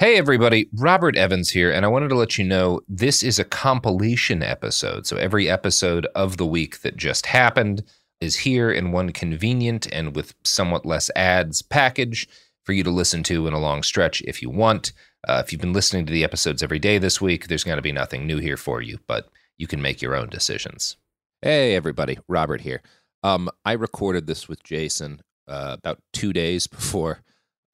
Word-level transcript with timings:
Hey, 0.00 0.16
everybody, 0.16 0.68
Robert 0.72 1.16
Evans 1.16 1.50
here, 1.50 1.70
and 1.70 1.84
I 1.84 1.88
wanted 1.88 2.08
to 2.08 2.16
let 2.16 2.36
you 2.36 2.42
know 2.42 2.80
this 2.88 3.22
is 3.22 3.38
a 3.38 3.44
compilation 3.44 4.42
episode. 4.42 5.06
So 5.06 5.16
every 5.16 5.48
episode 5.48 6.08
of 6.16 6.36
the 6.36 6.44
week 6.44 6.80
that 6.80 6.96
just 6.96 7.26
happened 7.26 7.84
is 8.20 8.38
here 8.38 8.72
in 8.72 8.90
one 8.90 9.12
convenient 9.12 9.86
and 9.92 10.16
with 10.16 10.34
somewhat 10.42 10.84
less 10.84 11.12
ads 11.14 11.62
package 11.62 12.28
for 12.64 12.72
you 12.72 12.82
to 12.82 12.90
listen 12.90 13.22
to 13.22 13.46
in 13.46 13.54
a 13.54 13.60
long 13.60 13.84
stretch 13.84 14.20
if 14.22 14.42
you 14.42 14.50
want. 14.50 14.92
Uh, 15.28 15.40
if 15.44 15.52
you've 15.52 15.60
been 15.60 15.72
listening 15.72 16.04
to 16.06 16.12
the 16.12 16.24
episodes 16.24 16.60
every 16.60 16.80
day 16.80 16.98
this 16.98 17.20
week, 17.20 17.46
there's 17.46 17.62
going 17.62 17.78
to 17.78 17.82
be 17.82 17.92
nothing 17.92 18.26
new 18.26 18.38
here 18.38 18.56
for 18.56 18.82
you, 18.82 18.98
but 19.06 19.28
you 19.58 19.68
can 19.68 19.80
make 19.80 20.02
your 20.02 20.16
own 20.16 20.28
decisions. 20.28 20.96
Hey, 21.40 21.76
everybody, 21.76 22.18
Robert 22.26 22.62
here. 22.62 22.82
Um, 23.22 23.48
I 23.64 23.74
recorded 23.74 24.26
this 24.26 24.48
with 24.48 24.60
Jason 24.64 25.22
uh, 25.46 25.76
about 25.78 26.00
two 26.12 26.32
days 26.32 26.66
before 26.66 27.22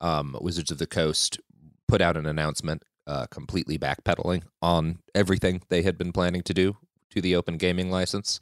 um, 0.01 0.37
Wizards 0.39 0.69
of 0.69 0.77
the 0.77 0.85
Coast 0.85 1.39
put 1.91 2.01
out 2.01 2.15
an 2.15 2.25
announcement 2.25 2.83
uh, 3.05 3.25
completely 3.25 3.77
backpedaling 3.77 4.43
on 4.61 4.99
everything 5.13 5.61
they 5.67 5.81
had 5.81 5.97
been 5.97 6.13
planning 6.13 6.41
to 6.41 6.53
do 6.53 6.77
to 7.09 7.19
the 7.19 7.35
open 7.35 7.57
gaming 7.57 7.91
license. 7.91 8.39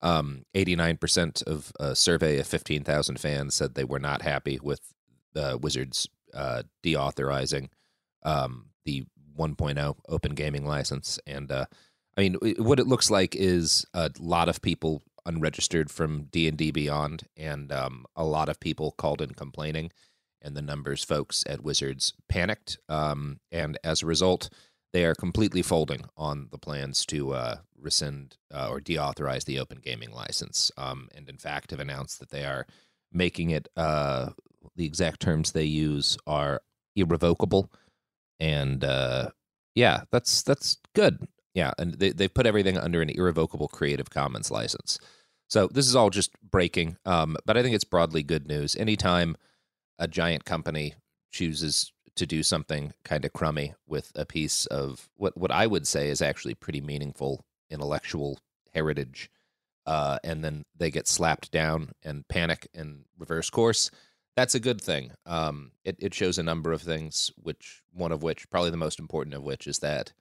Um, 0.00 0.44
89% 0.54 1.42
of 1.42 1.72
a 1.80 1.96
survey 1.96 2.38
of 2.38 2.46
15,000 2.46 3.18
fans 3.18 3.56
said 3.56 3.74
they 3.74 3.82
were 3.82 3.98
not 3.98 4.22
happy 4.22 4.60
with 4.62 4.80
the 5.32 5.58
Wizards 5.60 6.08
uh, 6.32 6.62
deauthorizing 6.84 7.68
um, 8.22 8.66
the 8.84 9.04
1.0 9.36 9.96
open 10.08 10.34
gaming 10.36 10.64
license. 10.64 11.18
And 11.26 11.50
uh, 11.50 11.64
I 12.16 12.20
mean, 12.20 12.36
what 12.58 12.78
it 12.78 12.86
looks 12.86 13.10
like 13.10 13.34
is 13.34 13.84
a 13.92 14.08
lot 14.20 14.48
of 14.48 14.62
people 14.62 15.02
unregistered 15.26 15.90
from 15.90 16.28
D&D 16.30 16.70
Beyond 16.70 17.24
and 17.36 17.72
um, 17.72 18.04
a 18.14 18.24
lot 18.24 18.48
of 18.48 18.60
people 18.60 18.92
called 18.92 19.20
in 19.20 19.30
complaining 19.30 19.90
and 20.44 20.56
the 20.56 20.62
numbers 20.62 21.02
folks 21.02 21.42
at 21.48 21.64
Wizards 21.64 22.12
panicked. 22.28 22.78
Um, 22.88 23.40
and 23.50 23.78
as 23.82 24.02
a 24.02 24.06
result, 24.06 24.50
they 24.92 25.04
are 25.04 25.14
completely 25.14 25.62
folding 25.62 26.04
on 26.16 26.48
the 26.52 26.58
plans 26.58 27.04
to 27.06 27.32
uh, 27.32 27.56
rescind 27.80 28.36
uh, 28.52 28.68
or 28.70 28.80
deauthorize 28.80 29.44
the 29.44 29.58
open 29.58 29.78
gaming 29.82 30.12
license. 30.12 30.70
Um, 30.76 31.08
and 31.16 31.28
in 31.28 31.38
fact, 31.38 31.72
have 31.72 31.80
announced 31.80 32.20
that 32.20 32.30
they 32.30 32.44
are 32.44 32.66
making 33.12 33.50
it, 33.50 33.68
uh, 33.76 34.30
the 34.76 34.86
exact 34.86 35.20
terms 35.20 35.50
they 35.50 35.64
use 35.64 36.16
are 36.26 36.62
irrevocable. 36.94 37.72
And 38.38 38.84
uh, 38.84 39.30
yeah, 39.74 40.02
that's 40.12 40.42
that's 40.42 40.78
good. 40.94 41.26
Yeah, 41.54 41.72
and 41.78 41.94
they, 41.94 42.10
they've 42.10 42.32
put 42.32 42.46
everything 42.46 42.76
under 42.76 43.00
an 43.00 43.10
irrevocable 43.10 43.68
Creative 43.68 44.10
Commons 44.10 44.50
license. 44.50 44.98
So 45.48 45.68
this 45.68 45.86
is 45.86 45.94
all 45.94 46.10
just 46.10 46.32
breaking, 46.42 46.96
um, 47.04 47.36
but 47.46 47.56
I 47.56 47.62
think 47.62 47.74
it's 47.74 47.84
broadly 47.84 48.22
good 48.22 48.48
news. 48.48 48.74
Anytime 48.74 49.36
a 49.98 50.08
giant 50.08 50.44
company 50.44 50.94
chooses 51.32 51.92
to 52.16 52.26
do 52.26 52.42
something 52.42 52.92
kind 53.04 53.24
of 53.24 53.32
crummy 53.32 53.74
with 53.86 54.12
a 54.14 54.24
piece 54.24 54.66
of 54.66 55.08
what 55.16 55.36
what 55.36 55.50
I 55.50 55.66
would 55.66 55.86
say 55.86 56.08
is 56.08 56.22
actually 56.22 56.54
pretty 56.54 56.80
meaningful 56.80 57.44
intellectual 57.70 58.38
heritage, 58.72 59.30
uh, 59.86 60.18
and 60.22 60.44
then 60.44 60.64
they 60.76 60.90
get 60.90 61.08
slapped 61.08 61.50
down 61.50 61.92
and 62.02 62.26
panic 62.28 62.68
and 62.74 63.04
reverse 63.18 63.50
course. 63.50 63.90
That's 64.36 64.54
a 64.54 64.60
good 64.60 64.80
thing. 64.80 65.12
Um, 65.26 65.72
it 65.84 65.96
it 66.00 66.14
shows 66.14 66.38
a 66.38 66.42
number 66.42 66.72
of 66.72 66.82
things, 66.82 67.32
which 67.36 67.82
one 67.92 68.12
of 68.12 68.22
which, 68.22 68.48
probably 68.50 68.70
the 68.70 68.76
most 68.76 68.98
important 68.98 69.34
of 69.34 69.42
which, 69.42 69.66
is 69.66 69.78
that 69.80 70.12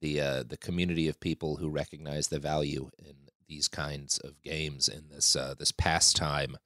the 0.00 0.20
uh, 0.20 0.42
the 0.46 0.56
community 0.56 1.08
of 1.08 1.20
people 1.20 1.56
who 1.56 1.68
recognize 1.68 2.28
the 2.28 2.40
value 2.40 2.90
in 2.98 3.14
these 3.48 3.68
kinds 3.68 4.18
of 4.18 4.40
games 4.42 4.88
in 4.88 5.08
this 5.08 5.36
uh, 5.36 5.54
this 5.58 5.72
pastime, 5.72 6.56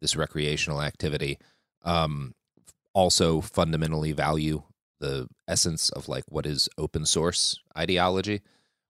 this 0.00 0.16
recreational 0.16 0.82
activity, 0.82 1.38
um, 1.84 2.34
also 2.94 3.40
fundamentally 3.40 4.12
value 4.12 4.62
the 5.00 5.28
essence 5.46 5.90
of 5.90 6.08
like 6.08 6.24
what 6.28 6.46
is 6.46 6.68
open 6.76 7.06
source 7.06 7.58
ideology, 7.76 8.40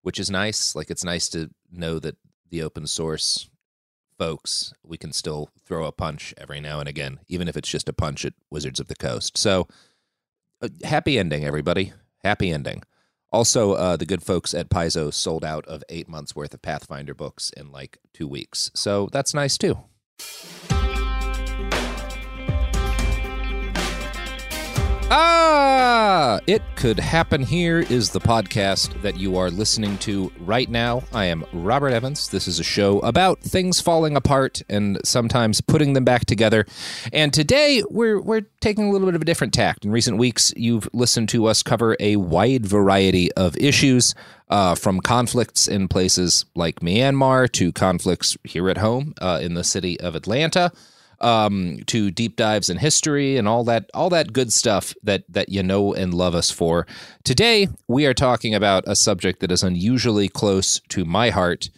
which 0.02 0.18
is 0.18 0.30
nice. 0.30 0.74
Like 0.74 0.90
it's 0.90 1.04
nice 1.04 1.28
to 1.30 1.50
know 1.70 1.98
that 1.98 2.16
the 2.50 2.62
open 2.62 2.86
source 2.86 3.48
folks 4.18 4.72
we 4.82 4.96
can 4.96 5.12
still 5.12 5.50
throw 5.64 5.84
a 5.84 5.92
punch 5.92 6.34
every 6.38 6.60
now 6.60 6.80
and 6.80 6.88
again, 6.88 7.20
even 7.28 7.48
if 7.48 7.56
it's 7.56 7.68
just 7.68 7.88
a 7.88 7.92
punch 7.92 8.24
at 8.24 8.34
Wizards 8.50 8.80
of 8.80 8.88
the 8.88 8.96
Coast. 8.96 9.38
So 9.38 9.68
uh, 10.60 10.68
happy 10.82 11.18
ending, 11.18 11.44
everybody. 11.44 11.92
Happy 12.24 12.50
ending. 12.50 12.82
Also, 13.30 13.72
uh, 13.72 13.96
the 13.96 14.06
good 14.06 14.22
folks 14.22 14.54
at 14.54 14.70
Paizo 14.70 15.12
sold 15.12 15.44
out 15.44 15.66
of 15.66 15.84
eight 15.90 16.08
months 16.08 16.34
worth 16.34 16.54
of 16.54 16.62
Pathfinder 16.62 17.14
books 17.14 17.50
in 17.56 17.70
like 17.70 17.98
two 18.14 18.26
weeks. 18.26 18.70
So 18.74 19.08
that's 19.12 19.34
nice 19.34 19.58
too. 19.58 19.78
Ah, 25.10 26.38
It 26.46 26.60
Could 26.76 27.00
Happen 27.00 27.42
Here 27.42 27.78
is 27.78 28.10
the 28.10 28.20
podcast 28.20 29.00
that 29.00 29.16
you 29.16 29.38
are 29.38 29.50
listening 29.50 29.96
to 29.98 30.30
right 30.40 30.68
now. 30.68 31.02
I 31.14 31.24
am 31.24 31.46
Robert 31.54 31.94
Evans. 31.94 32.28
This 32.28 32.46
is 32.46 32.60
a 32.60 32.64
show 32.64 32.98
about 32.98 33.40
things 33.40 33.80
falling 33.80 34.16
apart 34.16 34.60
and 34.68 34.98
sometimes 35.04 35.62
putting 35.62 35.94
them 35.94 36.04
back 36.04 36.26
together. 36.26 36.66
And 37.10 37.32
today 37.32 37.82
we're 37.88 38.20
we're 38.20 38.42
taking 38.60 38.88
a 38.88 38.90
little 38.90 39.06
bit 39.06 39.14
of 39.14 39.22
a 39.22 39.24
different 39.24 39.54
tact. 39.54 39.86
In 39.86 39.92
recent 39.92 40.18
weeks, 40.18 40.52
you've 40.58 40.90
listened 40.92 41.30
to 41.30 41.46
us 41.46 41.62
cover 41.62 41.96
a 42.00 42.16
wide 42.16 42.66
variety 42.66 43.32
of 43.32 43.56
issues, 43.56 44.14
uh, 44.50 44.74
from 44.74 45.00
conflicts 45.00 45.66
in 45.66 45.88
places 45.88 46.44
like 46.54 46.80
Myanmar 46.80 47.50
to 47.52 47.72
conflicts 47.72 48.36
here 48.44 48.68
at 48.68 48.76
home 48.76 49.14
uh, 49.22 49.38
in 49.42 49.54
the 49.54 49.64
city 49.64 49.98
of 50.00 50.14
Atlanta. 50.14 50.70
Um, 51.20 51.78
to 51.86 52.10
deep 52.10 52.36
dives 52.36 52.68
in 52.68 52.78
history 52.78 53.36
and 53.36 53.48
all 53.48 53.64
that 53.64 53.90
all 53.94 54.10
that 54.10 54.32
good 54.32 54.52
stuff 54.52 54.94
that 55.02 55.24
that 55.28 55.48
you 55.48 55.62
know 55.62 55.94
and 55.94 56.14
love 56.14 56.34
us 56.34 56.50
for. 56.50 56.86
Today 57.24 57.68
we 57.88 58.06
are 58.06 58.14
talking 58.14 58.54
about 58.54 58.84
a 58.86 58.96
subject 58.96 59.40
that 59.40 59.52
is 59.52 59.62
unusually 59.62 60.28
close 60.28 60.80
to 60.88 61.04
my 61.04 61.30
heart: 61.30 61.70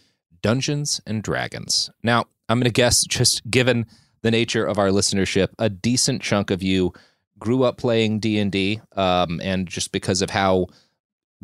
Dungeons 0.43 1.01
and 1.07 1.23
Dragons. 1.23 1.91
Now, 2.03 2.27
I'm 2.49 2.59
going 2.59 2.65
to 2.65 2.71
guess, 2.71 3.05
just 3.05 3.49
given 3.51 3.87
the 4.23 4.31
nature 4.31 4.65
of 4.65 4.79
our 4.79 4.89
listenership, 4.89 5.49
a 5.59 5.71
decent 5.71 6.23
chunk 6.23 6.51
of 6.51 6.63
you 6.63 6.93
grew 7.39 7.63
up 7.63 7.79
playing 7.79 8.21
D 8.21 8.39
and 8.39 8.53
D, 8.53 8.81
um, 8.97 9.41
and 9.43 9.67
just 9.67 9.93
because 9.93 10.21
of 10.21 10.31
how 10.31 10.67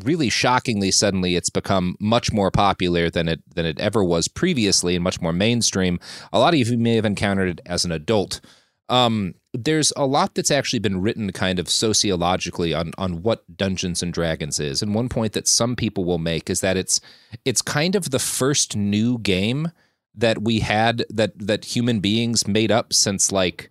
really 0.04 0.28
shockingly 0.28 0.90
suddenly 0.90 1.36
it's 1.36 1.50
become 1.50 1.96
much 2.00 2.32
more 2.32 2.50
popular 2.50 3.08
than 3.08 3.28
it 3.28 3.42
than 3.54 3.64
it 3.64 3.78
ever 3.80 4.04
was 4.04 4.28
previously 4.28 4.94
and 4.94 5.04
much 5.04 5.20
more 5.20 5.32
mainstream. 5.32 5.98
A 6.32 6.38
lot 6.38 6.54
of 6.54 6.60
you 6.60 6.78
may 6.78 6.96
have 6.96 7.04
encountered 7.04 7.48
it 7.48 7.60
as 7.66 7.84
an 7.84 7.92
adult. 7.92 8.40
Um, 8.88 9.34
there's 9.52 9.92
a 9.96 10.06
lot 10.06 10.34
that's 10.34 10.50
actually 10.50 10.78
been 10.78 11.00
written 11.00 11.32
kind 11.32 11.58
of 11.58 11.68
sociologically 11.68 12.74
on 12.74 12.92
on 12.98 13.22
what 13.22 13.56
Dungeons 13.56 14.02
and 14.02 14.12
Dragons 14.12 14.60
is. 14.60 14.82
And 14.82 14.94
one 14.94 15.08
point 15.08 15.32
that 15.32 15.48
some 15.48 15.76
people 15.76 16.04
will 16.04 16.18
make 16.18 16.50
is 16.50 16.60
that 16.60 16.76
it's 16.76 17.00
it's 17.44 17.62
kind 17.62 17.94
of 17.94 18.10
the 18.10 18.18
first 18.18 18.76
new 18.76 19.18
game 19.18 19.72
that 20.14 20.42
we 20.42 20.60
had 20.60 21.04
that 21.10 21.32
that 21.38 21.64
human 21.64 22.00
beings 22.00 22.46
made 22.46 22.70
up 22.70 22.92
since 22.92 23.32
like 23.32 23.70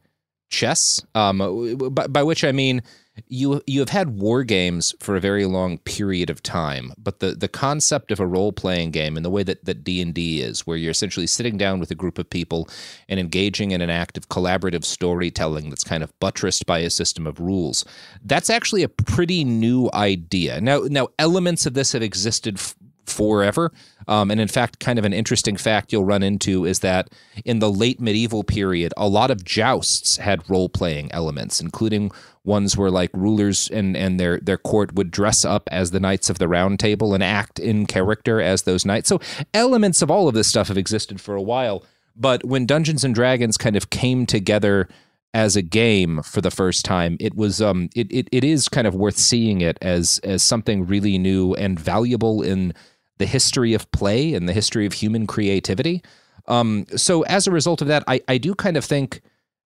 chess. 0.50 1.04
Um, 1.14 1.78
by, 1.92 2.08
by 2.08 2.24
which 2.24 2.44
I 2.44 2.52
mean 2.52 2.82
you 3.28 3.62
you 3.66 3.80
have 3.80 3.90
had 3.90 4.20
war 4.20 4.44
games 4.44 4.94
for 5.00 5.16
a 5.16 5.22
very 5.22 5.46
long 5.46 5.78
period 5.80 6.30
of 6.30 6.44
time, 6.44 6.92
but 6.98 7.20
the 7.20 7.32
the 7.32 7.48
concept 7.48 8.12
of 8.12 8.20
a 8.20 8.28
role 8.28 8.52
playing 8.52 8.92
game 8.92 9.16
and 9.16 9.26
the 9.26 9.30
way 9.30 9.44
that 9.44 9.64
that 9.66 9.84
D 9.84 10.02
and 10.02 10.14
D 10.14 10.42
is, 10.42 10.68
where 10.68 10.78
you're 10.78 10.92
essentially 10.92 11.28
sitting 11.28 11.58
down 11.58 11.80
with 11.80 11.92
a 11.92 11.96
group 11.96 12.18
of 12.18 12.30
people 12.30 12.70
and 13.08 13.20
engaging 13.20 13.72
in 13.72 13.82
an 13.82 13.90
act 13.90 14.18
of 14.18 14.30
collaborative 14.30 14.84
storytelling 14.84 15.70
that's 15.70 15.84
kind 15.84 16.04
of 16.04 16.18
buttressed 16.20 16.66
by 16.66 16.80
a 16.80 16.90
system 16.90 17.26
of 17.26 17.40
rules, 17.40 17.86
that's 18.24 18.50
actually 18.50 18.84
a 18.84 18.90
pretty 18.90 19.44
new 19.44 19.90
idea. 19.94 20.60
Now 20.60 20.82
now 20.90 21.08
elements 21.18 21.66
of 21.66 21.74
this 21.74 21.94
have 21.94 22.02
existed 22.02 22.56
f- 22.58 22.76
forever. 23.06 23.72
Um, 24.08 24.32
and 24.32 24.40
in 24.40 24.48
fact, 24.48 24.80
kind 24.80 25.00
of 25.00 25.06
an 25.06 25.14
interesting 25.14 25.58
fact 25.58 25.92
you'll 25.92 26.06
run 26.06 26.24
into 26.24 26.66
is 26.66 26.80
that 26.80 27.10
in 27.44 27.60
the 27.60 27.72
late 27.72 28.00
medieval 28.00 28.44
period, 28.44 28.94
a 28.98 29.08
lot 29.08 29.32
of 29.32 29.44
jousts 29.44 30.18
had 30.18 30.48
role 30.50 30.70
playing 30.70 31.12
elements, 31.12 31.60
including 31.60 32.12
ones 32.44 32.78
where 32.78 32.92
like 32.92 33.10
rulers 33.14 33.70
and, 33.72 33.98
and 33.98 34.20
their, 34.20 34.40
their 34.40 34.58
court 34.58 34.94
would 34.94 35.10
dress 35.10 35.44
up 35.44 35.68
as 35.72 35.92
the 35.92 36.00
knights 36.00 36.30
of 36.30 36.38
the 36.38 36.48
round 36.48 36.80
table 36.80 37.14
and 37.14 37.24
act 37.24 37.60
in 37.60 37.86
character 37.88 38.40
as 38.40 38.64
those 38.64 38.86
knights. 38.86 39.10
So 39.10 39.20
elements 39.54 40.02
of 40.02 40.12
all 40.12 40.28
of 40.28 40.36
this 40.36 40.48
stuff 40.48 40.68
have 40.68 40.78
existed 40.78 41.20
for 41.20 41.36
a 41.36 41.42
while. 41.42 41.84
But 42.16 42.46
when 42.46 42.66
Dungeons 42.66 43.04
and 43.04 43.14
Dragons 43.14 43.58
kind 43.58 43.76
of 43.76 43.90
came 43.90 44.26
together 44.26 44.88
as 45.34 45.58
a 45.58 45.62
game 45.62 46.22
for 46.22 46.40
the 46.40 46.50
first 46.50 46.86
time, 46.86 47.18
it 47.20 47.36
was 47.36 47.62
um 47.62 47.90
it, 47.94 48.10
it, 48.10 48.30
it 48.32 48.44
is 48.46 48.70
kind 48.70 48.88
of 48.88 48.96
worth 48.96 49.18
seeing 49.18 49.60
it 49.60 49.78
as 49.82 50.20
as 50.24 50.42
something 50.42 50.86
really 50.86 51.18
new 51.18 51.54
and 51.56 51.78
valuable 51.78 52.42
in 52.42 52.74
the 53.18 53.26
history 53.26 53.74
of 53.74 53.90
play 53.92 54.34
and 54.34 54.48
the 54.48 54.54
history 54.54 54.86
of 54.86 54.94
human 54.94 55.28
creativity. 55.28 56.04
Um, 56.48 56.86
so 56.96 57.24
as 57.24 57.48
a 57.48 57.52
result 57.52 57.82
of 57.82 57.88
that, 57.88 58.04
I, 58.08 58.22
I 58.28 58.38
do 58.38 58.54
kind 58.56 58.78
of 58.78 58.86
think 58.86 59.22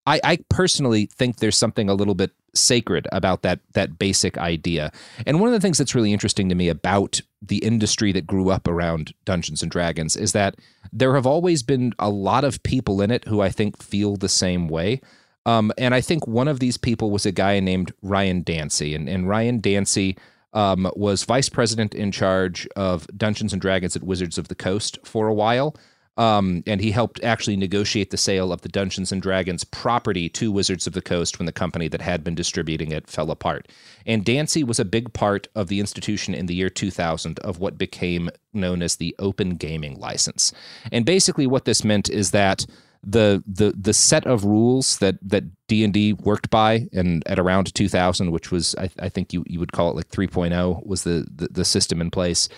I, 0.06 0.20
I 0.23 0.38
personally 0.49 1.06
think 1.06 1.37
there's 1.37 1.56
something 1.56 1.88
a 1.88 1.94
little 1.94 2.14
bit 2.14 2.32
sacred 2.55 3.08
about 3.11 3.43
that 3.43 3.61
that 3.73 3.99
basic 3.99 4.38
idea. 4.38 4.93
And 5.26 5.41
one 5.41 5.49
of 5.49 5.52
the 5.55 5.61
things 5.61 5.79
that's 5.79 5.94
really 5.94 6.12
interesting 6.12 6.49
to 6.49 6.55
me 6.55 6.69
about 6.69 7.20
the 7.43 7.58
industry 7.58 8.12
that 8.12 8.26
grew 8.26 8.50
up 8.50 8.69
around 8.69 9.12
Dungeons 9.25 9.62
and 9.62 9.70
Dragons 9.70 10.17
is 10.17 10.32
that 10.32 10.56
there 10.93 11.14
have 11.14 11.26
always 11.26 11.62
been 11.62 11.94
a 11.99 12.11
lot 12.11 12.44
of 12.44 12.62
people 12.62 13.00
in 13.00 13.11
it 13.11 13.25
who 13.25 13.41
I 13.41 13.49
think 13.49 13.82
feel 13.82 14.17
the 14.17 14.29
same 14.29 14.69
way. 14.69 15.00
Um, 15.46 15.73
and 15.76 15.94
I 15.94 16.00
think 16.00 16.26
one 16.26 16.49
of 16.49 16.61
these 16.61 16.79
people 16.79 17.11
was 17.11 17.26
a 17.26 17.32
guy 17.32 17.61
named 17.61 17.93
Ryan 18.00 18.43
Dancey, 18.43 18.94
And, 18.94 19.08
and 19.08 19.29
Ryan 19.29 19.61
Dancey 19.61 20.17
um, 20.55 20.91
was 20.97 21.25
vice 21.25 21.49
president 21.49 21.95
in 21.95 22.11
charge 22.11 22.67
of 22.77 23.06
Dungeons 23.17 23.53
and 23.53 23.61
Dragons 23.61 23.97
at 23.97 24.03
Wizards 24.03 24.39
of 24.39 24.49
the 24.49 24.55
Coast 24.55 24.99
for 25.05 25.29
a 25.29 25.35
while. 25.35 25.77
Um, 26.17 26.62
and 26.67 26.81
he 26.81 26.93
helped 26.93 27.23
actually 27.25 27.56
negotiate 27.56 28.11
the 28.11 28.17
sale 28.17 28.53
of 28.53 28.61
the 28.61 28.69
Dungeons 28.69 29.11
and 29.11 29.21
Dragons 29.21 29.65
property 29.65 30.29
to 30.29 30.53
Wizards 30.53 30.87
of 30.87 30.93
the 30.93 31.03
Coast 31.03 31.39
when 31.39 31.47
the 31.47 31.53
company 31.53 31.89
that 31.89 32.01
had 32.01 32.23
been 32.23 32.37
distributing 32.37 32.93
it 32.93 33.11
fell 33.11 33.33
apart. 33.33 33.69
And 34.06 34.25
Dancey 34.25 34.62
was 34.62 34.79
a 34.79 34.85
big 34.85 35.12
part 35.12 35.49
of 35.56 35.67
the 35.67 35.81
institution 35.81 36.33
in 36.33 36.47
the 36.47 36.55
year 36.55 36.71
2000 36.71 37.41
of 37.41 37.59
what 37.59 37.79
became 37.79 38.31
known 38.53 38.81
as 38.81 38.97
the 38.97 39.15
Open 39.19 39.56
Gaming 39.56 39.99
License. 39.99 40.53
And 40.93 41.05
basically, 41.05 41.49
what 41.49 41.65
this 41.65 41.83
meant 41.83 42.09
is 42.09 42.31
that 42.31 42.65
the 43.06 43.43
the 43.47 43.73
the 43.77 43.93
set 43.93 44.27
of 44.27 44.45
rules 44.45 44.99
that 44.99 45.17
that 45.23 45.45
D 45.67 45.85
and 45.85 45.93
D 45.93 46.12
worked 46.12 46.51
by 46.51 46.89
and 46.93 47.27
at 47.27 47.39
around 47.39 47.75
2000 47.75 48.31
which 48.31 48.51
was 48.51 48.75
I, 48.77 48.91
I, 48.99 49.09
think 49.09 49.33
you 49.33 49.45
you 49.47 49.61
would 49.61 49.73
call 49.73 49.91
it 49.91 49.97
like 49.97 50.09
3.0 50.09 50.87
was 50.87 51.05
the, 51.05 51.27
the 51.35 51.49
the 51.49 51.65
system 51.65 52.01
in 52.01 52.11
place 52.11 52.49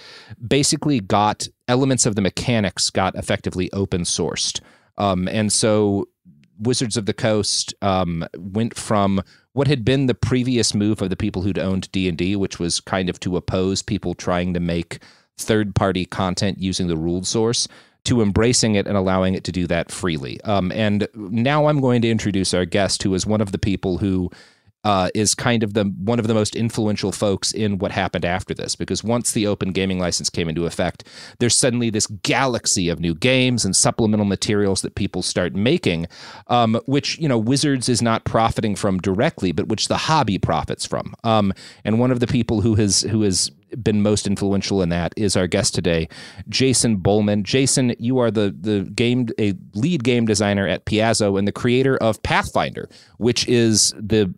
basically 0.46 1.00
got 1.00 1.48
elements 1.68 2.06
of 2.06 2.14
the 2.14 2.22
mechanics 2.22 2.90
got 2.90 3.14
effectively 3.16 3.72
open 3.72 4.02
sourced. 4.02 4.60
Um, 4.98 5.28
and 5.28 5.52
so 5.52 6.08
Wizards 6.58 6.96
of 6.96 7.06
the 7.06 7.12
Coast 7.12 7.74
um, 7.82 8.26
went 8.36 8.76
from 8.76 9.22
what 9.52 9.68
had 9.68 9.84
been 9.84 10.06
the 10.06 10.14
previous 10.14 10.74
move 10.74 11.02
of 11.02 11.10
the 11.10 11.16
people 11.16 11.42
who'd 11.42 11.58
owned 11.58 11.90
D&D 11.92 12.36
which 12.36 12.58
was 12.58 12.80
kind 12.80 13.08
of 13.08 13.20
to 13.20 13.36
oppose 13.36 13.82
people 13.82 14.14
trying 14.14 14.54
to 14.54 14.60
make 14.60 15.00
third 15.38 15.74
party 15.74 16.04
content 16.04 16.58
using 16.58 16.86
the 16.86 16.96
ruled 16.96 17.26
source 17.26 17.68
to 18.06 18.22
embracing 18.22 18.74
it 18.74 18.86
and 18.86 18.96
allowing 18.96 19.34
it 19.34 19.44
to 19.44 19.52
do 19.52 19.66
that 19.66 19.92
freely. 19.92 20.40
Um, 20.42 20.72
and 20.72 21.06
now 21.14 21.66
I'm 21.66 21.80
going 21.80 22.02
to 22.02 22.10
introduce 22.10 22.54
our 22.54 22.64
guest, 22.64 23.02
who 23.02 23.14
is 23.14 23.26
one 23.26 23.40
of 23.40 23.52
the 23.52 23.58
people 23.58 23.98
who 23.98 24.30
uh, 24.86 25.10
is 25.16 25.34
kind 25.34 25.64
of 25.64 25.74
the 25.74 25.82
one 25.98 26.20
of 26.20 26.28
the 26.28 26.34
most 26.34 26.54
influential 26.54 27.10
folks 27.10 27.50
in 27.50 27.78
what 27.78 27.90
happened 27.90 28.24
after 28.24 28.54
this. 28.54 28.76
Because 28.76 29.02
once 29.02 29.32
the 29.32 29.44
open 29.44 29.72
gaming 29.72 29.98
license 29.98 30.30
came 30.30 30.48
into 30.48 30.64
effect, 30.64 31.02
there's 31.40 31.56
suddenly 31.56 31.90
this 31.90 32.06
galaxy 32.22 32.88
of 32.88 33.00
new 33.00 33.12
games 33.12 33.64
and 33.64 33.74
supplemental 33.74 34.24
materials 34.24 34.82
that 34.82 34.94
people 34.94 35.22
start 35.22 35.56
making, 35.56 36.06
um, 36.46 36.80
which 36.86 37.18
you 37.18 37.26
know 37.28 37.36
Wizards 37.36 37.88
is 37.88 38.00
not 38.00 38.24
profiting 38.24 38.76
from 38.76 38.98
directly, 38.98 39.50
but 39.50 39.66
which 39.66 39.88
the 39.88 39.96
hobby 39.96 40.38
profits 40.38 40.86
from. 40.86 41.16
Um, 41.24 41.52
and 41.84 41.98
one 41.98 42.12
of 42.12 42.20
the 42.20 42.28
people 42.28 42.60
who 42.60 42.76
has 42.76 43.00
who 43.02 43.22
has 43.22 43.50
been 43.82 44.00
most 44.00 44.28
influential 44.28 44.82
in 44.82 44.90
that 44.90 45.12
is 45.16 45.36
our 45.36 45.48
guest 45.48 45.74
today, 45.74 46.08
Jason 46.48 46.98
Bulmahn. 46.98 47.42
Jason, 47.42 47.96
you 47.98 48.18
are 48.18 48.30
the 48.30 48.54
the 48.56 48.88
game 48.94 49.26
a 49.40 49.54
lead 49.74 50.04
game 50.04 50.26
designer 50.26 50.68
at 50.68 50.86
Paizo 50.86 51.36
and 51.36 51.48
the 51.48 51.52
creator 51.52 51.96
of 51.96 52.22
Pathfinder, 52.22 52.88
which 53.18 53.48
is 53.48 53.92
the 53.98 54.32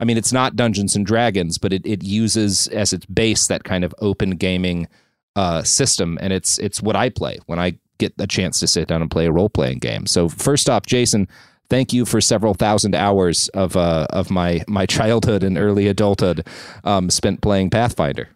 I 0.00 0.04
mean, 0.04 0.16
it's 0.16 0.32
not 0.32 0.56
Dungeons 0.56 0.96
and 0.96 1.06
Dragons, 1.06 1.58
but 1.58 1.72
it, 1.72 1.86
it 1.86 2.02
uses 2.02 2.68
as 2.68 2.92
its 2.92 3.06
base 3.06 3.46
that 3.46 3.64
kind 3.64 3.84
of 3.84 3.94
open 4.00 4.30
gaming 4.30 4.88
uh, 5.36 5.62
system, 5.62 6.18
and 6.20 6.32
it's 6.32 6.58
it's 6.58 6.82
what 6.82 6.96
I 6.96 7.08
play 7.08 7.38
when 7.46 7.58
I 7.58 7.78
get 7.98 8.12
a 8.18 8.26
chance 8.26 8.60
to 8.60 8.66
sit 8.66 8.88
down 8.88 9.02
and 9.02 9.10
play 9.10 9.26
a 9.26 9.32
role 9.32 9.48
playing 9.48 9.78
game. 9.78 10.06
So 10.06 10.28
first 10.28 10.68
off, 10.68 10.86
Jason, 10.86 11.28
thank 11.70 11.92
you 11.92 12.04
for 12.04 12.20
several 12.20 12.54
thousand 12.54 12.94
hours 12.94 13.48
of 13.48 13.76
uh, 13.76 14.06
of 14.10 14.30
my 14.30 14.62
my 14.68 14.86
childhood 14.98 15.42
and 15.42 15.58
early 15.58 15.86
adulthood 15.88 16.46
um, 16.84 17.10
spent 17.10 17.40
playing 17.40 17.70
Pathfinder. 17.70 18.28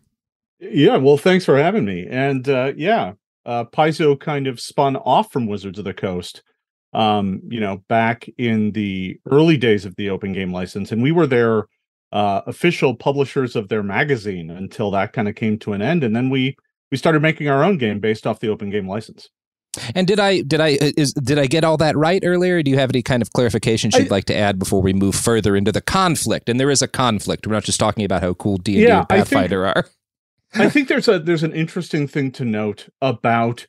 Yeah, 0.61 0.97
well, 0.97 1.17
thanks 1.17 1.45
for 1.45 1.57
having 1.57 1.85
me. 1.85 2.07
And 2.11 2.49
uh, 2.49 2.73
yeah, 2.77 3.13
uh, 3.47 3.65
Paizo 3.65 4.19
kind 4.19 4.47
of 4.47 4.61
spun 4.61 4.97
off 4.97 5.33
from 5.33 5.47
Wizards 5.47 5.79
of 5.79 5.85
the 5.85 5.95
Coast, 5.95 6.43
um, 6.93 7.41
you 7.49 7.61
know, 7.61 7.83
back 7.89 8.29
in 8.39 8.73
the 8.73 9.19
early 9.31 9.57
days 9.57 9.85
of 9.85 9.97
the 9.97 10.11
open 10.11 10.33
game 10.33 10.53
license, 10.53 10.93
and 10.93 11.03
we 11.03 11.13
were 11.13 11.27
their 11.27 11.67
uh, 12.13 12.43
official 12.47 12.95
publishers 12.95 13.55
of 13.57 13.69
their 13.69 13.83
magazine 13.83 14.51
until 14.51 14.91
that 14.91 15.13
kind 15.13 15.29
of 15.29 15.35
came 15.35 15.59
to 15.59 15.73
an 15.73 15.83
end, 15.83 16.03
and 16.03 16.17
then 16.17 16.31
we 16.31 16.57
we 16.91 16.97
started 16.97 17.21
making 17.21 17.49
our 17.49 17.63
own 17.63 17.79
game 17.79 18.01
based 18.01 18.27
off 18.27 18.41
the 18.41 18.49
open 18.49 18.71
game 18.71 18.89
license. 18.89 19.29
And 19.95 20.07
did 20.07 20.19
I 20.19 20.41
did 20.41 20.61
I 20.61 20.79
is 20.97 21.13
did 21.13 21.39
I 21.39 21.47
get 21.47 21.65
all 21.65 21.77
that 21.77 21.97
right 21.97 22.23
earlier? 22.25 22.63
do 22.63 22.71
you 22.71 22.79
have 22.79 22.91
any 22.91 23.03
kind 23.03 23.23
of 23.23 23.31
clarifications 23.31 23.97
you'd 23.99 24.09
I, 24.09 24.15
like 24.15 24.25
to 24.27 24.37
add 24.37 24.59
before 24.59 24.83
we 24.83 24.93
move 24.93 25.15
further 25.15 25.55
into 25.55 25.73
the 25.73 25.81
conflict? 25.81 26.49
And 26.49 26.59
there 26.59 26.71
is 26.71 26.83
a 26.83 26.89
conflict. 26.89 27.47
We're 27.47 27.53
not 27.53 27.65
just 27.65 27.79
talking 27.79 28.05
about 28.05 28.23
how 28.23 28.35
cool 28.35 28.57
D 28.57 28.79
and 28.79 28.87
D 28.87 28.93
and 28.93 29.09
Pathfinder 29.09 29.67
are. 29.67 29.85
I 30.55 30.69
think 30.71 30.89
there's 30.89 31.09
a 31.09 31.19
there's 31.19 31.43
an 31.43 31.53
interesting 31.53 32.09
thing 32.09 32.33
to 32.33 32.45
note 32.45 32.89
about 33.01 33.67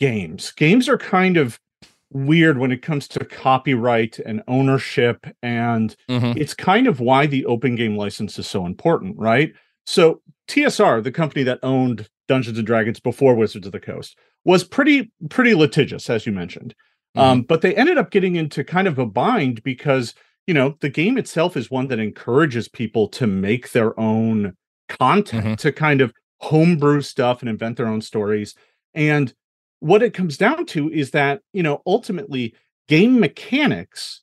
games. 0.00 0.52
Games 0.52 0.88
are 0.88 0.98
kind 0.98 1.36
of 1.36 1.60
weird 2.12 2.58
when 2.58 2.72
it 2.72 2.82
comes 2.82 3.08
to 3.08 3.24
copyright 3.24 4.18
and 4.20 4.42
ownership 4.48 5.26
and 5.42 5.96
mm-hmm. 6.08 6.38
it's 6.38 6.54
kind 6.54 6.86
of 6.86 7.00
why 7.00 7.26
the 7.26 7.44
open 7.46 7.74
game 7.74 7.96
license 7.96 8.38
is 8.38 8.46
so 8.46 8.66
important, 8.66 9.18
right? 9.18 9.52
So 9.86 10.20
TSR, 10.48 11.02
the 11.02 11.12
company 11.12 11.42
that 11.44 11.60
owned 11.62 12.08
Dungeons 12.28 12.58
and 12.58 12.66
Dragons 12.66 13.00
before 13.00 13.34
Wizards 13.34 13.66
of 13.66 13.72
the 13.72 13.80
Coast, 13.80 14.16
was 14.44 14.64
pretty 14.64 15.10
pretty 15.30 15.54
litigious 15.54 16.10
as 16.10 16.26
you 16.26 16.32
mentioned. 16.32 16.74
Mm-hmm. 17.16 17.20
Um, 17.20 17.42
but 17.42 17.60
they 17.60 17.74
ended 17.74 17.98
up 17.98 18.10
getting 18.10 18.36
into 18.36 18.64
kind 18.64 18.88
of 18.88 18.98
a 18.98 19.06
bind 19.06 19.62
because 19.62 20.14
you 20.46 20.54
know 20.54 20.76
the 20.80 20.88
game 20.88 21.18
itself 21.18 21.56
is 21.56 21.70
one 21.70 21.88
that 21.88 21.98
encourages 21.98 22.68
people 22.68 23.08
to 23.08 23.26
make 23.26 23.72
their 23.72 23.98
own 23.98 24.56
content 24.88 25.44
mm-hmm. 25.44 25.54
to 25.54 25.72
kind 25.72 26.00
of 26.00 26.12
homebrew 26.40 27.00
stuff 27.00 27.40
and 27.40 27.48
invent 27.48 27.76
their 27.76 27.86
own 27.86 28.00
stories. 28.00 28.54
And 28.94 29.32
what 29.82 30.02
it 30.02 30.14
comes 30.14 30.36
down 30.36 30.64
to 30.64 30.90
is 30.90 31.10
that, 31.10 31.42
you 31.52 31.62
know, 31.62 31.82
ultimately 31.86 32.54
game 32.88 33.18
mechanics 33.18 34.20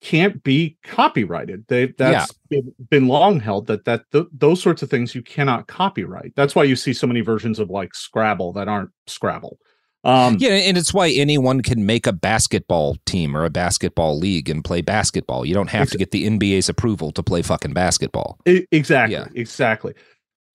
can't 0.00 0.42
be 0.42 0.78
copyrighted. 0.82 1.66
They 1.68 1.86
that's 1.86 2.32
yeah. 2.48 2.60
been, 2.60 2.74
been, 2.90 3.08
long 3.08 3.38
held 3.38 3.66
that 3.66 3.84
that 3.84 4.10
th- 4.12 4.26
those 4.32 4.62
sorts 4.62 4.82
of 4.82 4.88
things 4.88 5.14
you 5.14 5.22
cannot 5.22 5.66
copyright. 5.66 6.32
That's 6.36 6.54
why 6.54 6.64
you 6.64 6.74
see 6.74 6.94
so 6.94 7.06
many 7.06 7.20
versions 7.20 7.58
of 7.58 7.68
like 7.68 7.94
Scrabble 7.94 8.54
that 8.54 8.66
aren't 8.66 8.90
Scrabble. 9.06 9.58
Um, 10.04 10.36
yeah, 10.38 10.50
and 10.50 10.76
it's 10.76 10.92
why 10.92 11.10
anyone 11.10 11.62
can 11.62 11.84
make 11.84 12.06
a 12.06 12.12
basketball 12.12 12.96
team 13.06 13.36
or 13.36 13.44
a 13.44 13.50
basketball 13.50 14.18
league 14.18 14.50
and 14.50 14.64
play 14.64 14.80
basketball. 14.80 15.46
You 15.46 15.54
don't 15.54 15.70
have 15.70 15.90
to 15.90 15.98
get 15.98 16.10
the 16.10 16.28
NBA's 16.28 16.68
approval 16.68 17.10
to 17.12 17.22
play 17.22 17.40
fucking 17.40 17.72
basketball. 17.72 18.38
Exactly, 18.44 19.16
yeah. 19.16 19.26
exactly. 19.34 19.94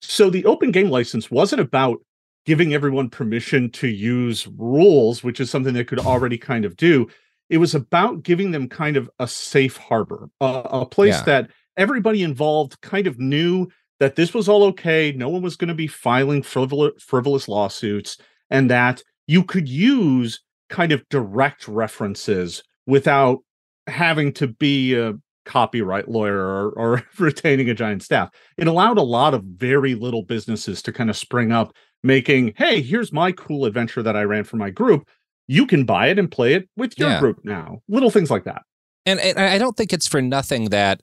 So 0.02 0.30
the 0.30 0.44
open 0.44 0.70
game 0.70 0.90
license 0.90 1.30
wasn't 1.30 1.60
about 1.60 2.00
giving 2.46 2.74
everyone 2.74 3.10
permission 3.10 3.70
to 3.70 3.88
use 3.88 4.46
rules, 4.56 5.22
which 5.22 5.40
is 5.40 5.50
something 5.50 5.74
they 5.74 5.84
could 5.84 5.98
already 5.98 6.38
kind 6.38 6.64
of 6.64 6.76
do. 6.76 7.06
It 7.48 7.58
was 7.58 7.74
about 7.74 8.22
giving 8.22 8.50
them 8.50 8.68
kind 8.68 8.96
of 8.96 9.10
a 9.18 9.26
safe 9.26 9.76
harbor, 9.76 10.30
uh, 10.40 10.62
a 10.64 10.86
place 10.86 11.16
yeah. 11.18 11.24
that 11.24 11.50
everybody 11.76 12.22
involved 12.22 12.80
kind 12.80 13.06
of 13.06 13.18
knew 13.18 13.68
that 13.98 14.16
this 14.16 14.32
was 14.32 14.48
all 14.48 14.64
okay. 14.64 15.12
No 15.12 15.28
one 15.28 15.42
was 15.42 15.56
going 15.56 15.68
to 15.68 15.74
be 15.74 15.86
filing 15.86 16.42
frivolous, 16.42 17.02
frivolous 17.02 17.48
lawsuits, 17.48 18.18
and 18.48 18.70
that 18.70 19.02
you 19.26 19.44
could 19.44 19.68
use 19.68 20.40
kind 20.68 20.92
of 20.92 21.06
direct 21.08 21.68
references 21.68 22.62
without 22.86 23.40
having 23.86 24.32
to 24.32 24.46
be 24.46 24.94
a 24.94 25.14
copyright 25.44 26.08
lawyer 26.08 26.38
or, 26.38 26.70
or 26.70 27.04
retaining 27.18 27.68
a 27.68 27.74
giant 27.74 28.02
staff. 28.02 28.30
It 28.56 28.66
allowed 28.66 28.98
a 28.98 29.02
lot 29.02 29.34
of 29.34 29.42
very 29.44 29.94
little 29.94 30.22
businesses 30.22 30.82
to 30.82 30.92
kind 30.92 31.10
of 31.10 31.16
spring 31.16 31.52
up, 31.52 31.74
making, 32.02 32.54
hey, 32.56 32.80
here's 32.80 33.12
my 33.12 33.32
cool 33.32 33.64
adventure 33.64 34.02
that 34.02 34.16
I 34.16 34.22
ran 34.22 34.44
for 34.44 34.56
my 34.56 34.70
group. 34.70 35.08
You 35.48 35.66
can 35.66 35.84
buy 35.84 36.08
it 36.08 36.18
and 36.18 36.30
play 36.30 36.54
it 36.54 36.68
with 36.76 36.98
your 36.98 37.10
yeah. 37.10 37.20
group 37.20 37.40
now. 37.44 37.82
Little 37.88 38.10
things 38.10 38.30
like 38.30 38.44
that. 38.44 38.62
And, 39.06 39.18
and 39.20 39.38
I 39.38 39.58
don't 39.58 39.76
think 39.76 39.92
it's 39.92 40.06
for 40.06 40.22
nothing 40.22 40.66
that 40.66 41.02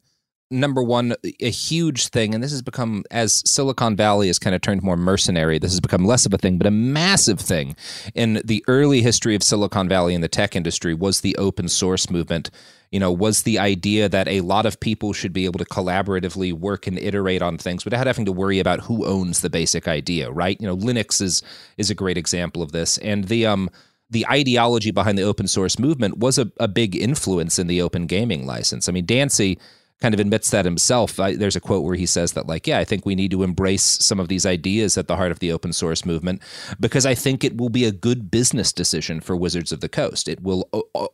number 0.49 0.81
one, 0.81 1.15
a 1.41 1.49
huge 1.49 2.07
thing, 2.07 2.33
and 2.33 2.43
this 2.43 2.51
has 2.51 2.61
become 2.61 3.03
as 3.11 3.43
Silicon 3.49 3.95
Valley 3.95 4.27
has 4.27 4.39
kind 4.39 4.55
of 4.55 4.61
turned 4.61 4.81
more 4.83 4.97
mercenary, 4.97 5.59
this 5.59 5.71
has 5.71 5.81
become 5.81 6.05
less 6.05 6.25
of 6.25 6.33
a 6.33 6.37
thing, 6.37 6.57
but 6.57 6.67
a 6.67 6.71
massive 6.71 7.39
thing 7.39 7.75
in 8.15 8.41
the 8.45 8.63
early 8.67 9.01
history 9.01 9.35
of 9.35 9.43
Silicon 9.43 9.89
Valley 9.89 10.13
in 10.13 10.21
the 10.21 10.27
tech 10.27 10.55
industry 10.55 10.93
was 10.93 11.21
the 11.21 11.35
open 11.37 11.67
source 11.67 12.09
movement. 12.09 12.49
You 12.91 13.01
know, 13.01 13.11
was 13.11 13.43
the 13.43 13.59
idea 13.59 14.07
that 14.07 14.29
a 14.29 14.39
lot 14.39 14.65
of 14.65 14.79
people 14.79 15.11
should 15.11 15.33
be 15.33 15.43
able 15.43 15.59
to 15.59 15.65
collaboratively 15.65 16.53
work 16.53 16.87
and 16.87 16.97
iterate 16.97 17.41
on 17.41 17.57
things 17.57 17.83
without 17.83 18.07
having 18.07 18.23
to 18.25 18.31
worry 18.31 18.59
about 18.59 18.79
who 18.79 19.05
owns 19.05 19.41
the 19.41 19.49
basic 19.49 19.89
idea, 19.89 20.31
right? 20.31 20.59
You 20.61 20.67
know, 20.67 20.77
Linux 20.77 21.21
is 21.21 21.43
is 21.75 21.89
a 21.89 21.95
great 21.95 22.17
example 22.17 22.61
of 22.61 22.71
this. 22.71 22.97
And 22.99 23.25
the 23.25 23.45
um 23.45 23.69
the 24.09 24.25
ideology 24.27 24.91
behind 24.91 25.17
the 25.17 25.23
open 25.23 25.47
source 25.47 25.77
movement 25.77 26.17
was 26.17 26.37
a, 26.37 26.49
a 26.61 26.67
big 26.69 26.95
influence 26.95 27.59
in 27.59 27.67
the 27.67 27.81
open 27.81 28.05
gaming 28.05 28.45
license. 28.45 28.87
I 28.87 28.93
mean, 28.93 29.05
Dancey 29.05 29.59
kind 29.99 30.13
of 30.13 30.19
admits 30.19 30.51
that 30.51 30.65
himself. 30.65 31.19
I, 31.19 31.35
there's 31.35 31.55
a 31.55 31.61
quote 31.61 31.83
where 31.83 31.95
he 31.95 32.05
says 32.05 32.33
that, 32.33 32.47
like, 32.47 32.67
yeah, 32.67 32.79
I 32.79 32.83
think 32.83 33.05
we 33.05 33.15
need 33.15 33.31
to 33.31 33.43
embrace 33.43 33.83
some 33.83 34.19
of 34.19 34.27
these 34.27 34.45
ideas 34.45 34.97
at 34.97 35.07
the 35.07 35.15
heart 35.15 35.31
of 35.31 35.39
the 35.39 35.51
open 35.51 35.73
source 35.73 36.05
movement 36.05 36.41
because 36.79 37.05
I 37.05 37.15
think 37.15 37.43
it 37.43 37.57
will 37.57 37.69
be 37.69 37.85
a 37.85 37.91
good 37.91 38.29
business 38.29 38.71
decision 38.71 39.21
for 39.21 39.35
Wizards 39.35 39.71
of 39.71 39.81
the 39.81 39.89
Coast. 39.89 40.27
It 40.27 40.41
will, 40.41 40.69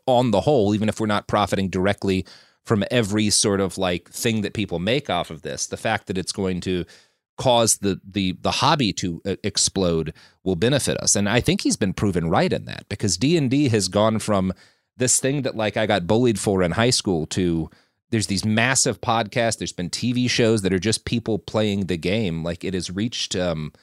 on 0.06 0.32
the 0.32 0.42
whole, 0.42 0.76
even 0.76 0.90
if 0.90 1.00
we're 1.00 1.08
not 1.08 1.28
profiting 1.28 1.70
directly 1.70 2.26
from 2.66 2.84
every 2.92 3.30
sort 3.30 3.62
of 3.62 3.78
like 3.78 4.10
thing 4.10 4.42
that 4.42 4.54
people 4.54 4.80
make 4.80 5.10
off 5.10 5.30
of 5.30 5.42
this, 5.42 5.68
the 5.68 5.78
fact 5.78 6.08
that 6.08 6.18
it's 6.18 6.32
going 6.32 6.60
to 6.62 6.86
cause 7.38 7.78
the 7.78 8.00
the 8.08 8.38
the 8.42 8.52
hobby 8.52 8.94
to 8.94 9.22
uh, 9.26 9.36
explode 9.44 10.14
will 10.44 10.56
benefit 10.56 10.96
us 10.98 11.16
and 11.16 11.28
i 11.28 11.40
think 11.40 11.62
he's 11.62 11.76
been 11.76 11.92
proven 11.92 12.30
right 12.30 12.54
in 12.54 12.66
that 12.66 12.88
because 12.90 13.18
d&d 13.18 13.70
has 13.70 13.88
gone 13.88 14.20
from 14.20 14.54
this 14.98 15.20
thing 15.20 15.42
that 15.42 15.56
like 15.56 15.76
i 15.76 15.88
got 15.88 16.06
bullied 16.06 16.40
for 16.40 16.62
in 16.62 16.74
high 16.74 16.92
school 16.92 17.26
to 17.26 17.72
there's 18.14 18.28
these 18.28 18.46
massive 18.46 19.02
podcasts 19.02 19.58
there's 19.58 19.74
been 19.74 19.90
tv 19.90 20.30
shows 20.30 20.62
that 20.62 20.72
are 20.72 20.78
just 20.80 21.04
people 21.04 21.40
playing 21.40 21.88
the 21.88 21.98
game. 21.98 22.44
Like 22.44 22.64
it 22.64 22.76
has 22.76 22.92
reached 22.92 23.36
um, 23.36 23.74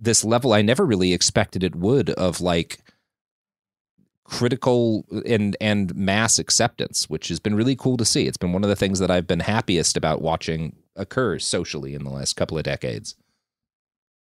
this 0.00 0.24
level 0.24 0.54
i 0.54 0.62
never 0.62 0.84
really 0.86 1.12
expected 1.12 1.62
it 1.62 1.76
would 1.76 2.10
of 2.10 2.40
like 2.40 2.80
critical 4.24 5.04
and 5.26 5.56
and 5.60 5.94
mass 5.94 6.38
acceptance 6.38 7.08
which 7.08 7.28
has 7.28 7.38
been 7.38 7.54
really 7.54 7.76
cool 7.76 7.98
to 7.98 8.04
see. 8.04 8.26
It's 8.26 8.38
been 8.38 8.52
one 8.54 8.64
of 8.64 8.70
the 8.70 8.76
things 8.76 8.98
that 8.98 9.10
i've 9.10 9.26
been 9.26 9.40
happiest 9.40 9.96
about 9.96 10.22
watching 10.22 10.74
occur 10.96 11.38
socially 11.38 11.94
in 11.94 12.02
the 12.02 12.10
last 12.10 12.34
couple 12.34 12.56
of 12.56 12.64
decades. 12.64 13.14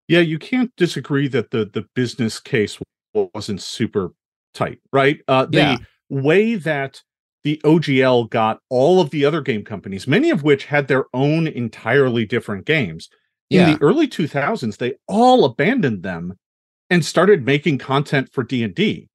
Yeah 0.07 0.21
you 0.21 0.39
can't 0.39 0.73
disagree 0.77 1.27
that 1.27 1.51
the 1.51 1.65
the 1.65 1.85
business 1.93 2.39
case 2.39 2.79
wasn't 3.13 3.61
super 3.61 4.13
tight 4.53 4.79
right? 4.93 5.19
Uh 5.27 5.45
the 5.45 5.57
yeah. 5.57 5.77
way 6.09 6.55
that 6.55 7.01
the 7.43 7.59
OGL 7.63 8.29
got 8.29 8.59
all 8.69 9.01
of 9.01 9.09
the 9.09 9.25
other 9.25 9.41
game 9.41 9.63
companies, 9.63 10.07
many 10.07 10.29
of 10.29 10.43
which 10.43 10.65
had 10.65 10.87
their 10.87 11.05
own 11.13 11.47
entirely 11.47 12.25
different 12.25 12.65
games. 12.65 13.09
Yeah. 13.49 13.67
In 13.67 13.73
the 13.73 13.81
early 13.81 14.07
2000s, 14.07 14.77
they 14.77 14.93
all 15.07 15.45
abandoned 15.45 16.03
them 16.03 16.37
and 16.89 17.03
started 17.03 17.45
making 17.45 17.79
content 17.79 18.29
for 18.31 18.43
D&D. 18.43 19.09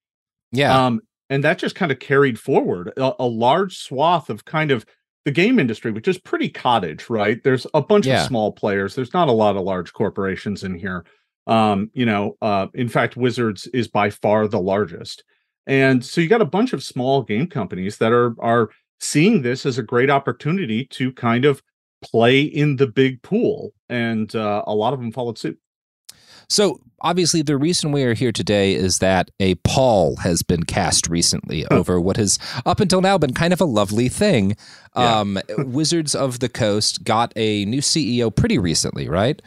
Yeah. 0.53 0.87
Um, 0.87 1.01
and 1.29 1.43
that 1.45 1.59
just 1.59 1.75
kind 1.75 1.91
of 1.91 1.99
carried 1.99 2.39
forward 2.39 2.93
a, 2.97 3.13
a, 3.19 3.27
large 3.27 3.79
swath 3.79 4.31
of 4.31 4.45
kind 4.45 4.71
of 4.71 4.87
the 5.25 5.33
game 5.33 5.59
industry, 5.59 5.91
which 5.91 6.07
is 6.07 6.19
pretty 6.19 6.49
cottage, 6.49 7.11
right? 7.11 7.43
There's 7.43 7.67
a 7.75 7.83
bunch 7.83 8.07
yeah. 8.07 8.21
of 8.21 8.29
small 8.29 8.53
players. 8.53 8.95
There's 8.95 9.13
not 9.13 9.29
a 9.29 9.33
lot 9.33 9.57
of 9.57 9.63
large 9.63 9.93
corporations 9.93 10.63
in 10.63 10.79
here. 10.79 11.05
Um, 11.47 11.91
you 11.95 12.07
know, 12.07 12.37
uh, 12.43 12.69
in 12.75 12.89
fact, 12.89 13.17
Wizards 13.17 13.67
is 13.69 13.89
by 13.89 14.11
far 14.11 14.49
the 14.49 14.61
largest. 14.61 15.25
And 15.67 16.05
so 16.05 16.21
you 16.21 16.29
got 16.29 16.41
a 16.41 16.47
bunch 16.47 16.73
of 16.73 16.83
small 16.83 17.23
game 17.23 17.49
companies 17.49 17.99
that 17.99 18.13
are 18.13 18.35
are 18.39 18.71
seeing 19.01 19.43
this 19.43 19.67
as 19.67 19.79
a 19.79 19.83
great 19.83 20.11
opportunity 20.11 20.87
to 20.87 21.13
kind 21.13 21.45
of 21.45 21.63
play 22.03 22.43
in 22.43 22.77
the 22.77 22.87
big 22.87 23.23
pool, 23.23 23.73
and 23.89 24.35
uh, 24.35 24.63
a 24.67 24.75
lot 24.75 24.93
of 24.93 25.01
them 25.01 25.13
followed 25.13 25.39
suit. 25.39 25.59
So 26.49 26.81
obviously, 27.01 27.43
the 27.43 27.57
reason 27.57 27.93
we 27.93 28.05
are 28.05 28.15
here 28.15 28.33
today 28.33 28.75
is 28.75 28.99
that 28.99 29.31
a 29.41 29.57
pall 29.57 30.17
has 30.17 30.43
been 30.43 30.63
cast 30.63 31.09
recently 31.09 31.67
over 31.67 32.01
what 32.01 32.17
has 32.17 32.39
up 32.65 32.81
until 32.81 33.01
now 33.01 33.19
been 33.19 33.35
kind 33.35 33.53
of 33.53 33.61
a 33.61 33.65
lovely 33.65 34.09
thing. 34.09 34.57
Yeah. 34.97 35.21
Um, 35.21 35.39
Wizards 35.59 36.15
of 36.15 36.39
the 36.39 36.49
Coast 36.49 37.05
got 37.05 37.33
a 37.37 37.65
new 37.65 37.81
CEO 37.81 38.35
pretty 38.35 38.59
recently, 38.59 39.09
right? 39.09 39.41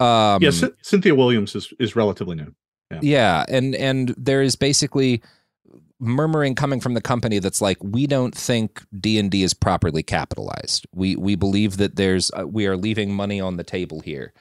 Um, 0.00 0.42
yes, 0.42 0.60
yeah, 0.60 0.68
C- 0.68 0.74
Cynthia 0.82 1.14
Williams 1.14 1.54
is 1.54 1.72
is 1.78 1.96
relatively 1.96 2.36
new. 2.36 2.54
Yeah. 2.90 3.00
yeah, 3.02 3.44
and 3.48 3.74
and 3.74 4.14
there 4.16 4.42
is 4.42 4.56
basically 4.56 5.22
murmuring 5.98 6.54
coming 6.54 6.80
from 6.80 6.94
the 6.94 7.00
company 7.00 7.38
that's 7.38 7.60
like 7.60 7.78
we 7.82 8.06
don't 8.06 8.34
think 8.34 8.84
D&D 8.98 9.42
is 9.42 9.54
properly 9.54 10.02
capitalized. 10.02 10.86
We 10.92 11.16
we 11.16 11.36
believe 11.36 11.78
that 11.78 11.96
there's 11.96 12.30
uh, 12.38 12.46
we 12.46 12.66
are 12.66 12.76
leaving 12.76 13.14
money 13.14 13.40
on 13.40 13.56
the 13.56 13.64
table 13.64 14.00
here. 14.00 14.32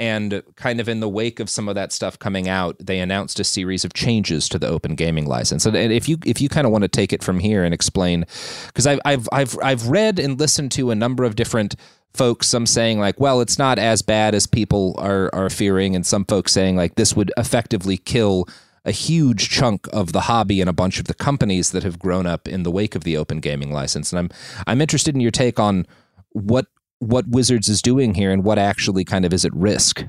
And 0.00 0.44
kind 0.54 0.78
of 0.78 0.88
in 0.88 1.00
the 1.00 1.08
wake 1.08 1.40
of 1.40 1.50
some 1.50 1.68
of 1.68 1.74
that 1.74 1.90
stuff 1.90 2.20
coming 2.20 2.48
out, 2.48 2.76
they 2.78 3.00
announced 3.00 3.40
a 3.40 3.44
series 3.44 3.84
of 3.84 3.94
changes 3.94 4.48
to 4.50 4.58
the 4.58 4.68
open 4.68 4.94
gaming 4.94 5.26
license. 5.26 5.66
And 5.66 5.74
if 5.76 6.08
you 6.08 6.18
if 6.24 6.40
you 6.40 6.48
kind 6.48 6.66
of 6.66 6.72
want 6.72 6.82
to 6.82 6.88
take 6.88 7.12
it 7.12 7.24
from 7.24 7.40
here 7.40 7.64
and 7.64 7.74
explain, 7.74 8.24
because 8.68 8.86
I've 8.86 9.00
I've 9.04 9.28
I've 9.32 9.58
I've 9.60 9.88
read 9.88 10.20
and 10.20 10.38
listened 10.38 10.70
to 10.72 10.92
a 10.92 10.94
number 10.94 11.24
of 11.24 11.34
different 11.34 11.74
folks, 12.14 12.46
some 12.46 12.64
saying 12.64 13.00
like, 13.00 13.18
well, 13.18 13.40
it's 13.40 13.58
not 13.58 13.78
as 13.80 14.02
bad 14.02 14.36
as 14.36 14.46
people 14.46 14.94
are 14.98 15.34
are 15.34 15.50
fearing, 15.50 15.96
and 15.96 16.06
some 16.06 16.24
folks 16.24 16.52
saying 16.52 16.76
like 16.76 16.94
this 16.94 17.16
would 17.16 17.32
effectively 17.36 17.96
kill 17.96 18.46
a 18.84 18.90
huge 18.90 19.48
chunk 19.48 19.86
of 19.92 20.12
the 20.12 20.22
hobby 20.22 20.60
and 20.60 20.70
a 20.70 20.72
bunch 20.72 20.98
of 20.98 21.06
the 21.06 21.14
companies 21.14 21.70
that 21.72 21.82
have 21.82 21.98
grown 21.98 22.26
up 22.26 22.48
in 22.48 22.62
the 22.62 22.70
wake 22.70 22.94
of 22.94 23.04
the 23.04 23.16
open 23.16 23.40
gaming 23.40 23.72
license. 23.72 24.12
And 24.12 24.18
I'm 24.18 24.30
I'm 24.66 24.80
interested 24.80 25.14
in 25.14 25.20
your 25.20 25.30
take 25.30 25.58
on 25.58 25.86
what 26.30 26.66
what 27.00 27.28
Wizards 27.28 27.68
is 27.68 27.82
doing 27.82 28.14
here 28.14 28.30
and 28.30 28.44
what 28.44 28.58
actually 28.58 29.04
kind 29.04 29.24
of 29.24 29.32
is 29.32 29.44
at 29.44 29.54
risk. 29.54 30.04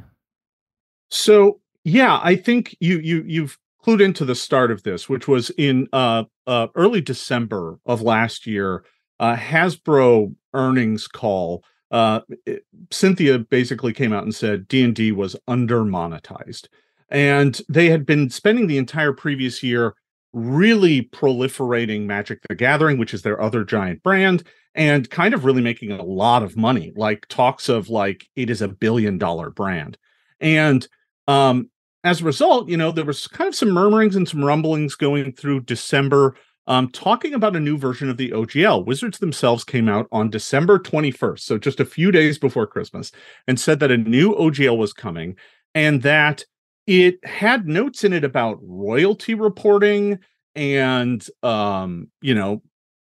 So 1.10 1.60
yeah, 1.84 2.20
I 2.24 2.36
think 2.36 2.76
you 2.80 3.00
you 3.00 3.24
you've 3.26 3.58
clued 3.86 4.02
into 4.02 4.26
the 4.26 4.36
start 4.36 4.72
of 4.72 4.84
this, 4.84 5.08
which 5.08 5.28
was 5.28 5.50
in 5.52 5.88
uh, 5.94 6.26
uh, 6.48 6.68
early 6.76 7.02
December 7.02 7.80
of 7.86 8.02
last 8.02 8.46
year. 8.46 8.84
Uh, 9.20 9.36
Hasbro 9.36 10.34
earnings 10.54 11.08
call. 11.08 11.64
Uh, 11.92 12.22
it, 12.46 12.66
Cynthia 12.92 13.40
basically 13.40 13.94
came 13.94 14.14
out 14.14 14.24
and 14.24 14.36
said 14.36 14.68
D 14.68 14.84
and 14.84 14.96
D 14.96 15.12
was 15.12 15.36
under 15.48 15.84
monetized. 15.84 16.68
And 17.10 17.60
they 17.68 17.90
had 17.90 18.06
been 18.06 18.30
spending 18.30 18.68
the 18.68 18.78
entire 18.78 19.14
previous 19.14 19.64
year 19.64 19.96
really 20.34 21.04
proliferating 21.04 22.06
Magic 22.06 22.40
the 22.48 22.56
Gathering, 22.56 22.98
which 22.98 23.14
is 23.14 23.24
their 23.24 23.42
other 23.42 23.64
giant 23.64 24.04
brand, 24.04 24.44
and 24.76 25.10
kind 25.10 25.34
of 25.34 25.46
really 25.46 25.62
making 25.62 25.92
a 25.92 26.04
lot 26.04 26.44
of 26.44 26.56
money. 26.56 26.94
Like 26.96 27.28
talks 27.28 27.70
of 27.70 27.90
like 27.90 28.28
it 28.36 28.50
is 28.50 28.62
a 28.62 28.68
billion 28.68 29.18
dollar 29.18 29.50
brand. 29.50 29.98
And 30.40 30.88
um, 31.28 31.70
as 32.04 32.22
a 32.22 32.26
result, 32.26 32.70
you 32.70 32.78
know, 32.78 32.92
there 32.92 33.06
was 33.06 33.28
kind 33.28 33.48
of 33.48 33.56
some 33.56 33.72
murmurings 33.72 34.16
and 34.16 34.28
some 34.28 34.44
rumblings 34.44 34.96
going 34.96 35.34
through 35.34 35.62
December, 35.62 36.36
um, 36.68 36.90
talking 36.92 37.34
about 37.34 37.56
a 37.56 37.60
new 37.60 37.78
version 37.78 38.10
of 38.10 38.18
the 38.18 38.32
OGL. 38.32 38.86
Wizards 38.86 39.18
themselves 39.18 39.64
came 39.64 39.90
out 39.90 40.08
on 40.12 40.30
December 40.30 40.80
21st, 40.80 41.40
so 41.40 41.58
just 41.58 41.80
a 41.80 41.86
few 41.86 42.12
days 42.12 42.38
before 42.38 42.68
Christmas, 42.68 43.12
and 43.48 43.60
said 43.60 43.80
that 43.80 43.92
a 43.92 43.98
new 43.98 44.34
OGL 44.34 44.78
was 44.78 44.94
coming 44.94 45.36
and 45.76 46.04
that 46.04 46.46
it 46.90 47.24
had 47.26 47.68
notes 47.68 48.04
in 48.04 48.14
it 48.14 48.24
about 48.24 48.58
royalty 48.62 49.36
reporting 49.36 50.18
and 50.56 51.28
um 51.44 52.08
you 52.22 52.34
know 52.34 52.62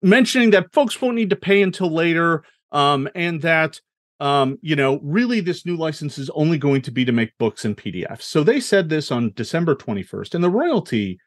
mentioning 0.03 0.51
that 0.51 0.73
folks 0.73 1.01
won't 1.01 1.17
need 1.17 1.31
to 1.31 1.37
pay 1.37 1.63
until 1.63 1.93
later, 1.93 2.45
um, 2.73 3.09
and 3.15 3.43
that 3.43 3.81
um, 4.21 4.59
you 4.63 4.75
know, 4.75 4.99
really 5.03 5.41
this 5.41 5.65
new 5.65 5.77
license 5.77 6.19
is 6.19 6.29
only 6.31 6.59
going 6.59 6.83
to 6.83 6.91
be 6.91 7.05
to 7.05 7.13
make 7.13 7.39
books 7.39 7.65
and 7.65 7.77
PDFs. 7.77 8.23
So 8.23 8.43
they 8.43 8.59
said 8.59 8.89
this 8.89 9.13
on 9.13 9.33
December 9.37 9.77
21st, 9.77 10.35
and 10.35 10.43
the 10.43 10.51
royalty 10.51 11.21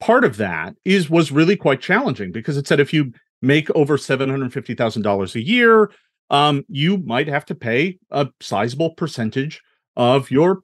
part 0.00 0.22
of 0.22 0.36
that 0.36 0.74
is 0.84 1.08
was 1.08 1.32
really 1.32 1.56
quite 1.56 1.80
challenging 1.80 2.32
because 2.32 2.58
it 2.58 2.66
said 2.66 2.78
if 2.78 2.92
you 2.92 3.12
make 3.40 3.70
over 3.74 3.96
$750,000 3.96 5.34
a 5.34 5.42
year, 5.42 5.90
um, 6.28 6.62
you 6.68 6.98
might 6.98 7.28
have 7.28 7.46
to 7.46 7.54
pay 7.54 7.98
a 8.10 8.28
sizable 8.40 8.90
percentage 8.94 9.62
of 9.96 10.30
your 10.30 10.60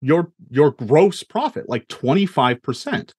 your 0.00 0.32
your 0.50 0.70
gross 0.70 1.22
profit, 1.22 1.68
like 1.68 1.88
25%. 1.88 3.12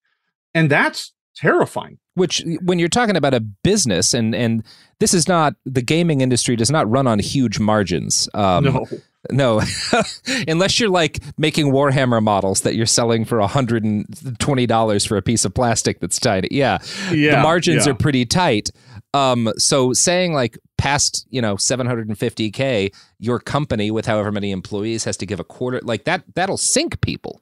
And 0.54 0.70
that's 0.70 1.14
terrifying. 1.36 2.00
Which 2.16 2.44
when 2.64 2.80
you're 2.80 2.90
talking 2.90 3.16
about 3.16 3.34
a 3.34 3.40
business 3.40 4.14
and 4.14 4.34
and 4.34 4.64
this 5.00 5.14
is 5.14 5.28
not 5.28 5.54
the 5.66 5.84
gaming 5.84 6.22
industry 6.22 6.56
does 6.56 6.72
not 6.72 6.90
run 6.90 7.06
on 7.06 7.20
huge 7.20 7.60
margins. 7.60 8.28
Um, 8.34 8.64
no. 8.64 8.86
No, 9.30 9.62
unless 10.48 10.80
you're 10.80 10.90
like 10.90 11.20
making 11.38 11.74
Warhammer 11.74 12.24
models 12.24 12.62
that 12.62 12.76
you're 12.76 12.86
selling 12.86 13.26
for 13.26 13.40
$120 13.40 15.08
for 15.08 15.18
a 15.18 15.22
piece 15.22 15.44
of 15.44 15.54
plastic 15.54 16.00
that's 16.00 16.18
tied. 16.18 16.48
Yeah. 16.50 16.78
yeah 17.12 17.36
the 17.36 17.42
margins 17.42 17.86
yeah. 17.86 17.92
are 17.92 17.96
pretty 17.96 18.26
tight. 18.26 18.70
Um, 19.14 19.52
so 19.58 19.94
saying 19.94 20.34
like 20.34 20.58
past, 20.78 21.26
you 21.30 21.42
know, 21.42 21.56
750K, 21.56 22.94
your 23.20 23.40
company 23.40 23.90
with 23.90 24.06
however 24.06 24.32
many 24.32 24.52
employees 24.52 25.04
has 25.06 25.18
to 25.18 25.26
give 25.26 25.40
a 25.40 25.44
quarter, 25.44 25.80
like 25.84 26.04
that, 26.04 26.24
that'll 26.36 26.58
sink 26.58 27.02
people. 27.02 27.42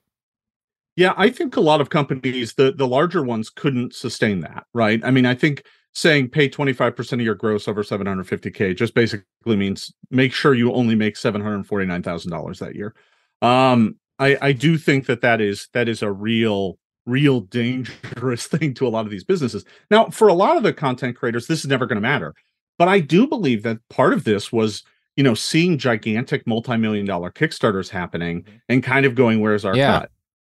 Yeah, 0.95 1.13
I 1.17 1.29
think 1.29 1.57
a 1.57 1.61
lot 1.61 1.81
of 1.81 1.89
companies, 1.89 2.53
the 2.53 2.71
the 2.71 2.87
larger 2.87 3.21
ones, 3.21 3.49
couldn't 3.49 3.93
sustain 3.93 4.39
that, 4.41 4.65
right? 4.73 5.03
I 5.03 5.11
mean, 5.11 5.25
I 5.25 5.35
think 5.35 5.63
saying 5.95 6.29
pay 6.29 6.49
25% 6.49 7.13
of 7.13 7.21
your 7.21 7.35
gross 7.35 7.67
over 7.67 7.81
750k 7.83 8.75
just 8.75 8.93
basically 8.93 9.55
means 9.55 9.93
make 10.11 10.33
sure 10.33 10.53
you 10.53 10.73
only 10.73 10.93
make 10.93 11.15
$749,000 11.15 12.59
that 12.59 12.75
year. 12.75 12.93
Um, 13.41 13.95
I, 14.19 14.37
I 14.41 14.51
do 14.51 14.77
think 14.77 15.05
that 15.05 15.21
that 15.21 15.41
is 15.41 15.69
that 15.73 15.89
is 15.89 16.01
a 16.01 16.11
real 16.11 16.77
real 17.05 17.41
dangerous 17.41 18.47
thing 18.47 18.73
to 18.75 18.87
a 18.87 18.89
lot 18.89 19.05
of 19.05 19.11
these 19.11 19.23
businesses. 19.23 19.65
Now, 19.91 20.07
for 20.09 20.27
a 20.27 20.33
lot 20.33 20.57
of 20.57 20.63
the 20.63 20.73
content 20.73 21.15
creators, 21.15 21.47
this 21.47 21.59
is 21.59 21.67
never 21.67 21.85
going 21.85 21.97
to 21.97 22.01
matter. 22.01 22.33
But 22.77 22.87
I 22.87 22.99
do 22.99 23.27
believe 23.27 23.63
that 23.63 23.77
part 23.89 24.13
of 24.13 24.23
this 24.23 24.51
was, 24.51 24.83
you 25.15 25.23
know, 25.23 25.33
seeing 25.33 25.77
gigantic 25.77 26.45
multi-million 26.45 27.05
dollar 27.05 27.31
Kickstarters 27.31 27.89
happening 27.89 28.43
mm-hmm. 28.43 28.57
and 28.67 28.83
kind 28.83 29.05
of 29.05 29.15
going, 29.15 29.39
"Where's 29.39 29.63
our 29.63 29.75
yeah. 29.75 29.99
cut?" 29.99 30.11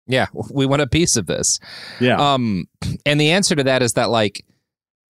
Yeah, 0.07 0.27
we 0.51 0.67
want 0.67 0.83
a 0.83 0.87
piece 0.87 1.17
of 1.17 1.27
this. 1.27 1.59
Yeah. 2.01 2.17
Um, 2.17 2.69
and 3.05 3.21
the 3.21 3.33
answer 3.33 3.55
to 3.57 3.65
that 3.65 3.83
is 3.83 3.95
that 3.95 4.09
like 4.09 4.45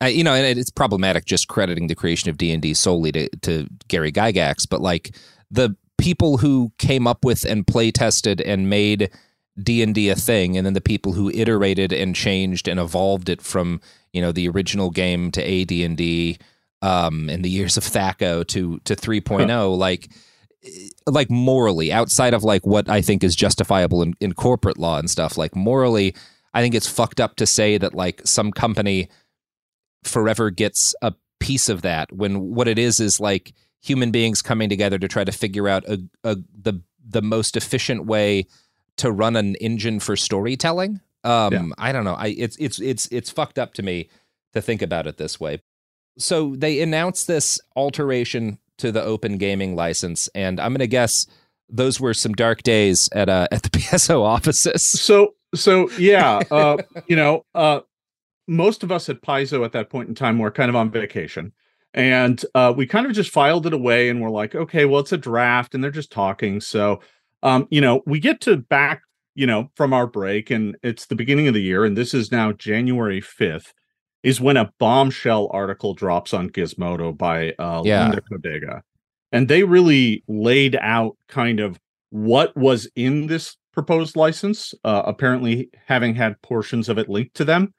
uh, 0.02 0.06
you 0.06 0.22
know, 0.22 0.34
and 0.34 0.58
it's 0.58 0.70
problematic 0.70 1.24
just 1.24 1.48
crediting 1.48 1.86
the 1.86 1.94
creation 1.94 2.28
of 2.28 2.36
D 2.36 2.52
and 2.52 2.60
D 2.60 2.74
solely 2.74 3.12
to, 3.12 3.28
to 3.42 3.66
Gary 3.88 4.12
Gygax, 4.12 4.68
but 4.68 4.80
like 4.80 5.16
the 5.50 5.74
people 5.98 6.36
who 6.36 6.70
came 6.78 7.06
up 7.06 7.24
with 7.24 7.44
and 7.44 7.66
play 7.66 7.90
tested 7.90 8.40
and 8.42 8.68
made 8.68 9.10
D 9.62 9.82
and 9.82 9.94
D 9.94 10.08
a 10.08 10.14
thing, 10.14 10.56
and 10.56 10.66
then 10.66 10.74
the 10.74 10.80
people 10.80 11.12
who 11.12 11.30
iterated 11.30 11.92
and 11.92 12.14
changed 12.14 12.68
and 12.68 12.78
evolved 12.78 13.28
it 13.28 13.40
from 13.40 13.80
you 14.12 14.20
know 14.20 14.32
the 14.32 14.48
original 14.48 14.90
game 14.90 15.30
to 15.32 15.42
AD 15.42 15.72
and 15.72 15.96
D, 15.96 16.38
um, 16.82 17.28
in 17.30 17.42
the 17.42 17.50
years 17.50 17.76
of 17.76 17.84
THAC0 17.84 18.46
to 18.48 18.78
to 18.80 18.96
3.0, 18.96 19.48
huh. 19.48 19.68
like 19.70 20.08
like 21.06 21.30
morally 21.30 21.92
outside 21.92 22.34
of 22.34 22.44
like 22.44 22.66
what 22.66 22.88
I 22.88 23.00
think 23.00 23.22
is 23.22 23.36
justifiable 23.36 24.02
in, 24.02 24.14
in 24.20 24.32
corporate 24.32 24.78
law 24.78 24.98
and 24.98 25.08
stuff, 25.08 25.38
like 25.38 25.54
morally, 25.54 26.14
I 26.54 26.62
think 26.62 26.74
it's 26.74 26.88
fucked 26.88 27.20
up 27.20 27.36
to 27.36 27.46
say 27.46 27.78
that 27.78 27.94
like 27.94 28.22
some 28.24 28.52
company 28.52 29.08
forever 30.02 30.50
gets 30.50 30.94
a 31.02 31.14
piece 31.40 31.68
of 31.68 31.82
that 31.82 32.12
when 32.12 32.54
what 32.54 32.68
it 32.68 32.78
is 32.78 33.00
is 33.00 33.20
like 33.20 33.52
human 33.80 34.10
beings 34.10 34.42
coming 34.42 34.68
together 34.68 34.98
to 34.98 35.08
try 35.08 35.22
to 35.22 35.32
figure 35.32 35.68
out 35.68 35.84
a, 35.86 36.02
a 36.24 36.36
the 36.62 36.80
the 37.08 37.22
most 37.22 37.56
efficient 37.56 38.06
way 38.06 38.46
to 38.98 39.10
run 39.10 39.36
an 39.36 39.54
engine 39.56 40.00
for 40.00 40.16
storytelling. 40.16 41.00
Um, 41.24 41.52
yeah. 41.52 41.66
I 41.78 41.92
don't 41.92 42.04
know. 42.04 42.14
I 42.14 42.28
it's 42.28 42.56
it's 42.58 42.80
it's 42.80 43.06
it's 43.08 43.30
fucked 43.30 43.58
up 43.58 43.74
to 43.74 43.82
me 43.82 44.08
to 44.52 44.62
think 44.62 44.82
about 44.82 45.06
it 45.06 45.16
this 45.16 45.40
way. 45.40 45.60
So 46.18 46.54
they 46.56 46.80
announced 46.80 47.26
this 47.26 47.60
alteration 47.74 48.58
to 48.78 48.92
the 48.92 49.02
open 49.02 49.38
gaming 49.38 49.74
license, 49.74 50.28
and 50.34 50.60
I'm 50.60 50.72
gonna 50.72 50.86
guess 50.86 51.26
those 51.68 52.00
were 52.00 52.14
some 52.14 52.32
dark 52.32 52.62
days 52.62 53.08
at 53.12 53.28
uh 53.28 53.48
at 53.50 53.62
the 53.62 53.70
Paizo 53.70 54.22
offices. 54.22 54.82
So 54.82 55.34
so 55.54 55.90
yeah, 55.92 56.42
uh, 56.50 56.76
you 57.06 57.16
know, 57.16 57.44
uh, 57.54 57.80
most 58.46 58.82
of 58.82 58.92
us 58.92 59.08
at 59.08 59.22
Paizo 59.22 59.64
at 59.64 59.72
that 59.72 59.90
point 59.90 60.08
in 60.08 60.14
time 60.14 60.38
were 60.38 60.50
kind 60.50 60.68
of 60.68 60.76
on 60.76 60.90
vacation. 60.90 61.52
And 61.94 62.44
uh, 62.54 62.74
we 62.76 62.86
kind 62.86 63.06
of 63.06 63.12
just 63.12 63.30
filed 63.30 63.66
it 63.66 63.72
away 63.72 64.10
and 64.10 64.20
we're 64.20 64.30
like, 64.30 64.54
okay, 64.54 64.84
well, 64.84 65.00
it's 65.00 65.12
a 65.12 65.16
draft 65.16 65.74
and 65.74 65.82
they're 65.82 65.90
just 65.90 66.12
talking. 66.12 66.60
So, 66.60 67.00
um, 67.46 67.66
you 67.70 67.80
know, 67.80 68.02
we 68.06 68.20
get 68.20 68.40
to 68.42 68.56
back, 68.56 69.02
you 69.34 69.46
know, 69.46 69.70
from 69.74 69.92
our 69.92 70.06
break 70.06 70.50
and 70.50 70.76
it's 70.82 71.06
the 71.06 71.14
beginning 71.14 71.48
of 71.48 71.54
the 71.54 71.62
year. 71.62 71.84
And 71.84 71.96
this 71.96 72.12
is 72.12 72.30
now 72.30 72.52
January 72.52 73.20
5th, 73.20 73.72
is 74.22 74.40
when 74.40 74.56
a 74.56 74.72
bombshell 74.78 75.48
article 75.52 75.94
drops 75.94 76.34
on 76.34 76.50
Gizmodo 76.50 77.16
by 77.16 77.52
uh, 77.58 77.82
yeah. 77.84 78.08
Linda 78.08 78.22
Codega. 78.30 78.80
And 79.32 79.48
they 79.48 79.64
really 79.64 80.24
laid 80.28 80.76
out 80.80 81.16
kind 81.28 81.60
of 81.60 81.78
what 82.10 82.56
was 82.56 82.88
in 82.96 83.26
this 83.26 83.56
proposed 83.72 84.16
license, 84.16 84.74
uh, 84.84 85.02
apparently 85.04 85.70
having 85.86 86.14
had 86.14 86.40
portions 86.42 86.88
of 86.88 86.98
it 86.98 87.08
linked 87.08 87.34
to 87.36 87.44
them 87.44 87.72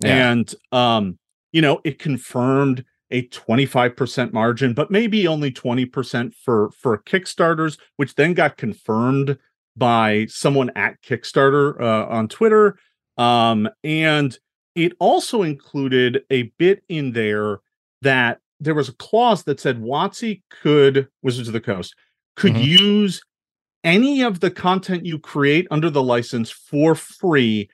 yeah. 0.00 0.30
And 0.30 0.54
um, 0.72 1.18
you 1.52 1.62
know, 1.62 1.80
it 1.84 1.98
confirmed 1.98 2.84
a 3.14 3.22
25% 3.28 4.32
margin, 4.32 4.74
but 4.74 4.90
maybe 4.90 5.28
only 5.28 5.52
20% 5.52 6.34
for 6.34 6.70
for 6.72 6.98
Kickstarters, 6.98 7.78
which 7.96 8.16
then 8.16 8.34
got 8.34 8.56
confirmed 8.56 9.38
by 9.76 10.26
someone 10.28 10.70
at 10.74 11.00
Kickstarter 11.00 11.80
uh, 11.80 12.06
on 12.08 12.26
Twitter. 12.26 12.76
Um, 13.16 13.68
and 13.84 14.36
it 14.74 14.94
also 14.98 15.42
included 15.42 16.24
a 16.30 16.44
bit 16.58 16.82
in 16.88 17.12
there 17.12 17.60
that 18.02 18.40
there 18.58 18.74
was 18.74 18.88
a 18.88 18.94
clause 18.94 19.44
that 19.44 19.60
said 19.60 19.80
WotC 19.80 20.42
could 20.50 21.06
Wizards 21.22 21.48
of 21.48 21.54
the 21.54 21.60
Coast 21.60 21.94
could 22.34 22.54
mm-hmm. 22.54 22.84
use 22.84 23.22
any 23.84 24.22
of 24.22 24.40
the 24.40 24.50
content 24.50 25.06
you 25.06 25.20
create 25.20 25.68
under 25.70 25.88
the 25.88 26.02
license 26.02 26.50
for 26.50 26.96
free 26.96 27.68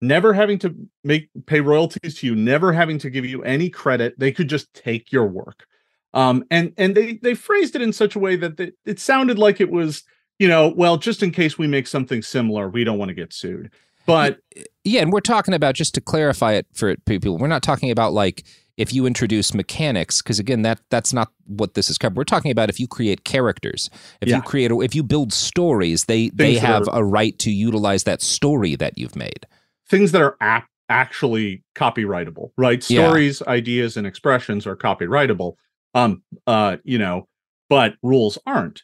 never 0.00 0.32
having 0.32 0.58
to 0.60 0.74
make 1.04 1.28
pay 1.46 1.60
royalties 1.60 2.16
to 2.16 2.26
you, 2.26 2.34
never 2.34 2.72
having 2.72 2.98
to 2.98 3.10
give 3.10 3.24
you 3.24 3.42
any 3.42 3.70
credit. 3.70 4.18
They 4.18 4.32
could 4.32 4.48
just 4.48 4.72
take 4.74 5.12
your 5.12 5.26
work. 5.26 5.66
Um, 6.14 6.44
and 6.50 6.72
and 6.76 6.94
they 6.94 7.14
they 7.22 7.34
phrased 7.34 7.76
it 7.76 7.82
in 7.82 7.92
such 7.92 8.16
a 8.16 8.18
way 8.18 8.36
that 8.36 8.56
they, 8.56 8.72
it 8.86 8.98
sounded 8.98 9.38
like 9.38 9.60
it 9.60 9.70
was, 9.70 10.04
you 10.38 10.48
know, 10.48 10.72
well, 10.76 10.96
just 10.96 11.22
in 11.22 11.30
case 11.30 11.58
we 11.58 11.66
make 11.66 11.86
something 11.86 12.22
similar, 12.22 12.68
we 12.68 12.84
don't 12.84 12.98
want 12.98 13.10
to 13.10 13.14
get 13.14 13.32
sued. 13.32 13.70
But 14.06 14.38
yeah, 14.84 15.02
and 15.02 15.12
we're 15.12 15.20
talking 15.20 15.52
about 15.52 15.74
just 15.74 15.94
to 15.94 16.00
clarify 16.00 16.54
it 16.54 16.66
for 16.72 16.96
people, 17.04 17.36
we're 17.36 17.46
not 17.46 17.62
talking 17.62 17.90
about 17.90 18.14
like 18.14 18.44
if 18.78 18.94
you 18.94 19.04
introduce 19.04 19.52
mechanics 19.52 20.22
because 20.22 20.38
again 20.38 20.62
that 20.62 20.80
that's 20.88 21.12
not 21.12 21.30
what 21.46 21.74
this 21.74 21.90
is 21.90 21.98
covered 21.98 22.16
we're 22.16 22.24
talking 22.24 22.50
about 22.50 22.70
if 22.70 22.80
you 22.80 22.86
create 22.86 23.24
characters 23.24 23.90
if 24.20 24.28
yeah. 24.28 24.36
you 24.36 24.42
create 24.42 24.70
if 24.70 24.94
you 24.94 25.02
build 25.02 25.32
stories 25.32 26.04
they 26.04 26.28
Things 26.28 26.36
they 26.36 26.54
have 26.54 26.88
are, 26.88 27.00
a 27.00 27.04
right 27.04 27.38
to 27.40 27.50
utilize 27.50 28.04
that 28.04 28.22
story 28.22 28.76
that 28.76 28.96
you've 28.96 29.16
made 29.16 29.46
things 29.88 30.12
that 30.12 30.22
are 30.22 30.36
ap- 30.40 30.68
actually 30.88 31.62
copyrightable, 31.74 32.50
right? 32.56 32.82
Stories, 32.82 33.42
yeah. 33.44 33.52
ideas, 33.52 33.96
and 33.96 34.06
expressions 34.06 34.66
are 34.66 34.76
copyrightable. 34.76 35.54
Um, 35.94 36.22
uh, 36.46 36.76
you 36.84 36.98
know, 36.98 37.28
but 37.68 37.94
rules 38.02 38.38
aren't. 38.46 38.82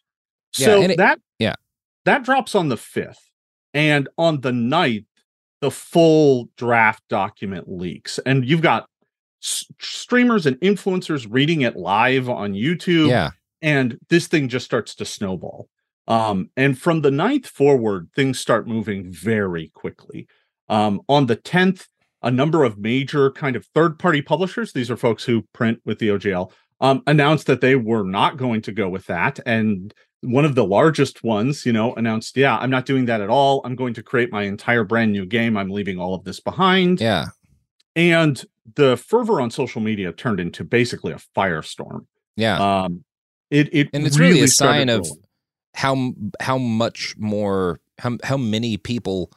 So 0.52 0.80
yeah, 0.80 0.88
it, 0.88 0.96
that 0.98 1.20
yeah, 1.38 1.54
that 2.04 2.22
drops 2.22 2.54
on 2.54 2.68
the 2.68 2.76
fifth, 2.76 3.30
and 3.72 4.08
on 4.18 4.40
the 4.40 4.52
ninth, 4.52 5.06
the 5.60 5.70
full 5.70 6.48
draft 6.56 7.02
document 7.08 7.68
leaks, 7.68 8.18
and 8.24 8.48
you've 8.48 8.62
got 8.62 8.86
s- 9.42 9.66
streamers 9.80 10.46
and 10.46 10.56
influencers 10.60 11.26
reading 11.28 11.62
it 11.62 11.76
live 11.76 12.28
on 12.28 12.52
YouTube. 12.52 13.08
Yeah, 13.08 13.30
and 13.62 13.98
this 14.08 14.26
thing 14.28 14.48
just 14.48 14.64
starts 14.64 14.94
to 14.96 15.04
snowball. 15.04 15.68
Um, 16.06 16.50
and 16.56 16.78
from 16.78 17.00
the 17.00 17.10
ninth 17.10 17.46
forward, 17.46 18.10
things 18.14 18.38
start 18.38 18.68
moving 18.68 19.10
very 19.10 19.70
quickly. 19.74 20.28
Um, 20.68 21.00
on 21.08 21.26
the 21.26 21.36
10th, 21.36 21.86
a 22.22 22.30
number 22.30 22.64
of 22.64 22.78
major 22.78 23.30
kind 23.30 23.56
of 23.56 23.66
third 23.66 23.98
party 23.98 24.22
publishers, 24.22 24.72
these 24.72 24.90
are 24.90 24.96
folks 24.96 25.24
who 25.24 25.42
print 25.52 25.80
with 25.84 25.98
the 25.98 26.08
OGL, 26.08 26.50
um, 26.80 27.02
announced 27.06 27.46
that 27.46 27.60
they 27.60 27.76
were 27.76 28.04
not 28.04 28.36
going 28.36 28.62
to 28.62 28.72
go 28.72 28.88
with 28.88 29.06
that. 29.06 29.40
And 29.46 29.92
one 30.22 30.44
of 30.44 30.54
the 30.54 30.64
largest 30.64 31.22
ones, 31.22 31.66
you 31.66 31.72
know, 31.72 31.94
announced, 31.94 32.36
yeah, 32.36 32.56
I'm 32.56 32.70
not 32.70 32.86
doing 32.86 33.04
that 33.06 33.20
at 33.20 33.28
all. 33.28 33.60
I'm 33.64 33.76
going 33.76 33.94
to 33.94 34.02
create 34.02 34.32
my 34.32 34.44
entire 34.44 34.84
brand 34.84 35.12
new 35.12 35.26
game. 35.26 35.56
I'm 35.56 35.70
leaving 35.70 35.98
all 35.98 36.14
of 36.14 36.24
this 36.24 36.40
behind. 36.40 37.00
Yeah. 37.00 37.26
And 37.94 38.42
the 38.74 38.96
fervor 38.96 39.40
on 39.40 39.50
social 39.50 39.80
media 39.80 40.12
turned 40.12 40.40
into 40.40 40.64
basically 40.64 41.12
a 41.12 41.18
firestorm. 41.36 42.06
Yeah. 42.36 42.82
Um, 42.82 43.04
it, 43.50 43.68
it 43.72 43.90
and 43.92 44.06
it's 44.06 44.18
really, 44.18 44.34
really 44.34 44.44
a 44.44 44.48
sign 44.48 44.88
of 44.88 45.06
how 45.74 46.12
how 46.40 46.56
much 46.56 47.14
more 47.18 47.80
how 47.98 48.16
how 48.24 48.36
many 48.36 48.76
people 48.76 49.30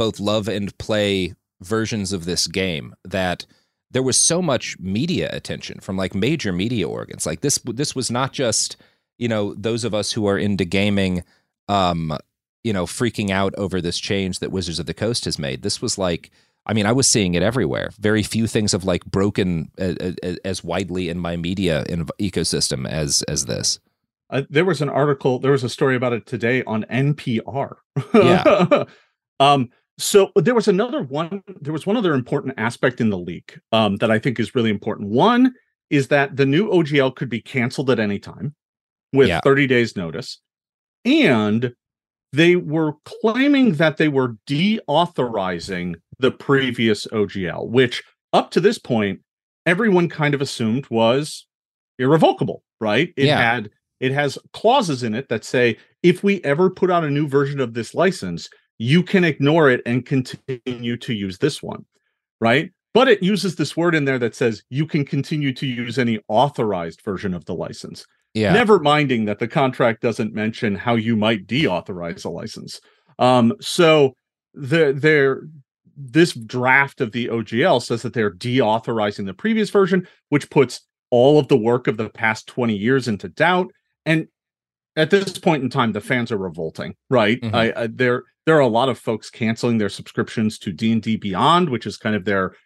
both 0.00 0.18
love 0.18 0.48
and 0.48 0.76
play 0.78 1.34
versions 1.60 2.14
of 2.14 2.24
this 2.24 2.46
game 2.46 2.94
that 3.04 3.44
there 3.90 4.02
was 4.02 4.16
so 4.16 4.40
much 4.40 4.78
media 4.80 5.28
attention 5.30 5.78
from 5.78 5.98
like 5.98 6.14
major 6.14 6.52
media 6.52 6.88
organs. 6.88 7.26
Like 7.26 7.42
this 7.42 7.58
this 7.66 7.94
was 7.94 8.10
not 8.10 8.32
just, 8.32 8.78
you 9.18 9.28
know, 9.28 9.52
those 9.52 9.84
of 9.84 9.92
us 9.92 10.10
who 10.12 10.26
are 10.26 10.38
into 10.38 10.64
gaming 10.64 11.22
um, 11.68 12.16
you 12.64 12.72
know, 12.72 12.86
freaking 12.86 13.28
out 13.28 13.54
over 13.58 13.82
this 13.82 13.98
change 13.98 14.38
that 14.38 14.50
Wizards 14.50 14.78
of 14.78 14.86
the 14.86 14.94
Coast 14.94 15.26
has 15.26 15.38
made. 15.38 15.60
This 15.60 15.82
was 15.82 15.98
like 15.98 16.30
I 16.64 16.72
mean, 16.72 16.86
I 16.86 16.92
was 16.92 17.06
seeing 17.06 17.34
it 17.34 17.42
everywhere. 17.42 17.90
Very 17.98 18.22
few 18.22 18.46
things 18.46 18.72
have 18.72 18.84
like 18.84 19.04
broken 19.04 19.70
as, 19.76 20.16
as 20.46 20.64
widely 20.64 21.10
in 21.10 21.18
my 21.18 21.36
media 21.36 21.84
in 21.90 22.06
ecosystem 22.18 22.88
as 22.88 23.20
as 23.28 23.44
this. 23.44 23.80
Uh, 24.30 24.44
there 24.48 24.64
was 24.64 24.80
an 24.80 24.88
article, 24.88 25.38
there 25.40 25.52
was 25.52 25.64
a 25.64 25.68
story 25.68 25.94
about 25.94 26.14
it 26.14 26.24
today 26.24 26.62
on 26.64 26.84
NPR. 26.84 27.74
Yeah. 28.14 28.84
um, 29.40 29.68
so 30.00 30.32
there 30.34 30.54
was 30.54 30.68
another 30.68 31.02
one. 31.02 31.42
There 31.60 31.72
was 31.72 31.86
one 31.86 31.96
other 31.96 32.14
important 32.14 32.54
aspect 32.56 33.00
in 33.00 33.10
the 33.10 33.18
leak 33.18 33.58
um, 33.72 33.96
that 33.96 34.10
I 34.10 34.18
think 34.18 34.40
is 34.40 34.54
really 34.54 34.70
important. 34.70 35.10
One 35.10 35.54
is 35.90 36.08
that 36.08 36.36
the 36.36 36.46
new 36.46 36.68
OGL 36.70 37.14
could 37.16 37.28
be 37.28 37.40
canceled 37.40 37.90
at 37.90 37.98
any 37.98 38.18
time 38.18 38.54
with 39.12 39.28
yeah. 39.28 39.40
30 39.42 39.66
days 39.66 39.96
notice, 39.96 40.40
and 41.04 41.74
they 42.32 42.56
were 42.56 42.94
claiming 43.04 43.74
that 43.74 43.96
they 43.96 44.08
were 44.08 44.36
deauthorizing 44.46 45.96
the 46.18 46.30
previous 46.30 47.06
OGL, 47.08 47.68
which 47.68 48.02
up 48.32 48.50
to 48.52 48.60
this 48.60 48.78
point 48.78 49.20
everyone 49.66 50.08
kind 50.08 50.34
of 50.34 50.40
assumed 50.40 50.86
was 50.90 51.46
irrevocable, 51.98 52.62
right? 52.80 53.12
It 53.16 53.26
yeah. 53.26 53.38
had 53.38 53.70
it 53.98 54.12
has 54.12 54.38
clauses 54.52 55.02
in 55.02 55.14
it 55.14 55.28
that 55.28 55.44
say 55.44 55.76
if 56.02 56.22
we 56.22 56.42
ever 56.42 56.70
put 56.70 56.90
out 56.90 57.04
a 57.04 57.10
new 57.10 57.28
version 57.28 57.60
of 57.60 57.74
this 57.74 57.94
license, 57.94 58.48
you 58.80 59.02
can 59.02 59.24
ignore 59.24 59.68
it 59.68 59.82
and 59.84 60.06
continue 60.06 60.96
to 60.96 61.12
use 61.12 61.36
this 61.36 61.62
one, 61.62 61.84
right? 62.40 62.70
But 62.94 63.08
it 63.08 63.22
uses 63.22 63.56
this 63.56 63.76
word 63.76 63.94
in 63.94 64.06
there 64.06 64.18
that 64.18 64.34
says 64.34 64.62
you 64.70 64.86
can 64.86 65.04
continue 65.04 65.52
to 65.52 65.66
use 65.66 65.98
any 65.98 66.18
authorized 66.28 67.02
version 67.02 67.34
of 67.34 67.44
the 67.44 67.54
license. 67.54 68.06
Yeah. 68.32 68.54
Never 68.54 68.78
minding 68.78 69.26
that 69.26 69.38
the 69.38 69.48
contract 69.48 70.00
doesn't 70.00 70.32
mention 70.32 70.74
how 70.74 70.94
you 70.94 71.14
might 71.14 71.46
deauthorize 71.46 72.24
a 72.24 72.30
license. 72.30 72.80
Um, 73.18 73.52
so 73.60 74.14
the 74.54 74.94
there 74.96 75.42
this 75.94 76.32
draft 76.32 77.02
of 77.02 77.12
the 77.12 77.26
OGL 77.26 77.82
says 77.82 78.00
that 78.00 78.14
they're 78.14 78.32
deauthorizing 78.32 79.26
the 79.26 79.34
previous 79.34 79.68
version, 79.68 80.08
which 80.30 80.48
puts 80.48 80.80
all 81.10 81.38
of 81.38 81.48
the 81.48 81.58
work 81.58 81.86
of 81.86 81.98
the 81.98 82.08
past 82.08 82.46
20 82.46 82.74
years 82.74 83.08
into 83.08 83.28
doubt. 83.28 83.70
And 84.06 84.28
at 84.96 85.10
this 85.10 85.36
point 85.36 85.62
in 85.62 85.68
time, 85.68 85.92
the 85.92 86.00
fans 86.00 86.32
are 86.32 86.38
revolting, 86.38 86.94
right? 87.10 87.38
Mm-hmm. 87.42 87.54
I, 87.54 87.72
I, 87.76 87.86
there 87.88 88.24
there 88.50 88.56
are 88.56 88.62
a 88.62 88.66
lot 88.66 88.88
of 88.88 88.98
folks 88.98 89.30
canceling 89.30 89.78
their 89.78 89.88
subscriptions 89.88 90.58
to 90.58 90.72
D 90.72 90.90
and 90.90 91.00
D 91.00 91.16
Beyond, 91.16 91.70
which 91.70 91.86
is 91.86 91.96
kind 91.96 92.16
of 92.16 92.24
their 92.24 92.56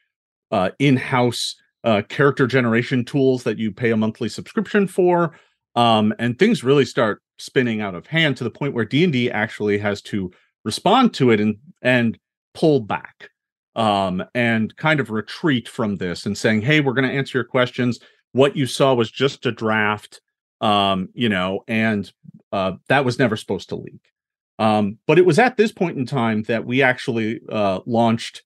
uh, 0.51 0.71
in-house 0.79 1.57
uh, 1.85 2.01
character 2.09 2.47
generation 2.47 3.05
tools 3.05 3.43
that 3.43 3.59
you 3.59 3.71
pay 3.71 3.91
a 3.91 3.97
monthly 3.99 4.31
subscription 4.31 4.89
for. 4.89 5.39
Um, 5.77 6.15
and 6.19 6.39
things 6.39 6.65
really 6.65 6.87
start 6.87 7.21
spinning 7.37 7.83
out 7.83 7.95
of 7.95 8.07
hand 8.07 8.39
to 8.39 8.45
the 8.45 8.51
point 8.51 8.73
where 8.73 8.87
D 8.87 9.05
and 9.05 9.13
D 9.13 9.31
actually 9.31 9.77
has 9.77 10.01
to 10.03 10.33
respond 10.65 11.13
to 11.15 11.33
it 11.33 11.39
and 11.39 11.57
and 11.83 12.19
pull 12.55 12.81
back 12.81 13.29
um, 13.77 14.25
and 14.35 14.75
kind 14.79 15.01
of 15.01 15.11
retreat 15.11 15.69
from 15.69 15.97
this 15.97 16.25
and 16.25 16.39
saying, 16.39 16.63
"Hey, 16.63 16.81
we're 16.81 16.95
going 16.95 17.07
to 17.07 17.15
answer 17.15 17.37
your 17.37 17.45
questions. 17.45 18.01
What 18.33 18.57
you 18.57 18.65
saw 18.65 18.95
was 18.95 19.11
just 19.11 19.45
a 19.45 19.53
draft, 19.53 20.23
um, 20.63 21.11
you 21.13 21.29
know, 21.29 21.63
and 21.69 22.11
uh, 22.53 22.73
that 22.89 23.05
was 23.05 23.19
never 23.19 23.37
supposed 23.37 23.69
to 23.69 23.77
leak." 23.77 24.14
Um, 24.59 24.99
but 25.07 25.19
it 25.19 25.27
was 25.27 25.39
at 25.39 25.57
this 25.57 25.73
point 25.73 25.99
in 25.99 26.07
time 26.07 26.45
that 26.45 26.65
we 26.65 26.83
actually 26.83 27.41
uh, 27.51 27.81
launched 27.87 28.43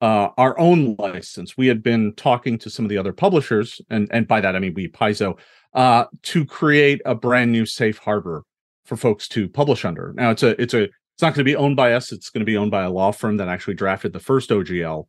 uh, 0.00 0.30
our 0.36 0.58
own 0.58 0.96
license. 0.98 1.56
We 1.56 1.68
had 1.68 1.82
been 1.82 2.12
talking 2.14 2.58
to 2.58 2.70
some 2.70 2.84
of 2.84 2.88
the 2.88 2.98
other 2.98 3.12
publishers, 3.12 3.80
and 3.90 4.08
and 4.10 4.26
by 4.26 4.40
that 4.40 4.56
I 4.56 4.58
mean 4.58 4.74
we 4.74 4.88
Paizo, 4.88 5.38
uh, 5.74 6.04
to 6.22 6.44
create 6.44 7.00
a 7.04 7.14
brand 7.14 7.52
new 7.52 7.66
safe 7.66 7.98
harbor 7.98 8.44
for 8.84 8.96
folks 8.96 9.28
to 9.28 9.48
publish 9.48 9.84
under. 9.84 10.12
Now 10.16 10.30
it's 10.30 10.42
a 10.42 10.60
it's 10.60 10.74
a 10.74 10.84
it's 10.84 11.22
not 11.22 11.34
going 11.34 11.44
to 11.44 11.44
be 11.44 11.56
owned 11.56 11.76
by 11.76 11.92
us. 11.92 12.10
It's 12.10 12.30
going 12.30 12.40
to 12.40 12.46
be 12.46 12.56
owned 12.56 12.70
by 12.70 12.82
a 12.82 12.90
law 12.90 13.12
firm 13.12 13.36
that 13.36 13.48
actually 13.48 13.74
drafted 13.74 14.12
the 14.12 14.20
first 14.20 14.50
OGL. 14.50 15.06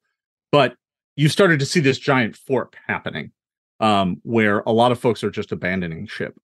But 0.52 0.76
you 1.16 1.30
started 1.30 1.60
to 1.60 1.66
see 1.66 1.80
this 1.80 1.98
giant 1.98 2.36
fork 2.36 2.76
happening 2.88 3.32
um, 3.80 4.18
where 4.24 4.60
a 4.62 4.72
lot 4.72 4.92
of 4.92 5.00
folks 5.00 5.24
are 5.24 5.32
just 5.32 5.52
abandoning 5.52 6.08
ship. 6.08 6.36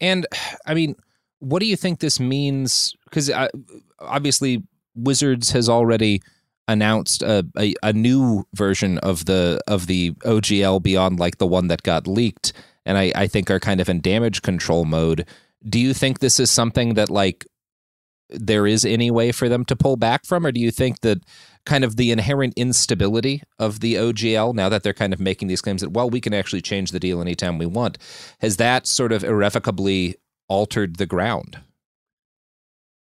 And 0.00 0.26
I 0.66 0.74
mean, 0.74 0.96
what 1.40 1.60
do 1.60 1.66
you 1.66 1.76
think 1.76 1.98
this 1.98 2.20
means? 2.20 2.94
Because 3.04 3.30
obviously, 3.98 4.62
Wizards 4.94 5.50
has 5.50 5.68
already 5.68 6.22
announced 6.68 7.22
a, 7.22 7.44
a, 7.58 7.74
a, 7.82 7.92
new 7.92 8.44
version 8.54 8.98
of 8.98 9.24
the 9.24 9.60
of 9.66 9.88
the 9.88 10.12
OGL 10.20 10.80
beyond 10.82 11.18
like 11.18 11.38
the 11.38 11.46
one 11.46 11.66
that 11.66 11.82
got 11.82 12.06
leaked, 12.06 12.52
and 12.86 12.96
I, 12.96 13.12
I 13.14 13.26
think 13.26 13.50
are 13.50 13.58
kind 13.58 13.80
of 13.80 13.88
in 13.88 14.00
damage 14.00 14.42
control 14.42 14.84
mode. 14.84 15.26
Do 15.68 15.80
you 15.80 15.92
think 15.92 16.20
this 16.20 16.38
is 16.38 16.50
something 16.50 16.94
that 16.94 17.10
like 17.10 17.44
there 18.28 18.66
is 18.66 18.84
any 18.84 19.10
way 19.10 19.32
for 19.32 19.48
them 19.48 19.64
to 19.64 19.76
pull 19.76 19.96
back 19.96 20.24
from, 20.24 20.46
or 20.46 20.52
do 20.52 20.60
you 20.60 20.70
think 20.70 21.00
that 21.00 21.24
kind 21.66 21.84
of 21.84 21.96
the 21.96 22.10
inherent 22.10 22.54
instability 22.56 23.42
of 23.58 23.80
the 23.80 23.94
OGL 23.94 24.54
now 24.54 24.68
that 24.68 24.82
they're 24.82 24.94
kind 24.94 25.12
of 25.12 25.20
making 25.20 25.48
these 25.48 25.60
claims 25.60 25.82
that 25.82 25.90
well 25.90 26.08
we 26.08 26.20
can 26.20 26.32
actually 26.32 26.62
change 26.62 26.90
the 26.90 27.00
deal 27.00 27.20
anytime 27.20 27.58
we 27.58 27.66
want 27.66 27.98
has 28.40 28.56
that 28.56 28.86
sort 28.86 29.12
of 29.12 29.22
irrevocably 29.22 30.16
altered 30.50 30.96
the 30.96 31.06
ground? 31.06 31.60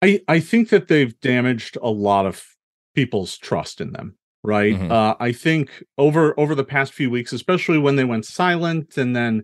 I 0.01 0.21
I 0.29 0.39
think 0.39 0.69
that 0.69 0.87
they've 0.87 1.19
damaged 1.19 1.77
a 1.81 1.89
lot 1.89 2.25
of 2.25 2.45
people's 2.95 3.37
trust 3.37 3.81
in 3.81 3.91
them 3.91 4.15
right 4.41 4.73
mm-hmm. 4.73 4.91
uh, 4.91 5.13
i 5.19 5.33
think 5.33 5.83
over 5.97 6.37
over 6.39 6.55
the 6.55 6.63
past 6.63 6.93
few 6.93 7.09
weeks 7.09 7.33
especially 7.33 7.77
when 7.77 7.97
they 7.97 8.05
went 8.05 8.25
silent 8.25 8.97
and 8.97 9.13
then 9.13 9.43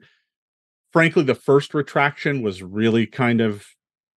frankly 0.94 1.22
the 1.22 1.36
first 1.36 1.74
retraction 1.74 2.41
was 2.41 2.63
really 2.63 3.06
kind 3.06 3.41
of 3.41 3.65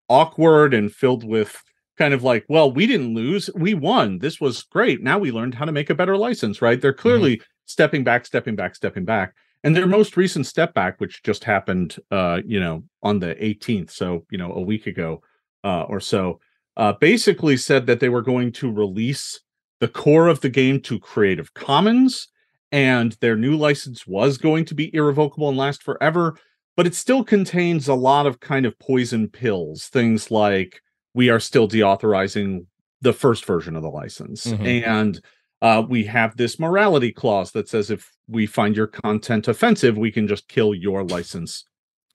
awkward 0.09 0.73
and 0.73 0.93
filled 0.93 1.25
with 1.25 1.63
kind 1.99 2.15
of 2.15 2.23
like, 2.23 2.45
well, 2.49 2.71
we 2.71 2.87
didn't 2.87 3.15
lose, 3.15 3.51
we 3.55 3.75
won. 3.75 4.21
This 4.21 4.41
was 4.41 4.63
great. 4.63 5.03
Now 5.03 5.19
we 5.19 5.33
learned 5.33 5.57
how 5.57 5.65
to 5.65 5.73
make 5.73 5.91
a 5.91 5.95
better 5.95 6.17
license, 6.17 6.63
right? 6.63 6.81
They're 6.81 6.93
mm-hmm. 6.93 7.03
clearly 7.03 7.37
mm-hmm. 7.37 7.45
stepping 7.67 8.05
back, 8.05 8.25
stepping 8.25 8.57
back, 8.57 8.77
stepping 8.77 9.05
back. 9.05 9.35
And 9.65 9.75
their 9.75 9.87
most 9.87 10.17
recent 10.17 10.47
step 10.47 10.73
back, 10.73 11.01
which 11.01 11.23
just 11.23 11.45
happened, 11.45 11.97
uh, 12.11 12.41
you 12.47 12.61
know, 12.61 12.85
on 13.03 13.19
the 13.19 13.35
18th, 13.35 13.91
so 13.91 14.25
you 14.31 14.39
know, 14.39 14.53
a 14.53 14.61
week 14.61 14.87
ago 14.87 15.21
uh, 15.65 15.83
or 15.83 16.01
so, 16.01 16.41
uh, 16.77 16.93
basically 16.93 17.57
said 17.57 17.87
that 17.87 18.01
they 18.01 18.09
were 18.09 18.23
going 18.23 18.53
to 18.53 18.71
release 18.71 19.41
the 19.81 19.89
core 19.89 20.29
of 20.29 20.41
the 20.41 20.49
game 20.49 20.81
to 20.83 20.99
Creative 20.99 21.53
Commons, 21.55 22.29
and 22.71 23.17
their 23.21 23.37
new 23.37 23.57
license 23.57 24.07
was 24.07 24.39
going 24.39 24.65
to 24.67 24.75
be 24.75 24.95
irrevocable 24.95 25.49
and 25.49 25.59
last 25.59 25.83
forever 25.83 26.37
but 26.79 26.87
it 26.87 26.95
still 26.95 27.25
contains 27.25 27.89
a 27.89 27.95
lot 27.95 28.25
of 28.25 28.39
kind 28.39 28.65
of 28.65 28.79
poison 28.79 29.27
pills, 29.27 29.89
things 29.89 30.31
like 30.31 30.81
we 31.13 31.29
are 31.29 31.41
still 31.41 31.67
deauthorizing 31.67 32.67
the 33.01 33.13
first 33.13 33.45
version 33.45 33.75
of 33.75 33.83
the 33.83 33.89
license. 33.89 34.47
Mm-hmm. 34.47 34.89
And 34.89 35.21
uh, 35.63 35.83
we 35.89 36.05
have 36.05 36.37
this 36.37 36.59
morality 36.59 37.13
clause 37.13 37.53
that 37.53 37.69
says 37.69 37.91
if 37.91 38.13
we 38.29 38.47
find 38.47 38.77
your 38.77 38.87
content 38.87 39.49
offensive, 39.49 39.97
we 39.97 40.13
can 40.13 40.29
just 40.29 40.49
kill 40.49 40.75
your 40.75 41.03
license 41.03 41.65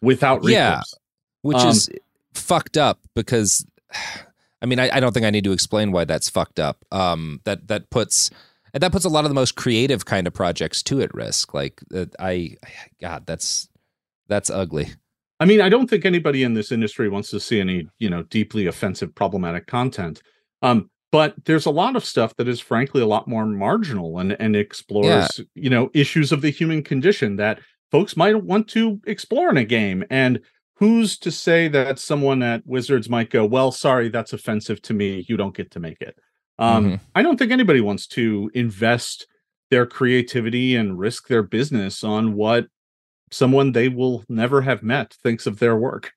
without 0.02 0.44
recourse. 0.44 0.52
Yeah, 0.52 0.82
which 1.42 1.58
um, 1.58 1.70
is 1.70 1.90
fucked 2.34 2.78
up 2.78 3.00
because, 3.16 3.66
I 4.62 4.66
mean, 4.66 4.80
I, 4.80 4.90
I, 4.96 5.00
don't 5.02 5.12
think 5.14 5.26
I 5.26 5.30
need 5.30 5.44
to 5.44 5.52
explain 5.52 5.92
why 5.92 6.06
that's 6.06 6.30
fucked 6.30 6.60
up. 6.60 6.86
Um, 6.92 7.42
that 7.44 7.68
that 7.68 7.90
puts 7.90 8.30
that 8.72 8.92
puts 8.94 9.04
a 9.04 9.10
lot 9.10 9.26
of 9.26 9.30
the 9.30 9.36
most 9.36 9.56
creative 9.56 10.06
kind 10.06 10.26
of 10.26 10.34
projects 10.34 10.82
too 10.82 11.02
at 11.02 11.14
risk. 11.14 11.54
Like 11.54 11.82
uh, 11.94 12.06
I, 12.18 12.56
God, 13.02 13.26
that's 13.26 13.68
that's 14.28 14.50
ugly. 14.50 14.88
I 15.40 15.46
mean, 15.46 15.60
I 15.60 15.68
don't 15.68 15.90
think 15.90 16.06
anybody 16.06 16.44
in 16.44 16.54
this 16.54 16.72
industry 16.72 17.10
wants 17.10 17.30
to 17.32 17.40
see 17.40 17.60
any, 17.60 17.90
you 18.00 18.10
know, 18.10 18.24
deeply 18.24 18.68
offensive, 18.68 19.14
problematic 19.14 19.68
content. 19.68 20.22
Um, 20.62 20.90
but 21.13 21.36
there's 21.45 21.67
a 21.67 21.71
lot 21.71 21.95
of 21.95 22.04
stuff 22.04 22.36
that 22.38 22.47
is 22.47 22.60
frankly 22.60 22.99
a 22.99 23.06
lot 23.06 23.28
more 23.28 23.45
marginal 23.45 24.17
and 24.17 24.36
and 24.41 24.56
explores, 24.56 25.06
yeah. 25.38 25.45
you 25.54 25.69
know, 25.69 25.91
issues 25.93 26.32
of 26.32 26.41
the 26.41 26.49
human 26.49 26.82
condition 26.82 27.36
that 27.36 27.60
folks 27.91 28.17
might 28.17 28.43
want 28.43 28.67
to 28.69 28.99
explore 29.06 29.52
in 29.52 29.58
a 29.58 29.63
game. 29.63 30.04
And 30.10 30.39
who's 30.78 31.19
to 31.19 31.30
say 31.30 31.67
that 31.67 31.99
someone 31.99 32.41
at 32.41 32.65
Wizards 32.65 33.12
might 33.12 33.30
go, 33.30 33.45
well, 33.45 33.71
sorry, 33.71 34.10
that's 34.10 34.34
offensive 34.34 34.82
to 34.82 34.95
me. 34.95 35.23
You 35.30 35.38
don't 35.38 35.56
get 35.56 35.69
to 35.73 35.80
make 35.80 36.02
it. 36.02 36.17
Um, 36.58 36.86
mm-hmm. 36.86 36.95
I 37.13 37.21
don't 37.21 37.38
think 37.38 37.52
anybody 37.52 37.80
wants 37.80 38.08
to 38.08 38.49
invest 38.56 39.28
their 39.69 39.86
creativity 39.86 40.76
and 40.76 40.97
risk 40.97 41.28
their 41.28 41.43
business 41.43 42.04
on 42.04 42.34
what 42.34 42.65
someone 43.30 43.73
they 43.73 43.88
will 43.88 44.23
never 44.30 44.63
have 44.63 44.82
met 44.82 45.13
thinks 45.21 45.45
of 45.45 45.60
their 45.60 45.76
work. 45.76 46.12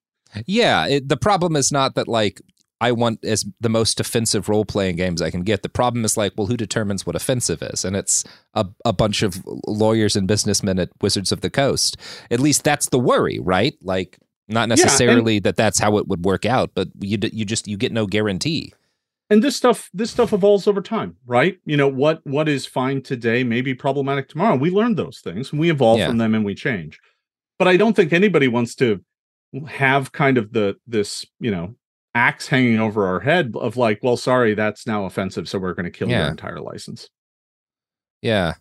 Yeah, 0.46 0.86
it, 0.86 1.10
the 1.10 1.18
problem 1.18 1.54
is 1.54 1.70
not 1.70 1.96
that 1.96 2.08
like 2.08 2.40
I 2.80 2.92
want 2.92 3.24
as 3.24 3.44
the 3.60 3.68
most 3.68 4.00
offensive 4.00 4.48
role 4.48 4.64
playing 4.64 4.96
games 4.96 5.22
I 5.22 5.30
can 5.30 5.42
get. 5.42 5.62
The 5.62 5.68
problem 5.68 6.04
is 6.04 6.16
like, 6.16 6.32
well, 6.36 6.46
who 6.46 6.56
determines 6.56 7.06
what 7.06 7.16
offensive 7.16 7.62
is? 7.62 7.84
And 7.84 7.96
it's 7.96 8.24
a, 8.54 8.66
a 8.84 8.92
bunch 8.92 9.22
of 9.22 9.42
lawyers 9.66 10.14
and 10.14 10.28
businessmen 10.28 10.78
at 10.78 10.90
Wizards 11.00 11.32
of 11.32 11.40
the 11.40 11.50
Coast. 11.50 11.96
At 12.30 12.40
least 12.40 12.64
that's 12.64 12.90
the 12.90 12.98
worry, 12.98 13.38
right? 13.38 13.74
Like, 13.80 14.18
not 14.48 14.68
necessarily 14.68 15.34
yeah, 15.34 15.38
and, 15.38 15.44
that 15.44 15.56
that's 15.56 15.78
how 15.78 15.96
it 15.96 16.06
would 16.06 16.24
work 16.24 16.44
out, 16.44 16.70
but 16.74 16.88
you 17.00 17.18
you 17.32 17.44
just 17.44 17.66
you 17.66 17.76
get 17.76 17.92
no 17.92 18.06
guarantee. 18.06 18.72
and 19.28 19.42
this 19.42 19.56
stuff 19.56 19.90
this 19.92 20.10
stuff 20.10 20.32
evolves 20.32 20.68
over 20.68 20.80
time 20.80 21.16
right 21.26 21.58
you 21.64 21.76
know 21.76 21.88
what 21.88 22.20
what 22.24 22.48
is 22.48 22.64
fine 22.64 23.02
today 23.02 23.42
may 23.42 23.60
be 23.60 23.74
problematic 23.74 24.28
tomorrow 24.28 24.54
we 24.54 24.70
learn 24.70 24.94
those 24.94 25.18
things 25.18 25.50
and 25.50 25.60
we 25.60 25.68
evolve 25.70 25.98
yeah. 25.98 26.06
from 26.06 26.18
them 26.18 26.32
and 26.34 26.44
we 26.44 26.54
change 26.54 27.00
but 27.58 27.66
i 27.66 27.76
don't 27.76 27.96
think 27.96 28.12
anybody 28.12 28.46
wants 28.46 28.76
to 28.76 29.00
have 29.66 30.12
kind 30.12 30.38
of 30.38 30.52
the 30.52 30.76
this 30.86 31.26
you 31.40 31.50
know 31.50 31.74
axe 32.16 32.48
hanging 32.48 32.80
over 32.80 33.06
our 33.06 33.20
head 33.20 33.52
of 33.56 33.76
like 33.76 34.00
well 34.02 34.16
sorry 34.16 34.54
that's 34.54 34.86
now 34.86 35.04
offensive 35.04 35.46
so 35.46 35.58
we're 35.58 35.74
going 35.74 35.84
to 35.84 35.90
kill 35.90 36.08
yeah. 36.08 36.22
your 36.22 36.30
entire 36.30 36.60
license 36.60 37.10
yeah 38.22 38.54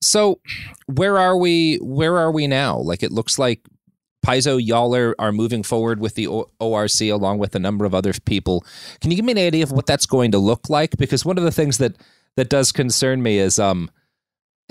so 0.00 0.40
where 0.86 1.18
are 1.18 1.36
we 1.36 1.76
where 1.78 2.16
are 2.16 2.30
we 2.30 2.46
now 2.46 2.78
like 2.78 3.02
it 3.02 3.10
looks 3.10 3.36
like 3.38 3.60
Paizo, 4.24 4.58
y'all 4.58 4.96
are, 4.96 5.14
are 5.18 5.32
moving 5.32 5.62
forward 5.62 6.00
with 6.00 6.14
the 6.14 6.26
ORC 6.26 7.00
along 7.02 7.36
with 7.36 7.54
a 7.54 7.58
number 7.58 7.84
of 7.84 7.94
other 7.94 8.14
people. 8.24 8.64
Can 9.02 9.10
you 9.10 9.16
give 9.18 9.24
me 9.26 9.32
an 9.32 9.38
idea 9.38 9.62
of 9.62 9.70
what 9.70 9.84
that's 9.84 10.06
going 10.06 10.30
to 10.30 10.38
look 10.38 10.70
like? 10.70 10.96
Because 10.96 11.26
one 11.26 11.36
of 11.36 11.44
the 11.44 11.50
things 11.50 11.76
that 11.76 11.94
that 12.36 12.48
does 12.48 12.72
concern 12.72 13.22
me 13.22 13.36
is 13.36 13.58
um 13.58 13.90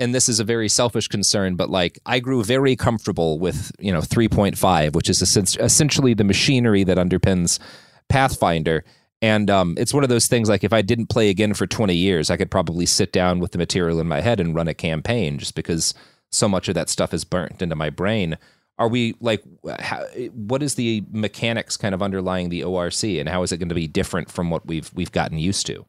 and 0.00 0.12
this 0.12 0.28
is 0.28 0.40
a 0.40 0.44
very 0.44 0.68
selfish 0.68 1.06
concern, 1.06 1.54
but 1.54 1.70
like 1.70 2.00
I 2.04 2.18
grew 2.18 2.42
very 2.42 2.74
comfortable 2.74 3.38
with, 3.38 3.70
you 3.78 3.92
know, 3.92 4.00
3.5, 4.00 4.92
which 4.94 5.08
is 5.08 5.22
essentially 5.22 6.14
the 6.14 6.24
machinery 6.24 6.82
that 6.82 6.98
underpins 6.98 7.60
Pathfinder. 8.08 8.84
And 9.22 9.48
um, 9.48 9.74
it's 9.78 9.94
one 9.94 10.02
of 10.02 10.10
those 10.10 10.26
things 10.26 10.48
like 10.48 10.64
if 10.64 10.72
I 10.72 10.82
didn't 10.82 11.06
play 11.06 11.30
again 11.30 11.54
for 11.54 11.66
20 11.66 11.94
years, 11.94 12.30
I 12.30 12.36
could 12.36 12.50
probably 12.50 12.86
sit 12.86 13.12
down 13.12 13.40
with 13.40 13.52
the 13.52 13.58
material 13.58 14.00
in 14.00 14.06
my 14.06 14.20
head 14.20 14.40
and 14.40 14.54
run 14.54 14.68
a 14.68 14.74
campaign 14.74 15.38
just 15.38 15.54
because 15.54 15.94
so 16.30 16.48
much 16.48 16.68
of 16.68 16.74
that 16.74 16.90
stuff 16.90 17.14
is 17.14 17.24
burnt 17.24 17.62
into 17.62 17.76
my 17.76 17.90
brain 17.90 18.36
are 18.78 18.88
we 18.88 19.14
like 19.20 19.42
how, 19.80 20.04
what 20.32 20.62
is 20.62 20.74
the 20.74 21.04
mechanics 21.12 21.76
kind 21.76 21.94
of 21.94 22.02
underlying 22.02 22.48
the 22.48 22.64
ORC 22.64 23.04
and 23.04 23.28
how 23.28 23.42
is 23.42 23.52
it 23.52 23.58
going 23.58 23.68
to 23.68 23.74
be 23.74 23.86
different 23.86 24.30
from 24.30 24.50
what 24.50 24.66
we've 24.66 24.90
we've 24.94 25.12
gotten 25.12 25.38
used 25.38 25.66
to? 25.66 25.86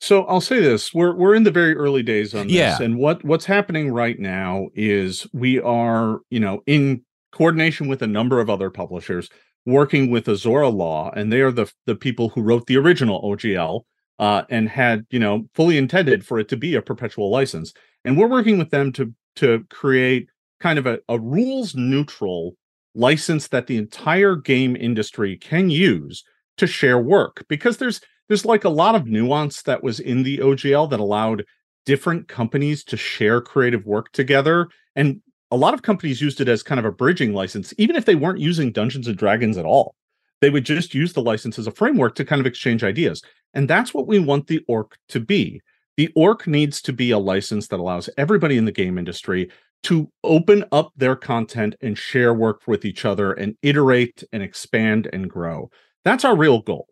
So 0.00 0.24
I'll 0.24 0.40
say 0.40 0.60
this: 0.60 0.92
we're 0.94 1.14
we're 1.14 1.34
in 1.34 1.44
the 1.44 1.50
very 1.50 1.74
early 1.74 2.02
days 2.02 2.34
on 2.34 2.46
this, 2.46 2.56
yeah. 2.56 2.80
and 2.80 2.98
what 2.98 3.24
what's 3.24 3.46
happening 3.46 3.90
right 3.90 4.18
now 4.18 4.68
is 4.74 5.26
we 5.32 5.60
are, 5.60 6.20
you 6.30 6.40
know, 6.40 6.62
in 6.66 7.02
coordination 7.32 7.88
with 7.88 8.02
a 8.02 8.06
number 8.06 8.38
of 8.38 8.48
other 8.48 8.70
publishers, 8.70 9.28
working 9.66 10.10
with 10.10 10.28
Azora 10.28 10.68
Law, 10.68 11.10
and 11.14 11.32
they 11.32 11.40
are 11.40 11.52
the 11.52 11.72
the 11.86 11.96
people 11.96 12.30
who 12.30 12.42
wrote 12.42 12.66
the 12.66 12.76
original 12.76 13.22
OGL 13.22 13.82
uh, 14.18 14.42
and 14.48 14.68
had, 14.68 15.06
you 15.10 15.18
know, 15.18 15.48
fully 15.54 15.78
intended 15.78 16.24
for 16.24 16.38
it 16.38 16.48
to 16.48 16.56
be 16.56 16.74
a 16.74 16.82
perpetual 16.82 17.30
license, 17.30 17.72
and 18.04 18.16
we're 18.16 18.28
working 18.28 18.58
with 18.58 18.70
them 18.70 18.92
to 18.92 19.12
to 19.36 19.64
create 19.70 20.28
kind 20.60 20.78
of 20.78 20.86
a, 20.86 20.98
a 21.08 21.18
rules 21.18 21.74
neutral 21.74 22.56
license 22.94 23.48
that 23.48 23.66
the 23.66 23.76
entire 23.76 24.36
game 24.36 24.76
industry 24.76 25.36
can 25.36 25.68
use 25.68 26.22
to 26.56 26.66
share 26.66 26.98
work 26.98 27.44
because 27.48 27.78
there's 27.78 28.00
there's 28.28 28.44
like 28.44 28.64
a 28.64 28.70
lot 28.70 28.94
of 28.94 29.06
nuance 29.06 29.62
that 29.62 29.82
was 29.82 30.00
in 30.00 30.22
the 30.22 30.38
OGL 30.38 30.88
that 30.90 31.00
allowed 31.00 31.44
different 31.84 32.28
companies 32.28 32.82
to 32.84 32.96
share 32.96 33.40
creative 33.40 33.84
work 33.84 34.10
together 34.12 34.68
and 34.96 35.20
a 35.54 35.56
lot 35.56 35.74
of 35.74 35.82
companies 35.82 36.20
used 36.20 36.40
it 36.40 36.48
as 36.48 36.62
kind 36.62 36.78
of 36.78 36.84
a 36.84 36.92
bridging 36.92 37.32
license 37.32 37.72
even 37.78 37.96
if 37.96 38.04
they 38.04 38.14
weren't 38.14 38.40
using 38.40 38.72
Dungeons 38.72 39.06
and 39.06 39.16
Dragons 39.16 39.56
at 39.56 39.64
all 39.64 39.94
they 40.40 40.50
would 40.50 40.64
just 40.64 40.94
use 40.94 41.12
the 41.12 41.22
license 41.22 41.58
as 41.58 41.66
a 41.66 41.72
framework 41.72 42.14
to 42.16 42.24
kind 42.24 42.40
of 42.40 42.46
exchange 42.46 42.82
ideas 42.82 43.22
and 43.54 43.68
that's 43.68 43.94
what 43.94 44.06
we 44.06 44.18
want 44.18 44.46
the 44.46 44.60
orc 44.68 44.96
to 45.08 45.20
be 45.20 45.60
the 45.96 46.10
orc 46.16 46.46
needs 46.46 46.82
to 46.82 46.92
be 46.92 47.10
a 47.10 47.18
license 47.18 47.68
that 47.68 47.80
allows 47.80 48.10
everybody 48.16 48.56
in 48.56 48.64
the 48.64 48.72
game 48.72 48.98
industry 48.98 49.50
to 49.84 50.10
open 50.24 50.64
up 50.72 50.92
their 50.96 51.14
content 51.14 51.76
and 51.80 51.96
share 51.96 52.34
work 52.34 52.62
with 52.66 52.84
each 52.84 53.04
other 53.04 53.32
and 53.32 53.56
iterate 53.62 54.24
and 54.32 54.42
expand 54.42 55.08
and 55.12 55.28
grow. 55.28 55.70
That's 56.04 56.24
our 56.24 56.34
real 56.34 56.60
goal. 56.62 56.88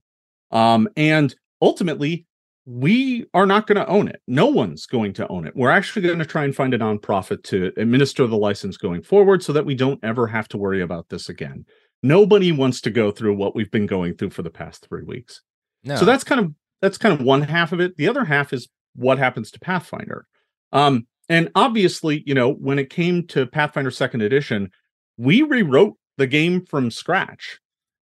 Um, 0.50 0.88
and 0.96 1.34
ultimately, 1.62 2.26
we 2.64 3.26
are 3.34 3.46
not 3.46 3.66
going 3.66 3.76
to 3.76 3.86
own 3.88 4.08
it. 4.08 4.22
No 4.28 4.46
one's 4.46 4.86
going 4.86 5.12
to 5.14 5.26
own 5.28 5.46
it. 5.46 5.56
We're 5.56 5.70
actually 5.70 6.02
going 6.02 6.18
to 6.20 6.24
try 6.24 6.44
and 6.44 6.54
find 6.54 6.72
a 6.74 6.78
nonprofit 6.78 7.42
to 7.44 7.72
administer 7.76 8.26
the 8.26 8.36
license 8.36 8.76
going 8.76 9.02
forward 9.02 9.42
so 9.42 9.52
that 9.52 9.66
we 9.66 9.74
don't 9.74 10.02
ever 10.04 10.26
have 10.28 10.48
to 10.48 10.58
worry 10.58 10.80
about 10.80 11.08
this 11.08 11.28
again. 11.28 11.64
Nobody 12.02 12.52
wants 12.52 12.80
to 12.82 12.90
go 12.90 13.10
through 13.10 13.34
what 13.34 13.54
we've 13.54 13.70
been 13.70 13.86
going 13.86 14.14
through 14.14 14.30
for 14.30 14.42
the 14.42 14.50
past 14.50 14.86
three 14.88 15.02
weeks. 15.02 15.42
No. 15.84 15.96
So 15.96 16.04
that's 16.04 16.24
kind 16.24 16.40
of 16.40 16.52
that's 16.80 16.98
kind 16.98 17.18
of 17.18 17.24
one 17.24 17.42
half 17.42 17.72
of 17.72 17.80
it. 17.80 17.96
The 17.96 18.08
other 18.08 18.24
half 18.24 18.52
is 18.52 18.68
what 18.94 19.18
happens 19.18 19.50
to 19.52 19.60
Pathfinder. 19.60 20.26
Um, 20.72 21.06
and 21.28 21.50
obviously, 21.54 22.22
you 22.26 22.34
know, 22.34 22.52
when 22.52 22.78
it 22.78 22.90
came 22.90 23.26
to 23.28 23.46
Pathfinder 23.46 23.90
Second 23.90 24.22
Edition, 24.22 24.70
we 25.16 25.42
rewrote 25.42 25.94
the 26.18 26.26
game 26.26 26.64
from 26.66 26.90
scratch. 26.90 27.58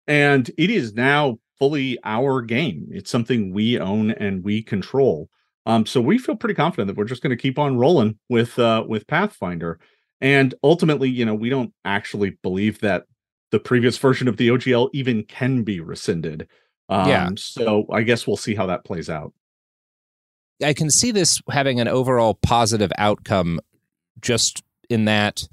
And 0.06 0.50
it 0.58 0.70
is 0.70 0.94
now 0.94 1.38
fully 1.60 1.98
our 2.04 2.42
game. 2.42 2.88
It's 2.90 3.10
something 3.10 3.52
we 3.52 3.78
own 3.78 4.10
and 4.12 4.42
we 4.42 4.62
control. 4.62 5.28
Um, 5.66 5.86
so 5.86 6.00
we 6.00 6.18
feel 6.18 6.34
pretty 6.34 6.54
confident 6.54 6.88
that 6.88 6.96
we're 6.96 7.04
just 7.04 7.22
going 7.22 7.36
to 7.36 7.40
keep 7.40 7.58
on 7.58 7.78
rolling 7.78 8.18
with 8.28 8.58
uh, 8.58 8.84
with 8.88 9.06
Pathfinder. 9.06 9.78
And 10.20 10.54
ultimately, 10.64 11.08
you 11.08 11.24
know, 11.24 11.34
we 11.34 11.50
don't 11.50 11.72
actually 11.84 12.30
believe 12.42 12.80
that 12.80 13.04
the 13.50 13.60
previous 13.60 13.96
version 13.98 14.26
of 14.26 14.36
the 14.36 14.48
OGL 14.48 14.90
even 14.92 15.22
can 15.24 15.62
be 15.62 15.80
rescinded. 15.80 16.48
Um, 16.88 17.08
yeah. 17.08 17.28
So 17.36 17.86
I 17.92 18.02
guess 18.02 18.26
we'll 18.26 18.36
see 18.36 18.54
how 18.54 18.66
that 18.66 18.84
plays 18.84 19.08
out. 19.08 19.32
I 20.62 20.72
can 20.72 20.90
see 20.90 21.10
this 21.10 21.40
having 21.50 21.80
an 21.80 21.88
overall 21.88 22.34
positive 22.34 22.92
outcome 22.98 23.60
just 24.20 24.62
in 24.88 25.04
that 25.06 25.48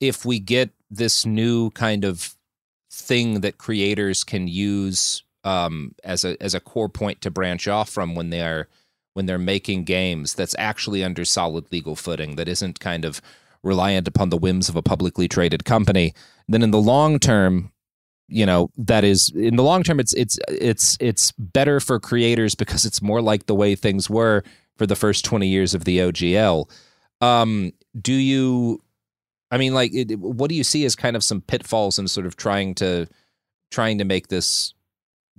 if 0.00 0.24
we 0.24 0.38
get 0.38 0.70
this 0.90 1.26
new 1.26 1.70
kind 1.70 2.04
of 2.04 2.34
thing 2.96 3.40
that 3.40 3.58
creators 3.58 4.24
can 4.24 4.48
use 4.48 5.22
um, 5.44 5.94
as 6.02 6.24
a 6.24 6.40
as 6.42 6.54
a 6.54 6.60
core 6.60 6.88
point 6.88 7.20
to 7.20 7.30
branch 7.30 7.68
off 7.68 7.88
from 7.88 8.14
when 8.14 8.30
they 8.30 8.40
are 8.40 8.68
when 9.12 9.26
they're 9.26 9.38
making 9.38 9.84
games 9.84 10.34
that's 10.34 10.56
actually 10.58 11.04
under 11.04 11.24
solid 11.24 11.70
legal 11.70 11.94
footing 11.94 12.36
that 12.36 12.48
isn't 12.48 12.80
kind 12.80 13.04
of 13.04 13.22
reliant 13.62 14.08
upon 14.08 14.30
the 14.30 14.36
whims 14.36 14.68
of 14.68 14.76
a 14.76 14.82
publicly 14.82 15.28
traded 15.28 15.64
company 15.64 16.14
then 16.48 16.62
in 16.62 16.70
the 16.70 16.80
long 16.80 17.18
term 17.18 17.70
you 18.28 18.44
know 18.44 18.70
that 18.76 19.04
is 19.04 19.30
in 19.36 19.56
the 19.56 19.62
long 19.62 19.82
term 19.82 20.00
it's 20.00 20.12
it's 20.14 20.38
it's 20.48 20.96
it's 21.00 21.32
better 21.32 21.80
for 21.80 22.00
creators 22.00 22.54
because 22.54 22.84
it's 22.84 23.02
more 23.02 23.22
like 23.22 23.46
the 23.46 23.54
way 23.54 23.74
things 23.74 24.10
were 24.10 24.42
for 24.76 24.86
the 24.86 24.96
first 24.96 25.24
20 25.24 25.46
years 25.46 25.74
of 25.74 25.84
the 25.84 25.98
OGL 25.98 26.68
um 27.20 27.72
do 28.00 28.12
you 28.12 28.80
i 29.50 29.58
mean 29.58 29.74
like 29.74 29.92
it, 29.94 30.18
what 30.18 30.48
do 30.48 30.54
you 30.54 30.64
see 30.64 30.84
as 30.84 30.94
kind 30.94 31.16
of 31.16 31.24
some 31.24 31.40
pitfalls 31.40 31.98
in 31.98 32.08
sort 32.08 32.26
of 32.26 32.36
trying 32.36 32.74
to 32.74 33.06
trying 33.70 33.98
to 33.98 34.04
make 34.04 34.28
this 34.28 34.74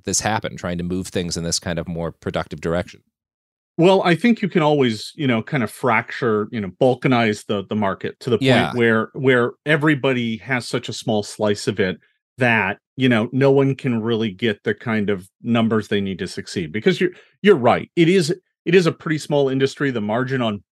this 0.07 0.19
happen 0.19 0.57
trying 0.57 0.79
to 0.79 0.83
move 0.83 1.07
things 1.07 1.37
in 1.37 1.43
this 1.43 1.59
kind 1.59 1.77
of 1.77 1.87
more 1.87 2.11
productive 2.11 2.61
direction? 2.61 3.03
Well, 3.77 4.01
I 4.03 4.15
think 4.15 4.41
you 4.41 4.49
can 4.49 4.63
always, 4.63 5.13
you 5.15 5.27
know, 5.27 5.43
kind 5.43 5.61
of 5.61 5.69
fracture, 5.69 6.47
you 6.51 6.59
know, 6.59 6.71
balkanize 6.81 7.45
the 7.45 7.63
the 7.69 7.75
market 7.75 8.19
to 8.21 8.31
the 8.31 8.37
point 8.37 8.47
yeah. 8.47 8.73
where 8.73 9.11
where 9.13 9.51
everybody 9.67 10.37
has 10.37 10.67
such 10.67 10.89
a 10.89 10.93
small 10.93 11.21
slice 11.21 11.67
of 11.67 11.79
it 11.79 11.99
that 12.39 12.79
you 12.95 13.07
know 13.07 13.29
no 13.31 13.51
one 13.51 13.75
can 13.75 14.01
really 14.01 14.31
get 14.31 14.63
the 14.63 14.73
kind 14.73 15.11
of 15.11 15.29
numbers 15.43 15.89
they 15.89 16.01
need 16.01 16.17
to 16.19 16.27
succeed. 16.27 16.71
Because 16.71 16.99
you're 16.99 17.11
you're 17.43 17.55
right. 17.55 17.91
It 17.95 18.09
is 18.09 18.33
it 18.65 18.73
is 18.73 18.87
a 18.87 18.91
pretty 18.91 19.19
small 19.19 19.47
industry. 19.47 19.91
The 19.91 20.01
margin 20.01 20.41
on 20.41 20.63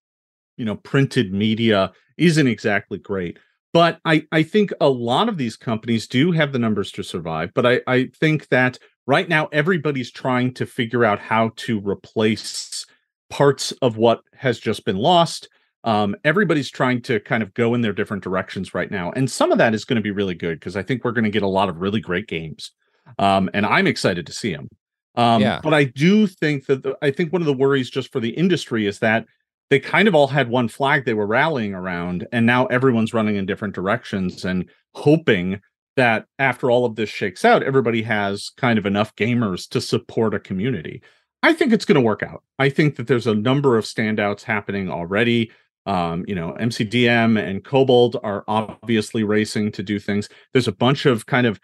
you 0.57 0.65
know 0.65 0.77
printed 0.77 1.31
media 1.31 1.91
isn't 2.17 2.47
exactly 2.47 2.97
great 2.97 3.37
but 3.73 3.99
i 4.05 4.25
i 4.31 4.41
think 4.41 4.71
a 4.81 4.89
lot 4.89 5.29
of 5.29 5.37
these 5.37 5.55
companies 5.55 6.07
do 6.07 6.31
have 6.31 6.51
the 6.51 6.59
numbers 6.59 6.91
to 6.91 7.03
survive 7.03 7.51
but 7.53 7.65
i 7.65 7.81
i 7.87 8.09
think 8.19 8.47
that 8.49 8.77
right 9.07 9.29
now 9.29 9.47
everybody's 9.51 10.11
trying 10.11 10.53
to 10.53 10.65
figure 10.65 11.05
out 11.05 11.19
how 11.19 11.51
to 11.55 11.79
replace 11.79 12.85
parts 13.29 13.71
of 13.81 13.97
what 13.97 14.21
has 14.33 14.59
just 14.59 14.85
been 14.85 14.97
lost 14.97 15.49
um, 15.85 16.15
everybody's 16.23 16.69
trying 16.69 17.01
to 17.03 17.19
kind 17.19 17.43
of 17.43 17.53
go 17.53 17.75
in 17.75 17.81
their 17.81 17.93
different 17.93 18.23
directions 18.23 18.73
right 18.73 18.89
now. 18.89 19.11
And 19.15 19.29
some 19.29 19.51
of 19.51 19.59
that 19.59 19.75
is 19.75 19.85
going 19.85 19.97
to 19.97 20.01
be 20.01 20.11
really 20.11 20.33
good 20.33 20.59
because 20.59 20.75
I 20.75 20.81
think 20.81 21.03
we're 21.03 21.11
going 21.11 21.25
to 21.25 21.29
get 21.29 21.43
a 21.43 21.47
lot 21.47 21.69
of 21.69 21.77
really 21.77 22.01
great 22.01 22.27
games. 22.27 22.71
Um, 23.19 23.51
and 23.53 23.67
I'm 23.67 23.85
excited 23.85 24.25
to 24.25 24.33
see 24.33 24.51
them. 24.51 24.67
Um, 25.13 25.41
yeah. 25.41 25.61
But 25.61 25.75
I 25.75 25.85
do 25.85 26.25
think 26.25 26.65
that 26.65 26.81
the, 26.81 26.97
I 27.03 27.11
think 27.11 27.31
one 27.31 27.41
of 27.43 27.45
the 27.45 27.53
worries 27.53 27.91
just 27.91 28.11
for 28.11 28.19
the 28.19 28.31
industry 28.31 28.87
is 28.87 28.99
that 28.99 29.27
they 29.69 29.79
kind 29.79 30.07
of 30.07 30.15
all 30.15 30.27
had 30.27 30.49
one 30.49 30.67
flag 30.67 31.05
they 31.05 31.13
were 31.13 31.27
rallying 31.27 31.73
around, 31.73 32.27
and 32.31 32.45
now 32.45 32.65
everyone's 32.67 33.13
running 33.13 33.35
in 33.35 33.45
different 33.45 33.73
directions 33.73 34.45
and 34.45 34.69
hoping 34.93 35.61
that 35.95 36.25
after 36.39 36.69
all 36.69 36.85
of 36.85 36.95
this 36.95 37.09
shakes 37.09 37.45
out, 37.45 37.63
everybody 37.63 38.01
has 38.03 38.51
kind 38.57 38.77
of 38.77 38.85
enough 38.85 39.15
gamers 39.15 39.67
to 39.69 39.81
support 39.81 40.33
a 40.33 40.39
community. 40.39 41.01
I 41.41 41.53
think 41.53 41.71
it's 41.71 41.85
going 41.85 41.95
to 41.95 42.01
work 42.01 42.23
out. 42.23 42.43
I 42.59 42.69
think 42.69 42.95
that 42.95 43.07
there's 43.07 43.27
a 43.27 43.35
number 43.35 43.77
of 43.77 43.85
standouts 43.85 44.41
happening 44.41 44.89
already. 44.89 45.51
Um, 45.85 46.25
you 46.27 46.33
know, 46.33 46.57
MCDM 46.59 47.39
and 47.41 47.63
Kobold 47.63 48.17
are 48.23 48.43
obviously 48.47 49.23
racing 49.23 49.71
to 49.73 49.83
do 49.83 49.99
things. 49.99 50.27
There's 50.53 50.67
a 50.67 50.73
bunch 50.73 51.05
of 51.05 51.27
kind 51.27 51.45
of 51.45 51.59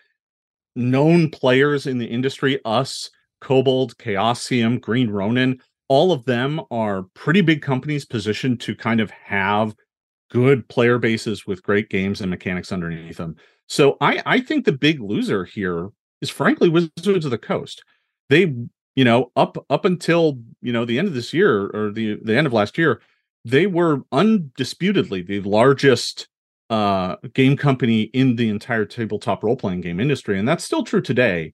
known 0.76 1.30
players 1.30 1.88
in 1.88 1.98
the 1.98 2.06
industry, 2.06 2.60
us, 2.64 3.10
Kobold, 3.42 3.98
Chaosium, 3.98 4.80
Green 4.80 5.10
Ronin, 5.10 5.60
all 5.92 6.14
of 6.14 6.24
them 6.24 6.62
are 6.72 7.04
pretty 7.16 7.42
big 7.42 7.62
companies 7.62 8.06
positioned 8.06 8.62
to 8.62 8.74
kind 8.74 9.02
of 9.02 9.12
have 9.12 9.76
good 10.30 10.66
player 10.70 10.98
bases 10.98 11.46
with 11.46 11.62
great 11.62 11.90
games 11.90 12.22
and 12.22 12.30
mechanics 12.30 12.72
underneath 12.72 13.18
them. 13.18 13.36
So 13.68 13.98
I, 14.00 14.24
I 14.26 14.40
think 14.40 14.64
the 14.64 14.72
big 14.72 15.02
loser 15.02 15.44
here 15.44 15.90
is 16.22 16.30
frankly 16.30 16.70
Wizards 16.70 17.26
of 17.26 17.32
the 17.32 17.38
Coast. 17.38 17.84
They 18.30 18.56
you 18.96 19.04
know, 19.04 19.34
up 19.36 19.58
up 19.70 19.84
until 19.84 20.40
you 20.62 20.72
know 20.72 20.86
the 20.86 20.98
end 20.98 21.10
of 21.10 21.14
this 21.14 21.34
year 21.34 21.68
or 21.74 21.92
the 21.92 22.20
the 22.24 22.38
end 22.38 22.48
of 22.48 22.54
last 22.54 22.78
year, 22.78 23.02
they 23.44 23.68
were 23.68 24.04
undisputedly 24.14 25.22
the 25.22 25.42
largest 25.42 26.30
uh, 26.70 27.18
game 27.34 27.58
company 27.58 28.04
in 28.04 28.38
the 28.38 28.50
entire 28.50 28.86
tabletop 28.86 29.44
role 29.44 29.58
playing 29.58 29.82
game 29.82 30.00
industry, 30.00 30.40
and 30.40 30.48
that's 30.48 30.64
still 30.64 30.84
true 30.84 31.02
today. 31.02 31.54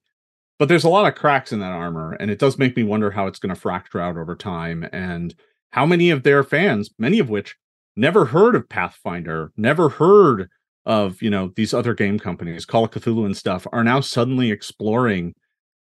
But 0.58 0.68
there's 0.68 0.84
a 0.84 0.88
lot 0.88 1.06
of 1.06 1.14
cracks 1.14 1.52
in 1.52 1.60
that 1.60 1.72
armor, 1.72 2.14
and 2.14 2.30
it 2.30 2.38
does 2.38 2.58
make 2.58 2.76
me 2.76 2.82
wonder 2.82 3.10
how 3.10 3.26
it's 3.26 3.38
going 3.38 3.54
to 3.54 3.60
fracture 3.60 4.00
out 4.00 4.16
over 4.16 4.34
time, 4.34 4.88
and 4.92 5.34
how 5.70 5.86
many 5.86 6.10
of 6.10 6.22
their 6.22 6.42
fans, 6.42 6.90
many 6.98 7.18
of 7.18 7.28
which 7.28 7.56
never 7.96 8.26
heard 8.26 8.54
of 8.54 8.68
Pathfinder, 8.68 9.52
never 9.56 9.88
heard 9.88 10.48
of 10.84 11.20
you 11.20 11.30
know 11.30 11.52
these 11.54 11.74
other 11.74 11.94
game 11.94 12.18
companies, 12.18 12.64
Call 12.64 12.84
of 12.84 12.90
Cthulhu 12.90 13.26
and 13.26 13.36
stuff, 13.36 13.66
are 13.72 13.84
now 13.84 14.00
suddenly 14.00 14.50
exploring 14.50 15.34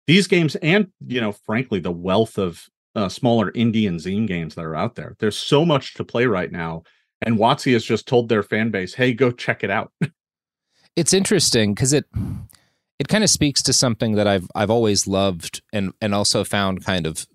these 0.07 0.27
games, 0.27 0.57
and 0.57 0.89
you 1.07 1.21
know, 1.21 1.33
frankly, 1.33 1.81
the 1.81 1.91
wealth 1.91 2.39
of 2.39 2.67
uh, 2.95 3.09
smaller 3.09 3.51
indie 3.53 3.89
and 3.89 3.99
zine 3.99 4.27
games 4.27 4.55
that 4.55 4.65
are 4.65 4.77
out 4.77 4.95
there. 4.95 5.17
There's 5.19 5.37
so 5.37 5.65
much 5.65 5.95
to 5.95 6.05
play 6.05 6.27
right 6.27 6.51
now, 6.53 6.83
and 7.23 7.39
WotC 7.39 7.73
has 7.73 7.85
just 7.85 8.07
told 8.07 8.29
their 8.29 8.43
fan 8.43 8.71
base, 8.71 8.95
"Hey, 8.95 9.15
go 9.15 9.31
check 9.31 9.65
it 9.65 9.71
out." 9.71 9.93
it's 10.97 11.13
interesting 11.13 11.75
because 11.75 11.93
it 11.93 12.05
it 13.01 13.09
kind 13.09 13.25
of 13.25 13.31
speaks 13.31 13.63
to 13.63 13.73
something 13.73 14.15
that 14.15 14.29
I've 14.29 14.47
I've 14.55 14.71
always 14.71 15.07
loved 15.07 15.63
and 15.73 15.93
and 16.03 16.15
also 16.15 16.45
found 16.45 16.85
kind 16.85 17.07
of 17.07 17.27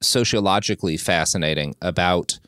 sociologically 0.00 0.96
fascinating 0.96 1.76
about 1.82 2.40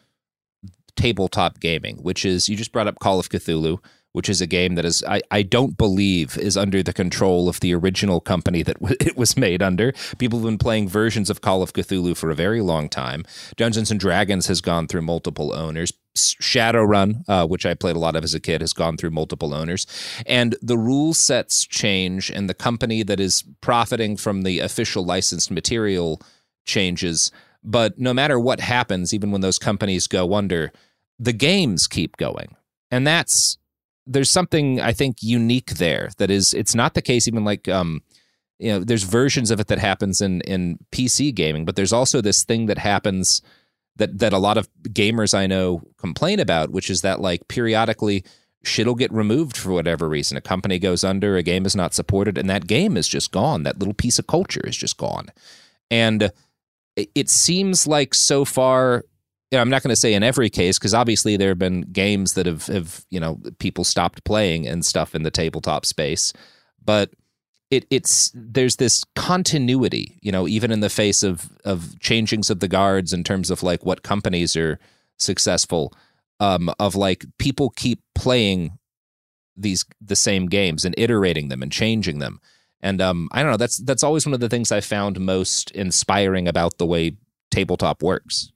tabletop 0.96 1.60
gaming, 1.60 1.98
which 1.98 2.24
is 2.24 2.48
you 2.48 2.56
just 2.56 2.72
brought 2.72 2.88
up 2.88 2.98
Call 3.00 3.20
of 3.20 3.28
Cthulhu, 3.28 3.84
which 4.12 4.30
is 4.30 4.40
a 4.40 4.46
game 4.46 4.76
that 4.76 4.86
is 4.86 5.04
I, 5.06 5.20
I 5.30 5.42
don't 5.42 5.76
believe 5.76 6.38
is 6.38 6.56
under 6.56 6.82
the 6.82 6.94
control 6.94 7.50
of 7.50 7.60
the 7.60 7.74
original 7.74 8.20
company 8.20 8.62
that 8.62 8.80
w- 8.80 8.96
it 9.00 9.18
was 9.18 9.36
made 9.36 9.62
under. 9.62 9.92
People 10.16 10.38
have 10.38 10.46
been 10.46 10.56
playing 10.56 10.88
versions 10.88 11.28
of 11.28 11.42
Call 11.42 11.62
of 11.62 11.74
Cthulhu 11.74 12.16
for 12.16 12.30
a 12.30 12.34
very 12.34 12.62
long 12.62 12.88
time. 12.88 13.26
Dungeons 13.58 13.90
and 13.90 14.00
Dragons 14.00 14.46
has 14.46 14.62
gone 14.62 14.88
through 14.88 15.02
multiple 15.02 15.52
owners. 15.52 15.92
Shadowrun, 16.16 17.24
uh, 17.28 17.46
which 17.46 17.66
I 17.66 17.74
played 17.74 17.96
a 17.96 18.00
lot 18.00 18.16
of 18.16 18.24
as 18.24 18.34
a 18.34 18.40
kid, 18.40 18.60
has 18.60 18.72
gone 18.72 18.96
through 18.96 19.10
multiple 19.10 19.54
owners. 19.54 19.86
And 20.26 20.56
the 20.62 20.78
rule 20.78 21.14
sets 21.14 21.64
change, 21.64 22.30
and 22.30 22.48
the 22.48 22.54
company 22.54 23.02
that 23.02 23.20
is 23.20 23.44
profiting 23.60 24.16
from 24.16 24.42
the 24.42 24.60
official 24.60 25.04
licensed 25.04 25.50
material 25.50 26.20
changes. 26.64 27.30
But 27.62 27.98
no 27.98 28.14
matter 28.14 28.38
what 28.38 28.60
happens, 28.60 29.12
even 29.14 29.30
when 29.30 29.40
those 29.40 29.58
companies 29.58 30.06
go 30.06 30.34
under, 30.34 30.72
the 31.18 31.32
games 31.32 31.86
keep 31.86 32.16
going. 32.16 32.56
And 32.90 33.06
that's 33.06 33.58
there's 34.06 34.30
something 34.30 34.80
I 34.80 34.92
think 34.92 35.16
unique 35.20 35.72
there 35.74 36.10
that 36.18 36.30
is 36.30 36.54
it's 36.54 36.74
not 36.74 36.94
the 36.94 37.02
case 37.02 37.26
even 37.26 37.44
like 37.44 37.68
um 37.68 38.02
you 38.58 38.70
know 38.70 38.78
there's 38.78 39.02
versions 39.02 39.50
of 39.50 39.58
it 39.58 39.66
that 39.66 39.78
happens 39.78 40.20
in 40.20 40.40
in 40.42 40.78
PC 40.92 41.34
gaming 41.34 41.64
but 41.64 41.76
there's 41.76 41.92
also 41.92 42.20
this 42.20 42.44
thing 42.44 42.66
that 42.66 42.78
happens 42.78 43.42
that 43.96 44.18
that 44.18 44.32
a 44.32 44.38
lot 44.38 44.58
of 44.58 44.68
gamers 44.82 45.36
I 45.36 45.46
know 45.46 45.82
complain 45.98 46.40
about 46.40 46.70
which 46.70 46.90
is 46.90 47.02
that 47.02 47.20
like 47.20 47.48
periodically 47.48 48.24
shit'll 48.66 48.94
get 48.94 49.12
removed 49.12 49.56
for 49.56 49.72
whatever 49.72 50.08
reason. 50.08 50.36
A 50.36 50.40
company 50.40 50.78
goes 50.78 51.04
under 51.04 51.36
a 51.36 51.42
game 51.42 51.66
is 51.66 51.76
not 51.76 51.94
supported 51.94 52.36
and 52.36 52.50
that 52.50 52.66
game 52.66 52.96
is 52.96 53.08
just 53.08 53.30
gone. 53.30 53.62
That 53.62 53.78
little 53.78 53.94
piece 53.94 54.18
of 54.18 54.26
culture 54.26 54.66
is 54.66 54.76
just 54.76 54.96
gone. 54.96 55.28
And 55.90 56.32
it 56.96 57.28
seems 57.28 57.86
like 57.86 58.14
so 58.14 58.44
far 58.44 59.04
you 59.50 59.58
know, 59.58 59.62
I'm 59.62 59.70
not 59.70 59.84
going 59.84 59.92
to 59.92 60.00
say 60.00 60.12
in 60.12 60.24
every 60.24 60.50
case 60.50 60.76
because 60.76 60.92
obviously 60.92 61.36
there 61.36 61.50
have 61.50 61.58
been 61.58 61.82
games 61.82 62.32
that 62.32 62.46
have, 62.46 62.66
have 62.66 63.04
you 63.10 63.20
know 63.20 63.40
people 63.60 63.84
stopped 63.84 64.24
playing 64.24 64.66
and 64.66 64.84
stuff 64.84 65.14
in 65.14 65.22
the 65.22 65.30
tabletop 65.30 65.86
space, 65.86 66.32
but 66.84 67.10
it 67.70 67.86
it's 67.90 68.30
there's 68.34 68.76
this 68.76 69.04
continuity, 69.14 70.18
you 70.22 70.30
know, 70.30 70.46
even 70.46 70.70
in 70.70 70.80
the 70.80 70.90
face 70.90 71.22
of 71.22 71.50
of 71.64 71.96
changings 72.00 72.50
of 72.50 72.60
the 72.60 72.68
guards 72.68 73.12
in 73.12 73.24
terms 73.24 73.50
of 73.50 73.62
like 73.62 73.84
what 73.84 74.02
companies 74.02 74.56
are 74.56 74.78
successful, 75.18 75.92
um, 76.40 76.72
of 76.78 76.94
like 76.94 77.24
people 77.38 77.70
keep 77.70 78.00
playing 78.14 78.78
these 79.56 79.84
the 80.00 80.16
same 80.16 80.46
games 80.46 80.84
and 80.84 80.94
iterating 80.98 81.48
them 81.48 81.62
and 81.62 81.72
changing 81.72 82.18
them. 82.18 82.40
And 82.80 83.00
um, 83.00 83.28
I 83.32 83.42
don't 83.42 83.50
know. 83.50 83.56
That's 83.56 83.78
that's 83.78 84.04
always 84.04 84.26
one 84.26 84.34
of 84.34 84.40
the 84.40 84.48
things 84.48 84.70
I 84.70 84.80
found 84.80 85.18
most 85.18 85.70
inspiring 85.72 86.46
about 86.46 86.78
the 86.78 86.86
way 86.86 87.16
tabletop 87.50 88.02
works. 88.02 88.52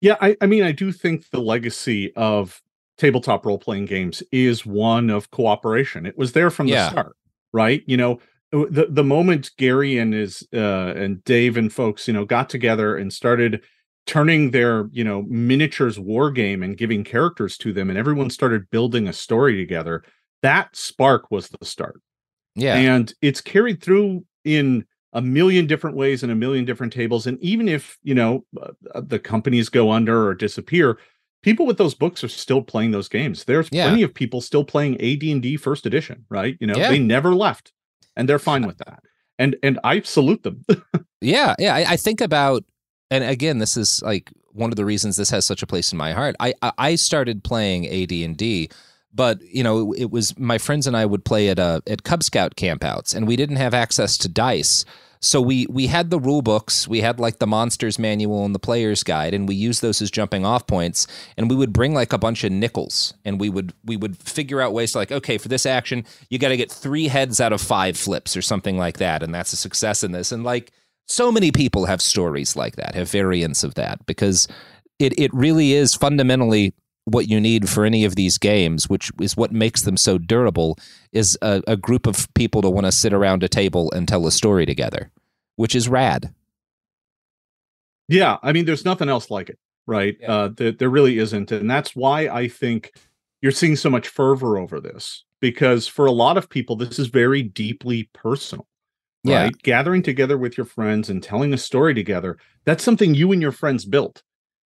Yeah, 0.00 0.16
I, 0.20 0.36
I 0.40 0.46
mean, 0.46 0.62
I 0.62 0.72
do 0.72 0.92
think 0.92 1.30
the 1.30 1.40
legacy 1.40 2.14
of 2.14 2.62
tabletop 2.98 3.46
role 3.46 3.58
playing 3.58 3.86
games 3.86 4.22
is 4.30 4.64
one 4.66 5.10
of 5.10 5.30
cooperation. 5.30 6.06
It 6.06 6.18
was 6.18 6.32
there 6.32 6.50
from 6.50 6.68
yeah. 6.68 6.84
the 6.84 6.90
start, 6.90 7.16
right? 7.56 7.82
You 7.86 7.96
know, 7.96 8.20
the 8.52 8.86
the 8.90 9.02
moment 9.02 9.50
Gary 9.56 9.98
and 9.98 10.12
his 10.12 10.46
uh, 10.52 10.92
and 10.94 11.24
Dave 11.24 11.56
and 11.56 11.72
folks, 11.72 12.06
you 12.06 12.14
know, 12.14 12.24
got 12.24 12.50
together 12.50 12.96
and 12.96 13.12
started 13.12 13.64
turning 14.06 14.50
their 14.52 14.88
you 14.92 15.02
know 15.02 15.22
miniatures 15.22 15.98
war 15.98 16.30
game 16.30 16.62
and 16.62 16.76
giving 16.76 17.02
characters 17.02 17.56
to 17.58 17.72
them, 17.72 17.88
and 17.88 17.98
everyone 17.98 18.30
started 18.30 18.70
building 18.70 19.08
a 19.08 19.12
story 19.12 19.56
together. 19.56 20.04
That 20.42 20.76
spark 20.76 21.30
was 21.30 21.48
the 21.48 21.64
start. 21.64 22.00
Yeah, 22.54 22.76
and 22.76 23.12
it's 23.22 23.40
carried 23.40 23.82
through 23.82 24.24
in 24.44 24.84
a 25.14 25.22
million 25.22 25.66
different 25.66 25.96
ways 25.96 26.22
and 26.22 26.30
a 26.30 26.36
million 26.36 26.66
different 26.66 26.92
tables 26.92 27.26
and 27.26 27.38
even 27.40 27.68
if 27.68 27.96
you 28.02 28.14
know 28.14 28.44
uh, 28.60 28.72
uh 28.94 29.00
the 29.00 29.18
companies 29.18 29.70
go 29.70 29.90
under 29.90 30.26
or 30.26 30.34
disappear 30.34 30.98
people 31.46 31.64
with 31.64 31.78
those 31.78 31.94
books 31.94 32.24
are 32.24 32.28
still 32.28 32.60
playing 32.60 32.90
those 32.90 33.08
games 33.08 33.44
there's 33.44 33.68
yeah. 33.70 33.86
plenty 33.86 34.02
of 34.02 34.12
people 34.12 34.40
still 34.40 34.64
playing 34.64 34.94
AD&D 34.96 35.56
first 35.56 35.86
edition 35.86 36.26
right 36.28 36.58
you 36.60 36.66
know 36.66 36.76
yeah. 36.76 36.88
they 36.88 36.98
never 36.98 37.34
left 37.34 37.72
and 38.16 38.28
they're 38.28 38.38
fine 38.38 38.66
with 38.66 38.78
that 38.78 39.02
and 39.38 39.56
and 39.62 39.78
I 39.84 40.00
salute 40.00 40.42
them 40.42 40.64
yeah 41.20 41.54
yeah 41.58 41.74
I, 41.74 41.92
I 41.92 41.96
think 41.96 42.20
about 42.20 42.64
and 43.10 43.24
again 43.24 43.58
this 43.58 43.76
is 43.76 44.02
like 44.02 44.30
one 44.52 44.70
of 44.70 44.76
the 44.76 44.84
reasons 44.84 45.16
this 45.16 45.30
has 45.30 45.46
such 45.46 45.62
a 45.62 45.66
place 45.66 45.92
in 45.92 45.98
my 45.98 46.12
heart 46.12 46.34
I 46.40 46.52
I 46.76 46.96
started 46.96 47.44
playing 47.44 47.86
AD&D 47.86 48.68
but 49.14 49.40
you 49.42 49.62
know 49.62 49.94
it, 49.94 50.10
was 50.10 50.38
my 50.38 50.58
friends 50.58 50.86
and 50.86 50.96
I 50.96 51.06
would 51.06 51.24
play 51.24 51.48
at 51.48 51.58
uh, 51.58 51.80
at 51.86 52.02
Cub 52.02 52.22
Scout 52.22 52.54
campouts, 52.54 53.14
and 53.14 53.26
we 53.26 53.34
didn't 53.34 53.56
have 53.56 53.72
access 53.72 54.18
to 54.18 54.28
dice. 54.28 54.84
So 55.20 55.40
we 55.40 55.66
we 55.68 55.86
had 55.86 56.10
the 56.10 56.20
rule 56.20 56.42
books, 56.42 56.86
we 56.86 57.00
had 57.00 57.18
like 57.18 57.38
the 57.38 57.46
monsters 57.46 57.98
manual 57.98 58.44
and 58.44 58.54
the 58.54 58.58
player's 58.58 59.02
guide, 59.02 59.34
and 59.34 59.48
we 59.48 59.54
used 59.54 59.82
those 59.82 60.02
as 60.02 60.10
jumping 60.10 60.44
off 60.44 60.66
points. 60.66 61.06
And 61.36 61.50
we 61.50 61.56
would 61.56 61.72
bring 61.72 61.94
like 61.94 62.12
a 62.12 62.18
bunch 62.18 62.44
of 62.44 62.52
nickels, 62.52 63.14
and 63.24 63.40
we 63.40 63.48
would 63.48 63.72
we 63.84 63.96
would 63.96 64.16
figure 64.16 64.60
out 64.60 64.72
ways 64.72 64.92
to 64.92 64.98
like, 64.98 65.12
okay, 65.12 65.38
for 65.38 65.48
this 65.48 65.66
action, 65.66 66.04
you 66.30 66.38
got 66.38 66.48
to 66.48 66.56
get 66.56 66.70
three 66.70 67.08
heads 67.08 67.40
out 67.40 67.52
of 67.52 67.60
five 67.60 67.96
flips 67.96 68.36
or 68.36 68.42
something 68.42 68.78
like 68.78 68.98
that, 68.98 69.22
and 69.22 69.34
that's 69.34 69.52
a 69.52 69.56
success 69.56 70.02
in 70.02 70.12
this. 70.12 70.32
And 70.32 70.44
like 70.44 70.72
so 71.06 71.32
many 71.32 71.52
people 71.52 71.86
have 71.86 72.02
stories 72.02 72.56
like 72.56 72.76
that, 72.76 72.94
have 72.94 73.10
variants 73.10 73.64
of 73.64 73.74
that, 73.74 74.04
because 74.06 74.48
it 74.98 75.18
it 75.18 75.32
really 75.32 75.72
is 75.72 75.94
fundamentally 75.94 76.74
what 77.06 77.28
you 77.28 77.40
need 77.40 77.68
for 77.68 77.84
any 77.84 78.04
of 78.04 78.16
these 78.16 78.36
games, 78.36 78.88
which 78.88 79.10
is 79.20 79.36
what 79.36 79.52
makes 79.52 79.82
them 79.82 79.96
so 79.96 80.18
durable, 80.18 80.76
is 81.12 81.38
a, 81.40 81.62
a 81.66 81.76
group 81.76 82.06
of 82.06 82.32
people 82.34 82.60
to 82.60 82.68
want 82.68 82.84
to 82.84 82.92
sit 82.92 83.12
around 83.12 83.42
a 83.42 83.48
table 83.48 83.90
and 83.92 84.06
tell 84.06 84.26
a 84.26 84.32
story 84.32 84.66
together, 84.66 85.10
which 85.54 85.74
is 85.74 85.88
rad. 85.88 86.34
Yeah, 88.08 88.36
I 88.42 88.52
mean, 88.52 88.66
there's 88.66 88.84
nothing 88.84 89.08
else 89.08 89.30
like 89.30 89.48
it, 89.48 89.58
right? 89.86 90.16
Yeah. 90.20 90.32
Uh, 90.32 90.48
there, 90.56 90.72
there 90.72 90.90
really 90.90 91.18
isn't, 91.18 91.52
and 91.52 91.70
that's 91.70 91.94
why 91.94 92.28
I 92.28 92.48
think 92.48 92.92
you're 93.40 93.52
seeing 93.52 93.76
so 93.76 93.88
much 93.88 94.08
fervor 94.08 94.58
over 94.58 94.80
this 94.80 95.24
because 95.40 95.86
for 95.86 96.06
a 96.06 96.12
lot 96.12 96.36
of 96.36 96.48
people, 96.48 96.74
this 96.74 96.98
is 96.98 97.06
very 97.06 97.42
deeply 97.42 98.10
personal. 98.12 98.66
Right? 99.24 99.46
Yeah. 99.46 99.50
Gathering 99.62 100.02
together 100.02 100.38
with 100.38 100.56
your 100.56 100.66
friends 100.66 101.08
and 101.10 101.22
telling 101.22 101.52
a 101.52 101.58
story 101.58 101.94
together, 101.94 102.38
that's 102.64 102.84
something 102.84 103.14
you 103.14 103.32
and 103.32 103.42
your 103.42 103.52
friends 103.52 103.84
built. 103.84 104.22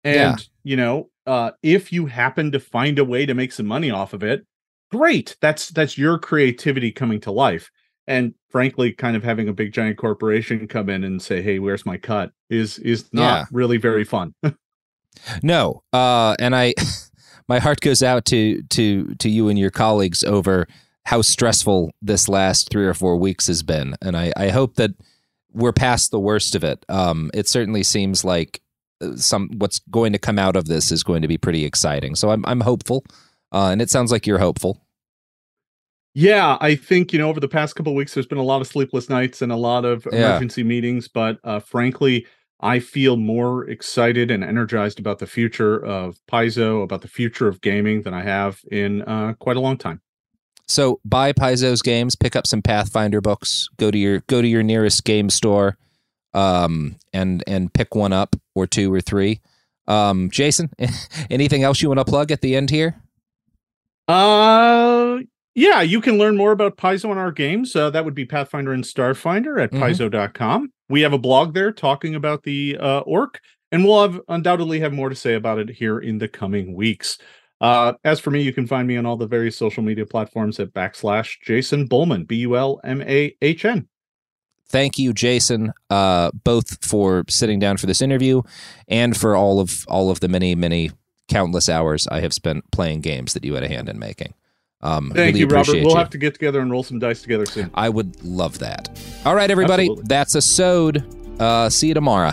And, 0.05 0.39
yeah. 0.39 0.45
you 0.65 0.77
know, 0.77 1.11
uh, 1.27 1.51
if 1.63 1.93
you 1.93 2.07
happen 2.07 2.53
to 2.53 2.61
find 2.61 2.99
a 2.99 3.05
way 3.05 3.27
to 3.27 3.35
make 3.35 3.53
some 3.53 3.67
money 3.67 3.91
off 3.91 4.13
of 4.13 4.23
it, 4.23 4.47
great. 4.91 5.37
That's 5.41 5.69
that's 5.69 5.99
your 5.99 6.19
creativity 6.19 6.91
coming 6.91 7.21
to 7.21 7.31
life. 7.31 7.71
And 8.07 8.35
frankly, 8.49 8.93
kind 8.93 9.17
of 9.17 9.23
having 9.23 9.49
a 9.49 9.53
big 9.53 9.73
giant 9.73 9.99
corporation 9.99 10.67
come 10.67 10.89
in 10.89 11.05
and 11.05 11.21
say, 11.21 11.43
"Hey, 11.43 11.59
where's 11.59 11.85
my 11.85 11.99
cut?" 11.99 12.33
is 12.49 12.79
is 12.79 13.13
not 13.13 13.41
yeah. 13.41 13.45
really 13.53 13.77
very 13.77 14.05
fun. 14.05 14.35
no, 15.43 15.83
uh, 15.93 16.35
and 16.39 16.57
I, 16.57 16.75
my 17.49 17.59
heart 17.59 17.81
goes 17.81 18.03
out 18.03 18.25
to 18.27 18.63
to 18.63 19.15
to 19.17 19.29
you 19.29 19.49
and 19.49 19.59
your 19.59 19.71
colleagues 19.71 20.25
over 20.25 20.67
how 21.05 21.21
stressful 21.21 21.91
this 22.01 22.29
last 22.29 22.71
three 22.71 22.87
or 22.87 22.95
four 22.95 23.17
weeks 23.17 23.47
has 23.49 23.63
been, 23.63 23.95
and 24.01 24.17
I 24.17 24.33
I 24.37 24.49
hope 24.49 24.77
that 24.77 24.93
we're 25.53 25.73
past 25.73 26.11
the 26.11 26.21
worst 26.21 26.55
of 26.55 26.65
it. 26.65 26.85
Um, 26.89 27.31
it 27.35 27.49
certainly 27.49 27.83
seems 27.83 28.25
like 28.25 28.63
some 29.17 29.51
what's 29.59 29.81
going 29.91 30.13
to 30.13 30.19
come 30.19 30.39
out 30.39 30.57
of 30.57 30.67
this 30.67 30.91
is 30.91 31.03
going 31.03 31.23
to 31.23 31.29
be 31.29 31.39
pretty 31.39 31.65
exciting. 31.65 32.15
So 32.15 32.31
I'm 32.31 32.45
I'm 32.47 32.61
hopeful, 32.61 33.05
uh, 33.53 33.69
and 33.71 33.81
it 33.81 33.91
sounds 33.91 34.13
like 34.13 34.27
you're 34.27 34.39
hopeful. 34.39 34.81
Yeah, 36.15 36.59
I 36.61 36.75
think 36.75 37.13
you 37.13 37.19
know 37.19 37.29
over 37.29 37.41
the 37.41 37.49
past 37.49 37.77
couple 37.77 37.95
weeks 37.95 38.15
there's 38.15 38.27
been 38.27 38.39
a 38.39 38.43
lot 38.43 38.61
of 38.61 38.67
sleepless 38.67 39.09
nights 39.09 39.43
and 39.43 39.53
a 39.53 39.57
lot 39.57 39.85
of 39.85 40.07
emergency 40.07 40.63
yeah. 40.63 40.69
meetings, 40.69 41.09
but 41.09 41.39
uh, 41.45 41.61
frankly, 41.61 42.27
I 42.61 42.81
feel 42.81 43.17
more 43.17 43.69
excited 43.69 44.31
and 44.31 44.43
energized 44.43 44.99
about 44.99 45.21
the 45.21 45.27
future 45.27 45.85
of 45.85 46.19
Paizo, 46.31 46.83
about 46.83 47.03
the 47.03 47.09
future 47.09 47.47
of 47.47 47.61
gaming 47.61 48.03
than 48.03 48.15
I 48.15 48.23
have 48.23 48.61
in 48.71 49.03
uh, 49.03 49.35
quite 49.39 49.57
a 49.57 49.61
long 49.61 49.77
time. 49.77 50.01
So 50.67 51.01
buy 51.05 51.33
Paizo's 51.33 51.83
games, 51.83 52.15
pick 52.15 52.37
up 52.37 52.47
some 52.47 52.63
Pathfinder 52.63 53.21
books, 53.21 53.69
go 53.79 53.91
to 53.91 53.97
your 53.97 54.21
go 54.27 54.43
to 54.43 54.49
your 54.49 54.63
nearest 54.63 55.05
game 55.05 55.31
store 55.31 55.79
um, 56.39 56.97
and 57.13 57.43
and 57.47 57.73
pick 57.73 57.95
one 57.95 58.13
up 58.13 58.37
or 58.55 58.67
two 58.67 58.93
or 58.93 59.01
three. 59.01 59.41
Um, 59.87 60.31
Jason, 60.31 60.71
anything 61.31 61.65
else 61.65 61.83
you 61.83 61.89
want 61.89 61.99
to 61.99 62.05
plug 62.05 62.31
at 62.31 62.43
the 62.43 62.55
end 62.55 62.71
here? 62.71 63.03
Uh, 64.07 65.19
yeah, 65.55 65.81
you 65.81 66.01
can 66.01 66.19
learn 66.19 66.37
more 66.37 66.53
about 66.53 66.77
Paizo 66.77 67.11
in 67.11 67.19
our 67.19 67.33
games. 67.33 67.75
Uh, 67.75 67.91
that 67.91 68.05
would 68.05 68.15
be 68.15 68.25
Pathfinder 68.25 68.73
and 68.73 68.85
Starfinder 68.85 69.61
at 69.61 69.71
mm-hmm. 69.71 69.83
paizo.com. 69.83 70.73
We 70.89 71.01
have 71.03 71.13
a 71.13 71.19
blog 71.19 71.55
there 71.55 71.73
talking 71.73 72.15
about 72.15 72.45
the 72.45 72.77
uh, 72.79 73.01
orc, 73.01 73.41
and 73.73 73.85
we'll 73.85 74.03
have 74.03 74.21
undoubtedly 74.29 74.81
have 74.81 74.93
more 74.93 75.09
to 75.09 75.17
say 75.17 75.35
about 75.35 75.59
it 75.59 75.71
here 75.71 75.99
in 75.99 76.19
the 76.19 76.29
coming 76.29 76.75
weeks. 76.75 77.19
Uh, 77.61 77.95
as 78.05 78.21
for 78.21 78.31
me, 78.31 78.41
you 78.43 78.53
can 78.53 78.69
find 78.69 78.87
me 78.87 78.97
on 78.97 79.05
all 79.05 79.17
the 79.17 79.27
various 79.27 79.57
social 79.57 79.83
media 79.83 80.07
platforms 80.07 80.61
at 80.61 80.73
backslash 80.73 81.41
Jason 81.43 81.89
Bulmahn, 81.89 82.27
B 82.27 82.37
U 82.37 82.57
L 82.57 82.81
M 82.85 83.03
A 83.03 83.35
H 83.43 83.65
N. 83.65 83.89
Thank 84.69 84.99
you, 84.99 85.13
Jason, 85.13 85.73
uh, 85.89 86.31
both 86.45 86.85
for 86.85 87.25
sitting 87.29 87.59
down 87.59 87.79
for 87.79 87.87
this 87.87 88.03
interview 88.03 88.43
and 88.87 89.17
for 89.17 89.35
all 89.35 89.61
of 89.61 89.87
all 89.89 90.11
of 90.11 90.21
the 90.21 90.29
many, 90.29 90.55
many 90.55 90.91
countless 91.29 91.69
hours 91.69 92.07
I 92.09 92.21
have 92.21 92.33
spent 92.35 92.71
playing 92.71 93.01
games 93.01 93.35
that 93.35 93.45
you 93.45 93.55
had 93.55 93.63
a 93.63 93.69
hand 93.69 93.89
in 93.89 93.99
making. 93.99 94.35
Um, 94.81 95.11
Thank 95.11 95.35
really 95.35 95.41
you, 95.41 95.47
Robert. 95.47 95.73
We'll 95.73 95.91
you. 95.91 95.97
have 95.97 96.11
to 96.11 96.19
get 96.19 96.35
together 96.35 96.61
and 96.61 96.71
roll 96.71 96.83
some 96.83 96.99
dice 96.99 97.23
together 97.23 97.47
soon. 97.47 97.71
I 97.75 97.89
would 97.89 98.23
love 98.23 98.59
that. 98.61 99.01
All 99.25 99.35
right, 99.35 99.51
everybody. 99.51 99.85
Absolutely. 99.85 100.05
That's 100.07 100.35
a 100.35 100.43
sode. 100.43 101.41
Uh, 101.41 101.69
see 101.69 101.89
you 101.89 101.95
tomorrow. 101.95 102.33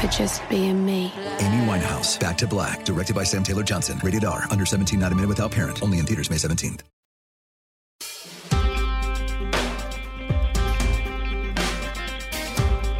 for 0.00 0.06
just 0.08 0.46
being 0.48 0.84
me. 0.84 1.12
Amy 1.40 1.66
Winehouse, 1.66 2.18
Back 2.18 2.38
to 2.38 2.46
Black, 2.46 2.84
directed 2.84 3.14
by 3.14 3.24
Sam 3.24 3.42
Taylor 3.42 3.62
Johnson. 3.62 4.00
Rated 4.02 4.24
R, 4.24 4.46
under 4.50 4.64
17, 4.64 4.98
not 4.98 5.12
a 5.12 5.14
minute 5.14 5.28
without 5.28 5.52
parent. 5.52 5.82
Only 5.82 5.98
in 5.98 6.06
theaters 6.06 6.30
May 6.30 6.36
17th. 6.36 6.80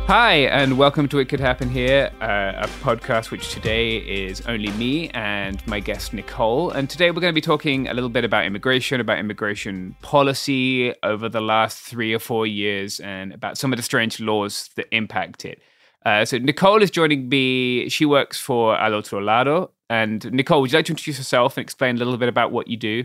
Hi, 0.07 0.39
and 0.51 0.77
welcome 0.77 1.09
to 1.11 1.21
It 1.21 1.29
Could 1.29 1.39
Happen 1.39 1.71
Here, 1.71 2.11
uh, 2.21 2.67
a 2.67 2.69
podcast 2.83 3.31
which 3.31 3.53
today 3.53 3.99
is 3.99 4.41
only 4.41 4.73
me 4.73 5.09
and 5.11 5.65
my 5.69 5.79
guest 5.79 6.13
Nicole. 6.13 6.73
And 6.73 6.91
today 6.91 7.13
we're 7.13 7.21
going 7.21 7.33
to 7.33 7.33
be 7.33 7.41
talking 7.41 7.87
a 7.87 7.95
little 7.95 8.09
bit 8.09 8.25
about 8.25 8.45
immigration, 8.45 9.01
about 9.01 9.21
immigration 9.21 9.95
policy 10.03 10.93
over 11.05 11.29
the 11.29 11.41
last 11.41 11.79
three 11.79 12.13
or 12.13 12.19
four 12.19 12.45
years, 12.45 12.99
and 12.99 13.33
about 13.33 13.57
some 13.57 13.73
of 13.73 13.77
the 13.77 13.85
strange 13.85 14.19
laws 14.19 14.69
that 14.75 14.93
impact 14.93 15.45
it. 15.45 15.63
Uh, 16.05 16.25
so 16.25 16.39
Nicole 16.39 16.83
is 16.83 16.91
joining 16.91 17.29
me. 17.29 17.89
She 17.89 18.07
works 18.07 18.41
for 18.41 18.77
Al 18.77 18.95
Otro 18.95 19.21
Lado. 19.21 19.71
And 19.89 20.31
Nicole, 20.33 20.61
would 20.61 20.73
you 20.73 20.79
like 20.79 20.87
to 20.87 20.93
introduce 20.93 21.19
yourself 21.19 21.57
and 21.57 21.63
explain 21.63 21.97
a 21.97 21.99
little 21.99 22.17
bit 22.17 22.29
about 22.29 22.53
what 22.53 22.69
you 22.69 22.77
do? 22.77 23.05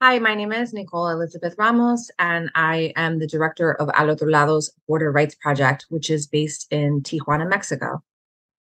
Hi, 0.00 0.20
my 0.20 0.34
name 0.34 0.52
is 0.52 0.72
Nicole 0.72 1.08
Elizabeth 1.08 1.56
Ramos, 1.58 2.08
and 2.20 2.50
I 2.54 2.92
am 2.94 3.18
the 3.18 3.26
director 3.26 3.72
of 3.72 3.90
Al 3.94 4.10
Otro 4.10 4.28
Lado's 4.28 4.70
Border 4.86 5.10
Rights 5.10 5.34
Project, 5.34 5.86
which 5.88 6.08
is 6.08 6.26
based 6.28 6.70
in 6.70 7.00
Tijuana, 7.00 7.48
Mexico. 7.48 8.00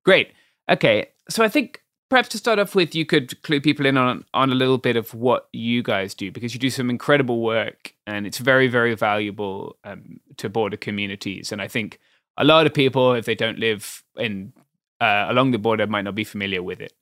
Great. 0.04 0.32
Okay. 0.68 1.10
So 1.30 1.44
I 1.44 1.48
think 1.48 1.84
perhaps 2.10 2.30
to 2.30 2.40
start 2.40 2.58
off 2.58 2.74
with, 2.74 2.96
you 2.96 3.06
could 3.06 3.40
clue 3.44 3.62
people 3.62 3.86
in 3.86 3.98
on, 3.98 4.26
on 4.34 4.50
a 4.50 4.56
little 4.56 4.80
bit 4.80 4.96
of 4.96 5.14
what 5.14 5.48
you 5.54 5.84
guys 5.84 6.16
do, 6.16 6.32
because 6.32 6.56
you 6.56 6.60
do 6.60 6.72
some 6.72 6.90
incredible 6.90 7.42
work 7.42 7.94
and 8.08 8.26
it's 8.26 8.40
very, 8.40 8.68
very 8.68 8.96
valuable 8.96 9.78
um, 9.84 10.20
to 10.38 10.50
border 10.50 10.78
communities. 10.78 11.52
And 11.52 11.62
I 11.62 11.68
think 11.68 12.00
a 12.38 12.44
lot 12.44 12.66
of 12.66 12.74
people, 12.74 13.14
if 13.14 13.26
they 13.26 13.36
don't 13.36 13.60
live 13.60 14.04
in 14.18 14.54
uh, 15.02 15.28
along 15.30 15.52
the 15.52 15.60
border, 15.60 15.88
might 15.88 16.04
not 16.04 16.16
be 16.16 16.24
familiar 16.24 16.64
with 16.64 16.80
it. 16.80 16.94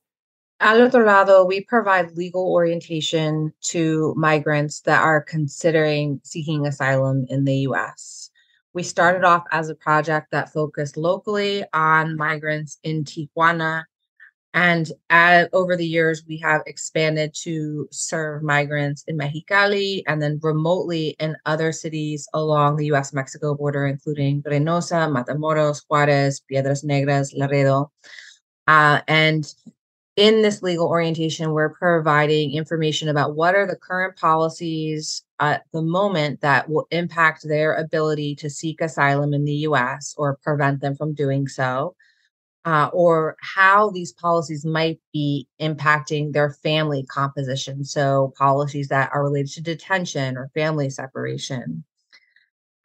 Al 0.61 0.81
otro 0.81 1.05
lado, 1.05 1.43
we 1.43 1.61
provide 1.61 2.15
legal 2.15 2.49
orientation 2.51 3.53
to 3.61 4.13
migrants 4.15 4.81
that 4.81 5.01
are 5.01 5.21
considering 5.21 6.21
seeking 6.23 6.65
asylum 6.65 7.25
in 7.29 7.43
the 7.43 7.67
US. 7.69 8.31
We 8.73 8.83
started 8.83 9.23
off 9.23 9.43
as 9.51 9.69
a 9.69 9.75
project 9.75 10.31
that 10.31 10.51
focused 10.51 10.97
locally 10.97 11.63
on 11.73 12.15
migrants 12.15 12.77
in 12.83 13.03
Tijuana 13.03 13.83
and 14.56 14.89
over 15.51 15.76
the 15.76 15.86
years, 15.86 16.24
we 16.26 16.38
have 16.38 16.62
expanded 16.66 17.36
to 17.41 17.89
serve 17.91 18.41
migrants 18.41 19.03
in 19.06 19.18
Mexicali 19.18 20.01
and 20.08 20.22
then 20.22 20.39
remotely 20.41 21.10
in 21.20 21.36
other 21.45 21.74
cities 21.74 22.26
along 22.34 22.78
the 22.78 22.86
US 22.93 23.12
Mexico 23.12 23.53
border, 23.53 23.86
including 23.86 24.41
Reynosa, 24.43 25.12
Matamoros, 25.12 25.84
Juarez, 25.89 26.39
Piedras 26.49 26.86
Negras, 26.86 27.34
Laredo. 27.36 27.91
Uh, 28.66 29.01
and 29.10 29.53
in 30.16 30.41
this 30.41 30.64
legal 30.64 30.88
orientation, 30.88 31.51
we're 31.51 31.74
providing 31.74 32.53
information 32.53 33.10
about 33.10 33.36
what 33.36 33.56
are 33.56 33.68
the 33.68 33.76
current 33.76 34.16
policies 34.16 35.24
at 35.41 35.66
the 35.74 35.82
moment 35.82 36.39
that 36.39 36.70
will 36.70 36.88
impact 36.91 37.45
their 37.45 37.74
ability 37.74 38.36
to 38.36 38.49
seek 38.49 38.80
asylum 38.80 39.34
in 39.34 39.43
the 39.43 39.68
US 39.68 40.16
or 40.18 40.38
prevent 40.41 40.80
them 40.80 40.95
from 40.95 41.14
doing 41.14 41.45
so 41.49 41.93
uh, 42.66 42.89
or 42.93 43.38
how 43.41 43.89
these 43.91 44.11
policies 44.13 44.66
might 44.66 44.99
be 45.13 45.47
impacting 45.61 46.34
their 46.34 46.51
family 46.51 47.05
composition. 47.05 47.86
So, 47.86 48.34
policies 48.38 48.88
that 48.89 49.11
are 49.13 49.24
related 49.24 49.51
to 49.53 49.61
detention 49.61 50.38
or 50.38 50.49
family 50.55 50.89
separation. 50.89 51.84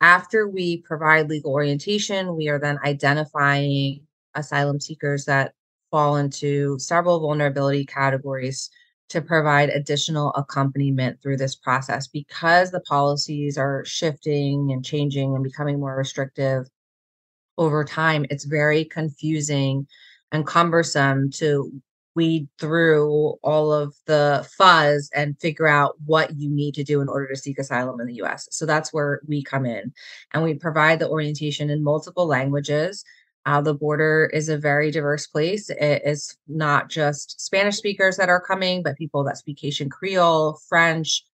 After 0.03 0.49
we 0.49 0.83
provide 0.83 1.29
legal 1.29 1.53
orientation, 1.53 2.37
we 2.37 2.49
are 2.49 2.59
then 2.59 2.79
identifying 2.85 4.07
asylum 4.35 4.81
seekers 4.81 5.25
that 5.27 5.55
fall 5.91 6.17
into 6.17 6.79
several 6.79 7.21
vulnerability 7.21 7.85
categories 7.85 8.71
to 9.11 9.21
provide 9.21 9.71
additional 9.71 10.33
accompaniment 10.35 11.21
through 11.21 11.37
this 11.37 11.57
process 11.57 12.07
because 12.07 12.71
the 12.71 12.81
policies 12.81 13.59
are 13.59 13.85
shifting 13.85 14.71
and 14.73 14.85
changing 14.85 15.35
and 15.35 15.43
becoming 15.43 15.81
more 15.81 15.97
restrictive 15.97 16.69
over 17.61 17.85
time, 17.85 18.25
it's 18.31 18.45
very 18.45 18.87
confusing 18.87 19.87
and 20.33 20.47
cumbersome 20.47 21.31
to 21.31 21.71
weed 22.17 22.49
through 22.59 23.35
all 23.43 23.73
of 23.73 23.95
the 24.07 24.49
fuzz 24.57 25.11
and 25.15 25.39
figure 25.39 25.69
out 25.69 25.95
what 26.07 26.35
you 26.37 26.51
need 26.51 26.75
to 26.75 26.83
do 26.83 27.01
in 27.01 27.09
order 27.09 27.29
to 27.29 27.37
seek 27.37 27.59
asylum 27.59 28.01
in 28.01 28.07
the 28.07 28.23
US. 28.23 28.49
So 28.51 28.67
that's 28.67 28.93
where 28.93 29.21
we 29.29 29.45
come 29.45 29.67
in. 29.67 29.93
And 30.33 30.43
we 30.43 30.55
provide 30.55 30.99
the 30.99 31.09
orientation 31.09 31.71
in 31.71 31.85
multiple 31.85 32.27
languages. 32.27 33.05
Uh, 33.47 33.61
the 33.61 33.75
border 33.75 34.31
is 34.33 34.49
a 34.49 34.59
very 34.59 34.91
diverse 34.91 35.27
place. 35.27 35.71
It 35.71 36.03
is 36.05 36.37
not 36.49 36.89
just 36.89 37.41
Spanish 37.41 37.77
speakers 37.77 38.17
that 38.17 38.29
are 38.31 38.41
coming, 38.41 38.83
but 38.83 38.97
people 38.97 39.23
that 39.25 39.37
speak 39.37 39.59
Haitian 39.61 39.91
Creole, 39.91 40.59
French, 40.69 41.25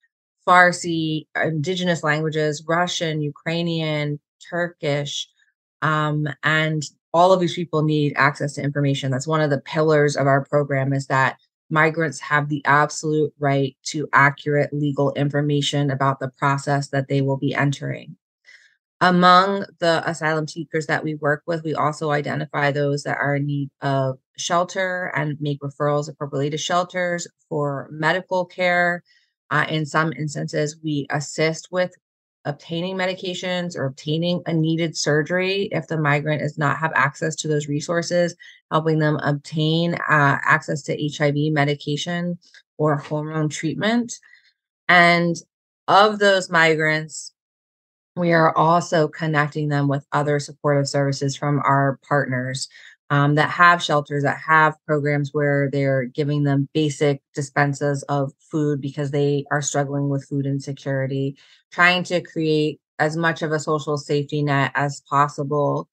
Farsi, 0.45 1.25
indigenous 1.41 2.03
languages, 2.03 2.63
Russian, 2.67 3.21
Ukrainian, 3.21 4.19
Turkish, 4.49 5.27
um, 5.81 6.27
and 6.43 6.83
all 7.13 7.31
of 7.31 7.39
these 7.39 7.55
people 7.55 7.83
need 7.83 8.13
access 8.15 8.53
to 8.53 8.63
information. 8.63 9.11
That's 9.11 9.27
one 9.27 9.41
of 9.41 9.49
the 9.49 9.61
pillars 9.61 10.15
of 10.15 10.27
our 10.27 10.45
program 10.45 10.93
is 10.93 11.07
that 11.07 11.37
migrants 11.69 12.19
have 12.19 12.49
the 12.49 12.63
absolute 12.65 13.33
right 13.39 13.75
to 13.83 14.07
accurate 14.13 14.73
legal 14.73 15.11
information 15.13 15.89
about 15.91 16.19
the 16.19 16.29
process 16.37 16.89
that 16.89 17.07
they 17.07 17.21
will 17.21 17.37
be 17.37 17.53
entering. 17.53 18.15
Among 18.99 19.65
the 19.79 20.01
asylum 20.09 20.47
seekers 20.47 20.87
that 20.87 21.03
we 21.03 21.15
work 21.15 21.43
with, 21.45 21.63
we 21.63 21.75
also 21.75 22.09
identify 22.09 22.71
those 22.71 23.03
that 23.03 23.17
are 23.17 23.35
in 23.35 23.45
need 23.45 23.69
of 23.81 24.17
shelter 24.37 25.11
and 25.15 25.39
make 25.39 25.59
referrals 25.59 26.09
appropriately 26.09 26.49
to 26.49 26.57
shelters 26.57 27.27
for 27.47 27.87
medical 27.91 28.45
care. 28.45 29.03
Uh, 29.51 29.65
in 29.69 29.85
some 29.85 30.13
instances, 30.13 30.77
we 30.83 31.05
assist 31.11 31.67
with 31.71 31.93
obtaining 32.47 32.95
medications 32.95 33.75
or 33.75 33.85
obtaining 33.85 34.41
a 34.45 34.53
needed 34.53 34.97
surgery 34.97 35.69
if 35.71 35.87
the 35.87 35.99
migrant 35.99 36.41
does 36.41 36.57
not 36.57 36.77
have 36.77 36.91
access 36.95 37.35
to 37.35 37.47
those 37.47 37.67
resources, 37.67 38.35
helping 38.71 38.99
them 38.99 39.17
obtain 39.17 39.95
uh, 39.95 40.37
access 40.43 40.81
to 40.83 41.11
HIV 41.17 41.51
medication 41.51 42.39
or 42.77 42.95
hormone 42.95 43.49
treatment. 43.49 44.13
And 44.87 45.35
of 45.87 46.19
those 46.19 46.49
migrants, 46.49 47.33
we 48.15 48.33
are 48.33 48.55
also 48.57 49.07
connecting 49.07 49.67
them 49.69 49.87
with 49.87 50.07
other 50.11 50.39
supportive 50.39 50.87
services 50.87 51.35
from 51.35 51.59
our 51.59 51.99
partners 52.07 52.67
um, 53.09 53.35
that 53.35 53.49
have 53.49 53.81
shelters, 53.81 54.23
that 54.23 54.39
have 54.45 54.75
programs 54.85 55.29
where 55.33 55.69
they're 55.71 56.05
giving 56.05 56.43
them 56.43 56.67
basic 56.73 57.21
dispenses 57.33 58.03
of 58.03 58.33
food 58.51 58.81
because 58.81 59.11
they 59.11 59.45
are 59.51 59.61
struggling 59.61 60.09
with 60.09 60.27
food 60.27 60.45
insecurity, 60.45 61.37
trying 61.71 62.03
to 62.03 62.21
create 62.21 62.79
as 62.99 63.15
much 63.15 63.41
of 63.41 63.51
a 63.51 63.59
social 63.59 63.97
safety 63.97 64.41
net 64.43 64.71
as 64.75 65.01
possible 65.09 65.87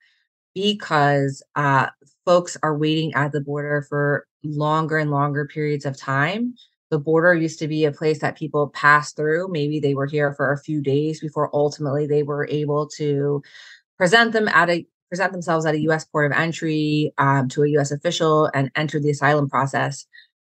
because 0.54 1.42
uh, 1.56 1.86
folks 2.24 2.56
are 2.62 2.76
waiting 2.76 3.12
at 3.14 3.32
the 3.32 3.40
border 3.40 3.84
for 3.88 4.26
longer 4.44 4.98
and 4.98 5.10
longer 5.10 5.46
periods 5.46 5.84
of 5.84 5.98
time. 5.98 6.54
The 6.90 6.98
border 6.98 7.34
used 7.34 7.58
to 7.60 7.68
be 7.68 7.84
a 7.84 7.92
place 7.92 8.20
that 8.20 8.36
people 8.36 8.68
passed 8.68 9.16
through. 9.16 9.48
Maybe 9.50 9.80
they 9.80 9.94
were 9.94 10.06
here 10.06 10.32
for 10.32 10.52
a 10.52 10.58
few 10.58 10.80
days 10.80 11.20
before 11.20 11.50
ultimately 11.52 12.06
they 12.06 12.22
were 12.22 12.46
able 12.48 12.88
to 12.96 13.42
present 13.98 14.32
them 14.32 14.48
at 14.48 14.70
a 14.70 14.86
present 15.14 15.32
themselves 15.32 15.64
at 15.64 15.76
a 15.76 15.80
U.S. 15.82 16.04
port 16.04 16.26
of 16.26 16.36
entry 16.36 17.12
um, 17.18 17.48
to 17.50 17.62
a 17.62 17.68
U.S. 17.70 17.92
official 17.92 18.50
and 18.52 18.68
enter 18.74 18.98
the 18.98 19.10
asylum 19.10 19.48
process. 19.48 20.06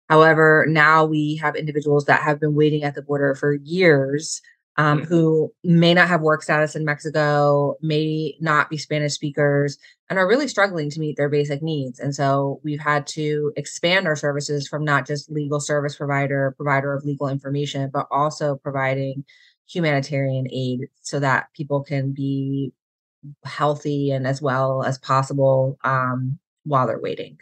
However, 0.09 0.65
now 0.69 1.03
we 1.03 1.35
have 1.41 1.57
individuals 1.57 2.05
that 2.05 2.21
have 2.21 2.39
been 2.39 2.55
waiting 2.55 2.83
at 2.83 2.95
the 2.95 3.01
border 3.01 3.35
for 3.35 3.55
years 3.55 4.41
um, 4.77 5.01
mm. 5.01 5.05
who 5.05 5.53
may 5.65 5.93
not 5.93 6.07
have 6.07 6.21
work 6.21 6.43
status 6.43 6.77
in 6.77 6.85
Mexico, 6.85 7.75
may 7.81 8.35
not 8.39 8.69
be 8.69 8.77
Spanish 8.77 9.13
speakers, 9.13 9.77
and 10.09 10.17
are 10.17 10.27
really 10.27 10.47
struggling 10.47 10.89
to 10.91 10.99
meet 10.99 11.17
their 11.17 11.29
basic 11.29 11.61
needs. 11.61 11.99
And 11.99 12.15
so 12.15 12.61
we've 12.63 12.79
had 12.79 13.05
to 13.07 13.51
expand 13.57 14.07
our 14.07 14.15
services 14.15 14.67
from 14.67 14.85
not 14.85 15.05
just 15.05 15.29
legal 15.29 15.59
service 15.59 15.97
provider, 15.97 16.53
provider 16.55 16.93
of 16.93 17.03
legal 17.03 17.27
information, 17.27 17.89
but 17.93 18.07
also 18.11 18.55
providing 18.55 19.25
humanitarian 19.67 20.47
aid 20.51 20.87
so 21.01 21.19
that 21.19 21.47
people 21.53 21.83
can 21.83 22.13
be 22.13 22.71
healthy 23.45 24.11
and 24.11 24.27
as 24.27 24.41
well 24.41 24.83
as 24.83 24.97
possible 24.97 25.77
um, 25.83 26.39
while 26.63 26.87
they're 26.87 26.99
waiting. 26.99 27.39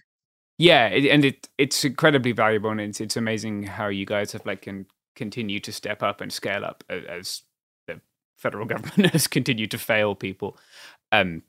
Yeah, 0.57 0.87
it, 0.87 1.09
and 1.09 1.25
it 1.25 1.49
it's 1.57 1.83
incredibly 1.83 2.33
valuable, 2.33 2.69
and 2.69 2.79
it's 2.79 3.01
it's 3.01 3.17
amazing 3.17 3.63
how 3.63 3.87
you 3.87 4.05
guys 4.05 4.31
have 4.33 4.45
like 4.45 4.61
can 4.63 4.85
continue 5.15 5.59
to 5.59 5.71
step 5.71 6.03
up 6.03 6.21
and 6.21 6.31
scale 6.31 6.63
up 6.63 6.83
as 6.89 7.41
the 7.87 7.99
federal 8.37 8.65
government 8.73 9.11
has 9.11 9.27
continued 9.27 9.71
to 9.71 9.77
fail 9.77 10.15
people. 10.15 10.57
Um, 11.11 11.43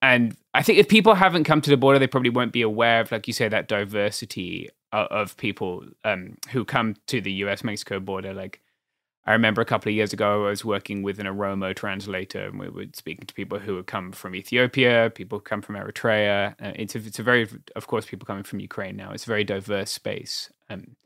and 0.00 0.36
I 0.54 0.62
think 0.62 0.78
if 0.78 0.88
people 0.88 1.14
haven't 1.14 1.44
come 1.44 1.60
to 1.62 1.70
the 1.70 1.76
border, 1.76 1.98
they 1.98 2.06
probably 2.06 2.30
won't 2.30 2.52
be 2.52 2.62
aware 2.62 3.00
of, 3.00 3.10
like 3.10 3.26
you 3.26 3.32
say, 3.32 3.48
that 3.48 3.68
diversity 3.68 4.68
of, 4.92 5.06
of 5.08 5.36
people 5.36 5.84
um, 6.04 6.36
who 6.50 6.64
come 6.64 6.94
to 7.08 7.20
the 7.20 7.32
U.S. 7.32 7.64
Mexico 7.64 7.98
border. 7.98 8.32
Like 8.32 8.60
I 9.28 9.32
remember 9.32 9.60
a 9.60 9.66
couple 9.66 9.90
of 9.90 9.94
years 9.94 10.14
ago, 10.14 10.46
I 10.46 10.48
was 10.48 10.64
working 10.64 11.02
with 11.02 11.20
an 11.20 11.26
Oromo 11.26 11.76
translator, 11.76 12.46
and 12.46 12.58
we 12.58 12.70
were 12.70 12.86
speaking 12.94 13.26
to 13.26 13.34
people 13.34 13.58
who 13.58 13.76
had 13.76 13.86
come 13.86 14.10
from 14.10 14.34
Ethiopia, 14.34 15.12
people 15.14 15.38
who 15.38 15.42
come 15.42 15.60
from 15.60 15.74
Eritrea. 15.74 16.52
Uh, 16.52 16.72
it's 16.76 16.94
a, 16.94 16.98
it's 16.98 17.18
a 17.18 17.22
very, 17.22 17.46
of 17.76 17.86
course, 17.86 18.06
people 18.06 18.24
coming 18.24 18.42
from 18.42 18.58
Ukraine 18.58 18.96
now. 18.96 19.10
It's 19.12 19.24
a 19.24 19.28
very 19.28 19.44
diverse 19.44 19.90
space, 19.90 20.50
um, 20.70 20.96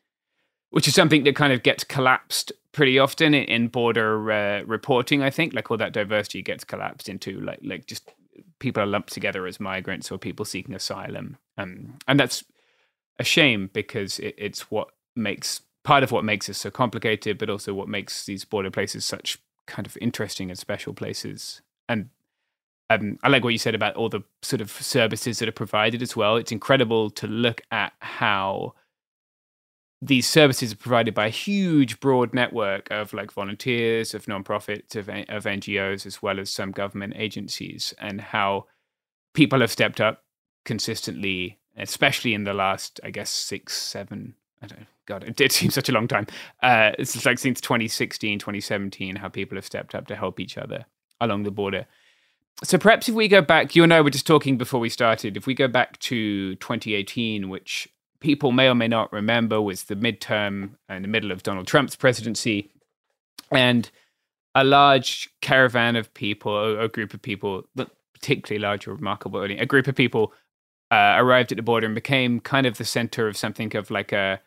which 0.71 0.87
is 0.87 0.95
something 0.95 1.25
that 1.25 1.35
kind 1.35 1.53
of 1.53 1.65
gets 1.65 1.83
collapsed 1.83 2.53
pretty 2.71 2.97
often 2.97 3.35
in, 3.35 3.43
in 3.43 3.67
border 3.67 4.31
uh, 4.31 4.63
reporting. 4.67 5.21
I 5.21 5.31
think, 5.31 5.53
like 5.53 5.69
all 5.73 5.77
that 5.79 5.93
diversity 5.93 6.43
gets 6.43 6.63
collapsed 6.63 7.09
into 7.09 7.41
like 7.41 7.59
like 7.65 7.87
just 7.87 8.09
people 8.61 8.85
are 8.85 8.87
lumped 8.87 9.13
together 9.13 9.49
as 9.49 9.59
migrants 9.59 10.13
or 10.13 10.19
people 10.19 10.45
seeking 10.45 10.77
asylum, 10.77 11.39
um, 11.59 11.99
and 12.07 12.21
that's 12.21 12.45
a 13.19 13.25
shame 13.25 13.69
because 13.73 14.21
it, 14.21 14.37
it's 14.39 14.71
what 14.71 14.91
makes 15.17 15.63
part 15.85 16.03
of 16.03 16.13
what 16.13 16.25
makes 16.25 16.49
it 16.49 16.55
so 16.55 16.71
complicated, 16.71 17.39
but 17.39 17.51
also 17.51 17.75
what 17.75 17.89
makes 17.89 18.25
these 18.27 18.45
border 18.45 18.71
places 18.71 19.05
such 19.05 19.39
kind 19.67 19.87
of 19.87 19.97
interesting 20.01 20.51
and 20.51 20.59
special 20.59 20.95
places. 20.95 21.61
And 21.89 22.11
um, 22.91 23.19
I 23.23 23.29
like 23.29 23.45
what 23.45 23.53
you 23.53 23.59
said 23.59 23.75
about 23.75 23.97
all 23.97 24.09
the 24.09 24.23
sort 24.43 24.61
of 24.61 24.71
services 24.71 25.39
that 25.39 25.49
are 25.49 25.53
provided 25.53 26.03
as 26.03 26.17
well. 26.17 26.37
It's 26.37 26.53
incredible 26.53 27.11
to 27.11 27.27
look 27.27 27.63
at 27.71 27.93
how 28.01 28.75
these 30.01 30.27
services 30.27 30.73
are 30.73 30.77
provided 30.77 31.15
by 31.15 31.27
a 31.27 31.31
huge, 31.31 32.01
broad 32.01 32.35
network 32.35 32.91
of 32.91 33.13
like 33.13 33.33
volunteers, 33.33 34.15
of 34.15 34.27
nonprofits, 34.27 34.97
of, 34.97 35.09
of 35.09 35.45
NGOs, 35.45 36.07
as 36.07 36.21
well 36.21 36.41
as 36.41 36.51
some 36.51 36.73
government 36.73 37.15
agencies, 37.17 37.95
and 37.99 38.21
how 38.21 38.67
people 39.33 39.61
have 39.61 39.71
stepped 39.71 40.01
up 40.01 40.25
consistently, 40.65 41.61
especially 41.77 42.35
in 42.35 42.45
the 42.45 42.53
last, 42.53 43.01
I 43.05 43.11
guess, 43.11 43.31
six, 43.31 43.77
seven, 43.77 44.35
I 44.63 44.67
don't 44.67 44.87
God, 45.07 45.25
it, 45.25 45.41
it 45.41 45.53
seems 45.53 45.75
such 45.75 45.89
a 45.89 45.93
long 45.93 46.09
time. 46.09 46.27
Uh, 46.63 46.93
it's 46.99 47.27
like 47.27 47.39
since 47.39 47.61
2016, 47.61 48.39
2017, 48.39 49.17
how 49.17 49.29
people 49.29 49.57
have 49.57 49.67
stepped 49.67 49.95
up 49.95 50.07
to 50.07 50.17
help 50.17 50.39
each 50.39 50.57
other 50.57 50.87
along 51.21 51.43
the 51.43 51.51
border. 51.51 51.87
So 52.65 52.79
perhaps 52.79 53.09
if 53.09 53.15
we 53.15 53.27
go 53.29 53.43
back, 53.43 53.75
you 53.75 53.83
and 53.83 53.93
I 53.93 54.01
were 54.01 54.11
just 54.11 54.27
talking 54.27 54.57
before 54.57 54.79
we 54.79 54.89
started. 54.89 55.37
If 55.37 55.47
we 55.47 55.55
go 55.55 55.67
back 55.67 55.99
to 56.01 56.55
2018, 56.57 57.49
which 57.49 57.89
people 58.21 58.53
may 58.53 58.69
or 58.69 58.75
may 58.75 58.87
not 58.87 59.13
remember 59.13 59.61
was 59.61 59.85
the 59.85 59.97
midterm 59.97 60.75
in 60.89 61.03
the 61.03 61.09
middle 61.09 61.33
of 61.33 61.43
Donald 61.43 61.67
Trump's 61.67 61.97
presidency, 61.97 62.71
and 63.51 63.91
a 64.55 64.63
large 64.63 65.29
caravan 65.41 65.97
of 65.97 66.13
people, 66.15 66.81
a, 66.81 66.89
group 66.89 67.15
of 67.15 67.23
people, 67.23 67.65
particularly 68.15 68.63
large 68.63 68.87
or 68.87 68.95
remarkable, 68.95 69.43
a 69.43 69.67
group 69.67 69.89
of 69.89 69.97
people 69.97 70.33
uh, 70.93 71.15
arrived 71.17 71.51
at 71.51 71.57
the 71.57 71.63
border 71.63 71.87
and 71.87 71.95
became 71.95 72.39
kind 72.39 72.67
of 72.67 72.79
the 72.79 72.85
center 72.85 73.27
of 73.27 73.37
something 73.37 73.75
of 73.75 73.91
like 73.91 74.13
a 74.13 74.41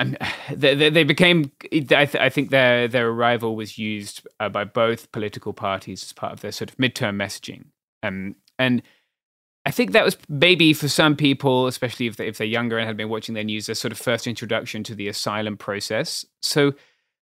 they, 0.52 0.90
they 0.90 1.04
became. 1.04 1.50
I, 1.72 1.80
th- 1.80 2.16
I, 2.16 2.28
think 2.28 2.50
their 2.50 2.88
their 2.88 3.08
arrival 3.08 3.56
was 3.56 3.78
used 3.78 4.26
uh, 4.38 4.48
by 4.48 4.64
both 4.64 5.12
political 5.12 5.52
parties 5.52 6.02
as 6.02 6.12
part 6.12 6.32
of 6.32 6.40
their 6.40 6.52
sort 6.52 6.70
of 6.70 6.76
midterm 6.76 7.16
messaging. 7.16 7.66
Um, 8.02 8.36
and 8.58 8.82
I 9.66 9.70
think 9.70 9.92
that 9.92 10.04
was 10.04 10.16
maybe 10.28 10.72
for 10.72 10.88
some 10.88 11.16
people, 11.16 11.66
especially 11.66 12.06
if 12.06 12.16
they, 12.16 12.26
if 12.26 12.38
they're 12.38 12.46
younger 12.46 12.78
and 12.78 12.86
had 12.86 12.96
been 12.96 13.10
watching 13.10 13.34
their 13.34 13.44
news, 13.44 13.66
their 13.66 13.74
sort 13.74 13.92
of 13.92 13.98
first 13.98 14.26
introduction 14.26 14.82
to 14.84 14.94
the 14.94 15.08
asylum 15.08 15.56
process. 15.56 16.24
So, 16.42 16.72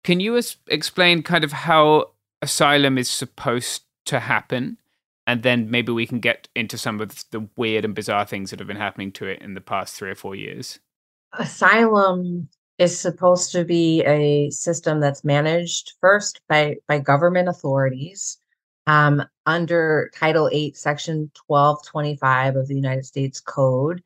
can 0.05 0.21
you 0.21 0.37
as- 0.37 0.57
explain 0.69 1.23
kind 1.23 1.45
of 1.45 1.53
how 1.53 2.13
asylum 2.41 2.99
is 2.99 3.11
supposed 3.11 3.83
to 4.07 4.21
happen? 4.21 4.79
And 5.27 5.43
then 5.43 5.71
maybe 5.71 5.93
we 5.93 6.07
can 6.07 6.19
get 6.19 6.49
into 6.57 6.79
some 6.79 7.01
of 7.01 7.25
the 7.31 7.49
weird 7.57 7.85
and 7.85 7.95
bizarre 7.95 8.25
things 8.25 8.51
that 8.51 8.59
have 8.59 8.67
been 8.67 8.77
happening 8.77 9.13
to 9.13 9.27
it 9.27 9.43
in 9.43 9.55
the 9.55 9.61
past 9.61 9.95
three 9.95 10.11
or 10.11 10.15
four 10.15 10.35
years. 10.35 10.81
Asylum 11.33 12.49
is 12.81 12.99
supposed 12.99 13.53
to 13.53 13.63
be 13.63 14.03
a 14.05 14.49
system 14.51 15.01
that's 15.01 15.23
managed 15.23 15.93
first 16.01 16.41
by 16.49 16.77
by 16.89 16.99
government 16.99 17.47
authorities 17.49 18.39
um, 18.87 19.23
under 19.45 20.11
Title 20.15 20.49
8, 20.51 20.77
Section 20.77 21.31
1225 21.47 22.57
of 22.57 22.67
the 22.69 22.75
United 22.75 23.05
States 23.05 23.39
Code. 23.41 24.03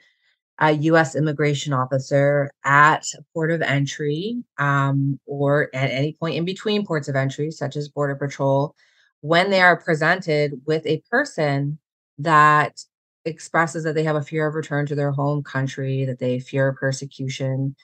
A 0.61 0.73
U.S. 0.73 1.17
immigration 1.17 1.73
officer 1.73 2.51
at 2.65 3.05
a 3.19 3.23
port 3.33 3.51
of 3.51 3.61
entry 3.63 4.45
um, 4.59 5.19
or 5.27 5.69
at 5.75 5.91
any 5.91 6.13
point 6.13 6.37
in 6.37 6.45
between 6.45 6.87
ports 6.87 7.09
of 7.09 7.17
entry, 7.17 7.51
such 7.51 7.77
as 7.77 7.89
Border 7.89 8.15
Patrol, 8.15 8.75
when 9.21 9.51
they 9.51 9.61
are 9.61 9.77
presented 9.77 10.61
with 10.65 10.87
a 10.87 11.03
person 11.11 11.79
that 12.19 12.81
expresses 13.25 13.83
that 13.85 13.95
they 13.95 14.05
have 14.05 14.17
a 14.17 14.23
fear 14.23 14.47
of 14.47 14.55
return 14.55 14.87
to 14.87 14.95
their 14.95 15.11
home 15.11 15.43
country, 15.43 16.05
that 16.05 16.21
they 16.21 16.39
fear 16.39 16.73
persecution, 16.73 17.75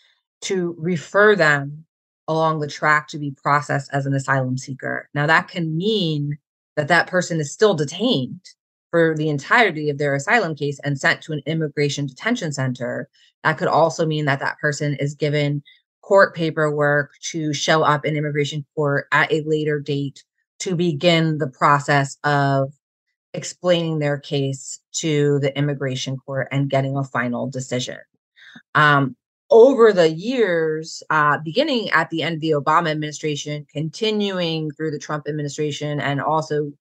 to 0.43 0.75
refer 0.79 1.37
them 1.37 1.85
along 2.29 2.61
the 2.61 2.69
track 2.69 3.09
to 3.09 3.19
be 3.19 3.35
processed 3.43 3.91
as 3.93 4.07
an 4.07 4.15
asylum 4.15 4.57
seeker. 4.57 5.09
Now, 5.15 5.27
that 5.27 5.49
can 5.49 5.77
mean 5.77 6.39
that 6.77 6.89
that 6.89 7.09
person 7.09 7.41
is 7.41 7.53
still 7.53 7.75
detained 7.75 8.41
for 8.91 9.15
the 9.17 9.29
entirety 9.29 9.91
of 9.91 9.99
their 9.99 10.15
asylum 10.15 10.55
case 10.55 10.81
and 10.83 10.99
sent 10.99 11.23
to 11.23 11.33
an 11.33 11.43
immigration 11.47 12.07
detention 12.07 12.53
center. 12.53 13.09
That 13.45 13.59
could 13.59 13.69
also 13.69 14.07
mean 14.07 14.25
that 14.27 14.41
that 14.41 14.59
person 14.59 14.95
is 14.95 15.15
given 15.15 15.63
court 16.03 16.35
paperwork 16.35 17.13
to 17.31 17.53
show 17.53 17.83
up 17.83 18.05
in 18.05 18.17
immigration 18.17 18.65
court 18.75 19.07
at 19.13 19.33
a 19.33 19.43
later 19.47 19.79
date 19.81 20.25
to 20.61 20.75
begin 20.75 21.39
the 21.39 21.47
process 21.47 22.17
of 22.25 22.73
explaining 23.33 23.99
their 23.99 24.19
case 24.19 24.81
to 24.93 25.39
the 25.41 25.57
immigration 25.57 26.17
court 26.17 26.49
and 26.51 26.71
getting 26.71 26.97
a 26.97 27.05
final 27.05 27.49
decision. 27.49 27.99
Um, 28.75 29.17
over 29.51 29.93
the 29.93 30.11
years, 30.11 31.03
uh, 31.11 31.39
beginning 31.45 31.91
at 31.91 32.11
the 32.11 32.23
end 32.23 32.37
of 32.37 32.41
the 32.41 32.51
Obama 32.51 32.91
administration, 32.91 33.67
continuing 33.73 34.71
through 34.73 34.91
the 34.91 34.99
Trump 34.99 35.27
administration, 35.29 36.01
and 36.01 36.21
also 36.21 36.73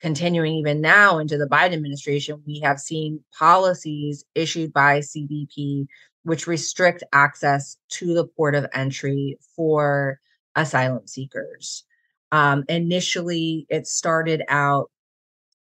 continuing 0.00 0.54
even 0.54 0.80
now 0.80 1.18
into 1.18 1.38
the 1.38 1.46
Biden 1.46 1.72
administration, 1.72 2.42
we 2.46 2.60
have 2.60 2.78
seen 2.78 3.20
policies 3.38 4.24
issued 4.34 4.72
by 4.72 5.00
CBP 5.00 5.86
which 6.26 6.48
restrict 6.48 7.04
access 7.12 7.76
to 7.88 8.12
the 8.12 8.26
port 8.26 8.56
of 8.56 8.66
entry 8.74 9.38
for 9.54 10.18
asylum 10.56 11.06
seekers. 11.06 11.84
Um, 12.32 12.64
initially, 12.68 13.64
it 13.68 13.86
started 13.86 14.42
out 14.48 14.90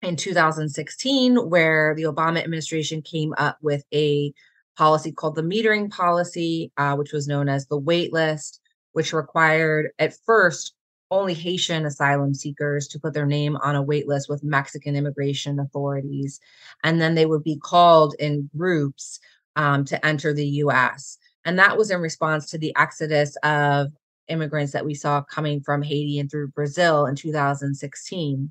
in 0.00 0.16
2016, 0.16 1.50
where 1.50 1.94
the 1.94 2.04
Obama 2.04 2.42
administration 2.42 3.02
came 3.02 3.34
up 3.36 3.58
with 3.60 3.84
a 3.92 4.32
policy 4.76 5.12
called 5.12 5.34
the 5.34 5.42
metering 5.42 5.90
policy, 5.90 6.72
uh, 6.76 6.94
which 6.96 7.12
was 7.12 7.28
known 7.28 7.48
as 7.48 7.66
the 7.66 7.78
wait 7.78 8.12
list, 8.12 8.60
which 8.92 9.12
required 9.12 9.90
at 9.98 10.16
first 10.24 10.74
only 11.10 11.34
Haitian 11.34 11.86
asylum 11.86 12.34
seekers 12.34 12.88
to 12.88 12.98
put 12.98 13.14
their 13.14 13.26
name 13.26 13.56
on 13.56 13.76
a 13.76 13.82
wait 13.82 14.08
list 14.08 14.28
with 14.28 14.42
Mexican 14.42 14.96
immigration 14.96 15.60
authorities. 15.60 16.40
And 16.82 17.00
then 17.00 17.14
they 17.14 17.26
would 17.26 17.44
be 17.44 17.56
called 17.56 18.14
in 18.18 18.50
groups 18.56 19.20
um, 19.56 19.84
to 19.84 20.04
enter 20.04 20.32
the 20.32 20.46
US. 20.46 21.18
And 21.44 21.58
that 21.58 21.76
was 21.76 21.90
in 21.90 22.00
response 22.00 22.50
to 22.50 22.58
the 22.58 22.74
exodus 22.76 23.36
of 23.42 23.88
immigrants 24.28 24.72
that 24.72 24.86
we 24.86 24.94
saw 24.94 25.22
coming 25.22 25.60
from 25.60 25.82
Haiti 25.82 26.18
and 26.18 26.30
through 26.30 26.48
Brazil 26.48 27.06
in 27.06 27.14
2016. 27.14 28.50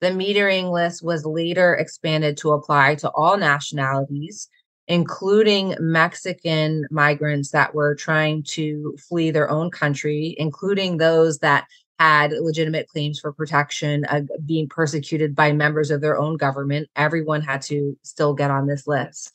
The 0.00 0.06
metering 0.08 0.70
list 0.70 1.02
was 1.02 1.26
later 1.26 1.74
expanded 1.74 2.36
to 2.38 2.52
apply 2.52 2.94
to 2.96 3.10
all 3.10 3.36
nationalities, 3.36 4.48
including 4.88 5.76
Mexican 5.78 6.86
migrants 6.90 7.50
that 7.50 7.74
were 7.74 7.94
trying 7.94 8.42
to 8.42 8.96
flee 8.98 9.30
their 9.30 9.50
own 9.50 9.70
country, 9.70 10.34
including 10.38 10.96
those 10.96 11.38
that 11.38 11.66
had 11.98 12.32
legitimate 12.32 12.88
claims 12.88 13.20
for 13.20 13.32
protection, 13.32 14.04
uh, 14.06 14.22
being 14.46 14.68
persecuted 14.68 15.34
by 15.34 15.52
members 15.52 15.90
of 15.90 16.00
their 16.00 16.18
own 16.18 16.36
government. 16.36 16.88
Everyone 16.96 17.42
had 17.42 17.60
to 17.62 17.98
still 18.02 18.34
get 18.34 18.50
on 18.50 18.66
this 18.66 18.86
list. 18.86 19.32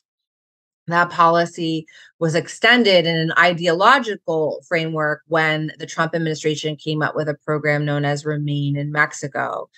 That 0.86 1.10
policy 1.10 1.86
was 2.18 2.34
extended 2.34 3.06
in 3.06 3.16
an 3.16 3.32
ideological 3.38 4.62
framework 4.68 5.22
when 5.28 5.72
the 5.78 5.86
Trump 5.86 6.14
administration 6.14 6.76
came 6.76 7.00
up 7.00 7.16
with 7.16 7.28
a 7.28 7.38
program 7.44 7.84
known 7.84 8.04
as 8.04 8.26
Remain 8.26 8.76
in 8.76 8.92
Mexico. 8.92 9.70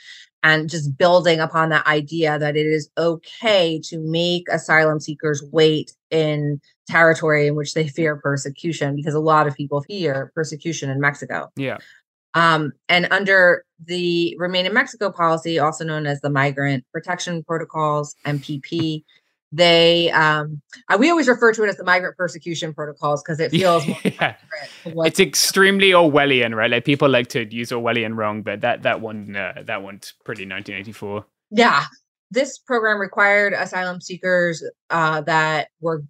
And 0.43 0.70
just 0.70 0.97
building 0.97 1.41
upon 1.41 1.70
that 1.70 1.87
idea 1.87 2.39
that 2.39 2.57
it 2.57 2.66
is 2.66 2.89
okay 2.97 3.80
to 3.84 3.99
make 3.99 4.49
asylum 4.49 5.01
seekers 5.01 5.43
wait 5.51 5.93
in 6.11 6.61
territory 6.89 7.49
in 7.49 7.57
which 7.57 7.74
they 7.74 7.89
fear 7.89 8.16
persecution, 8.16 8.95
because 8.95 9.14
a 9.14 9.20
lot 9.20 9.47
of 9.47 9.57
people 9.57 9.82
fear 9.82 10.30
persecution 10.34 10.89
in 10.91 11.01
Mexico. 11.01 11.51
Yeah. 11.57 11.78
Um, 12.34 12.72
and 12.91 13.09
under 13.11 13.64
the 13.84 14.37
Remain 14.39 14.66
in 14.66 14.74
Mexico 14.74 15.11
policy, 15.11 15.59
also 15.59 15.84
known 15.84 16.07
as 16.07 16.20
the 16.20 16.28
Migrant 16.28 16.84
Protection 16.93 17.43
Protocols, 17.43 18.14
MPP, 18.26 19.05
they 19.53 20.11
um 20.11 20.61
we 20.99 21.09
always 21.09 21.29
refer 21.29 21.53
to 21.53 21.63
it 21.63 21.69
as 21.69 21.77
the 21.77 21.85
migrant 21.85 22.17
persecution 22.17 22.75
protocols 22.75 23.23
because 23.23 23.39
it 23.39 23.51
feels 23.51 23.87
yeah. 24.05 24.35
it's 24.85 25.21
extremely 25.21 25.91
orwellian 25.91 26.55
right? 26.55 26.71
Like 26.71 26.85
people 26.85 27.09
like 27.09 27.29
to 27.29 27.45
use 27.55 27.71
orwellian 27.71 28.17
wrong 28.17 28.43
but 28.43 28.61
that 28.63 28.83
that 28.83 29.01
one 29.01 29.37
uh, 29.37 29.63
that 29.65 29.83
one's 29.83 30.15
pretty 30.25 30.43
1984 30.43 31.25
yeah. 31.51 31.85
This 32.31 32.59
program 32.59 32.99
required 32.99 33.53
asylum 33.53 34.01
seekers 34.01 34.65
uh, 34.91 35.21
that 35.23 35.69
were 35.81 36.05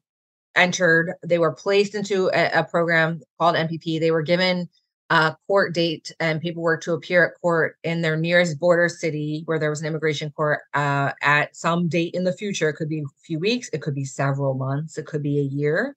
entered. 0.55 1.13
They 1.25 1.39
were 1.39 1.53
placed 1.53 1.95
into 1.95 2.31
a, 2.33 2.61
a 2.61 2.65
program 2.65 3.21
called 3.39 3.57
mpp 3.57 4.01
they 4.01 4.11
were 4.11 4.23
given 4.23 4.69
uh, 5.11 5.33
court 5.47 5.73
date 5.73 6.13
and 6.19 6.41
paperwork 6.41 6.83
to 6.83 6.93
appear 6.93 7.25
at 7.25 7.41
court 7.41 7.77
in 7.85 8.03
their 8.03 8.17
nearest 8.17 8.59
border 8.59 8.89
city 8.89 9.43
where 9.45 9.59
there 9.59 9.71
was 9.71 9.81
an 9.81 9.87
immigration 9.87 10.31
court 10.31 10.61
uh, 10.75 11.13
at 11.23 11.55
some 11.55 11.89
date 11.89 12.15
in 12.15 12.25
the 12.25 12.33
future. 12.33 12.69
It 12.69 12.75
could 12.75 12.89
be 12.89 13.01
a 13.01 13.23
few 13.25 13.39
weeks, 13.39 13.71
it 13.73 13.83
could 13.83 13.95
be 13.95 14.05
several 14.05 14.55
months, 14.55 14.99
it 14.99 15.07
could 15.07 15.23
be 15.23 15.39
a 15.39 15.43
year. 15.43 15.97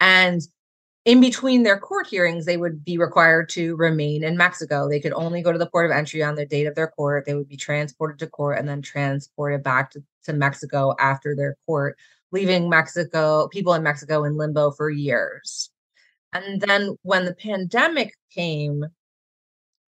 And 0.00 0.42
in 1.04 1.20
between 1.20 1.62
their 1.62 1.78
court 1.78 2.06
hearings, 2.06 2.44
they 2.44 2.56
would 2.56 2.84
be 2.84 2.98
required 2.98 3.48
to 3.50 3.76
remain 3.76 4.24
in 4.24 4.36
Mexico. 4.36 4.88
They 4.88 5.00
could 5.00 5.14
only 5.14 5.40
go 5.40 5.52
to 5.52 5.58
the 5.58 5.70
port 5.70 5.86
of 5.86 5.96
entry 5.96 6.22
on 6.22 6.34
the 6.34 6.44
date 6.44 6.66
of 6.66 6.74
their 6.74 6.88
court. 6.88 7.24
They 7.24 7.34
would 7.34 7.48
be 7.48 7.56
transported 7.56 8.18
to 8.18 8.26
court 8.26 8.58
and 8.58 8.68
then 8.68 8.82
transported 8.82 9.62
back 9.62 9.92
to, 9.92 10.02
to 10.24 10.32
Mexico 10.32 10.94
after 10.98 11.34
their 11.34 11.56
court, 11.64 11.96
leaving 12.32 12.68
Mexico, 12.68 13.48
people 13.48 13.72
in 13.74 13.82
Mexico 13.82 14.24
in 14.24 14.36
limbo 14.36 14.70
for 14.72 14.90
years. 14.90 15.70
And 16.32 16.60
then 16.60 16.96
when 17.02 17.24
the 17.24 17.34
pandemic 17.34 18.14
came, 18.34 18.84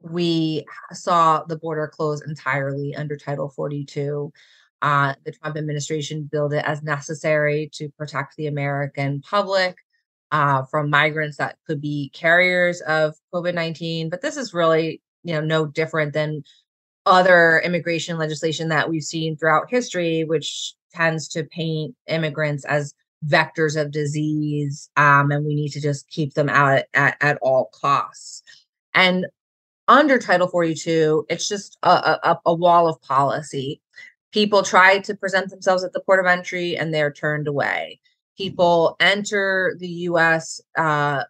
we 0.00 0.64
saw 0.92 1.44
the 1.44 1.58
border 1.58 1.86
close 1.88 2.22
entirely 2.22 2.94
under 2.94 3.16
Title 3.16 3.48
42. 3.50 4.32
Uh, 4.82 5.14
the 5.24 5.32
Trump 5.32 5.56
administration 5.56 6.28
billed 6.30 6.54
it 6.54 6.64
as 6.64 6.82
necessary 6.82 7.68
to 7.74 7.90
protect 7.98 8.36
the 8.36 8.46
American 8.46 9.20
public 9.20 9.76
uh, 10.32 10.62
from 10.64 10.88
migrants 10.88 11.36
that 11.36 11.58
could 11.66 11.80
be 11.80 12.10
carriers 12.14 12.80
of 12.82 13.14
COVID 13.34 13.54
19. 13.54 14.08
But 14.08 14.22
this 14.22 14.36
is 14.36 14.54
really, 14.54 15.02
you 15.22 15.34
know, 15.34 15.42
no 15.42 15.66
different 15.66 16.14
than 16.14 16.44
other 17.04 17.60
immigration 17.64 18.16
legislation 18.16 18.68
that 18.68 18.88
we've 18.88 19.02
seen 19.02 19.36
throughout 19.36 19.70
history, 19.70 20.24
which 20.24 20.74
tends 20.92 21.28
to 21.28 21.44
paint 21.44 21.94
immigrants 22.06 22.64
as 22.64 22.94
vectors 23.26 23.80
of 23.80 23.90
disease 23.90 24.88
um, 24.96 25.30
and 25.30 25.44
we 25.44 25.54
need 25.54 25.70
to 25.70 25.80
just 25.80 26.08
keep 26.08 26.34
them 26.34 26.48
out 26.48 26.82
at, 26.94 27.16
at, 27.20 27.38
all 27.42 27.70
costs. 27.74 28.42
And 28.94 29.26
under 29.88 30.18
title 30.18 30.48
42 30.48 31.26
it's 31.28 31.48
just 31.48 31.76
a, 31.82 32.18
a, 32.22 32.40
a, 32.46 32.54
wall 32.54 32.88
of 32.88 33.00
policy. 33.02 33.80
People 34.32 34.62
try 34.62 35.00
to 35.00 35.14
present 35.14 35.50
themselves 35.50 35.84
at 35.84 35.92
the 35.92 36.00
port 36.00 36.20
of 36.20 36.26
entry 36.26 36.76
and 36.76 36.94
they're 36.94 37.12
turned 37.12 37.48
away. 37.48 38.00
People 38.38 38.96
enter 39.00 39.76
the 39.78 39.88
us 39.88 40.60
uh, 40.78 41.24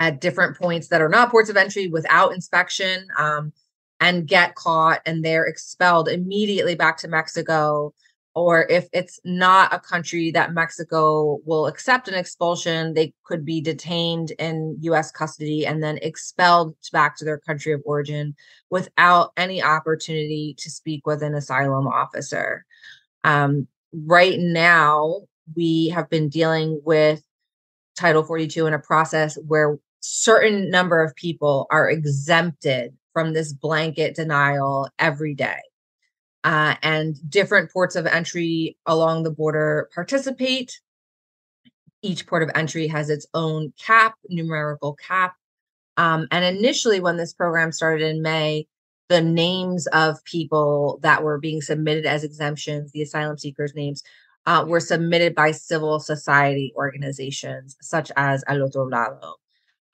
at 0.00 0.20
different 0.20 0.56
points 0.56 0.88
that 0.88 1.00
are 1.00 1.08
not 1.08 1.30
ports 1.30 1.50
of 1.50 1.56
entry 1.56 1.88
without 1.88 2.32
inspection 2.32 3.08
um, 3.18 3.52
and 4.00 4.28
get 4.28 4.54
caught 4.54 5.00
and 5.06 5.24
they're 5.24 5.46
expelled 5.46 6.08
immediately 6.08 6.74
back 6.74 6.96
to 6.98 7.08
mexico 7.08 7.92
or 8.38 8.66
if 8.70 8.88
it's 8.92 9.18
not 9.24 9.74
a 9.74 9.80
country 9.80 10.30
that 10.30 10.54
Mexico 10.54 11.40
will 11.44 11.66
accept 11.66 12.06
an 12.06 12.14
expulsion, 12.14 12.94
they 12.94 13.12
could 13.24 13.44
be 13.44 13.60
detained 13.60 14.30
in 14.38 14.76
US 14.82 15.10
custody 15.10 15.66
and 15.66 15.82
then 15.82 15.98
expelled 16.02 16.76
back 16.92 17.16
to 17.16 17.24
their 17.24 17.38
country 17.38 17.72
of 17.72 17.82
origin 17.84 18.36
without 18.70 19.32
any 19.36 19.60
opportunity 19.60 20.54
to 20.58 20.70
speak 20.70 21.04
with 21.04 21.22
an 21.22 21.34
asylum 21.34 21.88
officer. 21.88 22.64
Um, 23.24 23.66
right 23.92 24.38
now, 24.38 25.22
we 25.56 25.88
have 25.88 26.08
been 26.08 26.28
dealing 26.28 26.80
with 26.84 27.22
Title 27.96 28.22
42 28.22 28.66
in 28.66 28.74
a 28.74 28.78
process 28.78 29.36
where 29.48 29.78
certain 29.98 30.70
number 30.70 31.02
of 31.02 31.16
people 31.16 31.66
are 31.72 31.90
exempted 31.90 32.96
from 33.12 33.32
this 33.32 33.52
blanket 33.52 34.14
denial 34.14 34.88
every 35.00 35.34
day 35.34 35.58
uh, 36.48 36.76
and 36.82 37.14
different 37.28 37.70
ports 37.70 37.94
of 37.94 38.06
entry 38.06 38.78
along 38.86 39.22
the 39.22 39.30
border 39.30 39.90
participate. 39.94 40.80
Each 42.00 42.26
port 42.26 42.42
of 42.42 42.50
entry 42.54 42.86
has 42.86 43.10
its 43.10 43.26
own 43.34 43.74
cap, 43.78 44.14
numerical 44.30 44.94
cap. 44.94 45.34
Um, 45.98 46.26
and 46.30 46.46
initially, 46.46 47.00
when 47.00 47.18
this 47.18 47.34
program 47.34 47.70
started 47.70 48.08
in 48.08 48.22
May, 48.22 48.66
the 49.10 49.20
names 49.20 49.88
of 49.88 50.24
people 50.24 50.98
that 51.02 51.22
were 51.22 51.38
being 51.38 51.60
submitted 51.60 52.06
as 52.06 52.24
exemptions, 52.24 52.92
the 52.92 53.02
asylum 53.02 53.36
seekers' 53.36 53.74
names, 53.74 54.02
uh, 54.46 54.64
were 54.66 54.80
submitted 54.80 55.34
by 55.34 55.50
civil 55.50 56.00
society 56.00 56.72
organizations 56.76 57.76
such 57.82 58.10
as 58.16 58.42
Al 58.48 58.62
Otro 58.62 58.88
Lado. 58.88 59.34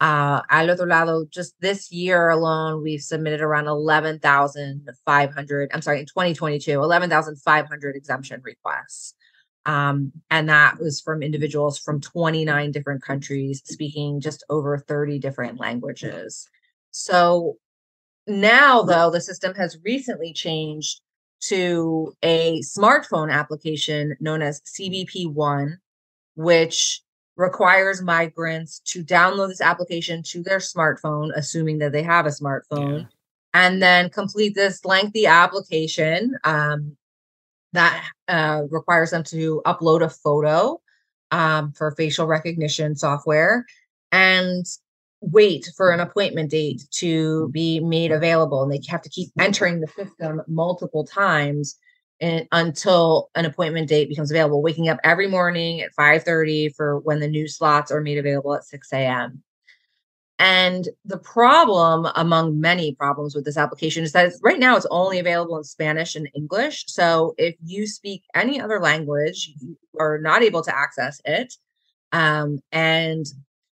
Uh, 0.00 0.42
al 0.50 0.70
otro 0.70 0.86
lado, 0.86 1.24
just 1.30 1.54
this 1.60 1.92
year 1.92 2.30
alone, 2.30 2.82
we've 2.82 3.00
submitted 3.00 3.40
around 3.40 3.68
11,500, 3.68 5.70
I'm 5.72 5.82
sorry, 5.82 6.00
in 6.00 6.06
2022, 6.06 6.82
11,500 6.82 7.96
exemption 7.96 8.40
requests. 8.44 9.14
Um, 9.66 10.12
and 10.30 10.48
that 10.48 10.78
was 10.78 11.00
from 11.00 11.22
individuals 11.22 11.78
from 11.78 12.00
29 12.00 12.70
different 12.70 13.02
countries 13.02 13.62
speaking 13.64 14.20
just 14.20 14.44
over 14.50 14.78
30 14.78 15.18
different 15.20 15.58
languages. 15.58 16.48
So 16.90 17.56
now, 18.26 18.82
though, 18.82 19.10
the 19.10 19.20
system 19.20 19.54
has 19.54 19.78
recently 19.84 20.32
changed 20.32 21.00
to 21.42 22.14
a 22.22 22.60
smartphone 22.60 23.32
application 23.32 24.16
known 24.20 24.42
as 24.42 24.60
CBP 24.62 25.32
One, 25.32 25.78
which 26.36 27.00
requires 27.36 28.00
migrants 28.00 28.80
to 28.80 29.02
download 29.02 29.48
this 29.48 29.60
application 29.60 30.22
to 30.22 30.42
their 30.42 30.58
smartphone, 30.58 31.30
assuming 31.34 31.78
that 31.78 31.92
they 31.92 32.02
have 32.02 32.26
a 32.26 32.30
smartphone, 32.30 33.00
yeah. 33.00 33.06
and 33.54 33.82
then 33.82 34.08
complete 34.10 34.54
this 34.54 34.84
lengthy 34.84 35.26
application 35.26 36.36
um, 36.44 36.96
that 37.72 38.08
uh, 38.28 38.62
requires 38.70 39.10
them 39.10 39.24
to 39.24 39.60
upload 39.66 40.02
a 40.02 40.08
photo 40.08 40.80
um, 41.32 41.72
for 41.72 41.90
facial 41.92 42.26
recognition 42.26 42.94
software 42.94 43.66
and 44.12 44.64
wait 45.20 45.68
for 45.76 45.90
an 45.90 46.00
appointment 46.00 46.50
date 46.50 46.82
to 46.90 47.48
be 47.48 47.80
made 47.80 48.12
available. 48.12 48.62
And 48.62 48.70
they 48.70 48.80
have 48.88 49.02
to 49.02 49.08
keep 49.08 49.30
entering 49.38 49.80
the 49.80 49.88
system 49.88 50.42
multiple 50.46 51.04
times 51.04 51.76
in, 52.20 52.46
until 52.52 53.30
an 53.34 53.44
appointment 53.44 53.88
date 53.88 54.08
becomes 54.08 54.30
available, 54.30 54.62
waking 54.62 54.88
up 54.88 54.98
every 55.04 55.28
morning 55.28 55.80
at 55.80 55.94
5:30 55.94 56.74
for 56.74 56.98
when 57.00 57.20
the 57.20 57.28
new 57.28 57.48
slots 57.48 57.90
are 57.90 58.00
made 58.00 58.18
available 58.18 58.54
at 58.54 58.64
6 58.64 58.92
a.m. 58.92 59.42
And 60.38 60.88
the 61.04 61.18
problem, 61.18 62.08
among 62.16 62.60
many 62.60 62.94
problems 62.94 63.34
with 63.34 63.44
this 63.44 63.56
application, 63.56 64.02
is 64.02 64.12
that 64.12 64.32
right 64.42 64.58
now 64.58 64.76
it's 64.76 64.86
only 64.90 65.20
available 65.20 65.56
in 65.56 65.64
Spanish 65.64 66.16
and 66.16 66.28
English. 66.34 66.84
So 66.88 67.34
if 67.38 67.54
you 67.64 67.86
speak 67.86 68.24
any 68.34 68.60
other 68.60 68.80
language, 68.80 69.52
you 69.60 69.76
are 69.98 70.18
not 70.18 70.42
able 70.42 70.62
to 70.62 70.76
access 70.76 71.20
it. 71.24 71.54
Um, 72.10 72.58
and 72.72 73.26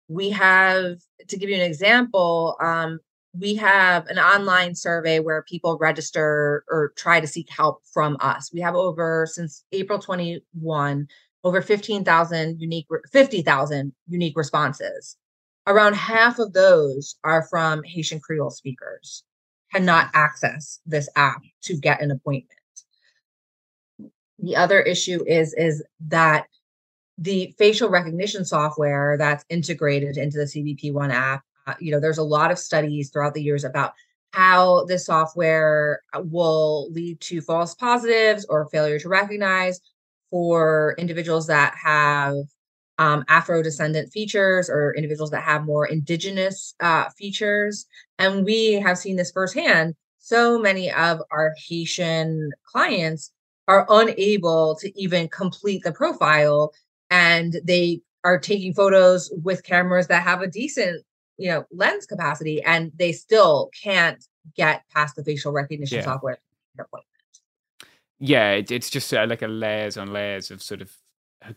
we 0.09 0.31
have, 0.31 0.99
to 1.29 1.37
give 1.37 1.51
you 1.51 1.57
an 1.57 1.63
example, 1.63 2.57
um, 2.61 3.01
we 3.39 3.57
have 3.57 4.07
an 4.07 4.19
online 4.19 4.75
survey 4.75 5.19
where 5.19 5.43
people 5.43 5.77
register 5.79 6.65
or 6.71 6.93
try 6.97 7.21
to 7.21 7.27
seek 7.27 7.51
help 7.51 7.83
from 7.93 8.17
us. 8.21 8.51
We 8.53 8.61
have 8.61 8.75
over, 8.75 9.27
since 9.31 9.65
April 9.73 9.99
21, 9.99 11.09
over 11.43 11.63
15,000 11.63 12.61
unique, 12.61 12.87
50,000 13.13 13.93
unique 14.09 14.37
responses 14.37 15.17
around 15.67 15.95
half 15.95 16.39
of 16.39 16.53
those 16.53 17.17
are 17.25 17.43
from 17.43 17.83
Haitian 17.83 18.21
Creole 18.21 18.51
speakers, 18.51 19.25
cannot 19.73 20.11
access 20.15 20.81
this 20.87 21.09
app 21.17 21.41
to 21.63 21.77
get 21.77 22.01
an 22.01 22.11
appointment. 22.11 22.51
The 24.39 24.57
other 24.57 24.81
issue 24.81 25.25
is 25.27 25.55
is 25.55 25.83
that 26.09 26.47
the 27.17 27.55
facial 27.57 27.89
recognition 27.89 28.45
software 28.45 29.17
that's 29.17 29.45
integrated 29.49 30.17
into 30.17 30.39
the 30.39 30.45
CBP 30.45 30.93
One 30.93 31.11
app, 31.11 31.45
uh, 31.67 31.75
you 31.81 31.91
know, 31.91 32.01
there's 32.01 32.19
a 32.19 32.23
lot 32.23 32.51
of 32.51 32.59
studies 32.59 33.11
throughout 33.11 33.35
the 33.35 33.43
years 33.43 33.65
about 33.65 33.93
how 34.33 34.85
the 34.87 34.99
software 34.99 36.03
uh, 36.13 36.21
will 36.23 36.91
lead 36.91 37.21
to 37.21 37.41
false 37.41 37.75
positives 37.75 38.45
or 38.47 38.69
failure 38.69 38.99
to 38.99 39.09
recognize 39.09 39.81
for 40.31 40.97
individuals 40.99 41.47
that 41.47 41.75
have 41.81 42.35
um, 42.99 43.25
Afro 43.29 43.63
descendant 43.63 44.13
features 44.13 44.69
or 44.69 44.95
individuals 44.95 45.31
that 45.31 45.43
have 45.43 45.65
more 45.65 45.87
indigenous 45.87 46.75
uh, 46.81 47.09
features. 47.11 47.87
And 48.19 48.45
we 48.45 48.75
have 48.75 48.99
seen 48.99 49.17
this 49.17 49.33
firsthand. 49.33 49.95
So 50.19 50.59
many 50.59 50.91
of 50.91 51.21
our 51.31 51.55
Haitian 51.69 52.51
clients 52.65 53.31
are 53.69 53.87
unable 53.89 54.77
to 54.77 55.01
even 55.01 55.29
complete 55.29 55.83
the 55.85 55.93
profile 55.93 56.73
and 57.11 57.57
they 57.65 58.01
are 58.25 58.39
taking 58.39 58.75
photos 58.75 59.31
with 59.43 59.65
cameras 59.65 60.07
that 60.09 60.23
have 60.23 60.41
a 60.41 60.47
decent 60.47 61.05
you 61.37 61.51
know 61.51 61.65
lens 61.73 62.07
capacity 62.07 62.63
and 62.63 62.93
they 62.97 63.13
still 63.13 63.71
can't 63.83 64.25
get 64.57 64.83
past 64.95 65.17
the 65.17 65.25
facial 65.25 65.53
recognition 65.53 65.99
yeah. 65.99 66.05
software 66.05 66.39
yeah 68.19 68.53
it, 68.53 68.71
it's 68.71 68.91
just 68.91 69.13
uh, 69.13 69.27
like 69.29 69.43
a 69.43 69.49
layers 69.49 69.97
on 69.97 70.13
layers 70.13 70.51
of 70.51 70.63
sort 70.63 70.81
of 70.81 70.93
I 71.47 71.53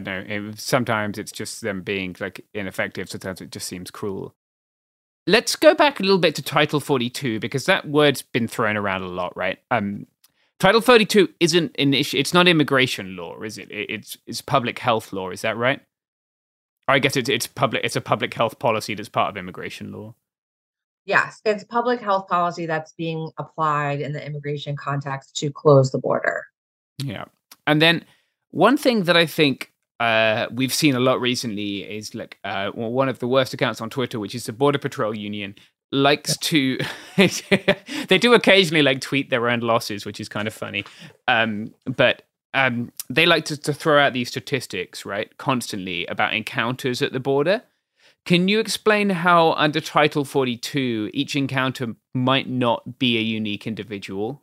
don't 0.00 0.04
know. 0.06 0.24
It, 0.26 0.58
sometimes 0.58 1.18
it's 1.18 1.32
just 1.32 1.60
them 1.60 1.82
being 1.82 2.16
like 2.18 2.44
ineffective. 2.52 3.08
Sometimes 3.08 3.40
it 3.40 3.50
just 3.50 3.68
seems 3.68 3.90
cruel. 3.90 4.34
Let's 5.26 5.54
go 5.54 5.74
back 5.74 6.00
a 6.00 6.02
little 6.02 6.18
bit 6.18 6.34
to 6.36 6.42
Title 6.42 6.80
42 6.80 7.38
because 7.38 7.66
that 7.66 7.86
word's 7.86 8.22
been 8.22 8.48
thrown 8.48 8.76
around 8.76 9.02
a 9.02 9.08
lot, 9.08 9.36
right? 9.36 9.58
Um, 9.70 10.06
Title 10.58 10.80
42 10.80 11.28
isn't 11.40 11.74
an 11.78 11.94
issue. 11.94 12.18
It's 12.18 12.34
not 12.34 12.48
immigration 12.48 13.16
law, 13.16 13.40
is 13.42 13.56
it? 13.56 13.68
It's 13.70 14.18
it's 14.26 14.42
public 14.42 14.78
health 14.78 15.12
law. 15.12 15.30
Is 15.30 15.42
that 15.42 15.56
right? 15.56 15.80
I 16.90 16.98
guess 16.98 17.16
it's 17.16 17.28
it's 17.28 17.46
public. 17.46 17.84
It's 17.84 17.96
a 17.96 18.00
public 18.00 18.34
health 18.34 18.58
policy 18.58 18.94
that's 18.94 19.08
part 19.08 19.30
of 19.30 19.36
immigration 19.36 19.92
law. 19.92 20.14
Yes, 21.06 21.40
it's 21.44 21.64
public 21.64 22.00
health 22.00 22.28
policy 22.28 22.66
that's 22.66 22.92
being 22.92 23.30
applied 23.38 24.00
in 24.00 24.12
the 24.12 24.24
immigration 24.24 24.76
context 24.76 25.36
to 25.36 25.50
close 25.50 25.90
the 25.90 25.98
border. 25.98 26.44
Yeah, 27.02 27.24
and 27.66 27.80
then 27.80 28.04
one 28.50 28.76
thing 28.76 29.04
that 29.04 29.16
I 29.16 29.26
think 29.26 29.72
uh, 29.98 30.46
we've 30.52 30.72
seen 30.72 30.94
a 30.94 31.00
lot 31.00 31.20
recently 31.20 31.82
is 31.82 32.14
like 32.14 32.38
uh, 32.44 32.70
one 32.70 33.08
of 33.08 33.18
the 33.18 33.28
worst 33.28 33.54
accounts 33.54 33.80
on 33.80 33.90
Twitter, 33.90 34.18
which 34.18 34.34
is 34.34 34.44
the 34.44 34.52
Border 34.52 34.78
Patrol 34.78 35.14
Union, 35.14 35.54
likes 35.92 36.36
to. 36.38 36.78
they 37.16 38.18
do 38.18 38.34
occasionally 38.34 38.82
like 38.82 39.00
tweet 39.00 39.30
their 39.30 39.48
own 39.48 39.60
losses, 39.60 40.06
which 40.06 40.20
is 40.20 40.28
kind 40.28 40.48
of 40.48 40.54
funny. 40.54 40.84
Um, 41.28 41.74
but 41.84 42.22
um, 42.54 42.92
they 43.08 43.26
like 43.26 43.44
to, 43.46 43.56
to 43.56 43.72
throw 43.72 43.98
out 43.98 44.12
these 44.12 44.28
statistics, 44.28 45.04
right, 45.04 45.36
constantly 45.38 46.06
about 46.06 46.34
encounters 46.34 47.02
at 47.02 47.12
the 47.12 47.20
border. 47.20 47.62
Can 48.26 48.48
you 48.48 48.60
explain 48.60 49.10
how, 49.10 49.52
under 49.52 49.80
Title 49.80 50.24
42, 50.24 51.10
each 51.14 51.36
encounter 51.36 51.94
might 52.14 52.48
not 52.48 52.98
be 52.98 53.16
a 53.16 53.22
unique 53.22 53.66
individual? 53.66 54.42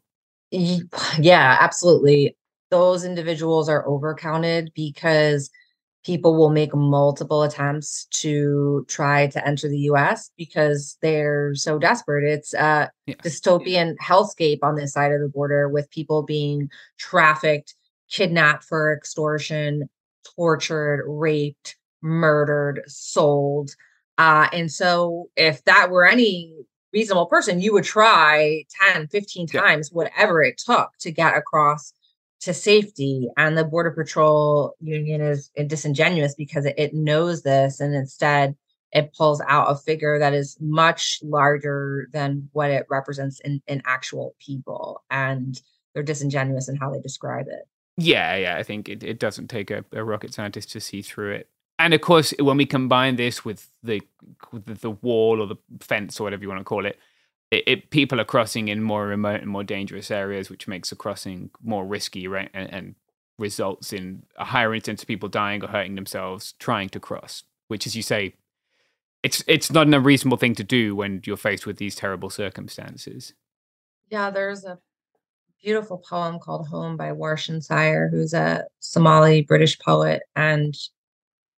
Yeah, 0.51 1.58
absolutely 1.60 2.36
those 2.70 3.03
individuals 3.05 3.70
are 3.70 3.86
overcounted 3.86 4.74
because 4.74 5.49
people 6.05 6.38
will 6.38 6.49
make 6.49 6.74
multiple 6.74 7.43
attempts 7.43 8.05
to 8.05 8.86
try 8.88 9.28
to 9.28 9.45
enter 9.45 9.68
the 9.68 9.80
US 9.91 10.32
because 10.38 10.97
they're 11.01 11.53
so 11.55 11.78
desperate. 11.78 12.24
It's 12.24 12.53
a 12.53 12.89
yeah. 13.05 13.16
dystopian 13.24 13.95
hellscape 13.97 14.60
on 14.64 14.76
this 14.76 14.93
side 14.93 15.12
of 15.12 15.20
the 15.20 15.28
border 15.28 15.68
with 15.68 15.89
people 15.89 16.24
being 16.24 16.70
trafficked, 16.97 17.76
kidnapped 18.10 18.64
for 18.64 18.93
extortion, 18.93 19.89
tortured, 20.36 21.03
raped, 21.08 21.78
murdered, 22.01 22.84
sold. 22.88 23.72
Uh, 24.18 24.47
and 24.51 24.72
so 24.72 25.30
if 25.36 25.64
that 25.66 25.89
were 25.89 26.05
any 26.05 26.53
reasonable 26.93 27.28
person, 27.28 27.62
you 27.62 27.74
would 27.74 27.84
try 27.84 28.64
10, 28.93 29.08
15 29.08 29.47
times, 29.47 29.89
yeah. 29.91 29.95
whatever 29.95 30.41
it 30.41 30.58
took 30.58 30.91
to 30.99 31.12
get 31.12 31.38
across 31.38 31.93
to 32.39 32.53
safety 32.53 33.28
and 33.36 33.58
the 33.58 33.64
border 33.64 33.91
patrol 33.91 34.76
union 34.80 35.22
is 35.22 35.49
disingenuous 35.68 36.36
because 36.36 36.66
it, 36.66 36.76
it 36.78 36.93
knows 36.93 37.41
this 37.41 37.80
and 37.80 37.95
instead 37.95 38.55
it 38.91 39.14
pulls 39.14 39.41
out 39.47 39.72
a 39.72 39.76
figure 39.76 40.20
that 40.20 40.34
is 40.34 40.55
much 40.62 41.20
larger 41.24 42.08
than 42.14 42.47
what 42.53 42.70
it 42.70 42.86
represents 42.89 43.39
in, 43.39 43.62
in 43.68 43.82
actual 43.86 44.36
people 44.39 45.03
and 45.10 45.60
they're 45.93 46.03
disingenuous 46.03 46.70
in 46.70 46.76
how 46.76 46.91
they 46.91 46.99
describe 46.99 47.47
it 47.47 47.68
yeah 47.98 48.36
yeah 48.36 48.58
i 48.58 48.64
think 48.64 48.88
it, 48.88 49.04
it 49.04 49.20
doesn't 49.20 49.48
take 49.48 49.72
a, 49.72 49.84
a 49.91 50.04
rocket 50.04 50.34
scientist 50.34 50.72
to 50.72 50.80
see 50.80 51.02
through 51.02 51.32
it 51.32 51.50
and 51.80 51.93
of 51.93 52.02
course 52.02 52.34
when 52.39 52.58
we 52.58 52.66
combine 52.66 53.16
this 53.16 53.43
with 53.43 53.70
the 53.84 54.02
the 54.54 54.91
wall 54.91 55.41
or 55.41 55.48
the 55.48 55.58
fence 55.80 56.20
or 56.20 56.24
whatever 56.24 56.43
you 56.43 56.50
want 56.50 56.60
to 56.60 56.66
call 56.66 56.86
it 56.86 56.98
it, 57.52 57.64
it, 57.68 57.89
people 57.91 58.20
are 58.20 58.26
crossing 58.26 58.68
in 58.68 58.82
more 58.82 59.08
remote 59.08 59.41
and 59.41 59.50
more 59.50 59.64
dangerous 59.64 60.12
areas, 60.12 60.50
which 60.50 60.68
makes 60.68 60.89
the 60.89 60.95
crossing 60.95 61.50
more 61.64 61.86
risky, 61.86 62.28
right? 62.28 62.50
And, 62.54 62.74
and, 62.74 62.95
results 63.39 63.93
in 63.93 64.24
a 64.36 64.45
higher 64.45 64.74
incidence 64.74 65.04
of 65.04 65.08
people 65.08 65.30
dying 65.30 65.64
or 65.64 65.68
hurting 65.68 65.93
themselves 65.93 66.54
trying 66.54 66.89
to 66.89 67.00
cross. 67.00 67.43
Which, 67.68 67.86
as 67.86 67.95
you 67.95 68.02
say, 68.02 68.34
it's 69.22 69.43
it's 69.45 69.72
not 69.72 69.86
an 69.86 69.93
unreasonable 69.93 70.38
thing 70.38 70.56
to 70.56 70.64
do 70.64 70.95
when 70.95 71.22
you're 71.24 71.38
faced 71.38 71.68
with 71.68 71.78
these 71.78 71.93
terrible 71.93 72.32
circumstances. 72.32 73.34
Yeah, 74.10 74.32
there's 74.32 74.66
a 74.66 74.80
beautiful 75.64 75.97
poem 75.97 76.39
called 76.39 76.68
Home 76.68 76.97
by 76.97 77.12
Warsan 77.12 77.66
Shire, 77.66 78.10
who's 78.10 78.34
a 78.34 78.66
Somali 78.80 79.41
British 79.41 79.78
poet, 79.80 80.24
and 80.36 80.76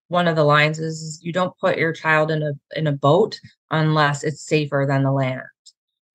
one 0.07 0.27
of 0.27 0.35
the 0.35 0.43
lines 0.43 0.79
is 0.79 1.19
you 1.23 1.31
don't 1.31 1.57
put 1.59 1.77
your 1.77 1.93
child 1.93 2.31
in 2.31 2.41
a 2.41 2.53
in 2.75 2.87
a 2.87 2.91
boat 2.91 3.39
unless 3.71 4.23
it's 4.23 4.41
safer 4.41 4.85
than 4.87 5.03
the 5.03 5.11
land. 5.11 5.41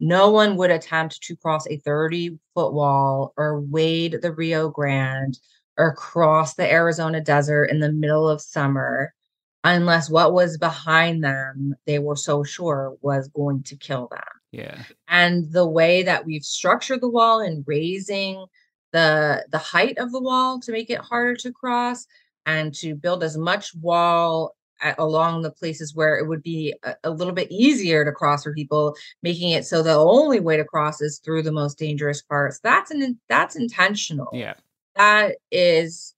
No 0.01 0.31
one 0.31 0.57
would 0.57 0.71
attempt 0.71 1.23
to 1.23 1.37
cross 1.37 1.67
a 1.69 1.77
30 1.79 2.39
foot 2.55 2.75
wall 2.75 3.33
or 3.37 3.61
wade 3.61 4.19
the 4.21 4.33
Rio 4.33 4.69
Grande 4.69 5.39
or 5.79 5.95
cross 5.95 6.55
the 6.55 6.71
Arizona 6.71 7.21
desert 7.21 7.67
in 7.67 7.81
the 7.81 7.93
middle 7.93 8.29
of 8.29 8.41
summer 8.41 9.15
unless 9.63 10.11
what 10.11 10.33
was 10.35 10.59
behind 10.59 11.25
them 11.25 11.75
they 11.87 11.99
were 11.99 12.17
so 12.17 12.45
sure 12.45 12.97
was 13.01 13.29
going 13.29 13.63
to 13.65 13.77
kill 13.77 14.09
them. 14.09 14.21
Yeah. 14.55 14.83
And 15.09 15.53
the 15.53 15.67
way 15.67 16.03
that 16.05 16.25
we've 16.25 16.45
structured 16.45 17.01
the 17.01 17.09
wall 17.09 17.41
and 17.41 17.65
raising 17.67 18.47
the 18.93 19.45
the 19.51 19.59
height 19.59 19.99
of 19.99 20.13
the 20.13 20.21
wall 20.21 20.61
to 20.61 20.73
make 20.73 20.89
it 20.89 21.01
harder 21.01 21.35
to 21.35 21.53
cross 21.53 22.07
and 22.47 22.73
to 22.75 22.95
build 22.95 23.25
as 23.25 23.37
much 23.37 23.75
wall 23.75 24.55
at, 24.81 24.97
along 24.99 25.43
the 25.43 25.51
places 25.51 25.95
where 25.95 26.17
it 26.17 26.29
would 26.29 26.43
be 26.43 26.75
a, 26.85 26.95
a, 27.05 27.11
little 27.11 27.33
bit 27.33 27.51
easier 27.51 28.05
to 28.05 28.13
cross 28.13 28.45
for 28.45 28.55
people, 28.55 28.95
making 29.23 29.51
it 29.51 29.67
so 29.67 29.83
the 29.83 29.95
only 29.95 30.39
way 30.39 30.57
to 30.57 30.65
cross 30.65 31.01
is 31.01 31.19
through 31.19 31.43
the 31.43 31.53
most 31.53 31.79
dangerous 31.79 32.23
parts. 32.23 32.61
That's 32.63 32.91
an 32.93 33.19
that's 33.29 33.57
intentional. 33.57 34.29
Yeah, 34.33 34.55
that 34.95 35.37
is, 35.51 36.15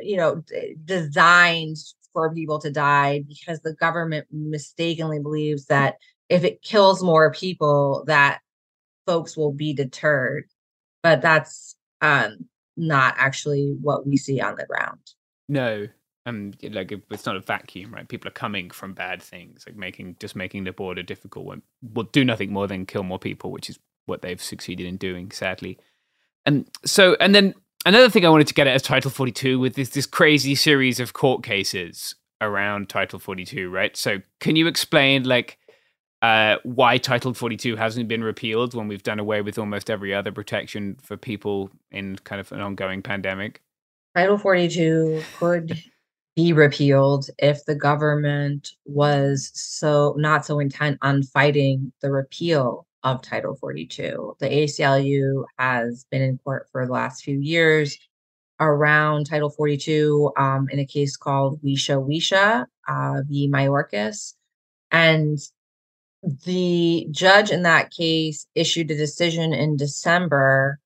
you 0.00 0.16
know, 0.16 0.36
d- 0.46 0.76
designed 0.84 1.78
for 2.12 2.32
people 2.32 2.60
to 2.60 2.70
die 2.70 3.24
because 3.26 3.60
the 3.60 3.74
government 3.74 4.26
mistakenly 4.30 5.18
believes 5.18 5.66
that 5.66 5.96
if 6.28 6.44
it 6.44 6.62
kills 6.62 7.02
more 7.02 7.32
people, 7.32 8.04
that 8.06 8.40
folks 9.06 9.36
will 9.36 9.52
be 9.52 9.72
deterred. 9.72 10.44
But 11.02 11.20
that's 11.20 11.76
um, 12.00 12.46
not 12.76 13.14
actually 13.18 13.76
what 13.80 14.06
we 14.06 14.16
see 14.16 14.40
on 14.40 14.56
the 14.56 14.66
ground. 14.66 15.00
No, 15.48 15.88
um 16.26 16.52
like 16.70 16.92
it's 17.10 17.26
not 17.26 17.36
a 17.36 17.40
vacuum 17.40 17.92
right 17.92 18.08
people 18.08 18.28
are 18.28 18.32
coming 18.32 18.70
from 18.70 18.94
bad 18.94 19.22
things 19.22 19.64
like 19.66 19.76
making 19.76 20.16
just 20.20 20.36
making 20.36 20.64
the 20.64 20.72
border 20.72 21.02
difficult 21.02 21.44
will, 21.44 21.56
will 21.94 22.04
do 22.04 22.24
nothing 22.24 22.52
more 22.52 22.66
than 22.66 22.86
kill 22.86 23.02
more 23.02 23.18
people 23.18 23.50
which 23.50 23.68
is 23.68 23.78
what 24.06 24.22
they've 24.22 24.42
succeeded 24.42 24.86
in 24.86 24.96
doing 24.96 25.30
sadly 25.30 25.78
and 26.46 26.68
so 26.84 27.16
and 27.20 27.34
then 27.34 27.54
another 27.86 28.08
thing 28.08 28.24
i 28.24 28.28
wanted 28.28 28.46
to 28.46 28.54
get 28.54 28.66
at 28.66 28.76
is 28.76 28.82
title 28.82 29.10
42 29.10 29.58
with 29.58 29.74
this 29.74 29.90
this 29.90 30.06
crazy 30.06 30.54
series 30.54 31.00
of 31.00 31.12
court 31.12 31.42
cases 31.42 32.14
around 32.40 32.88
title 32.88 33.18
42 33.18 33.70
right 33.70 33.96
so 33.96 34.18
can 34.40 34.56
you 34.56 34.66
explain 34.66 35.24
like 35.24 35.58
uh, 36.22 36.56
why 36.62 36.98
Title 36.98 37.34
42 37.34 37.76
hasn't 37.76 38.08
been 38.08 38.22
repealed 38.22 38.74
when 38.74 38.86
we've 38.86 39.02
done 39.02 39.18
away 39.18 39.42
with 39.42 39.58
almost 39.58 39.90
every 39.90 40.14
other 40.14 40.30
protection 40.30 40.96
for 41.02 41.16
people 41.16 41.70
in 41.90 42.16
kind 42.24 42.40
of 42.40 42.50
an 42.52 42.60
ongoing 42.60 43.02
pandemic? 43.02 43.60
Title 44.14 44.38
42 44.38 45.22
could 45.38 45.76
be 46.36 46.52
repealed 46.52 47.26
if 47.38 47.64
the 47.64 47.74
government 47.74 48.70
was 48.86 49.50
so 49.54 50.14
not 50.16 50.46
so 50.46 50.60
intent 50.60 50.98
on 51.02 51.22
fighting 51.24 51.92
the 52.00 52.10
repeal 52.10 52.86
of 53.02 53.20
Title 53.20 53.56
42. 53.56 54.36
The 54.38 54.48
ACLU 54.48 55.44
has 55.58 56.06
been 56.10 56.22
in 56.22 56.38
court 56.38 56.68
for 56.70 56.86
the 56.86 56.92
last 56.92 57.24
few 57.24 57.38
years 57.40 57.98
around 58.60 59.26
Title 59.26 59.50
42 59.50 60.32
um, 60.36 60.68
in 60.70 60.78
a 60.78 60.86
case 60.86 61.16
called 61.16 61.60
Huisha 61.62 61.96
Huisha 62.06 62.66
uh, 62.86 63.22
v. 63.28 63.48
Mayorkas. 63.48 64.34
And 64.92 65.38
the 66.22 67.06
judge 67.10 67.50
in 67.50 67.62
that 67.62 67.90
case 67.90 68.46
issued 68.54 68.90
a 68.90 68.96
decision 68.96 69.52
in 69.52 69.76
December 69.76 70.78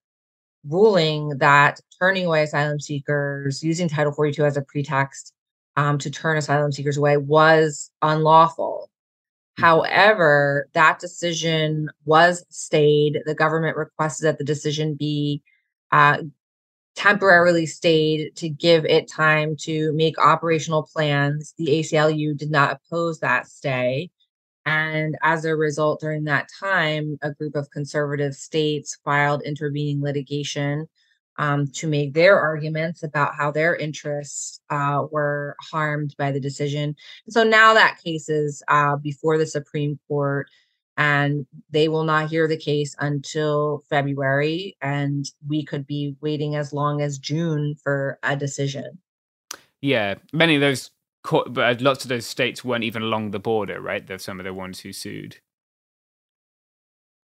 ruling 0.68 1.30
that 1.38 1.80
turning 2.00 2.26
away 2.26 2.42
asylum 2.42 2.80
seekers 2.80 3.62
using 3.62 3.88
Title 3.88 4.12
42 4.12 4.44
as 4.44 4.56
a 4.56 4.62
pretext 4.62 5.32
um, 5.76 5.98
to 5.98 6.10
turn 6.10 6.36
asylum 6.36 6.72
seekers 6.72 6.96
away 6.96 7.16
was 7.16 7.90
unlawful. 8.02 8.90
Hmm. 9.58 9.64
However, 9.64 10.68
that 10.72 10.98
decision 10.98 11.90
was 12.04 12.44
stayed. 12.48 13.20
The 13.26 13.34
government 13.34 13.76
requested 13.76 14.26
that 14.26 14.38
the 14.38 14.44
decision 14.44 14.94
be 14.94 15.42
uh, 15.92 16.18
temporarily 16.96 17.66
stayed 17.66 18.34
to 18.36 18.48
give 18.48 18.86
it 18.86 19.08
time 19.08 19.54
to 19.60 19.92
make 19.92 20.18
operational 20.18 20.82
plans. 20.82 21.54
The 21.58 21.66
ACLU 21.66 22.36
did 22.36 22.50
not 22.50 22.80
oppose 22.86 23.20
that 23.20 23.46
stay. 23.46 24.10
And 24.66 25.16
as 25.22 25.44
a 25.44 25.54
result, 25.54 26.00
during 26.00 26.24
that 26.24 26.48
time, 26.60 27.18
a 27.22 27.32
group 27.32 27.54
of 27.54 27.70
conservative 27.70 28.34
states 28.34 28.98
filed 29.04 29.42
intervening 29.42 30.02
litigation 30.02 30.88
um, 31.38 31.68
to 31.68 31.86
make 31.86 32.14
their 32.14 32.40
arguments 32.40 33.02
about 33.02 33.34
how 33.36 33.52
their 33.52 33.76
interests 33.76 34.60
uh, 34.70 35.04
were 35.10 35.56
harmed 35.60 36.14
by 36.18 36.32
the 36.32 36.40
decision. 36.40 36.96
so 37.28 37.44
now 37.44 37.74
that 37.74 37.98
case 38.02 38.28
is 38.28 38.62
uh, 38.68 38.96
before 38.96 39.38
the 39.38 39.46
Supreme 39.46 39.98
Court, 40.08 40.48
and 40.96 41.46
they 41.70 41.88
will 41.88 42.04
not 42.04 42.30
hear 42.30 42.48
the 42.48 42.56
case 42.56 42.96
until 42.98 43.84
February, 43.90 44.76
and 44.80 45.26
we 45.46 45.64
could 45.64 45.86
be 45.86 46.16
waiting 46.20 46.56
as 46.56 46.72
long 46.72 47.02
as 47.02 47.18
June 47.18 47.74
for 47.84 48.18
a 48.22 48.34
decision. 48.34 48.98
Yeah, 49.82 50.14
many 50.32 50.54
of 50.54 50.62
those, 50.62 50.90
but 51.48 51.80
lots 51.80 52.04
of 52.04 52.08
those 52.08 52.26
states 52.26 52.64
weren't 52.64 52.84
even 52.84 53.02
along 53.02 53.30
the 53.30 53.38
border, 53.38 53.80
right? 53.80 54.06
They're 54.06 54.18
some 54.18 54.40
of 54.40 54.44
the 54.44 54.54
ones 54.54 54.80
who 54.80 54.92
sued 54.92 55.38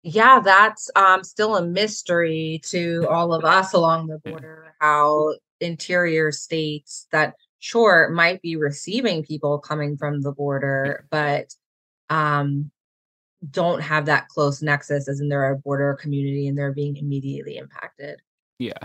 yeah, 0.03 0.41
that's 0.41 0.91
um, 0.97 1.25
still 1.25 1.57
a 1.57 1.67
mystery 1.67 2.61
to 2.67 3.07
all 3.11 3.33
of 3.35 3.45
us 3.45 3.73
along 3.73 4.07
the 4.07 4.19
border 4.25 4.75
how 4.81 5.35
interior 5.61 6.31
states 6.31 7.09
that 7.11 7.35
sure 7.59 8.09
might 8.11 8.41
be 8.41 8.55
receiving 8.55 9.25
people 9.25 9.59
coming 9.59 9.97
from 9.97 10.23
the 10.23 10.33
border, 10.33 11.07
but 11.11 11.53
um, 12.11 12.71
don't 13.51 13.81
have 13.81 14.07
that 14.07 14.29
close 14.29 14.63
nexus 14.63 15.09
as 15.09 15.21
in 15.21 15.29
they're 15.29 15.51
a 15.51 15.59
border 15.59 15.95
community 15.95 16.47
and 16.47 16.57
they're 16.57 16.73
being 16.73 16.97
immediately 16.97 17.57
impacted. 17.57 18.21
Yeah. 18.59 18.79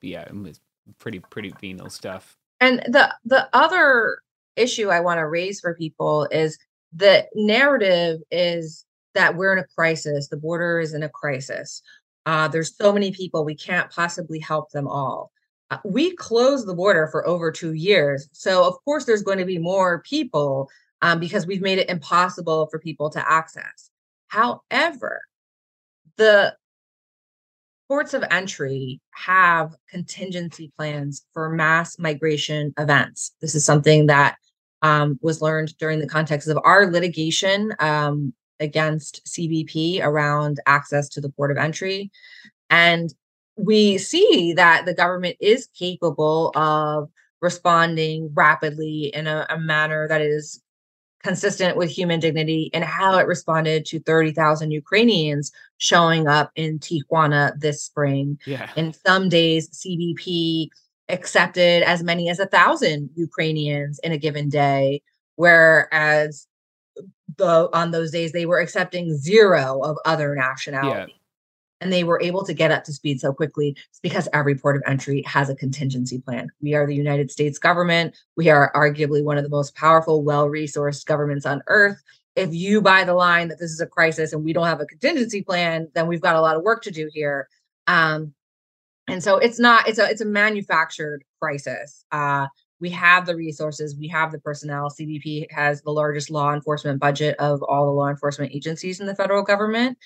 Yeah. 0.00 0.26
It's 0.46 0.60
pretty, 0.98 1.20
pretty 1.20 1.52
venal 1.60 1.90
stuff. 1.90 2.36
And 2.60 2.78
the 2.88 3.14
the 3.26 3.48
other 3.52 4.18
issue 4.56 4.88
I 4.88 5.00
want 5.00 5.18
to 5.18 5.26
raise 5.26 5.60
for 5.60 5.74
people 5.74 6.26
is 6.30 6.58
the 6.92 7.26
narrative 7.34 8.20
is 8.30 8.84
that 9.14 9.36
we're 9.36 9.52
in 9.52 9.58
a 9.58 9.66
crisis. 9.76 10.28
The 10.28 10.36
border 10.36 10.80
is 10.80 10.94
in 10.94 11.02
a 11.02 11.08
crisis. 11.08 11.82
Uh, 12.26 12.48
there's 12.48 12.76
so 12.76 12.92
many 12.92 13.12
people, 13.12 13.44
we 13.44 13.54
can't 13.54 13.90
possibly 13.90 14.38
help 14.38 14.70
them 14.70 14.88
all. 14.88 15.30
Uh, 15.70 15.78
we 15.84 16.14
closed 16.16 16.66
the 16.66 16.74
border 16.74 17.08
for 17.08 17.26
over 17.26 17.50
two 17.50 17.74
years. 17.74 18.28
So, 18.32 18.66
of 18.66 18.74
course, 18.84 19.04
there's 19.04 19.22
going 19.22 19.38
to 19.38 19.44
be 19.44 19.58
more 19.58 20.02
people 20.02 20.68
um, 21.02 21.20
because 21.20 21.46
we've 21.46 21.62
made 21.62 21.78
it 21.78 21.90
impossible 21.90 22.66
for 22.70 22.78
people 22.78 23.10
to 23.10 23.30
access. 23.30 23.90
However, 24.28 25.22
the 26.16 26.56
ports 27.88 28.14
of 28.14 28.24
entry 28.30 29.00
have 29.10 29.74
contingency 29.88 30.72
plans 30.76 31.24
for 31.32 31.50
mass 31.50 31.98
migration 31.98 32.72
events. 32.78 33.32
This 33.40 33.54
is 33.54 33.64
something 33.64 34.06
that 34.06 34.36
um, 34.82 35.18
was 35.22 35.42
learned 35.42 35.76
during 35.78 35.98
the 35.98 36.08
context 36.08 36.48
of 36.48 36.58
our 36.64 36.86
litigation 36.86 37.74
um, 37.78 38.34
against 38.60 39.24
CBP 39.26 40.02
around 40.02 40.60
access 40.66 41.08
to 41.10 41.20
the 41.20 41.30
port 41.30 41.50
of 41.50 41.56
entry. 41.56 42.10
And 42.70 43.12
we 43.56 43.98
see 43.98 44.52
that 44.54 44.84
the 44.84 44.94
government 44.94 45.36
is 45.40 45.68
capable 45.78 46.52
of 46.56 47.08
responding 47.40 48.30
rapidly 48.34 49.12
in 49.14 49.26
a, 49.26 49.46
a 49.48 49.58
manner 49.58 50.08
that 50.08 50.20
is 50.20 50.62
consistent 51.24 51.74
with 51.76 51.90
human 51.90 52.20
dignity 52.20 52.70
and 52.74 52.84
how 52.84 53.16
it 53.16 53.26
responded 53.26 53.86
to 53.86 53.98
30,000 54.00 54.70
Ukrainians 54.70 55.50
showing 55.78 56.28
up 56.28 56.52
in 56.54 56.78
Tijuana 56.78 57.58
this 57.58 57.82
spring. 57.82 58.38
Yeah. 58.44 58.70
In 58.76 58.92
some 58.92 59.30
days, 59.30 59.70
CBP 59.70 60.68
accepted 61.08 61.82
as 61.82 62.02
many 62.02 62.28
as 62.28 62.38
a 62.38 62.46
thousand 62.46 63.08
Ukrainians 63.16 63.98
in 64.00 64.12
a 64.12 64.18
given 64.18 64.50
day, 64.50 65.02
whereas 65.36 66.46
uh, 66.98 67.02
the 67.38 67.70
on 67.72 67.90
those 67.90 68.10
days 68.10 68.32
they 68.32 68.44
were 68.44 68.60
accepting 68.60 69.16
zero 69.16 69.80
of 69.82 69.96
other 70.04 70.34
nationalities. 70.34 71.08
Yeah. 71.08 71.23
And 71.84 71.92
they 71.92 72.02
were 72.02 72.20
able 72.20 72.44
to 72.46 72.54
get 72.54 72.70
up 72.70 72.82
to 72.84 72.92
speed 72.92 73.20
so 73.20 73.32
quickly 73.32 73.76
because 74.02 74.26
every 74.32 74.56
port 74.56 74.74
of 74.74 74.82
entry 74.86 75.22
has 75.26 75.50
a 75.50 75.54
contingency 75.54 76.18
plan. 76.18 76.50
We 76.62 76.74
are 76.74 76.86
the 76.86 76.94
United 76.94 77.30
States 77.30 77.58
government. 77.58 78.16
We 78.36 78.48
are 78.48 78.72
arguably 78.74 79.22
one 79.22 79.36
of 79.36 79.44
the 79.44 79.50
most 79.50 79.76
powerful, 79.76 80.22
well 80.22 80.48
resourced 80.48 81.04
governments 81.04 81.44
on 81.44 81.62
earth. 81.66 82.02
If 82.36 82.54
you 82.54 82.80
buy 82.80 83.04
the 83.04 83.14
line 83.14 83.48
that 83.48 83.60
this 83.60 83.70
is 83.70 83.82
a 83.82 83.86
crisis 83.86 84.32
and 84.32 84.42
we 84.42 84.54
don't 84.54 84.66
have 84.66 84.80
a 84.80 84.86
contingency 84.86 85.42
plan, 85.42 85.88
then 85.94 86.08
we've 86.08 86.22
got 86.22 86.36
a 86.36 86.40
lot 86.40 86.56
of 86.56 86.62
work 86.62 86.82
to 86.84 86.90
do 86.90 87.10
here. 87.12 87.48
Um, 87.86 88.32
and 89.06 89.22
so 89.22 89.36
it's 89.36 89.58
not 89.58 89.86
it's 89.86 89.98
a 89.98 90.08
it's 90.08 90.22
a 90.22 90.26
manufactured 90.26 91.22
crisis. 91.40 92.06
Uh, 92.10 92.46
we 92.84 92.90
have 92.90 93.24
the 93.24 93.34
resources, 93.34 93.96
we 93.96 94.08
have 94.08 94.30
the 94.30 94.38
personnel. 94.38 94.90
CBP 94.90 95.50
has 95.50 95.80
the 95.80 95.90
largest 95.90 96.28
law 96.30 96.52
enforcement 96.52 97.00
budget 97.00 97.34
of 97.38 97.62
all 97.62 97.86
the 97.86 97.92
law 97.92 98.10
enforcement 98.10 98.52
agencies 98.54 99.00
in 99.00 99.06
the 99.06 99.14
federal 99.14 99.42
government, 99.42 99.96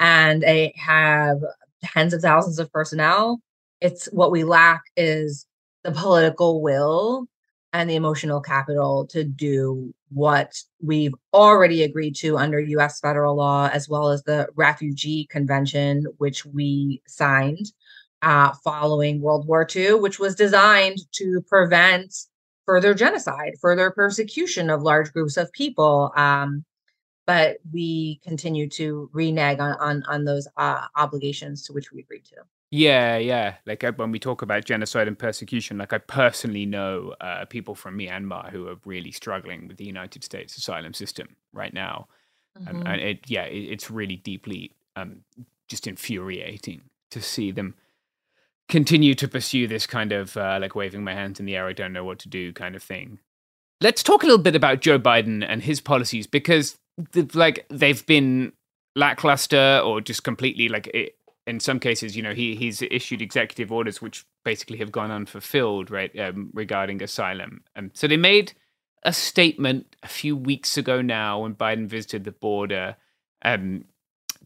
and 0.00 0.42
they 0.42 0.72
have 0.78 1.42
tens 1.84 2.14
of 2.14 2.22
thousands 2.22 2.58
of 2.58 2.72
personnel. 2.72 3.42
It's 3.82 4.06
what 4.12 4.30
we 4.30 4.44
lack 4.44 4.80
is 4.96 5.44
the 5.84 5.92
political 5.92 6.62
will 6.62 7.26
and 7.74 7.90
the 7.90 7.96
emotional 7.96 8.40
capital 8.40 9.06
to 9.08 9.24
do 9.24 9.92
what 10.08 10.54
we've 10.80 11.14
already 11.34 11.82
agreed 11.82 12.16
to 12.16 12.38
under 12.38 12.58
US 12.58 12.98
federal 12.98 13.36
law, 13.36 13.68
as 13.70 13.90
well 13.90 14.08
as 14.08 14.22
the 14.22 14.48
Refugee 14.56 15.26
Convention, 15.30 16.06
which 16.16 16.46
we 16.46 17.02
signed 17.06 17.72
uh, 18.22 18.52
following 18.64 19.20
World 19.20 19.46
War 19.46 19.66
II, 19.74 19.94
which 19.94 20.18
was 20.18 20.34
designed 20.34 20.98
to 21.12 21.42
prevent 21.48 22.14
further 22.64 22.94
genocide, 22.94 23.54
further 23.60 23.90
persecution 23.90 24.70
of 24.70 24.82
large 24.82 25.12
groups 25.12 25.36
of 25.36 25.52
people. 25.52 26.12
Um, 26.16 26.64
but 27.26 27.58
we 27.72 28.20
continue 28.24 28.68
to 28.68 29.08
renege 29.12 29.58
on 29.58 29.76
on, 29.78 30.02
on 30.08 30.24
those 30.24 30.48
uh, 30.56 30.86
obligations 30.96 31.64
to 31.66 31.72
which 31.72 31.92
we 31.92 32.00
agreed 32.00 32.24
to. 32.26 32.36
Yeah, 32.70 33.18
yeah. 33.18 33.56
Like 33.66 33.84
when 33.96 34.10
we 34.10 34.18
talk 34.18 34.40
about 34.40 34.64
genocide 34.64 35.06
and 35.06 35.18
persecution, 35.18 35.76
like 35.76 35.92
I 35.92 35.98
personally 35.98 36.64
know 36.64 37.14
uh, 37.20 37.44
people 37.44 37.74
from 37.74 37.98
Myanmar 37.98 38.50
who 38.50 38.66
are 38.68 38.76
really 38.86 39.12
struggling 39.12 39.68
with 39.68 39.76
the 39.76 39.84
United 39.84 40.24
States 40.24 40.56
asylum 40.56 40.94
system 40.94 41.36
right 41.52 41.74
now, 41.74 42.08
mm-hmm. 42.58 42.68
and, 42.68 42.88
and, 42.88 43.00
it, 43.00 43.18
yeah, 43.26 43.44
it, 43.44 43.58
it's 43.58 43.90
really 43.90 44.16
deeply 44.16 44.72
um, 44.96 45.20
just 45.68 45.86
infuriating 45.86 46.80
to 47.10 47.20
see 47.20 47.50
them 47.50 47.74
continue 48.68 49.14
to 49.14 49.28
pursue 49.28 49.66
this 49.66 49.86
kind 49.86 50.12
of 50.12 50.36
uh, 50.36 50.58
like 50.60 50.74
waving 50.74 51.04
my 51.04 51.14
hands 51.14 51.40
in 51.40 51.46
the 51.46 51.56
air, 51.56 51.66
I 51.66 51.72
don't 51.72 51.92
know 51.92 52.04
what 52.04 52.18
to 52.20 52.28
do 52.28 52.52
kind 52.52 52.74
of 52.74 52.82
thing. 52.82 53.18
Let's 53.80 54.02
talk 54.02 54.22
a 54.22 54.26
little 54.26 54.42
bit 54.42 54.56
about 54.56 54.80
Joe 54.80 54.98
Biden 54.98 55.44
and 55.46 55.62
his 55.62 55.80
policies 55.80 56.26
because 56.26 56.78
like 57.34 57.66
they've 57.68 58.04
been 58.06 58.52
lackluster 58.94 59.80
or 59.84 60.00
just 60.00 60.24
completely 60.24 60.68
like 60.68 60.88
it, 60.88 61.16
in 61.46 61.58
some 61.58 61.80
cases, 61.80 62.16
you 62.16 62.22
know, 62.22 62.34
he 62.34 62.54
he's 62.54 62.82
issued 62.82 63.20
executive 63.20 63.72
orders 63.72 64.00
which 64.00 64.24
basically 64.44 64.78
have 64.78 64.92
gone 64.92 65.10
unfulfilled, 65.10 65.90
right, 65.90 66.16
um, 66.18 66.50
regarding 66.54 67.02
asylum. 67.02 67.64
Um, 67.76 67.90
so 67.94 68.06
they 68.06 68.16
made 68.16 68.52
a 69.02 69.12
statement 69.12 69.96
a 70.02 70.08
few 70.08 70.36
weeks 70.36 70.76
ago 70.76 71.02
now 71.02 71.40
when 71.40 71.54
Biden 71.54 71.88
visited 71.88 72.24
the 72.24 72.32
border. 72.32 72.96
Um, 73.44 73.86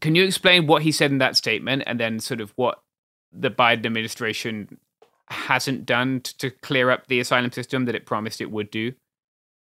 can 0.01 0.15
you 0.15 0.23
explain 0.23 0.67
what 0.67 0.81
he 0.81 0.91
said 0.91 1.11
in 1.11 1.19
that 1.19 1.35
statement, 1.35 1.83
and 1.85 1.99
then 1.99 2.19
sort 2.19 2.41
of 2.41 2.51
what 2.55 2.81
the 3.31 3.51
Biden 3.51 3.85
administration 3.85 4.77
hasn't 5.29 5.85
done 5.85 6.21
to 6.39 6.49
clear 6.49 6.89
up 6.89 7.07
the 7.07 7.19
asylum 7.19 7.51
system 7.51 7.85
that 7.85 7.95
it 7.95 8.05
promised 8.05 8.41
it 8.41 8.51
would 8.51 8.71
do? 8.71 8.93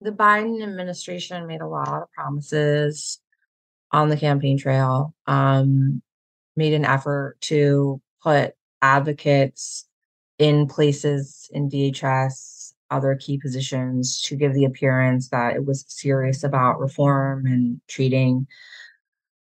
The 0.01 0.11
Biden 0.11 0.61
administration 0.61 1.47
made 1.47 1.61
a 1.61 1.67
lot 1.67 1.87
of 1.87 2.11
promises 2.11 3.19
on 3.91 4.09
the 4.09 4.17
campaign 4.17 4.57
trail, 4.57 5.13
um, 5.25 6.01
made 6.55 6.73
an 6.73 6.85
effort 6.85 7.37
to 7.41 8.01
put 8.21 8.53
advocates 8.81 9.87
in 10.37 10.67
places 10.67 11.49
in 11.53 11.69
DHS, 11.69 12.73
other 12.91 13.15
key 13.15 13.37
positions 13.37 14.21
to 14.21 14.35
give 14.35 14.53
the 14.53 14.65
appearance 14.65 15.29
that 15.29 15.55
it 15.55 15.65
was 15.65 15.85
serious 15.87 16.43
about 16.43 16.79
reform 16.79 17.45
and 17.45 17.81
treating 17.87 18.45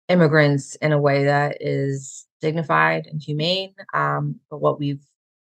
immigrants 0.08 0.76
in 0.76 0.92
a 0.92 1.00
way 1.00 1.24
that 1.24 1.56
is 1.60 2.26
dignified 2.44 3.06
and 3.06 3.22
humane. 3.22 3.74
Um, 3.94 4.38
but 4.50 4.60
what 4.60 4.78
we've 4.78 5.04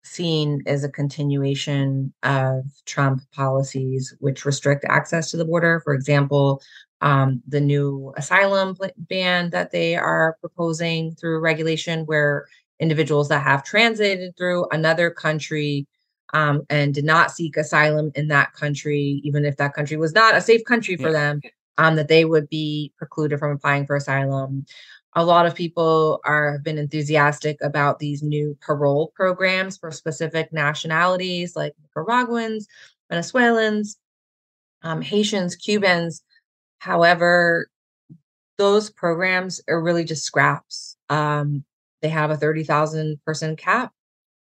seen 0.05 0.63
is 0.67 0.85
a 0.85 0.91
continuation 0.91 2.13
of 2.23 2.65
Trump 2.85 3.23
policies 3.33 4.15
which 4.21 4.45
restrict 4.45 4.85
access 4.89 5.31
to 5.31 5.39
the 5.39 5.45
border. 5.47 5.81
For 5.81 5.95
example, 5.95 6.61
um, 7.01 7.43
the 7.49 7.61
new 7.61 8.13
asylum 8.19 8.77
ban 8.99 9.51
that 9.51 9.71
they 9.71 9.97
are 9.97 10.37
proposing 10.41 11.15
through 11.15 11.41
regulation, 11.41 12.05
where 12.05 12.47
individuals 12.79 13.29
that 13.29 13.43
have 13.43 13.65
transited 13.65 14.37
through 14.37 14.67
another 14.71 15.09
country 15.11 15.87
um, 16.35 16.63
and 16.69 16.93
did 16.93 17.05
not 17.05 17.31
seek 17.31 17.57
asylum 17.57 18.13
in 18.15 18.29
that 18.29 18.53
country, 18.53 19.23
even 19.25 19.45
if 19.47 19.57
that 19.57 19.73
country 19.73 19.97
was 19.97 20.13
not 20.13 20.35
a 20.35 20.41
safe 20.41 20.65
country 20.65 20.97
for 20.97 21.11
yeah. 21.11 21.21
them, 21.21 21.41
um, 21.79 21.97
that 21.97 22.09
they 22.09 22.25
would 22.25 22.49
be 22.51 22.93
precluded 22.99 23.39
from 23.39 23.53
applying 23.53 23.87
for 23.87 23.97
asylum 23.97 24.67
a 25.15 25.25
lot 25.25 25.47
of 25.47 25.55
people 25.55 26.21
are 26.25 26.53
have 26.53 26.65
been 26.65 26.79
enthusiastic 26.79 27.59
about 27.63 27.99
these 27.99 28.23
new 28.23 28.57
parole 28.61 29.13
programs 29.15 29.77
for 29.77 29.91
specific 29.91 30.53
nationalities 30.53 31.55
like 31.55 31.75
Nicaraguans, 31.83 32.67
Venezuelans, 33.11 33.99
um, 34.83 35.03
Haitians, 35.03 35.57
Cubans. 35.57 36.23
However, 36.79 37.69
those 38.59 38.91
programs 38.91 39.61
are 39.69 39.83
really 39.83 40.05
just 40.05 40.25
scraps. 40.25 40.97
Um, 41.09 41.65
they 42.01 42.09
have 42.09 42.31
a 42.31 42.37
30,000 42.37 43.21
person 43.25 43.57
cap. 43.57 43.93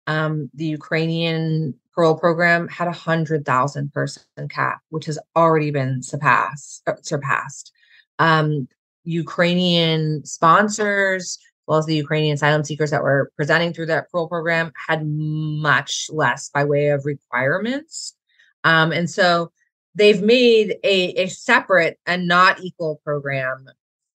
Um, 0.07 0.49
the 0.53 0.65
Ukrainian 0.65 1.75
parole 1.93 2.17
program 2.17 2.67
had 2.67 2.87
a 2.87 2.91
100,000 2.91 3.93
person 3.93 4.23
cap, 4.49 4.81
which 4.89 5.05
has 5.05 5.19
already 5.35 5.71
been 5.71 6.01
surpassed. 6.01 6.83
Uh, 6.87 6.93
surpassed. 7.01 7.71
Um, 8.19 8.67
Ukrainian 9.03 10.25
sponsors, 10.25 11.37
as 11.41 11.63
well 11.67 11.79
as 11.79 11.85
the 11.85 11.95
Ukrainian 11.95 12.35
asylum 12.35 12.63
seekers 12.63 12.91
that 12.91 13.03
were 13.03 13.31
presenting 13.35 13.73
through 13.73 13.87
that 13.87 14.11
parole 14.11 14.27
program, 14.27 14.71
had 14.87 15.05
much 15.05 16.07
less 16.11 16.49
by 16.49 16.63
way 16.63 16.89
of 16.89 17.05
requirements. 17.05 18.15
Um, 18.63 18.91
and 18.91 19.09
so 19.09 19.51
they've 19.95 20.21
made 20.21 20.77
a, 20.83 21.23
a 21.23 21.27
separate 21.27 21.99
and 22.05 22.27
not 22.27 22.61
equal 22.61 23.01
program 23.03 23.65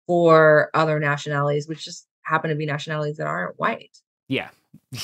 for 0.06 0.70
other 0.74 0.98
nationalities, 1.00 1.66
which 1.68 1.84
just 1.84 2.06
happen 2.22 2.50
to 2.50 2.56
be 2.56 2.66
nationalities 2.66 3.16
that 3.16 3.26
aren't 3.26 3.58
white. 3.58 3.98
Yeah. 4.28 4.48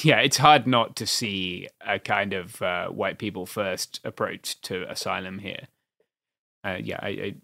Yeah, 0.04 0.18
it's 0.20 0.36
hard 0.36 0.66
not 0.68 0.96
to 0.96 1.06
see 1.06 1.68
a 1.84 1.98
kind 1.98 2.32
of 2.32 2.60
uh, 2.62 2.88
white 2.88 3.18
people 3.18 3.44
first 3.46 4.00
approach 4.04 4.60
to 4.62 4.88
asylum 4.90 5.38
here. 5.38 5.66
Uh, 6.64 6.78
yeah, 6.80 6.98
I, 7.00 7.08
I, 7.08 7.34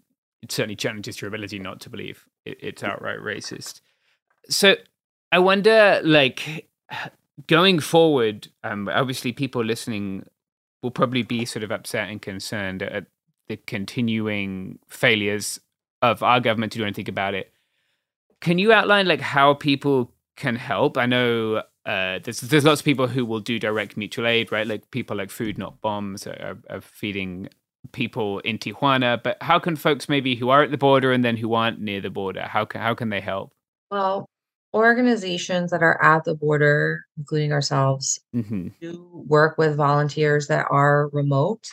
it 0.41 0.51
certainly 0.51 0.75
challenges 0.75 1.21
your 1.21 1.27
ability 1.27 1.59
not 1.59 1.79
to 1.81 1.89
believe 1.89 2.25
it, 2.45 2.57
it's 2.61 2.83
outright 2.83 3.19
racist. 3.19 3.81
So 4.49 4.75
I 5.31 5.39
wonder, 5.39 5.99
like, 6.03 6.69
going 7.47 7.79
forward, 7.79 8.47
um, 8.63 8.87
obviously 8.87 9.31
people 9.31 9.63
listening 9.63 10.25
will 10.81 10.91
probably 10.91 11.23
be 11.23 11.45
sort 11.45 11.63
of 11.63 11.71
upset 11.71 12.09
and 12.09 12.21
concerned 12.21 12.81
at 12.83 13.07
the 13.47 13.57
continuing 13.57 14.79
failures 14.87 15.59
of 16.01 16.21
our 16.21 16.39
government 16.39 16.71
to 16.73 16.77
do 16.77 16.83
anything 16.83 17.09
about 17.09 17.33
it. 17.33 17.51
Can 18.39 18.59
you 18.59 18.71
outline 18.71 19.07
like 19.07 19.21
how 19.21 19.53
people 19.53 20.13
can 20.35 20.55
help? 20.55 20.97
I 20.97 21.07
know 21.07 21.63
uh, 21.85 22.19
there's 22.23 22.41
there's 22.41 22.65
lots 22.65 22.81
of 22.81 22.85
people 22.85 23.07
who 23.07 23.25
will 23.25 23.39
do 23.39 23.57
direct 23.57 23.97
mutual 23.97 24.27
aid, 24.27 24.51
right? 24.51 24.67
Like 24.67 24.91
people 24.91 25.17
like 25.17 25.31
Food 25.31 25.57
Not 25.57 25.81
Bombs 25.81 26.27
are, 26.27 26.57
are 26.69 26.81
feeding 26.81 27.49
people 27.91 28.39
in 28.39 28.57
Tijuana, 28.57 29.21
but 29.21 29.37
how 29.41 29.59
can 29.59 29.75
folks 29.75 30.09
maybe 30.09 30.35
who 30.35 30.49
are 30.49 30.63
at 30.63 30.71
the 30.71 30.77
border 30.77 31.11
and 31.11 31.23
then 31.23 31.37
who 31.37 31.53
aren't 31.53 31.79
near 31.79 32.01
the 32.01 32.09
border, 32.09 32.41
how 32.41 32.65
can 32.65 32.81
how 32.81 32.93
can 32.93 33.09
they 33.09 33.21
help? 33.21 33.53
Well, 33.91 34.27
organizations 34.73 35.71
that 35.71 35.81
are 35.81 36.01
at 36.03 36.23
the 36.23 36.35
border, 36.35 37.05
including 37.17 37.51
ourselves, 37.51 38.19
mm-hmm. 38.35 38.69
do 38.81 39.25
work 39.27 39.57
with 39.57 39.75
volunteers 39.75 40.47
that 40.47 40.67
are 40.69 41.09
remote, 41.09 41.67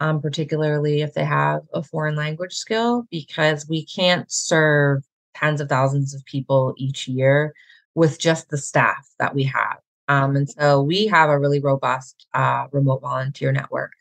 um, 0.00 0.20
particularly 0.20 1.02
if 1.02 1.14
they 1.14 1.24
have 1.24 1.62
a 1.72 1.82
foreign 1.82 2.16
language 2.16 2.54
skill, 2.54 3.06
because 3.10 3.68
we 3.68 3.84
can't 3.86 4.30
serve 4.30 5.04
tens 5.34 5.60
of 5.60 5.68
thousands 5.68 6.14
of 6.14 6.24
people 6.24 6.74
each 6.76 7.06
year 7.08 7.54
with 7.94 8.18
just 8.18 8.50
the 8.50 8.58
staff 8.58 9.08
that 9.18 9.34
we 9.34 9.44
have. 9.44 9.78
Um, 10.08 10.34
and 10.34 10.50
so 10.50 10.82
we 10.82 11.06
have 11.06 11.30
a 11.30 11.38
really 11.38 11.60
robust 11.60 12.26
uh, 12.34 12.66
remote 12.72 13.00
volunteer 13.00 13.52
network. 13.52 13.92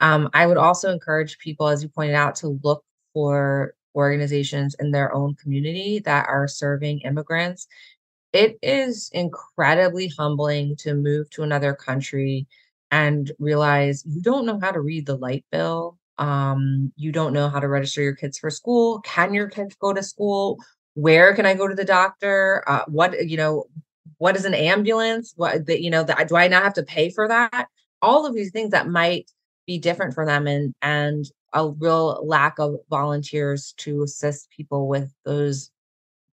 Um, 0.00 0.28
I 0.32 0.46
would 0.46 0.56
also 0.56 0.92
encourage 0.92 1.38
people, 1.38 1.68
as 1.68 1.82
you 1.82 1.88
pointed 1.88 2.14
out, 2.14 2.36
to 2.36 2.58
look 2.62 2.84
for 3.12 3.74
organizations 3.94 4.76
in 4.78 4.90
their 4.90 5.12
own 5.12 5.34
community 5.34 5.98
that 6.00 6.28
are 6.28 6.46
serving 6.46 7.00
immigrants. 7.00 7.66
It 8.32 8.58
is 8.62 9.10
incredibly 9.12 10.08
humbling 10.08 10.76
to 10.76 10.94
move 10.94 11.30
to 11.30 11.42
another 11.42 11.74
country 11.74 12.46
and 12.90 13.30
realize 13.38 14.04
you 14.06 14.22
don't 14.22 14.46
know 14.46 14.58
how 14.60 14.70
to 14.70 14.80
read 14.80 15.06
the 15.06 15.16
light 15.16 15.44
bill. 15.50 15.98
Um, 16.18 16.92
you 16.96 17.12
don't 17.12 17.32
know 17.32 17.48
how 17.48 17.60
to 17.60 17.68
register 17.68 18.02
your 18.02 18.14
kids 18.14 18.38
for 18.38 18.50
school. 18.50 19.00
Can 19.00 19.34
your 19.34 19.48
kids 19.48 19.74
go 19.76 19.92
to 19.92 20.02
school? 20.02 20.58
Where 20.94 21.34
can 21.34 21.46
I 21.46 21.54
go 21.54 21.68
to 21.68 21.74
the 21.74 21.84
doctor? 21.84 22.64
Uh, 22.66 22.84
what 22.86 23.26
you 23.28 23.36
know? 23.36 23.64
What 24.18 24.36
is 24.36 24.44
an 24.44 24.54
ambulance? 24.54 25.32
What 25.36 25.66
that 25.66 25.80
you 25.80 25.90
know? 25.90 26.02
That 26.02 26.28
do 26.28 26.36
I 26.36 26.48
not 26.48 26.64
have 26.64 26.74
to 26.74 26.82
pay 26.82 27.10
for 27.10 27.28
that? 27.28 27.68
All 28.02 28.26
of 28.26 28.34
these 28.34 28.50
things 28.50 28.70
that 28.70 28.88
might 28.88 29.30
be 29.68 29.78
different 29.78 30.14
for 30.14 30.26
them 30.26 30.48
and 30.48 30.74
and 30.82 31.30
a 31.52 31.68
real 31.68 32.26
lack 32.26 32.58
of 32.58 32.76
volunteers 32.90 33.74
to 33.76 34.02
assist 34.02 34.50
people 34.50 34.88
with 34.88 35.12
those 35.24 35.70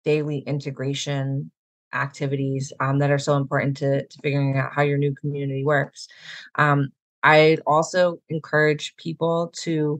daily 0.04 0.40
integration 0.40 1.52
activities 1.94 2.74
um, 2.80 3.00
that 3.00 3.12
are 3.12 3.20
so 3.20 3.38
important 3.38 3.78
to, 3.78 4.06
to 4.08 4.18
figuring 4.24 4.58
out 4.58 4.74
how 4.74 4.82
your 4.82 4.98
new 4.98 5.14
community 5.16 5.64
works. 5.64 6.08
Um, 6.56 6.90
I'd 7.24 7.62
also 7.66 8.18
encourage 8.30 8.96
people 8.98 9.52
to, 9.62 10.00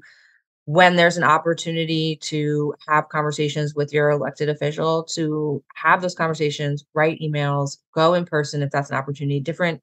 when 0.66 0.96
there's 0.96 1.18
an 1.18 1.24
opportunity 1.24 2.18
to 2.24 2.74
have 2.88 3.10
conversations 3.10 3.74
with 3.74 3.94
your 3.94 4.10
elected 4.12 4.50
official, 4.50 5.04
to 5.16 5.64
have 5.76 6.02
those 6.02 6.16
conversations, 6.16 6.86
write 6.94 7.20
emails, 7.22 7.78
go 7.94 8.14
in 8.14 8.26
person 8.26 8.62
if 8.62 8.72
that's 8.72 8.90
an 8.90 8.98
opportunity. 8.98 9.40
Different 9.40 9.82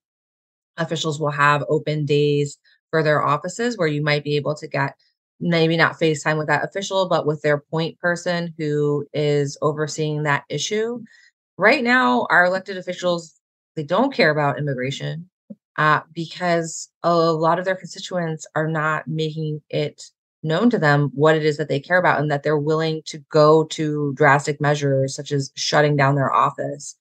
officials 0.76 1.18
will 1.18 1.30
have 1.30 1.64
open 1.68 2.04
days 2.04 2.58
for 2.92 3.02
their 3.02 3.24
offices 3.24 3.78
where 3.78 3.88
you 3.88 4.04
might 4.04 4.24
be 4.24 4.36
able 4.36 4.54
to 4.56 4.68
get 4.68 4.96
maybe 5.40 5.76
not 5.76 5.98
FaceTime 6.00 6.38
with 6.38 6.48
that 6.48 6.64
official, 6.64 7.08
but 7.08 7.26
with 7.26 7.42
their 7.42 7.58
point 7.58 7.98
person 8.00 8.54
who 8.58 9.06
is 9.14 9.58
overseeing 9.62 10.24
that 10.24 10.44
issue. 10.50 11.02
Right 11.58 11.84
now, 11.84 12.26
our 12.30 12.44
elected 12.46 12.76
officials, 12.78 13.34
they 13.76 13.84
don't 13.84 14.14
care 14.14 14.30
about 14.30 14.58
immigration. 14.58 15.30
uh, 15.78 16.00
because 16.14 16.90
a 17.02 17.14
lot 17.14 17.58
of 17.58 17.64
their 17.64 17.76
constituents 17.76 18.46
are 18.54 18.68
not 18.68 19.08
making 19.08 19.62
it 19.70 20.04
known 20.42 20.70
to 20.70 20.78
them 20.78 21.10
what 21.14 21.36
it 21.36 21.44
is 21.44 21.56
that 21.56 21.68
they 21.68 21.80
care 21.80 21.98
about 21.98 22.20
and 22.20 22.30
that 22.30 22.42
they're 22.44 22.58
willing 22.58 23.02
to 23.06 23.18
go 23.30 23.64
to 23.64 24.12
drastic 24.14 24.60
measures 24.60 25.14
such 25.14 25.32
as 25.32 25.52
shutting 25.56 25.96
down 25.96 26.14
their 26.16 26.32
office 26.32 26.96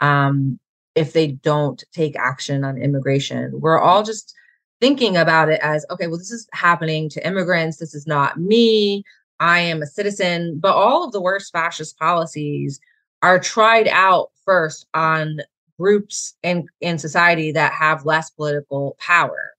um, 0.00 0.58
if 0.94 1.12
they 1.12 1.28
don't 1.28 1.84
take 1.92 2.16
action 2.16 2.64
on 2.64 2.78
immigration. 2.78 3.52
We're 3.60 3.78
all 3.80 4.02
just 4.02 4.34
thinking 4.80 5.16
about 5.16 5.48
it 5.48 5.60
as 5.62 5.86
okay, 5.90 6.06
well, 6.06 6.18
this 6.18 6.30
is 6.30 6.48
happening 6.52 7.08
to 7.10 7.26
immigrants. 7.26 7.78
This 7.78 7.94
is 7.94 8.06
not 8.06 8.38
me. 8.38 9.04
I 9.40 9.60
am 9.60 9.82
a 9.82 9.86
citizen. 9.86 10.58
But 10.58 10.74
all 10.74 11.04
of 11.04 11.12
the 11.12 11.20
worst 11.20 11.52
fascist 11.52 11.98
policies 11.98 12.80
are 13.22 13.38
tried 13.38 13.88
out 13.88 14.30
first 14.44 14.86
on 14.94 15.40
groups 15.78 16.34
in, 16.42 16.66
in 16.80 16.98
society 16.98 17.52
that 17.52 17.72
have 17.72 18.06
less 18.06 18.30
political 18.30 18.96
power. 18.98 19.52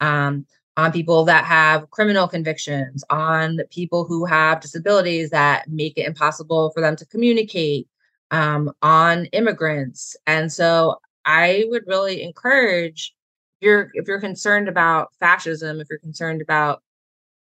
Um, 0.00 0.46
on 0.76 0.90
people 0.90 1.24
that 1.24 1.44
have 1.44 1.90
criminal 1.90 2.26
convictions, 2.26 3.04
on 3.10 3.60
people 3.70 4.04
who 4.04 4.24
have 4.24 4.60
disabilities 4.60 5.28
that 5.30 5.68
make 5.68 5.98
it 5.98 6.06
impossible 6.06 6.70
for 6.70 6.80
them 6.80 6.96
to 6.96 7.06
communicate, 7.06 7.86
um, 8.30 8.72
on 8.80 9.26
immigrants. 9.26 10.16
And 10.26 10.50
so 10.50 10.98
I 11.26 11.66
would 11.68 11.84
really 11.86 12.22
encourage 12.22 13.14
you're 13.62 13.90
if 13.94 14.06
you're 14.08 14.20
concerned 14.20 14.68
about 14.68 15.14
fascism, 15.20 15.80
if 15.80 15.88
you're 15.88 15.98
concerned 15.98 16.42
about 16.42 16.82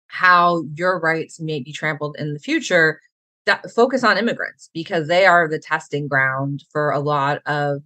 how 0.08 0.64
your 0.74 1.00
rights 1.00 1.40
may 1.40 1.60
be 1.60 1.72
trampled 1.72 2.16
in 2.18 2.34
the 2.34 2.40
future, 2.40 3.02
that, 3.46 3.70
focus 3.72 4.04
on 4.04 4.18
immigrants 4.18 4.70
because 4.74 5.08
they 5.08 5.26
are 5.26 5.48
the 5.48 5.60
testing 5.60 6.08
ground 6.08 6.64
for 6.72 6.92
a 6.92 7.00
lot 7.00 7.42
of 7.46 7.82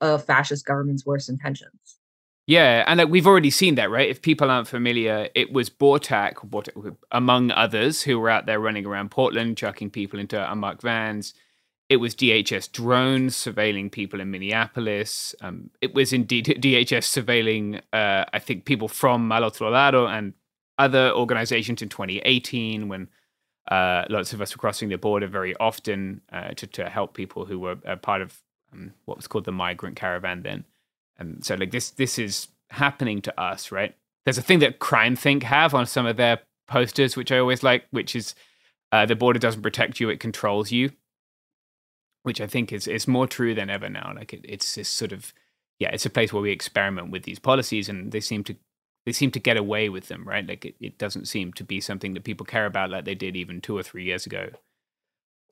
of 0.00 0.24
fascist 0.24 0.64
government's 0.64 1.04
worst 1.04 1.28
intentions. 1.28 1.98
Yeah, 2.46 2.84
and 2.86 2.98
like, 2.98 3.08
we've 3.08 3.26
already 3.26 3.50
seen 3.50 3.76
that, 3.76 3.90
right? 3.90 4.08
If 4.08 4.20
people 4.20 4.50
aren't 4.50 4.68
familiar, 4.68 5.28
it 5.34 5.50
was 5.52 5.70
BORTAC, 5.70 6.34
BORTAC, 6.48 6.96
among 7.10 7.50
others, 7.52 8.02
who 8.02 8.20
were 8.20 8.28
out 8.28 8.44
there 8.44 8.60
running 8.60 8.84
around 8.84 9.10
Portland, 9.10 9.56
chucking 9.56 9.90
people 9.90 10.20
into 10.20 10.52
unmarked 10.52 10.82
vans. 10.82 11.32
It 11.94 11.98
was 11.98 12.16
DHS 12.16 12.72
drones 12.72 13.36
surveilling 13.36 13.88
people 13.88 14.20
in 14.20 14.28
Minneapolis. 14.28 15.32
Um, 15.40 15.70
it 15.80 15.94
was 15.94 16.12
indeed 16.12 16.46
DHS 16.60 17.06
surveilling, 17.06 17.80
uh, 17.92 18.24
I 18.32 18.40
think, 18.40 18.64
people 18.64 18.88
from 18.88 19.30
Al 19.30 19.44
Otro 19.44 19.70
Lado 19.70 20.08
and 20.08 20.32
other 20.76 21.12
organizations 21.12 21.82
in 21.82 21.88
2018 21.88 22.88
when 22.88 23.06
uh, 23.70 24.06
lots 24.10 24.32
of 24.32 24.40
us 24.40 24.56
were 24.56 24.58
crossing 24.58 24.88
the 24.88 24.98
border 24.98 25.28
very 25.28 25.54
often 25.58 26.20
uh, 26.32 26.48
to, 26.56 26.66
to 26.66 26.90
help 26.90 27.14
people 27.14 27.44
who 27.44 27.60
were 27.60 27.76
part 27.76 28.22
of 28.22 28.42
um, 28.72 28.92
what 29.04 29.16
was 29.16 29.28
called 29.28 29.44
the 29.44 29.52
migrant 29.52 29.94
caravan 29.94 30.42
then. 30.42 30.64
And 31.16 31.44
so 31.44 31.54
like 31.54 31.70
this 31.70 31.90
this 31.90 32.18
is 32.18 32.48
happening 32.70 33.22
to 33.22 33.40
us, 33.40 33.70
right? 33.70 33.94
There's 34.24 34.38
a 34.38 34.42
thing 34.42 34.58
that 34.58 34.80
CrimethInc 34.80 35.44
have 35.44 35.74
on 35.74 35.86
some 35.86 36.06
of 36.06 36.16
their 36.16 36.40
posters, 36.66 37.16
which 37.16 37.30
I 37.30 37.38
always 37.38 37.62
like, 37.62 37.84
which 37.92 38.16
is 38.16 38.34
uh, 38.90 39.06
the 39.06 39.14
border 39.14 39.38
doesn't 39.38 39.62
protect 39.62 40.00
you, 40.00 40.10
it 40.10 40.18
controls 40.18 40.72
you. 40.72 40.90
Which 42.24 42.40
I 42.40 42.46
think 42.46 42.72
is 42.72 42.86
is 42.88 43.08
more 43.08 43.26
true 43.26 43.54
than 43.54 43.70
ever 43.70 43.88
now. 43.88 44.12
Like 44.14 44.34
it, 44.34 44.40
it's 44.44 44.74
this 44.74 44.88
sort 44.88 45.12
of 45.12 45.32
yeah, 45.78 45.90
it's 45.92 46.06
a 46.06 46.10
place 46.10 46.32
where 46.32 46.42
we 46.42 46.50
experiment 46.50 47.10
with 47.10 47.22
these 47.22 47.38
policies 47.38 47.88
and 47.88 48.12
they 48.12 48.20
seem 48.20 48.44
to 48.44 48.56
they 49.06 49.12
seem 49.12 49.30
to 49.30 49.40
get 49.40 49.56
away 49.56 49.88
with 49.88 50.08
them, 50.08 50.26
right? 50.26 50.46
Like 50.46 50.64
it, 50.64 50.74
it 50.80 50.98
doesn't 50.98 51.28
seem 51.28 51.52
to 51.54 51.64
be 51.64 51.80
something 51.80 52.14
that 52.14 52.24
people 52.24 52.46
care 52.46 52.66
about 52.66 52.90
like 52.90 53.04
they 53.04 53.14
did 53.14 53.36
even 53.36 53.60
two 53.60 53.78
or 53.78 53.82
three 53.82 54.04
years 54.04 54.26
ago 54.26 54.48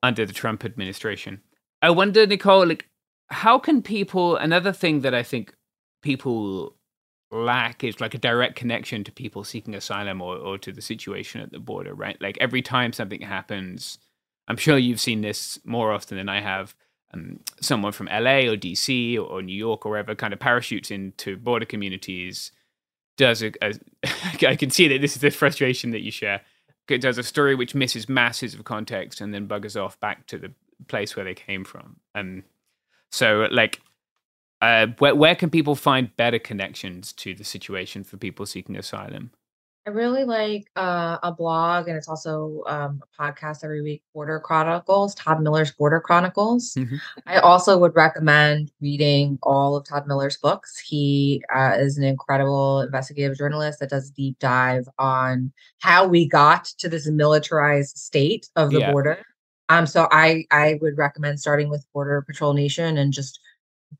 under 0.03 0.27
the 0.27 0.33
Trump 0.33 0.65
administration. 0.65 1.43
I 1.81 1.91
wonder, 1.91 2.27
Nicole, 2.27 2.67
like 2.67 2.89
how 3.33 3.59
can 3.59 3.83
people 3.83 4.37
another 4.37 4.73
thing 4.73 5.01
that 5.01 5.15
i 5.15 5.23
think 5.23 5.55
people 6.03 6.77
lack 7.31 7.83
is 7.83 7.99
like 8.01 8.15
a 8.15 8.19
direct 8.19 8.57
connection 8.57 9.03
to 9.03 9.11
people 9.11 9.43
seeking 9.43 9.75
asylum 9.75 10.21
or, 10.21 10.37
or 10.37 10.59
to 10.59 10.71
the 10.71 10.83
situation 10.83 11.41
at 11.41 11.51
the 11.51 11.59
border 11.59 11.95
right 11.95 12.21
like 12.21 12.37
every 12.41 12.61
time 12.61 12.93
something 12.93 13.23
happens 13.23 13.99
i'm 14.49 14.57
sure 14.57 14.79
you've 14.79 15.01
seen 15.01 15.21
this 15.21 15.59
more 15.65 15.93
often 15.93 16.17
than 16.17 16.29
i 16.29 16.41
have. 16.41 16.75
Um, 17.15 17.41
someone 17.61 17.93
from 17.93 18.07
la 18.07 18.39
or 18.49 18.57
dc 18.57 19.19
or, 19.19 19.43
new 19.43 19.55
york 19.55 19.85
or 19.85 19.91
wherever 19.91 20.15
kind 20.15 20.33
of 20.33 20.41
parachutes 20.41 20.91
into 20.91 21.37
border 21.37 21.67
communities 21.67 22.53
does 23.17 23.43
a, 23.43 23.53
a 23.63 23.75
I 24.47 24.57
can 24.57 24.71
see 24.71 24.89
that 24.89 25.01
this 25.01 25.15
is 25.15 25.23
the 25.23 25.31
frustration 25.31 25.91
that 25.93 26.03
you 26.03 26.11
share. 26.11 26.43
It 26.89 27.01
does 27.01 27.19
a 27.19 27.23
story 27.23 27.55
which 27.55 27.75
misses 27.75 28.09
masses 28.09 28.55
of 28.55 28.65
context 28.65 29.21
and 29.21 29.33
then 29.33 29.49
buggers 29.49 29.81
off 29.81 29.99
back 30.01 30.27
to 30.27 30.39
the 30.39 30.53
place 30.89 31.17
where 31.17 31.25
they 31.25 31.35
came 31.35 31.65
from. 31.65 31.97
And 32.15 32.43
so, 33.11 33.47
like, 33.51 33.81
uh, 34.61 34.89
where 34.99 35.15
where 35.15 35.35
can 35.35 35.51
people 35.51 35.75
find 35.75 36.15
better 36.17 36.39
connections 36.39 37.13
to 37.15 37.35
the 37.35 37.45
situation 37.45 38.05
for 38.05 38.17
people 38.17 38.47
seeking 38.47 38.77
asylum? 38.77 39.31
I 39.87 39.91
really 39.91 40.25
like 40.25 40.71
uh, 40.77 41.19
a 41.23 41.33
blog, 41.33 41.89
and 41.89 41.97
it's 41.97 42.09
also 42.09 42.63
um, 42.67 43.03
a 43.03 43.23
podcast 43.23 43.65
every 43.65 43.83
week. 43.83 44.03
Border 44.15 44.39
Chronicles, 44.39 45.15
Todd 45.17 45.43
Miller's 45.43 45.73
Border 45.73 46.01
Chronicles. 46.01 46.75
Mm-hmm. 46.75 46.97
I 47.27 47.39
also 47.39 47.79
would 47.79 47.97
recommend 47.97 48.71
reading 48.81 49.39
all 49.43 49.75
of 49.75 49.85
Todd 49.85 50.07
Miller's 50.07 50.37
books. 50.37 50.79
He 50.79 51.43
uh, 51.53 51.77
is 51.79 51.99
an 51.99 52.05
incredible 52.05 52.83
investigative 52.83 53.37
journalist 53.37 53.81
that 53.81 53.91
does 53.91 54.11
deep 54.11 54.39
dive 54.39 54.89
on 54.99 55.53
how 55.81 56.07
we 56.07 56.29
got 56.29 56.67
to 56.79 56.89
this 56.89 57.09
militarized 57.09 57.99
state 57.99 58.49
of 58.55 58.71
the 58.71 58.81
yeah. 58.81 58.93
border 58.93 59.19
um, 59.73 59.87
so 59.87 60.07
I 60.11 60.45
I 60.51 60.79
would 60.83 60.99
recommend 60.99 61.41
starting 61.41 61.71
with 61.71 61.87
Border 61.95 62.21
Patrol 62.23 62.53
Nation 62.53 62.99
and 62.99 63.13
just 63.13 63.41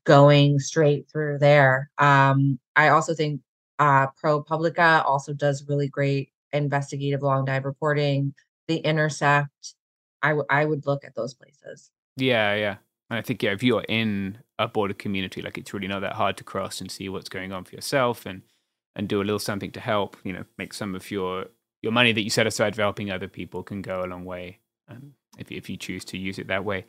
going 0.03 0.59
straight 0.59 1.09
through 1.11 1.39
there. 1.39 1.89
Um, 1.97 2.59
I 2.75 2.89
also 2.89 3.15
think 3.15 3.41
uh, 3.79 4.07
ProPublica 4.23 5.03
also 5.05 5.33
does 5.33 5.65
really 5.67 5.87
great 5.87 6.29
investigative 6.51 7.21
long 7.21 7.45
dive 7.45 7.65
reporting. 7.65 8.33
The 8.67 8.77
Intercept, 8.77 9.75
I, 10.21 10.29
w- 10.29 10.45
I 10.49 10.65
would 10.65 10.85
look 10.85 11.03
at 11.03 11.15
those 11.15 11.33
places. 11.33 11.91
Yeah, 12.15 12.55
yeah. 12.55 12.75
And 13.09 13.19
I 13.19 13.21
think 13.21 13.43
yeah, 13.43 13.51
if 13.51 13.63
you're 13.63 13.85
in 13.89 14.37
a 14.57 14.67
border 14.67 14.93
community, 14.93 15.41
like 15.41 15.57
it's 15.57 15.73
really 15.73 15.87
not 15.87 16.01
that 16.01 16.13
hard 16.13 16.37
to 16.37 16.43
cross 16.43 16.79
and 16.81 16.89
see 16.89 17.09
what's 17.09 17.29
going 17.29 17.51
on 17.51 17.63
for 17.63 17.75
yourself 17.75 18.25
and 18.25 18.43
and 18.95 19.07
do 19.07 19.21
a 19.21 19.23
little 19.23 19.39
something 19.39 19.71
to 19.71 19.79
help. 19.79 20.17
You 20.23 20.33
know, 20.33 20.45
make 20.57 20.73
some 20.73 20.95
of 20.95 21.11
your 21.11 21.47
your 21.81 21.91
money 21.91 22.13
that 22.13 22.23
you 22.23 22.29
set 22.29 22.47
aside 22.47 22.75
for 22.75 22.81
helping 22.81 23.11
other 23.11 23.27
people 23.27 23.63
can 23.63 23.81
go 23.81 24.03
a 24.03 24.07
long 24.07 24.25
way. 24.25 24.59
Um, 24.89 25.13
if 25.37 25.51
if 25.51 25.69
you 25.69 25.77
choose 25.77 26.05
to 26.05 26.17
use 26.17 26.39
it 26.39 26.47
that 26.47 26.63
way. 26.63 26.85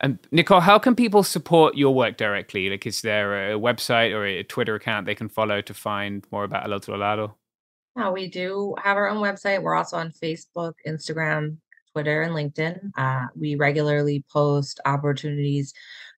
And 0.00 0.18
Nicole, 0.32 0.60
how 0.60 0.78
can 0.78 0.94
people 0.96 1.22
support 1.22 1.76
your 1.76 1.94
work 1.94 2.16
directly? 2.16 2.68
Like, 2.68 2.84
is 2.86 3.00
there 3.00 3.52
a 3.52 3.58
website 3.58 4.12
or 4.12 4.24
a 4.24 4.42
Twitter 4.42 4.74
account 4.74 5.06
they 5.06 5.14
can 5.14 5.28
follow 5.28 5.60
to 5.62 5.74
find 5.74 6.26
more 6.30 6.44
about 6.44 6.64
El 6.64 6.74
Otro 6.74 6.96
Lado? 6.96 7.36
Yeah, 7.96 8.10
we 8.10 8.28
do 8.28 8.74
have 8.82 8.96
our 8.96 9.08
own 9.08 9.22
website. 9.22 9.62
We're 9.62 9.76
also 9.76 9.96
on 9.96 10.10
Facebook, 10.10 10.72
Instagram, 10.86 11.58
Twitter, 11.92 12.22
and 12.22 12.32
LinkedIn. 12.32 12.90
Uh, 12.96 13.26
we 13.36 13.54
regularly 13.54 14.24
post 14.32 14.80
opportunities 14.84 15.72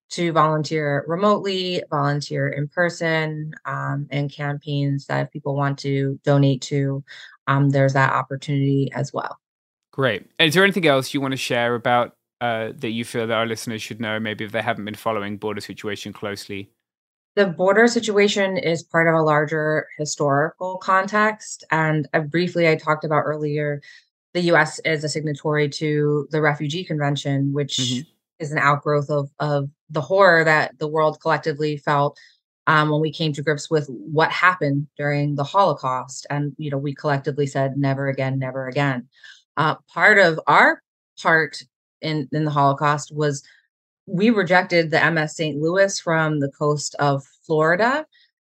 to 0.09 0.33
volunteer 0.33 1.05
remotely, 1.07 1.83
volunteer 1.91 2.49
in 2.49 2.69
person, 2.69 3.53
um, 3.67 4.07
and 4.11 4.33
campaigns 4.33 5.07
that 5.07 5.27
if 5.27 5.31
people 5.33 5.55
want 5.55 5.79
to 5.81 6.19
donate 6.25 6.63
to, 6.63 7.05
um, 7.47 7.71
there's 7.71 7.93
that 7.93 8.13
opportunity 8.13 8.91
as 8.95 9.13
well. 9.13 9.39
Great. 9.93 10.27
is 10.39 10.55
there 10.55 10.63
anything 10.63 10.87
else 10.87 11.15
you 11.15 11.21
want 11.23 11.33
to 11.33 11.39
share 11.39 11.75
about 11.75 12.16
uh, 12.41 12.73
that 12.77 12.91
you 12.91 13.05
feel 13.05 13.27
that 13.27 13.35
our 13.37 13.47
listeners 13.47 13.83
should 13.83 14.01
know, 14.01 14.21
maybe 14.21 14.45
if 14.45 14.53
they 14.53 14.63
haven't 14.63 14.85
been 14.85 14.95
following 14.95 15.37
border 15.37 15.61
situation 15.61 16.13
closely? 16.13 16.71
The 17.35 17.47
border 17.47 17.87
situation 17.87 18.57
is 18.57 18.83
part 18.83 19.09
of 19.09 19.15
a 19.15 19.23
larger 19.23 19.87
historical 19.99 20.79
context. 20.79 21.65
And 21.71 22.09
uh, 22.15 22.21
briefly, 22.21 22.69
I 22.69 22.77
talked 22.77 23.05
about 23.05 23.25
earlier, 23.25 23.83
the 24.33 24.41
US 24.53 24.79
is 24.81 25.05
a 25.05 25.09
signatory 25.09 25.69
to 25.71 26.29
the 26.31 26.41
Refugee 26.41 26.85
Convention, 26.85 27.53
which 27.53 27.77
mm-hmm. 27.77 28.09
is 28.39 28.53
an 28.53 28.59
outgrowth 28.59 29.11
of, 29.11 29.31
of 29.39 29.69
the 29.91 30.01
horror 30.01 30.45
that 30.45 30.79
the 30.79 30.89
world 30.89 31.21
collectively 31.21 31.77
felt 31.77 32.19
um, 32.67 32.91
when 32.91 33.01
we 33.01 33.13
came 33.13 33.33
to 33.35 33.43
grips 33.43 33.71
with 33.71 33.87
what 33.89 34.31
happened 34.31 34.89
during 34.97 35.37
the 35.37 35.45
Holocaust. 35.45 36.27
And, 36.31 36.55
you 36.59 36.71
know, 36.71 36.79
we 36.79 36.95
collectively 36.95 37.47
said, 37.47 37.77
never 37.77 38.09
again, 38.09 38.39
never 38.39 38.67
again. 38.67 39.09
Uh, 39.57 39.77
part 39.93 40.19
of 40.19 40.41
our 40.47 40.83
part 41.21 41.63
in, 42.01 42.29
in 42.33 42.45
the 42.45 42.51
Holocaust 42.51 43.15
was 43.15 43.43
we 44.07 44.31
rejected 44.31 44.91
the 44.91 45.11
MS 45.11 45.37
St. 45.37 45.61
Louis 45.61 45.99
from 45.99 46.41
the 46.41 46.51
coast 46.51 46.95
of 46.99 47.25
Florida. 47.45 48.07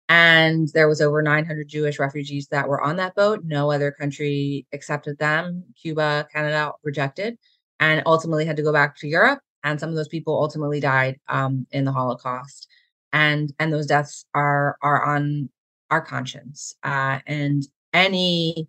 And 0.09 0.69
there 0.73 0.89
was 0.89 1.01
over 1.01 1.21
900 1.21 1.67
Jewish 1.67 1.99
refugees 1.99 2.47
that 2.49 2.69
were 2.69 2.81
on 2.81 2.97
that 2.97 3.15
boat. 3.17 3.43
No 3.45 3.73
other 3.73 3.91
country 3.91 4.67
accepted 4.73 5.19
them. 5.19 5.65
Cuba, 5.81 6.29
Canada 6.33 6.73
rejected, 6.85 7.39
and 7.81 8.03
ultimately 8.07 8.45
had 8.45 8.57
to 8.57 8.63
go 8.63 8.73
back 8.73 8.97
to 8.99 9.09
Europe. 9.09 9.41
And 9.65 9.81
some 9.81 9.89
of 9.89 9.97
those 9.97 10.09
people 10.09 10.41
ultimately 10.41 10.79
died 10.79 11.19
um, 11.29 11.67
in 11.73 11.85
the 11.85 11.93
Holocaust. 11.93 12.69
And 13.13 13.53
and 13.59 13.73
those 13.73 13.87
deaths 13.87 14.27
are 14.35 14.77
are 14.81 15.05
on 15.05 15.49
our 15.91 16.01
conscience. 16.01 16.77
Uh, 16.85 17.19
and 17.27 17.67
any 17.93 18.69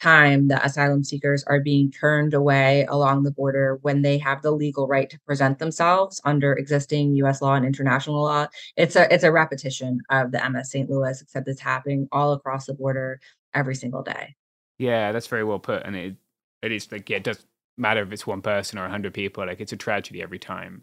time 0.00 0.48
that 0.48 0.64
asylum 0.64 1.04
seekers 1.04 1.44
are 1.44 1.60
being 1.60 1.90
turned 1.90 2.34
away 2.34 2.86
along 2.88 3.22
the 3.22 3.30
border 3.30 3.78
when 3.82 4.02
they 4.02 4.18
have 4.18 4.42
the 4.42 4.50
legal 4.50 4.86
right 4.86 5.10
to 5.10 5.18
present 5.20 5.58
themselves 5.58 6.20
under 6.24 6.52
existing 6.52 7.14
US 7.16 7.42
law 7.42 7.54
and 7.54 7.66
international 7.66 8.22
law. 8.22 8.46
It's 8.76 8.96
a 8.96 9.12
it's 9.12 9.24
a 9.24 9.32
repetition 9.32 10.00
of 10.10 10.32
the 10.32 10.48
MS 10.48 10.70
St. 10.70 10.90
Louis, 10.90 11.20
except 11.20 11.48
it's 11.48 11.60
happening 11.60 12.08
all 12.12 12.32
across 12.32 12.66
the 12.66 12.74
border 12.74 13.20
every 13.54 13.74
single 13.74 14.02
day. 14.02 14.34
Yeah, 14.78 15.12
that's 15.12 15.26
very 15.26 15.44
well 15.44 15.58
put. 15.58 15.84
And 15.84 15.96
it 15.96 16.16
it 16.62 16.72
is 16.72 16.90
like 16.90 17.08
yeah, 17.10 17.18
it 17.18 17.24
doesn't 17.24 17.46
matter 17.76 18.02
if 18.02 18.12
it's 18.12 18.26
one 18.26 18.42
person 18.42 18.78
or 18.78 18.86
a 18.86 18.90
hundred 18.90 19.14
people, 19.14 19.46
like 19.46 19.60
it's 19.60 19.72
a 19.72 19.76
tragedy 19.76 20.22
every 20.22 20.38
time. 20.38 20.82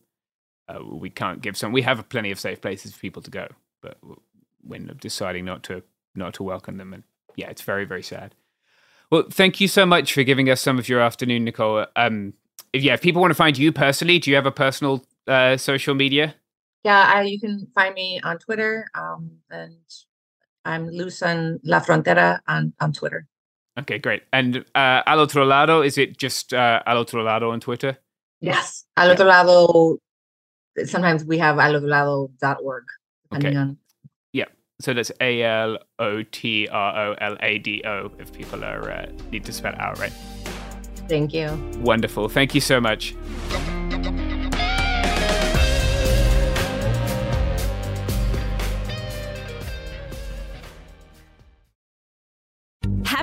Uh, 0.68 0.84
we 0.84 1.12
can't 1.12 1.42
give 1.42 1.56
some 1.56 1.72
we 1.72 1.84
have 1.84 2.10
plenty 2.10 2.32
of 2.32 2.40
safe 2.40 2.60
places 2.62 2.94
for 2.94 3.00
people 3.00 3.22
to 3.22 3.32
go, 3.32 3.48
but 3.82 3.98
when 4.62 4.92
deciding 5.00 5.46
not 5.46 5.64
to 5.64 5.84
not 6.16 6.34
to 6.34 6.44
welcome 6.44 6.78
them 6.78 6.94
and 6.94 7.04
yeah, 7.36 7.50
it's 7.50 7.62
very, 7.62 7.86
very 7.86 8.04
sad. 8.04 8.36
Well, 9.12 9.26
thank 9.32 9.62
you 9.62 9.68
so 9.68 9.86
much 9.86 10.14
for 10.14 10.24
giving 10.24 10.50
us 10.50 10.62
some 10.62 10.80
of 10.80 10.90
your 10.90 11.00
afternoon, 11.00 11.44
Nicole. 11.46 11.86
Um, 11.96 12.34
if, 12.74 12.84
yeah, 12.84 12.94
if 12.94 13.02
people 13.02 13.22
want 13.22 13.32
to 13.32 13.36
find 13.36 13.58
you 13.58 13.72
personally, 13.72 14.20
do 14.20 14.30
you 14.30 14.36
have 14.36 14.46
a 14.46 14.52
personal 14.52 15.06
uh, 15.28 15.58
social 15.58 15.94
media? 15.96 16.36
Yeah, 16.84 17.12
I, 17.14 17.22
you 17.24 17.40
can 17.40 17.68
find 17.74 17.94
me 17.96 18.20
on 18.24 18.38
Twitter, 18.38 18.88
um, 18.94 19.32
and 19.50 19.78
I'm 20.66 20.88
Luz 20.90 21.22
on 21.22 21.60
La 21.64 21.80
Frontera 21.80 22.40
on, 22.48 22.74
on 22.80 22.94
Twitter. 22.94 23.28
Okay, 23.80 23.98
great. 23.98 24.24
And 24.32 24.58
uh, 24.76 25.02
Al 25.06 25.20
Otro 25.20 25.46
Lado, 25.46 25.82
is 25.82 25.98
it 25.98 26.18
just 26.18 26.54
uh, 26.54 26.82
Al 26.86 26.98
Otro 26.98 27.24
Lado 27.24 27.52
on 27.52 27.60
Twitter? 27.60 27.98
Yes, 28.40 28.86
Al 28.98 29.12
Otro 29.12 29.26
Lado. 29.26 29.98
Sometimes 30.86 31.24
we 31.26 31.38
have 31.38 31.58
alotrolado.org, 31.58 32.84
depending 33.24 33.52
Okay. 33.52 33.58
on. 33.58 33.78
So 34.80 34.94
that's 34.94 35.12
A 35.22 35.42
L 35.42 35.78
O 36.00 36.24
T 36.24 36.68
R 36.68 37.10
O 37.10 37.16
L 37.20 37.38
A 37.40 37.58
D 37.60 37.82
O 37.86 38.12
if 38.20 38.34
people 38.34 38.64
are 38.64 38.92
uh, 38.92 39.12
need 39.32 39.46
to 39.46 39.54
spell 39.54 39.74
it 39.74 39.80
out 39.80 40.00
right. 40.00 40.14
Thank 41.08 41.34
you. 41.34 41.52
Wonderful. 41.80 42.30
Thank 42.30 42.56
you 42.56 42.62
so 42.62 42.82
much. 42.82 43.16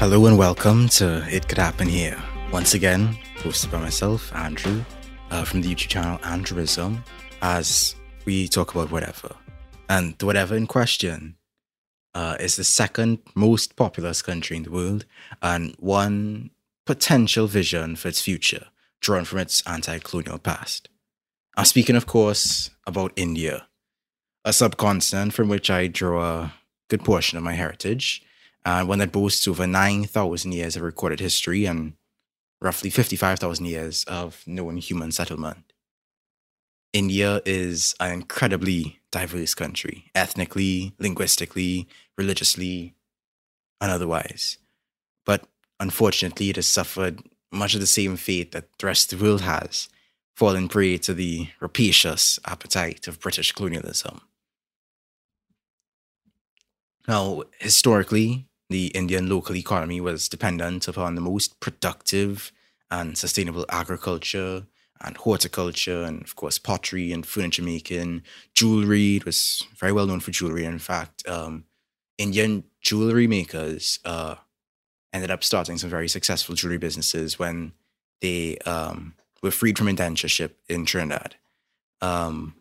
Hello 0.00 0.24
and 0.24 0.38
welcome 0.38 0.88
to 0.88 1.28
It 1.28 1.46
Could 1.46 1.58
Happen 1.58 1.86
Here. 1.86 2.18
Once 2.50 2.72
again, 2.72 3.18
hosted 3.36 3.70
by 3.70 3.80
myself, 3.80 4.34
Andrew, 4.34 4.82
uh, 5.30 5.44
from 5.44 5.60
the 5.60 5.68
YouTube 5.68 5.88
channel 5.88 6.18
Andrewism, 6.20 7.04
as 7.42 7.96
we 8.24 8.48
talk 8.48 8.74
about 8.74 8.90
whatever. 8.90 9.36
And 9.90 10.16
the 10.16 10.24
whatever 10.24 10.56
in 10.56 10.66
question 10.66 11.36
uh, 12.14 12.38
is 12.40 12.56
the 12.56 12.64
second 12.64 13.18
most 13.34 13.76
populous 13.76 14.22
country 14.22 14.56
in 14.56 14.62
the 14.62 14.70
world 14.70 15.04
and 15.42 15.76
one 15.78 16.48
potential 16.86 17.46
vision 17.46 17.94
for 17.94 18.08
its 18.08 18.22
future, 18.22 18.68
drawn 19.02 19.26
from 19.26 19.40
its 19.40 19.62
anti 19.66 19.98
colonial 19.98 20.38
past. 20.38 20.88
I'm 21.58 21.66
speaking, 21.66 21.94
of 21.94 22.06
course, 22.06 22.70
about 22.86 23.12
India, 23.16 23.66
a 24.46 24.54
subcontinent 24.54 25.34
from 25.34 25.50
which 25.50 25.68
I 25.68 25.88
draw 25.88 26.22
a 26.22 26.54
good 26.88 27.04
portion 27.04 27.36
of 27.36 27.44
my 27.44 27.52
heritage 27.52 28.24
Uh, 28.64 28.80
and 28.80 28.88
one 28.88 28.98
that 28.98 29.12
boasts 29.12 29.48
over 29.48 29.66
9,000 29.66 30.52
years 30.52 30.76
of 30.76 30.82
recorded 30.82 31.20
history 31.20 31.64
and 31.64 31.94
roughly 32.60 32.90
55,000 32.90 33.64
years 33.64 34.04
of 34.04 34.42
known 34.46 34.76
human 34.76 35.12
settlement. 35.12 35.72
India 36.92 37.40
is 37.46 37.94
an 38.00 38.12
incredibly 38.12 39.00
diverse 39.10 39.54
country, 39.54 40.10
ethnically, 40.14 40.92
linguistically, 40.98 41.88
religiously, 42.18 42.94
and 43.80 43.90
otherwise. 43.90 44.58
But 45.24 45.46
unfortunately, 45.78 46.50
it 46.50 46.56
has 46.56 46.66
suffered 46.66 47.22
much 47.52 47.74
of 47.74 47.80
the 47.80 47.86
same 47.86 48.16
fate 48.16 48.52
that 48.52 48.66
the 48.78 48.86
rest 48.86 49.12
of 49.12 49.18
the 49.18 49.24
world 49.24 49.40
has, 49.42 49.88
fallen 50.34 50.68
prey 50.68 50.96
to 50.98 51.14
the 51.14 51.48
rapacious 51.60 52.38
appetite 52.44 53.08
of 53.08 53.20
British 53.20 53.52
colonialism. 53.52 54.20
Now, 57.08 57.42
historically, 57.58 58.46
the 58.70 58.86
Indian 58.88 59.28
local 59.28 59.56
economy 59.56 60.00
was 60.00 60.28
dependent 60.28 60.86
upon 60.88 61.16
the 61.16 61.20
most 61.20 61.58
productive 61.58 62.52
and 62.90 63.18
sustainable 63.18 63.66
agriculture 63.68 64.64
and 65.02 65.16
horticulture, 65.16 66.04
and 66.04 66.22
of 66.22 66.36
course, 66.36 66.58
pottery 66.58 67.12
and 67.12 67.26
furniture 67.26 67.62
making, 67.62 68.22
jewelry. 68.54 69.16
It 69.16 69.24
was 69.26 69.66
very 69.76 69.92
well 69.92 70.06
known 70.06 70.20
for 70.20 70.30
jewelry. 70.30 70.64
In 70.64 70.78
fact, 70.78 71.26
um, 71.28 71.64
Indian 72.16 72.64
jewelry 72.80 73.26
makers 73.26 73.98
uh, 74.04 74.36
ended 75.12 75.30
up 75.30 75.42
starting 75.42 75.76
some 75.76 75.90
very 75.90 76.08
successful 76.08 76.54
jewelry 76.54 76.78
businesses 76.78 77.38
when 77.38 77.72
they 78.20 78.58
um, 78.58 79.14
were 79.42 79.50
freed 79.50 79.78
from 79.78 79.88
indentureship 79.88 80.52
in 80.68 80.84
Trinidad. 80.84 81.34
Um, 82.00 82.54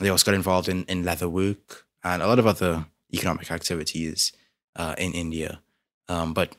they 0.00 0.08
also 0.08 0.24
got 0.24 0.34
involved 0.34 0.68
in, 0.68 0.84
in 0.84 1.04
leather 1.04 1.28
work 1.28 1.86
and 2.02 2.22
a 2.22 2.26
lot 2.26 2.38
of 2.38 2.46
other 2.46 2.86
economic 3.12 3.50
activities 3.50 4.32
uh, 4.76 4.94
in 4.98 5.12
India. 5.12 5.60
Um, 6.08 6.34
but 6.34 6.56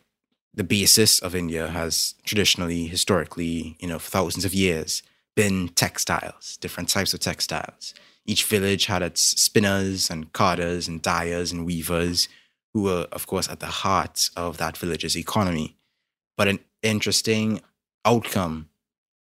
the 0.54 0.64
basis 0.64 1.20
of 1.20 1.36
India 1.36 1.68
has 1.68 2.16
traditionally, 2.24 2.88
historically, 2.88 3.76
you 3.80 3.88
know, 3.88 4.00
for 4.00 4.10
thousands 4.10 4.46
of 4.46 4.54
years, 4.54 5.02
been 5.36 5.70
textiles, 5.70 6.58
different 6.58 6.90
types 6.90 7.14
of 7.14 7.20
textiles. 7.20 7.94
Each 8.26 8.44
village 8.46 8.86
had 8.86 9.02
its 9.02 9.22
spinners 9.22 10.10
and 10.10 10.32
carders 10.32 10.88
and 10.88 11.02
dyers 11.02 11.52
and 11.52 11.66
weavers 11.66 12.30
who 12.74 12.84
were, 12.84 13.08
of 13.12 13.28
course, 13.28 13.50
at 13.50 13.60
the 13.60 13.68
heart 13.68 14.30
of 14.36 14.58
that 14.58 14.78
village's 14.78 15.18
economy. 15.18 15.76
But 16.38 16.48
an 16.48 16.60
interesting 16.82 17.62
outcome 18.06 18.70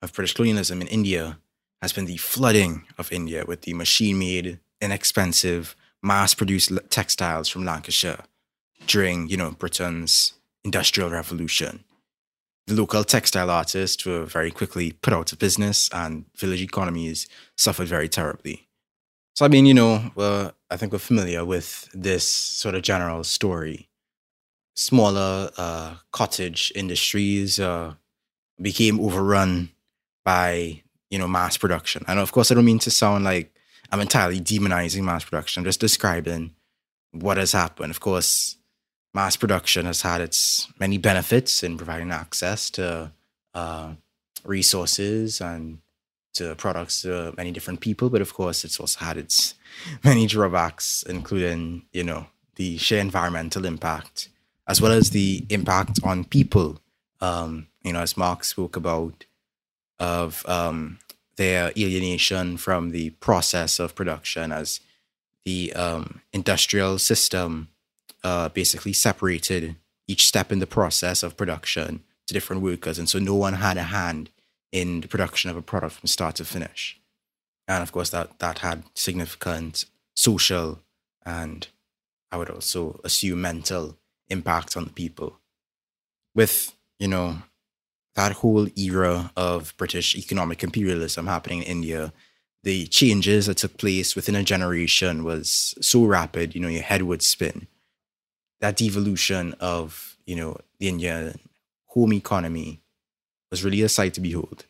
of 0.02 0.14
British 0.14 0.34
colonialism 0.34 0.82
in 0.82 0.88
India 0.88 1.40
has 1.82 1.94
been 1.94 2.06
the 2.06 2.18
flooding 2.18 2.86
of 2.98 3.12
India 3.12 3.46
with 3.48 3.62
the 3.62 3.74
machine 3.74 4.20
made, 4.20 4.60
inexpensive, 4.82 5.76
mass-produced 6.02 6.72
textiles 6.90 7.50
from 7.50 7.66
Lancashire 7.66 8.24
during, 8.90 9.30
you 9.30 9.38
know, 9.38 9.52
Britain's 9.52 10.34
Industrial 10.66 11.10
Revolution. 11.10 11.86
The 12.68 12.74
local 12.74 13.04
textile 13.04 13.50
artists 13.50 14.06
were 14.06 14.26
very 14.26 14.52
quickly 14.52 14.92
put 14.92 15.14
out 15.14 15.32
of 15.32 15.40
business, 15.40 15.90
and 15.94 16.26
village 16.36 16.62
economies 16.62 17.28
suffered 17.56 17.88
very 17.88 18.10
terribly. 18.10 18.68
So, 19.36 19.46
I 19.46 19.48
mean, 19.48 19.66
you 19.66 19.74
know, 19.74 20.12
well, 20.16 20.54
I 20.70 20.76
think 20.76 20.92
we're 20.92 21.00
familiar 21.00 21.46
with 21.46 21.88
this 21.94 22.28
sort 22.28 22.76
of 22.76 22.82
general 22.82 23.24
story. 23.24 23.88
Smaller 24.76 25.52
uh, 25.58 25.96
cottage 26.12 26.72
industries 26.76 27.60
uh, 27.60 27.94
became 28.62 29.00
overrun 29.00 29.70
by, 30.26 30.82
you 31.10 31.18
know, 31.18 31.28
mass 31.28 31.58
production. 31.58 32.04
And 32.08 32.20
of 32.20 32.32
course, 32.32 32.52
I 32.52 32.56
don't 32.56 32.66
mean 32.66 32.80
to 32.80 32.92
sound 32.92 33.24
like 33.24 33.54
I'm 33.92 34.02
entirely 34.02 34.42
demonizing 34.42 35.04
mass 35.04 35.24
production. 35.24 35.62
I'm 35.62 35.66
just 35.66 35.80
describing 35.80 36.56
what 37.12 37.38
has 37.38 37.54
happened. 37.54 37.92
Of 37.92 38.00
course, 38.00 38.58
mass 39.14 39.36
production 39.36 39.86
has 39.86 40.02
had 40.02 40.22
its 40.22 40.72
many 40.80 40.98
benefits 40.98 41.64
in 41.64 41.78
providing 41.78 42.12
access 42.12 42.70
to 42.72 43.12
uh, 43.54 43.94
resources 44.44 45.42
and 45.42 45.80
to 46.34 46.56
products 46.56 47.02
to 47.02 47.34
many 47.38 47.52
different 47.52 47.82
people, 47.82 48.10
but 48.10 48.22
of 48.22 48.34
course, 48.34 48.64
it's 48.64 48.80
also 48.80 49.04
had 49.04 49.18
its 49.18 49.56
many 50.04 50.28
drawbacks, 50.28 51.04
including 51.04 51.84
you 51.92 52.04
know 52.04 52.28
the 52.56 52.78
sheer 52.78 53.00
environmental 53.00 53.66
impact 53.66 54.30
as 54.70 54.80
well 54.80 54.92
as 54.92 55.10
the 55.10 55.46
impact 55.50 56.00
on 56.04 56.24
people. 56.24 56.80
Um, 57.20 57.68
you 57.84 57.92
know, 57.92 58.02
as 58.02 58.16
Mark 58.16 58.44
spoke 58.44 58.76
about, 58.76 59.26
of 60.00 60.48
um, 60.48 61.00
their 61.36 61.72
alienation 61.76 62.56
from 62.56 62.92
the 62.92 63.10
process 63.10 63.80
of 63.80 63.96
production 63.96 64.52
as 64.52 64.80
the 65.44 65.74
um, 65.74 66.22
industrial 66.32 67.00
system 67.00 67.70
uh, 68.24 68.50
basically 68.50 68.94
separated 68.94 69.76
each 70.08 70.28
step 70.28 70.52
in 70.52 70.60
the 70.60 70.68
process 70.68 71.24
of 71.24 71.38
production 71.38 72.04
to 72.28 72.34
different 72.34 72.62
workers. 72.62 72.98
And 73.00 73.08
so 73.08 73.20
no 73.20 73.36
one 73.36 73.54
had 73.54 73.78
a 73.78 73.84
hand 73.84 74.30
in 74.72 75.02
the 75.02 75.08
production 75.08 75.50
of 75.50 75.58
a 75.58 75.62
product 75.62 75.96
from 75.96 76.08
start 76.08 76.36
to 76.36 76.46
finish. 76.46 77.00
And 77.68 77.84
of 77.84 77.92
course, 77.92 78.10
that, 78.10 78.40
that 78.40 78.60
had 78.60 78.84
significant 78.96 79.86
social 80.16 80.80
and 81.26 81.68
I 82.32 82.38
would 82.38 82.50
also 82.50 83.00
assume 83.04 83.42
mental 83.42 83.98
impact 84.30 84.78
on 84.78 84.86
the 84.86 84.92
people. 84.92 85.40
With, 86.36 86.76
you 87.00 87.08
know, 87.08 87.40
that 88.16 88.34
whole 88.34 88.68
era 88.78 89.32
of 89.36 89.76
British 89.78 90.16
economic 90.16 90.64
imperialism 90.64 91.28
happening 91.28 91.64
in 91.64 91.68
India, 91.68 92.14
the 92.64 92.88
changes 92.88 93.46
that 93.46 93.58
took 93.58 93.78
place 93.78 94.16
within 94.16 94.36
a 94.36 94.44
generation 94.44 95.24
was 95.24 95.74
so 95.82 96.06
rapid, 96.06 96.54
you 96.54 96.62
know, 96.62 96.68
your 96.68 96.84
head 96.84 97.04
would 97.04 97.22
spin. 97.22 97.68
That 98.62 98.78
devolution 98.78 99.56
of, 99.60 100.18
you 100.26 100.36
know, 100.36 100.58
the 100.80 100.90
Indian 100.90 101.40
home 101.88 102.14
economy 102.14 102.82
was 103.52 103.64
really 103.64 103.82
a 103.82 103.90
sight 103.90 104.14
to 104.16 104.22
behold. 104.22 104.66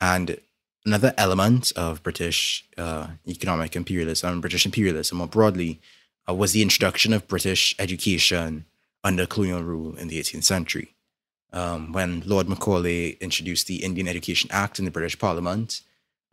And 0.00 0.38
another 0.86 1.14
element 1.16 1.72
of 1.76 2.02
British 2.02 2.64
uh, 2.78 3.08
economic 3.26 3.76
imperialism, 3.76 4.40
British 4.40 4.66
imperialism 4.66 5.18
more 5.18 5.26
broadly, 5.26 5.80
uh, 6.28 6.34
was 6.34 6.52
the 6.52 6.62
introduction 6.62 7.12
of 7.12 7.28
British 7.28 7.74
education 7.78 8.64
under 9.02 9.26
colonial 9.26 9.62
rule 9.62 9.96
in 9.96 10.08
the 10.08 10.18
18th 10.18 10.44
century 10.44 10.94
um, 11.54 11.92
when 11.92 12.22
Lord 12.26 12.48
Macaulay 12.48 13.10
introduced 13.20 13.66
the 13.66 13.84
Indian 13.84 14.08
Education 14.08 14.50
Act 14.52 14.78
in 14.78 14.84
the 14.84 14.90
British 14.90 15.18
Parliament. 15.18 15.80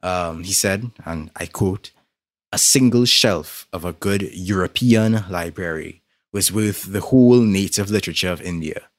Um, 0.04 0.44
he 0.44 0.54
said, 0.54 0.92
and 1.06 1.30
I 1.36 1.46
quote, 1.46 1.92
a 2.52 2.58
single 2.58 3.06
shelf 3.06 3.68
of 3.72 3.86
a 3.86 3.94
good 3.94 4.24
European 4.34 5.24
library 5.30 6.01
was 6.32 6.52
with 6.52 6.94
the 6.94 7.02
whole 7.02 7.42
native 7.42 7.90
literature 7.90 8.32
of 8.32 8.42
India. 8.42 8.90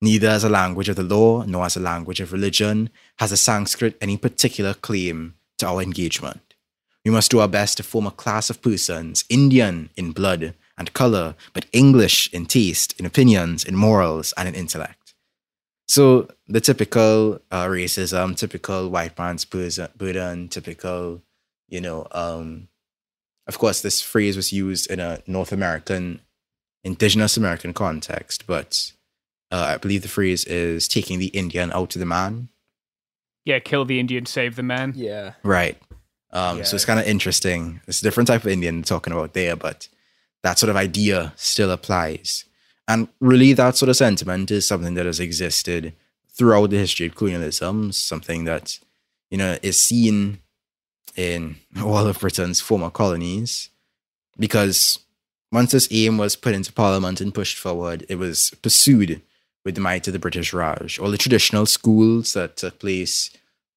Neither 0.00 0.28
as 0.28 0.44
a 0.44 0.48
language 0.48 0.88
of 0.88 0.96
the 0.96 1.02
law 1.02 1.44
nor 1.44 1.64
as 1.64 1.76
a 1.76 1.80
language 1.80 2.20
of 2.20 2.32
religion 2.32 2.90
has 3.18 3.30
the 3.30 3.36
Sanskrit 3.36 3.96
any 4.00 4.16
particular 4.16 4.74
claim 4.74 5.34
to 5.58 5.66
our 5.66 5.80
engagement. 5.80 6.54
We 7.04 7.10
must 7.10 7.30
do 7.30 7.40
our 7.40 7.48
best 7.48 7.76
to 7.76 7.82
form 7.82 8.06
a 8.06 8.10
class 8.10 8.50
of 8.50 8.62
persons, 8.62 9.24
Indian 9.28 9.90
in 9.96 10.12
blood 10.12 10.54
and 10.76 10.92
color, 10.92 11.34
but 11.52 11.66
English 11.72 12.32
in 12.32 12.46
taste, 12.46 12.98
in 12.98 13.06
opinions, 13.06 13.64
in 13.64 13.76
morals, 13.76 14.32
and 14.36 14.48
in 14.48 14.54
intellect. 14.54 15.14
So 15.88 16.28
the 16.48 16.60
typical 16.60 17.40
uh, 17.50 17.66
racism, 17.66 18.36
typical 18.36 18.88
white 18.88 19.18
man's 19.18 19.44
burden, 19.44 20.48
typical, 20.48 21.22
you 21.68 21.80
know, 21.80 22.06
um, 22.12 22.68
of 23.46 23.58
course, 23.58 23.82
this 23.82 24.00
phrase 24.00 24.36
was 24.36 24.52
used 24.52 24.90
in 24.90 25.00
a 25.00 25.20
North 25.26 25.52
American, 25.52 26.20
indigenous 26.84 27.36
American 27.36 27.72
context, 27.72 28.46
but 28.46 28.92
uh, 29.50 29.74
I 29.74 29.76
believe 29.76 30.02
the 30.02 30.08
phrase 30.08 30.44
is 30.44 30.88
taking 30.88 31.18
the 31.18 31.28
Indian 31.28 31.72
out 31.72 31.94
of 31.94 32.00
the 32.00 32.06
man. 32.06 32.48
Yeah, 33.44 33.58
kill 33.58 33.84
the 33.84 34.00
Indian, 34.00 34.26
save 34.26 34.56
the 34.56 34.62
man. 34.62 34.92
Yeah. 34.96 35.34
Right. 35.42 35.80
Um, 36.32 36.58
yeah. 36.58 36.64
So 36.64 36.76
it's 36.76 36.84
kind 36.84 37.00
of 37.00 37.06
interesting. 37.06 37.80
It's 37.86 38.00
a 38.00 38.04
different 38.04 38.28
type 38.28 38.42
of 38.42 38.50
Indian 38.50 38.82
talking 38.82 39.12
about 39.12 39.34
there, 39.34 39.56
but 39.56 39.88
that 40.42 40.58
sort 40.58 40.70
of 40.70 40.76
idea 40.76 41.32
still 41.36 41.70
applies. 41.70 42.44
And 42.88 43.08
really, 43.20 43.52
that 43.52 43.76
sort 43.76 43.88
of 43.88 43.96
sentiment 43.96 44.50
is 44.50 44.66
something 44.66 44.94
that 44.94 45.06
has 45.06 45.20
existed 45.20 45.92
throughout 46.28 46.70
the 46.70 46.78
history 46.78 47.06
of 47.06 47.14
colonialism, 47.14 47.92
something 47.92 48.44
that, 48.44 48.78
you 49.30 49.38
know, 49.38 49.58
is 49.62 49.80
seen 49.80 50.38
in 51.14 51.56
all 51.80 52.06
of 52.06 52.18
Britain's 52.18 52.60
former 52.60 52.90
colonies. 52.90 53.70
Because 54.38 54.98
once 55.52 55.72
this 55.72 55.88
aim 55.90 56.18
was 56.18 56.34
put 56.36 56.54
into 56.54 56.72
parliament 56.72 57.20
and 57.20 57.34
pushed 57.34 57.58
forward, 57.58 58.04
it 58.08 58.16
was 58.16 58.50
pursued 58.62 59.22
with 59.64 59.74
the 59.76 59.80
might 59.80 60.06
of 60.06 60.12
the 60.12 60.18
British 60.18 60.52
Raj. 60.52 60.98
All 60.98 61.10
the 61.10 61.18
traditional 61.18 61.66
schools 61.66 62.32
that 62.32 62.56
took 62.56 62.80
place 62.80 63.30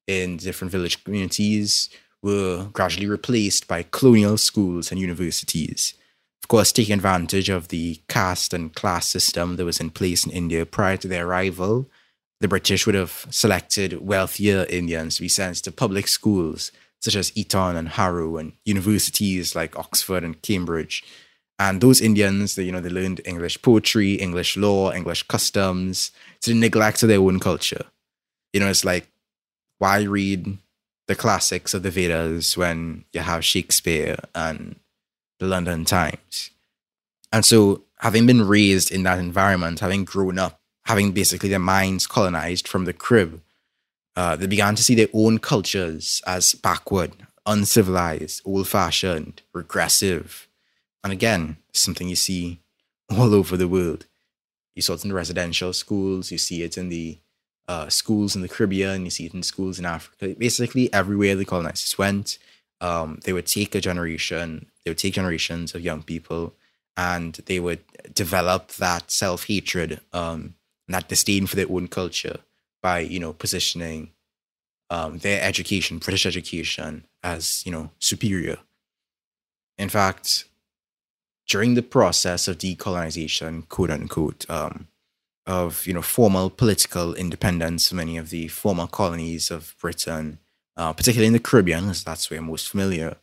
in 0.07 0.37
different 0.37 0.71
village 0.71 1.03
communities 1.03 1.89
were 2.23 2.69
gradually 2.73 3.07
replaced 3.07 3.67
by 3.67 3.83
colonial 3.83 4.37
schools 4.37 4.91
and 4.91 4.99
universities 4.99 5.93
of 6.45 6.47
course, 6.49 6.71
taking 6.71 6.93
advantage 6.93 7.49
of 7.49 7.69
the 7.69 7.99
caste 8.07 8.53
and 8.53 8.71
class 8.75 9.07
system 9.07 9.55
that 9.55 9.65
was 9.65 9.79
in 9.79 9.89
place 9.89 10.27
in 10.27 10.31
India 10.31 10.63
prior 10.63 10.95
to 10.95 11.07
their 11.07 11.25
arrival, 11.25 11.89
the 12.39 12.47
British 12.47 12.85
would 12.85 12.93
have 12.93 13.25
selected 13.31 14.05
wealthier 14.05 14.67
Indians 14.69 15.15
to 15.15 15.23
be 15.23 15.27
sent 15.27 15.55
to 15.63 15.71
public 15.71 16.07
schools 16.07 16.71
such 17.01 17.15
as 17.15 17.35
Eton 17.35 17.75
and 17.75 17.89
Harrow 17.89 18.37
and 18.37 18.53
universities 18.63 19.55
like 19.55 19.75
Oxford 19.75 20.23
and 20.23 20.39
Cambridge. 20.43 21.03
And 21.57 21.79
those 21.79 22.01
Indians, 22.01 22.55
they, 22.55 22.63
you 22.63 22.71
know, 22.71 22.81
they 22.81 22.89
learned 22.89 23.21
English 23.25 23.61
poetry, 23.61 24.13
English 24.13 24.57
law, 24.57 24.91
English 24.91 25.23
customs 25.23 26.11
to 26.41 26.51
the 26.51 26.59
neglect 26.59 27.01
of 27.01 27.09
their 27.09 27.19
own 27.21 27.39
culture. 27.39 27.85
You 28.51 28.59
know, 28.59 28.67
it's 28.67 28.83
like, 28.83 29.07
why 29.77 30.03
read 30.03 30.57
the 31.07 31.15
classics 31.15 31.73
of 31.73 31.83
the 31.83 31.91
Vedas 31.91 32.57
when 32.57 33.05
you 33.13 33.21
have 33.21 33.45
Shakespeare 33.45 34.17
and 34.33 34.75
the 35.39 35.45
London 35.45 35.85
Times. 35.85 36.49
And 37.31 37.45
so, 37.45 37.83
having 37.99 38.25
been 38.25 38.47
raised 38.47 38.91
in 38.91 39.03
that 39.03 39.19
environment, 39.19 39.79
having 39.79 40.05
grown 40.05 40.39
up, 40.39 40.59
having 40.85 41.11
basically 41.11 41.49
their 41.49 41.59
minds 41.59 42.07
colonized 42.07 42.67
from 42.67 42.85
the 42.85 42.93
crib, 42.93 43.41
uh, 44.15 44.35
they 44.35 44.47
began 44.47 44.75
to 44.75 44.83
see 44.83 44.95
their 44.95 45.09
own 45.13 45.39
cultures 45.39 46.21
as 46.25 46.55
backward, 46.55 47.11
uncivilized, 47.45 48.41
old 48.45 48.67
fashioned, 48.67 49.41
regressive. 49.53 50.44
And 51.05 51.13
again, 51.13 51.57
something 51.71 52.09
you 52.09 52.15
see 52.15 52.61
all 53.11 53.35
over 53.35 53.55
the 53.55 53.67
world. 53.67 54.07
You 54.75 54.81
saw 54.81 54.93
it 54.93 55.03
in 55.03 55.09
the 55.09 55.15
residential 55.15 55.71
schools, 55.71 56.31
you 56.31 56.39
see 56.39 56.63
it 56.63 56.79
in 56.79 56.89
the 56.89 57.19
uh, 57.67 57.89
schools 57.89 58.35
in 58.35 58.41
the 58.41 58.49
Caribbean, 58.49 59.05
you 59.05 59.11
see 59.11 59.27
it 59.27 59.35
in 59.35 59.43
schools 59.43 59.77
in 59.77 59.85
Africa. 59.85 60.35
Basically, 60.35 60.91
everywhere 60.91 61.35
the 61.35 61.45
colonizers 61.45 61.95
went, 61.95 62.39
um, 62.81 63.19
they 63.23 63.33
would 63.33 63.45
take 63.45 63.75
a 63.75 63.81
generation, 63.81 64.65
they 64.83 64.89
would 64.89 64.97
take 64.97 65.13
generations 65.13 65.75
of 65.75 65.81
young 65.81 66.01
people, 66.01 66.55
and 66.97 67.35
they 67.45 67.59
would 67.59 67.83
develop 68.15 68.69
that 68.73 69.11
self 69.11 69.45
hatred, 69.45 70.01
um, 70.11 70.55
that 70.87 71.07
disdain 71.07 71.45
for 71.45 71.55
their 71.55 71.69
own 71.69 71.87
culture 71.87 72.39
by 72.81 72.97
you 72.97 73.19
know 73.19 73.31
positioning 73.31 74.09
um, 74.89 75.19
their 75.19 75.39
education, 75.43 75.99
British 75.99 76.25
education, 76.25 77.05
as 77.21 77.63
you 77.63 77.71
know 77.71 77.91
superior. 77.99 78.57
In 79.77 79.89
fact, 79.89 80.45
during 81.47 81.75
the 81.75 81.83
process 81.83 82.47
of 82.47 82.57
decolonization, 82.57 83.67
quote 83.69 83.91
unquote, 83.91 84.49
um, 84.49 84.87
of 85.45 85.85
you 85.85 85.93
know 85.93 86.01
formal 86.01 86.49
political 86.49 87.13
independence, 87.13 87.93
many 87.93 88.17
of 88.17 88.29
the 88.29 88.47
former 88.47 88.87
colonies 88.87 89.51
of 89.51 89.75
Britain 89.79 90.39
uh, 90.77 90.93
particularly 90.93 91.27
in 91.27 91.33
the 91.33 91.39
Caribbean, 91.39 91.89
as 91.89 92.03
that's 92.03 92.29
where 92.29 92.39
I'm 92.39 92.47
most 92.47 92.69
familiar, 92.69 93.15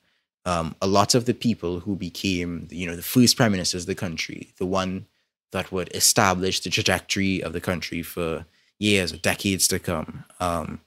um, 0.44 0.74
a 0.80 0.86
lot 0.86 1.14
of 1.14 1.26
the 1.26 1.34
people 1.34 1.80
who 1.80 1.96
became, 1.96 2.66
you 2.70 2.86
know, 2.86 2.96
the 2.96 3.02
first 3.02 3.36
prime 3.36 3.52
ministers 3.52 3.82
of 3.82 3.86
the 3.86 3.94
country, 3.94 4.52
the 4.58 4.66
one 4.66 5.06
that 5.52 5.70
would 5.70 5.94
establish 5.94 6.60
the 6.60 6.70
trajectory 6.70 7.42
of 7.42 7.52
the 7.52 7.60
country 7.60 8.02
for 8.02 8.46
years 8.78 9.12
or 9.12 9.18
decades 9.18 9.68
to 9.68 9.78
come. 9.78 10.24
Um, 10.40 10.80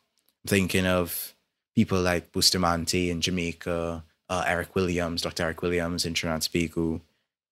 thinking 0.45 0.87
of 0.87 1.35
people 1.75 2.01
like 2.01 2.31
Bustamante 2.31 3.09
in 3.09 3.21
Jamaica, 3.21 4.03
uh, 4.27 4.43
Eric 4.47 4.75
Williams, 4.75 5.21
Dr. 5.21 5.43
Eric 5.43 5.61
Williams 5.61 6.05
in 6.05 6.15
Trinidad 6.15 6.41
Tobago, 6.41 7.01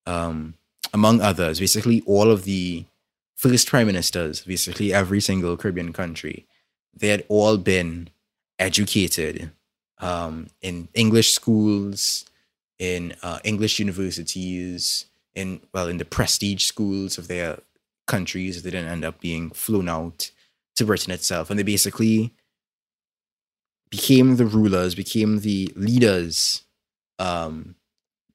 um, 0.06 0.56
among 0.94 1.22
others. 1.22 1.60
Basically, 1.60 2.02
all 2.06 2.32
of 2.32 2.44
the 2.44 2.86
first 3.36 3.68
prime 3.68 3.88
ministers, 3.88 4.42
basically 4.42 4.94
every 4.94 5.20
single 5.20 5.58
Caribbean 5.58 5.94
country, 5.94 6.46
they 6.96 7.10
had 7.10 7.26
all 7.28 7.58
been 7.58 8.10
educated 8.60 9.52
um, 10.00 10.48
in 10.62 10.88
English 10.94 11.32
schools, 11.34 12.26
in 12.80 13.16
uh, 13.24 13.40
English 13.44 13.80
universities, 13.80 15.06
in 15.36 15.62
well, 15.74 15.88
in 15.88 15.98
the 15.98 16.06
prestige 16.06 16.66
schools 16.66 17.18
of 17.18 17.28
their 17.28 17.60
countries. 18.08 18.62
They 18.62 18.72
didn't 18.72 18.92
end 18.92 19.06
up 19.06 19.20
being 19.20 19.50
flown 19.50 19.90
out 19.90 20.32
to 20.76 20.86
Britain 20.86 21.14
itself, 21.14 21.50
and 21.50 21.58
they 21.58 21.64
basically 21.64 22.34
became 23.90 24.38
the 24.38 24.46
rulers, 24.46 24.96
became 24.96 25.40
the 25.40 25.72
leaders, 25.76 26.64
um, 27.20 27.76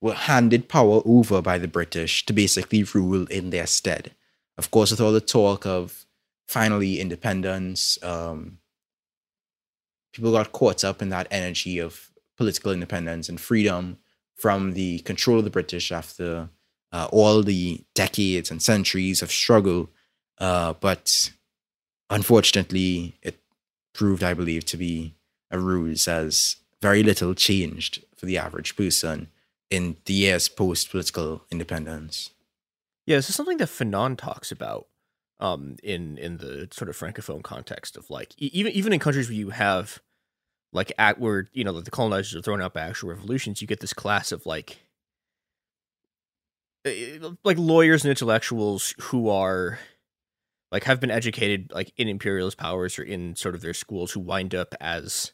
were 0.00 0.14
handed 0.14 0.68
power 0.68 1.02
over 1.04 1.42
by 1.42 1.58
the 1.58 1.68
British 1.68 2.24
to 2.26 2.32
basically 2.32 2.82
rule 2.82 3.26
in 3.26 3.50
their 3.50 3.66
stead. 3.66 4.12
Of 4.56 4.70
course, 4.70 4.90
with 4.90 5.00
all 5.00 5.12
the 5.12 5.20
talk 5.20 5.66
of 5.66 6.06
finally 6.46 7.00
independence, 7.00 7.98
um, 8.02 8.58
people 10.12 10.32
got 10.32 10.52
caught 10.52 10.84
up 10.84 11.02
in 11.02 11.08
that 11.10 11.28
energy 11.30 11.78
of 11.78 12.10
political 12.36 12.72
independence 12.72 13.28
and 13.28 13.40
freedom 13.40 13.98
from 14.36 14.74
the 14.74 15.00
control 15.00 15.38
of 15.38 15.44
the 15.44 15.50
British 15.50 15.90
after 15.90 16.48
uh, 16.92 17.08
all 17.12 17.42
the 17.42 17.84
decades 17.94 18.50
and 18.50 18.62
centuries 18.62 19.20
of 19.20 19.30
struggle. 19.30 19.90
Uh, 20.38 20.72
but 20.74 21.32
unfortunately, 22.08 23.18
it 23.22 23.38
proved, 23.92 24.22
I 24.22 24.34
believe, 24.34 24.64
to 24.66 24.76
be 24.76 25.14
a 25.50 25.58
ruse 25.58 26.06
as 26.06 26.56
very 26.80 27.02
little 27.02 27.34
changed 27.34 28.04
for 28.16 28.26
the 28.26 28.38
average 28.38 28.76
person 28.76 29.28
in 29.70 29.97
the 30.05 30.15
years 30.15 30.49
post 30.49 30.90
political 30.90 31.45
independence. 31.51 32.31
Yeah, 33.07 33.16
this 33.16 33.31
is 33.31 33.36
something 33.36 33.59
that 33.59 33.69
Fanon 33.69 34.16
talks 34.16 34.53
about 34.53 34.86
um, 35.40 35.77
in 35.82 36.19
in 36.19 36.39
the 36.39 36.69
sort 36.73 36.89
of 36.89 36.97
francophone 36.97 37.43
context 37.43 37.97
of 37.97 38.11
like 38.11 38.35
even 38.39 38.73
even 38.73 38.93
in 38.93 38.99
countries 38.99 39.28
where 39.28 39.36
you 39.36 39.51
have 39.51 40.01
like 40.73 40.93
at 40.99 41.19
where 41.19 41.49
you 41.53 41.65
know 41.65 41.81
the 41.81 41.90
colonizers 41.90 42.35
are 42.35 42.43
thrown 42.43 42.62
out 42.62 42.74
by 42.74 42.82
actual 42.82 43.11
revolutions, 43.11 43.61
you 43.61 43.69
get 43.69 43.81
this 43.81 43.93
class 43.93 44.32
of 44.32 44.47
like 44.47 44.78
eh, 46.85 47.19
like 47.45 47.59
lawyers 47.59 48.05
and 48.05 48.11
intellectuals 48.11 48.95
who 49.01 49.28
are 49.28 49.78
like 50.70 50.85
have 50.85 51.01
been 51.01 51.11
educated 51.11 51.73
like 51.73 51.93
in 51.97 52.09
imperialist 52.09 52.59
powers 52.59 52.99
or 52.99 53.03
in 53.03 53.36
sort 53.36 53.55
of 53.55 53.62
their 53.62 53.74
schools 53.74 54.12
who 54.12 54.20
wind 54.20 54.55
up 54.55 54.74
as 54.81 55.32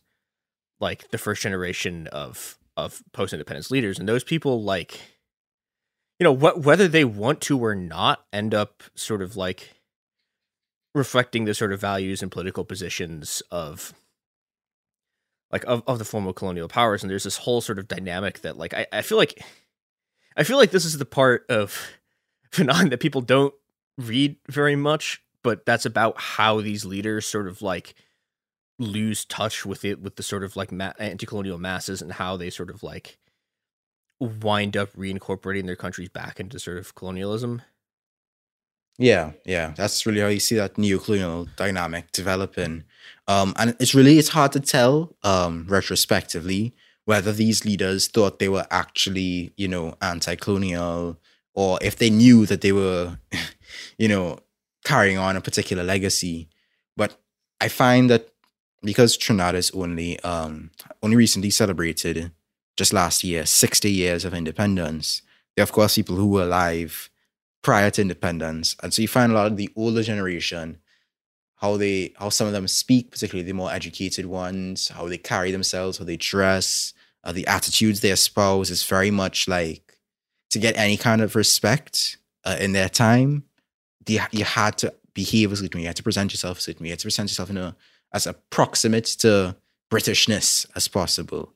like 0.81 1.11
the 1.11 1.19
first 1.19 1.43
generation 1.43 2.07
of 2.09 2.59
of 2.77 3.03
post 3.13 3.33
independence 3.33 3.71
leaders 3.71 3.99
and 3.99 4.09
those 4.09 4.25
people 4.25 4.63
like 4.63 5.01
you 6.19 6.25
know 6.25 6.33
what 6.33 6.63
whether 6.63 6.89
they 6.89 7.05
want 7.05 7.41
to 7.41 7.59
or 7.59 7.75
not 7.75 8.25
end 8.33 8.55
up 8.55 8.83
sort 8.95 9.23
of 9.23 9.37
like 9.37 9.75
reflecting 10.95 11.45
the 11.45 11.55
sort 11.55 11.73
of 11.73 11.81
values 11.81 12.23
and 12.23 12.31
political 12.31 12.65
positions 12.65 13.43
of 13.51 13.93
like 15.51 15.65
of, 15.65 15.83
of 15.87 15.99
the 15.99 16.05
former 16.05 16.33
colonial 16.33 16.69
powers. 16.69 17.03
And 17.03 17.11
there's 17.11 17.25
this 17.25 17.39
whole 17.39 17.61
sort 17.61 17.79
of 17.79 17.89
dynamic 17.89 18.41
that 18.41 18.57
like 18.57 18.75
I, 18.75 18.87
I 18.93 19.03
feel 19.03 19.19
like 19.19 19.43
I 20.37 20.45
feel 20.45 20.57
like 20.57 20.71
this 20.71 20.85
is 20.85 20.99
the 20.99 21.05
part 21.05 21.45
of 21.49 21.79
Fanon 22.51 22.91
that 22.91 23.01
people 23.01 23.21
don't 23.21 23.55
read 23.99 24.37
very 24.49 24.77
much, 24.77 25.23
but 25.43 25.67
that's 25.67 25.87
about 25.87 26.21
how 26.21 26.61
these 26.61 26.85
leaders 26.85 27.27
sort 27.27 27.49
of 27.49 27.63
like 27.63 27.95
lose 28.79 29.25
touch 29.25 29.65
with 29.65 29.85
it 29.85 30.01
with 30.01 30.17
the 30.17 30.23
sort 30.23 30.45
of 30.45 30.57
like 30.57 30.73
ma- 30.73 30.93
anti-colonial 30.99 31.59
masses 31.59 32.03
and 32.03 32.13
how 32.13 32.37
they 32.37 32.51
sort 32.51 32.71
of 32.71 32.83
like 32.83 33.19
wind 34.21 34.77
up 34.77 34.93
reincorporating 34.95 35.67
their 35.67 35.77
countries 35.77 36.09
back 36.09 36.41
into 36.41 36.59
sort 36.59 36.79
of 36.79 36.95
colonialism. 36.95 37.63
Yeah, 38.97 39.33
yeah, 39.45 39.75
that's 39.77 40.07
really 40.07 40.21
how 40.21 40.29
you 40.29 40.39
see 40.39 40.55
that 40.55 40.79
neo-colonial 40.79 41.49
dynamic 41.57 42.13
developing, 42.13 42.85
um, 43.27 43.53
and 43.57 43.77
it's 43.81 43.93
really 43.93 44.19
it's 44.19 44.29
hard 44.29 44.53
to 44.53 44.61
tell 44.61 45.17
um, 45.25 45.67
retrospectively 45.69 46.75
whether 47.05 47.33
these 47.33 47.65
leaders 47.65 48.07
thought 48.07 48.39
they 48.39 48.49
were 48.49 48.67
actually, 48.71 49.53
you 49.57 49.67
know, 49.67 49.97
anti-colonial, 50.01 51.19
or 51.55 51.79
if 51.83 51.97
they 51.97 52.09
knew 52.09 52.47
that 52.47 52.61
they 52.61 52.71
were, 52.71 53.19
you 53.99 54.07
know, 54.07 54.39
carrying 54.85 55.19
on 55.19 55.37
a 55.37 55.41
particular 55.41 55.83
legacy. 55.83 56.49
But 56.97 57.17
I 57.61 57.67
find 57.69 58.09
that 58.11 58.34
because 58.85 59.17
Trinidad 59.17 59.55
is 59.55 59.71
only 59.73 60.21
um, 60.21 60.71
only 61.03 61.17
recently 61.17 61.51
celebrated 61.51 62.33
just 62.77 62.93
last 62.93 63.23
year 63.25 63.47
60 63.47 63.91
years 63.91 64.25
of 64.25 64.35
independence, 64.35 65.23
there 65.57 65.63
are 65.63 65.65
of 65.65 65.73
course 65.73 65.95
people 65.95 66.17
who 66.17 66.27
were 66.27 66.43
alive 66.43 67.11
prior 67.63 67.91
to 67.91 68.03
independence, 68.03 68.77
and 68.83 68.93
so 68.93 69.03
you 69.03 69.09
find 69.09 69.33
a 69.33 69.35
lot 69.35 69.47
of 69.47 69.57
the 69.57 69.71
older 69.77 70.03
generation 70.03 70.79
how 71.57 71.77
they 71.79 72.13
how 72.19 72.29
some 72.29 72.47
of 72.47 72.53
them 72.53 72.69
speak, 72.69 73.11
particularly 73.11 73.47
the 73.47 73.55
more 73.55 73.73
educated 73.73 74.27
ones, 74.27 74.89
how 74.89 75.09
they 75.09 75.17
carry 75.17 75.51
themselves, 75.51 75.99
how 75.99 76.05
they 76.05 76.17
dress, 76.17 76.93
uh, 77.25 77.33
the 77.33 77.47
attitudes 77.47 78.01
they 78.01 78.11
espouse 78.11 78.71
is 78.71 78.85
very 78.85 79.11
much 79.11 79.49
like 79.49 79.99
to 80.51 80.59
get 80.59 80.77
any 80.77 80.97
kind 80.97 81.23
of 81.23 81.35
respect 81.35 82.19
uh, 82.45 82.57
in 82.61 82.73
their 82.73 82.89
time. 82.89 83.45
You, 84.07 84.45
had 84.45 84.77
to 84.79 84.93
behave 85.15 85.51
as 85.51 85.63
me. 85.63 85.81
You 85.81 85.87
had 85.87 85.97
to 85.97 86.03
present 86.03 86.33
yourself 86.35 86.59
as 86.59 86.79
me. 86.79 86.89
You 86.89 86.93
had 86.93 86.99
to 86.99 87.07
present 87.07 87.31
yourself 87.31 87.49
in 87.49 87.57
a 87.57 87.75
as 88.15 88.27
approximate 88.27 89.05
to 89.05 89.55
Britishness 89.91 90.67
as 90.75 90.89
possible. 90.89 91.53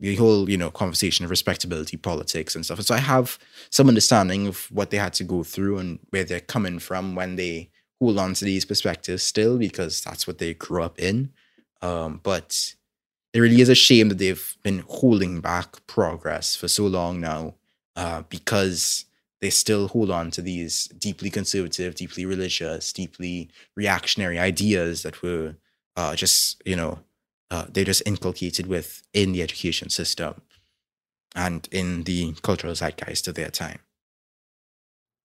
The 0.00 0.16
whole, 0.16 0.50
you 0.50 0.56
know, 0.56 0.70
conversation 0.70 1.24
of 1.24 1.30
respectability, 1.30 1.96
politics, 1.96 2.54
and 2.54 2.64
stuff. 2.64 2.78
And 2.78 2.86
so 2.86 2.94
I 2.94 2.98
have 2.98 3.38
some 3.70 3.88
understanding 3.88 4.46
of 4.46 4.66
what 4.70 4.90
they 4.90 4.96
had 4.98 5.14
to 5.14 5.24
go 5.24 5.44
through 5.44 5.78
and 5.78 5.98
where 6.10 6.24
they're 6.24 6.40
coming 6.40 6.78
from 6.78 7.14
when 7.14 7.36
they 7.36 7.70
hold 8.00 8.18
on 8.18 8.34
to 8.34 8.44
these 8.44 8.64
perspectives 8.64 9.22
still, 9.22 9.56
because 9.56 10.02
that's 10.02 10.26
what 10.26 10.38
they 10.38 10.52
grew 10.52 10.82
up 10.82 10.98
in. 10.98 11.32
Um, 11.80 12.20
but 12.22 12.74
it 13.32 13.40
really 13.40 13.60
is 13.60 13.68
a 13.68 13.74
shame 13.74 14.08
that 14.08 14.18
they've 14.18 14.56
been 14.62 14.84
holding 14.88 15.40
back 15.40 15.86
progress 15.86 16.56
for 16.56 16.68
so 16.68 16.86
long 16.86 17.20
now, 17.20 17.54
uh, 17.94 18.22
because 18.28 19.04
they 19.40 19.50
still 19.50 19.88
hold 19.88 20.10
on 20.10 20.30
to 20.32 20.42
these 20.42 20.86
deeply 20.98 21.30
conservative, 21.30 21.94
deeply 21.94 22.24
religious, 22.24 22.92
deeply 22.92 23.50
reactionary 23.76 24.38
ideas 24.38 25.02
that 25.02 25.22
were 25.22 25.56
uh, 25.96 26.14
just 26.14 26.62
you 26.64 26.76
know 26.76 27.00
uh, 27.50 27.66
they're 27.70 27.84
just 27.84 28.02
inculcated 28.06 28.66
with 28.66 29.02
in 29.12 29.32
the 29.32 29.42
education 29.42 29.90
system 29.90 30.42
and 31.34 31.68
in 31.70 32.04
the 32.04 32.32
cultural 32.42 32.74
zeitgeist 32.74 33.28
of 33.28 33.34
their 33.34 33.50
time. 33.50 33.80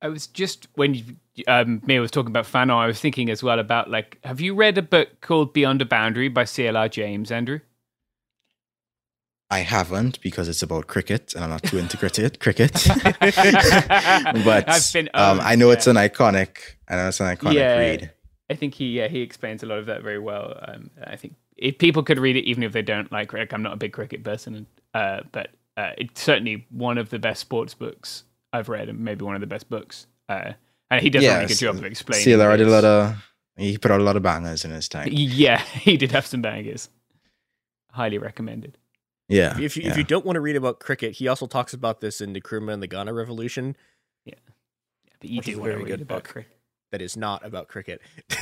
I 0.01 0.07
was 0.07 0.27
just 0.27 0.67
when 0.75 0.93
you, 0.93 1.03
um, 1.47 1.81
Mia 1.85 1.99
was 1.99 2.11
talking 2.11 2.29
about 2.29 2.45
Fanon, 2.45 2.75
I 2.75 2.87
was 2.87 3.01
thinking 3.01 3.29
as 3.29 3.43
well 3.43 3.59
about 3.59 3.89
like, 3.89 4.17
have 4.23 4.39
you 4.39 4.55
read 4.55 4.77
a 4.77 4.81
book 4.81 5.21
called 5.21 5.53
Beyond 5.53 5.81
a 5.81 5.85
Boundary 5.85 6.29
by 6.29 6.45
C.L.R. 6.45 6.87
James, 6.87 7.31
Andrew? 7.31 7.59
I 9.51 9.59
haven't 9.59 10.21
because 10.21 10.47
it's 10.47 10.61
about 10.61 10.87
cricket 10.87 11.33
and 11.33 11.43
I'm 11.43 11.49
not 11.49 11.63
too 11.63 11.79
into 11.79 11.97
cricket. 11.97 12.39
cricket. 12.39 12.71
but 14.45 14.89
been, 14.93 15.09
um, 15.13 15.39
um, 15.39 15.41
I 15.41 15.55
know 15.55 15.67
yeah. 15.67 15.73
it's 15.73 15.87
an 15.87 15.95
iconic. 15.95 16.57
I 16.87 16.95
know 16.95 17.07
it's 17.07 17.19
an 17.19 17.35
iconic 17.35 17.53
yeah. 17.55 17.77
read. 17.77 18.11
I 18.49 18.55
think 18.55 18.73
he 18.73 18.87
yeah 18.87 19.07
he 19.07 19.21
explains 19.21 19.63
a 19.63 19.65
lot 19.65 19.77
of 19.77 19.85
that 19.85 20.01
very 20.01 20.19
well. 20.19 20.57
Um, 20.67 20.89
I 21.03 21.15
think 21.15 21.35
if 21.57 21.77
people 21.77 22.03
could 22.03 22.19
read 22.19 22.35
it, 22.35 22.45
even 22.45 22.63
if 22.63 22.71
they 22.71 22.81
don't 22.81 23.11
like 23.11 23.29
cricket, 23.29 23.53
I'm 23.53 23.63
not 23.63 23.73
a 23.73 23.77
big 23.77 23.93
cricket 23.93 24.23
person, 24.23 24.65
uh, 24.93 25.21
but 25.31 25.49
uh, 25.77 25.91
it's 25.97 26.21
certainly 26.21 26.65
one 26.71 26.97
of 26.97 27.09
the 27.09 27.19
best 27.19 27.41
sports 27.41 27.73
books 27.73 28.23
I've 28.51 28.69
read, 28.69 28.89
and 28.89 28.99
maybe 28.99 29.23
one 29.23 29.35
of 29.35 29.41
the 29.41 29.47
best 29.47 29.69
books. 29.69 30.07
Uh, 30.27 30.53
and 30.89 31.01
he 31.01 31.09
does 31.09 31.23
yes. 31.23 31.31
a 31.31 31.35
really 31.35 31.47
good 31.47 31.57
job 31.57 31.75
of 31.75 31.85
explaining. 31.85 32.23
See, 32.23 32.33
there, 32.33 32.51
I 32.51 32.57
did 32.57 32.67
a 32.67 32.71
lot 32.71 32.85
of 32.85 33.15
he 33.57 33.77
put 33.77 33.91
out 33.91 33.99
a 33.99 34.03
lot 34.03 34.15
of 34.15 34.23
bangers 34.23 34.65
in 34.65 34.71
his 34.71 34.87
time. 34.87 35.09
Yeah, 35.11 35.61
he 35.73 35.97
did 35.97 36.11
have 36.11 36.25
some 36.25 36.41
bangers. 36.41 36.89
Highly 37.91 38.17
recommended. 38.17 38.77
Yeah. 39.27 39.59
If 39.59 39.77
you, 39.77 39.83
yeah. 39.83 39.91
if 39.91 39.97
you 39.97 40.03
don't 40.03 40.25
want 40.25 40.37
to 40.37 40.41
read 40.41 40.55
about 40.55 40.79
cricket, 40.79 41.13
he 41.13 41.27
also 41.27 41.45
talks 41.45 41.73
about 41.73 42.01
this 42.01 42.19
in 42.19 42.33
the 42.33 42.41
Nkrumah 42.41 42.73
and 42.73 42.81
the 42.81 42.87
Ghana 42.87 43.13
Revolution. 43.13 43.75
Yeah. 44.25 44.33
yeah 45.05 45.13
but 45.19 45.29
you 45.29 45.41
do 45.41 45.59
want 45.59 45.71
to 45.71 45.77
read 45.77 46.01
about 46.01 46.23
cricket 46.23 46.58
that 46.91 47.01
is 47.01 47.15
not 47.17 47.45
about 47.45 47.67
cricket. 47.67 48.01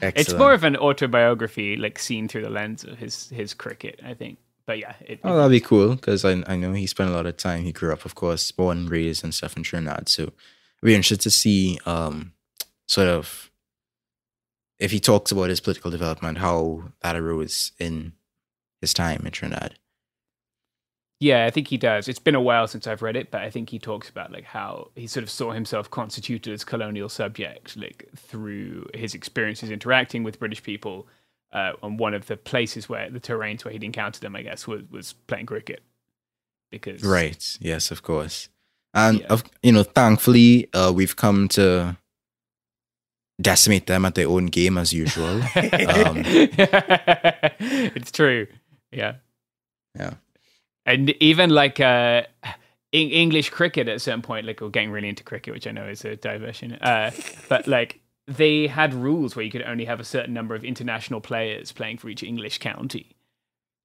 it's 0.00 0.34
more 0.34 0.52
of 0.52 0.64
an 0.64 0.76
autobiography, 0.76 1.76
like 1.76 1.98
seen 1.98 2.28
through 2.28 2.42
the 2.42 2.50
lens 2.50 2.84
of 2.84 2.98
his 2.98 3.28
his 3.30 3.54
cricket, 3.54 4.00
I 4.04 4.14
think. 4.14 4.38
But 4.66 4.78
yeah, 4.78 4.94
it, 5.00 5.20
oh, 5.24 5.36
that'd 5.36 5.50
be 5.50 5.60
cool 5.60 5.94
because 5.94 6.24
I 6.24 6.42
I 6.46 6.56
know 6.56 6.72
he 6.72 6.86
spent 6.86 7.10
a 7.10 7.12
lot 7.12 7.26
of 7.26 7.36
time. 7.36 7.64
He 7.64 7.72
grew 7.72 7.92
up, 7.92 8.04
of 8.04 8.14
course, 8.14 8.50
born, 8.50 8.86
raised, 8.86 9.22
and 9.24 9.34
stuff 9.34 9.56
in 9.56 9.62
Trinidad. 9.62 10.08
So, 10.08 10.24
I'd 10.24 10.86
be 10.86 10.94
interested 10.94 11.20
to 11.22 11.30
see, 11.30 11.78
um, 11.86 12.32
sort 12.86 13.08
of, 13.08 13.50
if 14.78 14.90
he 14.90 15.00
talks 15.00 15.30
about 15.30 15.50
his 15.50 15.60
political 15.60 15.90
development, 15.90 16.38
how 16.38 16.84
that 17.02 17.16
arose 17.16 17.72
in 17.78 18.14
his 18.80 18.94
time 18.94 19.22
in 19.24 19.32
Trinidad. 19.32 19.78
Yeah, 21.20 21.46
I 21.46 21.50
think 21.50 21.68
he 21.68 21.78
does. 21.78 22.08
It's 22.08 22.18
been 22.18 22.34
a 22.34 22.40
while 22.40 22.66
since 22.66 22.86
I've 22.86 23.00
read 23.00 23.16
it, 23.16 23.30
but 23.30 23.40
I 23.40 23.48
think 23.50 23.70
he 23.70 23.78
talks 23.78 24.08
about 24.08 24.32
like 24.32 24.44
how 24.44 24.90
he 24.94 25.06
sort 25.06 25.22
of 25.22 25.30
saw 25.30 25.52
himself 25.52 25.90
constituted 25.90 26.52
as 26.52 26.64
colonial 26.64 27.08
subject, 27.08 27.76
like 27.76 28.08
through 28.16 28.88
his 28.94 29.14
experiences 29.14 29.70
interacting 29.70 30.24
with 30.24 30.38
British 30.38 30.62
people, 30.62 31.06
Uh, 31.52 31.72
and 31.84 32.00
one 32.00 32.14
of 32.14 32.26
the 32.26 32.36
places 32.36 32.88
where 32.88 33.08
the 33.08 33.20
terrains 33.20 33.64
where 33.64 33.70
he'd 33.72 33.84
encountered 33.84 34.20
them, 34.22 34.34
I 34.34 34.42
guess, 34.42 34.66
was 34.66 34.82
was 34.90 35.14
playing 35.28 35.46
cricket. 35.46 35.82
Because 36.70 37.04
right, 37.04 37.56
yes, 37.60 37.92
of 37.92 38.02
course, 38.02 38.48
and 38.92 39.20
yeah. 39.20 39.26
of 39.28 39.44
you 39.62 39.70
know, 39.70 39.84
thankfully, 39.84 40.68
uh, 40.74 40.92
we've 40.92 41.14
come 41.14 41.46
to 41.50 41.96
decimate 43.40 43.86
them 43.86 44.04
at 44.04 44.14
their 44.16 44.28
own 44.28 44.46
game 44.46 44.76
as 44.78 44.92
usual. 44.92 45.42
um, 45.54 46.22
it's 47.94 48.10
true, 48.10 48.48
yeah, 48.90 49.14
yeah, 49.96 50.14
and 50.86 51.10
even 51.20 51.50
like 51.50 51.80
uh, 51.80 52.22
English 52.92 53.50
cricket 53.50 53.88
at 53.88 53.96
a 53.96 53.98
certain 53.98 54.22
point, 54.22 54.46
like 54.46 54.60
we're 54.60 54.68
getting 54.68 54.90
really 54.90 55.08
into 55.08 55.24
cricket, 55.24 55.54
which 55.54 55.66
I 55.66 55.72
know 55.72 55.86
is 55.86 56.04
a 56.04 56.16
diversion, 56.16 56.74
uh, 56.74 57.10
but 57.48 57.66
like 57.66 58.00
they 58.26 58.66
had 58.66 58.94
rules 58.94 59.36
where 59.36 59.44
you 59.44 59.50
could 59.50 59.62
only 59.62 59.84
have 59.84 60.00
a 60.00 60.04
certain 60.04 60.32
number 60.32 60.54
of 60.54 60.64
international 60.64 61.20
players 61.20 61.72
playing 61.72 61.98
for 61.98 62.08
each 62.08 62.22
English 62.22 62.58
county. 62.58 63.16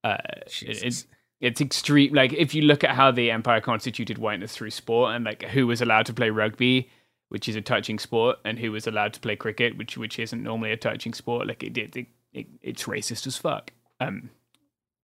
Uh, 0.03 0.17
it's 0.61 1.05
it's 1.41 1.61
extreme. 1.61 2.13
Like 2.13 2.33
if 2.33 2.53
you 2.53 2.63
look 2.63 2.83
at 2.83 2.91
how 2.91 3.11
the 3.11 3.31
empire 3.31 3.61
constituted 3.61 4.17
whiteness 4.17 4.55
through 4.55 4.71
sport, 4.71 5.15
and 5.15 5.25
like 5.25 5.43
who 5.43 5.67
was 5.67 5.81
allowed 5.81 6.05
to 6.07 6.13
play 6.13 6.29
rugby, 6.29 6.89
which 7.29 7.47
is 7.47 7.55
a 7.55 7.61
touching 7.61 7.99
sport, 7.99 8.37
and 8.45 8.59
who 8.59 8.71
was 8.71 8.87
allowed 8.87 9.13
to 9.13 9.19
play 9.19 9.35
cricket, 9.35 9.77
which 9.77 9.97
which 9.97 10.19
isn't 10.19 10.43
normally 10.43 10.71
a 10.71 10.77
touching 10.77 11.13
sport. 11.13 11.47
Like 11.47 11.63
it, 11.63 11.77
it, 11.77 11.95
it 12.33 12.47
it's 12.61 12.83
racist 12.83 13.27
as 13.27 13.37
fuck. 13.37 13.71
Um, 13.99 14.29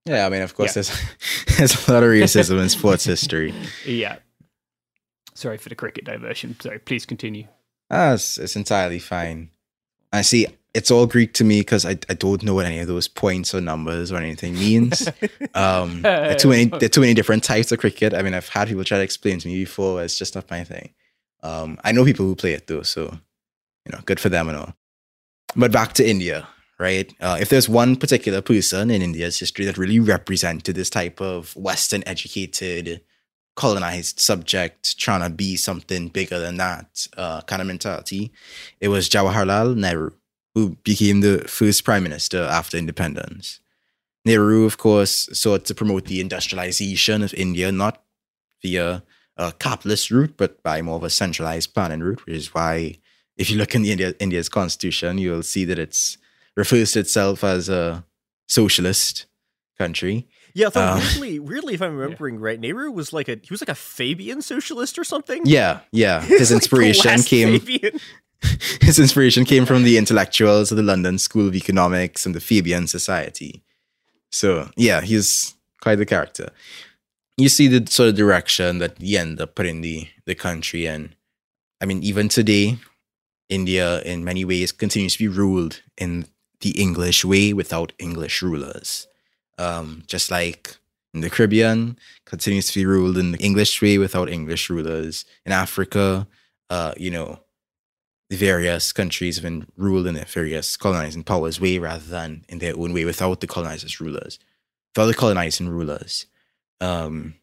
yeah, 0.06 0.26
I 0.26 0.30
mean, 0.30 0.42
of 0.42 0.56
course, 0.56 0.76
yeah. 0.76 0.84
there's 0.84 1.58
there's 1.58 1.88
a 1.88 1.94
lot 1.94 2.04
of 2.04 2.10
racism 2.10 2.62
in 2.62 2.70
sports 2.70 3.06
history. 3.06 3.54
Yeah. 3.86 4.18
Sorry 5.34 5.58
for 5.58 5.70
the 5.70 5.76
cricket 5.76 6.06
diversion. 6.06 6.58
Sorry, 6.60 6.80
please 6.80 7.06
continue. 7.06 7.48
Ah, 7.92 8.14
it's, 8.14 8.38
it's 8.38 8.56
entirely 8.56 9.00
fine. 9.00 9.50
I 10.14 10.22
see 10.22 10.48
it's 10.74 10.92
all 10.92 11.08
Greek 11.08 11.34
to 11.34 11.44
me 11.44 11.62
because 11.62 11.86
I, 11.86 11.98
I 12.10 12.14
don't 12.14 12.44
know 12.44 12.54
what 12.54 12.66
any 12.66 12.80
of 12.80 12.88
those 12.88 13.08
points 13.08 13.56
or 13.56 13.62
numbers 13.62 14.12
or 14.12 14.18
anything 14.18 14.54
means. 14.54 15.08
um, 15.54 16.02
there 16.02 16.32
are 16.32 16.36
too 16.36 16.50
many 16.50 16.66
there 16.66 16.86
are 16.86 16.90
too 16.90 17.02
many 17.02 17.14
different 17.14 17.44
types 17.44 17.72
of 17.72 17.80
cricket. 17.80 18.14
I 18.14 18.22
mean, 18.22 18.34
I've 18.34 18.50
had 18.50 18.68
people 18.68 18.84
try 18.84 18.98
to 18.98 19.04
explain 19.04 19.40
to 19.40 19.48
me 19.48 19.64
before. 19.64 20.04
It's 20.04 20.18
just 20.18 20.36
not 20.36 20.50
my 20.50 20.64
thing. 20.64 20.94
Um, 21.44 21.80
I 21.84 21.92
know 21.92 22.06
people 22.06 22.26
who 22.26 22.36
play 22.36 22.54
it 22.54 22.68
though, 22.68 22.82
so 22.82 23.18
you 23.86 23.92
know, 23.92 24.00
good 24.06 24.20
for 24.20 24.30
them 24.30 24.50
and 24.50 24.58
all. 24.58 24.74
But 25.56 25.72
back 25.72 25.94
to 25.94 26.08
India, 26.08 26.48
right? 26.80 27.14
Uh, 27.20 27.38
if 27.40 27.50
there's 27.50 27.70
one 27.70 27.96
particular 27.96 28.42
person 28.42 28.90
in 28.90 29.02
India's 29.02 29.40
history 29.40 29.66
that 29.66 29.78
really 29.78 30.00
represented 30.00 30.76
this 30.76 30.90
type 30.90 31.22
of 31.22 31.56
Western 31.56 32.04
educated 32.06 33.02
colonized 33.56 34.20
subject 34.20 34.98
trying 35.00 35.22
to 35.22 35.30
be 35.30 35.56
something 35.56 36.10
bigger 36.10 36.40
than 36.40 36.58
that 36.58 37.08
uh, 37.18 37.42
kind 37.42 37.62
of 37.62 37.68
mentality. 37.68 38.32
It 38.82 38.90
was 38.90 39.10
Jawaharlal 39.10 39.76
Nehru, 39.76 40.12
who 40.54 40.76
became 40.84 41.22
the 41.22 41.40
first 41.48 41.84
prime 41.84 42.04
minister 42.04 42.42
after 42.44 42.78
independence. 42.78 43.62
Nehru, 44.26 44.66
of 44.66 44.78
course, 44.78 45.30
sought 45.34 45.66
to 45.66 45.76
promote 45.76 46.06
the 46.06 46.20
industrialization 46.20 47.22
of 47.22 47.34
India, 47.34 47.72
not 47.72 48.04
via 48.62 49.04
a 49.38 49.52
capitalist 49.54 50.12
route, 50.12 50.36
but 50.38 50.62
by 50.64 50.82
more 50.82 50.98
of 50.98 51.04
a 51.04 51.10
centralized 51.10 51.74
planning 51.74 52.00
route, 52.00 52.26
which 52.26 52.36
is 52.36 52.54
why, 52.54 52.98
if 53.38 53.50
you 53.50 53.58
look 53.58 53.76
in 53.76 53.84
the 53.84 53.92
India, 53.92 54.14
India's 54.20 54.50
constitution, 54.50 55.18
you'll 55.18 55.44
see 55.44 55.66
that 55.66 55.78
it 55.78 56.18
refers 56.56 56.94
to 56.94 57.00
itself 57.00 57.44
as 57.44 57.70
a 57.70 58.06
socialist 58.48 59.26
country. 59.78 60.28
Yeah, 60.54 60.70
I 60.74 60.80
um, 60.80 61.00
weirdly, 61.00 61.40
weirdly, 61.40 61.74
if 61.74 61.82
I'm 61.82 61.98
remembering 61.98 62.36
yeah. 62.36 62.42
right, 62.42 62.60
Nehru 62.60 62.92
was 62.92 63.12
like 63.12 63.28
a 63.28 63.34
he 63.42 63.50
was 63.52 63.62
like 63.62 63.70
a 63.70 63.76
Fabian 63.76 64.42
socialist 64.42 64.98
or 64.98 65.04
something. 65.04 65.42
Yeah, 65.46 65.82
yeah. 65.92 66.22
His 66.26 66.52
inspiration 66.52 67.12
like 67.12 67.26
came. 67.26 67.62
his 68.82 69.00
inspiration 69.00 69.44
came 69.44 69.66
from 69.66 69.84
the 69.84 69.98
intellectuals 69.98 70.70
of 70.70 70.78
the 70.78 70.84
London 70.84 71.18
School 71.18 71.48
of 71.48 71.56
Economics 71.56 72.26
and 72.26 72.36
the 72.36 72.40
Fabian 72.40 72.86
Society. 72.86 73.64
So 74.32 74.70
yeah, 74.76 75.02
he's 75.02 75.56
quite 75.82 75.96
the 75.96 76.06
character. 76.06 76.50
You 77.38 77.50
see 77.50 77.68
the 77.68 77.90
sort 77.92 78.10
of 78.10 78.16
direction 78.16 78.80
that 78.80 78.98
he 79.00 79.18
ended 79.18 79.42
up 79.42 79.56
putting 79.56 79.82
the 79.82 80.08
the 80.26 80.36
country 80.36 80.86
in. 80.86 81.16
I 81.82 81.86
mean, 81.86 82.04
even 82.04 82.30
today, 82.30 82.78
India 83.50 84.02
in 84.02 84.24
many 84.24 84.46
ways 84.46 84.72
continues 84.72 85.14
to 85.14 85.20
be 85.20 85.28
ruled 85.28 85.82
in 85.98 86.28
the 86.66 86.82
English 86.82 87.24
way 87.24 87.54
without 87.54 87.94
English 88.00 88.42
rulers 88.42 89.08
um, 89.58 90.04
just 90.08 90.32
like 90.32 90.78
in 91.14 91.22
the 91.22 91.30
Caribbean, 91.30 91.98
continues 92.26 92.68
to 92.68 92.80
be 92.80 92.86
ruled 92.86 93.18
in 93.18 93.32
the 93.32 93.38
English 93.38 93.82
way 93.82 93.98
without 93.98 94.30
English 94.30 94.70
rulers. 94.70 95.26
In 95.46 95.52
Africa, 95.52 96.28
uh, 96.70 96.94
you 96.98 97.10
know, 97.10 97.40
the 98.30 98.36
various 98.36 98.92
countries 98.92 99.38
have 99.38 99.44
been 99.44 99.68
ruled 99.78 100.08
in 100.08 100.16
their 100.16 100.26
various 100.26 100.76
colonizing 100.76 101.24
powers 101.24 101.62
way 101.62 101.78
rather 101.78 102.04
than 102.04 102.44
in 102.50 102.60
their 102.60 102.76
own 102.78 102.92
way 102.92 103.06
without 103.06 103.40
the 103.40 103.48
colonizers' 103.48 104.02
rulers, 104.02 104.40
without 104.94 105.08
the 105.08 105.14
colonizing 105.14 105.70
rulers. 105.70 106.26
Um, 106.82 107.36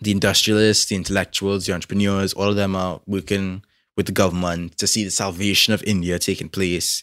the 0.00 0.12
industrialists, 0.12 0.86
the 0.86 0.96
intellectuals, 0.96 1.66
the 1.66 1.74
entrepreneurs, 1.74 2.32
all 2.34 2.48
of 2.48 2.56
them 2.56 2.76
are 2.76 3.00
working 3.06 3.64
with 3.96 4.06
the 4.06 4.12
government 4.12 4.78
to 4.78 4.86
see 4.86 5.02
the 5.04 5.10
salvation 5.10 5.74
of 5.74 5.82
India 5.82 6.18
taking 6.18 6.48
place 6.48 7.02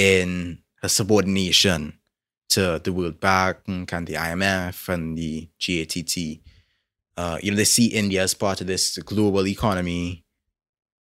in 0.00 0.58
a 0.82 0.88
subordination 0.88 1.92
to 2.48 2.80
the 2.82 2.90
World 2.90 3.20
Bank 3.20 3.92
and 3.92 4.06
the 4.06 4.14
IMF 4.14 4.88
and 4.88 5.16
the 5.16 5.50
GATT. 5.58 6.40
Uh, 7.18 7.36
you 7.42 7.50
know, 7.50 7.56
they 7.58 7.64
see 7.64 7.88
India 7.88 8.22
as 8.22 8.32
part 8.32 8.62
of 8.62 8.66
this 8.66 8.96
global 8.96 9.46
economy 9.46 10.24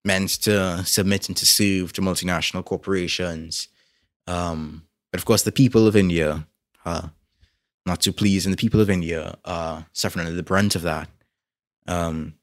meant 0.03 0.31
to 0.41 0.83
submit 0.83 1.29
and 1.29 1.37
to 1.37 1.45
serve 1.45 1.93
to 1.93 2.01
multinational 2.01 2.65
corporations. 2.65 3.69
Um, 4.27 4.83
but 5.13 5.21
of 5.21 5.25
course, 5.25 5.43
the 5.43 5.53
people 5.53 5.87
of 5.87 5.95
India 5.95 6.45
are 6.83 7.13
not 7.85 8.01
too 8.01 8.11
pleased, 8.11 8.45
and 8.45 8.53
the 8.53 8.61
people 8.61 8.81
of 8.81 8.89
India 8.89 9.37
are 9.45 9.85
suffering 9.93 10.25
under 10.25 10.35
the 10.35 10.43
brunt 10.43 10.75
of 10.75 10.81
that. 10.81 11.07
Um, 11.87 12.33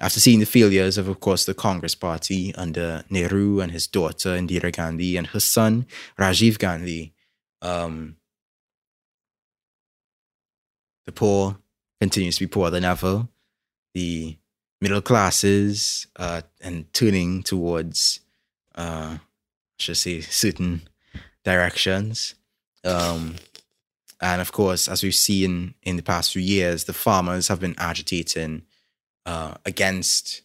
after 0.00 0.20
seeing 0.20 0.40
the 0.40 0.46
failures 0.46 0.98
of, 0.98 1.08
of 1.08 1.20
course, 1.20 1.44
the 1.44 1.54
Congress 1.54 1.94
Party 1.94 2.54
under 2.56 3.04
Nehru 3.10 3.60
and 3.60 3.70
his 3.70 3.86
daughter 3.86 4.30
Indira 4.30 4.74
Gandhi 4.74 5.16
and 5.16 5.28
her 5.28 5.40
son 5.40 5.86
Rajiv 6.18 6.58
Gandhi, 6.58 7.12
um, 7.62 8.16
the 11.06 11.12
poor 11.12 11.58
continues 12.00 12.36
to 12.36 12.46
be 12.46 12.50
poorer 12.50 12.70
than 12.70 12.84
ever. 12.84 13.28
The 13.94 14.36
middle 14.80 15.00
classes 15.00 16.06
uh, 16.16 16.42
and 16.60 16.92
turning 16.92 17.42
towards, 17.42 18.20
uh, 18.74 19.18
I 19.18 19.20
should 19.78 19.96
say, 19.96 20.20
certain 20.20 20.88
directions. 21.44 22.34
Um, 22.84 23.36
and 24.20 24.40
of 24.40 24.52
course, 24.52 24.88
as 24.88 25.02
we've 25.02 25.14
seen 25.14 25.74
in 25.82 25.96
the 25.96 26.02
past 26.02 26.32
few 26.32 26.42
years, 26.42 26.84
the 26.84 26.92
farmers 26.92 27.48
have 27.48 27.60
been 27.60 27.74
agitating 27.78 28.62
uh, 29.26 29.54
against 29.64 30.42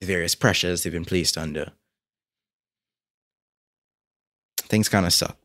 the 0.00 0.06
various 0.06 0.34
pressures 0.34 0.82
they've 0.82 0.92
been 0.92 1.04
placed 1.04 1.38
under. 1.38 1.72
Things 4.58 4.88
kind 4.88 5.06
of 5.06 5.12
suck. 5.12 5.38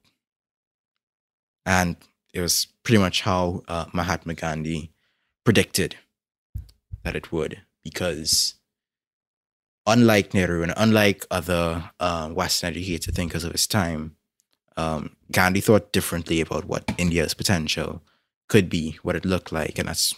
And 1.66 1.96
it 2.34 2.42
was 2.42 2.68
pretty 2.84 2.98
much 3.00 3.22
how 3.22 3.64
uh, 3.68 3.86
Mahatma 3.94 4.34
Gandhi 4.34 4.92
predicted 5.44 5.96
that 7.04 7.16
it 7.16 7.32
would, 7.32 7.62
because 7.84 8.56
unlike 9.86 10.34
Nehru 10.34 10.64
and 10.64 10.74
unlike 10.78 11.26
other 11.30 11.92
uh, 12.00 12.30
Western 12.30 12.70
educated 12.70 13.16
thinkers 13.16 13.44
of 13.44 13.52
his 13.52 13.68
time, 13.68 14.16
um, 14.78 15.16
Gandhi 15.32 15.62
thought 15.62 15.92
differently 15.92 16.42
about 16.42 16.66
what 16.66 16.92
India's 16.98 17.34
potential 17.34 18.02
could 18.48 18.70
be, 18.70 18.98
what 19.04 19.16
it 19.16 19.26
looked 19.26 19.52
like, 19.52 19.78
and 19.78 19.88
that's 19.88 20.14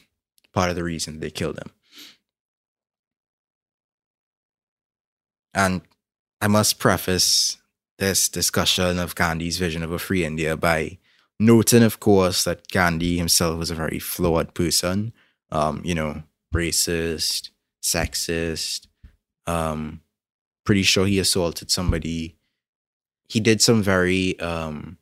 part 0.53 0.69
of 0.69 0.75
the 0.75 0.83
reason 0.83 1.19
they 1.19 1.29
killed 1.29 1.57
him. 1.57 1.71
And 5.53 5.81
I 6.41 6.47
must 6.47 6.79
preface 6.79 7.57
this 7.99 8.27
discussion 8.27 8.99
of 8.99 9.15
Gandhi's 9.15 9.57
vision 9.57 9.83
of 9.83 9.91
a 9.91 9.99
free 9.99 10.25
India 10.25 10.57
by 10.57 10.97
noting, 11.39 11.83
of 11.83 11.99
course, 11.99 12.43
that 12.43 12.67
Gandhi 12.69 13.17
himself 13.17 13.57
was 13.57 13.71
a 13.71 13.75
very 13.75 13.99
flawed 13.99 14.53
person. 14.53 15.13
Um, 15.51 15.81
you 15.85 15.93
know, 15.93 16.23
racist, 16.53 17.49
sexist. 17.81 18.87
Um, 19.45 20.01
pretty 20.65 20.83
sure 20.83 21.05
he 21.05 21.19
assaulted 21.19 21.69
somebody. 21.69 22.35
He 23.29 23.39
did 23.39 23.61
some 23.61 23.81
very 23.81 24.39
um, 24.39 24.97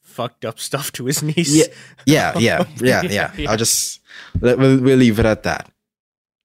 fucked 0.00 0.44
up 0.44 0.58
stuff 0.58 0.92
to 0.92 1.06
his 1.06 1.22
niece. 1.36 1.54
Yeah, 1.54 2.32
yeah, 2.38 2.38
yeah, 2.38 3.02
yeah, 3.02 3.32
yeah. 3.36 3.50
I'll 3.50 3.56
just 3.56 4.00
we'll, 4.40 4.56
we'll 4.56 4.98
leave 4.98 5.18
it 5.18 5.26
at 5.26 5.42
that. 5.44 5.71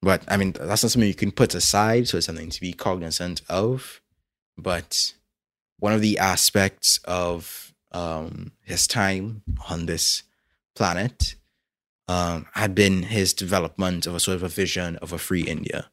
But 0.02 0.24
I 0.28 0.38
mean, 0.38 0.52
that's 0.54 0.84
not 0.84 0.92
something 0.92 1.08
you 1.08 1.14
can 1.14 1.32
put 1.32 1.56
aside. 1.56 2.08
So 2.08 2.18
it's 2.18 2.28
something 2.28 2.50
to 2.50 2.62
be 2.62 2.74
cognizant 2.74 3.42
of. 3.50 4.02
But 4.58 5.14
one 5.80 5.94
of 5.94 6.02
the 6.02 6.18
aspects 6.18 7.00
of 7.06 7.74
um, 7.92 8.52
his 8.62 8.88
time 8.88 9.44
on 9.70 9.86
this 9.86 10.24
planet 10.76 11.36
um, 12.08 12.46
had 12.54 12.74
been 12.74 13.04
his 13.04 13.34
development 13.34 14.08
of 14.08 14.16
a 14.16 14.20
sort 14.20 14.36
of 14.36 14.44
a 14.44 14.50
vision 14.50 14.96
of 14.98 15.12
a 15.12 15.18
free 15.18 15.44
India, 15.44 15.90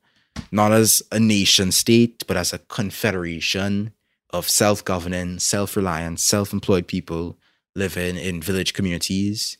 not 0.52 0.72
as 0.72 1.02
a 1.10 1.18
nation 1.18 1.72
state, 1.72 2.24
but 2.26 2.36
as 2.36 2.52
a 2.52 2.58
confederation 2.58 3.92
of 4.30 4.48
self 4.48 4.84
governing, 4.84 5.38
self 5.38 5.76
reliant, 5.76 6.20
self 6.20 6.52
employed 6.52 6.86
people 6.86 7.38
living 7.74 8.16
in 8.16 8.40
village 8.40 8.72
communities, 8.72 9.58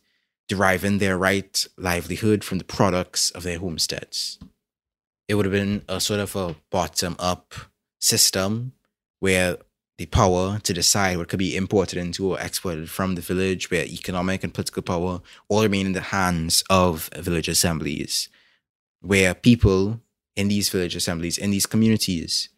deriving 0.48 0.98
their 0.98 1.16
right 1.16 1.66
livelihood 1.76 2.44
from 2.44 2.58
the 2.58 2.64
products 2.64 3.30
of 3.30 3.42
their 3.42 3.58
homesteads. 3.58 4.38
It 5.28 5.34
would 5.34 5.46
have 5.46 5.52
been 5.52 5.82
a 5.88 6.00
sort 6.00 6.20
of 6.20 6.36
a 6.36 6.56
bottom 6.70 7.16
up 7.18 7.54
system 7.98 8.72
where 9.20 9.56
the 9.96 10.06
power 10.06 10.58
to 10.64 10.72
decide 10.72 11.16
what 11.16 11.28
could 11.28 11.38
be 11.38 11.56
imported 11.56 11.98
into 11.98 12.30
or 12.32 12.40
exported 12.40 12.90
from 12.90 13.14
the 13.14 13.22
village, 13.22 13.70
where 13.70 13.86
economic 13.86 14.42
and 14.42 14.52
political 14.52 14.82
power 14.82 15.20
all 15.48 15.62
remain 15.62 15.86
in 15.86 15.92
the 15.92 16.00
hands 16.00 16.64
of 16.68 17.08
village 17.16 17.48
assemblies, 17.48 18.28
where 19.00 19.34
people 19.34 20.00
in 20.36 20.48
these 20.48 20.68
village 20.68 20.96
assemblies, 20.96 21.38
in 21.38 21.50
these 21.50 21.66
communities, 21.66 22.48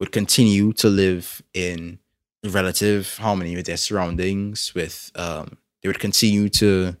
would 0.00 0.12
continue 0.12 0.72
to 0.72 0.88
live 0.88 1.42
in 1.52 1.98
relative 2.44 3.18
harmony 3.18 3.54
with 3.54 3.66
their 3.66 3.76
surroundings. 3.76 4.72
With 4.74 5.12
um, 5.14 5.58
they 5.82 5.88
would 5.88 6.00
continue 6.00 6.48
to 6.50 6.96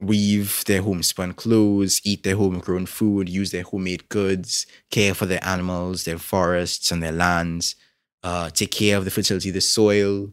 weave 0.00 0.64
their 0.66 0.82
homespun 0.82 1.34
clothes, 1.34 2.00
eat 2.04 2.22
their 2.22 2.36
homegrown 2.36 2.86
food, 2.86 3.28
use 3.28 3.50
their 3.50 3.64
homemade 3.64 4.08
goods, 4.08 4.66
care 4.90 5.14
for 5.14 5.26
their 5.26 5.44
animals, 5.44 6.04
their 6.04 6.18
forests, 6.18 6.92
and 6.92 7.02
their 7.02 7.12
lands, 7.12 7.74
uh, 8.22 8.50
take 8.50 8.70
care 8.70 8.96
of 8.96 9.04
the 9.04 9.10
fertility 9.10 9.48
of 9.48 9.54
the 9.54 9.60
soil, 9.60 10.32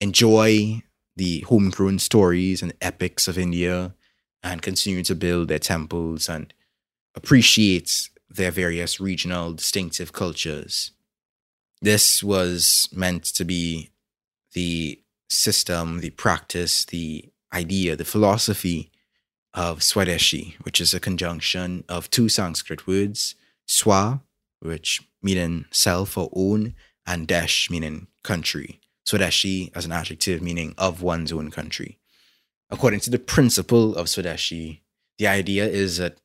enjoy 0.00 0.82
the 1.16 1.40
homegrown 1.42 1.98
stories 1.98 2.62
and 2.62 2.74
epics 2.80 3.28
of 3.28 3.38
India, 3.38 3.94
and 4.42 4.60
continue 4.60 5.02
to 5.02 5.14
build 5.14 5.48
their 5.48 5.58
temples 5.58 6.28
and 6.28 6.52
appreciate 7.14 8.10
their 8.28 8.50
various 8.50 9.00
regional 9.00 9.52
distinctive 9.52 10.12
cultures. 10.12 10.90
This 11.80 12.22
was 12.22 12.88
meant 12.92 13.24
to 13.24 13.44
be 13.44 13.90
the 14.52 15.00
system, 15.28 16.00
the 16.00 16.10
practice, 16.10 16.84
the 16.84 17.30
idea, 17.54 17.96
the 17.96 18.04
philosophy 18.04 18.90
of 19.54 19.80
Swadeshi, 19.80 20.54
which 20.64 20.80
is 20.80 20.92
a 20.92 21.00
conjunction 21.00 21.84
of 21.88 22.10
two 22.10 22.28
Sanskrit 22.28 22.86
words, 22.86 23.34
swa, 23.66 24.20
which 24.60 25.02
meaning 25.22 25.64
self 25.70 26.18
or 26.18 26.30
own, 26.34 26.74
and 27.06 27.26
desh, 27.26 27.70
meaning 27.70 28.08
country. 28.22 28.80
Swadeshi 29.06 29.70
as 29.74 29.84
an 29.84 29.92
adjective 29.92 30.42
meaning 30.42 30.74
of 30.76 31.02
one's 31.02 31.32
own 31.32 31.50
country. 31.50 31.98
According 32.70 33.00
to 33.00 33.10
the 33.10 33.18
principle 33.18 33.94
of 33.94 34.06
Swadeshi, 34.06 34.80
the 35.18 35.26
idea 35.26 35.66
is 35.66 35.98
that 35.98 36.18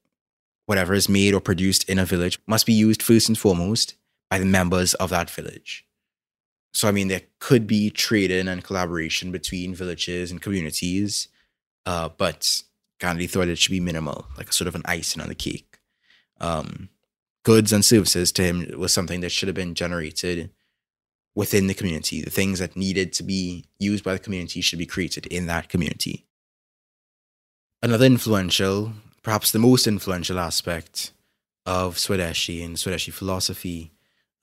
whatever 0.66 0.94
is 0.94 1.10
made 1.10 1.34
or 1.34 1.42
produced 1.42 1.88
in 1.90 2.00
a 2.00 2.06
village 2.06 2.40
must 2.48 2.66
be 2.66 2.74
used 2.74 3.04
first 3.04 3.28
and 3.28 3.38
foremost 3.38 3.96
by 4.30 4.40
the 4.40 4.46
members 4.46 4.94
of 4.96 5.10
that 5.10 5.30
village. 5.30 5.86
So, 6.74 6.88
I 6.88 6.92
mean, 6.92 7.08
there 7.08 7.24
could 7.40 7.66
be 7.66 7.90
trading 7.90 8.48
and 8.48 8.64
collaboration 8.64 9.32
between 9.32 9.74
villages 9.74 10.32
and 10.32 10.42
communities, 10.42 11.28
uh, 11.86 12.10
but 12.10 12.62
Gandhi 13.00 13.28
thought 13.28 13.48
it 13.48 13.58
should 13.58 13.72
be 13.72 13.80
minimal, 13.80 14.28
like 14.38 14.50
a 14.50 14.54
sort 14.54 14.68
of 14.68 14.76
an 14.76 14.84
icing 14.86 15.22
on 15.22 15.30
the 15.30 15.36
cake. 15.36 15.78
Um, 16.40 16.90
goods 17.44 17.74
and 17.74 17.84
services 17.84 18.32
to 18.34 18.44
him 18.44 18.72
was 18.78 18.94
something 18.94 19.22
that 19.22 19.32
should 19.32 19.48
have 19.48 19.56
been 19.56 19.74
generated 19.76 20.52
within 21.36 21.68
the 21.68 21.74
community. 21.74 22.22
The 22.22 22.30
things 22.30 22.60
that 22.60 22.76
needed 22.76 23.14
to 23.14 23.24
be 23.24 23.66
used 23.80 24.04
by 24.04 24.14
the 24.14 24.20
community 24.20 24.62
should 24.62 24.80
be 24.80 24.86
created 24.86 25.26
in 25.28 25.48
that 25.48 25.70
community. 25.70 26.26
Another 27.82 28.06
influential, 28.06 28.94
perhaps 29.24 29.52
the 29.52 29.60
most 29.60 29.88
influential 29.88 30.38
aspect 30.38 31.12
of 31.66 31.96
Swadeshi 31.96 32.64
and 32.64 32.76
Swadeshi 32.76 33.14
philosophy 33.14 33.92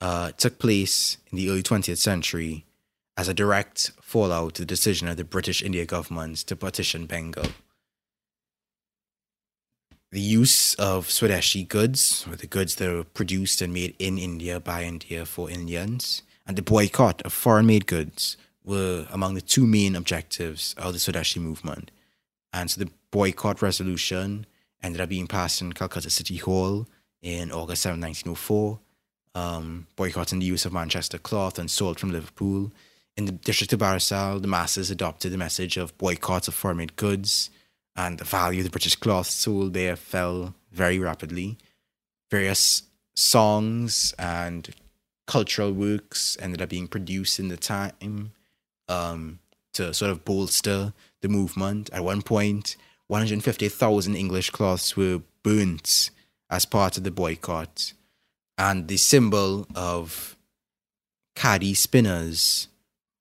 uh, 0.00 0.32
took 0.32 0.58
place 0.58 1.18
in 1.30 1.38
the 1.38 1.50
early 1.50 1.62
20th 1.62 1.98
century 1.98 2.64
as 3.16 3.28
a 3.28 3.34
direct 3.34 3.92
fallout 4.00 4.54
to 4.54 4.62
the 4.62 4.66
decision 4.66 5.08
of 5.08 5.16
the 5.16 5.24
British 5.24 5.62
India 5.62 5.86
government 5.86 6.38
to 6.38 6.56
partition 6.56 7.06
Bengal. 7.06 7.46
The 10.12 10.20
use 10.20 10.74
of 10.74 11.08
Swadeshi 11.08 11.66
goods, 11.66 12.26
or 12.30 12.36
the 12.36 12.46
goods 12.46 12.76
that 12.76 12.92
were 12.92 13.04
produced 13.04 13.60
and 13.60 13.72
made 13.72 13.96
in 13.98 14.18
India 14.18 14.60
by 14.60 14.84
India 14.84 15.26
for 15.26 15.50
Indians, 15.50 16.22
and 16.46 16.56
the 16.56 16.62
boycott 16.62 17.22
of 17.22 17.32
foreign 17.32 17.66
made 17.66 17.86
goods 17.86 18.36
were 18.64 19.06
among 19.10 19.34
the 19.34 19.40
two 19.40 19.66
main 19.66 19.96
objectives 19.96 20.74
of 20.78 20.92
the 20.92 20.98
Swadeshi 20.98 21.40
movement. 21.40 21.90
And 22.52 22.70
so 22.70 22.84
the 22.84 22.90
boycott 23.10 23.62
resolution 23.62 24.46
ended 24.82 25.00
up 25.00 25.08
being 25.08 25.26
passed 25.26 25.60
in 25.60 25.72
Calcutta 25.72 26.10
City 26.10 26.36
Hall 26.36 26.86
in 27.20 27.50
August 27.50 27.82
7, 27.82 28.00
1904, 28.00 28.78
um, 29.36 29.86
boycotting 29.96 30.38
the 30.38 30.46
use 30.46 30.64
of 30.64 30.72
Manchester 30.72 31.18
cloth 31.18 31.58
and 31.58 31.70
sold 31.70 32.00
from 32.00 32.10
Liverpool. 32.10 32.72
In 33.18 33.26
the 33.26 33.32
district 33.32 33.74
of 33.74 33.80
Barisal, 33.80 34.40
the 34.40 34.48
masses 34.48 34.90
adopted 34.90 35.30
the 35.30 35.38
message 35.38 35.76
of 35.76 35.96
boycott 35.98 36.48
of 36.48 36.54
foreign 36.54 36.78
made 36.78 36.96
goods, 36.96 37.50
and 37.94 38.18
the 38.18 38.24
value 38.24 38.60
of 38.60 38.64
the 38.64 38.70
British 38.70 38.96
cloth 38.96 39.28
sold 39.28 39.74
there 39.74 39.94
fell 39.94 40.54
very 40.72 40.98
rapidly. 40.98 41.58
Various 42.30 42.84
songs 43.14 44.14
and 44.18 44.70
cultural 45.26 45.72
works 45.72 46.38
ended 46.40 46.62
up 46.62 46.70
being 46.70 46.88
produced 46.88 47.38
in 47.38 47.48
the 47.48 47.56
time 47.58 48.32
um, 48.88 49.38
to 49.74 49.92
sort 49.92 50.10
of 50.10 50.24
bolster 50.24 50.94
the 51.20 51.28
movement. 51.28 51.90
At 51.92 52.04
one 52.04 52.22
point, 52.22 52.76
150,000 53.08 54.16
English 54.16 54.50
cloths 54.50 54.96
were 54.96 55.20
burnt 55.42 56.10
as 56.48 56.64
part 56.64 56.96
of 56.96 57.04
the 57.04 57.10
boycott 57.10 57.92
and 58.58 58.88
the 58.88 58.96
symbol 58.96 59.66
of 59.74 60.36
caddy 61.34 61.74
spinners, 61.74 62.68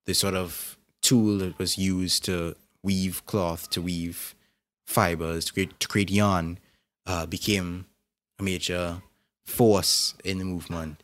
the 0.06 0.14
sort 0.14 0.34
of 0.34 0.78
tool 1.02 1.40
that 1.40 1.60
was 1.60 1.78
used 1.78 2.24
to 2.26 2.56
weave 2.84 3.26
cloth, 3.26 3.70
to 3.72 3.82
weave 3.82 4.36
fibers, 4.86 5.46
to 5.46 5.54
create, 5.54 5.80
to 5.80 5.88
create 5.88 6.12
yarn, 6.12 6.60
uh, 7.06 7.26
became 7.26 7.86
a 8.40 8.44
major 8.44 9.02
force 9.46 10.16
in 10.24 10.38
the 10.38 10.46
movement 10.46 11.04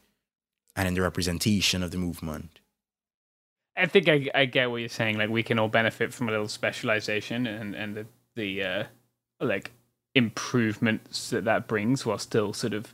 and 0.76 0.88
in 0.88 0.94
the 0.94 1.02
representation 1.02 1.84
of 1.84 1.92
the 1.92 1.98
movement. 1.98 2.60
I 3.76 3.86
think 3.86 4.08
I, 4.10 4.30
I 4.34 4.46
get 4.46 4.70
what 4.70 4.78
you're 4.78 4.90
saying. 4.90 5.18
Like 5.18 5.30
we 5.30 5.44
can 5.44 5.60
all 5.60 5.68
benefit 5.68 6.14
from 6.14 6.28
a 6.28 6.32
little 6.32 6.48
specialization 6.48 7.48
and 7.48 7.74
and 7.76 7.96
the 7.96 8.06
the 8.36 8.64
uh, 8.64 8.84
like 9.40 9.72
improvements 10.14 11.30
that 11.30 11.46
that 11.46 11.68
brings, 11.68 12.06
while 12.06 12.18
still 12.18 12.54
sort 12.54 12.74
of 12.74 12.94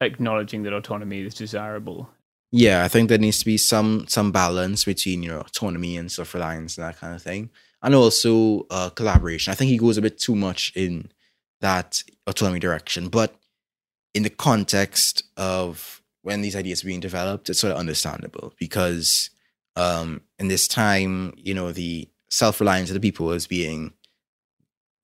acknowledging 0.00 0.62
that 0.64 0.72
autonomy 0.72 1.22
is 1.22 1.34
desirable. 1.34 2.10
Yeah, 2.52 2.84
I 2.84 2.88
think 2.88 3.08
there 3.08 3.18
needs 3.18 3.40
to 3.40 3.44
be 3.44 3.58
some 3.58 4.06
some 4.08 4.30
balance 4.30 4.84
between 4.84 5.22
you 5.22 5.30
know 5.30 5.40
autonomy 5.40 5.96
and 5.96 6.10
self 6.10 6.34
reliance 6.34 6.78
and 6.78 6.86
that 6.86 6.98
kind 6.98 7.14
of 7.14 7.22
thing, 7.22 7.50
and 7.82 7.94
also 7.94 8.66
uh, 8.70 8.90
collaboration. 8.90 9.50
I 9.50 9.54
think 9.54 9.70
he 9.70 9.78
goes 9.78 9.98
a 9.98 10.02
bit 10.02 10.18
too 10.18 10.36
much 10.36 10.72
in 10.76 11.10
that 11.60 12.02
autonomy 12.26 12.60
direction, 12.60 13.08
but 13.08 13.34
in 14.14 14.22
the 14.22 14.30
context 14.30 15.24
of 15.36 16.00
when 16.22 16.42
these 16.42 16.56
ideas 16.56 16.82
are 16.82 16.86
being 16.86 17.00
developed, 17.00 17.50
it's 17.50 17.58
sort 17.58 17.72
of 17.72 17.78
understandable 17.78 18.54
because 18.58 19.30
um, 19.76 20.20
in 20.38 20.48
this 20.48 20.68
time, 20.68 21.34
you 21.36 21.54
know, 21.54 21.72
the 21.72 22.08
self 22.30 22.60
reliance 22.60 22.90
of 22.90 22.94
the 22.94 23.00
people 23.00 23.32
is 23.32 23.46
being 23.46 23.92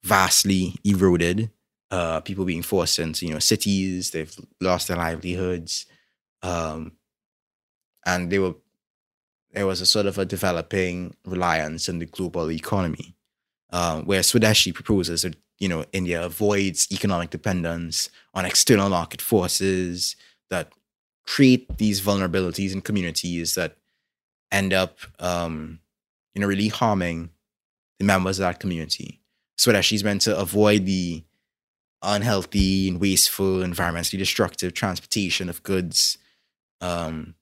vastly 0.02 0.76
eroded 0.84 1.50
uh, 1.90 2.20
people 2.20 2.44
being 2.44 2.62
forced 2.62 2.98
into 2.98 3.26
you 3.26 3.32
know 3.32 3.38
cities. 3.38 4.10
They've 4.10 4.34
lost 4.60 4.88
their 4.88 4.96
livelihoods, 4.96 5.86
um, 6.42 6.92
and 8.06 8.30
they 8.30 8.38
were 8.38 8.54
there 9.52 9.66
was 9.66 9.80
a 9.80 9.86
sort 9.86 10.06
of 10.06 10.18
a 10.18 10.24
developing 10.24 11.14
reliance 11.24 11.88
on 11.88 11.98
the 11.98 12.06
global 12.06 12.50
economy, 12.50 13.16
um, 13.70 14.04
where 14.04 14.20
Swadeshi 14.20 14.72
proposes 14.72 15.22
that 15.22 15.36
you 15.58 15.68
know 15.68 15.84
India 15.92 16.24
avoids 16.24 16.86
economic 16.92 17.30
dependence 17.30 18.08
on 18.34 18.44
external 18.44 18.88
market 18.88 19.20
forces 19.20 20.16
that 20.48 20.72
create 21.26 21.78
these 21.78 22.00
vulnerabilities 22.00 22.72
in 22.72 22.80
communities 22.80 23.54
that 23.54 23.76
end 24.50 24.72
up 24.72 24.98
um, 25.18 25.80
you 26.34 26.40
know 26.40 26.46
really 26.46 26.68
harming 26.68 27.30
the 27.98 28.04
members 28.04 28.38
of 28.38 28.44
that 28.44 28.60
community. 28.60 29.20
Swadeshi 29.58 29.92
is 29.92 30.04
meant 30.04 30.22
to 30.22 30.38
avoid 30.38 30.86
the 30.86 31.22
unhealthy 32.02 32.88
and 32.88 33.00
wasteful, 33.00 33.58
environmentally 33.58 34.18
destructive 34.18 34.74
transportation 34.74 35.48
of 35.48 35.62
goods 35.62 36.18
um, 36.80 37.34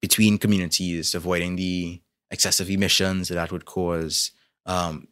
between 0.00 0.38
communities, 0.38 1.14
avoiding 1.14 1.56
the 1.56 2.00
excessive 2.30 2.70
emissions 2.70 3.28
that 3.28 3.34
that 3.34 3.52
would 3.52 3.64
cause, 3.64 4.30
um, 4.66 5.08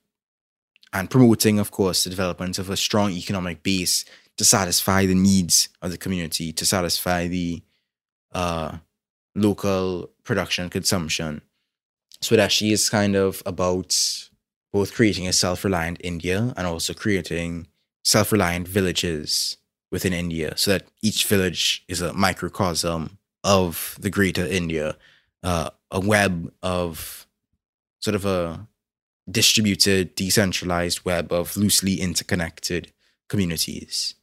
and 0.92 1.10
promoting, 1.10 1.58
of 1.58 1.70
course, 1.70 2.04
the 2.04 2.10
development 2.10 2.58
of 2.58 2.70
a 2.70 2.76
strong 2.76 3.10
economic 3.10 3.62
base 3.62 4.04
to 4.36 4.44
satisfy 4.44 5.04
the 5.04 5.14
needs 5.14 5.68
of 5.82 5.90
the 5.90 5.98
community, 5.98 6.52
to 6.52 6.64
satisfy 6.64 7.26
the 7.26 7.62
uh, 8.32 8.78
local 9.34 10.10
production 10.24 10.70
consumption. 10.70 11.42
Swadeshi 12.22 12.72
is 12.72 12.88
kind 12.88 13.16
of 13.16 13.42
about 13.44 13.94
both 14.72 14.94
creating 14.94 15.26
a 15.28 15.32
self-reliant 15.32 16.00
India 16.02 16.52
and 16.56 16.66
also 16.66 16.94
creating 16.94 17.66
self 18.04 18.32
reliant 18.32 18.68
villages 18.68 19.56
within 19.90 20.12
India 20.12 20.54
so 20.56 20.72
that 20.72 20.86
each 21.02 21.24
village 21.26 21.84
is 21.88 22.00
a 22.00 22.12
microcosm 22.12 23.18
of 23.44 23.96
the 24.00 24.10
greater 24.10 24.46
India, 24.46 24.96
uh, 25.42 25.70
a 25.90 26.00
web 26.00 26.52
of 26.62 27.26
sort 28.00 28.14
of 28.14 28.24
a 28.24 28.66
distributed, 29.30 30.14
decentralized 30.14 31.04
web 31.04 31.32
of 31.32 31.56
loosely 31.56 32.00
interconnected 32.00 32.92
communities. 33.28 34.14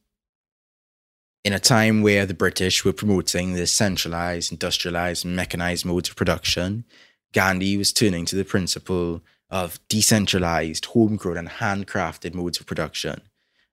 In 1.44 1.52
a 1.52 1.60
time 1.60 2.02
where 2.02 2.26
the 2.26 2.34
British 2.34 2.84
were 2.84 2.92
promoting 2.92 3.54
the 3.54 3.68
centralized, 3.68 4.50
industrialized, 4.50 5.24
mechanized 5.24 5.84
modes 5.84 6.08
of 6.08 6.16
production, 6.16 6.84
Gandhi 7.32 7.76
was 7.76 7.92
turning 7.92 8.24
to 8.26 8.36
the 8.36 8.44
principle 8.44 9.22
of 9.48 9.78
decentralized, 9.88 10.86
homegrown, 10.86 11.36
and 11.36 11.48
handcrafted 11.48 12.34
modes 12.34 12.58
of 12.58 12.66
production, 12.66 13.20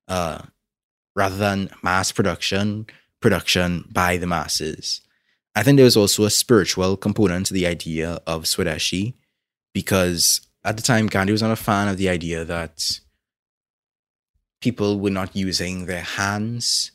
uh, 0.08 0.42
rather 1.16 1.38
than 1.38 1.70
mass 1.82 2.12
production, 2.12 2.88
production 3.22 3.86
by 3.92 4.18
the 4.18 4.28
masses. 4.28 5.02
I 5.56 5.64
think 5.64 5.78
there 5.78 5.86
was 5.86 5.98
also 5.98 6.24
a 6.24 6.30
spiritual 6.30 6.98
component 6.98 7.46
to 7.48 7.54
the 7.54 7.68
idea 7.68 8.20
of 8.26 8.44
Swadeshi, 8.44 9.14
because 9.74 10.42
at 10.64 10.78
the 10.78 10.84
time, 10.84 11.08
Gandhi 11.08 11.32
was 11.32 11.42
not 11.42 11.52
a 11.52 11.56
fan 11.56 11.88
of 11.88 11.98
the 11.98 12.10
idea 12.10 12.46
that 12.46 12.82
people 14.62 15.00
were 15.00 15.10
not 15.10 15.36
using 15.36 15.86
their 15.86 16.02
hands 16.02 16.92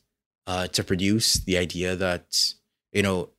uh, 0.47 0.67
to 0.69 0.83
produce. 0.83 1.35
The 1.35 1.59
idea 1.59 1.95
that 1.97 2.37
you 2.93 3.03
know 3.03 3.31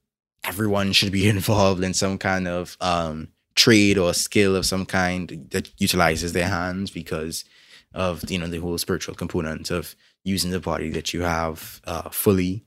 everyone 0.44 0.94
should 0.94 1.12
be 1.12 1.28
involved 1.38 1.84
in 1.84 1.94
some 1.94 2.18
kind 2.18 2.48
of 2.48 2.78
um, 2.80 3.30
trade 3.56 3.98
or 3.98 4.14
skill 4.14 4.56
of 4.56 4.66
some 4.66 4.86
kind 4.86 5.48
that 5.52 5.70
utilizes 5.80 6.34
their 6.34 6.48
hands 6.48 6.92
because 6.92 7.44
of 7.94 8.30
you 8.30 8.38
know 8.38 8.48
the 8.48 8.60
whole 8.60 8.78
spiritual 8.78 9.16
component 9.16 9.72
of 9.72 9.96
using 10.24 10.52
the 10.52 10.60
body 10.60 10.90
that 10.90 11.14
you 11.14 11.22
have 11.22 11.82
uh, 11.86 12.10
fully. 12.10 12.66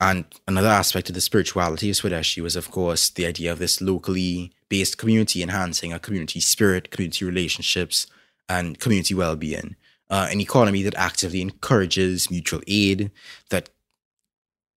And 0.00 0.24
another 0.46 0.68
aspect 0.68 1.08
of 1.08 1.14
the 1.14 1.20
spirituality 1.20 1.88
of 1.88 1.96
Swadeshi 1.96 2.42
was, 2.42 2.56
of 2.56 2.70
course, 2.70 3.08
the 3.10 3.26
idea 3.26 3.52
of 3.52 3.58
this 3.58 3.80
locally 3.80 4.52
based 4.68 4.98
community 4.98 5.42
enhancing 5.42 5.92
a 5.92 5.98
community 5.98 6.40
spirit, 6.40 6.90
community 6.90 7.24
relationships, 7.24 8.06
and 8.48 8.78
community 8.78 9.14
well 9.14 9.36
being. 9.36 9.76
Uh, 10.10 10.28
an 10.30 10.40
economy 10.40 10.82
that 10.82 10.94
actively 10.96 11.40
encourages 11.40 12.30
mutual 12.30 12.60
aid, 12.66 13.10
that 13.50 13.70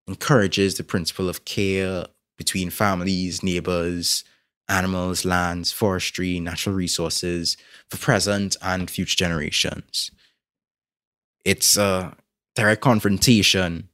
encourages 0.06 0.76
the 0.76 0.84
principle 0.84 1.28
of 1.28 1.44
care 1.44 2.06
between 2.38 2.70
families, 2.70 3.42
neighbors, 3.42 4.22
animals, 4.68 5.24
lands, 5.24 5.72
forestry, 5.72 6.40
natural 6.40 6.74
resources 6.74 7.56
for 7.88 7.98
present 7.98 8.56
and 8.62 8.90
future 8.90 9.16
generations. 9.16 10.10
It's 11.44 11.76
a 11.76 12.16
direct 12.55 12.80
confrontation 12.80 13.88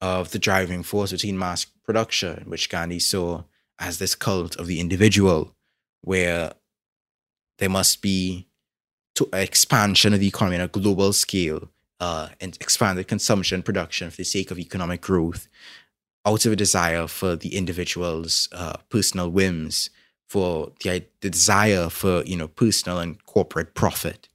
of 0.00 0.30
the 0.30 0.38
driving 0.38 0.82
force 0.82 1.12
between 1.12 1.38
mass 1.38 1.64
production, 1.64 2.44
which 2.46 2.68
Gandhi 2.68 2.98
saw 2.98 3.44
as 3.78 3.98
this 3.98 4.14
cult 4.14 4.56
of 4.56 4.66
the 4.66 4.80
individual, 4.80 5.54
where 6.02 6.52
there 7.58 7.68
must 7.68 8.02
be 8.02 8.48
to 9.14 9.28
expansion 9.32 10.14
of 10.14 10.20
the 10.20 10.28
economy 10.28 10.56
on 10.56 10.62
a 10.62 10.68
global 10.68 11.12
scale 11.12 11.68
uh, 12.00 12.28
and 12.40 12.56
expanded 12.60 13.08
consumption 13.08 13.62
production 13.62 14.10
for 14.10 14.16
the 14.16 14.24
sake 14.24 14.50
of 14.50 14.58
economic 14.58 15.00
growth 15.00 15.48
out 16.24 16.44
of 16.46 16.52
a 16.52 16.56
desire 16.56 17.06
for 17.06 17.36
the 17.36 17.56
individual's 17.56 18.48
uh, 18.52 18.76
personal 18.90 19.30
whims 19.30 19.90
for 20.28 20.72
the, 20.84 21.04
the 21.20 21.30
desire 21.30 21.88
for 21.88 22.22
you 22.24 22.36
know 22.36 22.48
personal 22.48 22.98
and 22.98 23.24
corporate 23.24 23.74
profit. 23.74 24.28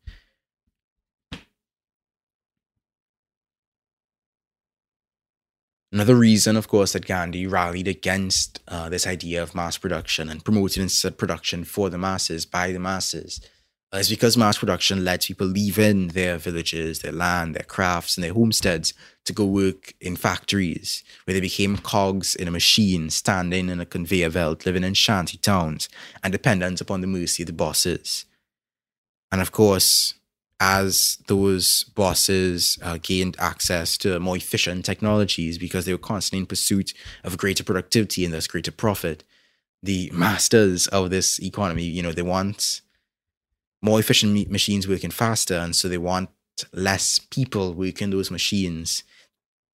Another 5.91 6.15
reason, 6.15 6.57
of 6.57 6.68
course, 6.68 6.94
that 6.94 7.06
Gandhi 7.06 7.45
rallied 7.45 7.88
against 7.88 8.60
uh, 8.68 8.90
this 8.90 9.06
idea 9.06 9.44
of 9.44 9.53
mass 9.53 9.78
production 9.78 10.28
and 10.28 10.44
promoted 10.44 10.82
instead 10.82 11.20
production 11.20 11.64
for 11.64 11.91
the 11.91 11.99
masses, 11.99 12.48
by 12.48 12.72
the 12.72 12.80
masses, 12.80 13.40
uh, 13.94 13.98
is 13.98 14.10
because 14.10 14.36
mass 14.36 14.57
production 14.57 15.06
led 15.06 15.22
people 15.22 15.45
leaving 15.45 16.10
their 16.10 16.38
villages, 16.38 16.99
their 16.99 17.11
land, 17.11 17.56
their 17.56 17.64
crafts, 17.64 18.18
and 18.18 18.24
their 18.24 18.34
homesteads 18.34 18.94
to 19.24 19.34
go 19.34 19.45
work 19.45 19.94
in 20.02 20.15
factories, 20.15 21.03
where 21.26 21.34
they 21.34 21.41
became 21.41 21.78
cogs 21.78 22.36
in 22.36 22.48
a 22.48 22.52
machine, 22.52 23.10
standing 23.10 23.70
in 23.70 23.80
a 23.80 23.86
conveyor 23.86 24.32
belt, 24.32 24.65
living 24.65 24.84
in 24.84 24.94
shanty 24.95 25.38
towns, 25.38 25.90
and 26.24 26.32
dependent 26.32 26.82
upon 26.82 27.02
the 27.02 27.07
mercy 27.07 27.44
of 27.44 27.48
the 27.48 27.53
bosses. 27.53 28.26
And 29.32 29.41
of 29.41 29.52
course, 29.52 30.15
as 30.60 31.18
those 31.28 31.84
bosses 31.95 32.80
uh, 32.82 32.98
gained 33.02 33.36
access 33.38 33.98
to 33.98 34.20
more 34.20 34.38
efficient 34.38 34.86
technologies 34.86 35.57
because 35.57 35.86
they 35.86 35.91
were 35.91 35.98
constantly 35.98 36.40
in 36.40 36.45
pursuit 36.45 36.94
of 37.24 37.38
greater 37.38 37.64
productivity 37.64 38.26
and 38.26 38.34
thus 38.34 38.48
greater 38.48 38.72
profit, 38.72 39.24
the 39.82 40.10
masters 40.14 40.88
of 40.88 41.10
this 41.10 41.40
economy, 41.44 41.84
you 41.84 42.02
know, 42.02 42.11
they 42.11 42.22
want 42.22 42.82
more 43.84 43.99
efficient 43.99 44.49
machines 44.49 44.88
working 44.88 45.11
faster, 45.11 45.55
and 45.55 45.76
so 45.76 45.88
they 45.88 45.97
want 45.97 46.30
less 46.72 47.19
people 47.19 47.73
working 47.73 48.10
those 48.10 48.31
machines. 48.31 49.03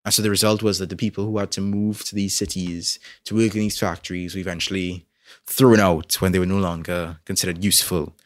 And 0.05 0.15
so 0.15 0.23
the 0.23 0.31
result 0.31 0.63
was 0.63 0.79
that 0.79 0.89
the 0.89 0.97
people 0.97 1.27
who 1.27 1.37
had 1.37 1.51
to 1.53 1.61
move 1.61 2.05
to 2.05 2.15
these 2.15 2.35
cities 2.35 2.99
to 3.27 3.37
work 3.37 3.55
in 3.55 3.61
these 3.61 3.79
factories 3.79 4.35
were 4.35 4.41
eventually 4.41 5.07
thrown 5.47 5.79
out 5.79 6.15
when 6.23 6.33
they 6.33 6.39
were 6.39 6.47
no 6.47 6.59
longer 6.59 7.21
considered 7.27 7.63
useful 7.63 8.17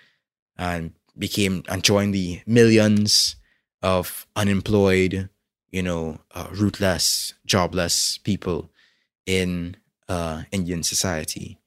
and 0.57 0.93
became 1.19 1.65
and 1.69 1.83
joined 1.83 2.15
the 2.15 2.41
millions 2.47 3.35
of 3.83 4.27
unemployed, 4.37 5.29
you 5.73 5.83
know, 5.83 6.21
uh, 6.33 6.47
rootless, 6.53 7.35
jobless 7.45 8.19
people 8.19 8.71
in 9.27 9.77
uh, 10.09 10.43
Indian 10.53 10.85
society. 10.85 11.59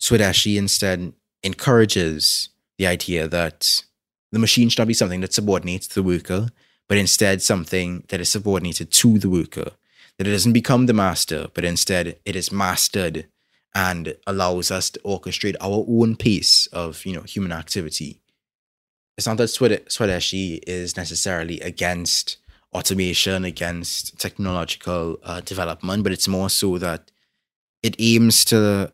Swadeshi 0.00 0.56
instead 0.56 1.12
encourages 1.42 2.50
the 2.78 2.86
idea 2.86 3.28
that 3.28 3.84
the 4.32 4.38
machine 4.38 4.68
should 4.68 4.80
not 4.80 4.88
be 4.88 4.94
something 4.94 5.20
that 5.20 5.32
subordinates 5.32 5.86
the 5.86 6.02
worker, 6.02 6.48
but 6.88 6.98
instead 6.98 7.40
something 7.40 8.04
that 8.08 8.20
is 8.20 8.30
subordinated 8.30 8.90
to 8.90 9.18
the 9.18 9.30
worker. 9.30 9.70
That 10.18 10.26
it 10.26 10.32
doesn't 10.32 10.52
become 10.52 10.86
the 10.86 10.92
master, 10.92 11.48
but 11.54 11.64
instead 11.64 12.18
it 12.24 12.36
is 12.36 12.52
mastered 12.52 13.26
and 13.74 14.16
allows 14.26 14.70
us 14.70 14.90
to 14.90 15.00
orchestrate 15.00 15.56
our 15.60 15.84
own 15.88 16.14
pace 16.14 16.68
of, 16.68 17.04
you 17.04 17.12
know, 17.12 17.22
human 17.22 17.50
activity 17.50 18.20
it's 19.16 19.26
not 19.26 19.36
that 19.36 19.44
Swadeshi 19.44 20.60
is 20.66 20.96
necessarily 20.96 21.60
against 21.60 22.38
automation, 22.72 23.44
against 23.44 24.18
technological 24.18 25.18
uh, 25.22 25.40
development, 25.40 26.02
but 26.02 26.12
it's 26.12 26.26
more 26.26 26.50
so 26.50 26.78
that 26.78 27.10
it 27.82 27.94
aims 27.98 28.44
to 28.46 28.92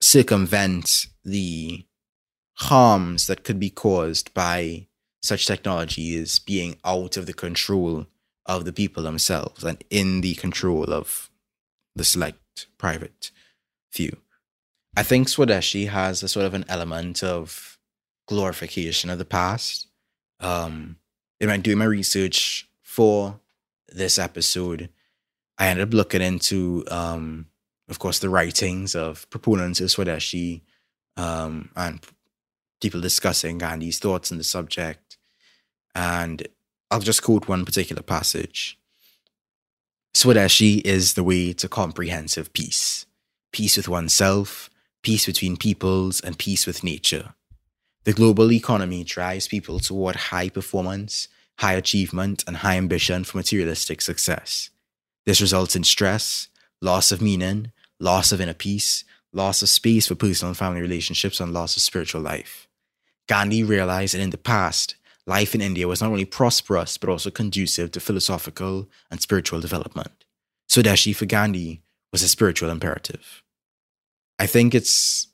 circumvent 0.00 1.06
the 1.24 1.84
harms 2.60 3.26
that 3.26 3.44
could 3.44 3.58
be 3.58 3.70
caused 3.70 4.32
by 4.34 4.86
such 5.22 5.46
technology 5.46 6.14
is 6.14 6.38
being 6.38 6.76
out 6.84 7.16
of 7.16 7.26
the 7.26 7.32
control 7.32 8.06
of 8.46 8.64
the 8.64 8.72
people 8.72 9.02
themselves 9.02 9.64
and 9.64 9.82
in 9.90 10.20
the 10.20 10.34
control 10.34 10.92
of 10.92 11.30
the 11.94 12.04
select 12.04 12.66
private 12.78 13.30
few. 13.90 14.16
I 14.96 15.02
think 15.02 15.28
Swadeshi 15.28 15.88
has 15.88 16.22
a 16.22 16.28
sort 16.28 16.46
of 16.46 16.54
an 16.54 16.64
element 16.68 17.22
of 17.22 17.78
glorification 18.26 19.10
of 19.10 19.18
the 19.18 19.24
past. 19.24 19.86
Um, 20.40 20.96
in 21.38 21.48
my 21.48 21.56
doing 21.58 21.78
my 21.78 21.84
research 21.84 22.68
for 22.82 23.40
this 23.88 24.18
episode, 24.18 24.90
I 25.58 25.68
ended 25.68 25.88
up 25.88 25.94
looking 25.94 26.22
into, 26.22 26.84
um, 26.90 27.46
of 27.88 27.98
course, 27.98 28.18
the 28.18 28.30
writings 28.30 28.94
of 28.94 29.28
proponents 29.30 29.80
of 29.80 29.88
Swadeshi 29.88 30.62
um, 31.16 31.70
and 31.76 32.00
people 32.80 33.00
discussing 33.00 33.58
Gandhi's 33.58 33.98
thoughts 33.98 34.32
on 34.32 34.38
the 34.38 34.44
subject. 34.44 35.16
And 35.94 36.46
I'll 36.90 37.00
just 37.00 37.22
quote 37.22 37.48
one 37.48 37.64
particular 37.64 38.02
passage. 38.02 38.78
Swadeshi 40.14 40.80
is 40.84 41.14
the 41.14 41.24
way 41.24 41.52
to 41.52 41.68
comprehensive 41.68 42.52
peace 42.52 43.06
peace 43.52 43.76
with 43.76 43.88
oneself, 43.88 44.70
peace 45.02 45.26
between 45.26 45.56
peoples, 45.56 46.20
and 46.20 46.38
peace 46.38 46.66
with 46.66 46.84
nature. 46.84 47.34
The 48.04 48.12
global 48.12 48.52
economy 48.52 49.02
drives 49.02 49.48
people 49.48 49.80
toward 49.80 50.16
high 50.16 50.48
performance, 50.48 51.26
high 51.58 51.74
achievement, 51.74 52.44
and 52.46 52.58
high 52.58 52.76
ambition 52.76 53.24
for 53.24 53.38
materialistic 53.38 54.00
success. 54.00 54.70
This 55.26 55.40
results 55.40 55.74
in 55.74 55.82
stress, 55.82 56.48
loss 56.80 57.12
of 57.12 57.20
meaning, 57.20 57.72
loss 57.98 58.32
of 58.32 58.40
inner 58.40 58.54
peace, 58.54 59.04
loss 59.32 59.62
of 59.62 59.68
space 59.68 60.06
for 60.06 60.14
personal 60.14 60.50
and 60.50 60.56
family 60.56 60.80
relationships, 60.80 61.40
and 61.40 61.52
loss 61.52 61.76
of 61.76 61.82
spiritual 61.82 62.20
life. 62.20 62.66
Gandhi 63.30 63.62
realized 63.62 64.12
that 64.14 64.20
in 64.20 64.30
the 64.30 64.36
past, 64.36 64.96
life 65.24 65.54
in 65.54 65.60
India 65.60 65.86
was 65.86 66.00
not 66.00 66.10
only 66.10 66.24
prosperous, 66.24 66.98
but 66.98 67.08
also 67.08 67.30
conducive 67.30 67.92
to 67.92 68.00
philosophical 68.00 68.88
and 69.08 69.22
spiritual 69.22 69.60
development. 69.60 70.24
Swadeshi 70.68 71.14
for 71.14 71.26
Gandhi 71.26 71.80
was 72.10 72.24
a 72.24 72.28
spiritual 72.28 72.70
imperative. 72.70 73.44
I 74.40 74.46
think 74.46 74.74
it's 74.74 75.28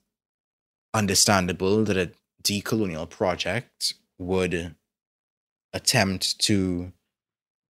understandable 0.92 1.84
that 1.84 1.96
a 1.96 2.12
decolonial 2.42 3.08
project 3.08 3.94
would 4.18 4.74
attempt 5.72 6.38
to 6.40 6.92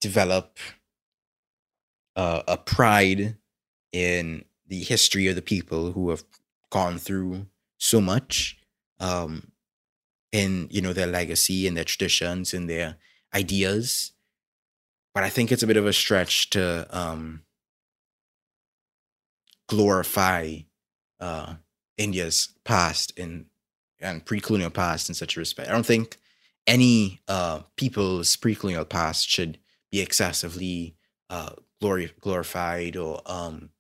develop 0.01 0.59
uh, 2.17 2.43
a 2.49 2.57
pride 2.57 3.37
in 3.93 4.45
the 4.67 4.83
history 4.83 5.29
of 5.29 5.37
the 5.37 5.43
people 5.55 5.93
who 5.93 6.11
have 6.11 6.25
gone 6.71 6.99
through 6.99 7.47
so 7.79 8.01
much 8.01 8.59
um, 8.99 9.53
in 10.33 10.69
you 10.71 10.81
know 10.81 10.93
their 10.93 11.07
legacy 11.07 11.67
and 11.67 11.77
their 11.77 11.85
traditions 11.85 12.53
and 12.53 12.69
their 12.69 12.97
ideas 13.35 14.13
but 15.15 15.23
i 15.23 15.29
think 15.29 15.51
it's 15.51 15.63
a 15.63 15.67
bit 15.67 15.77
of 15.77 15.87
a 15.87 15.93
stretch 15.93 16.51
to 16.51 16.87
um, 16.91 17.43
glorify 19.69 20.57
uh, 21.21 21.55
india's 21.97 22.55
past 22.65 23.13
in 23.17 23.47
and 24.01 24.25
pre-colonial 24.27 24.71
past 24.71 25.09
in 25.09 25.15
such 25.15 25.37
a 25.37 25.41
respect 25.41 25.69
i 25.69 25.73
don't 25.73 25.87
think 25.87 26.19
any 26.67 27.21
uh, 27.29 27.61
people's 27.77 28.35
pre-colonial 28.37 28.85
past 28.85 29.29
should 29.29 29.59
be 29.93 30.01
excessively 30.01 30.97
uh, 31.31 31.51
glori- 31.83 32.19
glorified 32.21 32.97
or 32.97 33.21
um, 33.27 33.71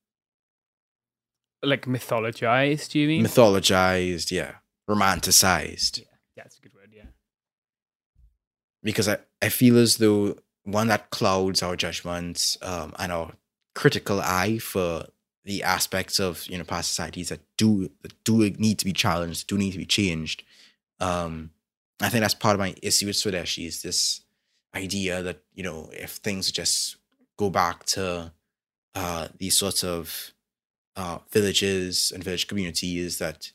like 1.62 1.86
mythologized. 1.86 2.90
Do 2.90 3.00
you 3.00 3.08
mean 3.08 3.24
mythologized? 3.24 4.30
Yeah, 4.30 4.56
romanticized. 4.88 5.98
Yeah, 5.98 6.15
yeah, 6.36 6.44
that's 6.44 6.58
a 6.58 6.62
good 6.62 6.74
word. 6.74 6.90
Yeah, 6.94 7.06
because 8.82 9.08
I 9.08 9.18
I 9.42 9.48
feel 9.48 9.78
as 9.78 9.96
though 9.96 10.36
one 10.64 10.88
that 10.88 11.10
clouds 11.10 11.62
our 11.62 11.76
judgments 11.76 12.58
um, 12.62 12.92
and 12.98 13.12
our 13.12 13.32
critical 13.74 14.20
eye 14.20 14.58
for 14.58 15.06
the 15.44 15.62
aspects 15.62 16.18
of 16.18 16.46
you 16.48 16.58
know 16.58 16.64
past 16.64 16.88
societies 16.88 17.28
that 17.28 17.40
do 17.56 17.90
that 18.02 18.12
do 18.24 18.38
need 18.50 18.78
to 18.78 18.84
be 18.84 18.92
challenged, 18.92 19.46
do 19.46 19.56
need 19.56 19.72
to 19.72 19.78
be 19.78 19.86
changed. 19.86 20.42
Um, 21.00 21.50
I 22.00 22.08
think 22.08 22.20
that's 22.20 22.34
part 22.34 22.54
of 22.54 22.60
my 22.60 22.74
issue 22.82 23.06
with 23.06 23.16
Swadeshi 23.16 23.66
is 23.66 23.82
this 23.82 24.22
idea 24.74 25.22
that 25.22 25.42
you 25.54 25.62
know 25.62 25.88
if 25.92 26.12
things 26.12 26.52
just 26.52 26.96
go 27.38 27.48
back 27.48 27.84
to 27.84 28.32
uh, 28.94 29.28
these 29.38 29.56
sorts 29.56 29.84
of 29.84 30.32
uh, 30.96 31.18
villages 31.30 32.10
and 32.14 32.24
village 32.24 32.48
communities 32.48 33.18
that 33.18 33.52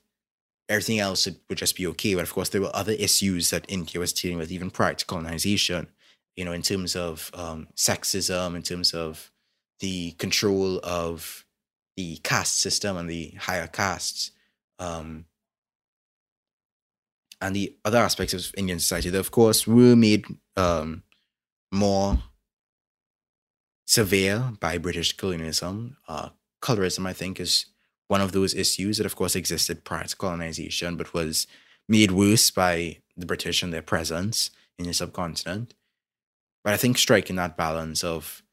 everything 0.69 0.99
else 0.99 1.27
would, 1.49 1.57
just 1.57 1.75
be 1.75 1.87
okay. 1.87 2.15
But 2.15 2.23
of 2.23 2.33
course, 2.33 2.49
there 2.49 2.61
were 2.61 2.75
other 2.75 2.93
issues 2.93 3.49
that 3.49 3.65
India 3.67 3.99
was 3.99 4.13
dealing 4.13 4.37
with, 4.37 4.51
even 4.51 4.71
prior 4.71 4.93
to 4.93 5.05
colonization. 5.05 5.87
You 6.35 6.45
know, 6.45 6.53
in 6.53 6.61
terms 6.61 6.95
of 6.95 7.29
um, 7.33 7.67
sexism, 7.75 8.55
in 8.55 8.61
terms 8.61 8.93
of 8.93 9.31
the 9.79 10.11
control 10.11 10.79
of 10.83 11.45
the 11.97 12.17
caste 12.23 12.61
system 12.61 12.95
and 12.95 13.09
the 13.09 13.31
higher 13.31 13.67
castes, 13.67 14.31
um, 14.79 15.25
and 17.41 17.55
the 17.55 17.75
other 17.83 17.97
aspects 17.97 18.33
of 18.33 18.51
Indian 18.55 18.79
society 18.79 19.09
that, 19.09 19.19
of 19.19 19.31
course, 19.31 19.67
were 19.67 19.95
made 19.95 20.25
um, 20.55 21.03
more 21.71 22.19
severe 23.87 24.53
by 24.59 24.77
British 24.77 25.17
colonialism. 25.17 25.97
Uh, 26.07 26.29
colorism, 26.61 27.05
I 27.07 27.13
think, 27.13 27.39
is 27.39 27.65
one 28.11 28.19
of 28.19 28.33
those 28.33 28.53
issues 28.53 28.97
that, 28.97 29.05
of 29.05 29.15
course, 29.15 29.37
existed 29.37 29.85
prior 29.85 30.03
to 30.03 30.17
colonization, 30.17 30.97
but 30.97 31.13
was 31.13 31.47
made 31.87 32.11
worse 32.11 32.51
by 32.51 32.97
the 33.15 33.25
British 33.25 33.63
and 33.63 33.71
their 33.71 33.81
presence 33.81 34.51
in 34.77 34.85
the 34.85 34.93
subcontinent. 34.93 35.73
But 36.61 36.73
I 36.73 36.77
think 36.77 36.97
striking 36.97 37.37
that 37.37 37.55
balance 37.55 38.03
of 38.03 38.43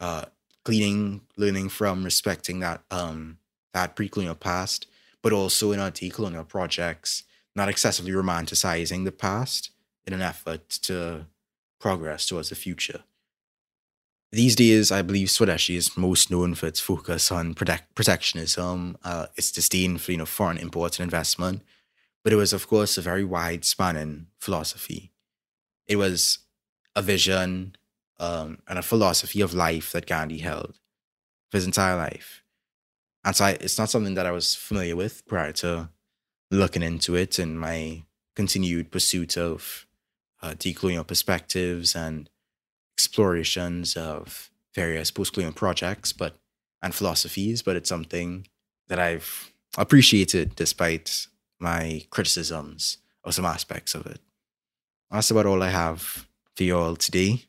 uh, 0.00 0.24
cleaning, 0.64 1.20
learning 1.36 1.68
from, 1.68 2.02
respecting 2.02 2.58
that 2.60 2.82
um, 2.90 3.38
that 3.72 3.94
pre-colonial 3.94 4.34
past, 4.34 4.88
but 5.22 5.32
also 5.32 5.70
in 5.70 5.78
our 5.78 5.92
decolonial 5.92 6.48
projects, 6.48 7.22
not 7.54 7.68
excessively 7.68 8.10
romanticizing 8.10 9.04
the 9.04 9.12
past 9.12 9.70
in 10.04 10.14
an 10.14 10.22
effort 10.22 10.68
to 10.68 11.26
progress 11.78 12.26
towards 12.26 12.48
the 12.48 12.56
future. 12.56 13.04
These 14.36 14.54
days, 14.56 14.92
I 14.92 15.00
believe 15.00 15.28
Swadeshi 15.28 15.76
is 15.76 15.96
most 15.96 16.30
known 16.30 16.54
for 16.54 16.66
its 16.66 16.78
focus 16.78 17.32
on 17.32 17.54
protect- 17.54 17.94
protectionism, 17.94 18.98
uh, 19.02 19.28
its 19.34 19.50
disdain 19.50 19.96
for 19.96 20.12
you 20.12 20.18
know 20.18 20.26
foreign 20.26 20.58
imports 20.58 20.98
and 20.98 21.04
investment, 21.04 21.62
but 22.22 22.34
it 22.34 22.36
was 22.36 22.52
of 22.52 22.68
course 22.68 22.98
a 22.98 23.00
very 23.00 23.24
wide 23.24 23.64
spanning 23.64 24.26
philosophy. 24.38 25.10
It 25.86 25.96
was 25.96 26.40
a 26.94 27.00
vision 27.00 27.76
um, 28.20 28.58
and 28.68 28.78
a 28.78 28.82
philosophy 28.82 29.40
of 29.40 29.54
life 29.54 29.92
that 29.92 30.04
Gandhi 30.04 30.40
held 30.40 30.80
for 31.48 31.56
his 31.56 31.64
entire 31.64 31.96
life, 31.96 32.42
and 33.24 33.34
so 33.34 33.46
I, 33.46 33.50
it's 33.52 33.78
not 33.78 33.88
something 33.88 34.16
that 34.16 34.26
I 34.26 34.32
was 34.32 34.54
familiar 34.54 34.96
with 34.96 35.26
prior 35.26 35.52
to 35.64 35.88
looking 36.50 36.82
into 36.82 37.14
it 37.14 37.38
and 37.38 37.58
my 37.58 38.02
continued 38.34 38.90
pursuit 38.90 39.38
of 39.38 39.86
uh, 40.42 40.50
decolonial 40.50 41.06
perspectives 41.06 41.96
and 41.96 42.28
explorations 42.96 43.96
of 43.96 44.50
various 44.74 45.10
post-colonial 45.10 45.52
projects, 45.52 46.12
but 46.12 46.38
and 46.82 46.94
philosophies. 46.94 47.62
But 47.62 47.76
it's 47.76 47.88
something 47.88 48.46
that 48.88 48.98
I've 48.98 49.52
appreciated 49.76 50.54
despite 50.54 51.26
my 51.58 52.02
criticisms 52.10 52.98
of 53.24 53.34
some 53.34 53.44
aspects 53.44 53.94
of 53.94 54.06
it. 54.06 54.20
That's 55.10 55.30
about 55.30 55.46
all 55.46 55.62
I 55.62 55.68
have 55.70 56.26
for 56.54 56.64
you 56.64 56.78
all 56.78 56.96
today. 56.96 57.44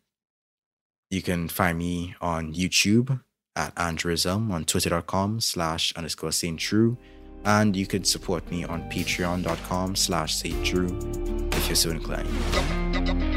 You 1.09 1.21
can 1.21 1.47
find 1.47 1.77
me 1.77 2.15
on 2.19 2.53
YouTube 2.53 3.21
at 3.55 3.73
Andrewism, 3.75 4.51
on 4.51 4.65
twitter.com 4.65 5.39
slash 5.39 5.93
underscore 5.95 6.31
SaintAndrew, 6.31 6.97
and 7.45 7.75
you 7.75 7.87
can 7.87 8.03
support 8.03 8.49
me 8.51 8.65
on 8.65 8.89
patreon.com 8.89 9.95
slash 9.95 10.35
SaintAndrew 10.35 11.55
if 11.55 11.67
you're 11.67 11.75
so 11.75 11.91
inclined. 11.91 13.36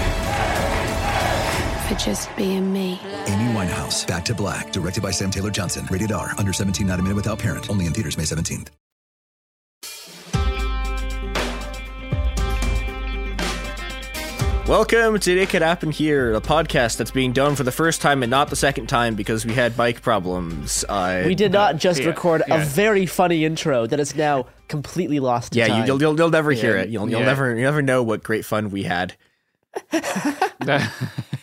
for 1.91 1.99
for 1.99 2.05
just 2.05 2.35
being 2.37 2.71
me. 2.71 2.99
Amy 3.27 3.53
Winehouse, 3.53 4.07
Back 4.07 4.23
to 4.25 4.33
Black, 4.33 4.71
directed 4.71 5.03
by 5.03 5.11
Sam 5.11 5.31
Taylor 5.31 5.51
Johnson. 5.51 5.87
Rated 5.89 6.11
R, 6.11 6.31
under 6.37 6.53
17, 6.53 6.87
not 6.87 6.99
a 6.99 7.03
minute 7.03 7.15
without 7.15 7.39
parent. 7.39 7.69
Only 7.69 7.85
in 7.85 7.93
theaters 7.93 8.17
May 8.17 8.23
17th. 8.23 8.69
Welcome 14.67 15.19
to 15.19 15.37
It 15.37 15.49
Could 15.49 15.63
Happen 15.63 15.91
Here, 15.91 16.33
a 16.33 16.39
podcast 16.39 16.95
that's 16.95 17.11
being 17.11 17.33
done 17.33 17.55
for 17.55 17.63
the 17.63 17.73
first 17.73 17.99
time 17.99 18.23
and 18.23 18.29
not 18.29 18.49
the 18.49 18.55
second 18.55 18.87
time 18.87 19.15
because 19.15 19.45
we 19.45 19.53
had 19.53 19.77
mic 19.77 20.01
problems. 20.01 20.85
Uh, 20.87 21.23
we 21.25 21.35
did 21.35 21.51
not 21.51 21.75
just 21.75 21.99
yeah, 21.99 22.07
record 22.07 22.41
yeah. 22.47 22.61
a 22.61 22.65
very 22.65 23.05
funny 23.05 23.43
intro 23.43 23.85
that 23.87 23.99
is 23.99 24.15
now 24.15 24.45
completely 24.69 25.19
lost. 25.19 25.55
Yeah, 25.55 25.67
time. 25.67 25.85
you, 25.87 25.93
will 25.93 26.01
you'll, 26.01 26.17
you'll 26.17 26.29
never 26.29 26.51
hear 26.51 26.77
it. 26.77 26.87
You'll, 26.87 27.09
you'll 27.09 27.19
Yeah. 27.19 27.25
never 27.25 27.53
you 27.53 27.63
never 27.63 27.81
know 27.81 28.01
what 28.01 28.23
great 28.23 28.45
fun 28.45 28.69
we 28.69 28.83
had. 28.83 29.15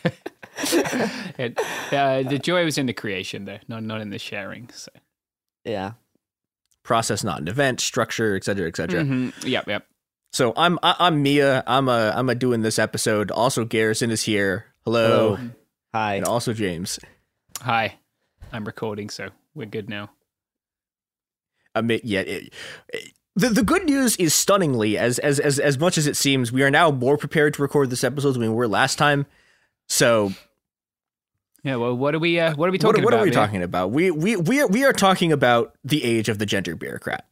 It, 1.39 1.59
uh, 1.93 2.22
the 2.24 2.39
joy 2.39 2.64
was 2.64 2.78
in 2.78 2.86
the 2.86 2.93
creation, 2.93 3.44
though, 3.44 3.59
not 3.68 3.82
not 3.85 4.01
in 4.01 4.10
the 4.10 4.18
sharing. 4.18 4.68
So. 4.70 4.90
Yeah. 5.64 5.93
Process, 6.82 7.22
not 7.22 7.40
an 7.40 7.48
event, 7.48 7.80
structure, 7.80 8.35
etc., 8.36 8.56
cetera, 8.56 8.68
et 8.68 8.76
cetera. 8.76 9.02
Mhm. 9.05 9.44
Yep, 9.48 9.68
yep. 9.68 9.86
So 10.32 10.52
I'm 10.56 10.78
I, 10.82 10.97
I'm 10.98 11.22
Mia. 11.22 11.62
I'm 11.66 11.89
a 11.89 12.12
I'm 12.14 12.28
a 12.28 12.35
doing 12.35 12.62
this 12.62 12.78
episode. 12.78 13.30
Also, 13.30 13.64
Garrison 13.64 14.10
is 14.10 14.22
here. 14.24 14.66
Hello. 14.85 15.36
Hello. 15.36 15.51
Hi. 15.94 16.14
And 16.16 16.26
also 16.26 16.52
James. 16.52 16.98
Hi, 17.62 17.97
I'm 18.52 18.64
recording, 18.64 19.10
so 19.10 19.30
we're 19.55 19.66
good 19.66 19.89
now. 19.89 20.10
admit 21.74 22.05
yet. 22.05 22.26
It, 22.28 22.52
it- 22.93 23.12
the, 23.36 23.51
the 23.51 23.62
good 23.62 23.85
news 23.85 24.16
is 24.16 24.35
stunningly, 24.35 24.98
as, 24.98 25.20
as 25.20 25.39
as 25.39 25.60
as 25.60 25.78
much 25.78 25.97
as 25.97 26.09
it 26.09 26.16
seems, 26.16 26.51
we 26.51 26.64
are 26.64 26.72
now 26.72 26.90
more 26.90 27.16
prepared 27.16 27.55
to 27.55 27.62
record 27.62 27.89
this 27.89 28.02
episode 28.02 28.32
than 28.32 28.43
we 28.43 28.48
were 28.48 28.66
last 28.66 28.98
time. 28.98 29.26
So 29.89 30.32
Yeah. 31.69 31.77
Well, 31.77 31.95
what 31.95 32.15
are 32.15 32.19
we? 32.19 32.40
Uh, 32.40 32.55
what 32.55 32.69
are 32.69 32.73
we 32.73 32.78
what, 32.78 32.81
talking 32.81 33.05
what 33.05 33.12
about? 33.12 33.20
are 33.20 33.24
we 33.24 33.31
Mia? 33.31 33.35
talking 33.35 33.62
about? 33.62 33.90
We 33.90 34.11
we 34.11 34.36
we 34.36 34.61
are 34.61 34.66
we 34.66 34.85
are 34.85 34.93
talking 34.95 35.32
about 35.32 35.74
the 35.85 36.03
age 36.03 36.31
of 36.31 36.39
the 36.39 36.47
gender 36.47 36.74
bureaucrat. 36.74 37.27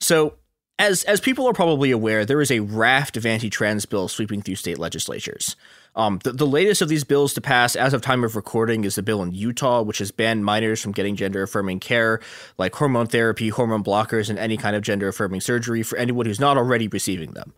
So 0.00 0.36
as 0.78 1.04
as 1.04 1.20
people 1.20 1.46
are 1.46 1.52
probably 1.52 1.90
aware, 1.90 2.24
there 2.24 2.40
is 2.40 2.50
a 2.50 2.60
raft 2.60 3.18
of 3.18 3.26
anti-trans 3.26 3.84
bills 3.84 4.12
sweeping 4.12 4.40
through 4.40 4.54
state 4.54 4.78
legislatures. 4.78 5.56
Um, 5.94 6.20
the, 6.24 6.32
the 6.32 6.46
latest 6.46 6.80
of 6.80 6.88
these 6.88 7.04
bills 7.04 7.34
to 7.34 7.40
pass 7.40 7.76
as 7.76 7.92
of 7.92 8.00
time 8.00 8.24
of 8.24 8.34
recording 8.34 8.84
is 8.84 8.94
the 8.94 9.02
bill 9.02 9.22
in 9.22 9.32
Utah, 9.32 9.82
which 9.82 9.98
has 9.98 10.10
banned 10.10 10.44
minors 10.44 10.80
from 10.80 10.92
getting 10.92 11.16
gender 11.16 11.42
affirming 11.42 11.80
care 11.80 12.20
like 12.56 12.74
hormone 12.74 13.06
therapy, 13.06 13.50
hormone 13.50 13.84
blockers, 13.84 14.30
and 14.30 14.38
any 14.38 14.56
kind 14.56 14.74
of 14.74 14.82
gender 14.82 15.08
affirming 15.08 15.42
surgery 15.42 15.82
for 15.82 15.98
anyone 15.98 16.24
who's 16.24 16.40
not 16.40 16.56
already 16.56 16.88
receiving 16.88 17.32
them. 17.32 17.52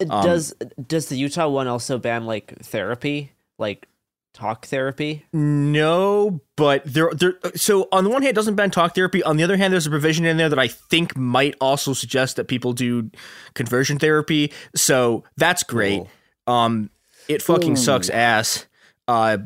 Um, 0.00 0.22
does 0.22 0.54
does 0.86 1.08
the 1.08 1.16
Utah 1.16 1.48
one 1.48 1.66
also 1.66 1.98
ban 1.98 2.26
like 2.26 2.58
therapy, 2.60 3.32
like 3.58 3.88
talk 4.36 4.66
therapy? 4.66 5.24
No, 5.32 6.40
but 6.56 6.84
there, 6.84 7.10
there. 7.12 7.34
So 7.54 7.88
on 7.90 8.04
the 8.04 8.10
one 8.10 8.22
hand, 8.22 8.34
doesn't 8.34 8.54
ban 8.54 8.70
talk 8.70 8.94
therapy. 8.94 9.22
On 9.22 9.36
the 9.36 9.44
other 9.44 9.56
hand, 9.56 9.72
there's 9.72 9.86
a 9.86 9.90
provision 9.90 10.24
in 10.24 10.36
there 10.36 10.48
that 10.48 10.58
I 10.58 10.68
think 10.68 11.16
might 11.16 11.54
also 11.60 11.94
suggest 11.94 12.36
that 12.36 12.46
people 12.46 12.72
do 12.72 13.10
conversion 13.54 13.98
therapy. 13.98 14.52
So 14.74 15.24
that's 15.36 15.62
great. 15.62 16.02
Um, 16.46 16.90
it 17.28 17.42
fucking 17.42 17.72
Ooh. 17.72 17.76
sucks 17.76 18.10
ass. 18.10 18.66
Uh, 19.08 19.38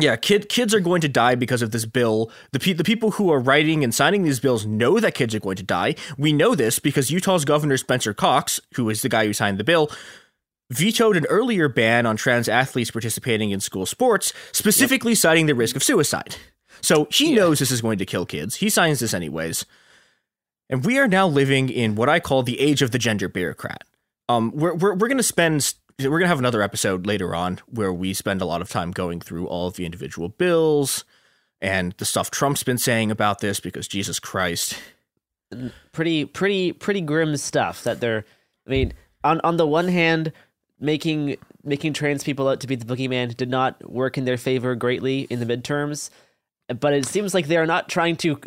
yeah, 0.00 0.16
kid 0.16 0.48
kids 0.48 0.74
are 0.74 0.80
going 0.80 1.00
to 1.02 1.08
die 1.08 1.34
because 1.34 1.62
of 1.62 1.70
this 1.70 1.86
bill. 1.86 2.30
The 2.52 2.58
pe- 2.58 2.72
the 2.72 2.84
people 2.84 3.12
who 3.12 3.30
are 3.32 3.38
writing 3.38 3.84
and 3.84 3.94
signing 3.94 4.24
these 4.24 4.40
bills 4.40 4.66
know 4.66 4.98
that 5.00 5.14
kids 5.14 5.34
are 5.34 5.40
going 5.40 5.56
to 5.56 5.62
die. 5.62 5.94
We 6.18 6.32
know 6.32 6.54
this 6.54 6.78
because 6.78 7.10
Utah's 7.10 7.44
governor 7.44 7.76
Spencer 7.76 8.12
Cox, 8.12 8.60
who 8.74 8.90
is 8.90 9.02
the 9.02 9.08
guy 9.08 9.26
who 9.26 9.32
signed 9.32 9.58
the 9.58 9.64
bill, 9.64 9.90
vetoed 10.70 11.16
an 11.16 11.26
earlier 11.26 11.68
ban 11.68 12.06
on 12.06 12.16
trans 12.16 12.48
athletes 12.48 12.90
participating 12.90 13.50
in 13.50 13.60
school 13.60 13.86
sports, 13.86 14.32
specifically 14.52 15.14
citing 15.14 15.46
the 15.46 15.54
risk 15.54 15.76
of 15.76 15.82
suicide. 15.82 16.36
So 16.80 17.06
he 17.10 17.32
knows 17.32 17.58
this 17.58 17.70
is 17.70 17.82
going 17.82 17.98
to 17.98 18.06
kill 18.06 18.26
kids. 18.26 18.56
He 18.56 18.68
signs 18.68 19.00
this 19.00 19.14
anyways. 19.14 19.64
And 20.68 20.84
we 20.84 20.98
are 20.98 21.08
now 21.08 21.28
living 21.28 21.68
in 21.68 21.94
what 21.94 22.08
I 22.08 22.18
call 22.18 22.42
the 22.42 22.58
age 22.58 22.82
of 22.82 22.90
the 22.90 22.98
gender 22.98 23.28
bureaucrat. 23.28 23.84
Um, 24.28 24.52
we're 24.54 24.74
we're, 24.74 24.94
we're 24.94 25.08
going 25.08 25.18
to 25.18 25.22
spend 25.22 25.74
we're 26.00 26.08
going 26.08 26.22
to 26.22 26.28
have 26.28 26.38
another 26.38 26.62
episode 26.62 27.06
later 27.06 27.34
on 27.34 27.60
where 27.66 27.92
we 27.92 28.14
spend 28.14 28.40
a 28.40 28.46
lot 28.46 28.62
of 28.62 28.70
time 28.70 28.90
going 28.90 29.20
through 29.20 29.46
all 29.46 29.66
of 29.66 29.74
the 29.74 29.84
individual 29.84 30.28
bills 30.28 31.04
and 31.60 31.92
the 31.98 32.04
stuff 32.04 32.30
Trump's 32.30 32.64
been 32.64 32.78
saying 32.78 33.10
about 33.10 33.38
this 33.38 33.60
because 33.60 33.86
Jesus 33.86 34.18
Christ. 34.18 34.76
Pretty 35.92 36.24
pretty 36.24 36.72
pretty 36.72 37.00
grim 37.00 37.36
stuff 37.36 37.84
that 37.84 38.00
they're. 38.00 38.24
I 38.66 38.70
mean, 38.70 38.94
on 39.22 39.40
on 39.44 39.56
the 39.58 39.66
one 39.66 39.88
hand, 39.88 40.32
making 40.82 41.36
making 41.64 41.92
trans 41.94 42.22
people 42.24 42.48
out 42.48 42.60
to 42.60 42.66
be 42.66 42.74
the 42.76 42.84
boogeyman 42.84 43.36
did 43.36 43.48
not 43.48 43.88
work 43.90 44.18
in 44.18 44.24
their 44.24 44.36
favor 44.36 44.74
greatly 44.74 45.20
in 45.30 45.40
the 45.40 45.46
midterms, 45.46 46.10
but 46.80 46.92
it 46.92 47.06
seems 47.06 47.32
like 47.34 47.46
they 47.46 47.56
are 47.56 47.66
not 47.66 47.88
trying 47.88 48.16
to. 48.16 48.38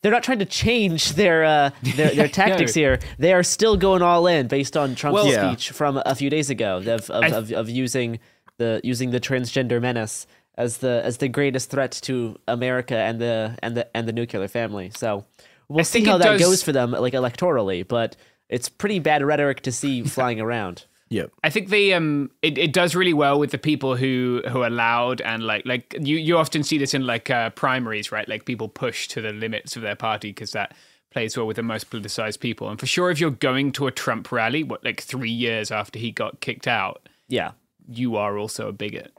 They're 0.00 0.12
not 0.12 0.22
trying 0.22 0.38
to 0.38 0.44
change 0.44 1.14
their 1.14 1.42
uh, 1.44 1.70
their, 1.96 2.14
their 2.14 2.28
tactics 2.40 2.76
No. 2.76 2.80
here. 2.82 2.98
They 3.18 3.32
are 3.32 3.42
still 3.42 3.76
going 3.76 4.00
all 4.02 4.28
in 4.28 4.46
based 4.46 4.76
on 4.76 4.94
Trump's 4.94 5.14
Well- 5.14 5.26
Yeah. 5.26 5.50
speech 5.50 5.70
from 5.70 6.00
a 6.06 6.14
few 6.14 6.30
days 6.30 6.50
ago 6.50 6.76
of 6.76 7.10
of, 7.10 7.24
I- 7.24 7.28
of, 7.36 7.50
of 7.52 7.68
using 7.68 8.20
the 8.58 8.80
using 8.84 9.10
the 9.10 9.18
transgender 9.20 9.80
menace 9.82 10.26
as 10.56 10.78
the 10.78 11.00
as 11.04 11.16
the 11.18 11.28
greatest 11.28 11.70
threat 11.70 11.92
to 12.02 12.36
America 12.46 12.96
and 12.96 13.20
the 13.20 13.56
and 13.60 13.76
the 13.76 13.88
and 13.96 14.06
the 14.06 14.12
nuclear 14.12 14.46
family. 14.46 14.90
So 14.94 15.24
we'll 15.68 15.80
I 15.80 15.82
see 15.82 16.04
how 16.04 16.18
that 16.18 16.32
does- 16.32 16.40
goes 16.42 16.62
for 16.62 16.70
them, 16.72 16.92
like 16.92 17.14
electorally. 17.14 17.86
But 17.86 18.14
it's 18.48 18.68
pretty 18.68 19.00
bad 19.00 19.24
rhetoric 19.24 19.62
to 19.62 19.72
see 19.72 20.02
flying 20.16 20.40
around. 20.40 20.84
Yep. 21.10 21.32
I 21.42 21.50
think 21.50 21.70
they 21.70 21.92
um 21.94 22.30
it, 22.42 22.58
it 22.58 22.72
does 22.72 22.94
really 22.94 23.14
well 23.14 23.38
with 23.38 23.50
the 23.50 23.58
people 23.58 23.96
who 23.96 24.42
who 24.48 24.62
are 24.62 24.70
loud 24.70 25.20
and 25.22 25.42
like 25.42 25.64
like 25.64 25.94
you 25.98 26.16
you 26.16 26.36
often 26.36 26.62
see 26.62 26.76
this 26.76 26.92
in 26.92 27.06
like 27.06 27.30
uh, 27.30 27.50
primaries 27.50 28.12
right? 28.12 28.28
Like 28.28 28.44
people 28.44 28.68
push 28.68 29.08
to 29.08 29.20
the 29.20 29.32
limits 29.32 29.76
of 29.76 29.82
their 29.82 29.96
party 29.96 30.30
because 30.30 30.52
that 30.52 30.74
plays 31.10 31.36
well 31.36 31.46
with 31.46 31.56
the 31.56 31.62
most 31.62 31.90
politicized 31.90 32.40
people. 32.40 32.68
And 32.68 32.78
for 32.78 32.86
sure 32.86 33.10
if 33.10 33.18
you're 33.18 33.30
going 33.30 33.72
to 33.72 33.86
a 33.86 33.90
Trump 33.90 34.30
rally 34.30 34.62
what 34.62 34.84
like 34.84 35.00
three 35.00 35.30
years 35.30 35.70
after 35.70 35.98
he 35.98 36.10
got 36.10 36.40
kicked 36.40 36.68
out 36.68 37.08
Yeah, 37.28 37.52
you 37.88 38.16
are 38.16 38.36
also 38.36 38.68
a 38.68 38.72
bigot. 38.72 39.12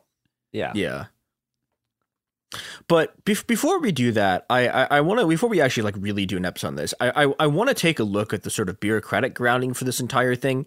Yeah, 0.52 0.74
Yeah. 0.76 1.06
But 2.88 3.24
bef- 3.26 3.46
before 3.46 3.80
we 3.80 3.92
do 3.92 4.12
that, 4.12 4.46
I 4.50 4.68
I, 4.68 4.84
I 4.98 5.02
want 5.02 5.20
to 5.20 5.28
before 5.28 5.50
we 5.50 5.62
actually 5.62 5.84
like 5.84 5.96
really 5.98 6.26
do 6.26 6.38
an 6.38 6.46
episode 6.46 6.68
on 6.70 6.76
this, 6.76 6.94
I 7.00 7.26
I, 7.26 7.34
I 7.40 7.48
want 7.48 7.70
to 7.70 7.76
take 7.76 8.00
a 8.00 8.04
look 8.04 8.34
at 8.34 8.44
the 8.44 8.50
sort 8.50 8.70
of 8.70 8.80
bureaucratic 8.80 9.34
grounding 9.34 9.74
for 9.74 9.86
this 9.86 10.00
entire 10.00 10.36
thing, 10.36 10.66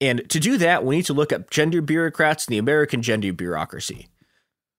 and 0.00 0.28
to 0.30 0.40
do 0.40 0.58
that, 0.58 0.84
we 0.84 0.96
need 0.96 1.06
to 1.06 1.14
look 1.14 1.32
at 1.32 1.50
gender 1.50 1.80
bureaucrats 1.80 2.46
and 2.46 2.52
the 2.52 2.58
American 2.58 3.02
gender 3.02 3.32
bureaucracy. 3.32 4.08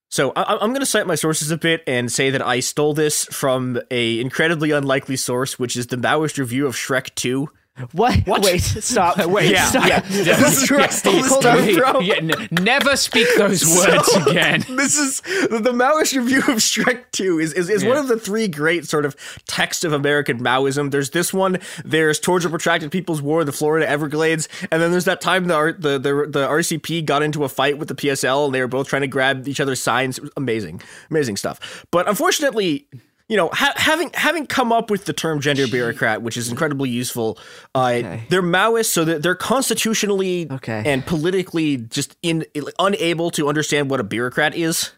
So 0.10 0.32
I, 0.36 0.54
I'm 0.54 0.70
going 0.70 0.80
to 0.80 0.86
cite 0.86 1.08
my 1.08 1.16
sources 1.16 1.52
a 1.52 1.58
bit 1.58 1.84
and 1.86 2.12
say 2.12 2.30
that 2.30 2.42
I 2.42 2.60
stole 2.62 2.94
this 2.94 3.26
from 3.26 3.80
a 3.92 4.20
incredibly 4.20 4.72
unlikely 4.72 5.18
source, 5.18 5.60
which 5.60 5.76
is 5.76 5.88
the 5.88 5.98
Maoist 5.98 6.38
review 6.38 6.66
of 6.66 6.76
Shrek 6.76 7.14
Two. 7.16 7.50
What? 7.92 8.26
Wait, 8.26 8.60
stop. 8.62 9.18
Wait, 9.26 9.52
Yeah, 9.52 9.66
stop. 9.66 9.88
yeah. 9.88 10.00
This 10.02 10.64
is 10.64 10.72
I 10.72 10.88
stole 10.88 11.14
this 11.14 11.28
Hold 11.30 11.46
on. 11.46 11.74
from. 11.76 12.02
yeah, 12.04 12.16
n- 12.16 12.48
never 12.52 12.96
speak 12.96 13.28
those 13.38 13.64
words 13.78 14.08
So, 14.12 14.30
again 14.30 14.64
This 14.70 14.98
is 14.98 15.22
the, 15.22 15.72
Maoist 15.78 16.16
review 16.18 16.40
of 16.40 16.60
Shrek 16.60 17.04
2 17.12 17.40
is, 17.40 17.54
is, 17.54 17.70
is 17.70 17.86
one 17.86 17.98
of 17.98 18.08
the 18.08 18.20
three 18.20 18.48
great 18.48 18.86
sort 18.88 19.06
of 19.06 19.16
texts 19.48 19.84
of 19.84 19.94
American 19.94 20.40
Maoism. 20.40 20.90
There's 20.92 21.12
this 21.12 21.32
one, 21.34 21.60
there's 21.86 22.20
Towards 22.20 22.46
a 22.46 22.50
Protracted 22.50 22.92
People's 22.92 23.22
War 23.22 23.44
the 23.44 23.52
Florida 23.52 23.88
Everglades, 23.88 24.50
and 24.72 24.82
then 24.82 24.92
there's 24.92 25.06
that 25.06 25.22
time 25.22 25.46
the, 25.46 25.54
R- 25.56 25.72
the, 25.74 26.00
the, 26.00 26.28
the 26.30 26.48
RCP 26.48 27.06
got 27.06 27.22
into 27.22 27.44
a 27.44 27.50
fight 27.50 27.78
with 27.78 27.88
the 27.90 27.96
PSL 27.96 28.46
and 28.46 28.56
they 28.56 28.62
were 28.62 28.68
both 28.68 28.88
trying 28.88 29.04
to 29.04 29.08
grab 29.08 29.48
each 29.48 29.60
other's 29.60 29.82
signs. 29.82 30.20
Amazing, 30.36 30.82
amazing 31.12 31.38
stuff. 31.38 31.86
But 31.92 32.08
unfortunately, 32.10 32.88
you 33.30 33.36
know, 33.38 33.50
ha- 33.52 33.74
having 33.76 34.10
having 34.14 34.46
come 34.46 34.72
up 34.72 34.90
with 34.90 35.06
the 35.06 35.14
term 35.14 35.42
gender 35.42 35.68
bureaucrat, 35.68 36.22
which 36.22 36.38
is 36.38 36.50
incredibly 36.50 36.90
useful, 36.90 37.38
uh, 37.76 38.18
they're 38.30 38.42
Maoists, 38.42 38.86
so 38.92 39.04
that 39.06 39.22
they're 39.24 39.36
constitutionally 39.36 40.48
Okay. 40.52 40.82
and 40.86 41.06
politically 41.06 41.78
just 41.78 42.16
in 42.22 42.46
unable 42.80 43.30
to 43.32 43.48
understand 43.50 43.90
what 43.90 44.00
a 44.00 44.04
bureaucrat 44.04 44.56
is. 44.56 44.92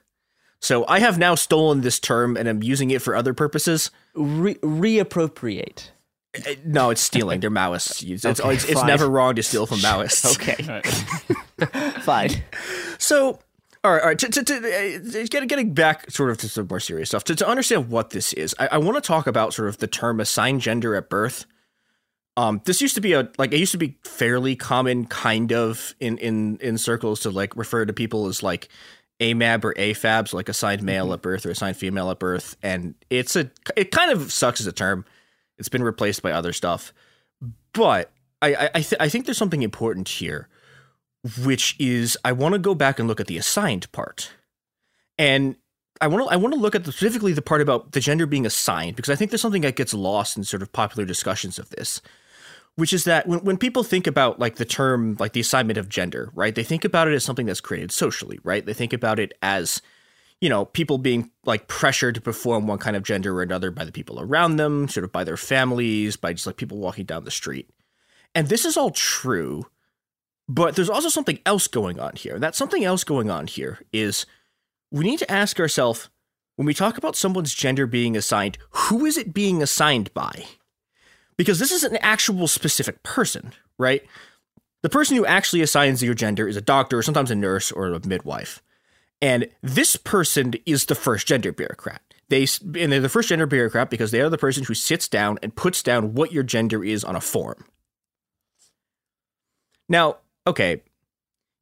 So 0.61 0.85
I 0.88 0.99
have 0.99 1.18
now 1.18 1.35
stolen 1.35 1.81
this 1.81 1.99
term 1.99 2.35
and 2.38 2.47
I'm 2.49 2.61
using 2.61 2.91
it 2.91 3.01
for 3.01 3.15
other 3.15 3.34
purposes. 3.34 3.91
Re- 4.14 4.56
reappropriate. 4.56 5.89
Uh, 6.38 6.51
No, 6.65 6.89
it's 6.91 7.01
stealing. 7.01 7.39
They're 7.39 7.49
Maoists. 7.49 8.03
It's, 8.07 8.26
it's, 8.26 8.39
Okay, 8.41 8.53
it's, 8.56 8.65
it's 8.65 8.84
never 8.84 9.10
wrong 9.10 9.35
to 9.35 9.43
steal 9.43 9.65
from 9.65 9.77
Maoists. 9.80 10.35
Okay, 10.35 10.81
fine. 12.01 12.43
So, 12.97 13.39
all 13.84 13.91
right, 13.93 14.01
all 14.01 14.07
right. 14.10 14.19
To, 14.19 14.30
to, 14.30 14.43
to, 14.43 14.56
uh, 14.56 15.26
get, 15.30 15.47
getting 15.47 15.73
back 15.73 16.11
sort 16.11 16.31
of 16.31 16.38
to 16.39 16.49
some 16.49 16.68
more 16.69 16.81
serious 16.81 17.10
stuff, 17.10 17.23
to, 17.26 17.35
to 17.35 17.47
understand 17.47 17.89
what 17.89 18.10
this 18.10 18.34
is, 18.34 18.53
I, 18.60 18.68
I 18.73 18.77
want 18.77 18.97
to 18.97 19.01
talk 19.01 19.26
about 19.26 19.53
sort 19.53 19.69
of 19.69 19.77
the 19.77 19.88
term 19.88 20.19
assigned 20.19 20.61
gender 20.61 20.95
at 20.95 21.10
birth. 21.10 21.45
Um, 22.35 22.61
this 22.65 22.81
used 22.81 22.95
to 22.95 23.01
be 23.01 23.14
a 23.14 23.30
like 23.38 23.53
it 23.53 23.57
used 23.57 23.73
to 23.73 23.77
be 23.77 23.97
fairly 24.03 24.56
common, 24.56 25.06
kind 25.06 25.51
of 25.51 25.93
in 25.99 26.18
in 26.18 26.57
in 26.61 26.77
circles 26.77 27.22
to 27.22 27.31
like 27.31 27.56
refer 27.56 27.85
to 27.85 27.91
people 27.91 28.27
as 28.27 28.41
like 28.43 28.69
AMAB 29.19 29.64
or 29.65 29.73
AFABs, 29.73 30.30
so 30.30 30.38
like 30.38 30.47
assigned 30.47 30.81
male 30.81 31.11
at 31.11 31.22
birth 31.22 31.45
or 31.45 31.51
assigned 31.51 31.76
female 31.76 32.10
at 32.11 32.19
birth, 32.19 32.56
and 32.64 32.95
it's 33.10 33.35
a 33.35 33.51
it 33.76 33.91
kind 33.91 34.11
of 34.11 34.31
sucks 34.31 34.61
as 34.61 34.68
a 34.68 34.72
term. 34.72 35.03
It's 35.57 35.68
been 35.68 35.84
replaced 35.84 36.22
by 36.22 36.31
other 36.31 36.53
stuff, 36.53 36.93
but 37.73 38.11
I 38.41 38.53
I 38.53 38.69
I, 38.76 38.81
th- 38.81 39.01
I 39.01 39.10
think 39.10 39.26
there's 39.26 39.38
something 39.38 39.64
important 39.64 40.07
here 40.07 40.47
which 41.43 41.75
is 41.79 42.17
I 42.23 42.31
want 42.31 42.53
to 42.53 42.59
go 42.59 42.75
back 42.75 42.99
and 42.99 43.07
look 43.07 43.19
at 43.19 43.27
the 43.27 43.37
assigned 43.37 43.91
part. 43.91 44.31
And 45.17 45.55
I 46.01 46.07
want 46.07 46.27
to 46.27 46.33
I 46.33 46.37
want 46.37 46.53
to 46.53 46.59
look 46.59 46.75
at 46.75 46.85
the, 46.85 46.91
specifically 46.91 47.33
the 47.33 47.41
part 47.41 47.61
about 47.61 47.91
the 47.91 47.99
gender 47.99 48.25
being 48.25 48.45
assigned 48.45 48.95
because 48.95 49.09
I 49.09 49.15
think 49.15 49.31
there's 49.31 49.41
something 49.41 49.63
that 49.63 49.75
gets 49.75 49.93
lost 49.93 50.37
in 50.37 50.43
sort 50.43 50.61
of 50.61 50.71
popular 50.71 51.05
discussions 51.05 51.59
of 51.59 51.69
this, 51.71 52.01
which 52.75 52.93
is 52.93 53.03
that 53.03 53.27
when 53.27 53.39
when 53.43 53.57
people 53.57 53.83
think 53.83 54.07
about 54.07 54.39
like 54.39 54.55
the 54.55 54.65
term 54.65 55.17
like 55.19 55.33
the 55.33 55.41
assignment 55.41 55.77
of 55.77 55.89
gender, 55.89 56.31
right? 56.33 56.55
They 56.55 56.63
think 56.63 56.85
about 56.85 57.07
it 57.07 57.13
as 57.13 57.23
something 57.23 57.45
that's 57.45 57.61
created 57.61 57.91
socially, 57.91 58.39
right? 58.43 58.65
They 58.65 58.73
think 58.73 58.93
about 58.93 59.19
it 59.19 59.33
as 59.41 59.81
you 60.41 60.47
know, 60.47 60.65
people 60.65 60.97
being 60.97 61.31
like 61.43 61.67
pressured 61.67 62.15
to 62.15 62.21
perform 62.21 62.65
one 62.65 62.77
kind 62.79 62.95
of 62.95 63.03
gender 63.03 63.37
or 63.37 63.41
another 63.41 63.71
by 63.71 63.83
the 63.83 63.91
people 63.91 64.21
around 64.21 64.55
them, 64.55 64.87
sort 64.87 65.03
of 65.03 65.11
by 65.11 65.23
their 65.23 65.37
families, 65.37 66.15
by 66.15 66.33
just 66.33 66.47
like 66.47 66.55
people 66.55 66.77
walking 66.77 67.05
down 67.05 67.25
the 67.25 67.31
street. 67.31 67.69
And 68.33 68.47
this 68.47 68.63
is 68.63 68.77
all 68.77 68.91
true, 68.91 69.65
but 70.49 70.76
there's 70.76 70.89
also 70.89 71.09
something 71.09 71.38
else 71.45 71.67
going 71.67 71.99
on 71.99 72.15
here. 72.15 72.39
That 72.39 72.55
something 72.55 72.84
else 72.84 73.03
going 73.03 73.30
on 73.30 73.45
here 73.45 73.80
is 73.93 74.26
we 74.91 75.05
need 75.05 75.19
to 75.19 75.31
ask 75.31 75.59
ourselves 75.59 76.09
when 76.55 76.65
we 76.65 76.73
talk 76.73 76.97
about 76.97 77.15
someone's 77.15 77.53
gender 77.53 77.85
being 77.85 78.17
assigned, 78.17 78.57
who 78.71 79.05
is 79.05 79.15
it 79.15 79.34
being 79.34 79.61
assigned 79.61 80.11
by? 80.15 80.45
Because 81.38 81.59
this 81.59 81.71
is 81.71 81.84
an 81.84 81.97
actual 82.01 82.47
specific 82.47 83.03
person, 83.03 83.53
right? 83.77 84.03
The 84.81 84.89
person 84.89 85.15
who 85.15 85.26
actually 85.26 85.61
assigns 85.61 86.03
your 86.03 86.15
gender 86.15 86.47
is 86.47 86.57
a 86.57 86.61
doctor, 86.61 86.97
or 86.97 87.03
sometimes 87.03 87.31
a 87.31 87.35
nurse, 87.35 87.71
or 87.71 87.88
a 87.88 88.05
midwife. 88.05 88.61
And 89.21 89.47
this 89.61 89.97
person 89.97 90.55
is 90.65 90.85
the 90.85 90.95
first 90.95 91.27
gender 91.27 91.51
bureaucrat. 91.51 92.01
They 92.30 92.47
and 92.61 92.91
they're 92.91 92.99
the 92.99 93.07
first 93.07 93.30
gender 93.30 93.45
bureaucrat 93.45 93.89
because 93.89 94.11
they 94.11 94.21
are 94.21 94.30
the 94.30 94.38
person 94.38 94.63
who 94.63 94.73
sits 94.73 95.07
down 95.07 95.38
and 95.43 95.55
puts 95.55 95.84
down 95.84 96.15
what 96.15 96.31
your 96.31 96.43
gender 96.43 96.84
is 96.84 97.03
on 97.03 97.15
a 97.15 97.21
form. 97.21 97.65
Now, 99.88 100.17
okay, 100.49 100.81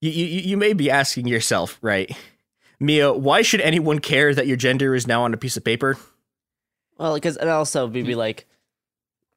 you 0.01 0.11
you, 0.11 0.26
you 0.41 0.57
may 0.57 0.73
be 0.73 0.89
asking 0.89 1.27
yourself, 1.27 1.77
right, 1.81 2.15
Mia, 2.80 3.14
why 3.14 3.41
should 3.41 3.61
anyone 3.61 3.99
care 3.99 4.34
that 4.34 4.47
your 4.47 4.57
gender 4.57 4.95
is 4.95 5.07
now 5.07 5.23
on 5.23 5.34
a 5.34 5.38
piece 5.38 5.57
of 5.57 5.64
paper? 5.64 5.97
Well, 6.97 7.14
because 7.15 7.38
and 7.38 7.49
also 7.49 7.88
be 7.88 8.15
like, 8.15 8.47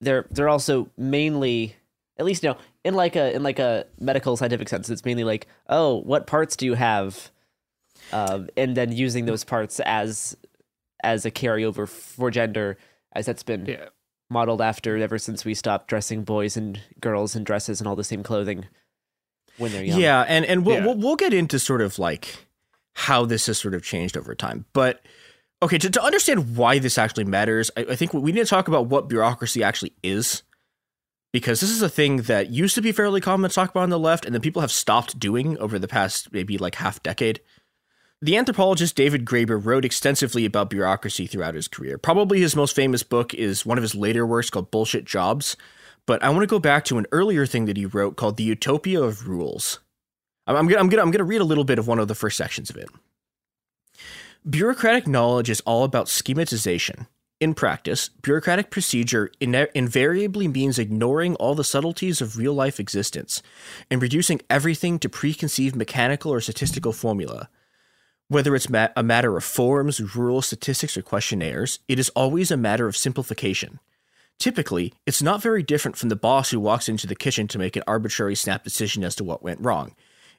they're 0.00 0.26
they're 0.30 0.48
also 0.48 0.88
mainly, 0.96 1.76
at 2.18 2.24
least 2.24 2.42
you 2.42 2.50
know, 2.50 2.56
in 2.84 2.94
like 2.94 3.16
a 3.16 3.34
in 3.34 3.42
like 3.42 3.58
a 3.58 3.86
medical 3.98 4.36
scientific 4.36 4.68
sense, 4.68 4.88
it's 4.88 5.04
mainly 5.04 5.24
like, 5.24 5.46
oh, 5.68 6.00
what 6.00 6.26
parts 6.26 6.56
do 6.56 6.66
you 6.66 6.74
have? 6.74 7.30
um, 8.12 8.48
and 8.56 8.76
then 8.76 8.92
using 8.92 9.26
those 9.26 9.44
parts 9.44 9.80
as 9.80 10.36
as 11.02 11.24
a 11.24 11.30
carryover 11.30 11.88
for 11.88 12.30
gender, 12.30 12.76
as 13.12 13.26
that's 13.26 13.42
been 13.42 13.66
yeah. 13.66 13.86
modeled 14.28 14.60
after 14.60 14.96
ever 14.98 15.18
since 15.18 15.44
we 15.44 15.54
stopped 15.54 15.88
dressing 15.88 16.24
boys 16.24 16.56
and 16.56 16.80
girls 17.00 17.34
in 17.34 17.44
dresses 17.44 17.80
and 17.80 17.88
all 17.88 17.96
the 17.96 18.04
same 18.04 18.22
clothing 18.22 18.66
when 19.60 19.72
they're 19.72 19.84
young. 19.84 20.00
Yeah, 20.00 20.24
and 20.26 20.44
and 20.44 20.66
we'll, 20.66 20.76
yeah. 20.76 20.86
we'll, 20.86 20.96
we'll 20.96 21.16
get 21.16 21.32
into 21.32 21.58
sort 21.58 21.80
of 21.80 21.98
like 21.98 22.46
how 22.94 23.24
this 23.24 23.46
has 23.46 23.58
sort 23.58 23.74
of 23.74 23.82
changed 23.82 24.16
over 24.16 24.34
time, 24.34 24.64
but. 24.72 25.02
Okay, 25.62 25.76
to, 25.76 25.90
to 25.90 26.02
understand 26.02 26.56
why 26.56 26.78
this 26.78 26.96
actually 26.96 27.24
matters, 27.24 27.70
I, 27.76 27.80
I 27.90 27.94
think 27.94 28.14
we 28.14 28.32
need 28.32 28.40
to 28.40 28.46
talk 28.46 28.66
about 28.66 28.86
what 28.86 29.10
bureaucracy 29.10 29.62
actually 29.62 29.92
is 30.02 30.42
because 31.32 31.60
this 31.60 31.70
is 31.70 31.82
a 31.82 31.88
thing 31.88 32.22
that 32.22 32.50
used 32.50 32.74
to 32.74 32.82
be 32.82 32.92
fairly 32.92 33.20
common 33.20 33.48
to 33.48 33.54
talk 33.54 33.70
about 33.70 33.84
on 33.84 33.90
the 33.90 33.98
left, 33.98 34.24
and 34.24 34.34
then 34.34 34.42
people 34.42 34.62
have 34.62 34.72
stopped 34.72 35.18
doing 35.18 35.56
over 35.58 35.78
the 35.78 35.88
past 35.88 36.32
maybe 36.32 36.58
like 36.58 36.76
half 36.76 37.02
decade. 37.02 37.40
The 38.22 38.36
anthropologist 38.36 38.96
David 38.96 39.24
Graeber 39.24 39.64
wrote 39.64 39.84
extensively 39.84 40.44
about 40.44 40.70
bureaucracy 40.70 41.26
throughout 41.26 41.54
his 41.54 41.68
career. 41.68 41.96
Probably 41.96 42.40
his 42.40 42.56
most 42.56 42.76
famous 42.76 43.02
book 43.02 43.32
is 43.32 43.64
one 43.64 43.78
of 43.78 43.82
his 43.82 43.94
later 43.94 44.26
works 44.26 44.50
called 44.50 44.70
Bullshit 44.70 45.06
Jobs. 45.06 45.56
But 46.10 46.24
I 46.24 46.30
want 46.30 46.42
to 46.42 46.48
go 46.48 46.58
back 46.58 46.84
to 46.86 46.98
an 46.98 47.06
earlier 47.12 47.46
thing 47.46 47.66
that 47.66 47.76
he 47.76 47.86
wrote 47.86 48.16
called 48.16 48.36
The 48.36 48.42
Utopia 48.42 49.00
of 49.00 49.28
Rules. 49.28 49.78
I'm, 50.44 50.56
I'm 50.56 50.88
going 50.88 50.98
I'm 50.98 51.12
to 51.12 51.22
read 51.22 51.40
a 51.40 51.44
little 51.44 51.62
bit 51.62 51.78
of 51.78 51.86
one 51.86 52.00
of 52.00 52.08
the 52.08 52.16
first 52.16 52.36
sections 52.36 52.68
of 52.68 52.76
it. 52.76 52.88
Bureaucratic 54.44 55.06
knowledge 55.06 55.48
is 55.48 55.60
all 55.60 55.84
about 55.84 56.06
schematization. 56.06 57.06
In 57.38 57.54
practice, 57.54 58.08
bureaucratic 58.08 58.70
procedure 58.70 59.30
in- 59.38 59.68
invariably 59.72 60.48
means 60.48 60.80
ignoring 60.80 61.36
all 61.36 61.54
the 61.54 61.62
subtleties 61.62 62.20
of 62.20 62.36
real 62.36 62.54
life 62.54 62.80
existence 62.80 63.40
and 63.88 64.02
reducing 64.02 64.40
everything 64.50 64.98
to 64.98 65.08
preconceived 65.08 65.76
mechanical 65.76 66.32
or 66.32 66.40
statistical 66.40 66.92
formula. 66.92 67.48
Whether 68.26 68.56
it's 68.56 68.68
ma- 68.68 68.88
a 68.96 69.04
matter 69.04 69.36
of 69.36 69.44
forms, 69.44 70.16
rules, 70.16 70.46
statistics, 70.46 70.96
or 70.96 71.02
questionnaires, 71.02 71.78
it 71.86 72.00
is 72.00 72.08
always 72.16 72.50
a 72.50 72.56
matter 72.56 72.88
of 72.88 72.96
simplification. 72.96 73.78
Typically, 74.40 74.94
it's 75.06 75.20
not 75.22 75.42
very 75.42 75.62
different 75.62 75.98
from 75.98 76.08
the 76.08 76.16
boss 76.16 76.50
who 76.50 76.58
walks 76.58 76.88
into 76.88 77.06
the 77.06 77.14
kitchen 77.14 77.46
to 77.46 77.58
make 77.58 77.76
an 77.76 77.82
arbitrary 77.86 78.34
snap 78.34 78.64
decision 78.64 79.04
as 79.04 79.14
to 79.14 79.22
what 79.22 79.42
went 79.42 79.60
wrong. 79.60 79.94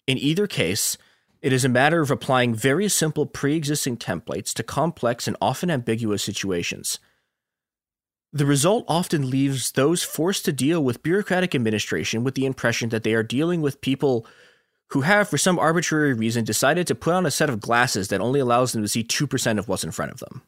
In 0.07 0.17
either 0.17 0.47
case, 0.47 0.97
it 1.43 1.53
is 1.53 1.63
a 1.63 1.69
matter 1.69 2.01
of 2.01 2.09
applying 2.09 2.55
very 2.55 2.89
simple 2.89 3.27
pre 3.27 3.55
existing 3.55 3.97
templates 3.97 4.53
to 4.53 4.63
complex 4.63 5.27
and 5.27 5.37
often 5.39 5.69
ambiguous 5.69 6.23
situations. 6.23 6.97
The 8.33 8.45
result 8.45 8.85
often 8.87 9.29
leaves 9.29 9.71
those 9.73 10.01
forced 10.01 10.45
to 10.45 10.51
deal 10.51 10.83
with 10.83 11.03
bureaucratic 11.03 11.53
administration 11.53 12.23
with 12.23 12.33
the 12.33 12.47
impression 12.47 12.89
that 12.89 13.03
they 13.03 13.13
are 13.13 13.23
dealing 13.23 13.61
with 13.61 13.81
people 13.81 14.25
who 14.89 15.01
have, 15.01 15.29
for 15.29 15.37
some 15.37 15.59
arbitrary 15.59 16.13
reason, 16.13 16.43
decided 16.43 16.87
to 16.87 16.95
put 16.95 17.13
on 17.13 17.27
a 17.27 17.31
set 17.31 17.49
of 17.49 17.59
glasses 17.59 18.07
that 18.07 18.19
only 18.19 18.39
allows 18.39 18.71
them 18.71 18.81
to 18.81 18.87
see 18.87 19.03
2% 19.03 19.59
of 19.59 19.67
what's 19.67 19.83
in 19.83 19.91
front 19.91 20.11
of 20.11 20.19
them. 20.19 20.41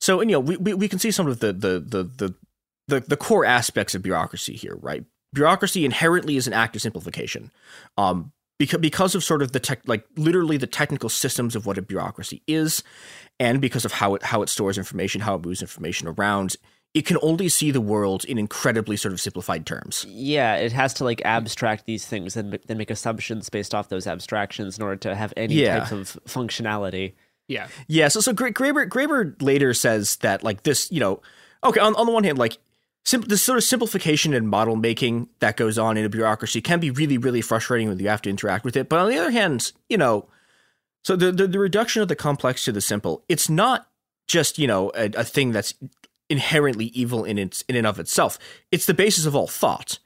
So, 0.00 0.20
and, 0.20 0.30
you 0.30 0.36
know, 0.36 0.40
we, 0.40 0.56
we, 0.56 0.74
we 0.74 0.88
can 0.88 0.98
see 0.98 1.10
some 1.10 1.26
of 1.26 1.40
the, 1.40 1.52
the, 1.52 1.80
the, 1.80 2.02
the, 2.04 2.34
the, 2.86 3.00
the 3.00 3.16
core 3.16 3.44
aspects 3.44 3.94
of 3.94 4.02
bureaucracy 4.02 4.54
here, 4.54 4.76
right? 4.76 5.04
Bureaucracy 5.32 5.84
inherently 5.84 6.36
is 6.36 6.46
an 6.46 6.52
act 6.52 6.76
of 6.76 6.82
simplification. 6.82 7.50
Um, 7.96 8.32
because, 8.58 8.80
because 8.80 9.14
of 9.14 9.22
sort 9.22 9.42
of 9.42 9.52
the 9.52 9.60
tech, 9.60 9.80
like 9.86 10.04
literally 10.16 10.56
the 10.56 10.66
technical 10.66 11.08
systems 11.08 11.54
of 11.54 11.66
what 11.66 11.78
a 11.78 11.82
bureaucracy 11.82 12.42
is, 12.46 12.82
and 13.38 13.60
because 13.60 13.84
of 13.84 13.92
how 13.92 14.14
it, 14.14 14.22
how 14.22 14.42
it 14.42 14.48
stores 14.48 14.78
information, 14.78 15.20
how 15.20 15.34
it 15.34 15.44
moves 15.44 15.62
information 15.62 16.08
around, 16.08 16.56
it 16.94 17.06
can 17.06 17.18
only 17.22 17.48
see 17.48 17.70
the 17.70 17.80
world 17.80 18.24
in 18.24 18.38
incredibly 18.38 18.96
sort 18.96 19.12
of 19.12 19.20
simplified 19.20 19.66
terms. 19.66 20.06
Yeah, 20.08 20.56
it 20.56 20.72
has 20.72 20.94
to 20.94 21.04
like 21.04 21.20
abstract 21.24 21.84
these 21.84 22.06
things 22.06 22.36
and 22.36 22.58
then 22.66 22.78
make 22.78 22.90
assumptions 22.90 23.48
based 23.50 23.74
off 23.74 23.90
those 23.90 24.06
abstractions 24.06 24.78
in 24.78 24.82
order 24.82 24.96
to 24.96 25.14
have 25.14 25.34
any 25.36 25.54
yeah. 25.54 25.80
type 25.80 25.92
of 25.92 26.18
functionality. 26.26 27.12
Yeah. 27.48 27.68
Yeah. 27.86 28.08
So, 28.08 28.20
so 28.20 28.32
Graeber, 28.32 28.86
Graeber 28.88 29.40
later 29.42 29.74
says 29.74 30.16
that 30.16 30.44
like 30.44 30.62
this, 30.62 30.92
you 30.92 31.00
know, 31.00 31.20
okay, 31.64 31.80
on, 31.80 31.96
on 31.96 32.06
the 32.06 32.12
one 32.12 32.24
hand, 32.24 32.38
like 32.38 32.58
sim- 33.04 33.22
this 33.22 33.42
sort 33.42 33.58
of 33.58 33.64
simplification 33.64 34.34
and 34.34 34.48
model 34.48 34.76
making 34.76 35.28
that 35.40 35.56
goes 35.56 35.78
on 35.78 35.96
in 35.96 36.04
a 36.04 36.08
bureaucracy 36.08 36.60
can 36.60 36.78
be 36.78 36.90
really, 36.90 37.18
really 37.18 37.40
frustrating 37.40 37.88
when 37.88 37.98
you 37.98 38.08
have 38.08 38.22
to 38.22 38.30
interact 38.30 38.64
with 38.64 38.76
it. 38.76 38.88
But 38.88 39.00
on 39.00 39.10
the 39.10 39.18
other 39.18 39.30
hand, 39.30 39.72
you 39.88 39.96
know, 39.96 40.28
so 41.02 41.16
the, 41.16 41.32
the, 41.32 41.46
the 41.46 41.58
reduction 41.58 42.02
of 42.02 42.08
the 42.08 42.16
complex 42.16 42.64
to 42.66 42.72
the 42.72 42.82
simple, 42.82 43.24
it's 43.28 43.48
not 43.48 43.88
just, 44.26 44.58
you 44.58 44.66
know, 44.66 44.92
a, 44.94 45.06
a 45.16 45.24
thing 45.24 45.52
that's 45.52 45.72
inherently 46.28 46.86
evil 46.86 47.24
in 47.24 47.38
its 47.38 47.62
in 47.62 47.76
and 47.76 47.86
of 47.86 47.98
itself. 47.98 48.38
It's 48.70 48.84
the 48.84 48.94
basis 48.94 49.24
of 49.24 49.34
all 49.34 49.46
thought. 49.46 49.98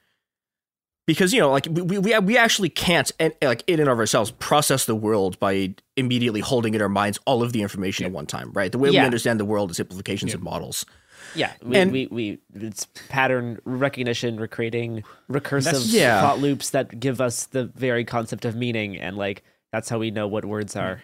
Because 1.05 1.33
you 1.33 1.41
know, 1.41 1.51
like 1.51 1.67
we 1.71 1.99
we 1.99 2.19
we 2.19 2.37
actually 2.39 2.69
can't 2.69 3.11
and 3.19 3.35
like 3.43 3.65
in 3.67 3.81
and 3.81 3.89
of 3.89 3.99
ourselves 3.99 4.31
process 4.31 4.85
the 4.85 4.95
world 4.95 5.39
by 5.41 5.75
immediately 5.97 6.41
holding 6.41 6.75
in 6.75 6.83
our 6.83 6.89
minds 6.89 7.19
all 7.27 7.43
of 7.43 7.53
the 7.53 7.61
information 7.61 8.05
yeah. 8.05 8.09
at 8.09 8.13
one 8.13 8.27
time, 8.27 8.53
right? 8.53 8.71
The 8.71 8.79
way 8.79 8.91
yeah. 8.91 9.01
we 9.01 9.07
understand 9.07 9.41
the 9.41 9.45
world 9.45 9.73
is 9.73 9.79
simplifications 9.79 10.31
yeah. 10.31 10.37
of 10.37 10.43
models. 10.43 10.87
Yeah, 11.35 11.53
we, 11.63 11.77
and, 11.77 11.93
we, 11.93 12.07
we 12.09 12.39
it's 12.55 12.87
pattern 13.09 13.59
recognition, 13.65 14.37
we're 14.37 14.49
recursive 14.49 15.85
yeah. 15.87 16.21
thought 16.21 16.41
loops 16.41 16.71
that 16.71 17.01
give 17.01 17.21
us 17.21 17.47
the 17.47 17.65
very 17.65 18.05
concept 18.05 18.45
of 18.45 18.55
meaning, 18.55 18.97
and 18.97 19.17
like 19.17 19.43
that's 19.73 19.89
how 19.89 19.99
we 19.99 20.11
know 20.11 20.29
what 20.29 20.45
words 20.45 20.77
are. 20.77 21.03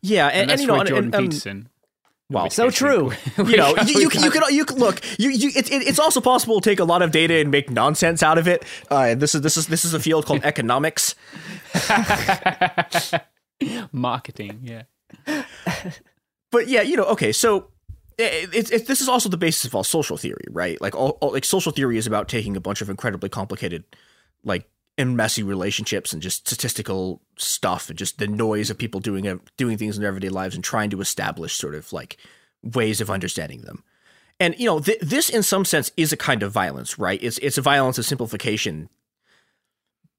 Yeah, 0.00 0.28
and, 0.28 0.42
and, 0.42 0.52
and 0.52 0.60
you 0.60 0.66
know, 0.68 0.84
Jordan 0.84 1.04
and, 1.04 1.14
um, 1.14 1.22
Peterson 1.24 1.68
Wow, 2.30 2.48
so 2.48 2.70
true. 2.70 3.12
you 3.38 3.56
know, 3.56 3.74
you, 3.86 3.94
you, 3.94 4.00
you, 4.00 4.10
can 4.10 4.52
you 4.52 4.64
can 4.66 4.78
look. 4.78 5.00
You, 5.18 5.30
you 5.30 5.48
it, 5.56 5.72
it, 5.72 5.88
it's 5.88 5.98
also 5.98 6.20
possible 6.20 6.60
to 6.60 6.70
take 6.70 6.78
a 6.78 6.84
lot 6.84 7.00
of 7.00 7.10
data 7.10 7.36
and 7.36 7.50
make 7.50 7.70
nonsense 7.70 8.22
out 8.22 8.36
of 8.36 8.46
it. 8.46 8.66
Uh, 8.90 9.14
this 9.14 9.34
is 9.34 9.40
this 9.40 9.56
is 9.56 9.68
this 9.68 9.86
is 9.86 9.94
a 9.94 10.00
field 10.00 10.26
called 10.26 10.40
economics. 10.44 11.14
Marketing, 13.92 14.60
yeah. 14.62 14.82
but 16.52 16.68
yeah, 16.68 16.82
you 16.82 16.96
know, 16.96 17.04
okay, 17.04 17.32
so 17.32 17.70
it's 18.18 18.70
it, 18.70 18.86
this 18.86 19.00
is 19.00 19.08
also 19.08 19.30
the 19.30 19.38
basis 19.38 19.64
of 19.64 19.74
all 19.74 19.84
social 19.84 20.18
theory, 20.18 20.44
right? 20.50 20.78
Like 20.82 20.94
all, 20.94 21.10
all 21.20 21.32
like 21.32 21.46
social 21.46 21.72
theory 21.72 21.96
is 21.96 22.06
about 22.06 22.28
taking 22.28 22.56
a 22.56 22.60
bunch 22.60 22.82
of 22.82 22.90
incredibly 22.90 23.30
complicated, 23.30 23.84
like 24.44 24.68
and 24.98 25.16
messy 25.16 25.44
relationships 25.44 26.12
and 26.12 26.20
just 26.20 26.46
statistical 26.46 27.22
stuff 27.36 27.88
and 27.88 27.96
just 27.98 28.18
the 28.18 28.26
noise 28.26 28.68
of 28.68 28.76
people 28.76 29.00
doing 29.00 29.40
doing 29.56 29.78
things 29.78 29.96
in 29.96 30.02
their 30.02 30.08
everyday 30.08 30.28
lives 30.28 30.54
and 30.54 30.64
trying 30.64 30.90
to 30.90 31.00
establish 31.00 31.54
sort 31.54 31.76
of 31.76 31.92
like 31.92 32.18
ways 32.62 33.00
of 33.00 33.08
understanding 33.08 33.62
them. 33.62 33.84
And 34.40 34.58
you 34.58 34.66
know, 34.66 34.80
th- 34.80 35.00
this 35.00 35.30
in 35.30 35.42
some 35.42 35.64
sense 35.64 35.90
is 35.96 36.12
a 36.12 36.16
kind 36.16 36.42
of 36.42 36.52
violence, 36.52 36.98
right? 36.98 37.22
It's 37.22 37.38
it's 37.38 37.58
a 37.58 37.62
violence 37.62 37.98
of 37.98 38.04
simplification. 38.04 38.88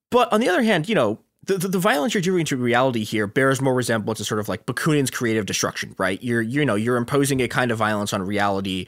But 0.09 0.31
on 0.33 0.39
the 0.39 0.49
other 0.49 0.63
hand, 0.63 0.89
you 0.89 0.95
know, 0.95 1.19
the, 1.43 1.57
the, 1.57 1.67
the, 1.67 1.79
violence 1.79 2.13
you're 2.13 2.21
doing 2.21 2.45
to 2.45 2.57
reality 2.57 3.03
here 3.03 3.27
bears 3.27 3.61
more 3.61 3.73
resemblance 3.73 4.17
to 4.17 4.25
sort 4.25 4.39
of 4.39 4.49
like 4.49 4.65
Bakunin's 4.65 5.11
creative 5.11 5.45
destruction, 5.45 5.95
right? 5.97 6.21
You're 6.23 6.41
you 6.41 6.65
know 6.65 6.75
you're 6.75 6.97
imposing 6.97 7.41
a 7.41 7.47
kind 7.47 7.71
of 7.71 7.77
violence 7.77 8.13
on 8.13 8.21
reality 8.21 8.87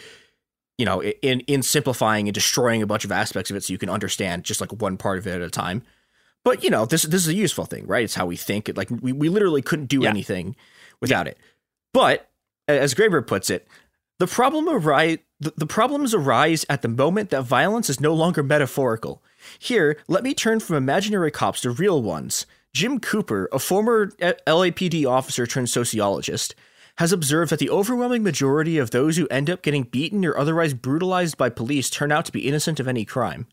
you 0.81 0.85
know, 0.85 1.03
in 1.03 1.41
in 1.41 1.61
simplifying 1.61 2.27
and 2.27 2.33
destroying 2.33 2.81
a 2.81 2.87
bunch 2.87 3.05
of 3.05 3.11
aspects 3.11 3.51
of 3.51 3.55
it 3.55 3.63
so 3.63 3.71
you 3.71 3.77
can 3.77 3.87
understand 3.87 4.43
just 4.43 4.59
like 4.59 4.73
one 4.73 4.97
part 4.97 5.19
of 5.19 5.27
it 5.27 5.35
at 5.35 5.41
a 5.43 5.49
time. 5.51 5.83
But 6.43 6.63
you 6.63 6.71
know, 6.71 6.87
this 6.87 7.03
this 7.03 7.21
is 7.21 7.27
a 7.27 7.35
useful 7.35 7.65
thing, 7.65 7.85
right? 7.85 8.03
It's 8.03 8.15
how 8.15 8.25
we 8.25 8.35
think. 8.35 8.71
Like 8.75 8.89
we, 8.89 9.11
we 9.11 9.29
literally 9.29 9.61
couldn't 9.61 9.89
do 9.89 10.01
yeah. 10.01 10.09
anything 10.09 10.55
without 10.99 11.27
it. 11.27 11.37
But 11.93 12.31
as 12.67 12.95
Graeber 12.95 13.27
puts 13.27 13.51
it, 13.51 13.67
the 14.17 14.25
problem 14.25 14.67
arise 14.67 15.19
the, 15.39 15.53
the 15.55 15.67
problems 15.67 16.15
arise 16.15 16.65
at 16.67 16.81
the 16.81 16.87
moment 16.87 17.29
that 17.29 17.43
violence 17.43 17.87
is 17.87 17.99
no 17.99 18.15
longer 18.15 18.41
metaphorical. 18.41 19.21
Here, 19.59 19.99
let 20.07 20.23
me 20.23 20.33
turn 20.33 20.61
from 20.61 20.77
imaginary 20.77 21.29
cops 21.29 21.61
to 21.61 21.69
real 21.69 22.01
ones. 22.01 22.47
Jim 22.73 22.99
Cooper, 22.99 23.47
a 23.51 23.59
former 23.59 24.11
uh, 24.19 24.33
LAPD 24.47 25.05
officer 25.05 25.45
turned 25.45 25.69
sociologist, 25.69 26.55
has 26.97 27.11
observed 27.11 27.51
that 27.51 27.59
the 27.59 27.69
overwhelming 27.69 28.23
majority 28.23 28.77
of 28.77 28.91
those 28.91 29.17
who 29.17 29.27
end 29.29 29.49
up 29.49 29.61
getting 29.61 29.83
beaten 29.83 30.25
or 30.25 30.37
otherwise 30.37 30.73
brutalized 30.73 31.37
by 31.37 31.49
police 31.49 31.89
turn 31.89 32.11
out 32.11 32.25
to 32.25 32.31
be 32.31 32.47
innocent 32.47 32.79
of 32.79 32.87
any 32.87 33.05
crime. 33.05 33.47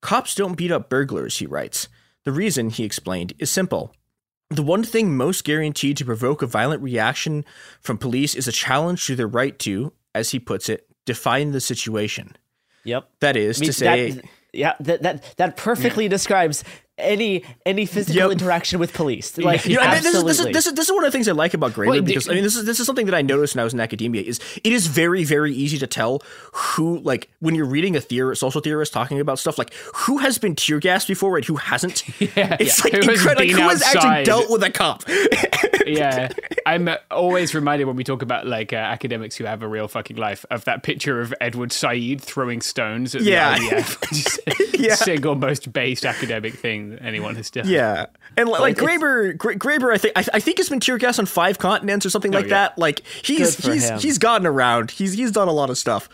Cops 0.00 0.34
don't 0.34 0.56
beat 0.56 0.72
up 0.72 0.88
burglars, 0.88 1.38
he 1.38 1.46
writes. 1.46 1.88
The 2.24 2.32
reason, 2.32 2.70
he 2.70 2.84
explained, 2.84 3.34
is 3.38 3.50
simple. 3.50 3.94
The 4.50 4.62
one 4.62 4.82
thing 4.82 5.16
most 5.16 5.44
guaranteed 5.44 5.96
to 5.98 6.04
provoke 6.04 6.42
a 6.42 6.46
violent 6.46 6.82
reaction 6.82 7.44
from 7.80 7.98
police 7.98 8.34
is 8.34 8.48
a 8.48 8.52
challenge 8.52 9.06
to 9.06 9.16
their 9.16 9.28
right 9.28 9.58
to, 9.60 9.92
as 10.14 10.30
he 10.30 10.38
puts 10.38 10.68
it, 10.68 10.86
define 11.06 11.52
the 11.52 11.60
situation. 11.60 12.36
Yep. 12.84 13.08
That 13.20 13.36
is 13.36 13.58
I 13.58 13.60
mean, 13.60 13.66
to 13.66 13.72
say. 13.72 14.10
That, 14.10 14.24
yeah, 14.52 14.74
that 14.80 15.02
that 15.02 15.34
that 15.38 15.56
perfectly 15.56 16.08
describes 16.08 16.62
any 16.98 17.42
any 17.64 17.86
physical 17.86 18.30
yep. 18.30 18.32
interaction 18.32 18.78
with 18.78 18.92
police. 18.92 19.38
Like 19.38 19.64
you 19.64 19.76
know, 19.76 19.82
absolutely. 19.82 20.28
This 20.28 20.38
is, 20.38 20.44
this, 20.44 20.46
is, 20.46 20.52
this, 20.52 20.66
is, 20.66 20.74
this 20.74 20.86
is 20.86 20.92
one 20.92 21.04
of 21.04 21.08
the 21.08 21.16
things 21.16 21.28
I 21.28 21.32
like 21.32 21.54
about 21.54 21.72
Graeber 21.72 21.88
well, 21.88 22.02
because 22.02 22.28
I 22.28 22.34
mean 22.34 22.42
this 22.42 22.54
is 22.54 22.64
this 22.64 22.80
is 22.80 22.86
something 22.86 23.06
that 23.06 23.14
I 23.14 23.22
noticed 23.22 23.54
when 23.54 23.60
I 23.60 23.64
was 23.64 23.72
in 23.72 23.80
academia 23.80 24.22
is 24.22 24.40
it 24.62 24.72
is 24.72 24.86
very 24.86 25.24
very 25.24 25.54
easy 25.54 25.78
to 25.78 25.86
tell 25.86 26.22
who 26.52 26.98
like 26.98 27.30
when 27.40 27.54
you're 27.54 27.66
reading 27.66 27.96
a 27.96 28.00
theorist, 28.00 28.40
social 28.40 28.60
theorist 28.60 28.92
talking 28.92 29.20
about 29.20 29.38
stuff 29.38 29.58
like 29.58 29.72
who 29.94 30.18
has 30.18 30.38
been 30.38 30.54
tear 30.54 30.78
gassed 30.80 31.08
before 31.08 31.36
and 31.36 31.44
who 31.44 31.56
hasn't. 31.56 32.02
Yeah, 32.22 32.56
it's 32.60 32.78
yeah. 32.78 32.84
like 32.84 33.04
who 33.04 33.10
incredible. 33.10 33.46
Has 33.46 33.56
who 33.56 33.68
has 33.68 33.82
actually 33.82 34.24
dealt 34.24 34.48
with 34.48 34.62
a 34.62 34.70
cop? 34.70 35.02
yeah, 35.86 36.28
I'm 36.66 36.88
always 37.10 37.54
reminded 37.54 37.86
when 37.86 37.96
we 37.96 38.04
talk 38.04 38.22
about 38.22 38.46
like 38.46 38.72
uh, 38.72 38.76
academics 38.76 39.36
who 39.36 39.44
have 39.44 39.62
a 39.62 39.68
real 39.68 39.88
fucking 39.88 40.16
life 40.16 40.46
of 40.50 40.64
that 40.64 40.82
picture 40.82 41.20
of 41.20 41.34
Edward 41.40 41.72
Said 41.72 42.20
throwing 42.20 42.60
stones 42.60 43.14
at 43.14 43.22
yeah. 43.22 43.58
the 43.58 43.64
IDF. 43.64 44.78
yeah. 44.78 44.94
Single 44.94 45.34
most 45.34 45.72
based 45.72 46.06
academic 46.06 46.54
thing 46.54 46.81
anyone 47.00 47.34
has 47.36 47.50
done. 47.50 47.66
Yeah, 47.66 48.06
and 48.36 48.48
like, 48.48 48.60
like 48.60 48.76
Graeber, 48.76 49.36
Graeber, 49.36 49.92
I 49.92 49.98
think 49.98 50.12
I, 50.16 50.24
I, 50.34 50.40
think 50.40 50.58
has 50.58 50.68
been 50.68 50.80
tear 50.80 50.98
gas 50.98 51.18
on 51.18 51.26
five 51.26 51.58
continents 51.58 52.06
or 52.06 52.10
something 52.10 52.34
oh, 52.34 52.38
like 52.38 52.46
yeah. 52.46 52.68
that. 52.68 52.78
Like 52.78 53.02
he's 53.22 53.56
he's 53.56 53.88
him. 53.88 53.98
he's 53.98 54.18
gotten 54.18 54.46
around. 54.46 54.90
He's 54.90 55.12
he's 55.14 55.32
done 55.32 55.48
a 55.48 55.52
lot 55.52 55.70
of 55.70 55.78
stuff. 55.78 56.08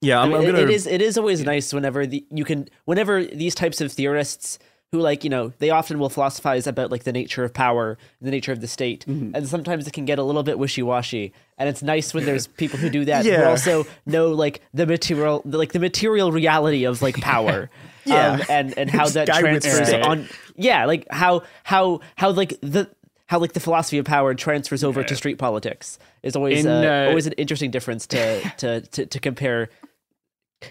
Yeah, 0.00 0.20
I'm, 0.20 0.32
I 0.32 0.38
am 0.38 0.46
gonna. 0.46 0.58
It 0.58 0.70
is 0.70 0.86
it 0.86 1.02
is 1.02 1.18
always 1.18 1.44
nice 1.44 1.72
whenever 1.72 2.06
the, 2.06 2.24
you 2.30 2.44
can 2.44 2.68
whenever 2.84 3.24
these 3.24 3.54
types 3.54 3.80
of 3.80 3.92
theorists 3.92 4.58
who 4.92 5.00
like 5.00 5.24
you 5.24 5.30
know 5.30 5.52
they 5.58 5.70
often 5.70 5.98
will 5.98 6.08
philosophize 6.08 6.66
about 6.66 6.90
like 6.90 7.04
the 7.04 7.12
nature 7.12 7.44
of 7.44 7.52
power 7.52 7.98
and 8.20 8.26
the 8.26 8.30
nature 8.30 8.52
of 8.52 8.60
the 8.60 8.66
state 8.66 9.04
mm-hmm. 9.06 9.34
and 9.34 9.48
sometimes 9.48 9.86
it 9.86 9.92
can 9.92 10.04
get 10.04 10.18
a 10.18 10.22
little 10.22 10.42
bit 10.42 10.58
wishy-washy 10.58 11.32
and 11.58 11.68
it's 11.68 11.82
nice 11.82 12.14
when 12.14 12.24
there's 12.24 12.46
people 12.56 12.78
who 12.78 12.88
do 12.88 13.04
that 13.04 13.24
yeah. 13.24 13.38
who 13.38 13.44
also 13.44 13.86
know 14.06 14.28
like 14.28 14.62
the 14.72 14.86
material 14.86 15.42
like 15.44 15.72
the 15.72 15.78
material 15.78 16.32
reality 16.32 16.84
of 16.84 17.02
like 17.02 17.16
power 17.20 17.68
yeah 18.08 18.32
um, 18.34 18.42
and 18.48 18.78
and 18.78 18.90
how 18.98 19.08
that 19.08 19.26
transfers 19.28 19.92
on 19.92 20.28
yeah 20.56 20.84
like 20.84 21.06
how 21.10 21.42
how 21.64 22.00
how 22.16 22.30
like 22.30 22.58
the 22.60 22.90
how 23.26 23.38
like 23.38 23.52
the 23.52 23.60
philosophy 23.60 23.98
of 23.98 24.04
power 24.04 24.34
transfers 24.34 24.82
over 24.82 25.00
yeah. 25.00 25.06
to 25.06 25.16
street 25.16 25.38
politics 25.38 25.98
is 26.22 26.34
always 26.34 26.64
In, 26.64 26.70
uh, 26.70 27.04
uh, 27.06 27.08
always 27.08 27.26
an 27.26 27.34
interesting 27.34 27.70
difference 27.70 28.06
to 28.08 28.40
to 28.58 28.80
to, 28.80 29.06
to 29.06 29.20
compare 29.20 29.68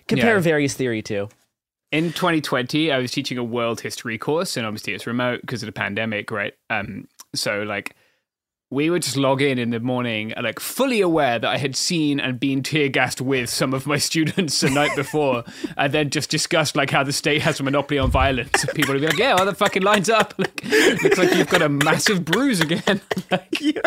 compare 0.07 0.35
yeah. 0.35 0.41
various 0.41 0.73
theory 0.73 1.01
to 1.03 1.29
in 1.91 2.11
2020 2.11 2.91
i 2.91 2.97
was 2.97 3.11
teaching 3.11 3.37
a 3.37 3.43
world 3.43 3.79
history 3.79 4.17
course 4.17 4.57
and 4.57 4.65
obviously 4.65 4.93
it's 4.93 5.07
remote 5.07 5.41
because 5.41 5.63
of 5.63 5.67
the 5.67 5.71
pandemic 5.71 6.31
right 6.31 6.53
um 6.69 7.07
so 7.33 7.63
like 7.63 7.95
we 8.69 8.89
would 8.89 9.01
just 9.01 9.15
log 9.15 9.41
in 9.41 9.57
in 9.57 9.69
the 9.69 9.79
morning 9.79 10.33
uh, 10.35 10.41
like 10.41 10.59
fully 10.59 11.01
aware 11.01 11.39
that 11.39 11.49
i 11.49 11.57
had 11.57 11.75
seen 11.75 12.19
and 12.19 12.39
been 12.39 12.61
tear 12.61 12.89
gassed 12.89 13.21
with 13.21 13.49
some 13.49 13.73
of 13.73 13.85
my 13.85 13.97
students 14.07 14.59
the 14.61 14.69
night 14.69 14.95
before 14.95 15.43
and 15.77 15.93
then 15.93 16.09
just 16.09 16.29
discussed 16.29 16.75
like 16.75 16.89
how 16.89 17.03
the 17.03 17.13
state 17.13 17.41
has 17.41 17.59
a 17.59 17.63
monopoly 17.63 17.97
on 17.97 18.11
violence. 18.11 18.63
And 18.63 18.73
people 18.73 18.93
would 18.93 19.01
be 19.01 19.07
like 19.07 19.17
yeah 19.17 19.35
well 19.35 19.45
that 19.45 19.57
fucking 19.57 19.83
lines 19.83 20.09
up. 20.09 20.33
Like, 20.47 20.63
looks 21.03 21.17
like 21.17 21.33
you've 21.35 21.49
got 21.49 21.61
a 21.61 21.69
massive 21.69 22.23
bruise 22.23 22.59
again. 22.59 23.01
Like, 23.31 23.59
yeah. 23.59 23.81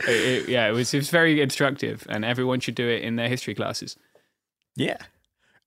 It, 0.00 0.08
it, 0.08 0.48
yeah 0.48 0.68
it 0.68 0.72
was, 0.72 0.92
it 0.92 0.98
was 0.98 1.10
very 1.10 1.40
instructive 1.40 2.06
and 2.08 2.24
everyone 2.24 2.60
should 2.60 2.74
do 2.74 2.88
it 2.88 3.02
in 3.02 3.16
their 3.16 3.28
history 3.28 3.54
classes. 3.54 3.96
Yeah 4.76 4.98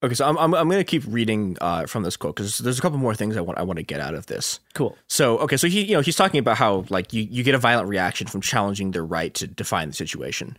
Okay, 0.04 0.16
so 0.16 0.28
I'm 0.28 0.38
I'm, 0.38 0.54
I'm 0.54 0.68
going 0.68 0.80
to 0.80 0.84
keep 0.84 1.04
reading 1.08 1.58
uh, 1.62 1.86
from 1.86 2.04
this 2.04 2.18
quote 2.18 2.36
because 2.36 2.58
there's 2.58 2.80
a 2.80 2.82
couple 2.82 2.98
more 2.98 3.14
things 3.14 3.38
I 3.38 3.42
want 3.42 3.60
I 3.60 3.64
want 3.64 3.78
to 3.78 3.84
get 3.84 4.00
out 4.00 4.16
of 4.16 4.26
this. 4.26 4.60
Cool. 4.74 4.98
So 5.08 5.38
okay, 5.40 5.58
so 5.58 5.68
he 5.68 5.84
you 5.84 5.94
know 5.94 6.02
he's 6.02 6.16
talking 6.16 6.40
about 6.40 6.58
how 6.58 6.86
like 6.90 7.14
you 7.14 7.24
you 7.30 7.44
get 7.44 7.54
a 7.54 7.60
violent 7.60 7.88
reaction 7.88 8.28
from 8.28 8.42
challenging 8.42 8.92
their 8.92 9.06
right 9.06 9.34
to 9.36 9.48
define 9.48 9.90
the 9.90 9.94
situation. 9.94 10.58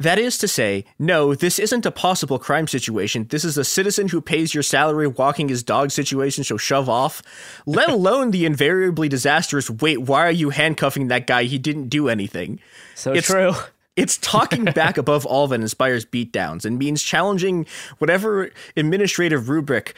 That 0.00 0.18
is 0.18 0.38
to 0.38 0.48
say, 0.48 0.84
no, 0.98 1.36
this 1.36 1.60
isn't 1.60 1.86
a 1.86 1.92
possible 1.92 2.40
crime 2.40 2.66
situation. 2.66 3.26
This 3.30 3.44
is 3.44 3.56
a 3.56 3.64
citizen 3.64 4.08
who 4.08 4.20
pays 4.20 4.52
your 4.52 4.64
salary 4.64 5.06
walking 5.06 5.48
his 5.48 5.62
dog 5.62 5.92
situation, 5.92 6.42
so 6.42 6.56
shove 6.56 6.88
off. 6.88 7.22
Let 7.64 7.88
alone 7.90 8.32
the 8.32 8.44
invariably 8.44 9.08
disastrous, 9.08 9.70
wait, 9.70 10.00
why 10.00 10.26
are 10.26 10.32
you 10.32 10.50
handcuffing 10.50 11.08
that 11.08 11.28
guy? 11.28 11.44
He 11.44 11.58
didn't 11.58 11.90
do 11.90 12.08
anything. 12.08 12.58
So 12.96 13.12
it's, 13.12 13.28
true. 13.28 13.52
It's 13.96 14.18
talking 14.18 14.64
back 14.64 14.98
above 14.98 15.24
all 15.26 15.46
that 15.48 15.60
inspires 15.60 16.04
beatdowns 16.04 16.64
and 16.64 16.78
means 16.78 17.02
challenging 17.02 17.66
whatever 17.98 18.50
administrative 18.76 19.48
rubric 19.48 19.94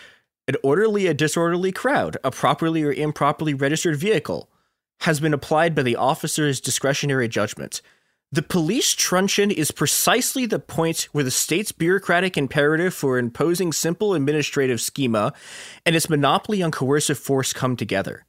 an 0.48 0.56
orderly, 0.62 1.06
a 1.06 1.14
disorderly 1.14 1.73
crowd, 1.73 2.16
a 2.23 2.31
properly 2.31 2.82
or 2.85 2.93
improperly 2.93 3.52
registered 3.52 3.97
vehicle, 3.97 4.48
has 5.01 5.20
been 5.20 5.35
applied 5.35 5.74
by 5.74 5.82
the 5.82 5.97
officer's 5.97 6.60
discretionary 6.60 7.28
judgment. 7.28 7.82
The 8.32 8.43
police 8.43 8.93
truncheon 8.93 9.51
is 9.51 9.70
precisely 9.70 10.47
the 10.47 10.59
point 10.59 11.09
where 11.12 11.24
the 11.24 11.31
state's 11.31 11.73
bureaucratic 11.73 12.36
imperative 12.36 12.93
for 12.93 13.18
imposing 13.18 13.73
simple 13.73 14.14
administrative 14.14 14.81
schema 14.81 15.32
and 15.85 15.94
its 15.94 16.10
monopoly 16.10 16.62
on 16.62 16.70
coercive 16.70 17.18
force 17.18 17.52
come 17.52 17.77
together. 17.77 18.24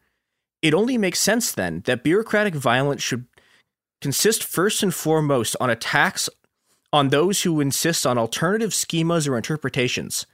It 0.62 0.74
only 0.74 0.98
makes 0.98 1.20
sense 1.20 1.52
then 1.52 1.82
that 1.86 2.04
bureaucratic 2.04 2.56
violence 2.56 3.02
should 3.02 3.26
consist 4.02 4.44
first 4.44 4.84
and 4.84 4.94
foremost 4.94 5.56
on 5.60 5.70
attacks 5.70 6.30
on 6.94 7.10
those 7.10 7.42
who 7.42 7.60
insist 7.60 8.06
on 8.06 8.18
alternative 8.18 8.72
schemas 8.72 9.28
or 9.28 9.36
interpretations. 9.36 10.26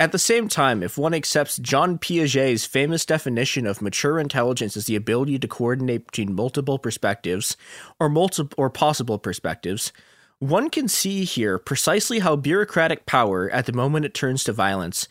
At 0.00 0.10
the 0.10 0.18
same 0.18 0.48
time, 0.48 0.82
if 0.82 0.98
one 0.98 1.14
accepts 1.14 1.56
John 1.58 1.98
Piaget's 1.98 2.66
famous 2.66 3.06
definition 3.06 3.64
of 3.64 3.80
mature 3.80 4.18
intelligence 4.18 4.76
as 4.76 4.86
the 4.86 4.96
ability 4.96 5.38
to 5.38 5.48
coordinate 5.48 6.06
between 6.06 6.34
multiple 6.34 6.78
perspectives 6.78 7.56
or 8.00 8.08
multiple 8.08 8.54
or 8.58 8.70
possible 8.70 9.20
perspectives, 9.20 9.92
one 10.40 10.68
can 10.68 10.88
see 10.88 11.24
here 11.24 11.58
precisely 11.58 12.18
how 12.18 12.34
bureaucratic 12.34 13.06
power 13.06 13.48
at 13.50 13.66
the 13.66 13.72
moment 13.72 14.04
it 14.04 14.14
turns 14.14 14.42
to 14.44 14.52
violence 14.52 15.06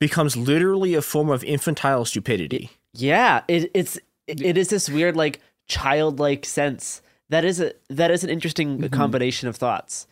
becomes 0.00 0.36
literally 0.36 0.94
a 0.94 1.02
form 1.02 1.30
of 1.30 1.44
infantile 1.44 2.04
stupidity. 2.04 2.70
Yeah, 2.92 3.42
it, 3.46 3.70
it's 3.72 3.98
it 4.26 4.58
is 4.58 4.68
this 4.68 4.88
weird 4.88 5.16
like 5.16 5.40
childlike 5.68 6.44
sense 6.44 7.02
that 7.34 7.44
is 7.44 7.60
a 7.60 7.72
that 7.90 8.12
is 8.12 8.22
an 8.22 8.30
interesting 8.30 8.78
mm-hmm. 8.78 8.94
combination 8.94 9.48
of 9.48 9.56
thoughts. 9.56 10.06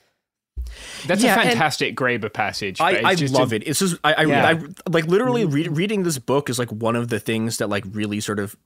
That's 1.06 1.22
yeah, 1.22 1.38
a 1.38 1.44
fantastic 1.44 1.96
Graeber 1.96 2.32
passage. 2.32 2.80
I, 2.80 3.00
I 3.00 3.14
love 3.14 3.52
a, 3.52 3.56
it. 3.56 3.62
It's 3.66 3.78
just 3.78 3.96
I, 4.02 4.12
I, 4.14 4.24
yeah. 4.24 4.48
I 4.48 4.90
like 4.90 5.06
literally 5.06 5.44
mm-hmm. 5.44 5.54
re- 5.54 5.68
reading 5.68 6.02
this 6.02 6.18
book 6.18 6.50
is 6.50 6.58
like 6.58 6.70
one 6.70 6.96
of 6.96 7.08
the 7.08 7.20
things 7.20 7.58
that 7.58 7.68
like 7.68 7.84
really 7.92 8.18
sort 8.18 8.40
of 8.40 8.56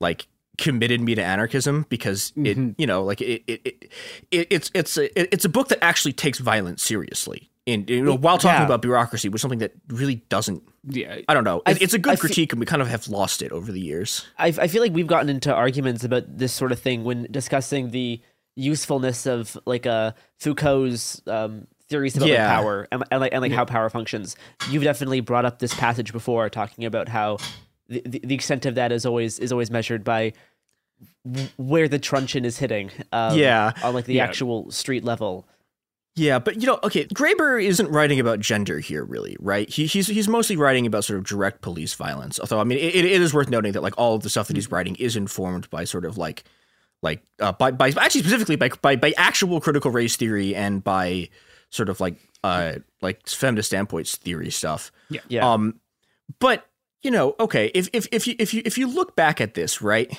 like 0.00 0.26
committed 0.56 1.02
me 1.02 1.14
to 1.14 1.22
anarchism 1.22 1.84
because 1.90 2.32
it 2.36 2.56
mm-hmm. 2.56 2.70
you 2.78 2.86
know 2.86 3.04
like 3.04 3.20
it, 3.20 3.42
it, 3.46 3.60
it, 3.64 3.92
it 4.30 4.46
it's 4.50 4.70
it's 4.74 4.96
a, 4.96 5.34
it's 5.34 5.44
a 5.44 5.50
book 5.50 5.68
that 5.68 5.82
actually 5.84 6.12
takes 6.14 6.38
violence 6.38 6.82
seriously 6.82 7.50
in 7.66 7.84
you 7.86 8.02
know 8.02 8.16
while 8.16 8.38
talking 8.38 8.60
yeah. 8.60 8.66
about 8.66 8.82
bureaucracy 8.82 9.28
was 9.28 9.40
something 9.40 9.60
that 9.60 9.72
really 9.88 10.16
doesn't 10.28 10.62
yeah. 10.84 11.20
I 11.28 11.34
don't 11.34 11.44
know. 11.44 11.62
I, 11.64 11.76
it's 11.80 11.94
a 11.94 11.98
good 11.98 12.14
I 12.14 12.16
critique 12.16 12.50
fe- 12.50 12.54
and 12.54 12.60
we 12.60 12.66
kind 12.66 12.82
of 12.82 12.88
have 12.88 13.06
lost 13.06 13.40
it 13.40 13.52
over 13.52 13.70
the 13.70 13.80
years. 13.80 14.26
I, 14.36 14.48
I 14.48 14.66
feel 14.66 14.82
like 14.82 14.92
we've 14.92 15.06
gotten 15.06 15.28
into 15.28 15.54
arguments 15.54 16.02
about 16.02 16.24
this 16.26 16.52
sort 16.52 16.72
of 16.72 16.80
thing 16.80 17.04
when 17.04 17.28
discussing 17.30 17.90
the 17.90 18.20
usefulness 18.56 19.26
of 19.26 19.56
like 19.64 19.86
uh 19.86 20.12
foucault's 20.38 21.22
um 21.26 21.66
theories 21.88 22.16
about 22.16 22.28
yeah. 22.28 22.48
like, 22.48 22.62
power 22.62 22.88
and, 22.90 23.04
and 23.10 23.20
like 23.20 23.32
and 23.32 23.42
like 23.42 23.50
yeah. 23.52 23.56
how 23.56 23.64
power 23.64 23.88
functions. 23.90 24.36
You've 24.70 24.82
definitely 24.82 25.20
brought 25.20 25.44
up 25.44 25.60
this 25.60 25.74
passage 25.74 26.12
before 26.12 26.50
talking 26.50 26.84
about 26.84 27.08
how 27.08 27.38
the, 27.88 28.02
the, 28.04 28.20
the 28.24 28.34
extent 28.34 28.66
of 28.66 28.74
that 28.74 28.90
is 28.90 29.06
always 29.06 29.38
is 29.38 29.52
always 29.52 29.70
measured 29.70 30.02
by 30.02 30.32
where 31.56 31.88
the 31.88 31.98
truncheon 31.98 32.44
is 32.44 32.58
hitting 32.58 32.90
um, 33.12 33.36
yeah. 33.36 33.72
on 33.82 33.94
like 33.94 34.06
the 34.06 34.20
actual 34.20 34.70
street 34.70 35.04
level 35.04 35.46
yeah, 36.14 36.38
but 36.38 36.60
you 36.60 36.66
know, 36.66 36.78
okay, 36.84 37.06
Graeber 37.06 37.62
isn't 37.62 37.88
writing 37.88 38.20
about 38.20 38.40
gender 38.40 38.78
here, 38.78 39.04
really, 39.04 39.36
right? 39.40 39.68
He, 39.68 39.86
he's 39.86 40.06
he's 40.06 40.28
mostly 40.28 40.56
writing 40.56 40.86
about 40.86 41.04
sort 41.04 41.18
of 41.18 41.24
direct 41.24 41.62
police 41.62 41.94
violence. 41.94 42.38
Although, 42.38 42.60
I 42.60 42.64
mean, 42.64 42.78
it, 42.78 42.94
it 42.94 43.20
is 43.22 43.32
worth 43.32 43.48
noting 43.48 43.72
that 43.72 43.82
like 43.82 43.94
all 43.96 44.14
of 44.14 44.22
the 44.22 44.30
stuff 44.30 44.48
that 44.48 44.56
he's 44.56 44.70
writing 44.70 44.94
is 44.96 45.16
informed 45.16 45.70
by 45.70 45.84
sort 45.84 46.04
of 46.04 46.18
like 46.18 46.44
like 47.02 47.22
uh, 47.40 47.52
by 47.52 47.70
by 47.70 47.88
actually 47.88 48.20
specifically 48.22 48.56
by 48.56 48.68
by 48.80 48.96
by 48.96 49.14
actual 49.16 49.60
critical 49.60 49.90
race 49.90 50.16
theory 50.16 50.54
and 50.54 50.84
by 50.84 51.28
sort 51.70 51.88
of 51.88 52.00
like 52.00 52.16
uh 52.44 52.74
like 53.00 53.26
feminist 53.26 53.68
standpoints 53.68 54.16
theory 54.16 54.50
stuff. 54.50 54.92
Yeah. 55.08 55.20
Yeah. 55.28 55.50
Um, 55.50 55.80
but 56.38 56.66
you 57.02 57.10
know, 57.10 57.34
okay, 57.40 57.70
if 57.74 57.88
if 57.92 58.06
if 58.12 58.26
you 58.26 58.34
if 58.38 58.52
you 58.52 58.62
if 58.64 58.76
you 58.76 58.86
look 58.86 59.16
back 59.16 59.40
at 59.40 59.54
this, 59.54 59.80
right? 59.80 60.16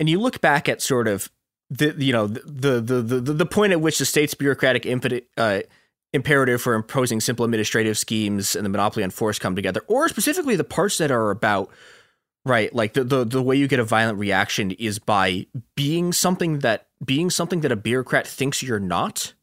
and 0.00 0.08
you 0.08 0.20
look 0.20 0.40
back 0.40 0.68
at 0.68 0.82
sort 0.82 1.08
of 1.08 1.30
the 1.70 1.94
you 1.98 2.12
know 2.12 2.26
the 2.26 2.80
the 2.80 3.02
the 3.02 3.20
the, 3.20 3.46
point 3.46 3.72
at 3.72 3.80
which 3.80 3.98
the 3.98 4.04
state's 4.04 4.34
bureaucratic 4.34 4.86
impetus. 4.86 5.22
Uh, 5.36 5.60
imperative 6.12 6.62
for 6.62 6.74
imposing 6.74 7.20
simple 7.20 7.44
administrative 7.44 7.98
schemes 7.98 8.54
and 8.54 8.64
the 8.64 8.68
monopoly 8.68 9.02
on 9.02 9.10
force 9.10 9.36
come 9.36 9.56
together, 9.56 9.82
or 9.88 10.08
specifically 10.08 10.54
the 10.54 10.62
parts 10.62 10.98
that 10.98 11.10
are 11.10 11.30
about 11.30 11.68
right, 12.44 12.72
like 12.72 12.92
the, 12.94 13.02
the 13.02 13.24
the 13.24 13.42
way 13.42 13.56
you 13.56 13.66
get 13.66 13.80
a 13.80 13.84
violent 13.84 14.16
reaction 14.18 14.70
is 14.72 15.00
by 15.00 15.46
being 15.74 16.12
something 16.12 16.60
that 16.60 16.86
being 17.04 17.30
something 17.30 17.60
that 17.62 17.72
a 17.72 17.76
bureaucrat 17.76 18.26
thinks 18.26 18.62
you're 18.62 18.78
not. 18.78 19.34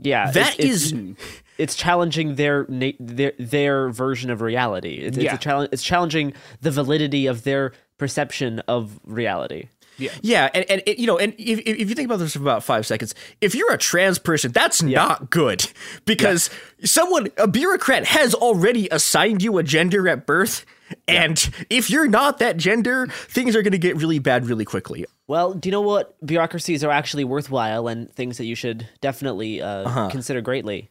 Yeah, 0.00 0.30
that 0.30 0.58
it's, 0.58 0.64
is 0.64 0.92
it's, 0.92 1.20
it's 1.58 1.74
challenging 1.76 2.36
their 2.36 2.66
their 2.98 3.32
their 3.38 3.90
version 3.90 4.30
of 4.30 4.40
reality. 4.40 4.94
It's, 4.94 5.18
Yeah. 5.18 5.34
it's 5.34 5.42
a 5.42 5.44
challenge. 5.44 5.68
It's 5.72 5.82
challenging 5.82 6.32
the 6.62 6.70
validity 6.70 7.26
of 7.26 7.44
their 7.44 7.72
perception 7.98 8.60
of 8.60 8.98
reality. 9.04 9.68
Yeah. 10.02 10.10
Yeah, 10.22 10.50
and, 10.54 10.64
and 10.70 10.82
it, 10.86 10.98
you 10.98 11.06
know, 11.06 11.18
and 11.18 11.34
if, 11.38 11.60
if 11.60 11.88
you 11.88 11.94
think 11.94 12.06
about 12.06 12.18
this 12.18 12.34
for 12.34 12.40
about 12.40 12.62
five 12.64 12.86
seconds, 12.86 13.14
if 13.40 13.54
you're 13.54 13.72
a 13.72 13.78
trans 13.78 14.18
person, 14.18 14.52
that's 14.52 14.82
not 14.82 15.30
good 15.30 15.70
because 16.04 16.50
someone, 16.84 17.28
a 17.38 17.48
bureaucrat, 17.48 18.04
has 18.06 18.34
already 18.34 18.88
assigned 18.90 19.42
you 19.42 19.56
a 19.58 19.62
gender 19.62 20.08
at 20.08 20.26
birth, 20.26 20.66
and 21.08 21.48
if 21.70 21.88
you're 21.88 22.08
not 22.08 22.38
that 22.38 22.56
gender, 22.58 23.06
things 23.06 23.56
are 23.56 23.62
going 23.62 23.72
to 23.72 23.78
get 23.78 23.96
really 23.96 24.18
bad 24.18 24.46
really 24.46 24.64
quickly. 24.66 25.06
Well, 25.26 25.54
do 25.54 25.68
you 25.68 25.72
know 25.72 25.80
what 25.80 26.14
bureaucracies 26.26 26.84
are 26.84 26.90
actually 26.90 27.24
worthwhile 27.24 27.88
and 27.88 28.10
things 28.12 28.36
that 28.38 28.44
you 28.44 28.54
should 28.54 28.86
definitely 29.00 29.62
uh, 29.62 29.68
Uh-huh. 29.88 30.08
consider 30.10 30.40
greatly? 30.42 30.90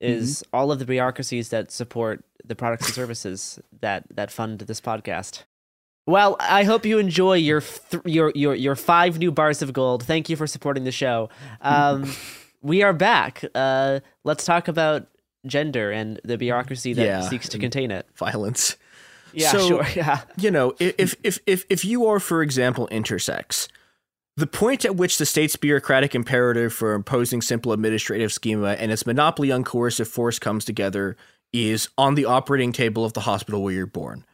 Is 0.00 0.42
all 0.52 0.72
of 0.72 0.80
the 0.80 0.84
bureaucracies 0.84 1.50
that 1.50 1.70
support 1.70 2.24
the 2.44 2.56
products 2.56 2.86
and 2.86 2.94
services 2.94 3.60
that 3.82 4.02
that 4.10 4.32
fund 4.32 4.58
this 4.60 4.80
podcast. 4.80 5.44
Well, 6.06 6.36
I 6.40 6.64
hope 6.64 6.84
you 6.84 6.98
enjoy 6.98 7.34
your 7.34 7.60
th- 7.60 8.02
your 8.04 8.32
your 8.34 8.54
your 8.54 8.74
five 8.76 9.18
new 9.18 9.30
bars 9.30 9.62
of 9.62 9.72
gold. 9.72 10.02
Thank 10.04 10.28
you 10.28 10.36
for 10.36 10.46
supporting 10.46 10.84
the 10.84 10.92
show. 10.92 11.28
Um, 11.60 12.12
we 12.62 12.82
are 12.82 12.92
back. 12.92 13.44
Uh, 13.54 14.00
let's 14.24 14.44
talk 14.44 14.66
about 14.68 15.06
gender 15.46 15.90
and 15.90 16.20
the 16.24 16.36
bureaucracy 16.38 16.92
that 16.94 17.04
Yeah, 17.04 17.20
seeks 17.20 17.48
to 17.50 17.58
contain 17.58 17.90
it. 17.90 18.06
Violence. 18.16 18.76
Yeah, 19.32 19.50
So, 19.52 19.66
sure. 19.68 19.86
Yeah. 19.96 20.20
You 20.36 20.50
know, 20.50 20.74
if 20.80 21.14
if 21.22 21.38
if 21.46 21.64
if 21.70 21.84
you 21.84 22.06
are, 22.06 22.18
for 22.20 22.42
example, 22.42 22.88
intersex, 22.90 23.68
the 24.36 24.46
point 24.46 24.84
at 24.84 24.96
which 24.96 25.18
the 25.18 25.26
state's 25.26 25.56
bureaucratic 25.56 26.14
imperative 26.14 26.72
for 26.72 26.94
imposing 26.94 27.42
simple 27.42 27.72
administrative 27.72 28.32
schema 28.32 28.72
and 28.72 28.90
its 28.90 29.06
monopoly 29.06 29.52
on 29.52 29.62
coercive 29.62 30.08
force 30.08 30.38
comes 30.38 30.64
together 30.64 31.16
is 31.52 31.88
on 31.96 32.14
the 32.14 32.24
operating 32.24 32.72
table 32.72 33.04
of 33.04 33.12
the 33.12 33.20
hospital 33.20 33.62
where 33.62 33.72
you're 33.74 33.86
born. 33.86 34.24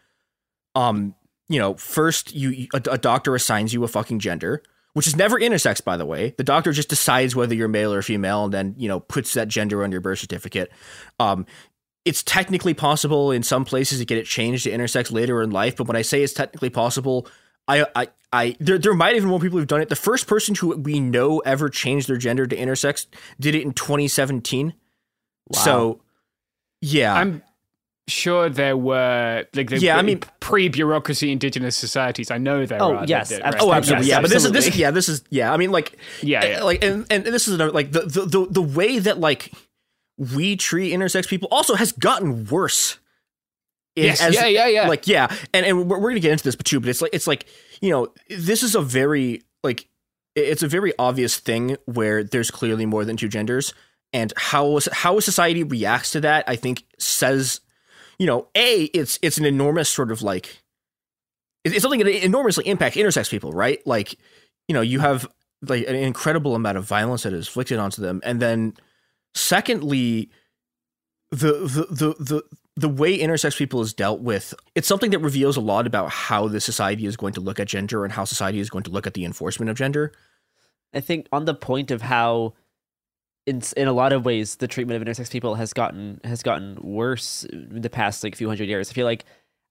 Um, 0.74 1.14
you 1.48 1.58
know, 1.58 1.74
first 1.74 2.34
you 2.34 2.68
a, 2.74 2.82
a 2.92 2.98
doctor 2.98 3.34
assigns 3.34 3.72
you 3.72 3.84
a 3.84 3.88
fucking 3.88 4.18
gender, 4.18 4.62
which 4.92 5.06
is 5.06 5.16
never 5.16 5.38
intersex, 5.38 5.82
by 5.82 5.96
the 5.96 6.06
way. 6.06 6.34
The 6.36 6.44
doctor 6.44 6.72
just 6.72 6.88
decides 6.88 7.34
whether 7.34 7.54
you're 7.54 7.68
male 7.68 7.92
or 7.92 8.02
female, 8.02 8.44
and 8.44 8.54
then 8.54 8.74
you 8.76 8.88
know 8.88 9.00
puts 9.00 9.34
that 9.34 9.48
gender 9.48 9.82
on 9.82 9.92
your 9.92 10.00
birth 10.00 10.18
certificate. 10.18 10.70
Um, 11.18 11.46
it's 12.04 12.22
technically 12.22 12.74
possible 12.74 13.30
in 13.30 13.42
some 13.42 13.64
places 13.64 13.98
to 13.98 14.04
get 14.04 14.18
it 14.18 14.26
changed 14.26 14.64
to 14.64 14.70
intersex 14.70 15.12
later 15.12 15.42
in 15.42 15.50
life, 15.50 15.76
but 15.76 15.86
when 15.86 15.96
I 15.96 16.02
say 16.02 16.22
it's 16.22 16.32
technically 16.32 16.70
possible, 16.70 17.26
I 17.66 17.86
I 17.94 18.08
I 18.32 18.56
there 18.60 18.78
there 18.78 18.94
might 18.94 19.16
even 19.16 19.28
more 19.28 19.40
people 19.40 19.58
who've 19.58 19.68
done 19.68 19.80
it. 19.80 19.88
The 19.88 19.96
first 19.96 20.26
person 20.26 20.54
who 20.54 20.76
we 20.76 21.00
know 21.00 21.38
ever 21.40 21.68
changed 21.68 22.08
their 22.08 22.16
gender 22.16 22.46
to 22.46 22.56
intersex 22.56 23.06
did 23.40 23.54
it 23.54 23.62
in 23.62 23.72
2017. 23.72 24.74
So 25.54 26.00
yeah, 26.80 27.14
I'm 27.14 27.42
sure 28.08 28.48
there 28.48 28.76
were 28.76 29.46
like 29.54 29.70
the, 29.70 29.78
Yeah, 29.78 29.96
I 29.98 30.02
mean- 30.02 30.20
pre-bureaucracy 30.40 31.30
indigenous 31.30 31.76
societies. 31.76 32.30
I 32.30 32.38
know 32.38 32.66
there 32.66 32.82
Oh, 32.82 32.94
are. 32.94 33.00
that 33.00 33.08
yes, 33.08 33.30
absolutely. 33.32 33.60
Oh, 33.60 33.72
absolutely. 33.72 34.06
Yes, 34.08 34.14
yeah, 34.16 34.20
but 34.20 34.30
this 34.30 34.44
is 34.44 34.52
this. 34.52 34.76
Yeah, 34.76 34.90
this 34.90 35.08
is. 35.08 35.22
Yeah, 35.30 35.52
I 35.52 35.56
mean, 35.56 35.70
like, 35.70 35.96
Yeah, 36.22 36.42
eh, 36.42 36.48
yeah. 36.52 36.62
like, 36.62 36.82
and, 36.82 37.06
and 37.10 37.24
this 37.24 37.46
is 37.46 37.54
another 37.54 37.70
like 37.72 37.92
the, 37.92 38.00
the 38.00 38.24
the 38.26 38.46
the 38.50 38.62
way 38.62 38.98
that 38.98 39.20
like 39.20 39.52
we 40.16 40.56
treat 40.56 40.92
intersex 40.92 41.28
people 41.28 41.48
also 41.52 41.74
has 41.76 41.92
gotten 41.92 42.46
worse. 42.46 42.98
Yes, 43.94 44.20
yeah, 44.32 44.46
yeah, 44.46 44.66
yeah. 44.68 44.88
Like, 44.88 45.06
yeah, 45.08 45.26
and 45.52 45.66
and 45.66 45.88
we're, 45.88 45.98
we're 45.98 46.10
gonna 46.10 46.20
get 46.20 46.32
into 46.32 46.44
this, 46.44 46.54
but 46.56 46.66
too, 46.66 46.78
but 46.80 46.88
it's 46.88 47.02
like 47.02 47.10
it's 47.12 47.26
like 47.26 47.46
you 47.80 47.90
know, 47.90 48.08
this 48.30 48.62
is 48.62 48.74
a 48.74 48.80
very 48.80 49.42
like 49.64 49.88
it's 50.36 50.62
a 50.62 50.68
very 50.68 50.92
obvious 51.00 51.36
thing 51.38 51.76
where 51.86 52.22
there's 52.22 52.50
clearly 52.50 52.86
more 52.86 53.04
than 53.04 53.16
two 53.16 53.28
genders, 53.28 53.74
and 54.12 54.32
how 54.36 54.78
how 54.92 55.18
a 55.18 55.22
society 55.22 55.64
reacts 55.64 56.12
to 56.12 56.20
that, 56.20 56.44
I 56.46 56.54
think, 56.54 56.84
says, 56.98 57.60
you 58.18 58.26
know, 58.26 58.48
a 58.54 58.84
it's 58.84 59.18
it's 59.22 59.38
an 59.38 59.44
enormous 59.44 59.88
sort 59.88 60.10
of 60.10 60.22
like 60.22 60.62
it's 61.64 61.82
something 61.82 62.00
that 62.00 62.24
enormously 62.24 62.66
impacts 62.66 62.96
intersex 62.96 63.30
people, 63.30 63.52
right? 63.52 63.84
Like, 63.86 64.14
you 64.68 64.74
know, 64.74 64.80
you 64.80 65.00
have 65.00 65.28
like 65.62 65.86
an 65.86 65.96
incredible 65.96 66.54
amount 66.54 66.78
of 66.78 66.84
violence 66.84 67.24
that 67.24 67.32
is 67.32 67.46
inflicted 67.46 67.78
onto 67.78 68.02
them, 68.02 68.20
and 68.24 68.40
then 68.40 68.74
secondly, 69.34 70.30
the 71.30 71.52
the 71.52 71.86
the 71.90 72.14
the 72.18 72.42
the 72.78 72.88
way 72.88 73.18
intersex 73.18 73.56
people 73.56 73.80
is 73.80 73.92
dealt 73.92 74.20
with, 74.20 74.54
it's 74.76 74.86
something 74.86 75.10
that 75.10 75.18
reveals 75.18 75.56
a 75.56 75.60
lot 75.60 75.84
about 75.84 76.10
how 76.10 76.46
the 76.46 76.60
society 76.60 77.06
is 77.06 77.16
going 77.16 77.32
to 77.32 77.40
look 77.40 77.58
at 77.58 77.66
gender 77.66 78.04
and 78.04 78.12
how 78.12 78.24
society 78.24 78.60
is 78.60 78.70
going 78.70 78.84
to 78.84 78.90
look 78.90 79.04
at 79.04 79.14
the 79.14 79.24
enforcement 79.24 79.68
of 79.68 79.76
gender. 79.76 80.12
I 80.94 81.00
think 81.00 81.26
on 81.32 81.44
the 81.44 81.54
point 81.54 81.90
of 81.90 82.02
how, 82.02 82.54
in 83.48 83.62
in 83.76 83.88
a 83.88 83.92
lot 83.92 84.12
of 84.12 84.24
ways, 84.24 84.56
the 84.56 84.68
treatment 84.68 85.00
of 85.00 85.06
intersex 85.06 85.30
people 85.30 85.54
has 85.56 85.72
gotten 85.72 86.20
has 86.24 86.42
gotten 86.42 86.78
worse 86.80 87.44
in 87.44 87.80
the 87.82 87.90
past 87.90 88.22
like 88.22 88.36
few 88.36 88.48
hundred 88.48 88.68
years. 88.68 88.90
I 88.90 88.92
feel 88.94 89.06
like 89.06 89.24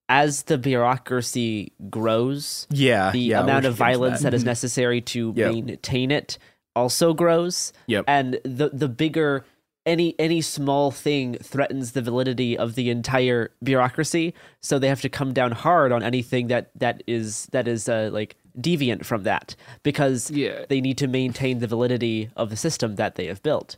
as 0.10 0.44
the 0.44 0.58
bureaucracy 0.58 1.74
grows, 1.90 2.68
Yeah, 2.70 3.12
the 3.12 3.20
yeah, 3.20 3.42
amount 3.42 3.66
of 3.66 3.76
violence 3.76 4.20
that. 4.22 4.32
that 4.32 4.34
is 4.34 4.44
necessary 4.44 5.02
to 5.02 5.34
Yep. 5.36 5.54
maintain 5.66 6.12
it 6.12 6.38
also 6.76 7.14
grows. 7.14 7.74
Yep. 7.88 8.06
And 8.08 8.40
the 8.44 8.70
the 8.74 8.88
bigger 8.90 9.46
any 9.86 10.16
any 10.20 10.42
small 10.42 10.92
thing 10.92 11.36
threatens 11.36 11.94
the 11.94 12.02
validity 12.02 12.58
of 12.58 12.76
the 12.76 12.90
entire 12.90 13.52
bureaucracy, 13.64 14.34
so 14.62 14.80
they 14.80 14.90
have 14.90 15.02
to 15.02 15.10
come 15.10 15.34
down 15.34 15.52
hard 15.54 15.92
on 15.92 16.04
anything 16.04 16.48
that 16.48 16.72
that 16.76 17.04
is 17.08 17.48
that 17.52 17.68
is 17.68 17.88
uh, 17.90 18.10
like 18.12 18.36
deviant 18.60 19.06
from 19.06 19.24
that 19.24 19.56
because 19.84 20.32
Yeah. 20.32 20.66
they 20.70 20.82
need 20.82 20.98
to 21.00 21.08
maintain 21.08 21.60
the 21.60 21.68
validity 21.68 22.30
of 22.36 22.50
the 22.50 22.58
system 22.58 22.96
that 22.96 23.16
they 23.16 23.28
have 23.28 23.42
built. 23.44 23.78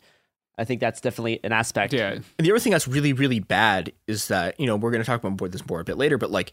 I 0.58 0.66
think 0.66 0.82
that's 0.82 1.00
definitely 1.02 1.40
an 1.44 1.52
aspect. 1.54 1.94
Yeah. 1.94 2.12
And 2.12 2.24
the 2.38 2.52
other 2.52 2.60
thing 2.60 2.72
that's 2.72 2.88
really, 2.88 3.14
really 3.14 3.40
bad 3.40 3.94
is 4.08 4.28
that, 4.28 4.60
you 4.60 4.66
know, 4.66 4.76
we're 4.76 4.92
going 4.92 5.02
to 5.02 5.06
talk 5.06 5.24
about 5.24 5.52
this 5.52 5.66
more 5.68 5.80
a 5.80 5.86
bit 5.86 5.98
later, 5.98 6.18
but 6.18 6.32
like 6.32 6.52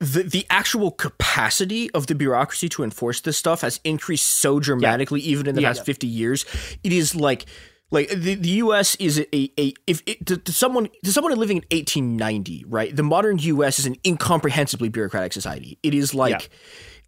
the 0.00 0.22
the 0.22 0.46
actual 0.50 0.90
capacity 0.90 1.90
of 1.92 2.06
the 2.06 2.14
bureaucracy 2.14 2.68
to 2.70 2.82
enforce 2.82 3.20
this 3.22 3.36
stuff 3.38 3.62
has 3.62 3.80
increased 3.84 4.26
so 4.26 4.60
dramatically, 4.60 5.20
even 5.22 5.46
in 5.46 5.54
the 5.54 5.62
Yeah. 5.62 5.68
past 5.68 5.84
50 5.86 6.06
years. 6.06 6.44
It 6.84 6.92
is 6.92 7.14
like 7.14 7.46
like 7.90 8.08
the, 8.08 8.34
the 8.34 8.48
US 8.64 8.94
is 8.96 9.18
a, 9.32 9.60
a 9.60 9.72
if 9.86 10.02
it, 10.06 10.26
to, 10.26 10.36
to 10.36 10.52
someone 10.52 10.88
to 11.04 11.12
someone 11.12 11.34
living 11.36 11.58
in 11.58 11.62
1890, 11.70 12.64
right? 12.66 12.94
The 12.94 13.02
modern 13.02 13.38
US 13.38 13.78
is 13.78 13.86
an 13.86 13.96
incomprehensibly 14.04 14.88
bureaucratic 14.88 15.32
society. 15.32 15.78
It 15.82 15.94
is 15.94 16.14
like 16.14 16.50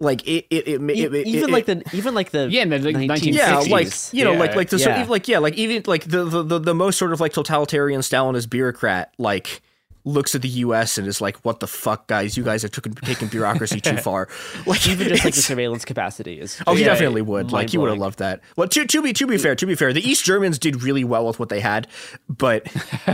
like 0.00 0.26
it 0.28 0.46
it, 0.50 0.68
it, 0.68 0.80
it, 0.80 1.14
it 1.14 1.26
even 1.26 1.50
it- 1.50 1.52
like 1.52 1.66
the 1.66 1.82
even 1.92 2.14
like 2.14 2.30
the 2.30 2.48
Yeah, 2.50 2.62
in 2.62 2.70
the, 2.70 2.78
like, 2.78 2.94
1960s. 2.96 3.34
yeah, 3.34 3.58
like 3.58 3.88
you 4.12 4.24
know, 4.24 4.34
like 4.34 4.50
Yeah. 4.50 4.56
like 4.56 4.70
the 4.70 4.78
Yeah. 4.78 5.04
like 5.08 5.26
yeah, 5.28 5.38
like 5.38 5.54
even 5.54 5.82
like 5.86 6.04
the, 6.04 6.24
the 6.24 6.42
the 6.44 6.58
the 6.60 6.74
most 6.74 6.98
sort 6.98 7.12
of 7.12 7.20
like 7.20 7.32
totalitarian 7.32 8.00
Stalinist 8.00 8.48
bureaucrat 8.48 9.12
like 9.18 9.60
looks 10.04 10.34
at 10.34 10.42
the 10.42 10.48
U.S. 10.48 10.96
and 10.98 11.06
is 11.06 11.20
like, 11.20 11.36
"What 11.44 11.60
the 11.60 11.66
fuck, 11.66 12.06
guys? 12.06 12.36
You 12.36 12.42
guys 12.44 12.64
are 12.64 12.68
taken 12.68 12.94
taking 12.94 13.28
bureaucracy 13.28 13.80
too 13.80 13.96
far." 14.08 14.28
Like 14.66 14.86
even 14.88 15.08
just 15.08 15.24
like 15.24 15.34
the 15.34 15.42
surveillance 15.42 15.84
capacity 15.84 16.40
is. 16.40 16.60
Oh, 16.66 16.74
he 16.74 16.80
Yeah, 16.82 16.88
definitely 16.88 17.22
would. 17.22 17.52
Like 17.52 17.70
he 17.70 17.78
would 17.78 17.90
have 17.90 17.98
loved 17.98 18.18
that. 18.20 18.40
Well, 18.56 18.68
to 18.68 18.86
to 18.86 19.02
be 19.02 19.12
to 19.12 19.26
be 19.26 19.36
fair, 19.38 19.54
to 19.54 19.66
be 19.66 19.74
fair, 19.74 19.92
the 19.92 20.06
East 20.08 20.24
Germans 20.24 20.58
did 20.58 20.82
really 20.82 21.04
well 21.04 21.26
with 21.26 21.38
what 21.38 21.48
they 21.48 21.60
had, 21.60 21.86
but 22.28 22.66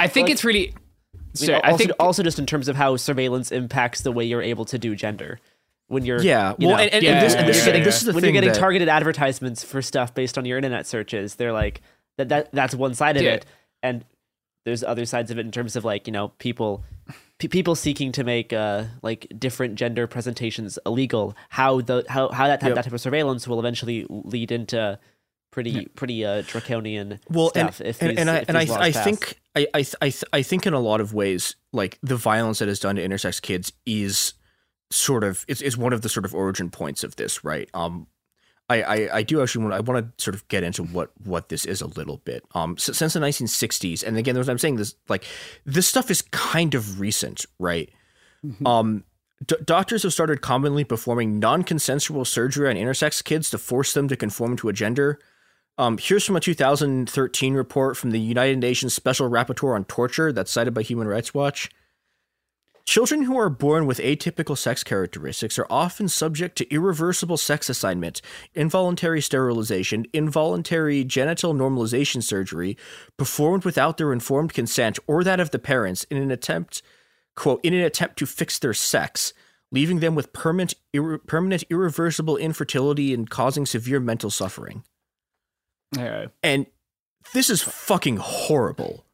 I 0.00 0.08
think 0.08 0.26
Like- 0.26 0.32
it's 0.32 0.44
really. 0.44 0.68
I 0.70 1.40
mean, 1.40 1.46
So 1.46 1.54
also, 1.54 1.66
I 1.68 1.76
think 1.76 1.90
also 2.00 2.22
just 2.22 2.38
in 2.38 2.46
terms 2.46 2.68
of 2.68 2.74
how 2.76 2.96
surveillance 2.96 3.52
impacts 3.52 4.00
the 4.00 4.10
way 4.10 4.24
you're 4.24 4.42
able 4.42 4.64
to 4.66 4.78
do 4.78 4.96
gender. 4.96 5.38
When 5.86 6.04
you're 6.04 6.20
yeah. 6.20 6.54
you 6.58 6.68
Well, 6.68 6.76
know, 6.76 6.82
and, 6.82 6.92
and, 6.92 7.02
Yeah, 7.04 7.12
and 7.12 7.24
this 7.26 7.34
and 7.34 7.48
this, 7.48 7.56
yeah, 7.56 7.60
is 7.60 7.64
the- 7.72 7.78
yeah, 7.78 7.84
this 7.84 7.96
is 7.98 8.04
the 8.04 8.12
when 8.12 8.20
thing 8.22 8.34
you're 8.34 8.42
getting 8.42 8.52
that- 8.54 8.58
targeted 8.60 8.88
advertisements 8.88 9.62
for 9.64 9.80
stuff 9.82 10.14
based 10.14 10.36
on 10.36 10.44
your 10.44 10.58
internet 10.58 10.86
searches, 10.86 11.36
they're 11.36 11.52
like 11.52 11.80
that 12.16 12.28
that 12.30 12.50
that's 12.52 12.74
one 12.74 12.94
side 12.94 13.16
of 13.16 13.22
Yeah. 13.22 13.34
it, 13.34 13.46
and 13.82 14.04
there's 14.68 14.84
other 14.84 15.04
sides 15.06 15.30
of 15.30 15.38
it 15.38 15.46
in 15.46 15.50
terms 15.52 15.74
of 15.76 15.84
like 15.84 16.06
you 16.06 16.12
know 16.12 16.28
people 16.38 16.84
pe- 17.38 17.48
people 17.48 17.74
seeking 17.74 18.12
to 18.12 18.22
make 18.24 18.52
uh 18.52 18.84
like 19.02 19.26
different 19.38 19.74
gender 19.76 20.06
presentations 20.06 20.78
illegal. 20.86 21.36
How 21.48 21.80
the 21.80 22.04
how 22.08 22.28
how 22.30 22.46
that 22.46 22.62
Yep. 22.62 22.74
that 22.74 22.84
type 22.84 22.92
of 22.92 23.00
surveillance 23.00 23.48
will 23.48 23.58
eventually 23.58 24.06
lead 24.08 24.52
into 24.52 24.98
pretty 25.50 25.86
pretty 25.94 26.24
uh 26.24 26.42
draconian 26.46 27.18
well 27.30 27.48
stuff. 27.48 27.80
and, 27.80 27.88
if 27.88 28.02
and, 28.02 28.10
these, 28.10 28.18
and 28.18 28.30
I 28.30 28.36
if 28.38 28.48
and 28.48 28.58
I, 28.58 28.60
I 28.80 28.92
think 28.92 29.38
I 29.56 29.66
I 29.74 29.82
th- 29.82 29.94
I, 30.02 30.10
th- 30.10 30.24
I 30.32 30.42
think 30.42 30.66
in 30.66 30.74
a 30.74 30.80
lot 30.80 31.00
of 31.00 31.14
ways 31.14 31.56
like 31.72 31.98
the 32.02 32.16
violence 32.16 32.58
that 32.60 32.68
is 32.68 32.78
done 32.78 32.96
to 32.96 33.02
intersex 33.08 33.40
kids 33.40 33.72
is 33.86 34.34
sort 34.90 35.24
of 35.24 35.44
it's, 35.48 35.60
it's 35.62 35.76
one 35.76 35.92
of 35.92 36.02
the 36.02 36.08
sort 36.08 36.24
of 36.26 36.34
origin 36.34 36.70
points 36.70 37.02
of 37.02 37.16
this 37.16 37.44
right 37.44 37.68
um 37.74 38.06
I, 38.70 38.82
I, 38.82 39.08
I 39.18 39.22
do 39.22 39.40
actually 39.42 39.64
want 39.64 39.74
I 39.74 39.80
want 39.80 40.16
to 40.18 40.22
sort 40.22 40.34
of 40.34 40.46
get 40.48 40.62
into 40.62 40.82
what 40.82 41.10
what 41.24 41.48
this 41.48 41.64
is 41.64 41.80
a 41.80 41.86
little 41.86 42.18
bit 42.18 42.44
um 42.54 42.74
s- 42.78 42.96
since 42.96 43.14
the 43.14 43.20
1960s 43.20 44.06
and 44.06 44.16
again 44.18 44.36
I'm 44.36 44.58
saying 44.58 44.76
this 44.76 44.94
like 45.08 45.24
this 45.64 45.88
stuff 45.88 46.10
is 46.10 46.20
kind 46.22 46.74
of 46.74 47.00
recent 47.00 47.46
right 47.58 47.90
um 48.66 49.04
D- 49.46 49.56
doctors 49.64 50.02
have 50.02 50.12
started 50.12 50.40
commonly 50.40 50.84
performing 50.84 51.38
non-consensual 51.38 52.24
surgery 52.24 52.68
on 52.68 52.74
intersex 52.76 53.22
kids 53.22 53.50
to 53.50 53.58
force 53.58 53.92
them 53.94 54.08
to 54.08 54.16
conform 54.16 54.56
to 54.56 54.68
a 54.68 54.72
gender. 54.72 55.18
Um, 55.78 55.96
here's 55.96 56.24
from 56.26 56.34
a 56.34 56.40
2013 56.40 57.54
report 57.54 57.96
from 57.96 58.10
the 58.10 58.18
United 58.18 58.58
Nations 58.58 58.94
Special 58.94 59.30
Rapporteur 59.30 59.76
on 59.76 59.84
Torture 59.84 60.32
that's 60.32 60.50
cited 60.50 60.74
by 60.74 60.82
Human 60.82 61.06
Rights 61.06 61.32
Watch. 61.32 61.70
Children 62.88 63.24
who 63.24 63.38
are 63.38 63.50
born 63.50 63.84
with 63.84 63.98
atypical 63.98 64.56
sex 64.56 64.82
characteristics 64.82 65.58
are 65.58 65.66
often 65.68 66.08
subject 66.08 66.56
to 66.56 66.72
irreversible 66.72 67.36
sex 67.36 67.68
assignment, 67.68 68.22
involuntary 68.54 69.20
sterilization, 69.20 70.06
involuntary 70.14 71.04
genital 71.04 71.52
normalization 71.52 72.22
surgery 72.22 72.78
performed 73.18 73.66
without 73.66 73.98
their 73.98 74.10
informed 74.10 74.54
consent 74.54 74.98
or 75.06 75.22
that 75.22 75.38
of 75.38 75.50
the 75.50 75.58
parents 75.58 76.04
in 76.04 76.16
an 76.16 76.30
attempt, 76.30 76.80
quote, 77.36 77.60
in 77.62 77.74
an 77.74 77.82
attempt 77.82 78.18
to 78.20 78.24
fix 78.24 78.58
their 78.58 78.72
sex, 78.72 79.34
leaving 79.70 80.00
them 80.00 80.14
with 80.14 80.32
permanent, 80.32 80.72
irre- 80.96 81.26
permanent 81.26 81.64
irreversible 81.68 82.38
infertility 82.38 83.12
and 83.12 83.28
causing 83.28 83.66
severe 83.66 84.00
mental 84.00 84.30
suffering. 84.30 84.82
Yeah. 85.94 86.28
And 86.42 86.64
this 87.34 87.50
is 87.50 87.60
fucking 87.60 88.16
horrible. 88.16 89.04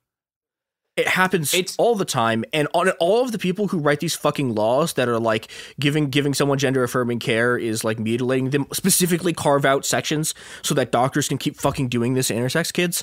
It 0.96 1.08
happens 1.08 1.52
all 1.76 1.96
the 1.96 2.04
time, 2.04 2.44
and 2.52 2.68
on 2.72 2.90
all 3.00 3.24
of 3.24 3.32
the 3.32 3.38
people 3.38 3.66
who 3.66 3.78
write 3.78 3.98
these 3.98 4.14
fucking 4.14 4.54
laws 4.54 4.92
that 4.92 5.08
are 5.08 5.18
like 5.18 5.48
giving 5.80 6.08
giving 6.08 6.34
someone 6.34 6.56
gender 6.56 6.84
affirming 6.84 7.18
care 7.18 7.58
is 7.58 7.82
like 7.82 7.98
mutilating 7.98 8.50
them. 8.50 8.66
Specifically, 8.72 9.32
carve 9.32 9.64
out 9.64 9.84
sections 9.84 10.34
so 10.62 10.72
that 10.74 10.92
doctors 10.92 11.26
can 11.26 11.36
keep 11.36 11.56
fucking 11.56 11.88
doing 11.88 12.14
this 12.14 12.28
to 12.28 12.34
intersex 12.34 12.72
kids, 12.72 13.02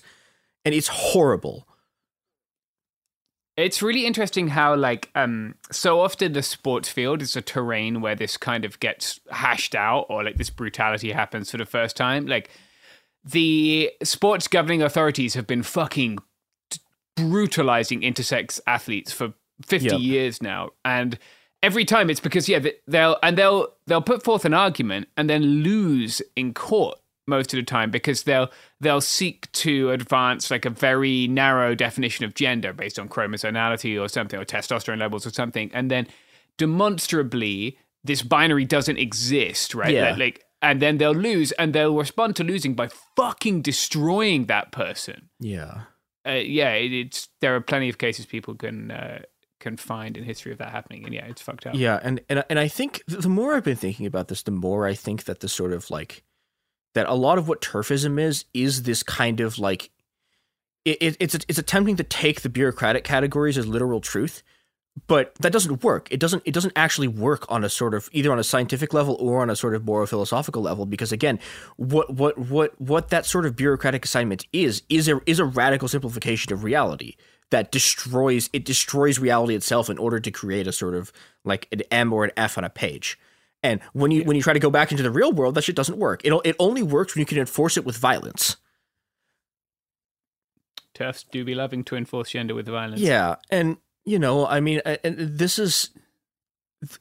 and 0.63 0.73
it's 0.73 0.88
horrible. 0.88 1.68
It's 3.57 3.81
really 3.81 4.05
interesting 4.05 4.47
how, 4.47 4.73
like, 4.76 5.09
um, 5.13 5.55
so 5.69 5.99
often 5.99 6.31
the 6.31 6.41
sports 6.41 6.88
field 6.88 7.22
is 7.22 7.35
a 7.35 7.41
terrain 7.41 7.99
where 7.99 8.15
this 8.15 8.38
kind 8.38 8.63
of 8.63 8.80
gets 8.80 9.19
hashed 9.30 9.76
out, 9.76 10.05
or 10.07 10.23
like 10.23 10.38
this 10.38 10.49
brutality 10.49 11.11
happens 11.11 11.51
for 11.51 11.57
the 11.57 11.65
first 11.65 11.97
time. 11.97 12.26
Like, 12.26 12.49
the 13.26 13.91
sports 14.01 14.47
governing 14.47 14.81
authorities 14.81 15.34
have 15.34 15.45
been 15.45 15.61
fucking 15.61 16.19
brutalizing 17.30 18.02
intersex 18.02 18.60
athletes 18.68 19.11
for 19.11 19.34
50 19.65 19.88
Yep. 19.89 19.99
years 19.99 20.41
now 20.41 20.69
and 20.84 21.18
every 21.64 21.85
time 21.85 22.10
it's 22.10 22.19
because 22.19 22.49
yeah 22.49 22.60
they'll 22.88 23.18
and 23.22 23.38
they'll 23.38 23.68
they'll 23.88 24.02
put 24.02 24.23
forth 24.23 24.43
an 24.45 24.53
argument 24.53 25.07
and 25.15 25.30
then 25.30 25.43
lose 25.64 26.22
in 26.35 26.53
court 26.53 26.98
most 27.27 27.53
of 27.53 27.57
the 27.57 27.64
time 27.64 27.91
because 27.91 28.23
they'll 28.23 28.49
they'll 28.80 28.99
seek 29.02 29.52
to 29.52 29.91
advance 29.91 30.49
like 30.49 30.65
a 30.65 30.69
very 30.72 31.27
narrow 31.27 31.76
definition 31.76 32.26
of 32.26 32.34
gender 32.34 32.73
based 32.73 32.98
on 32.98 33.07
chromosomality 33.07 34.02
or 34.02 34.07
something 34.10 34.39
or 34.39 34.43
testosterone 34.45 34.99
levels 34.99 35.27
or 35.27 35.30
something 35.30 35.69
and 35.73 35.91
then 35.91 36.07
demonstrably 36.57 37.77
this 38.03 38.22
binary 38.23 38.65
doesn't 38.65 38.98
exist 38.98 39.76
right 39.76 39.93
Yeah. 39.93 40.10
like, 40.11 40.18
like 40.19 40.45
and 40.64 40.81
then 40.81 40.98
they'll 40.98 41.11
lose 41.14 41.52
and 41.53 41.73
they'll 41.73 41.95
respond 41.95 42.35
to 42.38 42.43
losing 42.43 42.73
by 42.73 42.89
fucking 43.15 43.61
destroying 43.61 44.45
that 44.45 44.72
person 44.72 45.30
Yeah. 45.39 45.81
Uh, 46.27 46.31
yeah, 46.31 46.73
it, 46.73 46.93
it's 46.93 47.30
there 47.39 47.56
are 47.56 47.61
plenty 47.61 47.89
of 47.89 47.98
cases 47.98 48.26
people 48.26 48.56
can 48.56 48.91
uh, 48.91 49.22
can 49.60 49.77
find 49.77 50.18
in 50.18 50.23
history 50.23 50.52
of 50.52 50.57
that 50.57 50.72
happening, 50.72 51.06
and 51.06 51.14
yeah, 51.14 51.26
it's 51.26 51.41
fucked 51.41 51.65
up. 51.65 51.76
Yeah, 51.76 51.99
and 52.02 52.22
and 52.30 52.43
and 52.49 52.60
I 52.60 52.68
think 52.68 53.03
the 53.07 53.30
more 53.30 53.56
I've 53.56 53.64
been 53.64 53.77
thinking 53.77 54.06
about 54.06 54.27
this, 54.27 54.43
the 54.43 54.52
more 54.52 54.85
I 54.85 54.93
think 54.93 55.26
that 55.26 55.39
the 55.39 55.49
sort 55.49 55.73
of 55.73 55.89
like 55.89 56.23
that 56.93 57.07
a 57.07 57.14
lot 57.14 57.38
of 57.38 57.48
what 57.48 57.61
turfism 57.61 58.19
is 58.19 58.45
is 58.53 58.84
this 58.84 59.03
kind 59.03 59.39
of 59.39 59.57
like 59.57 59.91
it, 60.85 60.98
it, 61.02 61.18
it's 61.19 61.35
it's 61.48 61.60
attempting 61.60 61.95
to 61.95 62.03
take 62.03 62.41
the 62.41 62.49
bureaucratic 62.49 63.03
categories 63.03 63.57
as 63.57 63.68
literal 63.68 64.02
truth, 64.02 64.43
but 65.07 65.34
that 65.35 65.53
doesn't 65.53 65.84
work. 65.84 66.07
It 66.11 66.19
doesn't 66.19 66.43
it 66.45 66.53
doesn't 66.53 66.73
actually 66.76 67.07
work 67.07 67.45
on 67.49 67.63
a 67.63 67.69
sort 67.69 67.93
of 67.93 68.09
either 68.11 68.31
on 68.31 68.39
a 68.39 68.43
scientific 68.43 68.93
level 68.93 69.15
or 69.19 69.41
on 69.41 69.49
a 69.49 69.55
sort 69.55 69.73
of 69.73 69.85
moral 69.85 70.05
philosophical 70.05 70.61
level 70.61 70.85
because 70.85 71.11
again, 71.11 71.39
what 71.77 72.13
what 72.13 72.38
what 72.38 72.80
what 72.80 73.09
that 73.09 73.26
sort 73.26 73.45
of 73.45 73.55
bureaucratic 73.55 74.03
assignment 74.03 74.45
is 74.51 74.84
is 74.89 75.07
a 75.07 75.22
is 75.26 75.39
a 75.39 75.45
radical 75.45 75.88
simplification 75.88 76.51
of 76.51 76.63
reality 76.63 77.15
that 77.51 77.72
destroys 77.72 78.49
it 78.51 78.65
destroys 78.65 79.18
reality 79.18 79.55
itself 79.55 79.89
in 79.89 79.97
order 79.97 80.19
to 80.19 80.31
create 80.31 80.68
a 80.68 80.72
sort 80.73 80.95
of 80.95 81.13
like 81.45 81.68
an 81.72 81.81
M 81.89 82.11
or 82.11 82.26
an 82.26 82.31
F 82.35 82.57
on 82.57 82.63
a 82.65 82.69
page. 82.69 83.18
And 83.63 83.80
when 83.93 84.11
you 84.11 84.23
when 84.23 84.35
you 84.35 84.41
try 84.41 84.53
to 84.53 84.59
go 84.59 84.69
back 84.69 84.91
into 84.91 85.03
the 85.03 85.11
real 85.11 85.31
world, 85.31 85.55
that 85.55 85.63
shit 85.63 85.76
doesn't 85.76 85.97
work. 85.97 86.22
It 86.26 86.34
it 86.43 86.55
only 86.59 86.84
works 86.84 87.15
when 87.15 87.22
you 87.22 87.26
can 87.26 87.38
enforce 87.38 87.77
it 87.77 87.85
with 87.85 87.97
violence. 87.97 88.57
Turfs 90.93 91.23
do 91.31 91.45
be 91.45 91.55
loving 91.55 91.85
to 91.85 91.95
enforce 91.95 92.31
gender 92.31 92.53
with 92.53 92.68
violence. 92.68 92.99
Yeah, 92.99 93.35
and 93.49 93.77
you 94.06 94.19
know, 94.19 94.48
I 94.48 94.60
mean, 94.60 94.82
and 94.86 95.18
this 95.18 95.60
is 95.60 95.90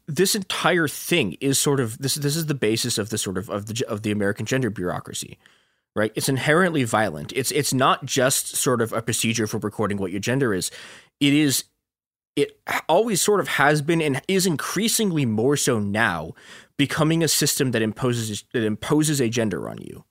this 0.06 0.34
entire 0.34 0.88
thing 0.88 1.36
is 1.40 1.58
sort 1.58 1.80
of 1.80 1.98
this. 1.98 2.16
This 2.16 2.36
is 2.36 2.46
the 2.46 2.54
basis 2.54 2.98
of 2.98 3.10
the 3.10 3.18
sort 3.18 3.38
of 3.38 3.48
of 3.48 3.66
the 3.66 3.84
of 3.88 4.02
the 4.02 4.10
American 4.10 4.46
gender 4.46 4.70
bureaucracy, 4.70 5.38
right? 5.96 6.12
It's 6.14 6.28
inherently 6.28 6.84
violent. 6.84 7.32
It's 7.34 7.50
it's 7.50 7.72
not 7.72 8.04
just 8.04 8.56
sort 8.56 8.82
of 8.82 8.92
a 8.92 9.02
procedure 9.02 9.46
for 9.46 9.58
recording 9.58 9.96
what 9.96 10.10
your 10.10 10.20
gender 10.20 10.52
is. 10.52 10.70
It 11.18 11.32
is. 11.32 11.64
It 12.36 12.60
always 12.88 13.20
sort 13.20 13.40
of 13.40 13.48
has 13.48 13.82
been 13.82 14.00
and 14.00 14.22
is 14.28 14.46
increasingly 14.46 15.26
more 15.26 15.56
so 15.56 15.80
now, 15.80 16.32
becoming 16.76 17.24
a 17.24 17.28
system 17.28 17.72
that 17.72 17.82
imposes 17.82 18.44
that 18.52 18.64
imposes 18.64 19.20
a 19.20 19.28
gender 19.28 19.68
on 19.68 19.78
you. 19.78 20.04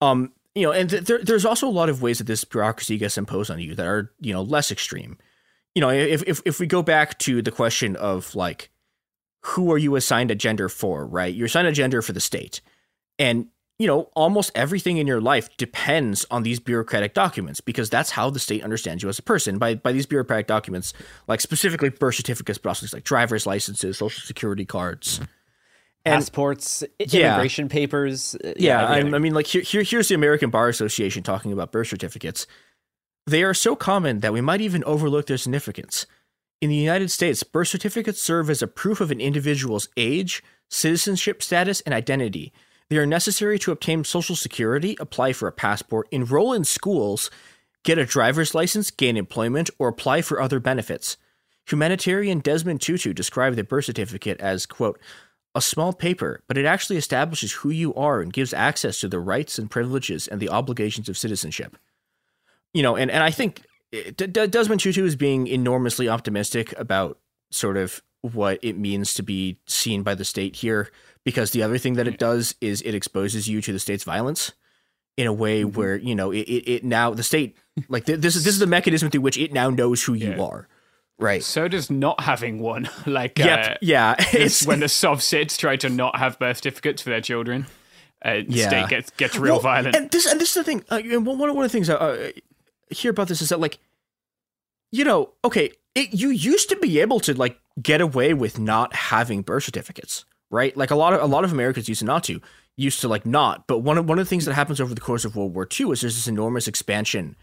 Um, 0.00 0.32
you 0.54 0.64
know, 0.64 0.72
and 0.72 0.90
th- 0.90 1.04
there, 1.04 1.22
there's 1.22 1.44
also 1.44 1.66
a 1.66 1.70
lot 1.70 1.88
of 1.88 2.02
ways 2.02 2.18
that 2.18 2.26
this 2.26 2.44
bureaucracy 2.44 2.98
gets 2.98 3.16
imposed 3.16 3.50
on 3.50 3.60
you 3.60 3.74
that 3.76 3.86
are, 3.86 4.12
you 4.20 4.32
know, 4.32 4.42
less 4.42 4.70
extreme. 4.70 5.16
You 5.74 5.80
know, 5.80 5.90
if 5.90 6.22
if 6.26 6.40
if 6.44 6.60
we 6.60 6.66
go 6.66 6.82
back 6.82 7.18
to 7.20 7.42
the 7.42 7.50
question 7.50 7.94
of 7.96 8.34
like, 8.34 8.70
who 9.42 9.70
are 9.72 9.78
you 9.78 9.96
assigned 9.96 10.30
a 10.30 10.34
gender 10.34 10.68
for, 10.68 11.06
right? 11.06 11.32
You're 11.32 11.46
assigned 11.46 11.68
a 11.68 11.72
gender 11.72 12.02
for 12.02 12.12
the 12.12 12.20
state, 12.20 12.60
and 13.18 13.46
you 13.78 13.86
know, 13.86 14.10
almost 14.16 14.50
everything 14.56 14.96
in 14.96 15.06
your 15.06 15.20
life 15.20 15.56
depends 15.56 16.26
on 16.32 16.42
these 16.42 16.58
bureaucratic 16.58 17.14
documents 17.14 17.60
because 17.60 17.88
that's 17.88 18.10
how 18.10 18.28
the 18.28 18.40
state 18.40 18.64
understands 18.64 19.04
you 19.04 19.08
as 19.08 19.20
a 19.20 19.22
person 19.22 19.56
by 19.58 19.76
by 19.76 19.92
these 19.92 20.04
bureaucratic 20.06 20.48
documents, 20.48 20.92
like 21.28 21.40
specifically 21.40 21.88
birth 21.90 22.16
certificates, 22.16 22.58
but 22.58 22.70
also 22.70 22.80
things 22.80 22.92
like 22.92 23.04
driver's 23.04 23.46
licenses, 23.46 23.98
social 23.98 24.20
security 24.20 24.64
cards. 24.64 25.20
And- 26.04 26.14
Passports, 26.14 26.82
Yeah. 26.98 27.34
immigration 27.34 27.68
papers. 27.68 28.34
uh, 28.36 28.54
yeah, 28.56 28.82
everything. 28.90 29.14
I, 29.14 29.16
I 29.16 29.20
mean, 29.20 29.34
like 29.34 29.46
here, 29.46 29.62
here, 29.62 29.82
here's 29.82 30.08
the 30.08 30.14
American 30.14 30.48
Bar 30.50 30.68
Association 30.68 31.22
talking 31.22 31.52
about 31.52 31.70
birth 31.70 31.88
certificates. 31.88 32.46
They 33.28 33.42
are 33.42 33.52
so 33.52 33.76
common 33.76 34.20
that 34.20 34.32
we 34.32 34.40
might 34.40 34.62
even 34.62 34.82
overlook 34.84 35.26
their 35.26 35.36
significance. 35.36 36.06
In 36.62 36.70
the 36.70 36.76
United 36.76 37.10
States, 37.10 37.42
birth 37.42 37.68
certificates 37.68 38.22
serve 38.22 38.48
as 38.48 38.62
a 38.62 38.66
proof 38.66 39.02
of 39.02 39.10
an 39.10 39.20
individual's 39.20 39.86
age, 39.98 40.42
citizenship 40.70 41.42
status, 41.42 41.82
and 41.82 41.94
identity. 41.94 42.54
They 42.88 42.96
are 42.96 43.04
necessary 43.04 43.58
to 43.58 43.70
obtain 43.70 44.04
Social 44.04 44.34
Security, 44.34 44.96
apply 44.98 45.34
for 45.34 45.46
a 45.46 45.52
passport, 45.52 46.08
enroll 46.10 46.54
in 46.54 46.64
schools, 46.64 47.30
get 47.84 47.98
a 47.98 48.06
driver's 48.06 48.54
license, 48.54 48.90
gain 48.90 49.18
employment, 49.18 49.68
or 49.78 49.88
apply 49.88 50.22
for 50.22 50.40
other 50.40 50.58
benefits. 50.58 51.18
Humanitarian 51.68 52.38
Desmond 52.38 52.80
Tutu 52.80 53.12
described 53.12 53.56
the 53.56 53.62
birth 53.62 53.84
certificate 53.84 54.40
as, 54.40 54.64
quote, 54.64 54.98
a 55.54 55.60
small 55.60 55.92
paper, 55.92 56.40
but 56.48 56.56
it 56.56 56.64
actually 56.64 56.96
establishes 56.96 57.52
who 57.52 57.68
you 57.68 57.92
are 57.92 58.22
and 58.22 58.32
gives 58.32 58.54
access 58.54 58.98
to 59.00 59.08
the 59.08 59.20
rights 59.20 59.58
and 59.58 59.70
privileges 59.70 60.28
and 60.28 60.40
the 60.40 60.48
obligations 60.48 61.10
of 61.10 61.18
citizenship. 61.18 61.76
You 62.74 62.82
know, 62.82 62.96
and, 62.96 63.10
and 63.10 63.22
I 63.22 63.30
think 63.30 63.62
D- 63.92 64.10
D- 64.26 64.46
Desmond 64.46 64.80
Tutu 64.80 65.04
is 65.04 65.16
being 65.16 65.46
enormously 65.46 66.08
optimistic 66.08 66.78
about 66.78 67.18
sort 67.50 67.76
of 67.76 68.02
what 68.22 68.58
it 68.62 68.76
means 68.76 69.14
to 69.14 69.22
be 69.22 69.58
seen 69.66 70.02
by 70.02 70.14
the 70.14 70.24
state 70.24 70.56
here, 70.56 70.90
because 71.24 71.52
the 71.52 71.62
other 71.62 71.78
thing 71.78 71.94
that 71.94 72.06
it 72.08 72.18
does 72.18 72.54
is 72.60 72.82
it 72.82 72.94
exposes 72.94 73.48
you 73.48 73.62
to 73.62 73.72
the 73.72 73.78
state's 73.78 74.04
violence 74.04 74.52
in 75.16 75.26
a 75.26 75.32
way 75.32 75.64
where 75.64 75.96
you 75.96 76.14
know 76.14 76.30
it, 76.30 76.40
it, 76.42 76.70
it 76.70 76.84
now 76.84 77.12
the 77.12 77.22
state 77.22 77.56
like 77.88 78.04
th- 78.04 78.20
this 78.20 78.36
is 78.36 78.44
this 78.44 78.54
is 78.54 78.60
the 78.60 78.66
mechanism 78.66 79.10
through 79.10 79.20
which 79.22 79.38
it 79.38 79.52
now 79.52 79.70
knows 79.70 80.02
who 80.04 80.14
you 80.14 80.42
are. 80.42 80.68
Right. 81.20 81.42
So 81.42 81.66
does 81.66 81.90
not 81.90 82.20
having 82.20 82.60
one. 82.60 82.88
like, 83.06 83.36
Yep, 83.38 83.70
uh, 83.70 83.74
yeah, 83.80 84.14
it's- 84.32 84.64
when 84.66 84.78
the 84.80 84.88
Sov 84.88 85.20
Sits 85.22 85.56
try 85.56 85.74
to 85.76 85.88
not 85.88 86.16
have 86.18 86.38
birth 86.38 86.58
certificates 86.58 87.02
for 87.02 87.10
their 87.10 87.20
children, 87.20 87.66
uh, 88.24 88.42
Yeah. 88.46 88.68
state 88.68 88.88
gets 88.88 89.10
gets 89.12 89.36
real 89.36 89.54
Well, 89.54 89.60
violent. 89.62 89.96
And 89.96 90.10
this 90.10 90.26
and 90.26 90.40
this 90.40 90.50
is 90.50 90.54
the 90.54 90.64
thing. 90.64 90.84
Uh, 90.90 91.00
and 91.04 91.24
one 91.26 91.38
one 91.38 91.50
of 91.50 91.56
the 91.56 91.68
things 91.68 91.88
I 91.90 91.94
uh, 91.94 92.30
hear 92.90 93.10
about 93.10 93.28
this 93.28 93.42
is 93.42 93.48
that 93.50 93.60
like, 93.60 93.78
you 94.90 95.04
know, 95.04 95.32
okay, 95.44 95.72
it, 95.94 96.14
you 96.14 96.30
used 96.30 96.68
to 96.70 96.76
be 96.76 97.00
able 97.00 97.20
to 97.20 97.34
like 97.34 97.58
get 97.80 98.00
away 98.00 98.34
with 98.34 98.58
not 98.58 98.94
having 98.94 99.42
birth 99.42 99.64
certificates, 99.64 100.24
right? 100.50 100.76
Like 100.76 100.90
a 100.90 100.96
lot 100.96 101.12
of 101.12 101.20
a 101.20 101.26
lot 101.26 101.44
of 101.44 101.52
Americans 101.52 101.88
used 101.88 102.00
to 102.00 102.04
not 102.04 102.24
to, 102.24 102.40
used 102.76 103.00
to 103.00 103.08
like 103.08 103.26
not. 103.26 103.66
But 103.66 103.78
one 103.78 103.98
of 103.98 104.08
one 104.08 104.18
of 104.18 104.24
the 104.24 104.28
things 104.28 104.44
that 104.44 104.54
happens 104.54 104.80
over 104.80 104.94
the 104.94 105.00
course 105.00 105.24
of 105.24 105.36
World 105.36 105.54
War 105.54 105.68
II 105.78 105.90
is 105.90 106.00
there's 106.00 106.16
this 106.16 106.28
enormous 106.28 106.68
expansion 106.68 107.36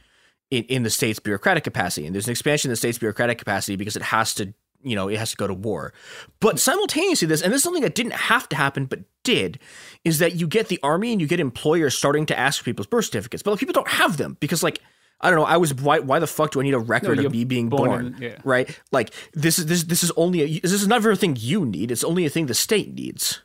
in, 0.51 0.63
in 0.65 0.84
the 0.84 0.89
state's 0.89 1.19
bureaucratic 1.19 1.63
capacity, 1.63 2.05
and 2.05 2.15
there's 2.15 2.27
an 2.27 2.31
expansion 2.31 2.69
in 2.69 2.73
the 2.73 2.77
state's 2.77 2.97
bureaucratic 2.97 3.38
capacity 3.38 3.76
because 3.76 3.95
it 3.95 4.03
has 4.03 4.34
to 4.35 4.53
you 4.85 4.95
know, 4.95 5.07
it 5.07 5.17
has 5.17 5.31
to 5.31 5.38
go 5.38 5.47
to 5.47 5.53
war. 5.53 5.93
But 6.39 6.59
simultaneously, 6.59 7.27
this, 7.27 7.41
and 7.41 7.51
this 7.51 7.59
is 7.59 7.63
something 7.63 7.81
that 7.81 7.95
didn't 7.95 8.13
have 8.13 8.47
to 8.49 8.55
happen, 8.55 8.85
but 8.85 8.99
did, 9.23 9.59
is 10.05 10.19
that 10.19 10.35
you 10.35 10.47
get 10.47 10.67
the 10.67 10.80
army 10.84 11.11
and 11.11 11.19
you 11.19 11.27
get 11.27 11.39
employers 11.39 11.97
starting 11.97 12.27
to 12.27 12.38
ask 12.38 12.59
for 12.59 12.65
people's 12.65 12.85
birth 12.85 13.05
certificates. 13.05 13.41
But 13.41 13.51
like, 13.51 13.59
people 13.59 13.73
don't 13.73 13.88
have 13.88 14.17
them 14.17 14.38
because, 14.39 14.61
like, 14.61 14.81
I 15.22 15.30
don't 15.30 15.40
know. 15.40 15.46
I 15.46 15.58
was 15.58 15.74
why 15.74 16.00
why 16.00 16.20
the 16.20 16.28
fuck 16.28 16.52
do 16.52 16.60
I 16.60 16.64
need 16.64 16.74
a 16.74 16.80
record 16.80 17.18
No, 17.18 17.26
of 17.26 17.32
me 17.32 17.46
being 17.46 17.70
born, 17.70 17.90
born? 17.90 18.18
yeah. 18.22 18.38
Right? 18.44 18.80
Like 18.92 19.14
this 19.34 19.58
is 19.58 19.66
this 19.68 19.84
this 19.84 20.04
is 20.04 20.12
only 20.18 20.42
a, 20.42 20.60
this 20.60 20.72
is 20.72 20.88
never 20.88 21.10
a 21.12 21.16
thing 21.16 21.38
you 21.40 21.66
need. 21.66 21.90
It's 21.92 22.04
only 22.04 22.26
a 22.26 22.30
thing 22.30 22.46
the 22.48 22.54
state 22.54 22.94
needs. 22.94 23.42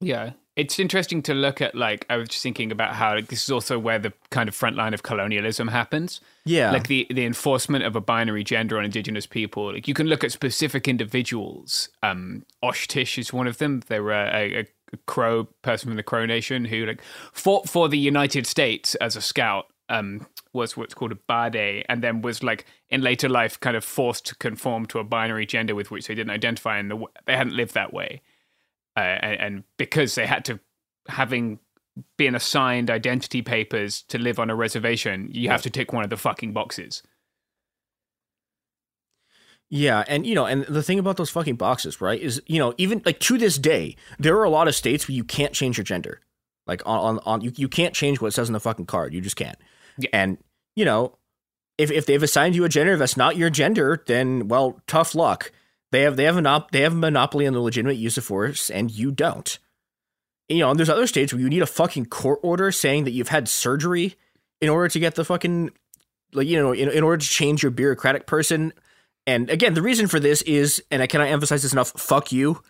Yeah. 0.00 0.32
It's 0.56 0.78
interesting 0.78 1.20
to 1.24 1.34
look 1.34 1.60
at 1.60 1.74
like 1.74 2.06
I 2.08 2.16
was 2.16 2.30
just 2.30 2.42
thinking 2.42 2.72
about 2.72 2.94
how 2.94 3.14
like, 3.14 3.28
this 3.28 3.42
is 3.42 3.50
also 3.50 3.78
where 3.78 3.98
the 3.98 4.12
kind 4.30 4.48
of 4.48 4.54
front 4.54 4.74
line 4.76 4.94
of 4.94 5.02
colonialism 5.02 5.68
happens. 5.68 6.20
Yeah. 6.46 6.70
Like 6.70 6.86
the 6.86 7.06
the 7.10 7.26
enforcement 7.26 7.84
of 7.84 7.94
a 7.94 8.00
binary 8.00 8.42
gender 8.44 8.78
on 8.78 8.84
indigenous 8.84 9.26
people. 9.26 9.72
Like 9.74 9.86
you 9.86 9.92
can 9.92 10.06
look 10.06 10.24
at 10.24 10.32
specific 10.32 10.88
individuals. 10.88 11.90
Um 12.02 12.46
Osh-Tisch 12.62 13.18
is 13.18 13.32
one 13.34 13.46
of 13.46 13.58
them. 13.58 13.82
They 13.88 14.00
were 14.00 14.12
a, 14.12 14.60
a, 14.60 14.60
a 14.60 14.96
crow 15.06 15.44
person 15.60 15.88
from 15.90 15.96
the 15.96 16.02
Crow 16.02 16.24
Nation 16.24 16.64
who 16.64 16.86
like 16.86 17.02
fought 17.32 17.68
for 17.68 17.88
the 17.90 17.98
United 17.98 18.46
States 18.46 18.94
as 18.94 19.14
a 19.14 19.20
scout. 19.20 19.66
Um 19.88 20.26
was 20.52 20.76
what's 20.76 20.94
called 20.94 21.12
a 21.12 21.18
baté 21.28 21.84
and 21.88 22.02
then 22.02 22.22
was 22.22 22.42
like 22.42 22.64
in 22.88 23.02
later 23.02 23.28
life 23.28 23.60
kind 23.60 23.76
of 23.76 23.84
forced 23.84 24.26
to 24.26 24.34
conform 24.36 24.86
to 24.86 24.98
a 24.98 25.04
binary 25.04 25.46
gender 25.46 25.74
with 25.74 25.90
which 25.90 26.06
they 26.06 26.14
didn't 26.14 26.30
identify 26.30 26.78
and 26.78 26.90
the, 26.90 27.04
they 27.26 27.36
hadn't 27.36 27.54
lived 27.54 27.74
that 27.74 27.92
way 27.92 28.22
uh, 28.96 29.00
and, 29.00 29.40
and 29.40 29.64
because 29.76 30.14
they 30.14 30.26
had 30.26 30.44
to 30.46 30.58
having 31.08 31.58
been 32.16 32.34
assigned 32.34 32.90
identity 32.90 33.42
papers 33.42 34.02
to 34.02 34.18
live 34.18 34.38
on 34.38 34.50
a 34.50 34.56
reservation 34.56 35.28
you 35.30 35.48
have 35.50 35.62
to 35.62 35.70
tick 35.70 35.92
one 35.92 36.02
of 36.02 36.10
the 36.10 36.16
fucking 36.16 36.52
boxes 36.52 37.02
Yeah, 39.68 40.04
and 40.06 40.24
you 40.26 40.34
know, 40.34 40.46
and 40.46 40.64
the 40.66 40.82
thing 40.82 40.98
about 40.98 41.16
those 41.16 41.30
fucking 41.30 41.56
boxes, 41.56 42.00
right, 42.00 42.20
is 42.20 42.40
you 42.46 42.58
know, 42.58 42.72
even 42.78 43.02
like 43.04 43.18
to 43.20 43.36
this 43.36 43.58
day, 43.58 43.96
there 44.18 44.36
are 44.36 44.44
a 44.44 44.50
lot 44.50 44.68
of 44.68 44.76
states 44.76 45.08
where 45.08 45.16
you 45.16 45.24
can't 45.24 45.52
change 45.52 45.76
your 45.76 45.84
gender. 45.84 46.20
Like 46.66 46.82
on 46.86 46.98
on, 46.98 47.20
on 47.26 47.40
you, 47.40 47.52
you 47.56 47.68
can't 47.68 47.94
change 47.94 48.20
what 48.20 48.28
it 48.28 48.32
says 48.32 48.48
on 48.48 48.52
the 48.52 48.60
fucking 48.60 48.86
card. 48.86 49.12
You 49.12 49.20
just 49.20 49.36
can't. 49.36 49.58
And 50.12 50.38
you 50.74 50.84
know, 50.84 51.16
if 51.78 51.90
if 51.90 52.06
they've 52.06 52.22
assigned 52.22 52.54
you 52.54 52.64
a 52.64 52.68
gender 52.68 52.96
that's 52.96 53.16
not 53.16 53.36
your 53.36 53.50
gender, 53.50 54.02
then 54.06 54.48
well, 54.48 54.80
tough 54.86 55.14
luck. 55.14 55.52
They 55.92 56.02
have 56.02 56.16
they 56.16 56.24
have 56.24 56.36
an 56.36 56.46
op- 56.46 56.70
they 56.70 56.80
have 56.80 56.92
a 56.92 56.96
monopoly 56.96 57.46
on 57.46 57.52
the 57.52 57.60
legitimate 57.60 57.96
use 57.96 58.18
of 58.18 58.24
force, 58.24 58.70
and 58.70 58.90
you 58.90 59.10
don't. 59.10 59.58
You 60.48 60.58
know, 60.58 60.70
and 60.70 60.78
there's 60.78 60.90
other 60.90 61.06
states 61.06 61.32
where 61.32 61.40
you 61.40 61.48
need 61.48 61.62
a 61.62 61.66
fucking 61.66 62.06
court 62.06 62.38
order 62.42 62.70
saying 62.70 63.04
that 63.04 63.10
you've 63.10 63.28
had 63.28 63.48
surgery 63.48 64.14
in 64.60 64.68
order 64.68 64.88
to 64.88 65.00
get 65.00 65.14
the 65.14 65.24
fucking 65.24 65.70
like 66.32 66.46
you 66.46 66.60
know 66.60 66.72
in, 66.72 66.90
in 66.90 67.02
order 67.02 67.18
to 67.18 67.28
change 67.28 67.62
your 67.62 67.72
bureaucratic 67.72 68.26
person 68.26 68.72
and 69.26 69.50
again, 69.50 69.74
the 69.74 69.82
reason 69.82 70.06
for 70.06 70.20
this 70.20 70.42
is, 70.42 70.82
and 70.90 71.02
I 71.02 71.06
cannot 71.06 71.28
emphasize 71.28 71.62
this 71.62 71.72
enough. 71.72 71.90
Fuck 71.90 72.30
you. 72.30 72.62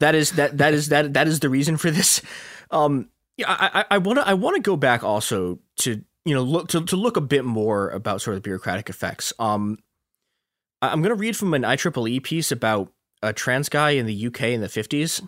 That 0.00 0.14
is 0.14 0.32
that 0.32 0.58
that 0.58 0.74
is 0.74 0.88
that 0.88 1.14
that 1.14 1.26
is 1.26 1.40
the 1.40 1.48
reason 1.48 1.76
for 1.76 1.90
this. 1.90 2.22
Um, 2.70 3.08
yeah, 3.36 3.46
I 3.48 3.84
I 3.90 3.98
want 3.98 4.18
to 4.18 4.28
I 4.28 4.34
want 4.34 4.56
to 4.56 4.62
go 4.62 4.76
back 4.76 5.02
also 5.02 5.58
to 5.78 6.02
you 6.24 6.34
know 6.34 6.42
look 6.42 6.68
to 6.68 6.84
to 6.84 6.96
look 6.96 7.16
a 7.16 7.22
bit 7.22 7.44
more 7.44 7.90
about 7.90 8.22
sort 8.22 8.36
of 8.36 8.42
the 8.42 8.46
bureaucratic 8.46 8.88
effects. 8.88 9.32
Um, 9.38 9.78
I'm 10.82 11.00
going 11.00 11.14
to 11.14 11.20
read 11.20 11.36
from 11.36 11.54
an 11.54 11.62
IEEE 11.62 12.22
piece 12.22 12.52
about 12.52 12.92
a 13.22 13.32
trans 13.32 13.68
guy 13.68 13.90
in 13.90 14.06
the 14.06 14.26
UK 14.26 14.42
in 14.42 14.60
the 14.60 14.66
50s. 14.66 15.26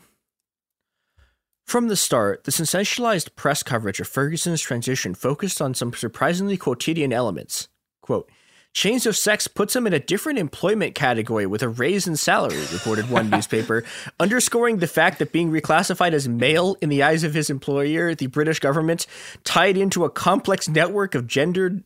From 1.67 1.89
the 1.89 1.97
start, 1.97 2.45
the 2.45 2.53
sensationalized 2.53 3.35
press 3.35 3.63
coverage 3.63 3.99
of 3.99 4.07
Ferguson's 4.07 4.61
transition 4.61 5.15
focused 5.15 5.61
on 5.61 5.75
some 5.75 5.93
surprisingly 5.93 6.57
quotidian 6.57 7.13
elements. 7.13 7.69
Quote, 8.03 8.31
Change 8.77 9.07
of 9.07 9.17
sex 9.17 9.49
puts 9.49 9.75
him 9.75 9.87
in 9.87 9.95
a 9.95 9.99
different 9.99 10.39
employment 10.39 10.95
category 10.95 11.47
with 11.47 11.63
a 11.63 11.69
raise 11.69 12.07
in 12.07 12.15
salary, 12.15 12.61
reported 12.75 13.09
one 13.09 13.31
newspaper, 13.31 13.85
underscoring 14.21 14.77
the 14.77 14.87
fact 14.87 15.19
that 15.19 15.33
being 15.33 15.51
reclassified 15.51 16.13
as 16.13 16.29
male 16.29 16.77
in 16.83 16.91
the 16.91 17.03
eyes 17.03 17.25
of 17.25 17.33
his 17.33 17.49
employer, 17.49 18.15
the 18.15 18.27
British 18.27 18.59
government, 18.59 19.07
tied 19.45 19.79
into 19.79 20.05
a 20.05 20.11
complex 20.11 20.69
network 20.69 21.15
of 21.15 21.27
gendered 21.27 21.85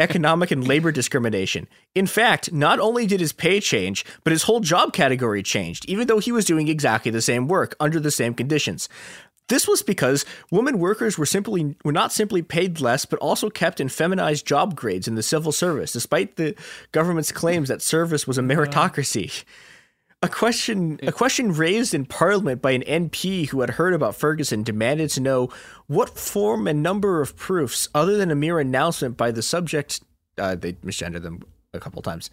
economic 0.00 0.50
and 0.50 0.66
labor 0.66 0.90
discrimination. 0.90 1.68
In 1.94 2.08
fact, 2.08 2.52
not 2.52 2.80
only 2.80 3.06
did 3.06 3.20
his 3.20 3.32
pay 3.32 3.60
change, 3.60 4.04
but 4.24 4.32
his 4.32 4.42
whole 4.42 4.58
job 4.58 4.92
category 4.92 5.40
changed, 5.40 5.84
even 5.88 6.08
though 6.08 6.18
he 6.18 6.32
was 6.32 6.44
doing 6.44 6.66
exactly 6.66 7.12
the 7.12 7.22
same 7.22 7.46
work 7.46 7.76
under 7.78 8.00
the 8.00 8.10
same 8.10 8.34
conditions. 8.34 8.88
This 9.48 9.68
was 9.68 9.82
because 9.82 10.24
women 10.50 10.78
workers 10.78 11.18
were 11.18 11.26
simply 11.26 11.76
were 11.84 11.92
not 11.92 12.12
simply 12.12 12.40
paid 12.40 12.80
less, 12.80 13.04
but 13.04 13.18
also 13.18 13.50
kept 13.50 13.78
in 13.78 13.88
feminized 13.90 14.46
job 14.46 14.74
grades 14.74 15.06
in 15.06 15.16
the 15.16 15.22
civil 15.22 15.52
service, 15.52 15.92
despite 15.92 16.36
the 16.36 16.54
government's 16.92 17.30
claims 17.32 17.68
that 17.68 17.82
service 17.82 18.26
was 18.26 18.38
a 18.38 18.42
meritocracy. 18.42 19.44
A 20.22 20.28
question 20.28 20.98
a 21.02 21.12
question 21.12 21.52
raised 21.52 21.92
in 21.92 22.06
Parliament 22.06 22.62
by 22.62 22.70
an 22.70 22.80
MP 22.82 23.46
who 23.50 23.60
had 23.60 23.70
heard 23.70 23.92
about 23.92 24.16
Ferguson 24.16 24.62
demanded 24.62 25.10
to 25.10 25.20
know 25.20 25.50
what 25.88 26.18
form 26.18 26.66
and 26.66 26.82
number 26.82 27.20
of 27.20 27.36
proofs, 27.36 27.90
other 27.94 28.16
than 28.16 28.30
a 28.30 28.34
mere 28.34 28.58
announcement 28.58 29.18
by 29.18 29.30
the 29.30 29.42
subject, 29.42 30.00
uh, 30.38 30.54
they 30.54 30.72
misgendered 30.74 31.22
them 31.22 31.42
a 31.74 31.80
couple 31.80 32.00
times, 32.00 32.30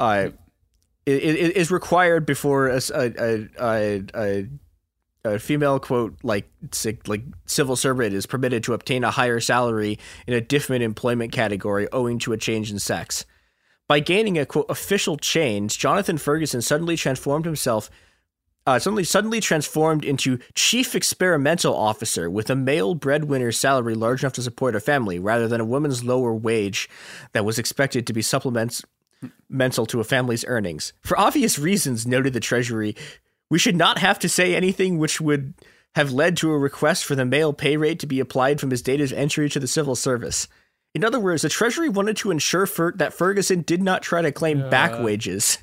uh, 0.00 0.30
is 1.06 1.70
required 1.70 2.26
before 2.26 2.66
a, 2.68 2.80
a- 2.92 3.48
a- 3.60 4.02
a- 4.14 4.46
a- 5.24 5.38
female 5.38 5.78
quote 5.78 6.16
like 6.22 6.50
like 7.06 7.22
civil 7.46 7.76
servant 7.76 8.14
is 8.14 8.26
permitted 8.26 8.64
to 8.64 8.74
obtain 8.74 9.04
a 9.04 9.10
higher 9.10 9.40
salary 9.40 9.98
in 10.26 10.34
a 10.34 10.40
different 10.40 10.82
employment 10.82 11.32
category 11.32 11.88
owing 11.92 12.18
to 12.20 12.32
a 12.32 12.38
change 12.38 12.70
in 12.70 12.78
sex. 12.78 13.24
By 13.88 14.00
gaining 14.00 14.38
a 14.38 14.46
quote 14.46 14.66
official 14.68 15.16
change, 15.16 15.78
Jonathan 15.78 16.18
Ferguson 16.18 16.62
suddenly 16.62 16.96
transformed 16.96 17.44
himself 17.44 17.90
uh, 18.66 18.78
suddenly 18.78 19.04
suddenly 19.04 19.40
transformed 19.40 20.04
into 20.04 20.38
chief 20.54 20.94
experimental 20.94 21.74
officer 21.74 22.30
with 22.30 22.50
a 22.50 22.54
male 22.54 22.94
breadwinner's 22.94 23.58
salary 23.58 23.94
large 23.94 24.22
enough 24.22 24.34
to 24.34 24.42
support 24.42 24.76
a 24.76 24.80
family 24.80 25.18
rather 25.18 25.48
than 25.48 25.60
a 25.60 25.64
woman's 25.64 26.04
lower 26.04 26.34
wage 26.34 26.88
that 27.32 27.44
was 27.44 27.58
expected 27.58 28.06
to 28.06 28.12
be 28.12 28.22
supplements 28.22 28.84
mental 29.48 29.86
to 29.86 30.00
a 30.00 30.04
family's 30.04 30.44
earnings. 30.46 30.92
For 31.02 31.18
obvious 31.18 31.58
reasons, 31.58 32.06
noted 32.06 32.32
the 32.32 32.40
Treasury, 32.40 32.94
we 33.50 33.58
should 33.58 33.76
not 33.76 33.98
have 33.98 34.18
to 34.20 34.28
say 34.28 34.54
anything 34.54 34.96
which 34.98 35.20
would 35.20 35.54
have 35.96 36.12
led 36.12 36.36
to 36.38 36.52
a 36.52 36.58
request 36.58 37.04
for 37.04 37.14
the 37.14 37.24
male 37.24 37.52
pay 37.52 37.76
rate 37.76 37.98
to 37.98 38.06
be 38.06 38.20
applied 38.20 38.60
from 38.60 38.70
his 38.70 38.80
date 38.80 39.00
of 39.00 39.12
entry 39.12 39.48
to 39.50 39.58
the 39.58 39.66
civil 39.66 39.96
service. 39.96 40.46
In 40.94 41.04
other 41.04 41.20
words, 41.20 41.42
the 41.42 41.48
Treasury 41.48 41.88
wanted 41.88 42.16
to 42.18 42.30
ensure 42.30 42.66
Fer- 42.66 42.92
that 42.92 43.12
Ferguson 43.12 43.62
did 43.62 43.82
not 43.82 44.02
try 44.02 44.22
to 44.22 44.32
claim 44.32 44.70
back 44.70 45.02
wages. 45.02 45.58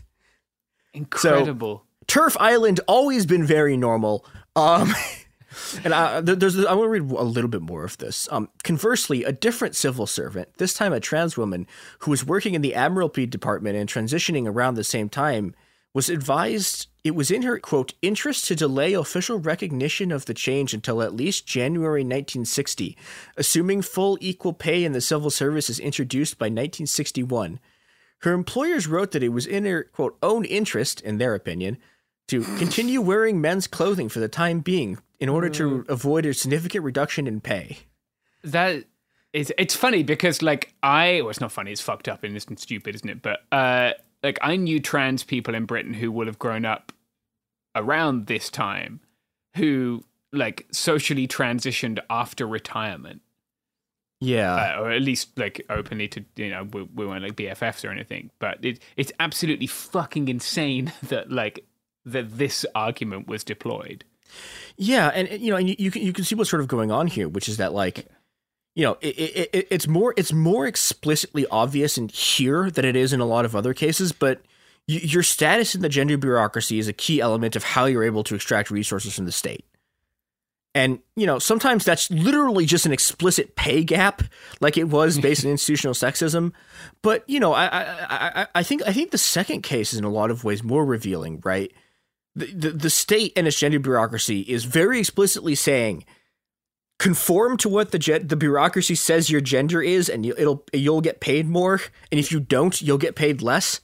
incredible 0.93 1.85
Turf 2.07 2.38
Island 2.39 2.80
always 2.88 3.26
been 3.26 3.45
very 3.45 3.76
normal. 3.76 4.26
Um, 4.55 4.93
and 5.84 5.93
I, 5.93 6.22
there's, 6.22 6.57
I 6.57 6.73
want 6.73 6.85
to 6.85 6.89
read 6.89 7.11
a 7.11 7.23
little 7.23 7.49
bit 7.49 7.61
more 7.61 7.84
of 7.84 7.97
this. 7.97 8.27
Um, 8.31 8.49
conversely, 8.64 9.23
a 9.23 9.34
different 9.34 9.76
civil 9.76 10.07
servant, 10.07 10.49
this 10.57 10.73
time 10.73 10.93
a 10.93 10.99
trans 10.99 11.38
woman 11.38 11.68
who 11.99 12.11
was 12.11 12.26
working 12.26 12.53
in 12.53 12.61
the 12.61 12.76
Admiralty 12.76 13.26
Department 13.26 13.76
and 13.76 13.89
transitioning 13.89 14.47
around 14.47 14.76
the 14.76 14.84
same 14.84 15.09
time, 15.09 15.53
was 15.93 16.09
advised 16.09 16.88
it 17.07 17.15
was 17.15 17.31
in 17.31 17.41
her 17.41 17.57
quote 17.57 17.93
interest 18.01 18.45
to 18.45 18.55
delay 18.55 18.93
official 18.93 19.39
recognition 19.39 20.11
of 20.11 20.25
the 20.25 20.34
change 20.34 20.73
until 20.73 21.01
at 21.01 21.15
least 21.15 21.47
January 21.47 22.01
1960, 22.01 22.97
assuming 23.38 23.81
full 23.81 24.17
equal 24.21 24.53
pay 24.53 24.84
in 24.84 24.91
the 24.91 25.01
civil 25.01 25.29
service 25.29 25.69
is 25.69 25.79
introduced 25.79 26.38
by 26.38 26.45
1961. 26.45 27.59
Her 28.19 28.34
employers 28.34 28.88
wrote 28.88 29.11
that 29.11 29.23
it 29.23 29.29
was 29.29 29.47
in 29.47 29.65
her 29.65 29.84
quote 29.84 30.17
own 30.21 30.45
interest, 30.45 31.01
in 31.01 31.17
their 31.17 31.34
opinion, 31.34 31.77
to 32.27 32.41
continue 32.57 33.01
wearing 33.01 33.41
men's 33.41 33.67
clothing 33.67 34.09
for 34.09 34.19
the 34.19 34.27
time 34.27 34.59
being 34.59 34.99
in 35.19 35.29
order 35.29 35.49
to 35.49 35.85
avoid 35.89 36.25
a 36.25 36.34
significant 36.34 36.84
reduction 36.84 37.25
in 37.25 37.41
pay. 37.41 37.79
that 38.43 38.84
is 39.34 39.51
it's 39.57 39.75
funny 39.75 40.03
because 40.03 40.41
like 40.41 40.73
i 40.84 41.19
well 41.21 41.29
it's 41.29 41.41
not 41.41 41.51
funny 41.51 41.71
it's 41.71 41.81
fucked 41.81 42.07
up 42.07 42.23
and 42.23 42.35
it's 42.35 42.45
stupid 42.61 42.95
isn't 42.95 43.09
it 43.09 43.21
but 43.21 43.41
uh 43.51 43.91
like 44.23 44.39
i 44.41 44.55
knew 44.55 44.79
trans 44.79 45.23
people 45.23 45.53
in 45.53 45.65
britain 45.65 45.93
who 45.93 46.11
would 46.11 46.27
have 46.27 46.39
grown 46.39 46.65
up 46.65 46.91
around 47.77 48.27
this 48.27 48.49
time 48.49 48.99
who 49.55 50.03
like 50.33 50.65
socially 50.71 51.27
transitioned 51.27 51.99
after 52.09 52.45
retirement 52.47 53.21
Yeah. 54.19 54.75
uh, 54.77 54.81
or 54.81 54.91
at 54.91 55.01
least 55.01 55.37
like 55.37 55.65
openly 55.69 56.07
to 56.09 56.25
you 56.35 56.49
know 56.49 56.63
we, 56.73 56.83
we 56.83 57.05
weren't 57.05 57.23
like 57.23 57.35
bffs 57.35 57.87
or 57.87 57.91
anything 57.91 58.31
but 58.39 58.57
it, 58.65 58.79
it's 58.97 59.11
absolutely 59.19 59.67
fucking 59.67 60.27
insane 60.27 60.91
that 61.03 61.31
like 61.31 61.65
that 62.05 62.37
this 62.37 62.65
argument 62.75 63.27
was 63.27 63.43
deployed 63.43 64.03
Yeah, 64.77 65.07
and 65.13 65.29
you 65.41 65.51
know, 65.51 65.57
and 65.57 65.69
you, 65.69 65.75
you 65.79 65.91
can 65.91 66.01
you 66.01 66.13
can 66.13 66.23
see 66.25 66.35
what's 66.35 66.49
sort 66.49 66.61
of 66.61 66.67
going 66.67 66.91
on 66.91 67.07
here, 67.07 67.27
which 67.29 67.47
is 67.49 67.57
that 67.57 67.71
like, 67.73 68.05
you 68.75 68.83
know, 68.83 68.97
it, 69.01 69.17
it, 69.17 69.49
it, 69.53 69.67
it's 69.71 69.87
more 69.87 70.13
it's 70.17 70.33
more 70.33 70.67
explicitly 70.67 71.45
obvious 71.49 71.97
in 71.97 72.09
here 72.09 72.69
than 72.69 72.83
it 72.85 72.95
is 72.95 73.13
in 73.13 73.19
a 73.21 73.25
lot 73.25 73.45
of 73.45 73.55
other 73.55 73.73
cases, 73.73 74.11
but 74.11 74.41
your 74.88 75.23
status 75.23 75.76
in 75.76 75.81
the 75.81 75.89
gender 75.89 76.18
bureaucracy 76.18 76.80
is 76.80 76.88
a 76.88 76.93
key 76.93 77.19
element 77.22 77.55
of 77.55 77.64
how 77.64 77.85
you're 77.85 78.03
able 78.03 78.23
to 78.23 78.35
extract 78.35 78.72
resources 78.72 79.15
from 79.15 79.26
the 79.26 79.31
state. 79.31 79.65
And 80.73 80.99
you 81.15 81.26
know, 81.26 81.39
sometimes 81.39 81.84
that's 81.84 82.09
literally 82.11 82.65
just 82.65 82.85
an 82.85 82.93
explicit 82.93 83.55
pay 83.55 83.84
gap, 83.84 84.22
like 84.61 84.77
it 84.77 84.89
was 84.89 85.19
based 85.19 85.43
on 85.45 85.51
institutional 85.51 85.93
sexism. 85.93 86.53
But 87.01 87.23
you 87.27 87.39
know, 87.39 87.53
I, 87.53 87.65
I 87.65 88.41
I 88.41 88.47
I 88.55 88.64
think 88.64 88.84
I 88.88 88.93
think 88.93 89.11
the 89.11 89.18
second 89.18 89.61
case 89.61 89.93
is 89.93 89.99
in 89.99 90.05
a 90.05 90.09
lot 90.09 90.31
of 90.31 90.43
ways 90.43 90.64
more 90.64 90.85
revealing, 90.85 91.41
right? 91.43 91.72
the, 92.38 92.45
the, 92.45 92.69
the 92.69 92.89
state 92.89 93.34
and 93.35 93.47
its 93.47 93.59
gender 93.59 93.80
bureaucracy 93.80 94.41
is 94.41 94.64
very 94.64 94.99
explicitly 94.99 95.55
saying 95.55 96.05
conform 96.99 97.57
to 97.57 97.68
what 97.68 97.91
the 97.91 97.99
ge- 97.99 98.27
the 98.27 98.35
bureaucracy 98.35 98.95
says 98.95 99.30
your 99.30 99.41
gender 99.41 99.81
is, 99.81 100.07
and 100.07 100.26
you, 100.26 100.35
it'll 100.38 100.64
you'll 100.72 101.01
get 101.01 101.19
paid 101.19 101.47
more, 101.47 101.81
and 102.11 102.19
if 102.19 102.31
you 102.31 102.39
don't, 102.39 102.80
you'll 102.81 102.97
get 102.97 103.15
paid 103.15 103.41
less. 103.41 103.81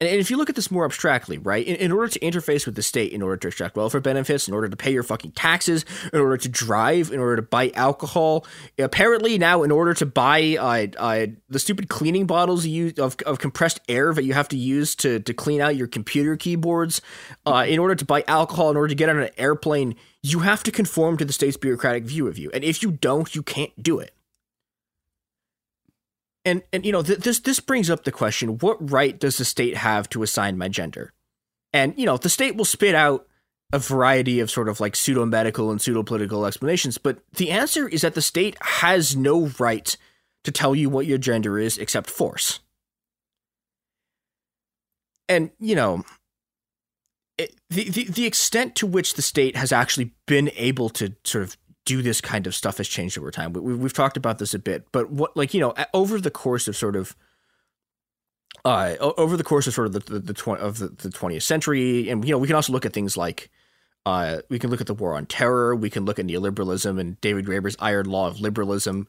And, 0.00 0.10
and 0.10 0.20
if 0.20 0.30
you 0.30 0.36
look 0.36 0.50
at 0.50 0.56
this 0.56 0.70
more 0.70 0.84
abstractly, 0.84 1.38
right, 1.38 1.66
in, 1.66 1.76
in, 1.76 1.92
order 1.92 2.08
to 2.08 2.18
interface 2.20 2.66
with 2.66 2.74
the 2.74 2.82
state, 2.82 3.12
in 3.12 3.22
order 3.22 3.36
to 3.38 3.48
extract 3.48 3.76
welfare 3.76 4.00
benefits, 4.00 4.46
in 4.46 4.54
order 4.54 4.68
to 4.68 4.76
pay 4.76 4.92
your 4.92 5.02
fucking 5.02 5.32
taxes, 5.32 5.84
in 6.12 6.20
order 6.20 6.36
to 6.36 6.48
drive, 6.48 7.10
in 7.10 7.18
order 7.18 7.36
to 7.36 7.42
buy 7.42 7.70
alcohol, 7.74 8.46
apparently 8.78 9.38
now 9.38 9.62
in 9.62 9.70
order 9.70 9.94
to 9.94 10.04
buy 10.04 10.56
uh, 10.58 10.86
uh, 10.98 11.26
the 11.48 11.58
stupid 11.58 11.88
cleaning 11.88 12.26
bottles 12.26 12.66
you 12.66 12.86
use 12.86 12.98
of, 12.98 13.16
of 13.24 13.38
compressed 13.38 13.80
air 13.88 14.12
that 14.12 14.24
you 14.24 14.34
have 14.34 14.48
to 14.48 14.56
use 14.56 14.94
to, 14.96 15.20
to 15.20 15.32
clean 15.32 15.60
out 15.60 15.76
your 15.76 15.86
computer 15.86 16.36
keyboards, 16.36 17.00
uh, 17.46 17.64
in 17.66 17.78
order 17.78 17.94
to 17.94 18.04
buy 18.04 18.22
alcohol, 18.28 18.70
in 18.70 18.76
order 18.76 18.88
to 18.88 18.94
get 18.94 19.08
on 19.08 19.18
an 19.18 19.30
airplane, 19.38 19.94
you 20.22 20.40
have 20.40 20.62
to 20.62 20.70
conform 20.70 21.16
to 21.16 21.24
the 21.24 21.32
state's 21.32 21.56
bureaucratic 21.56 22.04
view 22.04 22.26
of 22.26 22.36
you. 22.36 22.50
And 22.52 22.64
if 22.64 22.82
you 22.82 22.90
don't, 22.90 23.34
you 23.34 23.42
can't 23.42 23.72
do 23.82 23.98
it 23.98 24.15
and 26.46 26.62
and 26.72 26.86
you 26.86 26.92
know 26.92 27.02
th- 27.02 27.18
this 27.18 27.40
this 27.40 27.60
brings 27.60 27.90
up 27.90 28.04
the 28.04 28.12
question: 28.12 28.56
What 28.58 28.90
right 28.90 29.18
does 29.18 29.36
the 29.36 29.44
state 29.44 29.76
have 29.76 30.08
to 30.10 30.22
assign 30.22 30.56
my 30.56 30.68
gender? 30.68 31.12
And 31.74 31.92
you 31.98 32.06
know 32.06 32.16
the 32.16 32.30
state 32.30 32.56
will 32.56 32.64
spit 32.64 32.94
out 32.94 33.26
a 33.72 33.80
variety 33.80 34.38
of 34.38 34.50
sort 34.50 34.68
of 34.68 34.80
like 34.80 34.94
pseudo 34.94 35.26
medical 35.26 35.72
and 35.72 35.82
pseudo 35.82 36.04
political 36.04 36.46
explanations, 36.46 36.96
but 36.96 37.18
the 37.32 37.50
answer 37.50 37.88
is 37.88 38.02
that 38.02 38.14
the 38.14 38.22
state 38.22 38.56
has 38.60 39.16
no 39.16 39.50
right 39.58 39.96
to 40.44 40.52
tell 40.52 40.76
you 40.76 40.88
what 40.88 41.06
your 41.06 41.18
gender 41.18 41.58
is 41.58 41.76
except 41.76 42.08
force. 42.08 42.60
And 45.28 45.50
you 45.58 45.74
know. 45.74 46.04
It, 47.38 47.54
the, 47.68 47.90
the 47.90 48.04
the 48.04 48.24
extent 48.24 48.76
to 48.76 48.86
which 48.86 49.12
the 49.12 49.20
state 49.20 49.56
has 49.56 49.70
actually 49.70 50.14
been 50.26 50.50
able 50.56 50.88
to 50.88 51.14
sort 51.22 51.44
of 51.44 51.58
do 51.86 52.02
this 52.02 52.20
kind 52.20 52.46
of 52.46 52.54
stuff 52.54 52.76
has 52.76 52.88
changed 52.88 53.16
over 53.16 53.30
time. 53.30 53.54
We, 53.54 53.74
we've 53.74 53.94
talked 53.94 54.18
about 54.18 54.38
this 54.38 54.52
a 54.52 54.58
bit, 54.58 54.92
but 54.92 55.10
what 55.10 55.34
like 55.34 55.54
you 55.54 55.60
know 55.60 55.72
over 55.94 56.20
the 56.20 56.30
course 56.30 56.68
of 56.68 56.76
sort 56.76 56.96
of 56.96 57.16
uh, 58.66 58.96
over 59.00 59.36
the 59.36 59.44
course 59.44 59.66
of 59.66 59.72
sort 59.72 59.86
of 59.86 59.92
the 59.94 60.00
the, 60.00 60.18
the 60.18 60.34
tw- 60.34 60.48
of 60.48 60.78
the, 60.78 60.88
20th 60.88 61.42
century, 61.42 62.10
and 62.10 62.24
you 62.24 62.32
know 62.32 62.38
we 62.38 62.46
can 62.46 62.56
also 62.56 62.72
look 62.72 62.84
at 62.84 62.92
things 62.92 63.16
like 63.16 63.50
uh, 64.04 64.42
we 64.48 64.58
can 64.58 64.70
look 64.70 64.80
at 64.80 64.86
the 64.86 64.94
war 64.94 65.16
on 65.16 65.26
terror, 65.26 65.74
we 65.74 65.88
can 65.88 66.04
look 66.04 66.18
at 66.18 66.26
neoliberalism 66.26 67.00
and 67.00 67.20
David 67.20 67.46
Graeber's 67.46 67.76
iron 67.78 68.06
law 68.06 68.26
of 68.26 68.40
liberalism, 68.40 69.08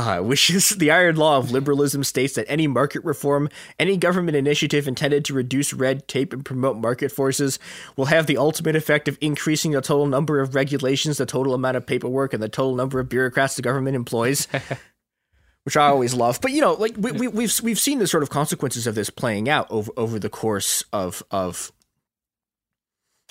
uh, 0.00 0.22
which 0.22 0.48
is 0.48 0.70
the 0.70 0.90
iron 0.90 1.16
law 1.16 1.36
of 1.36 1.50
liberalism 1.50 2.02
states 2.02 2.34
that 2.34 2.50
any 2.50 2.66
market 2.66 3.04
reform, 3.04 3.50
any 3.78 3.98
government 3.98 4.34
initiative 4.34 4.88
intended 4.88 5.26
to 5.26 5.34
reduce 5.34 5.74
red 5.74 6.08
tape 6.08 6.32
and 6.32 6.42
promote 6.42 6.78
market 6.78 7.12
forces 7.12 7.58
will 7.96 8.06
have 8.06 8.26
the 8.26 8.38
ultimate 8.38 8.74
effect 8.74 9.08
of 9.08 9.18
increasing 9.20 9.72
the 9.72 9.82
total 9.82 10.06
number 10.06 10.40
of 10.40 10.54
regulations, 10.54 11.18
the 11.18 11.26
total 11.26 11.52
amount 11.52 11.76
of 11.76 11.86
paperwork, 11.86 12.32
and 12.32 12.42
the 12.42 12.48
total 12.48 12.74
number 12.74 12.98
of 12.98 13.10
bureaucrats 13.10 13.56
the 13.56 13.62
government 13.62 13.94
employs. 13.94 14.48
which 15.64 15.76
I 15.76 15.88
always 15.88 16.14
love, 16.14 16.40
but 16.40 16.52
you 16.52 16.62
know, 16.62 16.72
like 16.72 16.94
we, 16.96 17.12
we, 17.12 17.28
we've 17.28 17.60
we've 17.62 17.78
seen 17.78 17.98
the 17.98 18.06
sort 18.06 18.22
of 18.22 18.30
consequences 18.30 18.86
of 18.86 18.94
this 18.94 19.10
playing 19.10 19.50
out 19.50 19.66
over 19.70 19.92
over 19.98 20.18
the 20.18 20.30
course 20.30 20.82
of 20.94 21.22
of 21.30 21.70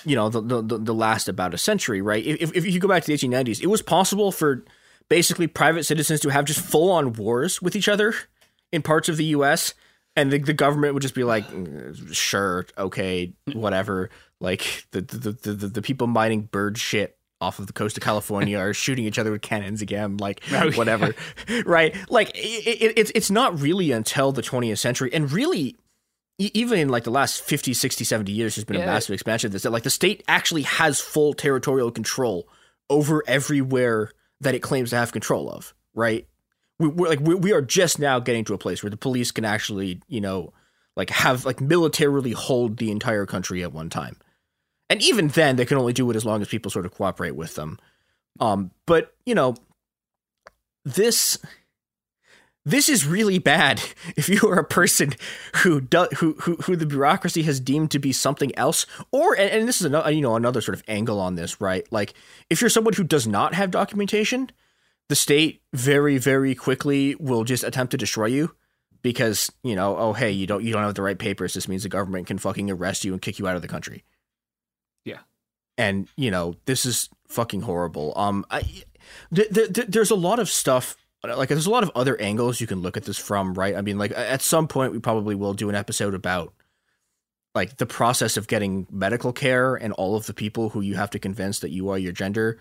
you 0.04 0.14
know 0.14 0.28
the 0.28 0.40
the, 0.40 0.78
the 0.78 0.94
last 0.94 1.28
about 1.28 1.52
a 1.52 1.58
century, 1.58 2.00
right? 2.00 2.24
If 2.24 2.54
if 2.54 2.64
you 2.64 2.78
go 2.78 2.86
back 2.86 3.02
to 3.02 3.06
the 3.08 3.18
1890s, 3.18 3.60
it 3.60 3.66
was 3.66 3.82
possible 3.82 4.30
for 4.30 4.64
basically 5.10 5.46
private 5.46 5.84
citizens 5.84 6.20
to 6.20 6.30
have 6.30 6.46
just 6.46 6.60
full 6.60 6.90
on 6.90 7.12
wars 7.12 7.60
with 7.60 7.76
each 7.76 7.88
other 7.88 8.14
in 8.72 8.80
parts 8.80 9.10
of 9.10 9.18
the 9.18 9.24
US 9.26 9.74
and 10.16 10.32
the, 10.32 10.38
the 10.38 10.54
government 10.54 10.94
would 10.94 11.02
just 11.02 11.14
be 11.14 11.24
like 11.24 11.46
mm, 11.48 12.14
sure 12.14 12.64
okay 12.78 13.30
whatever 13.52 14.08
like 14.40 14.86
the 14.92 15.02
the, 15.02 15.32
the 15.32 15.52
the 15.52 15.68
the 15.68 15.82
people 15.82 16.06
mining 16.06 16.42
bird 16.42 16.78
shit 16.78 17.18
off 17.42 17.58
of 17.58 17.66
the 17.66 17.72
coast 17.72 17.96
of 17.96 18.02
California 18.02 18.58
are 18.58 18.74
shooting 18.84 19.04
each 19.04 19.18
other 19.18 19.30
with 19.30 19.40
cannons 19.40 19.80
again, 19.80 20.18
like 20.18 20.42
oh, 20.52 20.70
whatever, 20.72 21.14
right? 21.64 21.96
Like 22.10 22.30
it, 22.34 22.82
it, 22.82 22.98
it's 22.98 23.12
it's 23.14 23.30
not 23.30 23.58
really 23.58 23.92
until 23.92 24.30
the 24.30 24.42
20th 24.42 24.76
century, 24.76 25.10
and 25.12 25.32
really 25.32 25.76
even 26.38 26.78
in 26.78 26.88
like 26.88 27.04
the 27.04 27.10
last 27.10 27.42
50, 27.42 27.74
60, 27.74 28.04
70 28.04 28.32
years, 28.32 28.56
there's 28.56 28.64
been 28.64 28.76
yeah. 28.76 28.84
a 28.84 28.86
massive 28.86 29.14
expansion 29.14 29.48
of 29.48 29.52
this. 29.52 29.62
That 29.62 29.70
like 29.70 29.82
the 29.82 29.90
state 29.90 30.22
actually 30.28 30.62
has 30.62 31.00
full 31.00 31.32
territorial 31.32 31.90
control 31.90 32.46
over 32.88 33.22
everywhere 33.26 34.10
that 34.40 34.54
it 34.54 34.60
claims 34.60 34.90
to 34.90 34.96
have 34.96 35.12
control 35.12 35.50
of, 35.50 35.74
right? 35.94 36.26
We, 36.78 36.88
we're 36.88 37.08
like 37.08 37.20
we, 37.20 37.34
we 37.34 37.52
are 37.52 37.62
just 37.62 37.98
now 37.98 38.20
getting 38.20 38.44
to 38.46 38.54
a 38.54 38.58
place 38.58 38.82
where 38.82 38.90
the 38.90 38.96
police 38.96 39.30
can 39.30 39.44
actually, 39.44 40.00
you 40.08 40.20
know, 40.20 40.52
like 40.96 41.10
have 41.10 41.44
like 41.44 41.60
militarily 41.60 42.32
hold 42.32 42.78
the 42.78 42.90
entire 42.90 43.26
country 43.26 43.62
at 43.62 43.72
one 43.72 43.90
time. 43.90 44.16
And 44.88 45.02
even 45.02 45.28
then 45.28 45.56
they 45.56 45.66
can 45.66 45.78
only 45.78 45.92
do 45.92 46.10
it 46.10 46.16
as 46.16 46.24
long 46.24 46.42
as 46.42 46.48
people 46.48 46.70
sort 46.70 46.86
of 46.86 46.92
cooperate 46.92 47.36
with 47.36 47.54
them. 47.54 47.78
Um 48.40 48.70
but, 48.86 49.14
you 49.26 49.34
know, 49.34 49.54
this 50.84 51.38
this 52.64 52.88
is 52.88 53.06
really 53.06 53.38
bad 53.38 53.82
if 54.16 54.28
you 54.28 54.48
are 54.48 54.58
a 54.58 54.64
person 54.64 55.14
who 55.56 55.80
do, 55.80 56.06
who, 56.18 56.34
who 56.40 56.56
who 56.56 56.76
the 56.76 56.86
bureaucracy 56.86 57.42
has 57.42 57.60
deemed 57.60 57.90
to 57.90 57.98
be 57.98 58.12
something 58.12 58.56
else 58.58 58.86
or 59.12 59.34
and, 59.34 59.50
and 59.50 59.68
this 59.68 59.80
is 59.80 59.86
another 59.86 60.10
you 60.10 60.20
know 60.20 60.36
another 60.36 60.60
sort 60.60 60.76
of 60.76 60.84
angle 60.88 61.20
on 61.20 61.34
this 61.34 61.60
right? 61.60 61.90
Like 61.90 62.14
if 62.48 62.60
you're 62.60 62.70
someone 62.70 62.94
who 62.94 63.04
does 63.04 63.26
not 63.26 63.54
have 63.54 63.70
documentation 63.70 64.50
the 65.08 65.16
state 65.16 65.62
very 65.72 66.18
very 66.18 66.54
quickly 66.54 67.14
will 67.16 67.44
just 67.44 67.64
attempt 67.64 67.90
to 67.92 67.96
destroy 67.96 68.26
you 68.26 68.54
because 69.02 69.50
you 69.62 69.74
know 69.74 69.96
oh 69.96 70.12
hey 70.12 70.30
you 70.30 70.46
don't 70.46 70.62
you 70.62 70.72
don't 70.72 70.82
have 70.82 70.94
the 70.94 71.02
right 71.02 71.18
papers. 71.18 71.54
This 71.54 71.68
means 71.68 71.82
the 71.82 71.88
government 71.88 72.26
can 72.26 72.38
fucking 72.38 72.70
arrest 72.70 73.04
you 73.04 73.12
and 73.12 73.22
kick 73.22 73.38
you 73.38 73.48
out 73.48 73.56
of 73.56 73.62
the 73.62 73.68
country. 73.68 74.04
Yeah. 75.04 75.20
And 75.78 76.08
you 76.16 76.30
know 76.30 76.56
this 76.66 76.84
is 76.84 77.08
fucking 77.28 77.62
horrible. 77.62 78.12
Um 78.16 78.44
i 78.50 78.60
th- 79.34 79.50
th- 79.52 79.72
th- 79.72 79.88
there's 79.88 80.10
a 80.10 80.16
lot 80.16 80.38
of 80.38 80.48
stuff 80.48 80.96
Uh, 81.22 81.36
like 81.36 81.48
there's 81.48 81.66
a 81.66 81.70
lot 81.70 81.82
of 81.82 81.90
other 81.94 82.18
angles 82.20 82.60
you 82.60 82.66
can 82.66 82.80
look 82.80 82.96
at 82.96 83.04
this 83.04 83.18
from, 83.18 83.54
right? 83.54 83.76
I 83.76 83.82
mean, 83.82 83.98
like 83.98 84.12
at 84.12 84.42
some 84.42 84.68
point 84.68 84.92
we 84.92 84.98
probably 84.98 85.34
will 85.34 85.54
do 85.54 85.68
an 85.68 85.74
episode 85.74 86.14
about 86.14 86.54
like 87.54 87.76
the 87.76 87.86
process 87.86 88.36
of 88.36 88.46
getting 88.46 88.86
medical 88.90 89.32
care 89.32 89.74
and 89.74 89.92
all 89.94 90.16
of 90.16 90.26
the 90.26 90.34
people 90.34 90.70
who 90.70 90.80
you 90.80 90.94
have 90.94 91.10
to 91.10 91.18
convince 91.18 91.58
that 91.60 91.70
you 91.70 91.88
are 91.90 91.98
your 91.98 92.12
gender. 92.12 92.58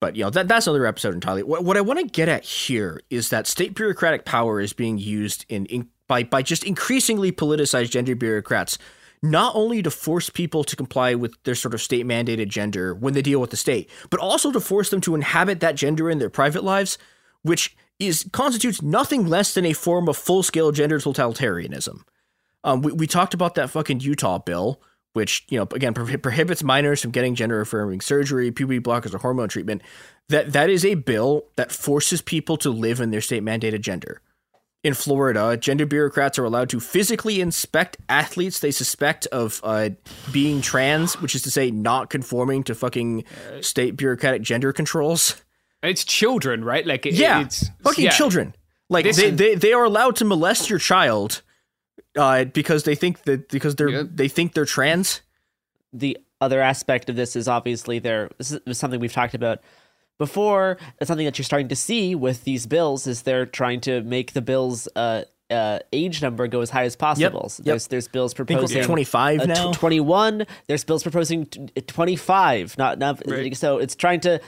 But 0.00 0.14
you 0.14 0.24
know 0.24 0.30
that 0.30 0.46
that's 0.48 0.66
another 0.66 0.86
episode 0.86 1.14
entirely. 1.14 1.42
What, 1.42 1.64
what 1.64 1.76
I 1.76 1.80
want 1.80 2.00
to 2.00 2.06
get 2.06 2.28
at 2.28 2.44
here 2.44 3.00
is 3.08 3.30
that 3.30 3.46
state 3.46 3.74
bureaucratic 3.74 4.24
power 4.24 4.60
is 4.60 4.72
being 4.74 4.98
used 4.98 5.46
in, 5.48 5.64
in 5.66 5.88
by 6.06 6.22
by 6.22 6.42
just 6.42 6.64
increasingly 6.64 7.32
politicized 7.32 7.90
gender 7.90 8.14
bureaucrats, 8.14 8.76
not 9.22 9.56
only 9.56 9.82
to 9.82 9.90
force 9.90 10.28
people 10.28 10.64
to 10.64 10.76
comply 10.76 11.14
with 11.14 11.34
their 11.44 11.54
sort 11.54 11.72
of 11.72 11.80
state 11.80 12.04
mandated 12.04 12.48
gender 12.48 12.94
when 12.94 13.14
they 13.14 13.22
deal 13.22 13.40
with 13.40 13.50
the 13.50 13.56
state, 13.56 13.88
but 14.10 14.20
also 14.20 14.52
to 14.52 14.60
force 14.60 14.90
them 14.90 15.00
to 15.00 15.14
inhabit 15.14 15.60
that 15.60 15.76
gender 15.76 16.10
in 16.10 16.18
their 16.18 16.30
private 16.30 16.62
lives 16.62 16.98
which 17.46 17.76
is 17.98 18.28
constitutes 18.32 18.82
nothing 18.82 19.26
less 19.26 19.54
than 19.54 19.64
a 19.64 19.72
form 19.72 20.08
of 20.08 20.16
full 20.16 20.42
scale 20.42 20.72
gender 20.72 20.98
totalitarianism. 20.98 22.02
Um, 22.64 22.82
we, 22.82 22.92
we 22.92 23.06
talked 23.06 23.34
about 23.34 23.54
that 23.54 23.70
fucking 23.70 24.00
Utah 24.00 24.38
bill, 24.38 24.82
which 25.14 25.46
you 25.48 25.58
know 25.58 25.66
again 25.72 25.94
pro- 25.94 26.18
prohibits 26.18 26.62
minors 26.62 27.00
from 27.00 27.10
getting 27.10 27.34
gender 27.34 27.60
affirming 27.60 28.00
surgery, 28.00 28.50
puberty 28.50 28.80
blockers, 28.80 29.14
or 29.14 29.18
hormone 29.18 29.48
treatment. 29.48 29.82
That 30.28 30.52
that 30.52 30.68
is 30.68 30.84
a 30.84 30.94
bill 30.94 31.46
that 31.56 31.72
forces 31.72 32.20
people 32.20 32.56
to 32.58 32.70
live 32.70 33.00
in 33.00 33.10
their 33.10 33.20
state 33.20 33.42
mandated 33.42 33.80
gender. 33.80 34.20
In 34.84 34.94
Florida, 34.94 35.56
gender 35.56 35.84
bureaucrats 35.84 36.38
are 36.38 36.44
allowed 36.44 36.68
to 36.70 36.78
physically 36.78 37.40
inspect 37.40 37.96
athletes 38.08 38.60
they 38.60 38.70
suspect 38.70 39.26
of 39.28 39.60
uh, 39.64 39.90
being 40.30 40.60
trans, 40.60 41.20
which 41.20 41.34
is 41.34 41.42
to 41.42 41.50
say, 41.50 41.72
not 41.72 42.08
conforming 42.08 42.62
to 42.64 42.74
fucking 42.74 43.24
state 43.62 43.96
bureaucratic 43.96 44.42
gender 44.42 44.72
controls. 44.72 45.42
It's 45.82 46.04
children, 46.04 46.64
right? 46.64 46.86
Like, 46.86 47.04
yeah, 47.04 47.42
it's 47.42 47.70
fucking 47.82 48.04
yeah. 48.04 48.10
children. 48.10 48.54
Like 48.88 49.04
this 49.04 49.16
they, 49.16 49.30
they 49.30 49.54
they 49.56 49.72
are 49.72 49.84
allowed 49.84 50.16
to 50.16 50.24
molest 50.24 50.70
your 50.70 50.78
child, 50.78 51.42
uh, 52.16 52.44
because 52.44 52.84
they 52.84 52.94
think 52.94 53.22
that 53.24 53.48
because 53.48 53.74
they're 53.74 53.88
yeah. 53.88 54.02
they 54.08 54.28
think 54.28 54.54
they're 54.54 54.64
trans. 54.64 55.22
The 55.92 56.18
other 56.40 56.60
aspect 56.60 57.08
of 57.08 57.16
this 57.16 57.34
is 57.34 57.48
obviously 57.48 57.98
there. 57.98 58.30
This 58.38 58.52
is 58.52 58.78
something 58.78 59.00
we've 59.00 59.12
talked 59.12 59.34
about 59.34 59.60
before. 60.18 60.78
It's 61.00 61.08
something 61.08 61.26
that 61.26 61.38
you're 61.38 61.44
starting 61.44 61.68
to 61.68 61.76
see 61.76 62.14
with 62.14 62.44
these 62.44 62.66
bills 62.66 63.06
is 63.06 63.22
they're 63.22 63.46
trying 63.46 63.80
to 63.82 64.02
make 64.02 64.32
the 64.32 64.42
bills 64.42 64.88
uh, 64.94 65.22
uh, 65.50 65.78
age 65.92 66.22
number 66.22 66.46
go 66.48 66.60
as 66.60 66.70
high 66.70 66.84
as 66.84 66.96
possible. 66.96 67.42
Yep. 67.44 67.50
So 67.50 67.62
there's 67.62 67.84
yep. 67.84 67.90
there's 67.90 68.08
bills 68.08 68.34
proposing 68.34 68.82
25 68.82 69.46
now, 69.46 69.72
21. 69.72 70.46
There's 70.66 70.84
bills 70.84 71.02
proposing 71.02 71.46
25. 71.46 72.78
Not 72.78 72.98
not 72.98 73.22
right. 73.26 73.56
so 73.56 73.78
it's 73.78 73.94
trying 73.94 74.20
to 74.20 74.40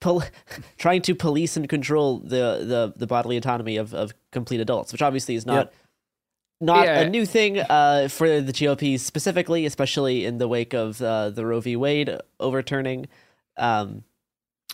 pol- 0.00 0.24
trying 0.78 1.02
to 1.02 1.14
police 1.14 1.56
and 1.56 1.68
control 1.68 2.18
the, 2.18 2.64
the, 2.64 2.92
the 2.96 3.06
bodily 3.06 3.36
autonomy 3.36 3.76
of, 3.76 3.94
of 3.94 4.12
complete 4.32 4.60
adults, 4.60 4.92
which 4.92 5.02
obviously 5.02 5.34
is 5.34 5.46
not 5.46 5.66
yep. 5.66 5.74
not 6.60 6.84
yeah. 6.84 7.00
a 7.00 7.08
new 7.08 7.24
thing 7.24 7.58
uh, 7.58 8.08
for 8.08 8.40
the 8.40 8.52
GOP 8.52 8.98
specifically, 8.98 9.66
especially 9.66 10.24
in 10.24 10.38
the 10.38 10.48
wake 10.48 10.74
of 10.74 11.00
uh, 11.00 11.30
the 11.30 11.46
Roe 11.46 11.60
v. 11.60 11.76
Wade 11.76 12.18
overturning. 12.38 13.06
Um, 13.56 14.04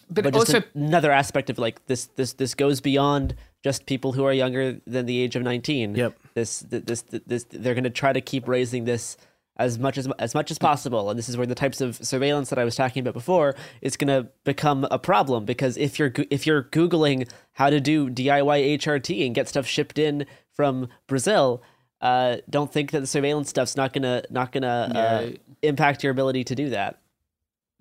but, 0.09 0.25
but 0.25 0.37
also 0.37 0.63
another 0.75 1.11
aspect 1.11 1.51
of 1.51 1.59
like 1.59 1.85
this 1.87 2.07
this 2.17 2.35
this 2.35 2.55
goes 2.55 2.81
beyond 2.81 3.35
just 3.65 3.87
people 3.87 4.13
who 4.13 4.25
are 4.25 4.33
younger 4.33 4.81
than 4.87 5.07
the 5.07 5.21
age 5.21 5.35
of 5.35 5.43
19 5.43 5.97
yep 5.97 6.17
this 6.35 6.61
this 6.61 7.03
this, 7.03 7.23
this 7.27 7.45
they're 7.51 7.75
going 7.75 7.83
to 7.83 7.91
try 7.91 8.13
to 8.13 8.21
keep 8.21 8.47
raising 8.47 8.85
this 8.85 9.17
as 9.59 9.79
much 9.79 9.99
as 9.99 10.09
as 10.19 10.35
much 10.35 10.51
as 10.51 10.59
possible. 10.59 11.09
And 11.11 11.19
this 11.19 11.29
is 11.29 11.37
where 11.37 11.47
the 11.47 11.55
types 11.55 11.81
of 11.81 11.97
surveillance 11.97 12.51
that 12.51 12.59
I 12.59 12.65
was 12.65 12.77
talking 12.77 13.01
about 13.01 13.15
before 13.15 13.55
is 13.81 13.97
going 13.97 14.09
to 14.09 14.29
become 14.45 14.87
a 14.91 14.99
problem 14.99 15.45
because 15.45 15.77
if 15.77 15.99
you're 15.99 16.13
if 16.31 16.47
you're 16.47 16.65
googling 16.65 17.29
how 17.53 17.71
to 17.71 17.81
do 17.81 18.11
DIY 18.11 18.79
HRT 18.79 19.25
and 19.27 19.35
get 19.35 19.49
stuff 19.49 19.67
shipped 19.67 19.99
in 19.99 20.27
from 20.55 20.89
Brazil, 21.07 21.63
uh, 22.01 22.37
don't 22.51 22.73
think 22.73 22.91
that 22.91 23.01
the 23.01 23.07
surveillance 23.07 23.49
stuff's 23.49 23.77
not 23.77 23.93
gonna 23.93 24.23
not 24.31 24.53
gonna 24.53 24.93
uh, 24.95 25.31
impact 25.63 26.03
your 26.03 26.11
ability 26.11 26.45
to 26.45 26.55
do 26.55 26.71
that. 26.71 27.01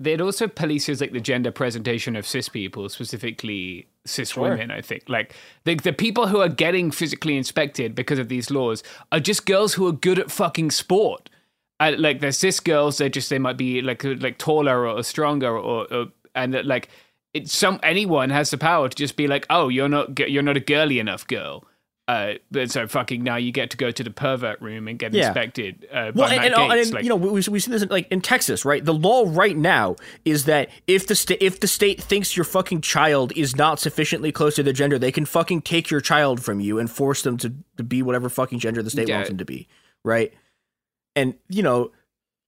It 0.03 0.19
also 0.19 0.47
polices 0.47 0.99
like 0.99 1.13
the 1.13 1.21
gender 1.21 1.51
presentation 1.51 2.17
of 2.17 2.27
cis 2.27 2.49
people, 2.49 2.89
specifically 2.89 3.87
cis 4.05 4.31
Sure. 4.31 4.49
women. 4.49 4.69
I 4.69 4.81
think 4.81 5.03
like 5.07 5.33
the 5.63 5.75
the 5.75 5.93
people 5.93 6.27
who 6.27 6.39
are 6.39 6.49
getting 6.49 6.91
physically 6.91 7.37
inspected 7.37 7.95
because 7.95 8.19
of 8.19 8.27
these 8.27 8.51
laws 8.51 8.83
are 9.11 9.21
just 9.21 9.45
girls 9.45 9.73
who 9.75 9.87
are 9.87 9.93
good 9.93 10.19
at 10.19 10.31
fucking 10.31 10.71
sport. 10.71 11.29
Uh, 11.79 11.93
like 11.97 12.19
they're 12.21 12.31
cis 12.31 12.59
girls. 12.59 12.97
They 12.97 13.09
just 13.09 13.29
they 13.29 13.39
might 13.39 13.57
be 13.57 13.81
like 13.81 14.03
like 14.03 14.37
taller 14.37 14.87
or 14.87 15.03
stronger 15.03 15.57
or, 15.57 15.91
or 15.93 16.07
and 16.33 16.53
that, 16.53 16.65
like 16.65 16.89
it's 17.33 17.55
some 17.57 17.79
anyone 17.83 18.29
has 18.29 18.49
the 18.49 18.57
power 18.57 18.87
to 18.87 18.95
just 18.95 19.17
be 19.17 19.27
like, 19.27 19.45
oh, 19.49 19.67
you're 19.67 19.89
not 19.89 20.17
you're 20.19 20.43
not 20.43 20.55
a 20.57 20.61
girly 20.61 20.99
enough 20.99 21.27
girl. 21.27 21.65
Uh, 22.07 22.33
but 22.51 22.69
so 22.69 22.87
fucking 22.87 23.23
now 23.23 23.35
you 23.35 23.51
get 23.51 23.71
to 23.71 23.77
go 23.77 23.89
to 23.89 24.03
the 24.03 24.11
pervert 24.11 24.61
room 24.61 24.87
and 24.87 24.99
get 24.99 25.11
Yeah. 25.11 25.25
inspected 25.29 25.87
uh, 25.91 26.11
Well, 26.13 26.29
by 26.29 26.35
and, 26.35 26.45
and, 26.45 26.53
Gaetz. 26.53 26.81
and, 26.83 26.93
like, 26.93 27.03
you 27.03 27.09
know, 27.09 27.15
we, 27.15 27.31
we 27.49 27.59
see 27.59 27.71
this 27.71 27.81
in, 27.81 27.89
like 27.89 28.07
in 28.11 28.21
Texas, 28.21 28.63
right? 28.63 28.85
The 28.85 28.93
law 28.93 29.23
right 29.27 29.57
now 29.57 29.95
is 30.23 30.45
that 30.45 30.69
if 30.85 31.07
the 31.07 31.15
state 31.15 31.39
if 31.41 31.59
the 31.61 31.67
state 31.67 31.99
thinks 32.01 32.37
your 32.37 32.43
fucking 32.43 32.81
child 32.81 33.33
is 33.35 33.55
not 33.55 33.79
sufficiently 33.79 34.31
close 34.31 34.53
to 34.55 34.63
their 34.63 34.71
gender, 34.71 34.99
they 34.99 35.11
can 35.11 35.25
fucking 35.25 35.63
take 35.63 35.89
your 35.89 35.99
child 35.99 36.43
from 36.43 36.59
you 36.59 36.77
and 36.77 36.91
force 36.91 37.23
them 37.23 37.37
to, 37.37 37.51
to 37.77 37.83
be 37.83 38.03
whatever 38.03 38.29
fucking 38.29 38.59
gender 38.59 38.83
the 38.83 38.91
state 38.91 39.09
Yeah. 39.09 39.15
wants 39.15 39.29
them 39.29 39.39
to 39.39 39.45
be, 39.45 39.67
right? 40.03 40.31
And 41.15 41.35
you 41.49 41.63
know, 41.63 41.91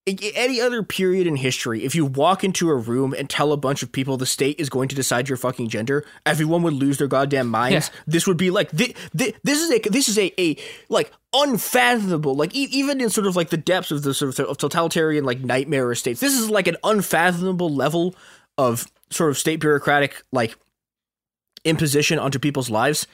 any 0.05 0.61
other 0.61 0.83
period 0.83 1.27
in 1.27 1.35
history, 1.35 1.83
if 1.83 1.93
you 1.93 2.05
walk 2.05 2.43
into 2.43 2.69
a 2.69 2.75
room 2.75 3.13
and 3.13 3.29
tell 3.29 3.51
a 3.51 3.57
bunch 3.57 3.83
of 3.83 3.91
people 3.91 4.15
the 4.15 4.25
state 4.25 4.57
is 4.59 4.69
going 4.69 4.87
to 4.87 4.95
decide 4.95 5.27
your 5.27 5.37
fucking 5.37 5.67
gender, 5.67 6.05
everyone 6.25 6.63
would 6.63 6.73
lose 6.73 6.97
their 6.97 7.07
goddamn 7.07 7.47
minds. 7.49 7.91
This 8.05 8.25
would 8.25 8.37
be 8.37 8.49
like 8.49 8.71
thi- 8.71 8.95
thi- 9.15 9.35
this 9.43 9.61
is 9.61 9.69
a 9.71 9.79
this 9.89 10.07
is 10.07 10.17
a, 10.17 10.41
a 10.41 10.55
like 10.87 11.11
unfathomable 11.33 12.35
like 12.35 12.55
e- 12.55 12.69
even 12.71 13.01
in 13.01 13.09
sort 13.09 13.27
of 13.27 13.35
like 13.35 13.49
the 13.49 13.57
depths 13.57 13.91
of 13.91 14.01
the 14.03 14.13
sort 14.13 14.39
of, 14.39 14.45
of 14.45 14.57
totalitarian 14.57 15.25
like 15.25 15.41
nightmare 15.41 15.93
states. 15.95 16.21
This 16.21 16.33
is 16.33 16.49
like 16.49 16.67
an 16.67 16.77
unfathomable 16.83 17.69
level 17.73 18.15
of 18.57 18.85
sort 19.09 19.29
of 19.29 19.37
state 19.37 19.59
bureaucratic 19.59 20.23
like 20.31 20.55
imposition 21.65 22.17
onto 22.17 22.39
people's 22.39 22.69
lives. 22.69 23.07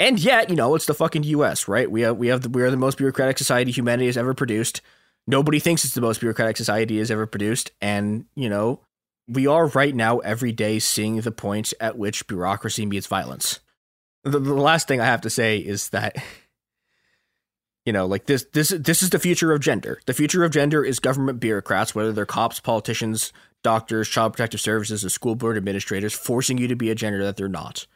And 0.00 0.18
yet, 0.18 0.48
you 0.48 0.56
know, 0.56 0.74
it's 0.74 0.86
the 0.86 0.94
fucking 0.94 1.24
U.S., 1.24 1.68
right? 1.68 1.88
We 1.88 2.00
have 2.00 2.16
we 2.16 2.28
have 2.28 2.40
the, 2.40 2.48
we 2.48 2.62
are 2.62 2.70
the 2.70 2.76
most 2.78 2.96
bureaucratic 2.96 3.36
society 3.36 3.70
humanity 3.70 4.06
has 4.06 4.16
ever 4.16 4.32
produced. 4.32 4.80
Nobody 5.26 5.60
thinks 5.60 5.84
it's 5.84 5.94
the 5.94 6.00
most 6.00 6.20
bureaucratic 6.20 6.56
society 6.56 6.98
has 6.98 7.10
ever 7.10 7.26
produced, 7.26 7.70
and 7.82 8.24
you 8.34 8.48
know, 8.48 8.80
we 9.28 9.46
are 9.46 9.66
right 9.66 9.94
now 9.94 10.18
every 10.20 10.52
day 10.52 10.78
seeing 10.78 11.20
the 11.20 11.30
point 11.30 11.74
at 11.80 11.98
which 11.98 12.26
bureaucracy 12.26 12.86
meets 12.86 13.06
violence. 13.06 13.60
The, 14.24 14.38
the 14.38 14.54
last 14.54 14.88
thing 14.88 15.02
I 15.02 15.04
have 15.04 15.20
to 15.20 15.30
say 15.30 15.58
is 15.58 15.90
that 15.90 16.16
you 17.84 17.92
know, 17.92 18.06
like 18.06 18.24
this 18.24 18.46
this 18.54 18.70
this 18.70 19.02
is 19.02 19.10
the 19.10 19.18
future 19.18 19.52
of 19.52 19.60
gender. 19.60 20.00
The 20.06 20.14
future 20.14 20.44
of 20.44 20.50
gender 20.50 20.82
is 20.82 20.98
government 20.98 21.40
bureaucrats, 21.40 21.94
whether 21.94 22.12
they're 22.12 22.24
cops, 22.24 22.58
politicians, 22.58 23.34
doctors, 23.62 24.08
child 24.08 24.32
protective 24.32 24.62
services, 24.62 25.04
or 25.04 25.10
school 25.10 25.34
board 25.34 25.58
administrators, 25.58 26.14
forcing 26.14 26.56
you 26.56 26.68
to 26.68 26.76
be 26.76 26.90
a 26.90 26.94
gender 26.94 27.22
that 27.22 27.36
they're 27.36 27.48
not. 27.48 27.86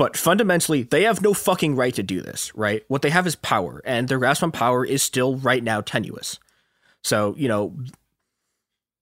But 0.00 0.16
fundamentally, 0.16 0.82
they 0.82 1.02
have 1.02 1.20
no 1.20 1.34
fucking 1.34 1.76
right 1.76 1.92
to 1.92 2.02
do 2.02 2.22
this, 2.22 2.54
right? 2.54 2.82
What 2.88 3.02
they 3.02 3.10
have 3.10 3.26
is 3.26 3.36
power, 3.36 3.82
and 3.84 4.08
their 4.08 4.16
grasp 4.16 4.42
on 4.42 4.50
power 4.50 4.82
is 4.82 5.02
still 5.02 5.36
right 5.36 5.62
now 5.62 5.82
tenuous. 5.82 6.38
So, 7.04 7.34
you 7.36 7.48
know, 7.48 7.76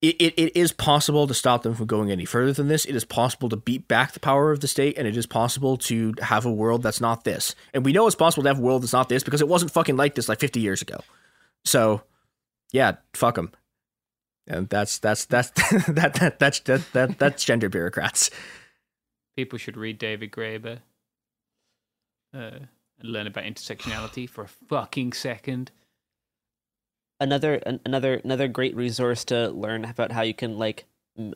it, 0.03 0.17
it, 0.17 0.35
it 0.37 0.57
is 0.57 0.73
possible 0.73 1.29
to 1.29 1.35
stop 1.35 1.63
them 1.63 1.77
from 1.77 1.87
going 1.87 2.11
any 2.11 2.25
further 2.25 2.53
than 2.53 2.67
this. 2.67 2.85
It 2.85 2.97
is 2.97 3.05
possible 3.05 3.49
to 3.49 3.57
beat 3.57 3.87
back 3.87 4.11
the 4.11 4.19
power 4.19 4.51
of 4.51 4.59
the 4.59 4.67
state, 4.67 4.99
and 4.99 5.07
it 5.07 5.17
is 5.17 5.25
possible 5.25 5.77
to 5.77 6.15
have 6.21 6.45
a 6.45 6.53
world 6.53 6.83
that's 6.83 7.01
not 7.01 7.23
this. 7.23 7.55
And 7.73 7.85
we 7.85 7.93
know 7.93 8.09
it's 8.09 8.17
possible 8.17 8.43
to 8.43 8.49
have 8.49 8.59
a 8.59 8.63
world 8.63 8.83
that's 8.83 8.93
not 8.93 9.09
this 9.09 9.23
because 9.23 9.41
it 9.41 9.47
wasn't 9.47 9.71
fucking 9.71 9.97
like 9.97 10.17
this 10.17 10.29
like 10.29 10.41
50 10.41 10.59
years 10.59 10.83
ago. 10.83 10.99
So, 11.65 12.03
yeah, 12.73 12.97
fuck 13.15 13.37
them. 13.37 13.53
And 14.49 14.69
that's 14.69 14.99
that's 14.99 15.27
that's 15.27 15.51
that, 15.87 16.15
that 16.15 16.41
that's 16.41 16.59
that, 16.59 16.93
that 16.93 17.19
that's 17.21 17.45
gender 17.45 17.69
bureaucrats. 17.69 18.33
People 19.39 19.57
should 19.57 19.77
read 19.77 19.99
David 19.99 20.33
Graeber 20.33 20.81
uh, 22.35 22.59
and 22.99 23.05
learn 23.05 23.29
about 23.29 23.45
intersectionality 23.45 24.29
for 24.29 24.43
a 24.43 24.49
fucking 24.49 25.13
second. 25.13 25.71
another 27.21 27.55
an- 27.65 27.79
another 27.87 28.15
another 28.25 28.49
great 28.49 28.75
resource 28.75 29.25
to 29.27 29.49
learn 29.51 29.85
about 29.85 30.11
how 30.11 30.23
you 30.23 30.35
can 30.35 30.59
like 30.59 30.87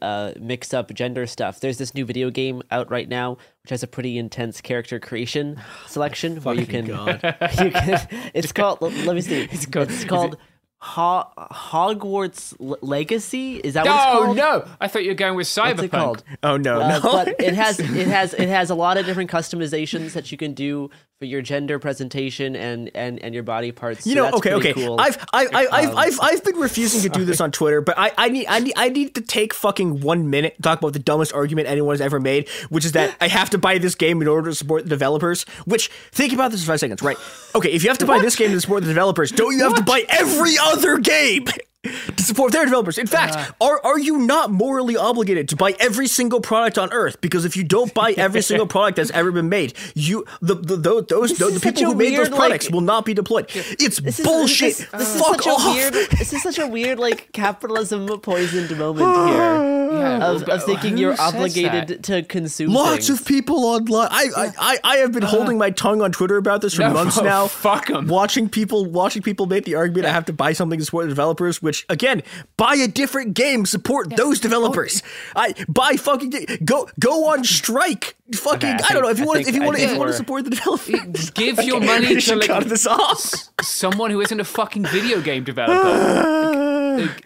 uh, 0.00 0.32
mix 0.40 0.74
up 0.74 0.92
gender 0.92 1.28
stuff. 1.28 1.60
There's 1.60 1.78
this 1.78 1.94
new 1.94 2.04
video 2.04 2.28
game 2.30 2.60
out 2.72 2.90
right 2.90 3.08
now 3.08 3.34
which 3.62 3.70
has 3.70 3.84
a 3.84 3.86
pretty 3.86 4.18
intense 4.18 4.60
character 4.60 4.98
creation 4.98 5.60
selection 5.86 6.38
where 6.38 6.56
you 6.56 6.66
can, 6.66 6.86
God. 6.86 7.20
you 7.62 7.70
can 7.70 8.08
it's 8.34 8.50
called 8.50 8.78
let 8.82 8.92
let 9.06 9.14
me 9.14 9.20
see 9.22 9.42
it's 9.52 9.64
called- 9.66 9.90
called, 10.08 10.34
is 10.34 10.40
it- 10.40 10.40
Ho- 10.84 11.28
Hogwarts 11.38 12.54
L- 12.60 12.76
Legacy 12.82 13.56
is 13.58 13.74
that 13.74 13.84
No, 13.84 13.92
what 13.92 14.00
it's 14.00 14.24
called? 14.24 14.36
no! 14.36 14.64
I 14.80 14.88
thought 14.88 15.04
you 15.04 15.10
were 15.10 15.14
going 15.14 15.36
with 15.36 15.46
Cyberpunk. 15.46 15.70
What's 15.76 15.82
it 15.84 15.90
called? 15.92 16.24
Oh 16.42 16.56
no, 16.56 16.80
Uh, 16.80 16.88
no. 16.98 17.00
but 17.02 17.28
it 17.40 17.54
has 17.54 17.78
it 17.78 17.86
has 18.08 18.34
it 18.34 18.48
has 18.48 18.68
a 18.68 18.74
lot 18.74 18.96
of 18.96 19.06
different 19.06 19.30
customizations 19.30 20.12
that 20.14 20.32
you 20.32 20.38
can 20.38 20.54
do 20.54 20.90
for 21.22 21.26
your 21.26 21.40
gender 21.40 21.78
presentation 21.78 22.56
and 22.56 22.90
and 22.96 23.22
and 23.22 23.32
your 23.32 23.44
body 23.44 23.70
parts. 23.70 24.04
You 24.08 24.14
so 24.14 24.16
know, 24.16 24.24
that's 24.24 24.36
okay, 24.38 24.54
okay. 24.54 24.72
Cool. 24.72 24.98
I've, 24.98 25.16
I, 25.32 25.46
I, 25.46 25.68
I've, 25.70 25.90
Um, 25.90 25.96
I've, 25.96 26.20
I've 26.20 26.44
been 26.44 26.56
refusing 26.56 27.00
to 27.02 27.16
do 27.16 27.24
this 27.24 27.40
on 27.40 27.52
Twitter, 27.58 27.80
but 27.80 27.96
I, 27.96 28.10
I 28.18 28.28
need, 28.28 28.46
I 28.48 28.58
need, 28.58 28.72
I 28.76 28.88
need 28.88 29.14
to 29.14 29.20
take 29.20 29.54
fucking 29.54 30.00
one 30.00 30.30
minute 30.30 30.56
to 30.56 30.62
talk 30.62 30.80
about 30.80 30.94
the 30.94 30.98
dumbest 30.98 31.32
argument 31.32 31.68
anyone 31.68 31.92
has 31.92 32.00
ever 32.00 32.18
made, 32.18 32.48
which 32.70 32.84
is 32.84 32.90
that 32.92 33.14
I 33.20 33.28
have 33.28 33.50
to 33.50 33.58
buy 33.58 33.78
this 33.78 33.94
game 33.94 34.20
in 34.20 34.26
order 34.26 34.50
to 34.50 34.54
support 34.56 34.82
the 34.82 34.88
developers. 34.88 35.44
Which, 35.64 35.92
think 36.10 36.32
about 36.32 36.50
this 36.50 36.64
for 36.64 36.72
five 36.72 36.80
seconds, 36.80 37.02
right? 37.02 37.16
Okay, 37.54 37.70
if 37.70 37.84
you 37.84 37.88
have 37.90 37.98
to 37.98 38.06
buy 38.06 38.18
this 38.18 38.34
game 38.34 38.50
to 38.50 38.60
support 38.60 38.82
the 38.82 38.88
developers, 38.88 39.30
don't 39.30 39.56
you 39.56 39.62
have 39.62 39.76
to 39.76 39.82
buy 39.82 40.04
every 40.08 40.56
other 40.58 40.98
game? 40.98 41.46
To 42.16 42.22
support 42.22 42.52
their 42.52 42.64
developers. 42.64 42.96
In 42.98 43.06
fact, 43.08 43.34
Uh. 43.34 43.64
are 43.66 43.80
are 43.84 43.98
you 43.98 44.18
not 44.18 44.50
morally 44.52 44.96
obligated 44.96 45.48
to 45.48 45.56
buy 45.56 45.74
every 45.80 46.06
single 46.06 46.40
product 46.40 46.78
on 46.78 46.92
Earth? 46.92 47.20
Because 47.20 47.44
if 47.44 47.56
you 47.56 47.64
don't 47.64 47.92
buy 47.92 48.12
every 48.12 48.40
single 48.50 48.66
product 48.68 48.96
that's 48.96 49.10
ever 49.10 49.32
been 49.32 49.48
made, 49.48 49.74
you 49.94 50.24
the, 50.40 50.54
the, 50.54 50.76
the 50.76 51.02
those 51.08 51.32
the, 51.38 51.58
people 51.60 51.84
who 51.84 51.94
made 51.96 52.16
those 52.16 52.28
products 52.28 52.66
like- 52.66 52.74
will 52.74 52.82
not 52.82 53.04
be 53.04 53.14
deployed. 53.14 53.46
It's 53.54 53.98
This 54.00 54.20
is, 54.20 54.24
bullshit. 54.26 54.76
This, 54.76 54.86
this 54.92 55.14
is 55.16 55.20
Fuck 55.20 55.42
such 55.42 55.46
off. 55.48 55.66
a 55.66 55.72
weird. 55.72 55.94
This 56.18 56.32
is 56.32 56.42
such 56.42 56.58
a 56.60 56.68
weird, 56.68 56.98
like 57.00 57.32
capitalism 57.32 58.06
poisoned 58.20 58.76
moment 58.78 59.08
here 59.28 59.81
Yeah, 59.98 60.30
of, 60.30 60.42
of 60.48 60.64
thinking 60.64 60.96
you're 60.98 61.14
obligated 61.20 61.88
that? 61.88 62.02
to 62.04 62.22
consume. 62.22 62.72
Lots 62.72 63.08
things. 63.08 63.20
of 63.20 63.26
people 63.26 63.64
online. 63.64 64.08
I, 64.10 64.28
I, 64.36 64.52
I, 64.58 64.78
I 64.84 64.96
have 64.98 65.12
been 65.12 65.24
uh. 65.24 65.28
holding 65.28 65.58
my 65.58 65.70
tongue 65.70 66.02
on 66.02 66.12
Twitter 66.12 66.36
about 66.36 66.60
this 66.62 66.74
for 66.74 66.82
No, 66.82 66.92
months 66.92 67.16
now. 67.22 67.46
Fuck 67.46 67.88
them. 67.88 68.06
Watching 68.06 68.48
people, 68.48 68.86
watching 68.86 69.22
people 69.22 69.46
make 69.46 69.64
the 69.64 69.74
argument, 69.74 70.06
I 70.06 70.10
have 70.10 70.24
to 70.26 70.32
buy 70.32 70.52
something 70.52 70.78
to 70.78 70.84
support 70.84 71.04
the 71.04 71.10
developers. 71.10 71.62
Which 71.62 71.84
again, 71.88 72.22
buy 72.56 72.74
a 72.74 72.88
different 72.88 73.34
game, 73.34 73.66
support 73.66 74.16
those 74.16 74.40
developers. 74.40 75.02
I 75.36 75.54
buy 75.68 75.94
fucking 75.94 76.32
go 76.64 76.88
go 76.98 77.26
on 77.28 77.44
strike. 77.44 78.16
Fucking, 78.34 78.56
Okay, 78.70 78.78
I 78.82 78.86
I, 78.88 78.92
don't 78.94 79.02
know 79.02 79.10
if 79.10 79.18
you 79.18 79.24
I 79.24 79.26
want 79.26 79.36
think- 79.44 79.48
if 79.48 79.54
you 79.56 79.62
I 79.62 79.66
want 79.66 79.78
if 79.78 79.90
you 79.92 79.98
want 79.98 80.10
to 80.10 80.16
support 80.16 80.44
the 80.44 80.50
developers. 80.50 81.30
Give 81.34 81.58
Okay, 81.58 81.66
your 81.68 81.80
money 81.80 82.14
to 82.14 82.20
should 82.20 82.38
like 82.38 82.46
cut 82.48 82.64
this 82.68 82.86
off. 82.86 83.30
someone 83.60 84.10
who 84.10 84.20
isn't 84.22 84.40
a 84.40 84.44
fucking 84.44 84.86
video 84.86 85.20
game 85.20 85.44
developer. 85.44 86.98
Like, 87.02 87.24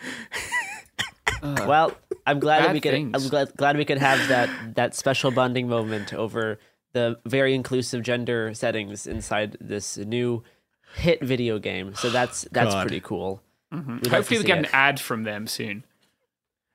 uh. 1.43 1.65
Well, 1.69 1.93
I'm 2.27 2.41
glad 2.41 2.61
that 2.61 2.67
Bad 2.67 2.75
we 2.75 2.81
could. 2.81 2.95
I'm 2.95 3.29
glad, 3.29 3.57
glad 3.57 3.77
we 3.77 3.85
could 3.85 3.99
have 3.99 4.29
that 4.29 4.75
that 4.75 4.95
special 4.95 5.31
bonding 5.31 5.69
moment 5.69 6.13
over 6.13 6.59
the 6.93 7.19
very 7.25 7.55
inclusive 7.55 8.03
gender 8.03 8.53
settings 8.55 9.07
inside 9.07 9.57
this 9.61 9.97
new 9.97 10.43
hit 10.97 11.23
video 11.23 11.59
game. 11.59 11.95
So 11.95 12.11
that's 12.11 12.47
that's 12.53 12.75
God. 12.75 12.87
pretty 12.87 13.01
cool. 13.01 13.43
Mm-hmm. 13.73 13.95
We'd 13.95 13.95
love 13.95 14.03
to 14.03 14.11
hopefully, 14.11 14.39
we 14.39 14.43
see 14.43 14.47
get 14.47 14.59
an 14.59 14.67
ad 14.73 15.01
from 15.01 15.25
them 15.25 15.47
soon. 15.47 15.85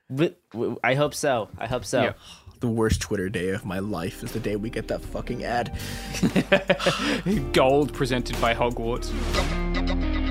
Wi- 0.09 0.35
w- 0.51 0.77
I 0.83 0.95
hope 0.95 1.13
so. 1.13 1.49
I 1.57 1.67
hope 1.67 1.85
so. 1.85 2.01
Yeah. 2.03 2.13
The 2.59 2.67
worst 2.69 3.01
Twitter 3.01 3.27
day 3.29 3.49
of 3.49 3.65
my 3.65 3.79
life 3.79 4.23
is 4.23 4.33
the 4.33 4.39
day 4.39 4.55
we 4.55 4.69
get 4.69 4.87
that 4.89 5.01
fucking 5.01 5.43
ad. 5.43 5.75
Gold 7.53 7.91
presented 7.93 8.39
by 8.39 8.53
Hogwarts. 8.53 9.09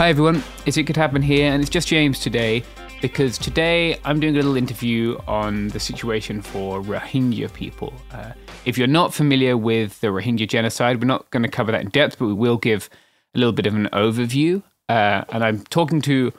Hi 0.00 0.08
everyone, 0.08 0.42
it's 0.64 0.78
It 0.78 0.84
Could 0.84 0.96
Happen 0.96 1.20
here, 1.20 1.52
and 1.52 1.60
it's 1.60 1.68
just 1.68 1.86
James 1.86 2.20
today 2.20 2.64
because 3.02 3.36
today 3.36 3.98
I'm 4.02 4.18
doing 4.18 4.32
a 4.32 4.38
little 4.38 4.56
interview 4.56 5.18
on 5.28 5.68
the 5.68 5.78
situation 5.78 6.40
for 6.40 6.80
Rohingya 6.80 7.52
people. 7.52 7.92
Uh, 8.10 8.32
if 8.64 8.78
you're 8.78 8.86
not 8.86 9.12
familiar 9.12 9.58
with 9.58 10.00
the 10.00 10.06
Rohingya 10.06 10.48
genocide, 10.48 11.02
we're 11.02 11.06
not 11.06 11.28
going 11.28 11.42
to 11.42 11.50
cover 11.50 11.70
that 11.72 11.82
in 11.82 11.90
depth, 11.90 12.18
but 12.18 12.28
we 12.28 12.32
will 12.32 12.56
give 12.56 12.88
a 13.34 13.38
little 13.38 13.52
bit 13.52 13.66
of 13.66 13.74
an 13.74 13.90
overview. 13.92 14.62
Uh, 14.88 15.24
and 15.28 15.44
I'm 15.44 15.64
talking 15.64 16.00
to 16.00 16.32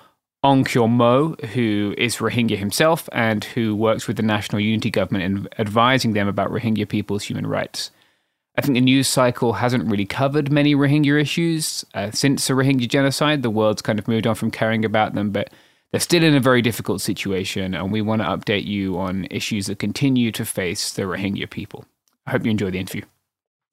Aung 0.43 0.89
Moe, 0.89 1.35
who 1.53 1.93
is 1.99 2.15
Rohingya 2.15 2.57
himself 2.57 3.07
and 3.11 3.43
who 3.43 3.75
works 3.75 4.07
with 4.07 4.17
the 4.17 4.23
National 4.23 4.59
Unity 4.59 4.89
Government 4.89 5.23
in 5.23 5.47
advising 5.59 6.13
them 6.13 6.27
about 6.27 6.49
Rohingya 6.49 6.89
people's 6.89 7.25
human 7.25 7.45
rights. 7.45 7.91
I 8.61 8.63
think 8.63 8.75
the 8.75 8.81
news 8.81 9.07
cycle 9.07 9.53
hasn't 9.53 9.89
really 9.89 10.05
covered 10.05 10.51
many 10.51 10.75
Rohingya 10.75 11.19
issues 11.19 11.83
uh, 11.95 12.11
since 12.11 12.47
the 12.47 12.53
Rohingya 12.53 12.87
genocide. 12.87 13.41
The 13.41 13.49
world's 13.49 13.81
kind 13.81 13.97
of 13.97 14.07
moved 14.07 14.27
on 14.27 14.35
from 14.35 14.51
caring 14.51 14.85
about 14.85 15.15
them, 15.15 15.31
but 15.31 15.49
they're 15.89 15.99
still 15.99 16.21
in 16.21 16.35
a 16.35 16.39
very 16.39 16.61
difficult 16.61 17.01
situation, 17.01 17.73
and 17.73 17.91
we 17.91 18.03
want 18.03 18.21
to 18.21 18.27
update 18.27 18.65
you 18.65 18.99
on 18.99 19.25
issues 19.31 19.65
that 19.65 19.79
continue 19.79 20.31
to 20.33 20.45
face 20.45 20.93
the 20.93 21.01
Rohingya 21.01 21.49
people. 21.49 21.85
I 22.27 22.31
hope 22.31 22.45
you 22.45 22.51
enjoy 22.51 22.69
the 22.69 22.77
interview. 22.77 23.01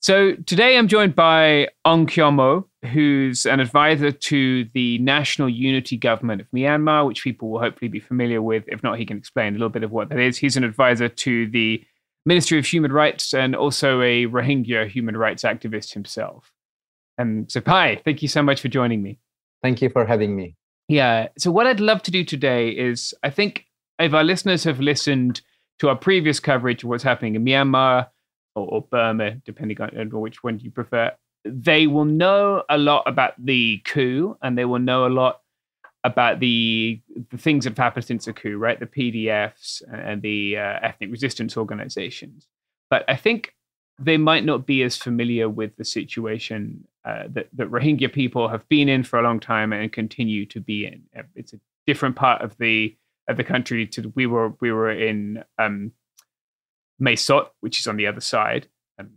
So 0.00 0.36
today 0.46 0.78
I'm 0.78 0.88
joined 0.88 1.14
by 1.14 1.68
Aung 1.86 2.08
Kyaw 2.08 2.32
Moe, 2.32 2.66
who's 2.90 3.44
an 3.44 3.60
advisor 3.60 4.10
to 4.10 4.64
the 4.72 4.96
National 5.00 5.50
Unity 5.50 5.98
Government 5.98 6.40
of 6.40 6.50
Myanmar, 6.50 7.06
which 7.06 7.24
people 7.24 7.50
will 7.50 7.60
hopefully 7.60 7.90
be 7.90 8.00
familiar 8.00 8.40
with. 8.40 8.64
If 8.68 8.82
not, 8.82 8.98
he 8.98 9.04
can 9.04 9.18
explain 9.18 9.48
a 9.48 9.58
little 9.58 9.68
bit 9.68 9.82
of 9.82 9.92
what 9.92 10.08
that 10.08 10.18
is. 10.18 10.38
He's 10.38 10.56
an 10.56 10.64
advisor 10.64 11.10
to 11.10 11.46
the 11.50 11.84
Ministry 12.26 12.58
of 12.58 12.66
Human 12.66 12.92
Rights 12.92 13.32
and 13.32 13.54
also 13.54 14.02
a 14.02 14.26
Rohingya 14.26 14.88
human 14.88 15.16
rights 15.16 15.44
activist 15.44 15.92
himself. 15.92 16.52
And 17.16 17.50
so, 17.50 17.60
hi, 17.64 18.00
thank 18.04 18.22
you 18.22 18.28
so 18.28 18.42
much 18.42 18.60
for 18.60 18.68
joining 18.68 19.02
me. 19.02 19.18
Thank 19.62 19.82
you 19.82 19.90
for 19.90 20.06
having 20.06 20.36
me. 20.36 20.54
Yeah. 20.88 21.28
So, 21.36 21.50
what 21.50 21.66
I'd 21.66 21.80
love 21.80 22.02
to 22.04 22.10
do 22.10 22.24
today 22.24 22.70
is 22.70 23.14
I 23.22 23.30
think 23.30 23.66
if 23.98 24.14
our 24.14 24.24
listeners 24.24 24.64
have 24.64 24.80
listened 24.80 25.40
to 25.80 25.88
our 25.88 25.96
previous 25.96 26.40
coverage 26.40 26.82
of 26.82 26.90
what's 26.90 27.02
happening 27.02 27.34
in 27.34 27.44
Myanmar 27.44 28.08
or, 28.54 28.66
or 28.68 28.82
Burma, 28.82 29.32
depending 29.44 29.80
on 29.80 29.98
on 29.98 30.10
which 30.20 30.42
one 30.42 30.60
you 30.60 30.70
prefer, 30.70 31.12
they 31.44 31.86
will 31.86 32.04
know 32.04 32.62
a 32.68 32.78
lot 32.78 33.02
about 33.06 33.34
the 33.38 33.78
coup 33.84 34.36
and 34.42 34.56
they 34.56 34.64
will 34.64 34.78
know 34.78 35.06
a 35.06 35.08
lot 35.08 35.40
about 36.08 36.40
the 36.40 37.00
the 37.30 37.38
things 37.38 37.64
that 37.64 37.70
have 37.70 37.78
happened 37.78 38.04
since 38.04 38.24
the 38.24 38.32
coup, 38.32 38.56
right? 38.56 38.80
The 38.80 38.86
PDFs 38.86 39.82
and 39.92 40.22
the 40.22 40.56
uh, 40.56 40.78
ethnic 40.82 41.10
resistance 41.10 41.56
organizations. 41.56 42.46
But 42.90 43.04
I 43.08 43.16
think 43.16 43.54
they 43.98 44.16
might 44.16 44.44
not 44.44 44.66
be 44.66 44.82
as 44.82 44.96
familiar 44.96 45.48
with 45.48 45.76
the 45.76 45.84
situation 45.84 46.86
uh, 47.04 47.24
that, 47.30 47.48
that 47.52 47.70
Rohingya 47.70 48.12
people 48.12 48.48
have 48.48 48.68
been 48.68 48.88
in 48.88 49.02
for 49.02 49.18
a 49.18 49.22
long 49.22 49.40
time 49.40 49.72
and 49.72 49.92
continue 49.92 50.46
to 50.46 50.60
be 50.60 50.86
in. 50.86 51.02
It's 51.34 51.52
a 51.52 51.60
different 51.86 52.16
part 52.16 52.42
of 52.42 52.56
the 52.58 52.96
of 53.28 53.36
the 53.36 53.44
country 53.44 53.86
to 53.86 54.12
we 54.14 54.26
were 54.26 54.54
we 54.60 54.72
were 54.72 54.90
in 54.90 55.44
um, 55.58 55.92
Mae 56.98 57.16
Sot, 57.16 57.52
which 57.60 57.78
is 57.80 57.86
on 57.86 57.96
the 57.96 58.06
other 58.06 58.20
side. 58.20 58.68
Um, 58.98 59.10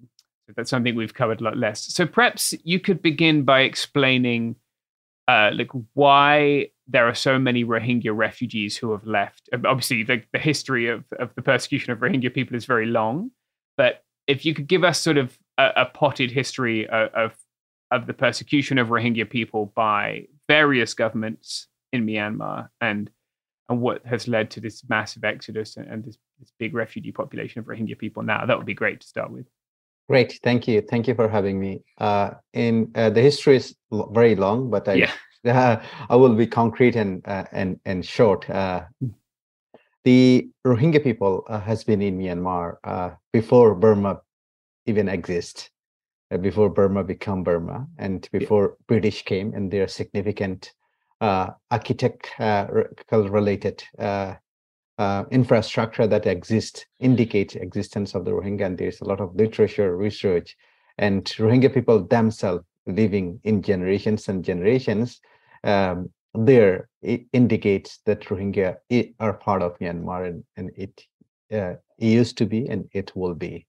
so 0.48 0.54
that's 0.56 0.70
something 0.70 0.96
we've 0.96 1.14
covered 1.14 1.42
a 1.42 1.44
lot 1.44 1.58
less. 1.58 1.94
So 1.94 2.06
perhaps 2.06 2.54
you 2.64 2.80
could 2.80 3.02
begin 3.02 3.44
by 3.44 3.62
explaining 3.62 4.56
uh, 5.28 5.52
like 5.54 5.70
why 5.94 6.68
there 6.92 7.08
are 7.08 7.16
so 7.16 7.40
many 7.40 7.64
Rohingya 7.64 8.16
refugees 8.16 8.78
who 8.78 8.92
have 8.92 9.06
left. 9.06 9.50
Obviously, 9.54 10.04
the, 10.04 10.24
the 10.34 10.40
history 10.40 10.88
of, 10.88 11.04
of 11.20 11.34
the 11.36 11.42
persecution 11.42 11.92
of 11.94 12.00
Rohingya 12.00 12.34
people 12.34 12.56
is 12.56 12.66
very 12.66 12.86
long, 12.86 13.32
but 13.78 14.04
if 14.28 14.46
you 14.46 14.54
could 14.54 14.68
give 14.68 14.84
us 14.84 15.00
sort 15.00 15.18
of 15.18 15.38
a, 15.58 15.72
a 15.78 15.86
potted 15.86 16.32
history 16.32 16.88
of, 16.88 17.10
of 17.14 17.32
of 17.92 18.08
the 18.08 18.14
persecution 18.14 18.78
of 18.78 18.88
Rohingya 18.88 19.30
people 19.30 19.74
by 19.76 20.26
various 20.48 20.94
governments 20.94 21.68
in 21.92 22.06
Myanmar 22.06 22.70
and 22.80 23.10
and 23.70 23.82
what 23.82 24.06
has 24.06 24.28
led 24.28 24.52
to 24.52 24.60
this 24.60 24.84
massive 24.90 25.24
exodus 25.24 25.78
and, 25.78 25.88
and 25.88 26.04
this, 26.04 26.18
this 26.40 26.52
big 26.60 26.74
refugee 26.74 27.12
population 27.12 27.60
of 27.60 27.66
Rohingya 27.66 27.98
people 27.98 28.22
now, 28.22 28.46
that 28.46 28.58
would 28.58 28.66
be 28.66 28.74
great 28.74 29.00
to 29.02 29.08
start 29.08 29.32
with. 29.32 29.46
Great, 30.10 30.40
thank 30.44 30.68
you, 30.68 30.82
thank 30.82 31.08
you 31.08 31.16
for 31.16 31.30
having 31.30 31.58
me. 31.58 31.84
Uh, 31.98 32.32
in 32.54 32.92
uh, 32.96 33.10
the 33.10 33.22
history 33.22 33.56
is 33.56 33.76
very 34.12 34.36
long, 34.36 34.70
but 34.70 34.88
I 34.90 34.96
Yeah. 34.96 35.12
I 35.46 36.16
will 36.16 36.36
be 36.36 36.46
concrete 36.46 36.96
and 36.96 37.28
uh, 37.28 37.46
and 37.52 37.80
and 37.86 38.06
short. 38.06 38.50
Uh, 38.50 38.84
the 40.04 40.50
Rohingya 40.66 41.04
people 41.04 41.46
uh, 41.48 41.60
has 41.60 41.84
been 41.84 42.02
in 42.02 42.18
Myanmar 42.18 42.78
uh, 42.84 43.12
before 43.34 43.76
Burma 43.76 44.22
even 44.86 45.08
exists, 45.08 45.70
uh, 46.32 46.38
before 46.38 46.70
Burma 46.70 47.04
become 47.04 47.44
Burma, 47.44 47.88
and 47.98 48.28
before 48.32 48.78
British 48.88 49.24
came, 49.24 49.54
and 49.54 49.72
they 49.72 49.80
are 49.80 49.88
significant 49.88 50.74
uh, 51.22 51.52
architectural 51.72 53.30
related 53.30 53.84
uh, 54.00 54.36
uh, 54.98 55.24
infrastructure 55.32 56.06
that 56.08 56.28
exists 56.28 56.86
indicates 57.00 57.56
existence 57.56 58.14
of 58.14 58.26
the 58.26 58.32
Rohingya, 58.32 58.66
and 58.68 58.78
there's 58.78 59.02
a 59.02 59.06
lot 59.06 59.22
of 59.22 59.36
literature, 59.36 59.98
research, 59.98 60.56
and 60.98 61.26
Rohingya 61.26 61.74
people 61.74 62.06
themselves 62.06 62.66
living 62.86 63.40
in 63.44 63.62
generations 63.62 64.28
and 64.28 64.44
generations. 64.44 65.20
Um, 65.64 66.10
there 66.34 66.90
it 67.02 67.26
indicates 67.34 68.00
that 68.06 68.22
Rohingya 68.22 68.78
are 69.20 69.34
part 69.34 69.62
of 69.62 69.78
Myanmar, 69.80 70.28
and, 70.28 70.44
and 70.56 70.72
it, 70.76 71.06
uh, 71.52 71.76
used 71.98 72.38
to 72.38 72.46
be, 72.46 72.68
and 72.68 72.88
it 72.94 73.16
will 73.16 73.36
be. 73.36 73.68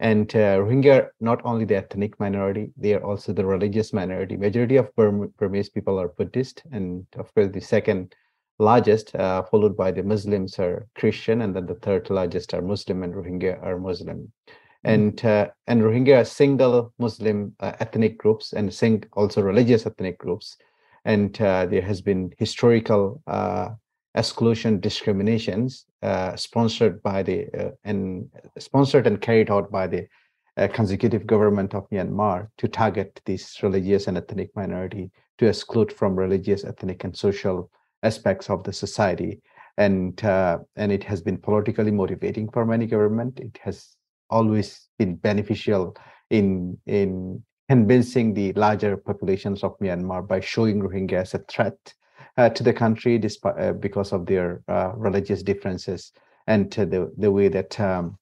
And 0.00 0.34
uh, 0.34 0.58
Rohingya 0.58 0.94
are 0.94 1.14
not 1.20 1.40
only 1.44 1.64
the 1.64 1.76
ethnic 1.76 2.18
minority, 2.20 2.70
they 2.76 2.94
are 2.94 3.04
also 3.04 3.32
the 3.32 3.44
religious 3.44 3.92
minority. 3.92 4.36
Majority 4.36 4.76
of 4.76 4.94
Burm- 4.94 5.32
Burmese 5.36 5.68
people 5.68 5.98
are 5.98 6.08
Buddhist, 6.08 6.62
and 6.72 7.06
of 7.16 7.34
course 7.34 7.50
the 7.52 7.60
second 7.60 8.14
largest, 8.58 9.14
uh, 9.14 9.42
followed 9.42 9.76
by 9.76 9.90
the 9.90 10.02
Muslims 10.02 10.58
are 10.58 10.86
Christian, 10.94 11.42
and 11.42 11.54
then 11.54 11.66
the 11.66 11.74
third 11.76 12.10
largest 12.10 12.54
are 12.54 12.62
Muslim, 12.62 13.02
and 13.02 13.14
Rohingya 13.14 13.62
are 13.62 13.78
Muslim. 13.78 14.32
And 14.84 15.24
uh, 15.24 15.48
and 15.66 15.82
Rohingya 15.82 16.20
are 16.20 16.24
single 16.24 16.92
Muslim 16.98 17.54
uh, 17.60 17.72
ethnic 17.80 18.16
groups 18.16 18.52
and 18.52 18.72
sing 18.72 19.04
also 19.12 19.42
religious 19.42 19.86
ethnic 19.86 20.18
groups, 20.18 20.56
and 21.04 21.34
there 21.34 21.82
has 21.82 22.00
been 22.00 22.32
historical 22.38 23.20
exclusion 24.14 24.80
discriminations 24.80 25.84
sponsored 26.36 27.02
by 27.02 27.22
the 27.22 27.74
and 27.84 28.30
sponsored 28.58 29.06
and 29.06 29.20
carried 29.20 29.50
out 29.50 29.70
by 29.70 29.86
the 29.86 30.06
consecutive 30.72 31.26
government 31.26 31.74
of 31.74 31.88
Myanmar 31.90 32.48
to 32.58 32.68
target 32.68 33.20
these 33.24 33.56
religious 33.62 34.06
and 34.06 34.16
ethnic 34.16 34.50
minority 34.56 35.10
to 35.38 35.46
exclude 35.46 35.92
from 35.92 36.16
religious, 36.16 36.64
ethnic, 36.64 37.04
and 37.04 37.16
social 37.16 37.70
aspects 38.02 38.50
of 38.50 38.64
the 38.64 38.72
society. 38.72 39.40
And 39.76 40.22
uh, 40.24 40.58
and 40.76 40.90
it 40.90 41.04
has 41.04 41.20
been 41.22 41.38
politically 41.38 41.92
motivating 41.92 42.48
for 42.50 42.66
many 42.66 42.86
government. 42.86 43.38
It 43.38 43.58
has 43.62 43.96
always 44.30 44.88
been 44.98 45.16
beneficial 45.16 45.96
in 46.30 46.76
in 46.86 47.42
convincing 47.68 48.34
the 48.34 48.52
larger 48.54 48.96
populations 48.96 49.62
of 49.62 49.78
Myanmar 49.78 50.26
by 50.26 50.40
showing 50.40 50.80
Rohingya 50.80 51.20
as 51.20 51.34
a 51.34 51.38
threat 51.50 51.76
uh, 52.38 52.48
to 52.48 52.62
the 52.62 52.72
country 52.72 53.18
despite, 53.18 53.58
uh, 53.58 53.72
because 53.72 54.12
of 54.12 54.26
their 54.26 54.62
uh, 54.68 54.92
religious 54.96 55.42
differences 55.42 56.12
and 56.46 56.70
the 56.72 57.12
the 57.18 57.30
way 57.30 57.48
that 57.48 57.78
um, 57.78 58.18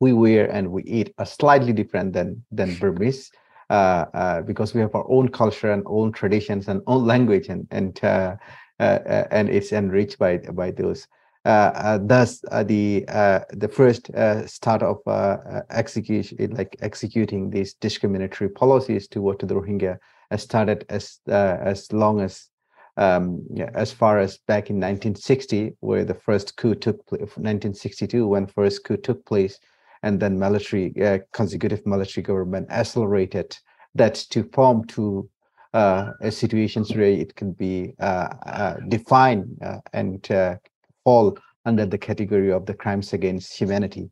we 0.00 0.12
wear 0.12 0.50
and 0.50 0.70
we 0.70 0.82
eat 0.82 1.14
are 1.18 1.26
slightly 1.26 1.72
different 1.72 2.12
than 2.12 2.44
than 2.50 2.74
Burmese. 2.80 3.30
Uh, 3.70 4.04
uh, 4.12 4.42
because 4.42 4.74
we 4.74 4.82
have 4.82 4.94
our 4.94 5.10
own 5.10 5.28
culture 5.28 5.72
and 5.72 5.82
own 5.86 6.12
traditions 6.12 6.68
and 6.68 6.82
own 6.86 7.06
language 7.06 7.48
and 7.48 7.66
and 7.70 8.04
uh, 8.04 8.36
uh 8.80 9.24
and 9.30 9.48
it's 9.48 9.72
enriched 9.72 10.18
by 10.18 10.36
by 10.52 10.70
those. 10.70 11.06
Uh, 11.44 11.72
uh, 11.74 11.98
thus, 12.00 12.40
the 12.40 13.04
the 13.50 13.68
first 13.68 14.10
start 14.46 14.82
of 14.82 14.98
execution, 15.70 16.50
like 16.52 16.76
executing 16.80 17.50
these 17.50 17.74
discriminatory 17.74 18.50
policies 18.50 19.08
toward 19.08 19.40
the 19.40 19.54
Rohingya, 19.54 19.98
started 20.36 20.84
as 20.88 21.18
as 21.26 21.92
long 21.92 22.20
as 22.20 22.48
um, 22.96 23.42
yeah, 23.52 23.70
as 23.74 23.92
far 23.92 24.18
as 24.18 24.38
back 24.46 24.70
in 24.70 24.76
1960, 24.76 25.72
where 25.80 26.04
the 26.04 26.14
first 26.14 26.56
coup 26.56 26.74
took 26.74 27.04
place, 27.06 27.20
1962, 27.20 28.26
when 28.26 28.46
first 28.46 28.84
coup 28.84 28.96
took 28.96 29.24
place, 29.24 29.58
and 30.02 30.20
then 30.20 30.38
military 30.38 30.92
uh, 31.02 31.18
consecutive 31.32 31.84
military 31.86 32.22
government 32.22 32.70
accelerated 32.70 33.56
that 33.94 34.14
to 34.14 34.44
form 34.52 34.84
two 34.86 35.28
uh, 35.74 36.12
situations 36.28 36.94
where 36.94 37.04
it 37.04 37.34
can 37.34 37.52
be 37.52 37.94
uh, 37.98 38.28
uh 38.44 38.76
defined 38.88 39.56
uh, 39.64 39.78
and 39.94 40.30
uh, 40.30 40.54
fall 41.04 41.36
under 41.64 41.86
the 41.86 41.98
category 41.98 42.50
of 42.50 42.66
the 42.66 42.74
crimes 42.74 43.12
against 43.12 43.56
humanity. 43.56 44.10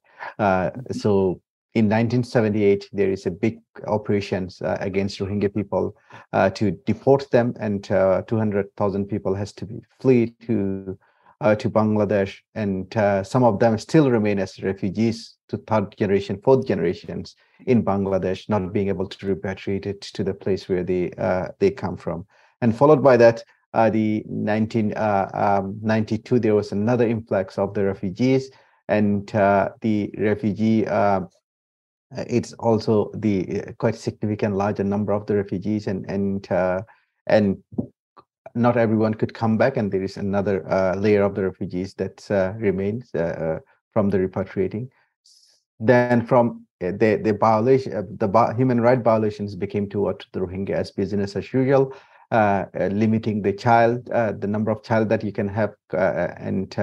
so 0.93 1.41
in 1.75 1.85
1978, 1.85 2.89
there 2.93 3.12
is 3.12 3.27
a 3.27 3.31
big 3.31 3.60
operations 3.86 4.60
against 4.60 5.20
Rohingya 5.20 5.55
people 5.55 5.97
to 6.33 6.70
deport 6.85 7.31
them, 7.31 7.55
and 7.60 7.85
200,000 7.85 9.07
people 9.07 9.35
has 9.35 9.52
to 9.52 9.67
be 9.67 9.81
flee 10.01 10.35
to 10.47 10.99
uh, 11.41 11.55
to 11.55 11.70
Bangladesh, 11.70 12.39
and 12.55 12.94
uh, 12.97 13.23
some 13.23 13.44
of 13.44 13.59
them 13.59 13.78
still 13.78 14.10
remain 14.10 14.39
as 14.39 14.62
refugees 14.62 15.36
to 15.49 15.57
third 15.57 15.97
generation, 15.97 16.41
fourth 16.43 16.67
generations 16.67 17.35
in 17.67 17.83
Bangladesh, 17.83 18.49
not 18.49 18.73
being 18.73 18.89
able 18.89 19.07
to 19.07 19.35
repatriate 19.35 19.86
it 19.86 20.01
to 20.02 20.23
the 20.23 20.35
place 20.35 20.69
where 20.69 20.85
they 20.85 21.10
uh, 21.12 21.49
they 21.59 21.70
come 21.70 21.97
from. 21.97 22.27
And 22.60 22.77
followed 22.77 23.02
by 23.02 23.17
that, 23.17 23.43
uh, 23.73 23.90
the 23.90 24.23
1992, 24.26 24.97
uh, 24.97 26.36
um, 26.36 26.40
there 26.40 26.55
was 26.55 26.73
another 26.73 27.07
influx 27.07 27.58
of 27.58 27.74
the 27.74 27.84
refugees, 27.84 28.50
and 28.89 29.34
uh, 29.34 29.70
the 29.81 30.12
refugee. 30.18 30.86
it's 32.12 32.52
also 32.55 33.12
the 33.15 33.62
quite 33.78 33.94
significant 33.94 34.57
larger 34.57 34.82
number 34.82 35.12
of 35.12 35.26
the 35.26 35.36
refugees 35.36 35.86
and 35.86 36.05
and 36.10 36.49
and 37.28 37.62
not 38.55 38.76
everyone 38.76 39.15
could 39.15 39.34
come 39.34 39.57
back, 39.57 39.76
and 39.76 39.92
there 39.92 40.02
is 40.02 40.16
another 40.16 40.68
uh, 40.70 40.97
layer 40.97 41.23
of 41.23 41.34
the 41.34 41.44
refugees 41.44 41.94
that 41.94 42.28
uh, 42.31 42.52
remains 42.57 43.15
uh, 43.15 43.58
from 43.92 44.10
the 44.10 44.18
repatriating. 44.18 44.89
Then 45.78 46.26
from 46.26 46.66
the 46.81 47.20
the 47.23 47.36
violation, 47.39 48.16
the 48.18 48.55
human 48.57 48.81
right 48.81 49.00
violations 49.00 49.55
became 49.55 49.89
toward 49.89 50.24
the 50.32 50.40
Rohingya 50.40 50.70
as 50.70 50.90
business 50.90 51.36
as 51.36 51.52
usual, 51.52 51.94
limiting 52.33 53.42
the 53.42 53.52
child, 53.52 54.07
the 54.07 54.47
number 54.47 54.70
of 54.70 54.83
child 54.83 55.09
that 55.09 55.25
you 55.25 55.33
can 55.33 55.49
have, 55.49 55.75
and 55.92 56.76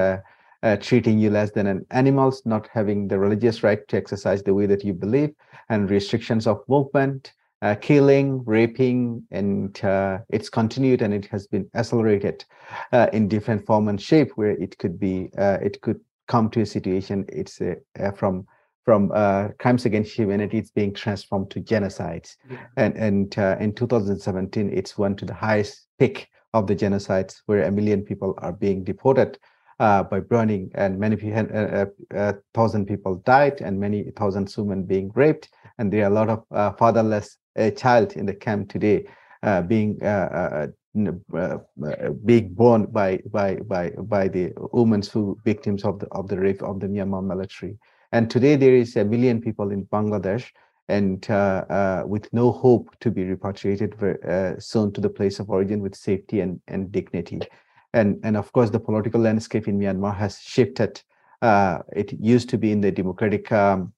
uh, 0.64 0.76
treating 0.77 1.19
you 1.19 1.30
less 1.30 1.51
than 1.51 1.67
an 1.67 1.85
animals, 1.92 2.42
not 2.45 2.67
having 2.74 3.08
the 3.08 3.17
religious 3.17 3.64
right 3.64 3.88
to 3.88 3.98
exercise 3.98 4.42
the 4.43 4.53
way 4.53 4.66
that 4.66 4.84
you 4.84 4.93
believe, 4.93 5.30
and 5.69 5.90
restrictions 5.90 6.48
of 6.48 6.61
movement, 6.67 7.34
uh, 7.61 7.76
killing, 7.76 8.43
raping, 8.45 9.24
and 9.32 9.84
uh, 9.84 10.19
it's 10.30 10.50
continued 10.50 11.01
and 11.01 11.14
it 11.14 11.26
has 11.26 11.48
been 11.48 11.69
accelerated 11.76 12.43
uh, 12.92 13.08
in 13.14 13.27
different 13.27 13.66
form 13.66 13.88
and 13.88 14.01
shape 14.01 14.32
where 14.35 14.51
it 14.51 14.77
could 14.77 15.00
be, 15.00 15.30
uh, 15.38 15.58
it 15.61 15.82
could 15.82 16.00
come 16.27 16.50
to 16.50 16.61
a 16.61 16.66
situation 16.66 17.26
it's 17.30 17.61
uh, 17.61 17.74
uh, 18.00 18.11
from 18.88 19.09
from 19.09 19.53
crimes 19.59 19.85
against 19.85 20.14
humanity, 20.14 20.57
it's 20.57 20.72
being 20.72 20.93
transformed 20.93 21.51
to 21.51 21.59
genocides. 21.59 22.38
Yeah. 22.49 22.57
And 22.77 22.95
and 22.95 23.38
uh, 23.38 23.57
in 23.59 23.74
2017, 23.74 24.72
it's 24.72 24.98
went 24.98 25.19
to 25.19 25.25
the 25.25 25.33
highest 25.33 25.88
peak 25.99 26.30
of 26.53 26.67
the 26.67 26.75
genocides 26.75 27.41
where 27.48 27.64
a 27.64 27.72
million 27.72 28.01
people 28.01 28.33
are 28.38 28.53
being 28.53 28.85
deported 28.85 29.38
uh, 29.80 30.03
by 30.03 30.22
burning 30.22 30.72
and 30.75 30.98
many 30.98 31.17
thousand 32.53 32.85
people 32.88 33.16
died 33.25 33.61
and 33.61 33.77
many 33.77 34.11
thousand 34.16 34.53
women 34.57 34.85
being 34.85 35.11
raped 35.16 35.49
and 35.77 35.91
there 35.91 36.03
are 36.06 36.11
a 36.11 36.14
lot 36.14 36.30
of 36.30 36.77
fatherless 36.77 37.38
a 37.57 37.69
child 37.72 38.14
in 38.14 38.25
the 38.25 38.33
camp 38.33 38.69
today 38.69 39.06
uh, 39.43 39.61
being 39.61 40.01
uh, 40.01 40.67
uh, 40.95 41.30
being 42.25 42.53
born 42.53 42.85
by 42.85 43.19
by 43.32 43.56
by 43.56 43.91
by 44.16 44.27
the 44.27 44.51
women 44.72 45.01
who 45.14 45.38
victims 45.43 45.83
of 45.83 45.99
the 45.99 46.07
of 46.07 46.27
the 46.27 46.40
rape 46.40 46.64
of 46.64 46.80
the 46.80 46.88
Myanmar 46.88 47.24
military. 47.24 47.77
And 48.11 48.30
today 48.30 48.56
there 48.56 48.76
is 48.76 48.95
a 48.95 49.03
million 49.03 49.42
people 49.42 49.72
in 49.72 49.86
Bangladesh 49.86 50.50
and 50.90 51.26
uh, 51.30 51.66
uh, 51.69 52.03
with 52.06 52.32
no 52.32 52.52
hope 52.52 52.95
to 53.02 53.11
be 53.11 53.26
repatriated 53.26 54.02
uh, 54.02 54.60
soon 54.60 54.94
to 54.94 55.02
the 55.02 55.10
place 55.10 55.40
of 55.40 55.50
origin 55.50 55.82
with 55.82 55.95
safety 55.95 56.40
and, 56.40 56.61
and 56.68 56.92
dignity. 56.92 57.42
And, 57.94 58.19
and 58.24 58.38
of 58.38 58.52
course, 58.53 58.69
the 58.69 58.80
political 58.80 59.19
landscape 59.19 59.68
in 59.68 59.80
Myanmar 59.80 60.16
has 60.16 60.40
shifted. 60.40 61.02
it 61.42 62.14
used 62.19 62.50
to 62.50 62.58
be 62.58 62.72
in 62.72 62.82
the 62.82 62.92
democratic 62.92 63.52
um, 63.52 63.94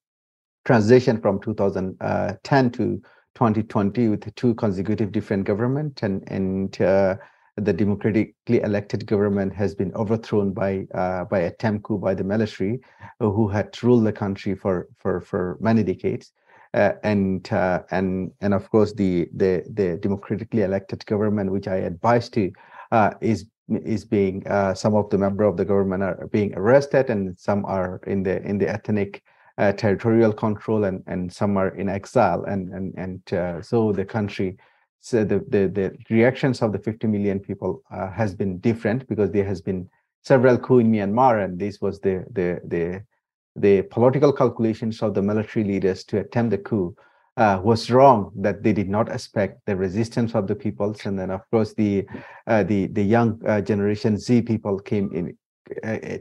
transition 0.65 1.21
from 1.21 1.39
2010 1.41 2.71
to 2.71 3.01
2020 3.35 4.09
with 4.09 4.35
two 4.35 4.53
consecutive 4.55 5.11
different 5.11 5.45
government 5.45 6.03
and 6.03 6.23
and 6.27 6.81
uh, 6.81 7.15
the 7.59 7.73
democratically 7.73 8.61
elected 8.61 9.05
government 9.05 9.53
has 9.53 9.75
been 9.75 9.93
overthrown 9.93 10.53
by 10.53 10.87
uh, 10.93 11.25
by 11.25 11.39
a 11.39 11.47
attempt 11.47 11.83
coup 11.83 11.97
by 11.97 12.13
the 12.13 12.23
military 12.23 12.79
uh, 13.19 13.29
who 13.29 13.47
had 13.47 13.81
ruled 13.83 14.05
the 14.05 14.11
country 14.11 14.55
for 14.55 14.87
for 14.97 15.21
for 15.21 15.57
many 15.59 15.83
decades 15.83 16.31
uh, 16.73 16.93
and 17.03 17.51
uh, 17.51 17.81
and 17.91 18.31
and 18.41 18.53
of 18.53 18.69
course 18.69 18.93
the 18.93 19.27
the 19.35 19.63
the 19.73 19.97
democratically 19.97 20.61
elected 20.63 21.05
government 21.05 21.51
which 21.51 21.67
I 21.67 21.77
advise 21.77 22.29
to 22.29 22.51
uh, 22.91 23.11
is 23.21 23.45
is 23.69 24.03
being 24.03 24.43
some 24.73 24.95
of 24.95 25.09
the 25.11 25.17
member 25.17 25.43
of 25.43 25.55
the 25.55 25.65
government 25.65 26.01
are 26.01 26.27
being 26.31 26.55
arrested 26.55 27.11
and 27.11 27.37
some 27.37 27.65
are 27.65 28.01
in 28.07 28.23
the 28.23 28.41
in 28.41 28.57
the 28.57 28.67
ethnic 28.67 29.21
uh, 29.59 29.73
territorial 29.73 30.31
control 30.31 30.85
and, 30.85 31.03
and 31.05 31.31
some 31.31 31.57
are 31.57 31.75
in 31.75 31.89
exile. 31.89 32.43
And, 32.45 32.69
and, 32.69 32.93
and 32.97 33.33
uh, 33.33 33.61
so 33.61 33.91
the 33.91 34.05
country, 34.05 34.57
so 34.99 35.23
the, 35.23 35.39
the, 35.49 35.67
the 35.67 35.97
reactions 36.09 36.61
of 36.61 36.71
the 36.71 36.79
50 36.79 37.07
million 37.07 37.39
people 37.39 37.81
uh, 37.91 38.11
has 38.11 38.35
been 38.35 38.59
different 38.59 39.07
because 39.07 39.31
there 39.31 39.45
has 39.45 39.61
been 39.61 39.89
several 40.23 40.57
coup 40.57 40.79
in 40.79 40.91
Myanmar 40.91 41.43
and 41.43 41.57
this 41.57 41.79
was 41.79 41.99
the, 42.01 42.25
the, 42.31 42.59
the, 42.65 43.03
the 43.55 43.83
political 43.83 44.33
calculations 44.33 45.01
of 45.01 45.13
the 45.13 45.21
military 45.21 45.65
leaders 45.65 46.03
to 46.05 46.19
attempt 46.19 46.51
the 46.51 46.57
coup 46.57 46.95
uh, 47.37 47.61
was 47.63 47.89
wrong 47.89 48.31
that 48.35 48.63
they 48.63 48.73
did 48.73 48.89
not 48.89 49.09
expect 49.09 49.65
the 49.65 49.75
resistance 49.75 50.35
of 50.35 50.47
the 50.47 50.55
peoples. 50.55 51.05
And 51.05 51.17
then 51.17 51.31
of 51.31 51.49
course 51.51 51.73
the 51.73 52.05
uh, 52.47 52.63
the 52.63 52.87
the 52.87 53.03
young 53.03 53.41
uh, 53.47 53.61
generation 53.61 54.17
z 54.17 54.41
people 54.41 54.77
came 54.79 55.09
in 55.13 55.37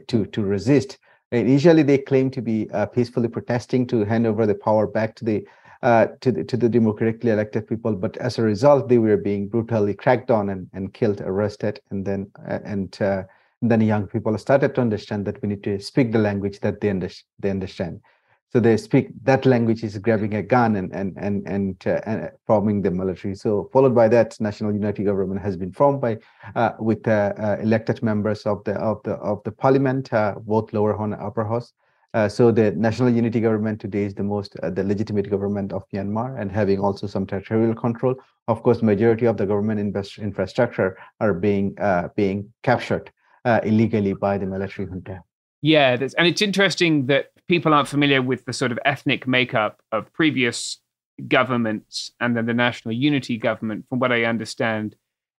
to 0.07 0.25
to 0.25 0.41
resist. 0.41 0.97
Initially, 1.31 1.83
they 1.83 1.99
claimed 1.99 2.33
to 2.33 2.41
be 2.41 2.69
uh, 2.71 2.87
peacefully 2.87 3.27
protesting 3.27 3.85
to 3.87 4.03
hand 4.03 4.25
over 4.25 4.47
the 4.47 4.55
power 4.55 4.87
back 4.87 5.15
to 5.15 5.25
the 5.25 5.45
uh, 5.81 6.07
to 6.21 6.31
the 6.31 6.43
to 6.43 6.57
the 6.57 6.69
democratically 6.69 7.31
elected 7.31 7.67
people, 7.67 7.93
but 7.93 8.17
as 8.17 8.37
a 8.37 8.41
result, 8.41 8.89
they 8.89 8.97
were 8.97 9.17
being 9.17 9.47
brutally 9.47 9.93
cracked 9.93 10.29
on 10.29 10.49
and, 10.49 10.67
and 10.73 10.93
killed, 10.93 11.21
arrested, 11.21 11.79
and 11.89 12.05
then 12.05 12.29
uh, 12.47 12.59
and, 12.65 12.97
uh, 13.01 13.23
and 13.61 13.71
then 13.71 13.81
young 13.81 14.07
people 14.07 14.37
started 14.37 14.75
to 14.75 14.81
understand 14.81 15.25
that 15.25 15.41
we 15.41 15.49
need 15.49 15.63
to 15.63 15.79
speak 15.79 16.11
the 16.11 16.19
language 16.19 16.59
that 16.59 16.81
they, 16.81 16.89
under, 16.89 17.09
they 17.39 17.49
understand. 17.49 18.01
So 18.51 18.59
they 18.59 18.77
speak 18.77 19.09
that 19.23 19.45
language 19.45 19.83
is 19.83 19.97
grabbing 19.99 20.33
a 20.33 20.41
gun 20.41 20.75
and 20.75 20.91
and 20.93 21.15
and 21.17 21.47
and, 21.47 21.87
uh, 21.87 22.01
and 22.05 22.31
forming 22.45 22.81
the 22.81 22.91
military. 22.91 23.35
So 23.35 23.69
followed 23.71 23.95
by 23.95 24.07
that 24.09 24.35
national 24.41 24.73
unity 24.73 25.03
government 25.03 25.41
has 25.41 25.55
been 25.55 25.71
formed 25.71 26.01
by 26.01 26.17
uh, 26.55 26.71
with 26.79 27.07
uh, 27.07 27.57
elected 27.61 28.01
members 28.01 28.45
of 28.45 28.63
the 28.65 28.73
of 28.73 29.01
the 29.03 29.13
of 29.13 29.43
the 29.43 29.51
parliament 29.51 30.09
both 30.45 30.73
lower 30.73 31.01
and 31.01 31.13
upper 31.13 31.45
house 31.45 31.73
Uh, 32.13 32.27
so 32.27 32.51
the 32.51 32.71
national 32.71 33.09
unity 33.09 33.39
government 33.39 33.79
today 33.79 34.03
is 34.03 34.15
the 34.15 34.23
most 34.23 34.55
uh, 34.63 34.69
the 34.69 34.83
legitimate 34.83 35.29
government 35.29 35.71
of 35.71 35.83
Myanmar 35.93 36.41
and 36.41 36.51
having 36.51 36.79
also 36.79 37.05
some 37.05 37.27
territorial 37.27 37.75
control. 37.75 38.15
Of 38.47 38.63
course, 38.63 38.81
majority 38.81 39.27
of 39.27 39.37
the 39.37 39.45
government 39.45 39.79
invest- 39.79 40.17
infrastructure 40.17 40.97
are 41.19 41.33
being 41.33 41.77
uh, 41.79 42.09
being 42.15 42.51
captured 42.63 43.11
uh, 43.45 43.59
illegally 43.63 44.13
by 44.13 44.39
the 44.39 44.47
military 44.47 44.87
junta. 44.87 45.21
Yeah, 45.61 45.97
and 46.17 46.27
it's 46.27 46.41
interesting 46.41 47.07
that 47.07 47.31
people 47.47 47.73
aren't 47.73 47.89
familiar 47.89 48.21
with 48.21 48.45
the 48.45 48.53
sort 48.53 48.71
of 48.71 48.79
ethnic 48.85 49.27
makeup 49.27 49.81
of 49.91 50.11
previous 50.13 50.77
governments 51.27 52.11
and 52.19 52.35
then 52.35 52.45
the 52.45 52.53
national 52.53 52.93
unity 52.93 53.37
government. 53.37 53.85
From 53.89 53.99
what 53.99 54.11
I 54.11 54.23
understand, 54.23 54.95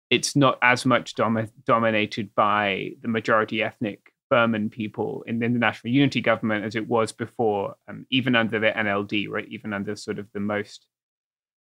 it's 0.10 0.36
not 0.36 0.60
as 0.62 0.86
much 0.86 1.16
dom- 1.16 1.50
dominated 1.66 2.36
by 2.36 2.92
the 3.02 3.08
majority 3.08 3.64
ethnic 3.64 4.09
Burman 4.30 4.70
people 4.70 5.24
in, 5.28 5.40
the 5.40 5.50
national 5.50 5.94
unity 5.94 6.22
government 6.22 6.66
as 6.66 6.76
it 6.76 6.88
was 6.88 7.12
before, 7.12 7.76
um, 7.88 8.06
even 8.10 8.36
under 8.36 8.60
the 8.60 8.72
NLD, 8.72 9.30
right? 9.30 9.48
Even 9.50 9.74
under 9.74 9.96
sort 9.96 10.20
of 10.20 10.28
the 10.34 10.40
most 10.40 10.86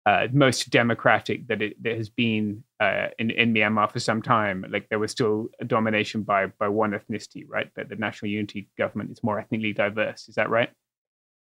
uh, 0.06 0.28
most 0.34 0.72
democratic 0.72 1.48
that 1.48 1.62
it 1.62 1.82
that 1.84 1.96
has 1.96 2.10
been 2.10 2.64
uh, 2.80 3.08
in 3.20 3.30
in 3.30 3.54
Myanmar 3.54 3.92
for 3.92 4.00
some 4.00 4.22
time. 4.22 4.66
Like 4.70 4.90
there 4.90 5.00
was 5.00 5.12
still 5.12 5.50
a 5.60 5.66
domination 5.66 6.24
by 6.24 6.48
by 6.48 6.68
one 6.68 6.92
ethnicity, 6.92 7.46
right? 7.48 7.70
But 7.76 7.90
the 7.90 7.96
national 7.96 8.32
unity 8.32 8.70
government 8.78 9.12
is 9.12 9.24
more 9.24 9.40
ethnically 9.40 9.74
diverse. 9.74 10.28
Is 10.28 10.36
that 10.36 10.50
right? 10.50 10.70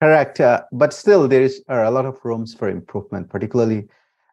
Correct, 0.03 0.41
uh, 0.41 0.63
but 0.73 0.93
still 0.93 1.29
there 1.29 1.43
is 1.43 1.63
a 1.69 1.91
lot 1.91 2.07
of 2.07 2.19
rooms 2.25 2.55
for 2.55 2.69
improvement. 2.69 3.31
Particularly, 3.31 3.89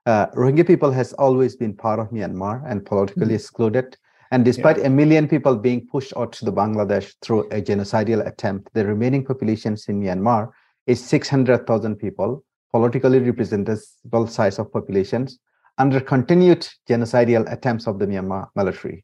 uh, 0.06 0.28
Rohingya 0.28 0.66
people 0.66 0.92
has 0.92 1.14
always 1.14 1.56
been 1.56 1.74
part 1.74 2.00
of 2.00 2.10
Myanmar 2.10 2.64
and 2.70 2.86
politically 2.86 3.26
mm-hmm. 3.26 3.36
excluded. 3.36 3.96
And 4.32 4.46
despite 4.46 4.78
yeah. 4.78 4.86
a 4.86 4.90
million 4.90 5.28
people 5.28 5.56
being 5.56 5.88
pushed 5.88 6.14
out 6.16 6.32
to 6.34 6.46
the 6.46 6.54
Bangladesh 6.54 7.14
through 7.22 7.48
a 7.50 7.62
genocidal 7.62 8.26
attempt, 8.28 8.70
the 8.74 8.86
remaining 8.86 9.26
populations 9.26 9.88
in 9.88 10.00
Myanmar 10.00 10.52
is 10.86 11.04
600,000 11.04 11.96
people, 11.96 12.44
politically 12.72 13.20
representable 13.20 14.28
size 14.28 14.60
of 14.60 14.72
populations, 14.72 15.40
under 15.80 16.00
continued 16.00 16.68
genocidal 16.88 17.52
attempts 17.52 17.88
of 17.88 17.98
the 17.98 18.06
Myanmar 18.06 18.48
military. 18.56 19.04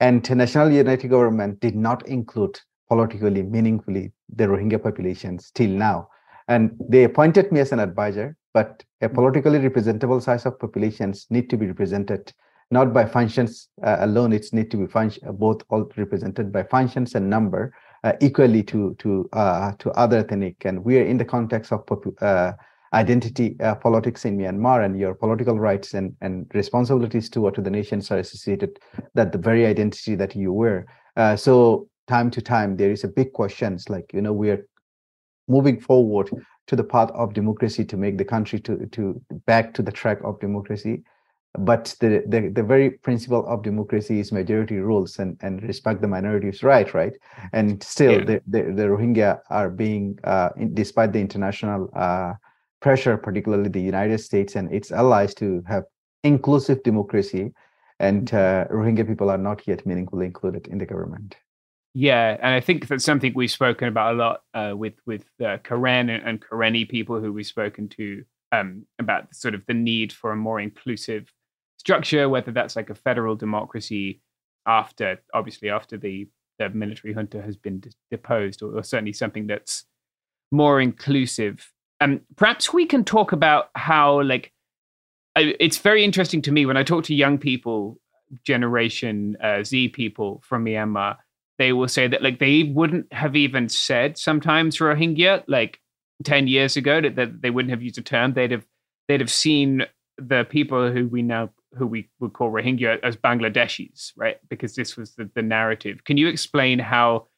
And 0.00 0.24
the 0.24 0.34
National 0.34 0.70
Unity 0.72 1.08
Government 1.08 1.60
did 1.60 1.76
not 1.76 2.06
include 2.08 2.58
politically 2.88 3.42
meaningfully 3.42 4.12
the 4.34 4.44
Rohingya 4.44 4.82
populations 4.82 5.52
till 5.54 5.70
now. 5.70 6.08
And 6.48 6.72
they 6.88 7.04
appointed 7.04 7.52
me 7.52 7.60
as 7.60 7.70
an 7.70 7.78
advisor, 7.78 8.36
but 8.52 8.82
a 9.00 9.08
politically 9.08 9.58
representable 9.60 10.20
size 10.20 10.46
of 10.46 10.58
populations 10.58 11.26
need 11.30 11.48
to 11.50 11.56
be 11.56 11.66
represented 11.66 12.32
not 12.70 12.92
by 12.92 13.04
functions 13.04 13.68
uh, 13.82 13.96
alone. 14.00 14.32
It's 14.32 14.52
need 14.52 14.70
to 14.70 14.76
be 14.76 14.86
function 14.86 15.26
uh, 15.28 15.32
both 15.32 15.62
all 15.70 15.90
represented 15.96 16.52
by 16.52 16.62
functions 16.62 17.14
and 17.14 17.28
number 17.28 17.74
uh, 18.04 18.12
equally 18.20 18.62
to 18.64 18.94
to 18.98 19.28
uh, 19.32 19.72
to 19.78 19.90
other 19.92 20.18
ethnic. 20.18 20.64
And 20.64 20.84
we 20.84 20.98
are 20.98 21.04
in 21.04 21.18
the 21.18 21.24
context 21.24 21.72
of 21.72 21.84
uh, 22.20 22.52
identity 22.92 23.56
uh, 23.60 23.74
politics 23.74 24.24
in 24.24 24.38
Myanmar, 24.38 24.84
and 24.84 24.98
your 24.98 25.14
political 25.14 25.58
rights 25.58 25.94
and 25.94 26.14
and 26.20 26.46
responsibilities 26.54 27.28
to 27.30 27.40
what 27.40 27.54
to 27.54 27.60
the 27.60 27.70
nations 27.70 28.10
are 28.10 28.18
associated 28.18 28.78
that 29.14 29.32
the 29.32 29.38
very 29.38 29.66
identity 29.66 30.14
that 30.14 30.36
you 30.36 30.52
wear. 30.52 30.86
so 31.36 31.88
time 32.08 32.30
to 32.30 32.42
time 32.42 32.76
there 32.76 32.90
is 32.90 33.04
a 33.04 33.08
big 33.08 33.32
questions 33.32 33.88
like 33.88 34.12
you 34.12 34.20
know 34.20 34.32
we 34.32 34.50
are 34.50 34.66
moving 35.46 35.78
forward 35.78 36.28
to 36.66 36.74
the 36.74 36.82
path 36.82 37.10
of 37.12 37.34
democracy 37.34 37.84
to 37.84 37.96
make 37.96 38.16
the 38.18 38.24
country 38.24 38.58
to 38.58 38.86
to 38.86 39.20
back 39.46 39.74
to 39.74 39.82
the 39.82 39.92
track 39.92 40.18
of 40.24 40.40
democracy 40.40 41.02
but 41.58 41.96
the, 42.00 42.22
the, 42.26 42.48
the 42.48 42.62
very 42.62 42.90
principle 42.90 43.44
of 43.46 43.62
democracy 43.62 44.20
is 44.20 44.30
majority 44.30 44.76
rules 44.76 45.18
and, 45.18 45.36
and 45.42 45.62
respect 45.62 46.00
the 46.00 46.08
minorities 46.08 46.62
right 46.62 46.94
right 46.94 47.14
and 47.52 47.82
still 47.82 48.12
yeah. 48.12 48.24
the, 48.24 48.42
the, 48.46 48.62
the 48.72 48.82
rohingya 48.84 49.40
are 49.50 49.68
being 49.68 50.18
uh, 50.24 50.50
in, 50.56 50.72
despite 50.74 51.12
the 51.12 51.18
international 51.18 51.90
uh, 51.96 52.32
pressure 52.80 53.16
particularly 53.16 53.68
the 53.68 53.80
united 53.80 54.18
states 54.18 54.54
and 54.54 54.72
its 54.72 54.92
allies 54.92 55.34
to 55.34 55.62
have 55.66 55.84
inclusive 56.22 56.82
democracy 56.84 57.52
and 57.98 58.30
mm-hmm. 58.30 58.72
uh, 58.72 58.76
rohingya 58.76 59.06
people 59.06 59.28
are 59.28 59.38
not 59.38 59.66
yet 59.66 59.84
meaningfully 59.84 60.26
included 60.26 60.66
in 60.68 60.78
the 60.78 60.86
government 60.86 61.36
yeah, 61.92 62.36
and 62.40 62.54
I 62.54 62.60
think 62.60 62.86
that's 62.86 63.04
something 63.04 63.32
we've 63.34 63.50
spoken 63.50 63.88
about 63.88 64.14
a 64.14 64.16
lot 64.16 64.42
uh, 64.54 64.76
with 64.76 64.94
with 65.06 65.24
uh, 65.44 65.58
Karen 65.64 66.08
and, 66.08 66.22
and 66.24 66.40
Karenni 66.40 66.88
people 66.88 67.20
who 67.20 67.32
we've 67.32 67.44
spoken 67.44 67.88
to 67.88 68.24
um, 68.52 68.86
about 69.00 69.34
sort 69.34 69.56
of 69.56 69.66
the 69.66 69.74
need 69.74 70.12
for 70.12 70.30
a 70.30 70.36
more 70.36 70.60
inclusive 70.60 71.32
structure, 71.80 72.28
whether 72.28 72.52
that's 72.52 72.76
like 72.76 72.90
a 72.90 72.94
federal 72.94 73.34
democracy 73.34 74.20
after, 74.66 75.18
obviously, 75.32 75.70
after 75.70 75.96
the, 75.96 76.28
the 76.58 76.68
military 76.68 77.14
junta 77.14 77.40
has 77.40 77.56
been 77.56 77.82
deposed, 78.10 78.62
or, 78.62 78.76
or 78.76 78.82
certainly 78.82 79.14
something 79.14 79.46
that's 79.46 79.86
more 80.52 80.78
inclusive. 80.80 81.72
Um, 82.02 82.20
perhaps 82.36 82.72
we 82.72 82.84
can 82.84 83.02
talk 83.04 83.32
about 83.32 83.70
how, 83.74 84.22
like, 84.22 84.52
I, 85.34 85.54
it's 85.58 85.78
very 85.78 86.04
interesting 86.04 86.42
to 86.42 86.52
me 86.52 86.66
when 86.66 86.76
I 86.76 86.82
talk 86.82 87.04
to 87.04 87.14
young 87.14 87.38
people, 87.38 87.98
Generation 88.44 89.36
uh, 89.42 89.64
Z 89.64 89.88
people 89.88 90.42
from 90.44 90.64
Myanmar. 90.64 91.16
They 91.58 91.72
will 91.72 91.88
say 91.88 92.08
that 92.08 92.22
like 92.22 92.38
they 92.38 92.62
wouldn't 92.62 93.12
have 93.12 93.36
even 93.36 93.68
said 93.68 94.18
sometimes 94.18 94.78
Rohingya 94.78 95.44
like 95.46 95.80
ten 96.24 96.46
years 96.46 96.76
ago 96.76 97.00
that 97.00 97.42
they 97.42 97.50
wouldn't 97.50 97.70
have 97.70 97.82
used 97.82 97.98
a 97.98 98.02
term. 98.02 98.32
They'd 98.32 98.52
have 98.52 98.66
they'd 99.08 99.20
have 99.20 99.30
seen 99.30 99.84
the 100.16 100.44
people 100.44 100.92
who 100.92 101.06
we 101.08 101.22
now 101.22 101.50
who 101.76 101.86
we 101.86 102.08
would 102.18 102.32
call 102.32 102.50
Rohingya 102.50 102.98
as 103.02 103.16
Bangladeshis, 103.16 104.12
right? 104.16 104.36
Because 104.48 104.74
this 104.74 104.96
was 104.96 105.14
the, 105.14 105.30
the 105.34 105.42
narrative. 105.42 106.04
Can 106.04 106.16
you 106.16 106.28
explain 106.28 106.78
how 106.78 107.28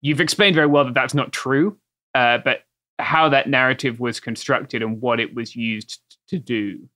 you've 0.00 0.20
explained 0.20 0.54
very 0.54 0.66
well 0.66 0.84
that 0.84 0.94
that's 0.94 1.14
not 1.14 1.32
true, 1.32 1.78
uh, 2.14 2.38
but 2.38 2.60
how 2.98 3.28
that 3.28 3.48
narrative 3.48 4.00
was 4.00 4.20
constructed 4.20 4.82
and 4.82 5.00
what 5.00 5.20
it 5.20 5.34
was 5.34 5.54
used 5.54 6.00
to 6.28 6.38
do? 6.38 6.88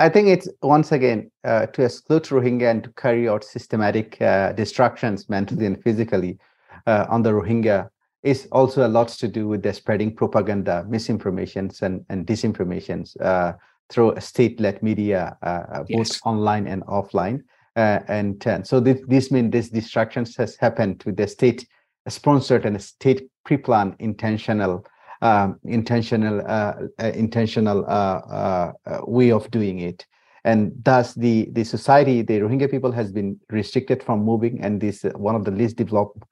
I 0.00 0.08
think 0.08 0.28
it's 0.28 0.48
once 0.62 0.92
again 0.92 1.30
uh, 1.44 1.66
to 1.66 1.84
exclude 1.84 2.24
Rohingya 2.24 2.70
and 2.70 2.84
to 2.84 2.90
carry 2.90 3.28
out 3.28 3.42
systematic 3.42 4.20
uh, 4.22 4.52
destructions 4.52 5.28
mentally 5.28 5.66
and 5.66 5.82
physically 5.82 6.38
uh, 6.86 7.06
on 7.08 7.22
the 7.22 7.30
Rohingya 7.30 7.88
is 8.22 8.46
also 8.52 8.86
a 8.86 8.88
lot 8.88 9.08
to 9.08 9.28
do 9.28 9.48
with 9.48 9.62
the 9.62 9.72
spreading 9.72 10.14
propaganda, 10.14 10.84
misinformations, 10.88 11.82
and, 11.82 12.04
and 12.08 12.26
disinformations 12.26 13.20
uh, 13.20 13.52
through 13.90 14.14
state-led 14.20 14.82
media, 14.82 15.36
uh, 15.42 15.46
uh 15.46 15.78
both 15.78 16.08
yes. 16.08 16.20
online 16.24 16.66
and 16.66 16.84
offline. 16.84 17.40
Uh, 17.76 18.00
and 18.08 18.44
uh, 18.46 18.62
so 18.64 18.80
this, 18.80 19.00
this 19.06 19.30
means 19.30 19.52
this 19.52 19.68
distractions 19.68 20.36
has 20.36 20.56
happened 20.56 21.02
with 21.06 21.16
the 21.16 21.28
state-sponsored 21.28 22.66
and 22.66 22.82
state 22.82 23.28
pre-planned 23.44 23.94
intentional 24.00 24.84
um, 25.20 25.58
intentional 25.64 26.40
uh, 26.46 26.74
uh, 27.00 27.12
intentional 27.14 27.84
uh, 27.88 28.72
way 29.04 29.32
of 29.32 29.50
doing 29.50 29.80
it 29.80 30.06
and 30.44 30.72
thus 30.84 31.14
the 31.14 31.48
the 31.52 31.64
society 31.64 32.22
the 32.22 32.38
rohingya 32.38 32.70
people 32.70 32.92
has 32.92 33.10
been 33.10 33.38
restricted 33.50 34.00
from 34.02 34.24
moving 34.24 34.60
and 34.60 34.80
this 34.80 35.02
one 35.16 35.34
of 35.34 35.44
the 35.44 35.50
least 35.50 35.76
developed 35.76 36.22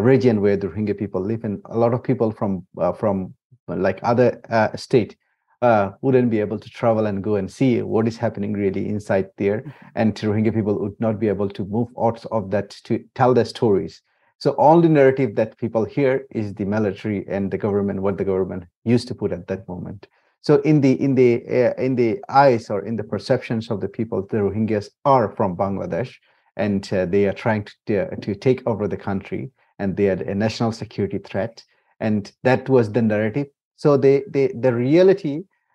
region 0.00 0.40
where 0.40 0.56
the 0.56 0.68
rohingya 0.68 0.96
people 0.98 1.20
live 1.20 1.44
and 1.44 1.60
a 1.66 1.76
lot 1.76 1.92
of 1.92 2.02
people 2.02 2.30
from 2.30 2.66
from 2.96 3.34
like 3.68 4.00
other 4.02 4.40
state 4.74 5.16
uh, 5.64 5.92
wouldn't 6.02 6.30
be 6.30 6.40
able 6.40 6.58
to 6.58 6.70
travel 6.70 7.06
and 7.06 7.24
go 7.28 7.36
and 7.36 7.50
see 7.50 7.80
what 7.80 8.06
is 8.06 8.18
happening 8.24 8.52
really 8.52 8.88
inside 8.94 9.28
there. 9.38 9.60
Mm-hmm. 9.60 10.00
And 10.00 10.14
Rohingya 10.14 10.54
people 10.54 10.78
would 10.80 11.00
not 11.00 11.18
be 11.18 11.28
able 11.28 11.48
to 11.48 11.64
move 11.64 11.88
out 12.06 12.24
of 12.36 12.50
that 12.50 12.70
to 12.86 13.02
tell 13.14 13.32
their 13.34 13.50
stories. 13.56 14.02
So 14.38 14.50
all 14.52 14.82
the 14.82 14.88
narrative 14.88 15.36
that 15.36 15.56
people 15.56 15.84
hear 15.84 16.26
is 16.30 16.52
the 16.54 16.66
military 16.66 17.24
and 17.28 17.50
the 17.50 17.62
government, 17.66 18.02
what 18.02 18.18
the 18.18 18.30
government 18.32 18.64
used 18.84 19.08
to 19.08 19.14
put 19.14 19.32
at 19.32 19.46
that 19.46 19.66
moment. 19.66 20.06
So 20.42 20.60
in 20.70 20.82
the 20.82 20.92
in 21.06 21.14
the 21.14 21.30
uh, 21.58 21.82
in 21.86 21.96
the 21.96 22.10
eyes 22.28 22.68
or 22.68 22.84
in 22.84 22.96
the 22.96 23.08
perceptions 23.14 23.70
of 23.70 23.80
the 23.80 23.88
people, 23.88 24.26
the 24.30 24.42
Rohingyas 24.46 24.88
are 25.06 25.26
from 25.36 25.56
Bangladesh, 25.56 26.12
and 26.56 26.82
uh, 26.92 27.06
they 27.06 27.24
are 27.28 27.38
trying 27.44 27.66
to 27.86 27.94
uh, 28.02 28.16
to 28.24 28.34
take 28.46 28.60
over 28.66 28.86
the 28.86 29.02
country, 29.08 29.42
and 29.78 29.96
they 29.96 30.08
are 30.10 30.22
a 30.32 30.34
national 30.34 30.72
security 30.72 31.20
threat, 31.28 31.64
and 32.00 32.32
that 32.42 32.68
was 32.68 32.92
the 32.92 33.00
narrative. 33.00 33.48
So 33.76 33.96
they, 33.96 34.16
they 34.28 34.46
the 34.48 34.74
reality 34.74 35.34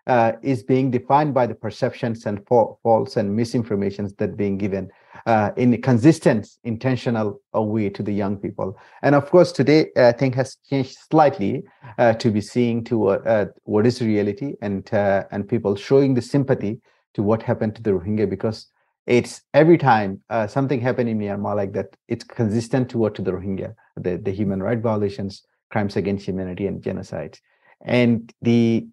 uh, 0.09 0.33
is 0.41 0.63
being 0.63 0.89
defined 0.89 1.35
by 1.35 1.45
the 1.45 1.53
perceptions 1.53 2.25
and 2.25 2.39
fa- 2.47 2.73
false 2.81 3.15
and 3.15 3.38
misinformations 3.38 4.17
that 4.17 4.35
being 4.35 4.57
given 4.57 4.89
uh, 5.27 5.51
in 5.55 5.71
a 5.73 5.77
consistent, 5.77 6.49
intentional 6.63 7.39
uh, 7.55 7.61
way 7.61 7.89
to 7.89 8.01
the 8.01 8.11
young 8.11 8.35
people. 8.35 8.75
And 9.03 9.13
of 9.13 9.29
course, 9.29 9.51
today 9.51 9.91
I 9.95 10.11
think 10.11 10.33
has 10.33 10.57
changed 10.67 10.97
slightly 11.11 11.63
uh, 11.99 12.13
to 12.13 12.31
be 12.31 12.41
seeing 12.41 12.83
to 12.85 13.09
uh, 13.09 13.45
what 13.63 13.85
is 13.85 14.01
reality 14.01 14.55
and 14.63 14.91
uh, 14.91 15.25
and 15.31 15.47
people 15.47 15.75
showing 15.75 16.15
the 16.15 16.23
sympathy 16.23 16.81
to 17.13 17.21
what 17.21 17.43
happened 17.43 17.75
to 17.75 17.83
the 17.83 17.91
Rohingya 17.91 18.27
because 18.27 18.67
it's 19.05 19.41
every 19.53 19.77
time 19.77 20.21
something 20.47 20.79
happened 20.81 21.09
in 21.09 21.17
Myanmar 21.17 21.55
like 21.55 21.73
that, 21.73 21.95
it's 22.07 22.23
consistent 22.23 22.89
toward 22.89 23.15
to 23.15 23.23
the 23.23 23.31
Rohingya, 23.31 23.73
the, 23.97 24.17
the 24.17 24.31
human 24.31 24.61
right 24.61 24.77
violations, 24.77 25.41
crimes 25.71 25.95
against 25.95 26.27
humanity, 26.27 26.67
and 26.67 26.83
genocide. 26.83 27.39
And 27.81 28.31
the 28.43 28.88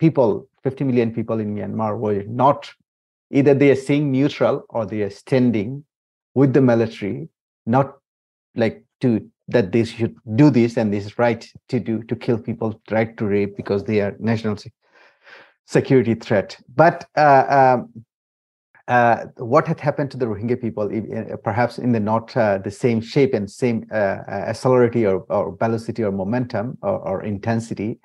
people, 0.00 0.48
50 0.64 0.84
million 0.84 1.14
people 1.14 1.38
in 1.38 1.54
Myanmar 1.54 1.96
were 1.98 2.24
not 2.24 2.72
either 3.30 3.54
they 3.54 3.70
are 3.70 3.76
staying 3.76 4.10
neutral 4.10 4.64
or 4.70 4.86
they 4.86 5.02
are 5.02 5.10
standing 5.10 5.84
with 6.34 6.52
the 6.52 6.60
military, 6.60 7.28
not 7.66 7.98
like 8.56 8.84
to 9.02 9.30
that 9.48 9.72
they 9.72 9.84
should 9.84 10.16
do 10.36 10.48
this 10.48 10.76
and 10.76 10.92
this 10.92 11.06
is 11.06 11.18
right 11.18 11.46
to 11.68 11.80
do 11.80 12.02
to 12.04 12.16
kill 12.16 12.38
people, 12.38 12.80
right 12.90 13.16
to 13.16 13.26
rape 13.26 13.56
because 13.56 13.84
they 13.84 14.00
are 14.00 14.16
national 14.18 14.56
security 15.66 16.14
threat. 16.14 16.56
But 16.74 17.06
uh, 17.16 17.76
um, 17.78 18.04
uh, 18.88 19.26
what 19.36 19.68
had 19.68 19.80
happened 19.80 20.10
to 20.12 20.16
the 20.16 20.26
Rohingya 20.26 20.60
people, 20.60 20.84
uh, 20.84 21.36
perhaps 21.36 21.78
in 21.78 21.92
the 21.92 22.00
not 22.00 22.36
uh, 22.36 22.58
the 22.58 22.70
same 22.70 23.00
shape 23.00 23.34
and 23.34 23.48
same 23.48 23.86
uh, 23.92 24.52
uh 24.54 24.54
or, 24.64 25.24
or, 25.28 25.56
velocity 25.56 26.02
or 26.02 26.10
momentum 26.10 26.76
or, 26.82 26.98
or 26.98 27.22
intensity, 27.24 28.00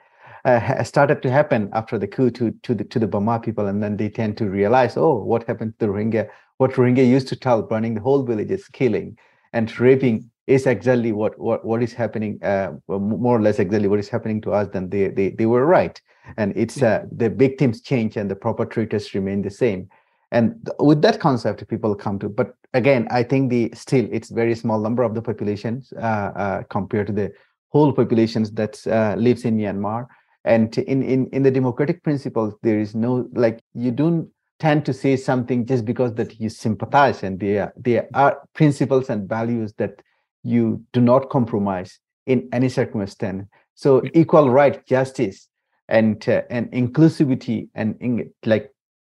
uh, 0.45 0.83
started 0.83 1.21
to 1.23 1.31
happen 1.31 1.69
after 1.73 1.97
the 1.97 2.07
coup 2.07 2.29
to 2.31 2.51
to 2.63 2.75
the 2.75 2.83
to 2.85 2.99
the 2.99 3.07
Bamar 3.07 3.43
people, 3.43 3.67
and 3.67 3.81
then 3.81 3.97
they 3.97 4.09
tend 4.09 4.37
to 4.37 4.45
realize, 4.45 4.95
oh, 4.95 5.15
what 5.15 5.43
happened 5.47 5.73
to 5.79 5.87
the 5.87 5.91
Rohingya? 5.91 6.29
What 6.57 6.73
Rohingya 6.73 7.07
used 7.07 7.27
to 7.29 7.35
tell, 7.35 7.61
burning 7.61 7.95
the 7.95 8.01
whole 8.01 8.23
villages, 8.23 8.67
killing 8.69 9.17
and 9.53 9.79
raping 9.79 10.29
is 10.47 10.67
exactly 10.67 11.11
what 11.11 11.39
what 11.39 11.65
what 11.65 11.81
is 11.81 11.93
happening 11.93 12.37
uh, 12.43 12.71
more 12.87 13.37
or 13.37 13.41
less 13.41 13.57
exactly 13.57 13.87
what 13.87 13.99
is 13.99 14.09
happening 14.09 14.39
to 14.41 14.51
us 14.51 14.67
then 14.71 14.89
they 14.89 15.07
they, 15.07 15.29
they 15.31 15.47
were 15.47 15.65
right. 15.65 15.99
And 16.37 16.53
it's 16.55 16.81
uh, 16.81 17.05
the 17.11 17.29
victims 17.29 17.81
change 17.81 18.17
and 18.17 18.29
the 18.29 18.35
perpetrators 18.35 19.13
remain 19.13 19.41
the 19.43 19.51
same. 19.51 19.89
And 20.31 20.69
with 20.79 21.01
that 21.03 21.19
concept 21.19 21.67
people 21.67 21.95
come 21.95 22.19
to 22.19 22.27
but 22.27 22.55
again 22.73 23.07
i 23.09 23.23
think 23.23 23.49
the 23.49 23.71
still 23.73 24.07
it's 24.11 24.29
very 24.29 24.53
small 24.53 24.79
number 24.81 25.03
of 25.03 25.15
the 25.15 25.21
populations 25.21 25.93
uh, 25.93 26.31
uh 26.43 26.63
compared 26.63 27.07
to 27.07 27.13
the 27.13 27.31
whole 27.69 27.93
populations 27.93 28.51
that 28.51 28.85
uh, 28.87 29.15
lives 29.17 29.45
in 29.45 29.57
myanmar 29.57 30.07
and 30.45 30.77
in, 30.77 31.03
in 31.03 31.27
in 31.27 31.43
the 31.43 31.51
democratic 31.51 32.01
principles 32.03 32.53
there 32.63 32.79
is 32.79 32.95
no 32.95 33.27
like 33.33 33.59
you 33.73 33.91
don't 33.91 34.29
tend 34.59 34.85
to 34.85 34.93
say 34.93 35.17
something 35.17 35.65
just 35.65 35.83
because 35.83 36.13
that 36.13 36.39
you 36.39 36.49
sympathize 36.49 37.23
and 37.23 37.39
there 37.39 37.73
there 37.75 38.07
are 38.13 38.41
principles 38.53 39.09
and 39.09 39.27
values 39.27 39.73
that 39.77 40.01
you 40.43 40.81
do 40.93 41.01
not 41.01 41.29
compromise 41.29 41.99
in 42.25 42.47
any 42.53 42.69
circumstance. 42.69 43.47
So 43.73 44.03
equal 44.13 44.49
right, 44.49 44.85
justice, 44.85 45.49
and 45.89 46.27
uh, 46.29 46.43
and 46.49 46.71
inclusivity, 46.71 47.67
and 47.75 47.95
in, 47.99 48.31
like 48.45 48.71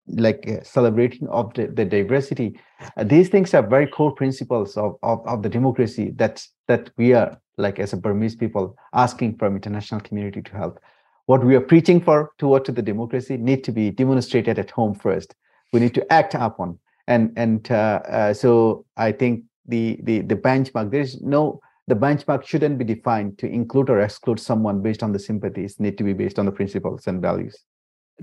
like 0.08 0.44
uh, 0.50 0.64
celebrating 0.64 1.28
of 1.28 1.54
the, 1.54 1.68
the 1.68 1.86
diversity. 1.86 2.60
Uh, 2.98 3.04
these 3.04 3.30
things 3.30 3.54
are 3.54 3.66
very 3.66 3.86
core 3.86 4.14
principles 4.14 4.76
of, 4.76 4.96
of, 5.04 5.26
of 5.28 5.44
the 5.44 5.50
democracy 5.50 6.12
that 6.16 6.44
that 6.68 6.90
we 6.98 7.14
are 7.14 7.40
like 7.58 7.80
as 7.80 7.94
a 7.94 7.98
Burmese 7.98 8.36
people 8.36 8.76
asking 8.94 9.38
from 9.38 9.56
international 9.56 10.02
community 10.02 10.42
to 10.42 10.52
help. 10.52 10.80
What 11.30 11.46
we 11.46 11.56
are 11.56 11.62
preaching 11.62 12.02
for 12.02 12.32
toward 12.40 12.66
to 12.66 12.72
the 12.72 12.82
democracy 12.82 13.38
need 13.38 13.64
to 13.66 13.72
be 13.72 13.92
demonstrated 13.92 14.58
at 14.58 14.72
home 14.72 14.96
first. 14.96 15.36
We 15.72 15.80
need 15.80 15.94
to 15.94 16.12
act 16.12 16.34
upon, 16.34 16.80
and 17.06 17.32
and 17.36 17.72
uh, 17.72 18.02
uh 18.18 18.34
so 18.34 18.84
I 18.98 19.12
think 19.12 19.44
the, 19.68 20.00
the, 20.02 20.22
the 20.22 20.36
benchmark. 20.36 20.90
There 20.90 21.02
is 21.02 21.22
no, 21.22 21.60
the 21.86 21.94
benchmark 21.94 22.48
shouldn't 22.48 22.80
be 22.80 22.84
defined 22.84 23.38
to 23.38 23.48
include 23.48 23.92
or 23.92 24.02
exclude 24.02 24.40
someone 24.40 24.82
based 24.82 25.04
on 25.04 25.12
the 25.12 25.20
sympathies, 25.20 25.80
need 25.80 26.00
to 26.00 26.04
be 26.04 26.14
based 26.14 26.40
on 26.40 26.48
the 26.48 26.52
principles 26.52 27.06
and 27.06 27.22
values. 27.22 27.56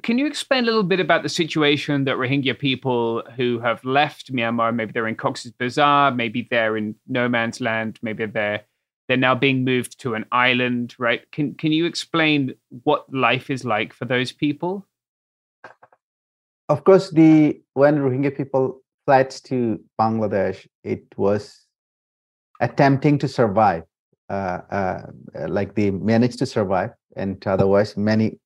Can 0.02 0.18
you 0.18 0.26
explain 0.26 0.64
a 0.64 0.66
little 0.66 0.82
bit 0.82 0.98
about 0.98 1.22
the 1.22 1.28
situation 1.28 2.06
that 2.06 2.16
Rohingya 2.16 2.58
people 2.58 3.22
who 3.36 3.60
have 3.60 3.84
left 3.84 4.32
Myanmar, 4.32 4.74
maybe 4.74 4.90
they're 4.90 5.06
in 5.06 5.14
Cox's 5.14 5.52
Bazar, 5.52 6.10
maybe 6.10 6.48
they're 6.50 6.76
in 6.76 6.96
no 7.06 7.28
man's 7.28 7.60
land, 7.60 8.00
maybe 8.02 8.26
they're 8.26 8.64
they're 9.08 9.16
now 9.16 9.34
being 9.34 9.64
moved 9.64 10.00
to 10.00 10.14
an 10.14 10.24
island, 10.32 10.94
right? 10.98 11.30
Can 11.32 11.54
can 11.54 11.72
you 11.72 11.86
explain 11.86 12.54
what 12.84 13.12
life 13.12 13.50
is 13.50 13.64
like 13.64 13.92
for 13.92 14.04
those 14.04 14.32
people? 14.32 14.86
Of 16.68 16.84
course, 16.84 17.10
the 17.10 17.60
when 17.74 17.98
Rohingya 17.98 18.36
people 18.36 18.82
fled 19.04 19.30
to 19.44 19.80
Bangladesh, 20.00 20.66
it 20.82 21.04
was 21.16 21.66
attempting 22.60 23.18
to 23.18 23.28
survive. 23.28 23.84
Uh, 24.28 24.60
uh, 24.70 25.02
like 25.46 25.76
they 25.76 25.92
managed 25.92 26.40
to 26.40 26.46
survive, 26.46 26.90
and 27.16 27.46
otherwise 27.46 27.96
many 27.96 28.40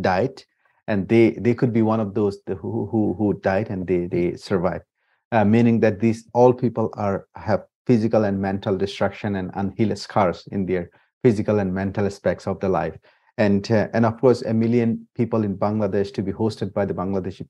died, 0.00 0.42
and 0.88 1.08
they 1.08 1.30
they 1.38 1.54
could 1.54 1.72
be 1.72 1.82
one 1.82 2.00
of 2.00 2.14
those 2.14 2.38
who 2.48 2.86
who 2.90 3.14
who 3.14 3.34
died 3.40 3.70
and 3.70 3.86
they 3.86 4.06
they 4.06 4.34
survived. 4.34 4.84
Uh, 5.30 5.44
meaning 5.44 5.80
that 5.80 6.00
these 6.00 6.28
all 6.34 6.52
people 6.52 6.90
are 6.94 7.26
have 7.36 7.64
physical 7.86 8.24
and 8.24 8.40
mental 8.40 8.76
destruction 8.76 9.36
and 9.36 9.50
unhealed 9.54 9.98
scars 9.98 10.46
in 10.52 10.66
their 10.66 10.90
physical 11.22 11.58
and 11.58 11.72
mental 11.72 12.06
aspects 12.06 12.46
of 12.46 12.58
the 12.60 12.68
life 12.68 12.96
and 13.38 13.70
uh, 13.70 13.88
and 13.92 14.06
of 14.06 14.20
course 14.20 14.42
a 14.42 14.54
million 14.54 15.06
people 15.14 15.44
in 15.44 15.56
bangladesh 15.56 16.12
to 16.12 16.22
be 16.22 16.32
hosted 16.32 16.72
by 16.72 16.84
the 16.84 16.94
bangladeshi 16.94 17.46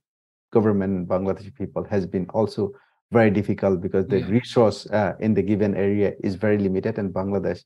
government 0.53 0.93
and 0.99 1.09
Bangladeshi 1.09 1.55
people 1.55 1.85
has 1.85 2.07
been 2.07 2.27
also 2.31 2.73
very 3.13 3.31
difficult 3.31 3.81
because 3.81 4.07
the 4.07 4.21
yeah. 4.21 4.29
resource 4.29 4.87
uh, 4.87 5.15
in 5.21 5.35
the 5.35 5.43
given 5.43 5.75
area 5.77 6.13
is 6.23 6.35
very 6.35 6.59
limited 6.59 6.99
and 6.99 7.13
Bangladesh 7.13 7.61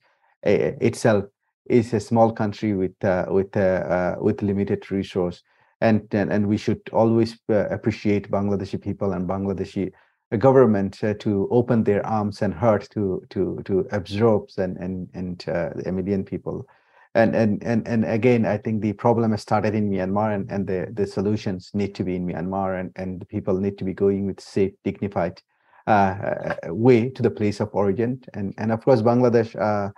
uh, 0.46 0.72
itself 0.80 1.24
is 1.66 1.92
a 1.94 2.00
small 2.00 2.32
country 2.32 2.74
with 2.74 2.96
uh, 3.04 3.26
with 3.28 3.56
uh, 3.56 3.82
uh, 3.96 4.14
with 4.20 4.42
limited 4.42 4.90
resource 4.90 5.42
and, 5.80 6.02
and 6.12 6.32
and 6.32 6.46
we 6.46 6.56
should 6.56 6.82
always 6.92 7.38
uh, 7.48 7.66
appreciate 7.68 8.30
Bangladeshi 8.30 8.80
people 8.80 9.12
and 9.12 9.28
Bangladeshi 9.28 9.92
government 10.38 11.00
to 11.18 11.48
open 11.50 11.84
their 11.84 12.06
arms 12.06 12.42
and 12.42 12.54
heart 12.54 12.88
to 12.90 13.22
to 13.30 13.60
to 13.64 13.86
absorb 13.92 14.48
and 14.58 14.76
and 14.76 15.08
and 15.14 15.44
a 15.86 15.92
million 15.92 16.24
people. 16.24 16.66
And 17.14 17.34
and 17.34 17.60
and 17.64 17.88
and 17.88 18.04
again 18.04 18.46
i 18.46 18.56
think 18.56 18.82
the 18.82 18.92
problem 18.92 19.32
has 19.32 19.42
started 19.42 19.74
in 19.74 19.90
myanmar 19.90 20.32
and, 20.32 20.48
and 20.48 20.64
the 20.64 20.92
the 20.92 21.08
solutions 21.08 21.72
need 21.74 21.92
to 21.96 22.04
be 22.04 22.14
in 22.14 22.24
myanmar 22.24 22.78
and 22.78 22.92
and 22.94 23.20
the 23.20 23.26
people 23.26 23.58
need 23.58 23.78
to 23.78 23.84
be 23.84 23.92
going 23.92 24.26
with 24.26 24.40
safe 24.40 24.74
dignified 24.84 25.42
uh, 25.88 25.90
uh 25.90 26.72
way 26.72 27.10
to 27.10 27.20
the 27.20 27.30
place 27.30 27.58
of 27.58 27.68
origin. 27.72 28.22
And 28.34 28.54
and 28.58 28.70
of 28.70 28.84
course 28.84 29.02
bangladesh 29.02 29.56
uh, 29.60 29.90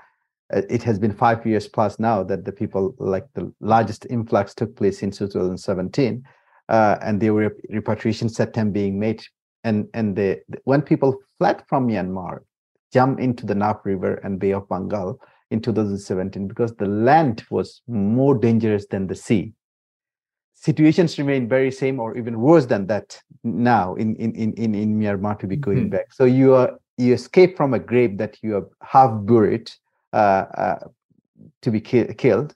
it 0.53 0.83
has 0.83 0.99
been 0.99 1.13
five 1.13 1.45
years 1.45 1.69
plus 1.69 1.99
now 1.99 2.23
that 2.23 2.47
the 2.47 2.53
people 2.53 2.95
like 2.99 3.27
the 3.35 3.53
largest 3.61 4.07
influx 4.09 4.55
took 4.55 4.75
place 4.77 5.03
in 5.03 5.11
2017 5.11 6.25
uh, 6.69 6.97
and 7.03 7.21
there 7.21 7.35
were 7.35 7.57
repatriation 7.71 8.29
attempt 8.39 8.73
being 8.73 8.99
made 8.99 9.23
and 9.65 9.89
and 9.95 10.17
the 10.17 10.41
when 10.65 10.83
people 10.83 11.19
fled 11.39 11.63
from 11.69 11.89
myanmar 11.89 12.41
jump 12.93 13.19
into 13.19 13.47
the 13.47 13.55
Naf 13.55 13.85
river 13.85 14.15
and 14.17 14.39
bay 14.39 14.53
of 14.53 14.69
bengal 14.69 15.19
in 15.51 15.61
2017 15.61 16.47
because 16.47 16.75
the 16.77 16.87
land 16.87 17.45
was 17.51 17.83
more 17.89 18.37
dangerous 18.37 18.87
than 18.87 19.07
the 19.07 19.15
sea. 19.15 19.53
Situations 20.55 21.19
remain 21.19 21.49
very 21.49 21.73
same 21.73 21.99
or 21.99 22.17
even 22.17 22.41
worse 22.41 22.67
than 22.67 22.87
that 22.87 23.21
now 23.43 23.95
in 23.95 24.15
in 24.17 24.33
in 24.35 24.53
in, 24.55 24.75
in 24.75 24.99
Myanmar 24.99 25.39
to 25.41 25.47
be 25.47 25.57
going 25.57 25.79
mm-hmm. 25.79 25.89
back. 25.89 26.13
So 26.13 26.25
you 26.25 26.55
are 26.55 26.79
you 26.99 27.15
escape 27.15 27.57
from 27.57 27.75
a 27.75 27.79
grave 27.79 28.19
that 28.19 28.39
you 28.43 28.53
have 28.53 28.67
half 28.81 29.11
buried 29.25 29.73
uh, 30.13 30.45
uh, 30.55 30.79
to 31.63 31.71
be 31.71 31.81
ki- 31.81 32.15
killed, 32.15 32.55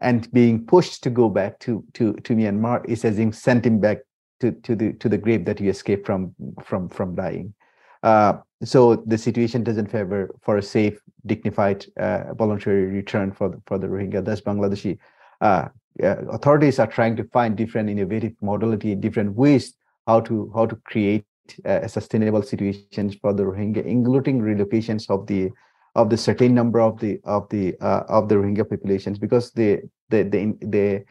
and 0.00 0.30
being 0.32 0.66
pushed 0.66 1.04
to 1.04 1.10
go 1.10 1.28
back 1.28 1.60
to 1.60 1.84
to 1.94 2.14
to 2.14 2.34
Myanmar 2.34 2.84
is 2.88 3.04
as 3.04 3.18
in 3.20 3.32
sent 3.32 3.64
him 3.64 3.78
back 3.78 3.98
to 4.40 4.52
to 4.52 4.74
the 4.74 4.92
to 4.94 5.08
the 5.08 5.18
grave 5.18 5.44
that 5.44 5.60
you 5.60 5.70
escape 5.70 6.06
from 6.06 6.34
from 6.64 6.88
from 6.88 7.14
dying. 7.14 7.54
Uh, 8.02 8.38
so 8.62 8.96
the 9.06 9.18
situation 9.18 9.64
doesn't 9.64 9.90
favor 9.90 10.34
for 10.42 10.56
a 10.56 10.62
safe, 10.62 11.00
dignified, 11.26 11.84
uh, 11.98 12.34
voluntary 12.34 12.86
return 12.86 13.32
for 13.32 13.48
the, 13.48 13.62
for 13.66 13.78
the 13.78 13.86
Rohingya. 13.86 14.24
Thus, 14.24 14.40
Bangladeshi 14.40 14.98
uh, 15.40 15.68
authorities 16.00 16.78
are 16.78 16.86
trying 16.86 17.16
to 17.16 17.24
find 17.24 17.56
different 17.56 17.90
innovative 17.90 18.32
modality, 18.40 18.94
different 18.94 19.34
ways 19.34 19.74
how 20.06 20.20
to 20.20 20.50
how 20.54 20.66
to 20.66 20.76
create 20.76 21.24
uh, 21.64 21.86
sustainable 21.86 22.42
situations 22.42 23.16
for 23.20 23.32
the 23.32 23.42
Rohingya, 23.42 23.84
including 23.84 24.40
relocations 24.40 25.08
of 25.10 25.26
the 25.26 25.50
of 25.94 26.10
the 26.10 26.16
certain 26.16 26.54
number 26.54 26.80
of 26.80 26.98
the 27.00 27.20
of 27.24 27.48
the 27.48 27.76
uh, 27.80 28.04
of 28.08 28.28
the 28.28 28.36
Rohingya 28.36 28.68
populations 28.68 29.18
because 29.18 29.50
the 29.52 29.82
the 30.10 30.22
the 30.22 30.56
the, 30.60 31.04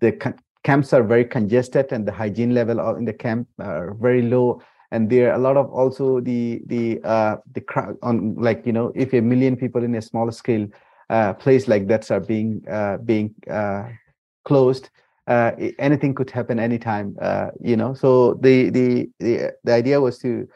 the 0.00 0.34
camps 0.62 0.92
are 0.92 1.02
very 1.02 1.24
congested 1.24 1.92
and 1.92 2.06
the 2.06 2.12
hygiene 2.12 2.54
level 2.54 2.78
in 2.96 3.04
the 3.04 3.12
camp 3.12 3.48
are 3.58 3.94
very 3.94 4.22
low. 4.22 4.60
And 4.92 5.08
there 5.08 5.30
are 5.30 5.34
a 5.34 5.38
lot 5.38 5.56
of 5.56 5.70
also 5.70 6.20
the 6.20 6.62
the 6.66 7.00
uh, 7.04 7.36
the 7.52 7.60
crowd 7.60 7.96
on 8.02 8.34
like 8.34 8.66
you 8.66 8.72
know 8.72 8.92
if 8.96 9.12
a 9.14 9.20
million 9.20 9.56
people 9.56 9.84
in 9.84 9.94
a 9.94 10.02
small 10.02 10.30
scale 10.32 10.66
uh, 11.10 11.32
place 11.34 11.68
like 11.68 11.86
that 11.86 12.10
are 12.10 12.20
being 12.20 12.64
uh, 12.68 12.96
being 12.98 13.34
uh, 13.48 13.84
closed 14.44 14.90
uh, 15.30 15.52
anything 15.78 16.12
could 16.12 16.30
happen 16.30 16.58
anytime 16.58 17.16
uh, 17.22 17.50
you 17.60 17.76
know. 17.76 17.94
So 17.94 18.34
the, 18.34 18.70
the 18.70 19.08
the 19.20 19.52
the 19.62 19.72
idea 19.72 20.00
was 20.00 20.18
to 20.18 20.48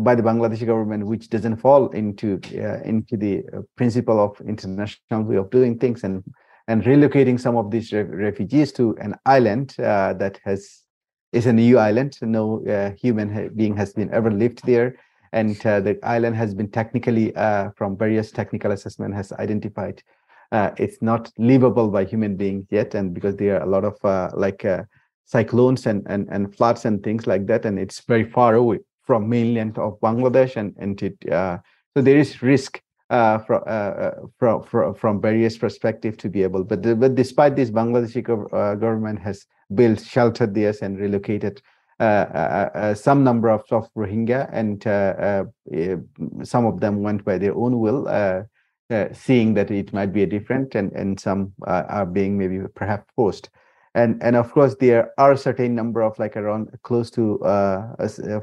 by 0.00 0.16
the 0.16 0.22
Bangladeshi 0.22 0.66
government, 0.66 1.06
which 1.06 1.30
doesn't 1.30 1.56
fall 1.58 1.88
into 1.90 2.40
into 2.84 3.16
the 3.16 3.44
principle 3.76 4.18
of 4.18 4.40
international 4.40 5.22
way 5.22 5.36
of 5.36 5.50
doing 5.50 5.78
things, 5.78 6.02
and 6.02 6.24
and 6.68 6.82
relocating 6.84 7.38
some 7.38 7.56
of 7.56 7.70
these 7.70 7.92
re- 7.92 8.02
refugees 8.02 8.72
to 8.72 8.96
an 9.00 9.14
island 9.24 9.74
that 9.78 10.40
has 10.44 10.86
is 11.32 11.46
an 11.46 11.58
EU 11.58 11.76
island. 11.76 12.18
No 12.22 12.64
uh, 12.66 12.90
human 12.92 13.50
being 13.54 13.76
has 13.76 13.92
been 13.92 14.12
ever 14.12 14.30
lived 14.30 14.64
there. 14.64 14.96
And 15.32 15.64
uh, 15.66 15.80
the 15.80 15.98
island 16.02 16.36
has 16.36 16.54
been 16.54 16.70
technically, 16.70 17.34
uh, 17.36 17.70
from 17.76 17.96
various 17.96 18.30
technical 18.30 18.72
assessment, 18.72 19.14
has 19.14 19.32
identified 19.32 20.02
uh, 20.52 20.70
it's 20.78 21.02
not 21.02 21.30
livable 21.38 21.88
by 21.88 22.04
human 22.04 22.36
beings 22.36 22.66
yet. 22.70 22.94
And 22.94 23.12
because 23.12 23.36
there 23.36 23.58
are 23.58 23.64
a 23.64 23.68
lot 23.68 23.84
of 23.84 24.02
uh, 24.04 24.30
like 24.34 24.64
uh, 24.64 24.84
cyclones 25.24 25.86
and, 25.86 26.06
and, 26.08 26.28
and 26.30 26.54
floods 26.54 26.84
and 26.84 27.02
things 27.02 27.26
like 27.26 27.46
that, 27.46 27.66
and 27.66 27.78
it's 27.78 28.00
very 28.00 28.24
far 28.24 28.54
away 28.54 28.78
from 29.02 29.28
mainland 29.28 29.76
of 29.78 29.98
Bangladesh. 30.00 30.56
And, 30.56 30.74
and 30.78 31.02
it, 31.02 31.16
so 31.28 32.02
there 32.02 32.16
is 32.16 32.42
risk 32.42 32.80
uh, 33.10 33.38
from, 33.38 33.62
uh, 33.66 34.10
from 34.38 34.62
from 34.62 34.94
from 34.94 35.20
various 35.20 35.56
perspectives 35.56 36.16
to 36.18 36.28
be 36.28 36.42
able. 36.42 36.64
But 36.64 36.82
but 36.98 37.14
despite 37.14 37.56
this, 37.56 37.70
Bangladeshi 37.70 38.22
gov- 38.22 38.52
uh, 38.52 38.74
government 38.74 39.20
has 39.20 39.46
built 39.74 40.00
sheltered 40.00 40.54
there 40.54 40.74
and 40.82 40.98
relocated 40.98 41.62
uh, 41.98 42.02
uh, 42.02 42.70
uh, 42.74 42.94
some 42.94 43.24
number 43.24 43.48
of, 43.48 43.62
of 43.70 43.88
Rohingya, 43.94 44.50
and 44.52 44.86
eh, 44.86 45.96
some 46.42 46.66
of 46.66 46.80
them 46.80 47.02
went 47.02 47.24
by 47.24 47.38
their 47.38 47.54
own 47.54 47.78
will, 47.78 48.06
seeing 49.12 49.54
that 49.54 49.70
it 49.70 49.92
might 49.92 50.12
be 50.12 50.22
a 50.22 50.26
different, 50.26 50.74
and 50.74 50.92
and 50.92 51.18
some 51.18 51.52
are 51.64 52.06
being 52.06 52.36
maybe 52.36 52.60
perhaps 52.74 53.10
forced 53.14 53.50
and 53.94 54.22
and 54.22 54.36
of 54.36 54.52
course 54.52 54.76
there 54.78 55.10
are 55.16 55.32
a 55.32 55.38
certain 55.38 55.74
number 55.74 56.02
of 56.02 56.18
like 56.18 56.36
around 56.36 56.68
close 56.82 57.10
to 57.10 57.42
uh, 57.42 57.96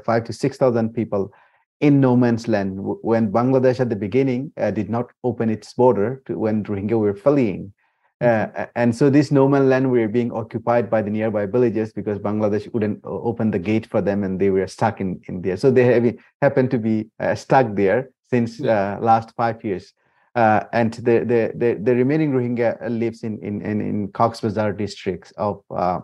five 0.04 0.24
to 0.24 0.32
six 0.32 0.56
thousand 0.58 0.92
people 0.92 1.32
in 1.80 2.00
no 2.00 2.16
man's 2.16 2.48
land 2.48 2.78
when 2.78 3.32
Bangladesh 3.32 3.80
at 3.80 3.90
the 3.90 3.96
beginning 3.96 4.52
uh, 4.56 4.70
did 4.70 4.88
not 4.88 5.10
open 5.22 5.50
its 5.50 5.72
border 5.74 6.22
to 6.26 6.38
when 6.38 6.64
Rohingya 6.64 6.98
were 6.98 7.14
fleeing. 7.14 7.72
Uh, 8.20 8.46
mm-hmm. 8.46 8.62
and 8.76 8.94
so 8.94 9.10
this 9.10 9.30
no 9.30 9.48
man's 9.48 9.66
land 9.66 9.90
were 9.90 10.08
being 10.08 10.32
occupied 10.32 10.88
by 10.88 11.02
the 11.02 11.10
nearby 11.10 11.46
villages 11.46 11.92
because 11.92 12.18
Bangladesh 12.18 12.72
wouldn't 12.72 13.00
open 13.04 13.50
the 13.50 13.58
gate 13.58 13.86
for 13.86 14.00
them 14.00 14.22
and 14.22 14.40
they 14.40 14.50
were 14.50 14.66
stuck 14.66 15.00
in, 15.00 15.20
in 15.26 15.42
there. 15.42 15.56
So 15.56 15.70
they 15.70 15.84
have 15.84 16.16
happened 16.40 16.70
to 16.70 16.78
be 16.78 17.10
uh, 17.18 17.34
stuck 17.34 17.74
there 17.74 18.10
since 18.30 18.62
uh, 18.62 18.98
last 19.00 19.34
five 19.36 19.62
years. 19.64 19.92
Uh, 20.34 20.64
and 20.72 20.94
the, 20.94 21.20
the, 21.20 21.52
the, 21.54 21.78
the, 21.80 21.94
remaining 21.94 22.32
Rohingya 22.32 22.88
lives 22.88 23.22
in, 23.22 23.38
in, 23.38 23.62
in, 23.62 23.80
in 23.80 24.08
Cox's 24.08 24.40
Bazar 24.40 24.72
districts 24.72 25.32
of, 25.32 25.62
uh, 25.70 26.00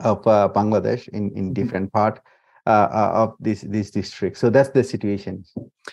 of 0.00 0.22
Bangladesh 0.22 1.08
in, 1.08 1.30
in 1.30 1.30
mm-hmm. 1.30 1.52
different 1.52 1.92
part. 1.92 2.20
Uh, 2.66 2.88
uh, 2.90 3.10
of 3.14 3.36
this 3.40 3.60
these 3.60 3.90
districts. 3.90 4.40
So 4.40 4.48
that's 4.48 4.70
the 4.70 4.82
situation. 4.82 5.44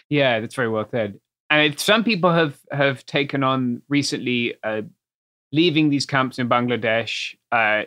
Yeah, 0.08 0.40
that's 0.40 0.56
very 0.56 0.70
well 0.70 0.88
said. 0.90 1.20
And 1.50 1.78
some 1.78 2.02
people 2.06 2.32
have 2.32 2.58
have 2.72 3.06
taken 3.06 3.44
on 3.44 3.82
recently 3.90 4.56
uh, 4.64 4.84
leaving 5.52 5.90
these 5.90 6.06
camps 6.06 6.40
in 6.40 6.48
Bangladesh. 6.48 7.36
Uh, 7.52 7.84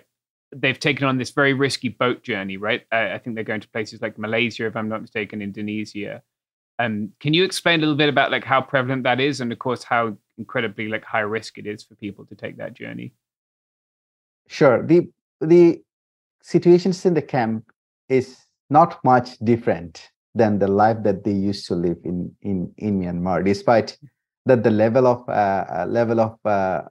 they've 0.54 0.78
taken 0.78 1.06
on 1.06 1.16
this 1.16 1.30
very 1.30 1.54
risky 1.54 1.88
boat 1.88 2.22
journey, 2.22 2.58
right? 2.58 2.82
Uh, 2.92 3.08
I 3.14 3.18
think 3.18 3.36
they're 3.36 3.42
going 3.42 3.62
to 3.62 3.68
places 3.70 4.02
like 4.02 4.18
Malaysia, 4.18 4.66
if 4.66 4.76
I'm 4.76 4.90
not 4.90 5.00
mistaken, 5.00 5.40
Indonesia. 5.40 6.20
Um, 6.78 7.12
can 7.20 7.32
you 7.32 7.42
explain 7.42 7.78
a 7.78 7.80
little 7.80 7.96
bit 7.96 8.10
about 8.10 8.30
like 8.30 8.44
how 8.44 8.60
prevalent 8.60 9.04
that 9.04 9.18
is, 9.18 9.40
and 9.40 9.50
of 9.50 9.58
course 9.58 9.82
how 9.82 10.14
incredibly 10.36 10.88
like 10.88 11.04
high 11.04 11.20
risk 11.20 11.56
it 11.56 11.66
is 11.66 11.82
for 11.82 11.94
people 11.94 12.26
to 12.26 12.34
take 12.34 12.58
that 12.58 12.74
journey? 12.74 13.14
Sure. 14.46 14.86
the 14.86 15.08
The 15.40 15.82
situations 16.42 17.06
in 17.06 17.14
the 17.14 17.22
camp 17.22 17.64
is 18.10 18.43
not 18.70 19.02
much 19.04 19.38
different 19.38 20.10
than 20.34 20.58
the 20.58 20.68
life 20.68 21.02
that 21.02 21.24
they 21.24 21.32
used 21.32 21.66
to 21.68 21.74
live 21.74 21.98
in 22.04 22.34
in, 22.42 22.72
in 22.78 23.00
Myanmar, 23.00 23.44
despite 23.44 23.96
that 24.46 24.62
the 24.62 24.70
level 24.70 25.06
of 25.06 25.28
uh, 25.28 25.64
uh 25.70 25.86
level 25.88 26.20
of 26.20 26.38
uh, 26.44 26.82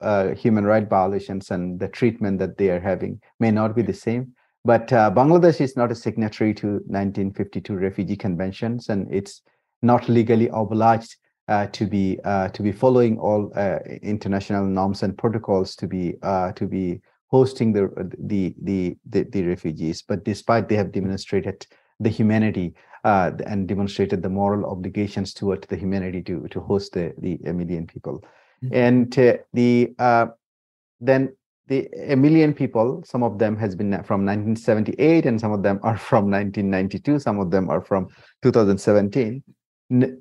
uh, 0.00 0.34
human 0.34 0.64
right 0.64 0.88
violations 0.88 1.50
and 1.50 1.80
the 1.80 1.88
treatment 1.88 2.38
that 2.38 2.58
they 2.58 2.70
are 2.70 2.80
having 2.80 3.20
may 3.40 3.50
not 3.50 3.74
be 3.74 3.82
the 3.82 3.92
same. 3.92 4.32
But 4.64 4.92
uh, 4.92 5.10
Bangladesh 5.10 5.60
is 5.60 5.76
not 5.76 5.92
a 5.92 5.94
signatory 5.94 6.52
to 6.54 6.66
1952 6.66 7.74
refugee 7.74 8.16
conventions, 8.16 8.88
and 8.88 9.12
it's 9.12 9.42
not 9.82 10.08
legally 10.08 10.48
obliged 10.52 11.16
uh, 11.46 11.66
to 11.66 11.86
be 11.86 12.18
to 12.24 12.62
be 12.62 12.72
following 12.72 13.18
all 13.18 13.50
international 14.02 14.66
norms 14.66 15.02
and 15.02 15.16
protocols 15.16 15.76
to 15.76 15.86
be 15.86 16.16
to 16.22 16.66
be 16.68 17.00
hosting 17.28 17.72
the, 17.72 17.90
the 18.18 18.54
the 18.62 18.96
the, 19.08 19.22
the, 19.24 19.42
refugees. 19.44 20.02
But 20.02 20.24
despite 20.24 20.68
they 20.68 20.76
have 20.76 20.92
demonstrated 20.92 21.66
the 22.00 22.08
humanity 22.08 22.74
uh, 23.04 23.32
and 23.46 23.68
demonstrated 23.68 24.22
the 24.22 24.28
moral 24.28 24.70
obligations 24.70 25.32
toward 25.34 25.62
the 25.64 25.76
humanity 25.76 26.22
to 26.22 26.48
to 26.48 26.60
host 26.60 26.92
the 26.92 27.14
the 27.18 27.38
a 27.46 27.52
million 27.52 27.86
people, 27.86 28.24
mm-hmm. 28.64 28.74
and 28.74 29.18
uh, 29.18 29.36
the 29.52 29.94
uh, 29.98 30.26
then 31.00 31.32
the 31.68 31.88
a 32.08 32.16
million 32.16 32.52
people 32.52 33.02
some 33.04 33.22
of 33.22 33.38
them 33.38 33.56
has 33.56 33.76
been 33.76 33.90
from 34.02 34.24
1978 34.24 35.26
and 35.26 35.40
some 35.40 35.52
of 35.52 35.62
them 35.62 35.78
are 35.82 35.98
from 35.98 36.30
1992 36.30 37.18
some 37.18 37.38
of 37.38 37.50
them 37.50 37.68
are 37.68 37.82
from 37.82 38.08
2017 38.42 39.42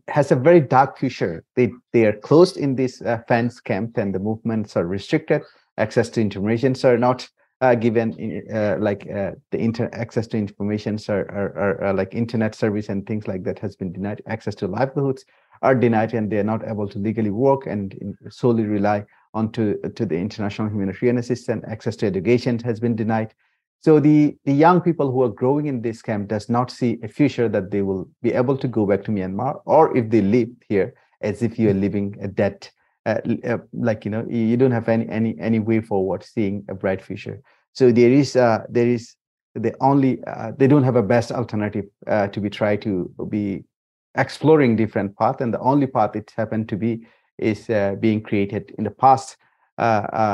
has 0.08 0.32
a 0.32 0.36
very 0.36 0.60
dark 0.60 0.98
future 0.98 1.44
they 1.56 1.72
they 1.94 2.06
are 2.06 2.14
closed 2.14 2.58
in 2.58 2.76
this 2.76 3.02
uh, 3.02 3.20
fence 3.28 3.60
camp 3.60 3.98
and 3.98 4.14
the 4.14 4.20
movements 4.20 4.76
are 4.76 4.86
restricted 4.86 5.42
access 5.78 6.10
to 6.10 6.22
information. 6.22 6.76
Are 6.84 6.98
not 6.98 7.28
uh, 7.62 7.76
given 7.76 8.44
uh, 8.54 8.78
like 8.80 9.10
uh, 9.10 9.32
the 9.52 9.58
inter 9.58 9.90
access 9.94 10.28
to 10.28 10.38
information 10.38 11.00
are, 11.10 11.82
are, 11.82 11.94
like 11.94 12.14
internet 12.14 12.54
service 12.54 12.90
and 12.90 13.06
things 13.08 13.28
like 13.28 13.44
that 13.44 13.58
has 13.60 13.76
been 13.76 13.92
denied 13.92 14.22
access 14.28 14.54
to 14.56 14.68
livelihoods 14.68 15.26
are 15.64 15.74
denied 15.74 16.14
and 16.14 16.32
they 16.32 16.38
are 16.38 16.44
not 16.44 16.68
able 16.68 16.88
to 16.88 17.00
legally 17.00 17.32
work 17.32 17.66
and 17.66 18.16
solely 18.30 18.64
rely 18.64 19.04
on 19.34 19.52
to, 19.52 19.76
to 19.96 20.06
the 20.06 20.16
international 20.16 20.70
humanitarian 20.70 21.18
assistance 21.18 21.64
access 21.68 21.96
to 21.96 22.06
education 22.06 22.60
has 22.60 22.80
been 22.80 22.96
denied. 22.96 23.34
So 23.80 24.00
the 24.00 24.36
the 24.46 24.54
young 24.54 24.82
people 24.82 25.12
who 25.12 25.22
are 25.24 25.30
growing 25.30 25.68
in 25.68 25.82
this 25.82 26.02
camp 26.02 26.28
does 26.28 26.50
not 26.50 26.72
see 26.72 27.00
a 27.04 27.08
future 27.08 27.48
that 27.50 27.72
they 27.72 27.82
will 27.82 28.10
be 28.22 28.34
able 28.34 28.58
to 28.58 28.68
go 28.68 28.86
back 28.86 29.04
to 29.06 29.12
myanmar 29.12 29.62
or 29.66 29.96
if 29.96 30.10
they 30.10 30.22
live 30.22 30.50
here 30.68 30.94
as 31.22 31.42
if 31.42 31.58
you 31.58 31.70
are 31.70 31.74
living 31.74 32.16
a 32.22 32.28
debt 32.28 32.72
uh, 33.08 33.22
uh, 33.46 33.58
like 33.72 34.04
you 34.04 34.12
know 34.12 34.26
you 34.30 34.58
don't 34.58 34.72
have 34.72 34.90
any 34.90 35.08
any 35.08 35.34
any 35.40 35.60
way 35.60 35.80
forward 35.80 36.22
seeing 36.24 36.66
a 36.68 36.76
bright 36.76 37.02
future. 37.02 37.42
So 37.72 37.90
there 37.90 38.12
is 38.12 38.36
uh, 38.36 38.66
there 38.70 38.88
is 38.88 39.16
the 39.56 39.74
only 39.80 40.22
uh, 40.26 40.52
they 40.58 40.68
don't 40.68 40.84
have 40.84 40.98
a 40.98 41.02
best 41.02 41.32
alternative 41.32 41.86
uh, 42.06 42.28
to 42.28 42.42
be 42.42 42.50
try 42.50 42.76
to 42.76 43.10
be 43.30 43.64
exploring 44.16 44.76
different 44.76 45.16
path 45.18 45.40
and 45.40 45.54
the 45.54 45.60
only 45.60 45.88
path 45.88 46.18
it 46.18 46.34
happened 46.36 46.68
to 46.68 46.76
be 46.76 47.08
is 47.38 47.70
uh, 47.70 47.96
being 48.00 48.22
created 48.22 48.74
in 48.78 48.84
the 48.84 48.92
past 48.92 49.38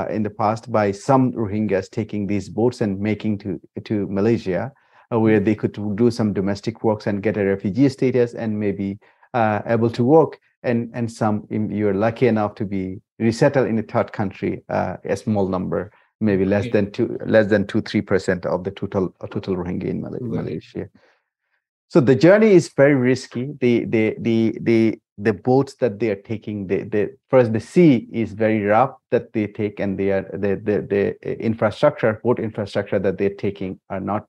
in 0.10 0.24
the 0.24 0.34
past 0.36 0.72
by 0.72 0.90
some 0.90 1.32
Rohingyas 1.34 1.92
taking 1.92 2.26
these 2.26 2.50
boats 2.50 2.82
and 2.82 3.00
making 3.00 3.38
to 3.40 3.60
to 3.84 4.08
Malaysia 4.08 4.72
where 5.10 5.40
they 5.40 5.54
could 5.54 5.78
do 5.96 6.10
some 6.10 6.34
domestic 6.34 6.84
works 6.84 7.06
and 7.06 7.22
get 7.22 7.38
a 7.38 7.46
refugee 7.46 7.90
status 7.90 8.34
and 8.34 8.60
maybe 8.60 8.98
able 9.36 9.92
to 9.92 10.04
work 10.04 10.40
and 10.64 10.90
and 10.94 11.12
some 11.12 11.48
you're 11.50 11.94
lucky 11.94 12.28
enough 12.28 12.56
to 12.56 12.66
be 12.66 13.02
resettled 13.20 13.68
in 13.68 13.78
a 13.80 13.84
third 13.84 14.12
country, 14.12 14.64
uh, 14.70 14.98
a 15.04 15.16
small 15.16 15.48
number, 15.48 15.92
maybe 16.20 16.46
less 16.46 16.70
than 16.72 16.92
two, 16.92 17.18
less 17.26 17.48
than 17.48 17.68
two, 17.68 17.82
three 17.82 18.02
percent 18.02 18.46
of 18.46 18.64
the 18.64 18.72
total 18.72 19.14
uh, 19.22 19.28
total 19.28 19.56
Rohingya 19.56 19.86
in 19.86 20.02
Mal- 20.02 20.18
Malaysia. 20.22 20.90
So 21.88 22.00
the 22.00 22.16
journey 22.16 22.52
is 22.52 22.70
very 22.76 22.96
risky. 22.96 23.54
The 23.60 23.86
the 23.86 24.16
the 24.20 24.58
the 24.62 25.00
the 25.18 25.34
boats 25.34 25.76
that 25.76 26.00
they 26.00 26.10
are 26.10 26.22
taking, 26.22 26.68
the 26.68 26.84
the 26.84 27.16
first 27.30 27.54
the 27.54 27.60
sea 27.60 28.08
is 28.12 28.34
very 28.34 28.64
rough 28.64 28.96
that 29.12 29.32
they 29.34 29.48
take, 29.48 29.80
and 29.80 29.98
they 29.98 30.12
are 30.12 30.24
the 30.34 30.56
the 30.56 30.82
the 30.90 31.40
infrastructure, 31.40 32.20
boat 32.24 32.40
infrastructure 32.40 33.00
that 33.00 33.18
they're 33.18 33.36
taking 33.36 33.80
are 33.90 34.00
not 34.00 34.28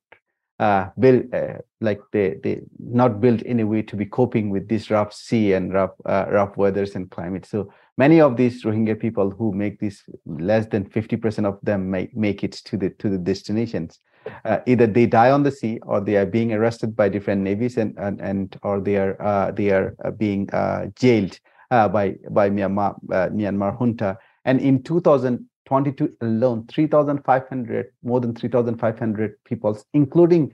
uh, 0.60 0.89
built 0.99 1.24
uh, 1.34 1.58
like 1.81 2.00
they 2.12 2.36
they 2.42 2.60
not 2.78 3.20
built 3.20 3.42
in 3.42 3.60
a 3.60 3.66
way 3.66 3.83
to 3.83 3.97
be 3.97 4.07
coping 4.07 4.50
with 4.50 4.68
this 4.68 4.91
rough 4.91 5.12
sea 5.12 5.52
and 5.52 5.73
rough 5.73 5.91
uh, 6.07 6.26
rough 6.28 6.57
weathers 6.57 6.94
and 6.94 7.10
climate. 7.10 7.44
So 7.44 7.73
many 7.99 8.20
of 8.20 8.36
these 8.36 8.65
Rohingya 8.65 9.00
people 9.00 9.31
who 9.31 9.52
make 9.52 9.81
this 9.81 10.02
less 10.26 10.66
than 10.66 10.84
fifty 10.84 11.16
percent 11.16 11.47
of 11.47 11.58
them 11.62 11.91
make 11.91 12.16
make 12.16 12.44
it 12.44 12.52
to 12.52 12.76
the 12.76 12.91
to 12.91 13.08
the 13.08 13.18
destinations. 13.18 13.99
Uh, 14.44 14.58
either 14.66 14.86
they 14.86 15.07
die 15.07 15.31
on 15.31 15.42
the 15.42 15.50
sea 15.50 15.78
or 15.83 16.00
they 16.00 16.16
are 16.16 16.24
being 16.24 16.52
arrested 16.52 16.97
by 16.97 17.08
different 17.08 17.42
navies 17.42 17.76
and 17.76 17.99
and, 17.99 18.20
and 18.20 18.57
or 18.62 18.81
they 18.81 18.97
are 18.97 19.20
uh, 19.20 19.50
they 19.50 19.70
are 19.70 19.97
uh, 20.05 20.10
being 20.12 20.49
jailed 20.94 21.39
by 21.70 22.15
by 22.31 22.49
Myanmar 22.49 22.94
Myanmar 23.08 23.76
junta. 23.76 24.16
And 24.44 24.60
in 24.60 24.83
2000 24.83 25.49
22 25.67 26.17
alone 26.20 26.67
3500 26.67 27.86
more 28.02 28.20
than 28.20 28.34
3500 28.34 29.33
people 29.44 29.78
including 29.93 30.52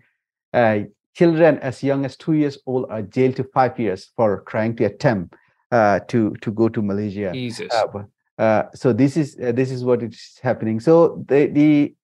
uh, 0.54 0.80
children 1.14 1.58
as 1.58 1.82
young 1.82 2.04
as 2.04 2.16
two 2.16 2.32
years 2.32 2.58
old 2.66 2.86
are 2.90 3.02
jailed 3.02 3.36
to 3.36 3.44
five 3.44 3.78
years 3.78 4.10
for 4.16 4.44
trying 4.48 4.76
to 4.76 4.84
attempt 4.84 5.34
uh, 5.72 6.00
to 6.08 6.34
to 6.42 6.50
go 6.50 6.68
to 6.68 6.82
malaysia. 6.82 7.30
Jesus. 7.32 7.72
Uh, 7.72 8.04
uh 8.38 8.64
so 8.74 8.92
this 8.92 9.16
is 9.16 9.36
uh, 9.42 9.52
this 9.52 9.70
is 9.70 9.84
what 9.84 10.02
is 10.02 10.38
happening. 10.42 10.80
So 10.80 11.24
the 11.28 11.46
the 11.46 11.94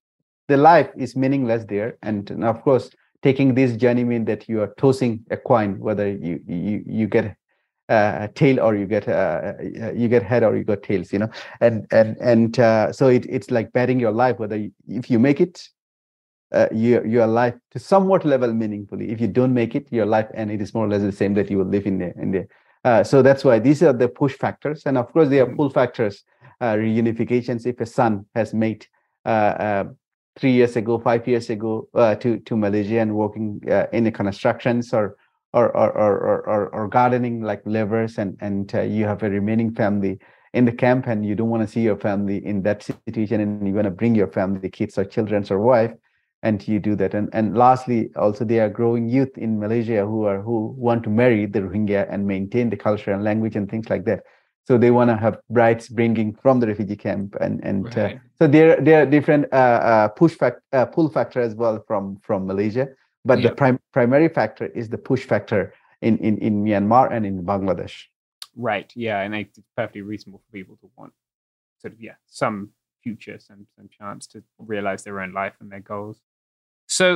the 0.48 0.56
life 0.56 0.90
is 0.96 1.16
meaningless 1.16 1.64
there. 1.64 1.98
And, 2.02 2.30
and 2.30 2.44
of 2.44 2.62
course 2.62 2.90
taking 3.22 3.54
this 3.54 3.76
journey 3.76 4.04
mean 4.04 4.24
that 4.26 4.48
you 4.48 4.60
are 4.62 4.72
tossing 4.76 5.24
a 5.30 5.36
coin 5.36 5.78
whether 5.78 6.08
you 6.08 6.40
you 6.46 6.84
you 6.86 7.06
get 7.06 7.36
uh, 7.88 8.28
tail 8.34 8.60
or 8.60 8.74
you 8.74 8.86
get 8.86 9.08
uh, 9.08 9.52
uh, 9.82 9.92
you 9.92 10.08
get 10.08 10.22
head 10.22 10.42
or 10.42 10.56
you 10.56 10.64
got 10.64 10.82
tails 10.82 11.12
you 11.12 11.18
know? 11.18 11.30
And 11.60 11.86
and 11.90 12.16
and 12.18 12.58
uh, 12.58 12.92
so 12.92 13.08
it, 13.08 13.26
it's 13.26 13.50
like 13.50 13.72
betting 13.72 14.00
your 14.00 14.12
life 14.12 14.38
whether 14.38 14.56
you, 14.56 14.72
if 14.88 15.10
you 15.10 15.18
make 15.18 15.40
it 15.40 15.68
uh, 16.52 16.68
your 16.72 17.06
your 17.06 17.26
life 17.26 17.54
to 17.72 17.78
somewhat 17.78 18.24
level 18.24 18.52
meaningfully. 18.52 19.10
If 19.10 19.20
you 19.20 19.28
don't 19.28 19.54
make 19.54 19.74
it 19.74 19.86
your 19.90 20.06
life 20.06 20.28
and 20.34 20.50
it 20.50 20.60
is 20.60 20.74
more 20.74 20.86
or 20.86 20.88
less 20.88 21.02
the 21.02 21.12
same 21.12 21.34
that 21.34 21.50
you 21.50 21.58
will 21.58 21.66
live 21.66 21.86
in 21.86 21.98
there 21.98 22.14
in 22.16 22.32
there 22.32 22.48
uh, 22.84 23.02
so 23.02 23.22
that's 23.22 23.44
why 23.44 23.58
these 23.58 23.82
are 23.82 23.92
the 23.92 24.08
push 24.08 24.34
factors. 24.34 24.82
And 24.86 24.96
of 24.96 25.12
course 25.12 25.28
there 25.28 25.42
are 25.42 25.46
mm-hmm. 25.46 25.56
pull 25.56 25.70
factors 25.70 26.22
uh, 26.60 26.74
reunifications. 26.74 27.66
If 27.66 27.80
a 27.80 27.86
son 27.86 28.26
has 28.34 28.54
made 28.54 28.86
three 30.38 30.52
years 30.52 30.76
ago 30.76 30.98
five 30.98 31.26
years 31.26 31.48
ago 31.48 31.88
to 32.20 32.38
to 32.38 32.56
malaysia 32.56 33.00
and 33.00 33.16
working 33.16 33.58
in 33.92 34.04
the 34.04 34.12
constructions 34.12 34.92
or 34.92 35.16
or 35.56 35.74
or 35.76 35.90
or 36.04 36.14
or, 36.52 36.68
or 36.68 36.88
gardening 36.88 37.40
like 37.40 37.62
levers 37.64 38.18
and 38.18 38.36
and 38.40 38.74
uh, 38.74 38.82
you 38.82 39.04
have 39.06 39.22
a 39.22 39.30
remaining 39.30 39.74
family 39.74 40.18
in 40.52 40.64
the 40.66 40.72
camp 40.72 41.06
and 41.06 41.24
you 41.24 41.34
don't 41.34 41.48
want 41.48 41.62
to 41.62 41.68
see 41.68 41.80
your 41.80 41.96
family 41.96 42.44
in 42.44 42.62
that 42.62 42.82
situation 42.82 43.40
and 43.40 43.66
you 43.66 43.74
want 43.74 43.86
to 43.86 43.90
bring 43.90 44.14
your 44.14 44.28
family 44.28 44.68
kids 44.70 44.98
or 44.98 45.04
children 45.04 45.44
or 45.50 45.58
wife 45.58 45.92
and 46.42 46.66
you 46.68 46.78
do 46.78 46.94
that. 46.96 47.14
And 47.14 47.30
and 47.32 47.56
lastly 47.56 48.10
also 48.16 48.44
there 48.44 48.66
are 48.66 48.68
growing 48.68 49.08
youth 49.08 49.36
in 49.38 49.58
malaysia 49.58 50.04
who 50.04 50.24
are 50.24 50.42
who 50.42 50.74
want 50.76 51.02
to 51.04 51.10
marry 51.10 51.46
the 51.46 51.60
rohingya 51.60 52.06
and 52.10 52.26
maintain 52.26 52.70
the 52.70 52.76
culture 52.76 53.12
and 53.12 53.24
language 53.24 53.56
and 53.56 53.70
things 53.70 53.88
like 53.88 54.04
that. 54.04 54.24
So 54.68 54.76
they 54.76 54.90
want 54.90 55.10
to 55.10 55.16
have 55.16 55.38
brides 55.48 55.88
bringing 55.88 56.34
from 56.34 56.60
the 56.60 56.66
refugee 56.66 56.96
camp 56.96 57.36
and 57.40 57.64
and 57.64 57.86
uh, 57.96 58.00
Right. 58.00 58.16
uh, 58.16 58.18
so 58.38 58.46
there 58.46 58.76
there 58.80 59.02
are 59.02 59.06
different 59.06 59.46
uh, 59.52 59.80
uh, 59.92 60.08
push 60.08 60.34
fact 60.34 60.60
uh, 60.72 60.84
pull 60.84 61.08
factor 61.08 61.40
as 61.40 61.54
well 61.54 61.82
from 61.86 62.18
from 62.22 62.46
malaysia 62.46 62.88
but 63.26 63.36
the 63.36 63.50
Yeah. 63.50 63.60
prim- 63.60 63.80
primary 63.92 64.28
factor 64.38 64.66
is 64.80 64.86
the 64.94 64.98
push 65.08 65.24
factor 65.32 65.62
in, 66.06 66.14
in 66.18 66.34
in 66.46 66.52
myanmar 66.64 67.06
and 67.14 67.22
in 67.30 67.34
bangladesh 67.50 67.96
Right. 68.58 68.90
Yeah, 68.96 69.20
and 69.24 69.34
it's 69.34 69.58
perfectly 69.76 70.00
reasonable 70.12 70.40
for 70.44 70.50
people 70.58 70.76
to 70.82 70.88
want 70.96 71.12
sort 71.82 71.92
of 71.94 72.00
yeah 72.00 72.16
some 72.42 72.56
future, 73.04 73.38
some 73.38 73.66
some 73.76 73.88
chance 73.98 74.26
to 74.32 74.42
realize 74.58 75.00
their 75.04 75.18
own 75.22 75.32
life 75.40 75.52
and 75.60 75.70
their 75.70 75.84
goals. 75.92 76.18
So, 76.88 77.06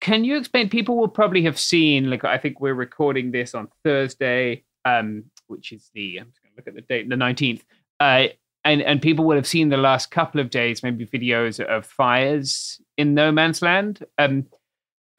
can 0.00 0.24
you 0.24 0.34
explain? 0.38 0.70
People 0.70 0.96
will 0.96 1.08
probably 1.20 1.42
have 1.48 1.58
seen. 1.58 2.08
Like, 2.12 2.24
I 2.24 2.38
think 2.38 2.54
we're 2.60 2.72
recording 2.86 3.32
this 3.32 3.54
on 3.54 3.68
Thursday, 3.84 4.64
um, 4.86 5.24
which 5.46 5.72
is 5.72 5.90
the 5.94 6.18
I'm 6.20 6.28
just 6.30 6.42
going 6.42 6.52
to 6.52 6.56
look 6.56 6.68
at 6.68 6.74
the 6.74 6.80
date, 6.92 7.06
the 7.08 7.16
nineteenth. 7.16 7.62
Uh, 8.00 8.28
and 8.64 8.80
and 8.80 9.02
people 9.02 9.24
will 9.26 9.36
have 9.36 9.46
seen 9.56 9.68
the 9.68 9.76
last 9.76 10.10
couple 10.10 10.40
of 10.40 10.48
days, 10.48 10.82
maybe 10.82 11.04
videos 11.06 11.60
of 11.62 11.84
fires 11.84 12.80
in 12.96 13.12
no 13.12 13.30
man's 13.30 13.60
land. 13.60 14.04
Um, 14.16 14.46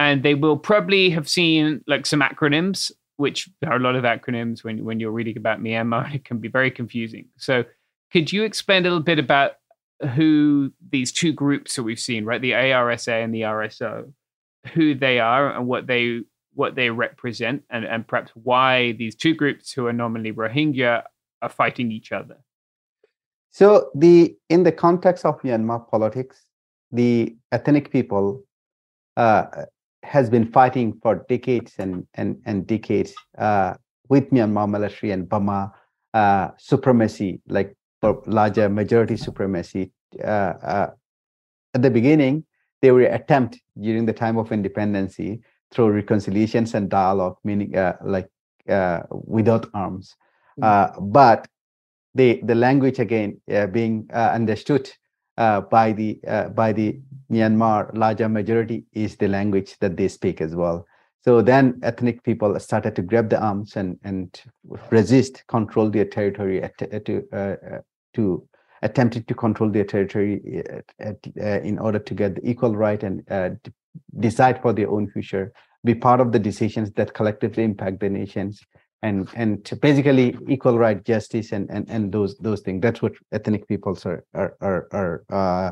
and 0.03 0.23
they 0.23 0.35
will 0.35 0.57
probably 0.57 1.09
have 1.09 1.27
seen 1.27 1.83
like 1.87 2.05
some 2.05 2.21
acronyms 2.21 2.91
which 3.17 3.49
there 3.61 3.71
are 3.71 3.77
a 3.77 3.79
lot 3.79 3.95
of 3.95 4.03
acronyms 4.03 4.63
when 4.63 4.83
when 4.83 4.99
you're 4.99 5.11
reading 5.11 5.37
about 5.37 5.61
Myanmar. 5.61 6.13
It 6.13 6.25
can 6.25 6.39
be 6.39 6.47
very 6.47 6.71
confusing. 6.71 7.27
So, 7.37 7.63
could 8.11 8.31
you 8.31 8.43
explain 8.43 8.81
a 8.81 8.89
little 8.89 8.99
bit 8.99 9.19
about 9.19 9.53
who 10.15 10.71
these 10.89 11.11
two 11.11 11.31
groups 11.31 11.75
that 11.75 11.83
we've 11.83 11.99
seen, 11.99 12.25
right? 12.25 12.41
The 12.41 12.51
ARSA 12.51 13.23
and 13.23 13.33
the 13.33 13.41
RSO, 13.41 14.11
who 14.73 14.95
they 14.95 15.19
are 15.19 15.55
and 15.55 15.67
what 15.67 15.87
they 15.87 16.21
what 16.53 16.75
they 16.75 16.89
represent, 16.89 17.63
and 17.69 17.85
and 17.85 18.07
perhaps 18.07 18.31
why 18.35 18.93
these 18.93 19.15
two 19.15 19.33
groups 19.33 19.71
who 19.71 19.87
are 19.87 19.93
normally 19.93 20.31
Rohingya 20.31 21.03
are 21.41 21.49
fighting 21.49 21.91
each 21.91 22.11
other. 22.11 22.37
So 23.51 23.89
the 23.93 24.35
in 24.49 24.63
the 24.63 24.71
context 24.71 25.25
of 25.25 25.41
Myanmar 25.41 25.89
politics, 25.89 26.45
the 26.91 27.35
ethnic 27.51 27.91
people 27.91 28.43
uh, 29.15 29.45
has 30.03 30.29
been 30.29 30.51
fighting 30.51 30.99
for 31.01 31.25
decades 31.29 31.73
and 31.79 32.05
and 32.15 32.41
and 32.45 32.67
decades 32.67 33.13
uh, 33.37 33.73
with 34.09 34.29
Myanmar 34.31 34.69
military 34.69 35.11
and 35.11 35.27
Burma 35.27 35.73
uh, 36.13 36.49
supremacy, 36.57 37.41
like 37.47 37.75
for 38.01 38.21
larger 38.27 38.69
majority 38.69 39.17
supremacy. 39.17 39.91
Uh, 40.23 40.53
uh, 40.61 40.89
at 41.73 41.81
the 41.81 41.89
beginning, 41.89 42.45
they 42.81 42.91
were 42.91 43.01
attempt 43.03 43.59
during 43.79 44.05
the 44.05 44.13
time 44.13 44.37
of 44.37 44.51
independency 44.51 45.41
through 45.71 45.89
reconciliations 45.91 46.75
and 46.75 46.89
dialogue, 46.89 47.37
meaning 47.43 47.75
uh, 47.75 47.95
like 48.03 48.29
uh, 48.69 49.01
without 49.09 49.67
arms. 49.73 50.15
Uh, 50.61 50.89
but 50.99 51.47
the 52.13 52.39
the 52.43 52.53
language 52.55 52.99
again 52.99 53.41
uh, 53.51 53.65
being 53.67 54.07
uh, 54.13 54.29
understood 54.33 54.91
by 55.37 55.91
the 55.91 56.19
uh, 56.27 56.49
by 56.49 56.71
the 56.73 56.99
Myanmar 57.31 57.95
larger 57.95 58.29
majority 58.29 58.85
is 58.93 59.15
the 59.15 59.27
language 59.27 59.77
that 59.79 59.97
they 59.97 60.07
speak 60.07 60.41
as 60.41 60.55
well. 60.55 60.85
So 61.21 61.41
then 61.41 61.79
ethnic 61.83 62.21
people 62.23 62.59
started 62.59 62.95
to 62.97 63.01
grab 63.01 63.29
the 63.29 63.41
arms 63.41 63.75
and 63.75 63.97
and 64.03 64.39
resist, 64.91 65.43
control 65.47 65.89
their 65.89 66.05
territory 66.05 66.61
att- 66.61 67.05
to 67.05 67.23
uh, 67.31 67.55
uh, 67.75 67.79
to 68.13 68.47
attempted 68.81 69.27
to 69.29 69.33
control 69.33 69.69
their 69.69 69.85
territory 69.85 70.63
uh, 70.69 70.81
at- 70.99 71.27
uh, 71.41 71.61
in 71.61 71.79
order 71.79 71.99
to 71.99 72.13
get 72.13 72.35
the 72.35 72.49
equal 72.49 72.75
right 72.75 73.01
and 73.03 73.23
uh, 73.31 73.49
decide 74.19 74.61
for 74.61 74.73
their 74.73 74.89
own 74.89 75.09
future, 75.09 75.53
be 75.85 75.95
part 75.95 76.19
of 76.19 76.31
the 76.31 76.39
decisions 76.39 76.91
that 76.91 77.13
collectively 77.13 77.63
impact 77.63 77.99
the 78.01 78.09
nations 78.09 78.61
and 79.03 79.27
and 79.35 79.63
to 79.65 79.75
basically 79.75 80.35
equal 80.47 80.79
right 80.79 81.03
justice 81.03 81.51
and 81.51 81.69
and 81.69 81.87
and 81.89 82.11
those 82.11 82.37
those 82.37 82.61
things. 82.61 82.81
That's 82.81 83.01
what 83.01 83.13
ethnic 83.31 83.67
peoples 83.67 84.05
are 84.05 84.23
are 84.33 84.55
are, 84.61 84.87
are 84.91 85.23
uh, 85.29 85.71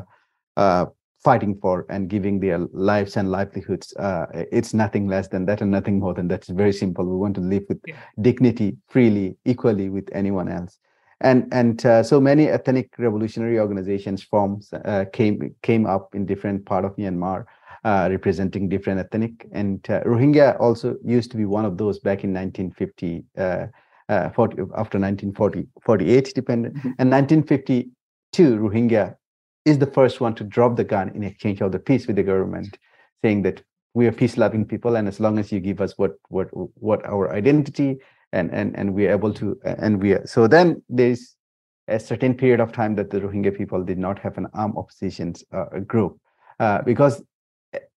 uh, 0.60 0.86
fighting 1.24 1.58
for 1.60 1.86
and 1.88 2.08
giving 2.08 2.40
their 2.40 2.58
lives 2.72 3.16
and 3.16 3.30
livelihoods. 3.30 3.94
Uh, 3.96 4.26
it's 4.52 4.74
nothing 4.74 5.08
less 5.08 5.28
than 5.28 5.46
that 5.46 5.62
and 5.62 5.70
nothing 5.70 5.98
more 5.98 6.14
than 6.14 6.28
that. 6.28 6.40
It's 6.40 6.50
very 6.50 6.72
simple. 6.72 7.04
We 7.06 7.16
want 7.16 7.34
to 7.36 7.40
live 7.40 7.64
with 7.68 7.80
dignity 8.20 8.76
freely 8.88 9.36
equally 9.44 9.88
with 9.88 10.08
anyone 10.12 10.48
else. 10.48 10.78
And 11.22 11.48
and 11.52 11.84
uh, 11.86 12.02
so 12.02 12.20
many 12.20 12.48
ethnic 12.48 12.90
revolutionary 12.98 13.58
organizations 13.58 14.22
forms 14.22 14.72
uh, 14.72 15.06
came 15.12 15.54
came 15.62 15.86
up 15.86 16.14
in 16.14 16.26
different 16.26 16.66
part 16.66 16.84
of 16.84 16.96
myanmar 16.96 17.46
uh, 17.84 18.08
representing 18.10 18.68
different 18.68 19.00
ethnic. 19.00 19.46
And 19.52 19.78
uh, 19.88 20.02
Rohingya 20.02 20.60
also 20.60 20.96
used 21.04 21.30
to 21.32 21.36
be 21.36 21.44
one 21.44 21.64
of 21.64 21.78
those 21.78 21.98
back 21.98 22.24
in 22.24 22.32
1950, 22.32 23.24
uh, 23.36 23.66
uh, 24.08 24.30
40, 24.30 24.54
after 24.76 24.98
1940, 24.98 25.66
48 25.84 26.32
dependent. 26.34 26.74
And 26.98 27.10
1952, 27.10 28.56
Rohingya 28.58 29.16
is 29.64 29.78
the 29.78 29.86
first 29.86 30.20
one 30.20 30.34
to 30.34 30.44
drop 30.44 30.76
the 30.76 30.84
gun 30.84 31.10
in 31.10 31.22
exchange 31.22 31.60
of 31.60 31.72
the 31.72 31.78
peace 31.78 32.06
with 32.06 32.16
the 32.16 32.22
government, 32.22 32.78
saying 33.22 33.42
that 33.42 33.62
we 33.94 34.06
are 34.06 34.12
peace-loving 34.12 34.64
people, 34.64 34.96
and 34.96 35.06
as 35.06 35.20
long 35.20 35.38
as 35.38 35.52
you 35.52 35.60
give 35.60 35.80
us 35.80 35.98
what 35.98 36.12
what 36.28 36.48
what 36.52 37.04
our 37.04 37.32
identity 37.32 37.98
and 38.32 38.50
and 38.52 38.74
and 38.76 38.94
we 38.94 39.06
are 39.06 39.10
able 39.10 39.32
to 39.34 39.58
and 39.64 40.02
we 40.02 40.12
are 40.14 40.26
so 40.26 40.46
then 40.46 40.82
there's 40.88 41.36
a 41.88 42.00
certain 42.00 42.34
period 42.34 42.60
of 42.60 42.72
time 42.72 42.94
that 42.94 43.10
the 43.10 43.20
Rohingya 43.20 43.56
people 43.56 43.84
did 43.84 43.98
not 43.98 44.18
have 44.18 44.38
an 44.38 44.46
armed 44.54 44.76
oppositions 44.76 45.44
uh, 45.52 45.80
group 45.80 46.18
uh, 46.58 46.80
because 46.82 47.22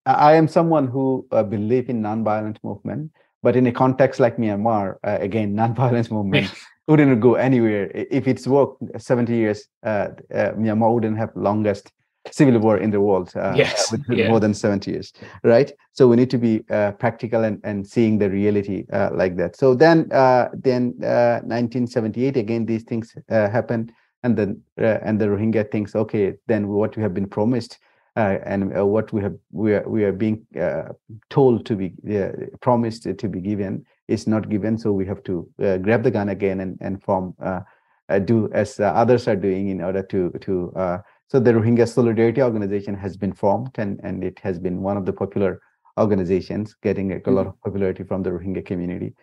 I 0.05 0.33
am 0.35 0.47
someone 0.47 0.87
who 0.87 1.25
uh, 1.31 1.43
believe 1.43 1.89
in 1.89 2.01
nonviolent 2.01 2.57
movement, 2.63 3.11
but 3.41 3.55
in 3.55 3.67
a 3.67 3.71
context 3.71 4.19
like 4.19 4.37
Myanmar, 4.37 4.95
uh, 5.03 5.17
again, 5.19 5.55
nonviolence 5.61 6.11
movement 6.11 6.53
wouldn't 6.87 7.19
go 7.19 7.35
anywhere. 7.35 7.91
If 7.93 8.27
it's 8.27 8.47
worked 8.47 8.83
70 9.01 9.35
years, 9.35 9.67
uh, 9.83 10.09
uh, 10.33 10.51
Myanmar 10.51 10.93
wouldn't 10.93 11.17
have 11.17 11.31
longest 11.35 11.91
civil 12.31 12.59
war 12.59 12.77
in 12.77 12.89
the 12.89 12.99
world 12.99 13.31
uh, 13.35 13.53
Yes, 13.55 13.91
with 13.91 14.03
yeah. 14.09 14.27
more 14.27 14.39
than 14.39 14.53
70 14.53 14.91
years, 14.91 15.13
right? 15.43 15.71
So 15.91 16.07
we 16.07 16.15
need 16.15 16.29
to 16.31 16.37
be 16.37 16.63
uh, 16.69 16.93
practical 16.93 17.43
and, 17.43 17.59
and 17.63 17.85
seeing 17.85 18.17
the 18.17 18.29
reality 18.29 18.85
uh, 18.91 19.11
like 19.13 19.37
that. 19.37 19.55
So 19.55 19.75
then, 19.75 20.11
uh, 20.11 20.49
then 20.53 20.95
uh, 21.03 21.41
1978, 21.43 22.37
again, 22.37 22.65
these 22.65 22.83
things 22.83 23.15
uh, 23.29 23.49
happen, 23.49 23.91
and 24.23 24.35
then 24.35 24.61
uh, 24.79 24.99
and 25.03 25.21
the 25.21 25.27
Rohingya 25.27 25.71
thinks, 25.71 25.95
okay, 25.95 26.33
then 26.47 26.67
what 26.67 26.95
we 26.97 27.03
have 27.03 27.13
been 27.13 27.27
promised 27.27 27.77
uh, 28.15 28.37
and 28.45 28.77
uh, 28.77 28.85
what 28.85 29.11
we 29.11 29.21
have 29.21 29.35
we 29.51 29.73
are 29.73 29.87
we 29.87 30.03
are 30.03 30.11
being 30.11 30.45
uh, 30.59 30.89
told 31.29 31.65
to 31.65 31.75
be 31.75 31.93
uh, 32.15 32.31
promised 32.61 33.03
to 33.03 33.27
be 33.27 33.41
given 33.41 33.85
is 34.07 34.27
not 34.27 34.49
given 34.49 34.77
so 34.77 34.91
we 34.91 35.05
have 35.05 35.23
to 35.23 35.47
uh, 35.63 35.77
grab 35.77 36.03
the 36.03 36.11
gun 36.11 36.29
again 36.29 36.59
and 36.61 36.77
and 36.81 37.03
form 37.03 37.33
uh, 37.41 37.61
uh, 38.09 38.19
do 38.19 38.49
as 38.53 38.79
uh, 38.79 38.85
others 38.85 39.27
are 39.27 39.35
doing 39.35 39.69
in 39.69 39.81
order 39.81 40.03
to 40.03 40.29
to 40.41 40.71
uh, 40.75 40.97
so 41.27 41.39
the 41.39 41.51
Rohingya 41.51 41.87
Solidarity 41.87 42.41
Organization 42.41 42.95
has 42.95 43.17
been 43.17 43.33
formed 43.33 43.71
and 43.77 43.99
and 44.03 44.23
it 44.23 44.39
has 44.39 44.59
been 44.59 44.81
one 44.81 44.97
of 44.97 45.05
the 45.05 45.13
popular 45.13 45.59
organizations 45.97 46.75
getting 46.81 47.11
a 47.13 47.31
lot 47.31 47.47
of 47.47 47.59
popularity 47.61 48.03
from 48.03 48.21
the 48.23 48.29
Rohingya 48.29 48.65
community. 48.65 49.13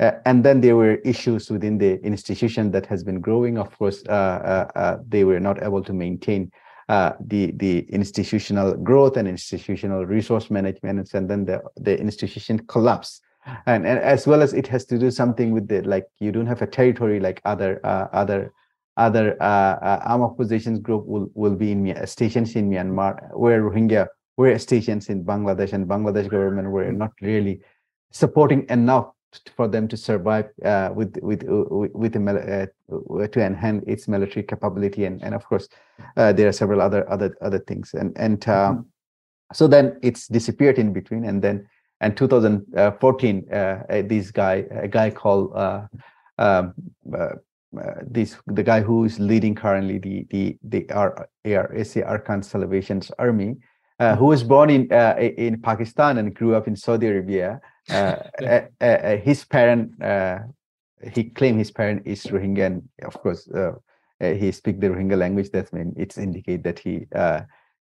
Uh, 0.00 0.12
and 0.26 0.44
then 0.44 0.60
there 0.60 0.76
were 0.76 0.96
issues 0.96 1.50
within 1.50 1.78
the 1.78 2.00
institution 2.04 2.70
that 2.70 2.86
has 2.86 3.02
been 3.02 3.20
growing. 3.20 3.58
Of 3.58 3.76
course, 3.76 4.04
uh, 4.08 4.12
uh, 4.12 4.78
uh, 4.78 4.98
they 5.08 5.24
were 5.24 5.40
not 5.40 5.62
able 5.62 5.82
to 5.82 5.92
maintain 5.92 6.52
uh, 6.88 7.12
the 7.20 7.52
the 7.56 7.80
institutional 7.90 8.74
growth 8.74 9.16
and 9.16 9.28
institutional 9.28 10.06
resource 10.06 10.50
management, 10.50 11.12
and 11.14 11.28
then 11.28 11.44
the 11.44 11.60
the 11.76 11.98
institution 11.98 12.58
collapse. 12.66 13.20
And, 13.64 13.86
and 13.86 13.98
as 13.98 14.26
well 14.26 14.42
as 14.42 14.52
it 14.52 14.66
has 14.66 14.84
to 14.86 14.98
do 14.98 15.10
something 15.10 15.52
with 15.52 15.68
the 15.68 15.80
like 15.82 16.06
you 16.18 16.32
don't 16.32 16.46
have 16.46 16.60
a 16.60 16.66
territory 16.66 17.18
like 17.18 17.40
other 17.44 17.80
uh, 17.84 18.08
other 18.12 18.52
other 18.98 19.40
uh, 19.40 19.78
uh, 19.80 20.00
armed 20.04 20.24
oppositions 20.24 20.80
group 20.80 21.06
will 21.06 21.30
will 21.34 21.54
be 21.54 21.72
in 21.72 22.06
stations 22.06 22.56
in 22.56 22.68
Myanmar, 22.68 23.34
where 23.36 23.62
Rohingya 23.62 24.08
were 24.36 24.58
stations 24.58 25.08
in 25.08 25.24
Bangladesh, 25.24 25.72
and 25.72 25.86
Bangladesh 25.86 26.28
government 26.28 26.70
were 26.70 26.92
not 26.92 27.12
really 27.20 27.60
supporting 28.10 28.66
enough 28.68 29.12
for 29.56 29.68
them 29.68 29.88
to 29.88 29.96
survive 29.96 30.46
uh, 30.64 30.90
with 30.94 31.16
with 31.22 31.42
with, 31.44 31.92
with 31.94 32.12
the 32.12 32.70
uh, 32.90 33.26
to 33.28 33.40
enhance 33.40 33.84
its 33.86 34.08
military 34.08 34.42
capability, 34.42 35.04
and 35.04 35.22
and 35.22 35.34
of 35.34 35.44
course 35.44 35.68
uh, 36.16 36.32
there 36.32 36.48
are 36.48 36.52
several 36.52 36.80
other 36.80 37.08
other 37.10 37.36
other 37.40 37.58
things, 37.58 37.94
and 37.94 38.16
and 38.16 38.48
um, 38.48 38.86
so 39.52 39.66
then 39.66 39.98
it's 40.02 40.28
disappeared 40.28 40.78
in 40.78 40.92
between, 40.92 41.24
and 41.24 41.42
then 41.42 41.66
and 42.00 42.16
2014, 42.16 43.46
uh, 43.50 43.54
uh, 43.56 44.02
this 44.06 44.30
guy 44.30 44.64
a 44.70 44.88
guy 44.88 45.10
called. 45.10 45.52
Uh, 45.54 45.82
um, 46.38 46.74
uh, 47.12 47.30
uh, 47.78 48.00
this 48.06 48.36
the 48.46 48.62
guy 48.62 48.80
who 48.80 49.04
is 49.04 49.20
leading 49.20 49.54
currently 49.54 49.98
the 49.98 50.26
the 50.30 50.56
the 50.62 50.88
R, 50.90 51.28
ARSA 51.44 52.02
Arakan 52.02 52.42
Salvation 52.42 53.02
Army, 53.18 53.56
uh, 54.00 54.16
who 54.16 54.26
was 54.26 54.42
born 54.42 54.70
in 54.70 54.90
uh, 54.90 55.16
in 55.18 55.60
Pakistan 55.60 56.16
and 56.16 56.34
grew 56.34 56.54
up 56.54 56.66
in 56.66 56.74
Saudi 56.74 57.08
Arabia, 57.08 57.60
Uh, 57.90 58.16
uh, 58.42 58.60
uh, 58.80 59.16
his 59.16 59.44
parent 59.44 59.92
he 61.12 61.24
claimed 61.24 61.58
his 61.58 61.70
parent 61.70 62.02
is 62.04 62.24
Rohingya, 62.24 62.66
and 62.66 62.88
of 63.02 63.14
course 63.14 63.48
he 64.20 64.52
speak 64.52 64.80
the 64.80 64.88
Rohingya 64.88 65.16
language. 65.16 65.50
That's 65.50 65.72
mean 65.72 65.94
it's 65.96 66.18
indicate 66.18 66.64
that 66.64 66.78
he 66.78 67.06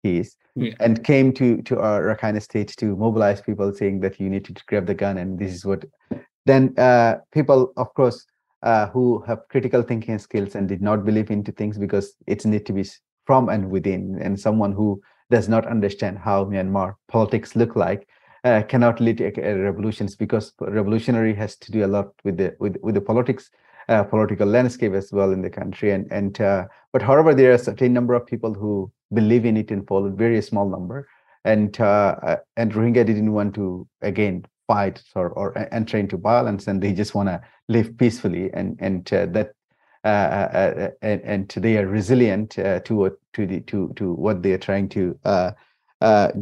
he 0.02 0.18
is, 0.18 0.36
yeah. 0.56 0.74
and 0.80 1.04
came 1.04 1.32
to 1.34 1.62
to 1.62 1.80
our 1.80 2.02
Rakhine 2.02 2.40
state 2.42 2.74
to 2.78 2.96
mobilize 2.96 3.40
people, 3.40 3.72
saying 3.72 4.00
that 4.00 4.18
you 4.18 4.28
need 4.28 4.44
to 4.46 4.54
grab 4.66 4.86
the 4.86 4.94
gun, 4.94 5.18
and 5.18 5.38
this 5.38 5.52
is 5.52 5.64
what. 5.64 5.84
Then 6.44 6.74
uh, 6.76 7.18
people, 7.30 7.72
of 7.76 7.94
course, 7.94 8.26
uh, 8.62 8.88
who 8.88 9.22
have 9.28 9.46
critical 9.48 9.82
thinking 9.82 10.18
skills 10.18 10.56
and 10.56 10.68
did 10.68 10.82
not 10.82 11.04
believe 11.04 11.30
into 11.30 11.52
things 11.52 11.78
because 11.78 12.14
it 12.26 12.44
need 12.44 12.66
to 12.66 12.72
be 12.72 12.84
from 13.26 13.48
and 13.48 13.70
within, 13.70 14.18
and 14.20 14.40
someone 14.40 14.72
who 14.72 15.00
does 15.30 15.48
not 15.48 15.66
understand 15.66 16.18
how 16.18 16.44
Myanmar 16.44 16.94
politics 17.08 17.54
look 17.54 17.76
like 17.76 18.08
uh, 18.44 18.62
cannot 18.62 19.00
lead 19.00 19.20
revolutions 19.20 20.16
because 20.16 20.52
revolutionary 20.60 21.34
has 21.34 21.56
to 21.56 21.70
do 21.70 21.84
a 21.84 21.86
lot 21.86 22.12
with 22.24 22.36
the 22.36 22.54
with 22.58 22.76
with 22.82 22.94
the 22.94 23.00
politics 23.00 23.50
uh, 23.88 24.04
political 24.04 24.46
landscape 24.46 24.92
as 24.92 25.12
well 25.12 25.32
in 25.32 25.42
the 25.42 25.50
country. 25.50 25.92
And 25.92 26.10
and 26.10 26.40
uh, 26.40 26.66
but 26.92 27.02
however, 27.02 27.34
there 27.34 27.50
are 27.50 27.54
a 27.54 27.58
certain 27.58 27.92
number 27.92 28.14
of 28.14 28.26
people 28.26 28.54
who 28.54 28.90
believe 29.12 29.44
in 29.44 29.56
it 29.56 29.70
and 29.70 29.86
follow 29.86 30.08
very 30.10 30.40
small 30.42 30.68
number. 30.68 31.08
And 31.44 31.78
uh, 31.80 32.16
uh 32.22 32.36
and 32.56 32.72
Rohingya 32.72 33.06
didn't 33.06 33.32
want 33.32 33.54
to 33.56 33.86
again 34.00 34.44
fight 34.66 35.02
or 35.14 35.30
or 35.30 35.56
enter 35.72 35.98
into 35.98 36.16
violence, 36.16 36.66
and 36.68 36.82
they 36.82 36.92
just 36.92 37.14
want 37.14 37.28
to 37.28 37.40
live 37.68 37.96
peacefully. 37.98 38.50
And 38.52 38.76
and 38.80 39.12
uh, 39.12 39.26
that 39.26 39.52
and, 40.04 41.20
and 41.22 41.48
they 41.48 41.78
are 41.78 41.86
resilient 41.86 42.50
to 42.52 42.94
what 42.94 43.14
to 43.34 43.46
the 43.46 43.60
to 43.60 43.92
to 43.96 44.14
what 44.14 44.42
they 44.42 44.52
are 44.52 44.58
trying 44.58 44.88
to 44.90 45.18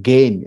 gain 0.03 0.45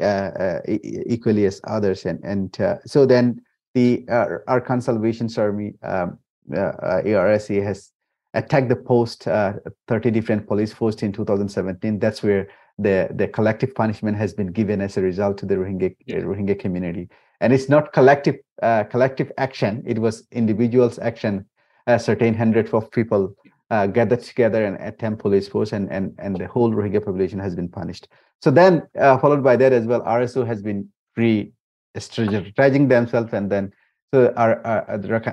equally 0.68 1.46
as 1.46 1.62
others. 1.68 2.06
And 2.06 2.20
and 2.24 2.80
so 2.86 3.06
then 3.06 3.42
the 3.74 4.04
Arakan 4.08 4.82
Salvation 4.82 5.30
Army 5.38 5.74
um, 5.84 6.20
uh, 6.56 7.02
ARSA 7.06 7.64
has 7.64 7.92
attacked 8.34 8.70
the 8.70 8.76
post, 8.76 9.28
uh, 9.28 9.54
30 9.88 10.12
different 10.12 10.48
police 10.48 10.74
posts 10.74 11.04
in 11.04 11.12
2017. 11.12 12.00
That's 12.00 12.24
where 12.24 12.48
the, 12.78 13.10
the 13.14 13.28
collective 13.28 13.76
punishment 13.76 14.18
has 14.18 14.34
been 14.34 14.48
given 14.48 14.82
as 14.82 14.98
a 14.98 15.02
result 15.02 15.38
to 15.40 15.46
the 15.46 15.56
Rohingya, 15.56 15.96
yeah. 16.06 16.18
Rohingya 16.18 16.60
community. 16.60 17.10
And 17.42 17.54
it's 17.54 17.70
not 17.70 17.94
collective 17.94 18.38
uh, 18.62 18.86
collective 18.86 19.32
action, 19.38 19.84
it 19.86 20.00
was 20.00 20.26
individuals' 20.32 21.00
action. 21.00 21.46
A 21.88 22.00
certain 22.00 22.34
hundreds 22.34 22.72
of 22.72 22.90
people 22.92 23.36
uh, 23.70 23.88
gathered 23.88 24.22
together 24.22 24.64
and 24.64 24.78
attempt 24.78 25.22
police 25.22 25.50
force 25.50 25.74
and, 25.74 25.92
and, 25.92 26.16
and 26.18 26.38
the 26.38 26.48
whole 26.48 26.72
Rohingya 26.72 27.04
population 27.04 27.40
has 27.40 27.56
been 27.56 27.68
punished. 27.68 28.08
So 28.44 28.52
then 28.52 28.84
uh, 29.00 29.18
followed 29.20 29.42
by 29.42 29.56
that 29.56 29.72
as 29.72 29.86
well, 29.86 30.02
RSO 30.02 30.46
has 30.46 30.62
been 30.62 30.90
re-strategizing 31.16 32.90
themselves 32.90 33.32
and 33.32 33.50
then 33.50 33.72
so 34.14 34.34
our, 34.36 34.60
our, 34.68 34.86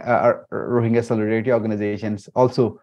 our 0.05 0.47
Rohingya 0.53 1.05
solidarity 1.05 1.53
organizations 1.53 2.29
also 2.37 2.81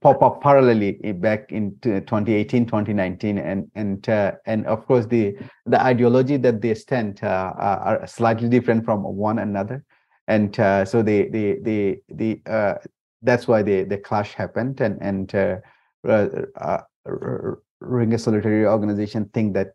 pop 0.00 0.20
up 0.20 0.42
parallelly 0.42 1.20
back 1.20 1.52
in 1.52 1.76
2018 1.82 2.66
2019 2.66 3.38
and 3.38 3.70
and 3.76 4.08
uh, 4.08 4.32
and 4.46 4.66
of 4.66 4.84
course 4.84 5.06
the 5.06 5.36
the 5.66 5.80
ideology 5.80 6.38
that 6.38 6.60
they 6.60 6.74
stand 6.74 7.20
uh, 7.22 7.52
are 7.56 8.04
slightly 8.08 8.48
different 8.48 8.84
from 8.84 9.04
one 9.04 9.38
another. 9.38 9.84
And 10.26 10.58
uh, 10.58 10.86
so 10.86 11.02
the 11.02 11.28
the 11.28 11.60
the 11.62 12.02
the 12.08 12.40
uh, 12.50 12.74
that's 13.22 13.46
why 13.46 13.62
the 13.62 13.84
the 13.84 13.98
clash 13.98 14.34
happened 14.34 14.80
and 14.80 14.98
and 15.00 15.32
uh, 15.36 15.58
uh, 16.04 16.80
Rohingya 17.82 18.20
solidarity 18.20 18.66
organization 18.66 19.30
think 19.34 19.54
that 19.54 19.72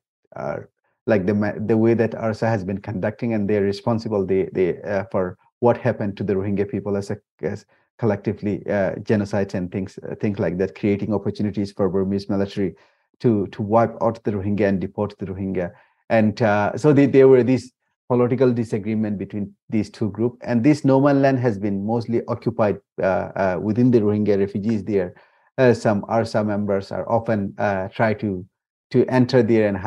like 1.05 1.25
the 1.25 1.61
the 1.65 1.77
way 1.77 1.93
that 1.93 2.11
ARSA 2.11 2.47
has 2.47 2.63
been 2.63 2.79
conducting 2.79 3.33
and 3.33 3.49
they're 3.49 3.61
responsible 3.61 4.25
they 4.25 4.49
they 4.53 4.79
for 5.11 5.37
what 5.59 5.77
happened 5.77 6.17
to 6.17 6.23
the 6.23 6.33
Rohingya 6.33 6.69
people 6.69 6.97
as 6.97 7.09
a 7.09 7.17
as 7.41 7.65
collectively 7.97 8.63
uh, 8.67 8.95
genocides 9.09 9.53
and 9.53 9.71
things 9.71 9.99
uh, 9.99 10.15
things 10.15 10.39
like 10.39 10.57
that, 10.57 10.75
creating 10.75 11.13
opportunities 11.13 11.71
for 11.71 11.89
Burmese 11.89 12.29
military 12.29 12.75
to 13.19 13.47
to 13.47 13.61
wipe 13.61 13.95
out 14.01 14.23
the 14.23 14.31
Rohingya 14.31 14.67
and 14.67 14.81
deport 14.81 15.17
the 15.19 15.25
Rohingya. 15.25 15.71
And 16.09 16.41
uh, 16.41 16.77
so 16.77 16.93
they, 16.93 17.05
there 17.05 17.27
were 17.27 17.43
these 17.43 17.71
political 18.09 18.51
disagreement 18.51 19.17
between 19.17 19.53
these 19.69 19.89
two 19.89 20.09
groups. 20.11 20.37
And 20.43 20.63
this 20.63 20.83
no 20.83 20.99
man 20.99 21.21
land 21.21 21.39
has 21.39 21.57
been 21.57 21.85
mostly 21.85 22.21
occupied 22.27 22.79
uh, 23.01 23.29
uh, 23.43 23.59
within 23.61 23.91
the 23.91 24.01
Rohingya 24.01 24.37
refugees 24.37 24.83
there. 24.83 25.15
Uh, 25.57 25.73
some 25.73 26.01
ARSA 26.03 26.43
members 26.45 26.91
are 26.91 27.09
often 27.09 27.53
try 27.93 28.13
to 28.13 28.45
to 28.91 29.05
enter 29.07 29.41
there 29.41 29.67
and 29.67 29.77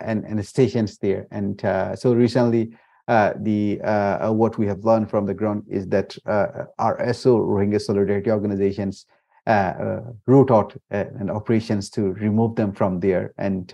and, 0.00 0.24
and 0.24 0.46
stations 0.46 0.98
there. 0.98 1.26
And 1.30 1.60
so 1.98 2.14
recently 2.14 2.74
uh, 3.06 3.34
the 3.40 3.80
uh, 3.84 4.28
uh, 4.28 4.32
what 4.32 4.56
we 4.56 4.66
have 4.66 4.84
learned 4.84 5.10
from 5.10 5.26
the 5.26 5.34
ground 5.34 5.64
is 5.68 5.86
that 5.88 6.16
RSO 6.26 7.38
Rohingya 7.38 7.80
solidarity 7.80 8.30
organizations 8.30 9.04
root 10.26 10.50
out 10.50 10.74
and 10.90 11.30
operations 11.30 11.90
to 11.90 12.12
remove 12.14 12.56
them 12.56 12.72
from 12.72 13.00
there 13.00 13.34
and 13.36 13.70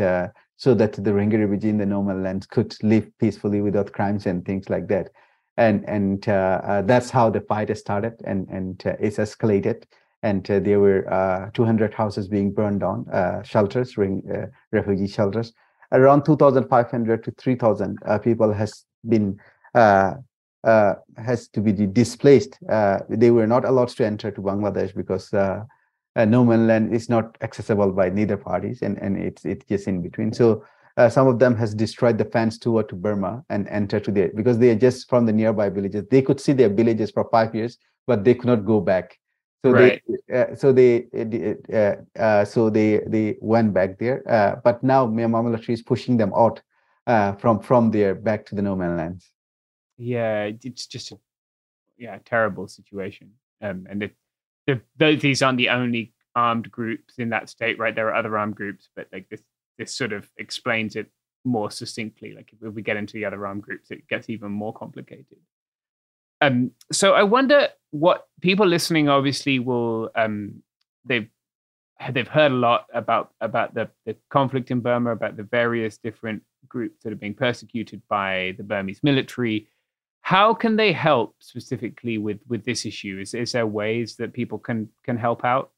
so 0.57 0.75
that 0.75 0.93
the 0.93 1.11
Rohingya 1.11 1.41
refugee 1.41 1.69
in 1.69 1.79
the 1.79 1.87
normal 1.87 2.19
lands 2.19 2.47
could 2.47 2.77
live 2.83 3.07
peacefully 3.19 3.61
without 3.61 3.93
crimes 3.93 4.27
and 4.27 4.45
things 4.45 4.69
like 4.69 4.89
that. 4.89 5.11
And 5.57 5.89
and 5.89 6.29
uh, 6.29 6.61
uh, 6.65 6.83
that's 6.83 7.11
how 7.11 7.31
the 7.31 7.41
fight 7.41 7.75
started, 7.77 8.15
and 8.25 8.49
and 8.49 8.83
uh, 8.87 8.97
it's 8.99 9.19
escalated. 9.19 9.85
And 10.23 10.45
there 10.45 10.81
were 10.81 11.51
200 11.55 11.95
houses 11.95 12.29
being 12.29 12.53
burned 12.53 12.81
down, 12.81 13.07
shelters, 13.45 13.97
refugee 13.97 15.07
shelters. 15.07 15.53
Around 15.93 16.25
2,500 16.25 17.25
to 17.25 17.31
3,000 17.33 17.99
people 18.23 18.53
has 18.53 18.85
been 19.09 19.39
uh, 19.75 20.15
uh, 20.65 20.95
has 21.17 21.49
to 21.49 21.61
be 21.61 21.73
displaced. 21.73 22.59
Uh, 22.69 22.99
they 23.09 23.31
were 23.31 23.47
not 23.47 23.65
allowed 23.65 23.89
to 23.89 24.05
enter 24.05 24.31
to 24.31 24.43
Bangladesh 24.43 24.95
because 24.95 25.33
uh, 25.33 25.65
no 26.17 26.45
man 26.45 26.67
land 26.67 26.95
is 26.95 27.09
not 27.09 27.39
accessible 27.41 27.93
by 27.93 28.11
neither 28.11 28.37
parties, 28.37 28.83
and 28.83 28.99
and 28.99 29.17
it's 29.17 29.45
it's 29.45 29.65
just 29.67 29.89
in 29.89 30.03
between. 30.03 30.33
So. 30.33 30.65
Uh, 30.97 31.09
some 31.09 31.29
of 31.29 31.39
them 31.39 31.57
has 31.57 31.73
destroyed 31.73 32.19
the 32.19 32.25
fence 32.27 32.59
toward 32.59 32.87
to 32.89 32.97
Burma 32.97 33.43
and 33.49 33.67
enter 33.69 34.01
to 34.01 34.11
there 34.11 34.29
because 34.35 34.59
they 34.59 34.71
are 34.71 34.75
just 34.75 35.09
from 35.09 35.25
the 35.25 35.33
nearby 35.33 35.71
villages. 35.71 36.05
They 36.11 36.21
could 36.21 36.41
see 36.41 36.53
their 36.53 36.69
villages 36.69 37.13
for 37.13 37.27
five 37.31 37.55
years, 37.55 37.79
but 38.09 38.25
they 38.25 38.35
could 38.35 38.49
not 38.49 38.67
go 38.67 38.81
back. 38.81 39.17
So 39.65 39.73
right. 39.73 40.03
they, 40.29 40.41
uh, 40.41 40.55
so 40.55 40.73
they, 40.73 41.07
uh, 42.19 42.45
so 42.47 42.71
they, 42.71 43.01
they 43.07 43.37
went 43.41 43.75
back 43.75 43.99
there. 43.99 44.23
but 44.65 44.83
now 44.83 45.07
Myanmar 45.07 45.45
military 45.45 45.75
is 45.75 45.83
pushing 45.83 46.17
them 46.17 46.33
out 46.35 46.63
uh, 47.07 47.33
from 47.33 47.61
from 47.61 47.91
there 47.91 48.15
back 48.15 48.47
to 48.47 48.55
the 48.55 48.63
no 48.63 48.77
man 48.77 48.97
lands. 48.97 49.31
Yeah, 49.99 50.45
it's 50.45 50.87
just 50.87 51.13
a 51.13 51.19
yeah 51.99 52.19
terrible 52.25 52.69
situation. 52.69 53.33
Um, 53.61 53.87
and 53.91 54.03
the, 54.03 54.11
the, 54.67 54.81
the, 54.97 55.17
these 55.17 55.43
aren't 55.43 55.59
the 55.59 55.69
only 55.69 56.15
armed 56.35 56.71
groups 56.71 57.19
in 57.19 57.31
that 57.31 57.49
state, 57.51 57.79
right? 57.79 57.95
There 57.95 58.09
are 58.09 58.15
other 58.15 58.39
armed 58.39 58.57
groups, 58.57 58.89
but 58.95 59.09
like 59.13 59.29
this 59.29 59.43
this 59.79 59.95
sort 59.95 60.13
of 60.13 60.29
explains 60.37 60.97
it 60.97 61.11
more 61.45 61.71
succinctly. 61.71 62.33
Like 62.33 62.53
if 62.53 62.73
we 62.73 62.83
get 62.83 62.97
into 62.97 63.15
the 63.15 63.25
other 63.25 63.47
armed 63.47 63.63
groups, 63.63 63.91
it 63.91 64.09
gets 64.09 64.31
even 64.31 64.53
more 64.53 64.73
complicated. 64.73 65.39
Um, 66.41 66.71
so 66.93 67.13
I 67.13 67.23
wonder 67.23 67.69
what 67.91 68.27
people 68.41 68.67
listening 68.67 69.09
obviously 69.09 69.59
will 69.59 70.11
um, 70.15 70.63
they've 71.05 71.29
they've 72.13 72.29
heard 72.29 72.53
a 72.53 72.55
lot 72.55 72.87
about 72.95 73.33
about 73.41 73.75
the, 73.75 73.91
the 74.07 74.17
conflict 74.31 74.71
in 74.71 74.81
Burma, 74.81 75.13
about 75.13 75.37
the 75.37 75.43
various 75.43 75.99
different 75.99 76.43
groups 76.69 77.03
that 77.03 77.13
are 77.13 77.17
being 77.17 77.35
persecuted 77.35 78.03
by 78.09 78.55
the 78.57 78.63
Burmese 78.63 79.03
military. 79.03 79.69
How 80.23 80.55
can 80.55 80.77
they 80.77 80.93
help 80.93 81.35
specifically 81.41 82.19
with 82.19 82.39
with 82.49 82.65
this 82.65 82.87
issue? 82.87 83.19
Is 83.21 83.35
is 83.35 83.53
there 83.53 83.67
ways 83.67 84.17
that 84.17 84.33
people 84.33 84.59
can 84.59 84.89
can 85.05 85.17
help 85.17 85.45
out? 85.45 85.71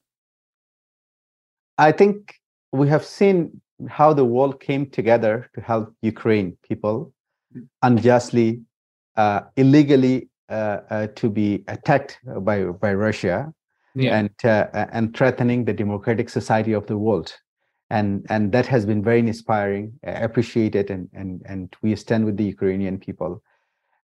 I 1.77 1.91
think 1.91 2.35
we 2.71 2.87
have 2.87 3.03
seen 3.03 3.61
how 3.89 4.13
the 4.13 4.25
world 4.25 4.59
came 4.59 4.85
together 4.85 5.49
to 5.55 5.61
help 5.61 5.93
Ukraine 6.01 6.57
people 6.67 7.11
mm. 7.55 7.67
unjustly, 7.81 8.61
uh, 9.17 9.41
illegally 9.57 10.29
to 11.15 11.29
be 11.29 11.63
attacked 11.67 12.19
by 12.41 12.65
by 12.65 12.93
Russia 12.93 13.53
yeah. 13.95 14.17
and 14.17 14.31
uh, 14.43 14.67
and 14.91 15.15
threatening 15.15 15.65
the 15.65 15.73
democratic 15.73 16.29
society 16.29 16.73
of 16.73 16.87
the 16.87 16.97
world. 16.97 17.33
And 17.89 18.25
and 18.29 18.51
that 18.53 18.65
has 18.67 18.85
been 18.85 19.03
very 19.03 19.19
inspiring 19.19 19.99
appreciated 20.03 20.89
and 20.89 21.09
and 21.13 21.41
and 21.45 21.75
we 21.81 21.95
stand 21.95 22.25
with 22.25 22.37
the 22.37 22.43
ukrainian 22.43 22.97
people. 22.97 23.43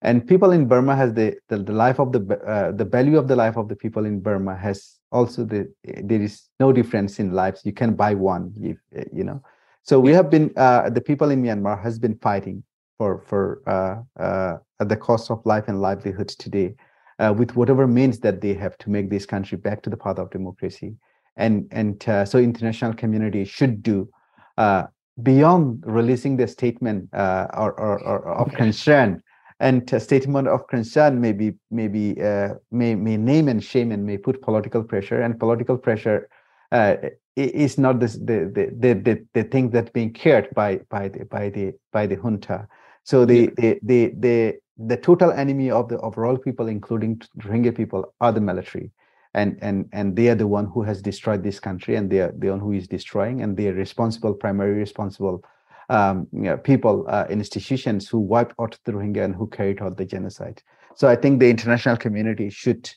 And 0.03 0.27
people 0.27 0.53
in 0.53 0.69
burma 0.69 0.95
has 0.95 1.15
the 1.15 1.37
the, 1.49 1.59
the 1.59 1.73
life 1.73 1.99
of 1.99 2.13
the 2.13 2.21
uh, 2.47 2.73
the 2.73 2.85
value 2.85 3.19
of 3.19 3.29
the 3.29 3.37
life 3.37 3.57
of 3.57 3.69
the 3.69 3.77
people 3.77 4.05
in 4.05 4.21
burma 4.21 4.57
has 4.57 4.99
also 5.11 5.45
the 5.45 5.73
there 5.85 6.21
is 6.21 6.49
no 6.61 6.73
difference 6.73 7.19
in 7.19 7.33
lives. 7.33 7.63
You 7.65 7.73
can 7.73 7.95
buy 7.95 8.15
one 8.15 8.53
you, 8.57 8.77
you 9.13 9.25
know. 9.25 9.43
So 9.83 9.99
we 9.99 10.13
have 10.13 10.29
been 10.29 10.53
uh, 10.57 10.91
the 10.91 11.01
people 11.01 11.31
in 11.31 11.43
myanmar 11.43 11.83
has 11.83 11.99
been 11.99 12.19
fighting 12.19 12.63
for 12.99 13.23
for 13.23 13.63
uh, 13.67 14.23
uh 14.23 14.59
at 14.81 14.89
the 14.89 14.97
cost 14.97 15.31
of 15.31 15.45
life 15.45 15.65
and 15.69 15.81
livelihood 15.81 16.29
today 16.29 16.75
uh, 17.19 17.35
with 17.37 17.57
whatever 17.57 17.87
means 17.87 18.21
that 18.21 18.41
they 18.41 18.55
have 18.55 18.79
to 18.79 18.91
make 18.91 19.11
this 19.11 19.27
country 19.27 19.59
back 19.59 19.83
to 19.83 19.91
the 19.91 19.97
path 19.97 20.19
of 20.19 20.31
democracy. 20.31 20.95
And 21.37 21.69
and 21.71 22.07
uh, 22.09 22.25
so 22.25 22.39
international 22.39 22.95
community 22.95 23.45
should 23.45 23.83
do 23.83 24.09
uh, 24.57 24.85
beyond 25.23 25.85
releasing 25.87 26.37
the 26.37 26.47
statement 26.49 27.13
uh, 27.13 27.47
or, 27.55 27.73
or, 27.79 28.01
or, 28.03 28.29
of 28.35 28.53
concern. 28.55 29.23
And 29.61 29.93
a 29.93 30.01
statement 30.01 30.47
of 30.49 30.67
concern 30.69 31.21
may 31.21 31.33
be 31.33 31.55
maybe 31.71 32.21
uh, 32.23 32.55
may 32.71 32.95
may 32.95 33.17
name 33.17 33.49
and 33.49 33.63
shame 33.63 33.91
and 33.93 34.05
may 34.05 34.19
put 34.19 34.43
political 34.43 34.83
pressure. 34.85 35.21
And 35.21 35.39
political 35.39 35.77
pressure 35.77 36.29
uh, 36.71 36.97
is 37.35 37.79
not 37.79 37.99
this, 37.99 38.15
the, 38.15 38.51
the 38.55 38.73
the 38.79 38.95
the 38.95 39.27
the 39.35 39.45
thing 39.45 39.71
that's 39.71 39.91
being 39.91 40.13
cared 40.13 40.49
by 40.55 40.81
by 40.91 41.09
the 41.09 41.25
by 41.25 41.51
the 41.51 41.75
by 41.93 42.07
the 42.07 42.17
junta. 42.17 42.69
So 43.03 43.25
the 43.25 43.51
the, 43.57 44.13
the 44.19 44.59
the 44.79 44.97
total 44.97 45.33
enemy 45.33 45.71
of 45.71 45.89
the 45.89 45.99
overall 46.01 46.37
people 46.37 46.69
including 46.69 47.21
rohingya 47.39 47.75
people 47.75 48.15
are 48.21 48.33
the 48.33 48.41
military 48.41 48.91
and 49.35 49.59
and 49.61 49.89
and 49.93 50.17
they 50.17 50.29
are 50.29 50.35
the 50.35 50.47
one 50.47 50.67
who 50.67 50.83
has 50.83 51.03
destroyed 51.03 51.43
this 51.43 51.61
country 51.61 51.97
and 51.97 52.11
they 52.11 52.21
are 52.21 52.33
the 52.39 52.49
one 52.49 52.61
who 52.61 52.73
is 52.73 52.87
destroying 52.87 53.43
and 53.43 53.57
they 53.57 53.69
are 53.69 53.75
responsible 53.75 54.33
primary 54.35 54.73
responsible 54.73 55.45
um, 55.91 56.27
you 56.33 56.43
know, 56.43 56.57
people, 56.57 57.07
uh, 57.09 57.27
institutions 57.31 58.09
who 58.09 58.19
wiped 58.19 58.55
out 58.61 58.79
the 58.85 58.93
Rohingya 58.93 59.25
and 59.25 59.35
who 59.35 59.47
carried 59.47 59.81
out 59.81 59.97
the 59.97 60.05
genocide. 60.05 60.63
So 60.95 61.09
I 61.09 61.17
think 61.17 61.41
the 61.41 61.49
international 61.49 61.97
community 61.97 62.51
should 62.51 62.91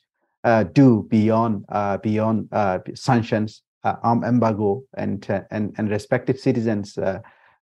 uh, 0.44 0.64
do 0.64 1.06
beyond 1.10 1.66
uh, 1.70 1.98
beyond 1.98 2.50
uh, 2.52 2.80
sanctions, 2.96 3.62
uh, 3.84 3.96
arm 4.02 4.24
embargo, 4.24 4.84
and 4.96 5.30
uh, 5.30 5.42
and 5.52 5.74
and 5.78 5.90
respective 5.90 6.40
citizens 6.40 6.98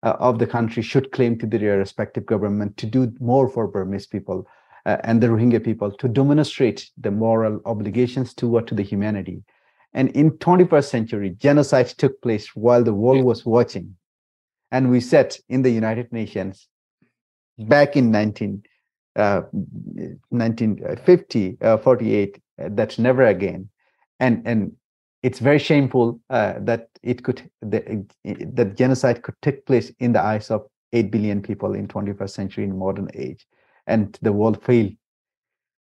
of 0.03 0.39
the 0.39 0.47
country 0.47 0.81
should 0.81 1.11
claim 1.11 1.37
to 1.37 1.45
their 1.45 1.77
respective 1.77 2.25
government 2.25 2.77
to 2.77 2.85
do 2.85 3.13
more 3.19 3.49
for 3.49 3.67
Burmese 3.67 4.07
people 4.07 4.47
and 4.85 5.21
the 5.21 5.27
Rohingya 5.27 5.63
people 5.63 5.91
to 5.91 6.07
demonstrate 6.07 6.89
the 6.97 7.11
moral 7.11 7.59
obligations 7.65 8.33
toward 8.33 8.67
to 8.67 8.75
the 8.75 8.83
humanity. 8.83 9.43
And 9.93 10.09
in 10.09 10.31
21st 10.31 10.89
century, 10.89 11.29
genocide 11.31 11.87
took 11.87 12.21
place 12.21 12.55
while 12.55 12.83
the 12.83 12.93
world 12.93 13.23
was 13.23 13.45
watching 13.45 13.95
and 14.71 14.91
we 14.91 14.99
said 14.99 15.35
in 15.49 15.61
the 15.61 15.69
United 15.69 16.11
Nations 16.13 16.67
back 17.57 17.95
in 17.95 18.11
19, 18.11 18.63
uh, 19.15 19.41
1950, 20.29 21.57
uh, 21.61 21.77
48, 21.77 22.41
uh, 22.61 22.69
that's 22.71 22.99
never 22.99 23.25
again. 23.25 23.69
And, 24.19 24.43
and 24.45 24.73
it's 25.21 25.39
very 25.39 25.59
shameful 25.59 26.19
uh, 26.29 26.53
that 26.59 26.89
it 27.03 27.23
could 27.23 27.49
the, 27.61 28.05
that 28.23 28.77
genocide 28.77 29.21
could 29.21 29.35
take 29.41 29.65
place 29.65 29.91
in 29.99 30.13
the 30.13 30.21
eyes 30.21 30.49
of 30.49 30.65
8 30.93 31.11
billion 31.11 31.41
people 31.41 31.73
in 31.73 31.87
21st 31.87 32.29
century 32.29 32.63
in 32.63 32.77
modern 32.77 33.09
age 33.13 33.45
and 33.87 34.17
the 34.21 34.31
world 34.31 34.63
failed 34.63 34.93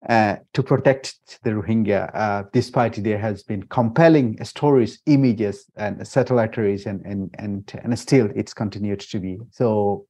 uh, 0.09 0.37
to 0.53 0.63
protect 0.63 1.41
the 1.43 1.51
Rohingya, 1.51 2.15
uh, 2.15 2.45
despite 2.53 3.03
there 3.03 3.19
has 3.19 3.43
been 3.43 3.65
compelling 3.65 4.43
stories, 4.45 5.01
images, 5.07 5.67
and 5.77 6.07
satellite 6.07 6.57
and 6.57 7.05
and 7.05 7.35
and 7.39 7.73
and 7.83 7.99
still 7.99 8.31
it's 8.37 8.55
continued 8.55 9.01
to 9.01 9.19
be 9.19 9.39
so. 9.51 10.07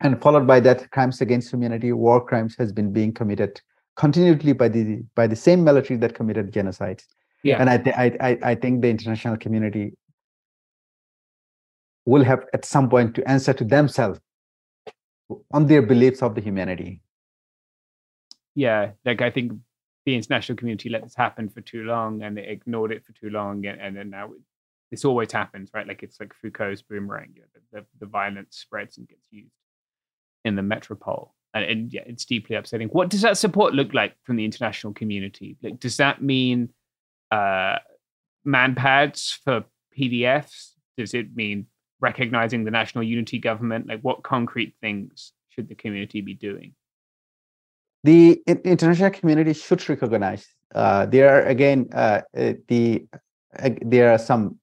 And 0.00 0.20
followed 0.20 0.46
by 0.46 0.60
that, 0.60 0.90
crimes 0.90 1.20
against 1.20 1.52
humanity, 1.52 1.92
war 1.92 2.24
crimes 2.24 2.56
has 2.58 2.72
been 2.72 2.92
being 2.92 3.14
committed 3.14 3.60
continually 3.96 4.52
by 4.52 4.68
the 4.68 5.04
by 5.14 5.28
the 5.28 5.36
same 5.36 5.62
military 5.62 5.96
that 6.00 6.14
committed 6.14 6.52
genocide. 6.52 7.00
Yeah. 7.44 7.60
And 7.60 7.70
I 7.70 7.78
th- 7.78 7.96
I, 7.96 8.06
I 8.20 8.38
I 8.50 8.54
think 8.56 8.82
the 8.82 8.90
international 8.90 9.36
community 9.36 9.92
will 12.04 12.24
have 12.24 12.44
at 12.52 12.64
some 12.64 12.90
point 12.90 13.14
to 13.14 13.28
answer 13.28 13.52
to 13.52 13.64
themselves 13.64 14.18
on 15.52 15.66
their 15.66 15.82
beliefs 15.82 16.22
of 16.22 16.34
the 16.34 16.40
humanity 16.40 17.00
yeah, 18.54 18.92
like 19.04 19.20
I 19.20 19.30
think 19.30 19.52
the 20.06 20.14
international 20.14 20.56
community 20.56 20.88
let 20.88 21.02
this 21.02 21.14
happen 21.14 21.48
for 21.48 21.60
too 21.60 21.84
long 21.84 22.22
and 22.22 22.36
they 22.36 22.46
ignored 22.46 22.92
it 22.92 23.04
for 23.04 23.12
too 23.12 23.30
long, 23.30 23.66
and, 23.66 23.80
and 23.80 23.96
then 23.96 24.10
now 24.10 24.32
it, 24.32 24.40
this 24.90 25.04
always 25.04 25.32
happens, 25.32 25.70
right? 25.74 25.86
Like 25.86 26.02
it's 26.02 26.20
like 26.20 26.32
Foucault's 26.34 26.82
boomerang. 26.82 27.32
You 27.34 27.42
know, 27.42 27.48
the, 27.54 27.80
the, 27.80 27.86
the, 28.00 28.06
violence 28.06 28.56
spreads 28.56 28.96
and 28.96 29.08
gets 29.08 29.26
used 29.30 29.50
in 30.44 30.54
the 30.54 30.62
metropole, 30.62 31.34
and, 31.52 31.64
and 31.64 31.92
yeah, 31.92 32.02
it's 32.06 32.24
deeply 32.24 32.54
upsetting. 32.56 32.88
What 32.88 33.10
does 33.10 33.22
that 33.22 33.38
support 33.38 33.74
look 33.74 33.92
like 33.92 34.14
from 34.22 34.36
the 34.36 34.44
international 34.44 34.92
community? 34.92 35.56
Like, 35.62 35.80
does 35.80 35.96
that 35.96 36.22
mean 36.22 36.70
uh, 37.30 37.78
manpads 38.46 39.38
for 39.44 39.64
PDFs? 39.96 40.72
Does 40.96 41.14
it 41.14 41.34
mean 41.34 41.66
recognizing 42.00 42.64
the 42.64 42.70
national 42.70 43.04
unity 43.04 43.38
government? 43.38 43.88
Like, 43.88 44.00
what 44.02 44.22
concrete 44.22 44.74
things 44.80 45.32
should 45.48 45.68
the 45.68 45.74
community 45.74 46.20
be 46.20 46.34
doing? 46.34 46.74
the 48.04 48.42
international 48.46 49.10
community 49.10 49.54
should 49.54 49.88
recognize 49.88 50.46
uh, 50.74 51.06
there 51.06 51.28
are 51.34 51.42
again 51.46 51.88
uh, 51.92 52.20
uh, 52.36 52.52
the 52.68 53.06
uh, 53.58 53.70
there 53.80 54.12
are 54.12 54.18
some 54.18 54.58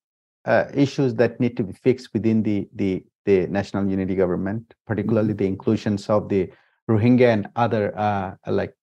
uh, 0.45 0.65
issues 0.73 1.15
that 1.15 1.40
need 1.40 1.57
to 1.57 1.64
be 1.64 1.73
fixed 1.73 2.09
within 2.14 2.43
the 2.43 2.67
the, 2.75 3.03
the 3.25 3.48
national 3.48 3.88
unity 3.90 4.15
government, 4.15 4.73
particularly 4.85 5.30
mm-hmm. 5.30 5.38
the 5.38 5.48
inclusions 5.48 6.09
of 6.09 6.30
the 6.30 6.49
Rohingya 6.90 7.33
and 7.33 7.48
other 7.56 7.98
uh, 7.98 8.35
like 8.48 8.75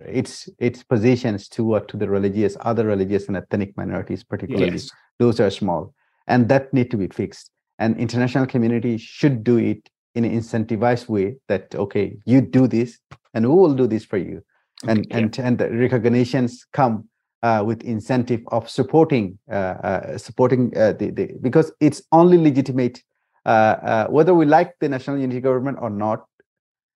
its 0.00 0.48
its 0.58 0.82
positions 0.82 1.48
to 1.48 1.80
to 1.88 1.96
the 1.96 2.08
religious 2.08 2.56
other 2.60 2.86
religious 2.86 3.28
and 3.28 3.36
ethnic 3.36 3.76
minorities, 3.76 4.24
particularly 4.24 4.72
yes. 4.72 4.90
those 5.18 5.40
are 5.40 5.50
small, 5.50 5.94
and 6.26 6.48
that 6.48 6.72
need 6.72 6.90
to 6.90 6.96
be 6.96 7.08
fixed. 7.08 7.50
And 7.78 7.98
international 7.98 8.46
community 8.46 8.96
should 8.96 9.44
do 9.44 9.58
it 9.58 9.88
in 10.16 10.24
an 10.24 10.32
incentivized 10.32 11.08
way 11.08 11.36
that 11.48 11.74
okay 11.74 12.16
you 12.24 12.40
do 12.40 12.66
this 12.66 12.98
and 13.34 13.46
we 13.46 13.54
will 13.54 13.74
do 13.74 13.86
this 13.86 14.04
for 14.04 14.16
you 14.16 14.42
and 14.88 15.00
okay, 15.00 15.22
and 15.22 15.38
and 15.38 15.58
the 15.58 15.70
recognitions 15.70 16.66
come 16.72 17.08
uh, 17.42 17.62
with 17.64 17.82
incentive 17.82 18.40
of 18.48 18.68
supporting 18.68 19.38
uh, 19.50 19.76
uh, 19.88 20.18
supporting 20.18 20.76
uh, 20.76 20.92
the, 20.92 21.10
the 21.10 21.30
because 21.42 21.70
it's 21.80 22.02
only 22.12 22.38
legitimate 22.38 23.02
uh, 23.44 23.76
uh, 23.92 24.06
whether 24.08 24.34
we 24.34 24.46
like 24.46 24.74
the 24.80 24.88
national 24.88 25.18
unity 25.18 25.40
government 25.40 25.78
or 25.80 25.90
not 25.90 26.24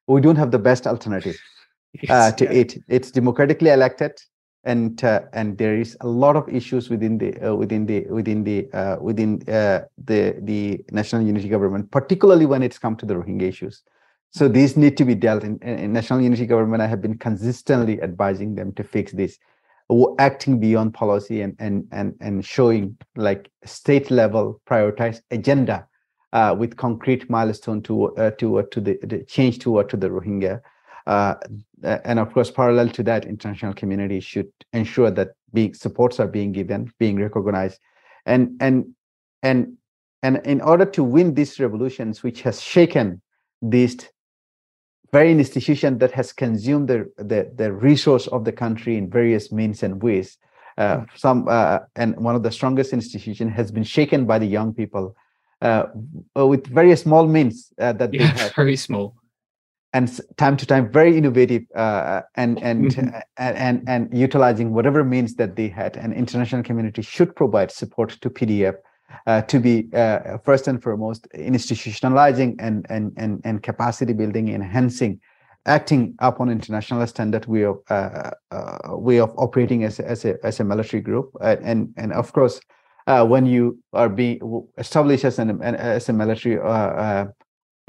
we 0.06 0.20
don't 0.20 0.36
have 0.36 0.50
the 0.50 0.58
best 0.58 0.86
alternative 0.86 1.38
yes, 2.02 2.34
to 2.34 2.44
yeah. 2.44 2.50
it 2.50 2.78
it's 2.88 3.10
democratically 3.10 3.70
elected 3.70 4.12
and 4.64 5.02
uh, 5.04 5.22
and 5.32 5.56
there 5.56 5.76
is 5.76 5.96
a 6.00 6.06
lot 6.06 6.36
of 6.36 6.48
issues 6.48 6.90
within 6.90 7.18
the 7.18 7.34
uh, 7.40 7.54
within 7.54 7.86
the 7.86 8.04
within 8.10 8.44
the 8.44 8.70
uh, 8.72 8.96
within 9.00 9.42
uh, 9.48 9.82
the 10.04 10.36
the 10.42 10.84
national 10.92 11.22
unity 11.22 11.48
government, 11.48 11.90
particularly 11.90 12.46
when 12.46 12.62
it's 12.62 12.78
come 12.78 12.96
to 12.96 13.06
the 13.06 13.14
Rohingya 13.14 13.48
issues. 13.48 13.82
So 14.32 14.48
these 14.48 14.76
need 14.76 14.96
to 14.98 15.04
be 15.04 15.14
dealt 15.14 15.42
in, 15.42 15.58
in 15.62 15.92
national 15.92 16.20
unity 16.20 16.46
government. 16.46 16.82
I 16.82 16.86
have 16.86 17.00
been 17.00 17.18
consistently 17.18 18.00
advising 18.00 18.54
them 18.54 18.72
to 18.74 18.84
fix 18.84 19.12
this, 19.12 19.38
acting 20.18 20.60
beyond 20.60 20.92
policy 20.92 21.40
and 21.40 21.56
and 21.58 21.86
and 21.90 22.14
and 22.20 22.44
showing 22.44 22.98
like 23.16 23.50
state 23.64 24.10
level 24.10 24.60
prioritized 24.68 25.22
agenda 25.30 25.86
uh, 26.34 26.54
with 26.56 26.76
concrete 26.76 27.30
milestone 27.30 27.82
to 27.82 28.14
uh, 28.16 28.30
to 28.32 28.62
to 28.70 28.80
the, 28.80 28.98
the 29.02 29.24
change 29.24 29.58
toward 29.58 29.88
to 29.88 29.96
the 29.96 30.08
Rohingya. 30.08 30.60
Uh, 31.06 31.34
and 31.82 32.18
of 32.18 32.32
course, 32.32 32.50
parallel 32.50 32.88
to 32.90 33.02
that, 33.02 33.24
international 33.24 33.74
community 33.74 34.20
should 34.20 34.50
ensure 34.72 35.10
that 35.10 35.30
being 35.52 35.74
supports 35.74 36.20
are 36.20 36.28
being 36.28 36.52
given, 36.52 36.92
being 36.98 37.16
recognized, 37.16 37.80
and 38.26 38.56
and 38.60 38.86
and 39.42 39.76
and 40.22 40.40
in 40.44 40.60
order 40.60 40.84
to 40.84 41.02
win 41.02 41.34
these 41.34 41.58
revolutions, 41.58 42.22
which 42.22 42.42
has 42.42 42.60
shaken 42.60 43.20
this 43.62 43.96
very 45.12 45.32
institution 45.32 45.98
that 45.98 46.12
has 46.12 46.32
consumed 46.32 46.88
the, 46.88 47.10
the, 47.16 47.50
the 47.56 47.72
resource 47.72 48.28
of 48.28 48.44
the 48.44 48.52
country 48.52 48.96
in 48.96 49.10
various 49.10 49.50
means 49.50 49.82
and 49.82 50.02
ways. 50.02 50.38
Uh, 50.78 50.98
hmm. 50.98 51.04
some 51.16 51.46
uh, 51.48 51.80
and 51.96 52.16
one 52.16 52.36
of 52.36 52.42
the 52.42 52.50
strongest 52.50 52.92
institution 52.92 53.48
has 53.48 53.72
been 53.72 53.82
shaken 53.82 54.24
by 54.24 54.38
the 54.38 54.46
young 54.46 54.72
people 54.72 55.16
uh, 55.62 55.86
with 56.36 56.66
very 56.68 56.94
small 56.96 57.26
means 57.26 57.72
uh, 57.80 57.92
that 57.92 58.14
yeah, 58.14 58.32
they 58.32 58.38
have. 58.38 58.54
very 58.54 58.76
small 58.76 59.14
and 59.92 60.20
time 60.36 60.56
to 60.56 60.66
time 60.66 60.90
very 60.90 61.16
innovative 61.16 61.62
uh, 61.74 62.22
and 62.36 62.62
and, 62.62 62.92
mm-hmm. 62.92 63.16
and 63.38 63.56
and 63.56 63.88
and 63.88 64.08
utilizing 64.16 64.72
whatever 64.72 65.04
means 65.04 65.34
that 65.34 65.56
they 65.56 65.68
had 65.68 65.96
and 65.96 66.12
international 66.14 66.62
community 66.62 67.02
should 67.02 67.34
provide 67.34 67.70
support 67.70 68.10
to 68.20 68.30
pdf 68.30 68.74
uh, 69.26 69.42
to 69.42 69.58
be 69.58 69.88
uh, 69.94 70.38
first 70.38 70.68
and 70.68 70.82
foremost 70.82 71.26
institutionalizing 71.34 72.54
and 72.58 72.86
and 72.88 73.12
and, 73.16 73.40
and 73.44 73.62
capacity 73.62 74.12
building 74.12 74.48
enhancing 74.48 75.20
acting 75.66 76.14
upon 76.20 76.48
international 76.48 77.06
standard 77.06 77.46
way 77.46 77.64
of 77.64 77.78
uh, 77.90 78.30
uh, 78.50 78.96
way 78.96 79.18
of 79.18 79.32
operating 79.36 79.84
as 79.84 79.98
a, 79.98 80.08
as 80.08 80.24
a 80.24 80.36
as 80.44 80.60
a 80.60 80.64
military 80.64 81.02
group 81.02 81.30
and 81.40 81.92
and 81.96 82.12
of 82.12 82.32
course 82.32 82.60
uh, 83.06 83.26
when 83.26 83.44
you 83.44 83.76
are 83.92 84.08
being 84.08 84.40
established 84.78 85.24
as 85.24 85.38
an 85.38 85.60
as 85.62 86.08
a 86.08 86.12
military 86.12 86.56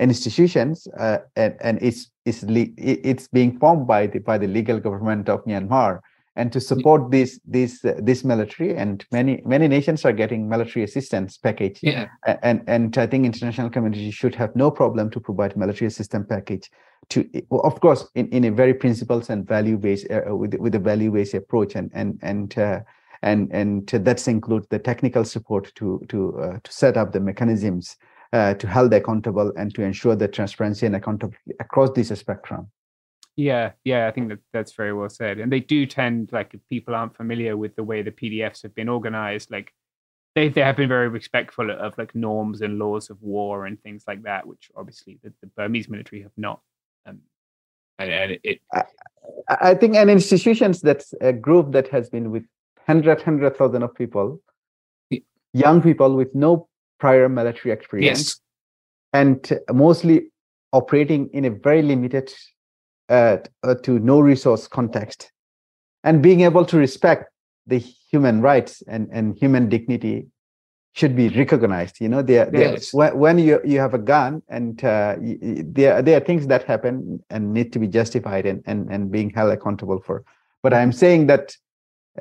institutions 0.09 0.87
uh, 0.99 1.19
and, 1.35 1.55
and 1.61 1.81
it's 1.81 2.11
it's 2.25 2.43
it's 2.47 3.27
being 3.27 3.57
formed 3.59 3.87
by 3.87 4.07
the 4.07 4.19
by 4.19 4.37
the 4.37 4.47
legal 4.47 4.79
government 4.79 5.29
of 5.29 5.43
Myanmar. 5.45 5.99
And 6.37 6.51
to 6.53 6.61
support 6.61 7.11
this 7.11 7.39
this 7.45 7.83
uh, 7.83 7.99
this 8.01 8.23
military 8.23 8.75
and 8.75 9.05
many 9.11 9.41
many 9.45 9.67
nations 9.67 10.05
are 10.05 10.13
getting 10.13 10.47
military 10.47 10.83
assistance 10.83 11.37
package. 11.37 11.79
Yeah. 11.83 12.07
And 12.41 12.63
and 12.67 12.97
i 12.97 13.05
think 13.05 13.25
international 13.25 13.69
community 13.69 14.11
should 14.11 14.35
have 14.35 14.55
no 14.55 14.71
problem 14.71 15.09
to 15.11 15.19
provide 15.19 15.57
military 15.57 15.87
assistance 15.87 16.25
package 16.29 16.71
to 17.09 17.29
of 17.51 17.79
course 17.81 18.07
in, 18.15 18.27
in 18.29 18.45
a 18.45 18.51
very 18.51 18.73
principles 18.73 19.29
and 19.29 19.45
value 19.47 19.77
based 19.77 20.07
uh, 20.09 20.21
uh, 20.29 20.35
with 20.35 20.53
with 20.55 20.73
a 20.75 20.79
value 20.79 21.11
based 21.11 21.33
approach. 21.33 21.75
And 21.75 21.91
and 21.93 22.17
and 22.21 22.57
uh, 22.57 22.79
and 23.21 23.51
and 23.51 23.87
that's 23.87 24.27
include 24.27 24.65
the 24.69 24.79
technical 24.79 25.25
support 25.25 25.73
to 25.75 26.01
to 26.09 26.39
uh, 26.39 26.59
to 26.63 26.71
set 26.71 26.97
up 26.97 27.11
the 27.11 27.19
mechanisms 27.19 27.97
uh, 28.33 28.53
to 28.55 28.67
hold 28.67 28.93
accountable 28.93 29.51
and 29.57 29.73
to 29.75 29.83
ensure 29.83 30.15
the 30.15 30.27
transparency 30.27 30.85
and 30.85 30.95
accountability 30.95 31.53
across 31.59 31.91
this 31.91 32.09
spectrum. 32.17 32.69
Yeah, 33.35 33.71
yeah, 33.83 34.07
I 34.07 34.11
think 34.11 34.29
that 34.29 34.39
that's 34.51 34.73
very 34.73 34.93
well 34.93 35.09
said. 35.09 35.39
And 35.39 35.51
they 35.51 35.61
do 35.61 35.85
tend, 35.85 36.31
like, 36.31 36.53
if 36.53 36.59
people 36.69 36.93
aren't 36.93 37.15
familiar 37.15 37.55
with 37.55 37.75
the 37.75 37.83
way 37.83 38.01
the 38.01 38.11
PDFs 38.11 38.61
have 38.63 38.75
been 38.75 38.89
organized, 38.89 39.51
like 39.51 39.73
they 40.35 40.49
they 40.49 40.61
have 40.61 40.77
been 40.77 40.89
very 40.89 41.09
respectful 41.09 41.71
of 41.71 41.97
like 41.97 42.15
norms 42.15 42.61
and 42.61 42.79
laws 42.79 43.09
of 43.09 43.21
war 43.21 43.65
and 43.65 43.81
things 43.81 44.03
like 44.07 44.23
that, 44.23 44.47
which 44.47 44.69
obviously 44.75 45.19
the, 45.23 45.33
the 45.41 45.47
Burmese 45.47 45.89
military 45.89 46.21
have 46.21 46.31
not. 46.37 46.61
Um, 47.05 47.19
and, 47.99 48.09
and 48.11 48.39
it, 48.43 48.61
I, 48.73 48.83
I, 49.49 49.75
think 49.75 49.95
an 49.95 50.09
institutions 50.09 50.81
that's 50.81 51.13
a 51.21 51.33
group 51.33 51.71
that 51.73 51.87
has 51.89 52.09
been 52.09 52.31
with 52.31 52.43
hundred 52.87 53.21
hundred 53.21 53.57
thousand 53.57 53.83
of 53.83 53.93
people, 53.93 54.41
young 55.53 55.81
people 55.81 56.15
with 56.15 56.33
no 56.33 56.67
prior 57.01 57.27
military 57.27 57.73
experience, 57.73 58.19
yes. 58.19 58.39
and 59.11 59.59
mostly 59.73 60.31
operating 60.71 61.29
in 61.33 61.43
a 61.45 61.49
very 61.49 61.81
limited 61.81 62.31
uh, 63.09 63.37
uh, 63.63 63.75
to 63.83 63.99
no 63.99 64.21
resource 64.21 64.67
context, 64.67 65.31
and 66.03 66.21
being 66.21 66.41
able 66.41 66.63
to 66.63 66.77
respect 66.77 67.25
the 67.67 67.79
human 67.79 68.41
rights 68.41 68.83
and, 68.87 69.09
and 69.11 69.37
human 69.37 69.67
dignity 69.67 70.27
should 70.93 71.15
be 71.15 71.29
recognized 71.29 72.01
you 72.01 72.09
know 72.09 72.21
there 72.21 72.49
yes. 72.53 72.93
when 72.93 73.39
you 73.39 73.61
you 73.63 73.79
have 73.79 73.93
a 73.93 73.97
gun 73.97 74.41
and 74.49 74.83
uh, 74.83 75.15
there 75.77 76.01
there 76.01 76.17
are 76.17 76.25
things 76.25 76.47
that 76.47 76.63
happen 76.63 77.23
and 77.29 77.53
need 77.53 77.71
to 77.71 77.79
be 77.79 77.87
justified 77.87 78.45
and 78.45 78.61
and, 78.65 78.91
and 78.91 79.09
being 79.09 79.29
held 79.29 79.51
accountable 79.51 80.01
for 80.01 80.25
but 80.61 80.73
i'm 80.73 80.91
saying 80.91 81.27
that 81.27 81.55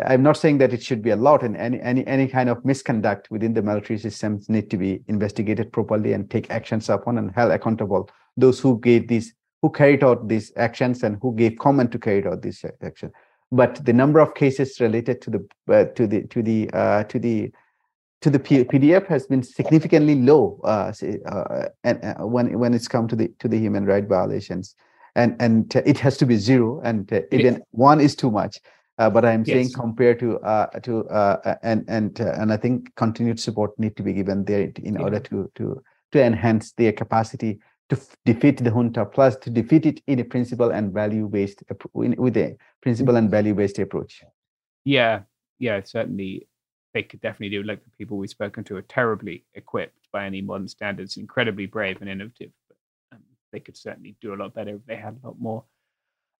i'm 0.07 0.23
not 0.23 0.36
saying 0.36 0.59
that 0.59 0.73
it 0.73 0.83
should 0.83 1.02
be 1.02 1.10
allowed 1.10 1.43
and 1.43 1.57
any 1.57 1.81
any 1.81 2.07
any 2.07 2.28
kind 2.28 2.49
of 2.49 2.65
misconduct 2.65 3.31
within 3.31 3.55
the 3.55 3.62
military 3.62 3.99
systems 3.99 4.49
need 4.49 4.70
to 4.70 4.77
be 4.77 5.02
investigated 5.09 5.73
properly 5.73 6.12
and 6.12 6.31
take 6.31 6.51
actions 6.51 6.89
upon 6.89 7.19
and 7.19 7.33
held 7.33 7.51
accountable. 7.51 8.09
Those 8.36 8.60
who 8.60 8.78
gave 8.81 9.09
these 9.09 9.35
who 9.62 9.70
carried 9.70 10.02
out 10.05 10.28
these 10.28 10.52
actions 10.57 11.02
and 11.02 11.19
who 11.20 11.35
gave 11.35 11.59
comment 11.59 11.93
to 11.93 11.99
carry 11.99 12.25
out 12.27 12.43
these 12.43 12.65
actions. 12.83 13.12
But 13.52 13.85
the 13.85 13.93
number 13.93 14.20
of 14.20 14.35
cases 14.35 14.81
related 14.81 15.20
to 15.23 15.31
the 15.31 15.49
uh, 15.69 15.85
to 15.97 16.07
the 16.07 16.23
to 16.28 16.43
the 16.43 16.70
uh, 16.73 17.05
to 17.05 17.19
the 17.19 17.52
to 18.23 18.31
the 18.31 18.39
P- 18.39 18.65
PDF 18.65 19.07
has 19.07 19.27
been 19.27 19.43
significantly 19.43 20.15
low 20.15 20.60
uh, 20.62 20.93
uh 21.27 21.69
and 21.85 22.05
uh, 22.05 22.27
when 22.27 22.59
when 22.59 22.75
it's 22.75 22.89
come 22.89 23.09
to 23.09 23.17
the 23.17 23.28
to 23.41 23.49
the 23.49 23.59
human 23.59 23.86
right 23.86 24.07
violations. 24.07 24.77
And 25.17 25.35
and 25.41 25.75
it 25.75 25.99
has 25.99 26.17
to 26.19 26.27
be 26.27 26.36
zero 26.36 26.81
and 26.85 27.12
uh, 27.12 27.23
even 27.33 27.62
one 27.73 28.01
is 28.01 28.15
too 28.15 28.31
much 28.31 28.60
Uh, 29.01 29.09
but 29.09 29.25
i'm 29.25 29.45
yes. 29.45 29.55
saying 29.55 29.70
compared 29.73 30.19
to 30.19 30.39
uh, 30.41 30.67
to 30.81 31.09
uh, 31.09 31.57
and 31.62 31.85
and 31.89 32.20
and 32.20 32.53
i 32.53 32.57
think 32.57 32.95
continued 32.97 33.41
support 33.41 33.70
need 33.79 33.97
to 33.97 34.03
be 34.03 34.12
given 34.12 34.45
there 34.45 34.70
in 34.89 34.95
yeah. 34.95 35.01
order 35.01 35.19
to 35.19 35.51
to 35.55 35.83
to 36.12 36.23
enhance 36.23 36.73
their 36.73 36.93
capacity 36.93 37.59
to 37.91 37.97
f- 37.97 38.17
defeat 38.25 38.62
the 38.62 38.70
junta, 38.70 39.05
plus 39.05 39.37
to 39.37 39.51
defeat 39.51 39.85
it 39.85 40.01
in 40.07 40.20
a 40.20 40.25
principle 40.25 40.70
and 40.70 40.93
value 40.93 41.29
based 41.29 41.62
with 41.93 42.37
a 42.37 42.57
principle 42.81 43.17
and 43.17 43.27
mm-hmm. 43.27 43.31
value 43.31 43.55
based 43.55 43.79
approach. 43.79 44.23
Yeah, 44.85 45.23
yeah, 45.59 45.81
certainly 45.85 46.49
they 46.95 47.03
could 47.03 47.20
definitely 47.20 47.51
do. 47.51 47.62
Like 47.62 47.85
the 47.85 47.91
people 47.99 48.17
we've 48.17 48.31
spoken 48.31 48.65
to 48.65 48.77
are 48.77 48.83
terribly 48.83 49.45
equipped 49.55 50.09
by 50.12 50.25
any 50.25 50.41
modern 50.41 50.69
standards, 50.69 51.17
incredibly 51.17 51.67
brave 51.67 52.01
and 52.01 52.09
innovative. 52.09 52.53
But 52.69 52.77
um, 53.12 53.23
they 53.53 53.61
could 53.61 53.77
certainly 53.77 54.17
do 54.20 54.35
a 54.35 54.37
lot 54.37 54.55
better 54.55 54.77
if 54.77 54.87
they 54.87 54.97
had 54.97 55.19
a 55.23 55.27
lot 55.27 55.37
more. 55.39 55.65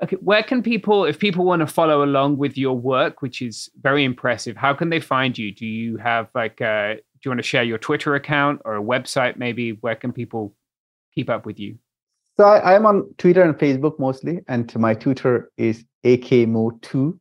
Okay, 0.03 0.17
where 0.17 0.43
can 0.43 0.63
people, 0.63 1.05
if 1.05 1.19
people 1.19 1.45
want 1.45 1.61
to 1.61 1.67
follow 1.67 2.03
along 2.03 2.39
with 2.39 2.57
your 2.57 2.77
work, 2.77 3.21
which 3.21 3.43
is 3.43 3.69
very 3.83 4.03
impressive, 4.05 4.57
how 4.57 4.73
can 4.73 4.89
they 4.89 5.01
find 5.01 5.37
you? 5.37 5.53
Do 5.53 5.67
you 5.67 5.99
have 5.99 6.29
like, 6.35 6.61
uh, 6.61 6.95
do 6.95 7.01
you 7.25 7.31
want 7.31 7.39
to 7.39 7.47
share 7.47 7.63
your 7.63 7.77
Twitter 7.77 8.15
account 8.15 8.63
or 8.65 8.77
a 8.77 8.83
website 8.83 9.37
maybe? 9.37 9.73
Where 9.73 9.95
can 9.97 10.13
people 10.13 10.55
keep 11.15 11.29
up 11.29 11.45
with 11.45 11.61
you? 11.61 11.79
So 12.39 12.47
I, 12.47 12.75
am 12.75 12.87
on 12.87 13.13
Twitter 13.19 13.43
and 13.43 13.55
Facebook 13.55 13.99
mostly, 13.99 14.41
and 14.49 14.75
my 14.79 14.95
Twitter 14.95 15.51
is 15.59 15.85
akmo2, 16.05 17.19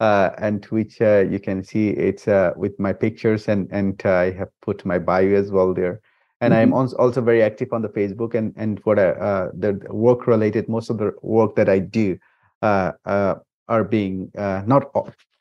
uh, 0.00 0.30
and 0.36 0.62
which 0.66 1.00
uh, 1.00 1.24
you 1.30 1.40
can 1.40 1.64
see 1.64 1.88
it's 1.88 2.28
uh, 2.28 2.52
with 2.54 2.78
my 2.78 2.92
pictures, 2.92 3.48
and 3.48 3.66
and 3.72 4.02
uh, 4.04 4.10
I 4.10 4.30
have 4.32 4.50
put 4.60 4.84
my 4.84 4.98
bio 4.98 5.34
as 5.34 5.50
well 5.50 5.72
there. 5.72 6.02
And 6.40 6.52
mm-hmm. 6.52 6.74
I'm 6.74 6.92
also 6.94 7.20
very 7.20 7.42
active 7.42 7.72
on 7.72 7.82
the 7.82 7.88
Facebook, 7.88 8.34
and 8.34 8.54
and 8.56 8.80
what 8.84 8.98
I, 8.98 9.10
uh, 9.10 9.50
the 9.54 9.80
work 9.90 10.26
related, 10.26 10.68
most 10.68 10.90
of 10.90 10.98
the 10.98 11.12
work 11.22 11.56
that 11.56 11.68
I 11.68 11.80
do 11.80 12.18
uh, 12.62 12.92
are 13.68 13.84
being 13.84 14.30
not 14.34 14.84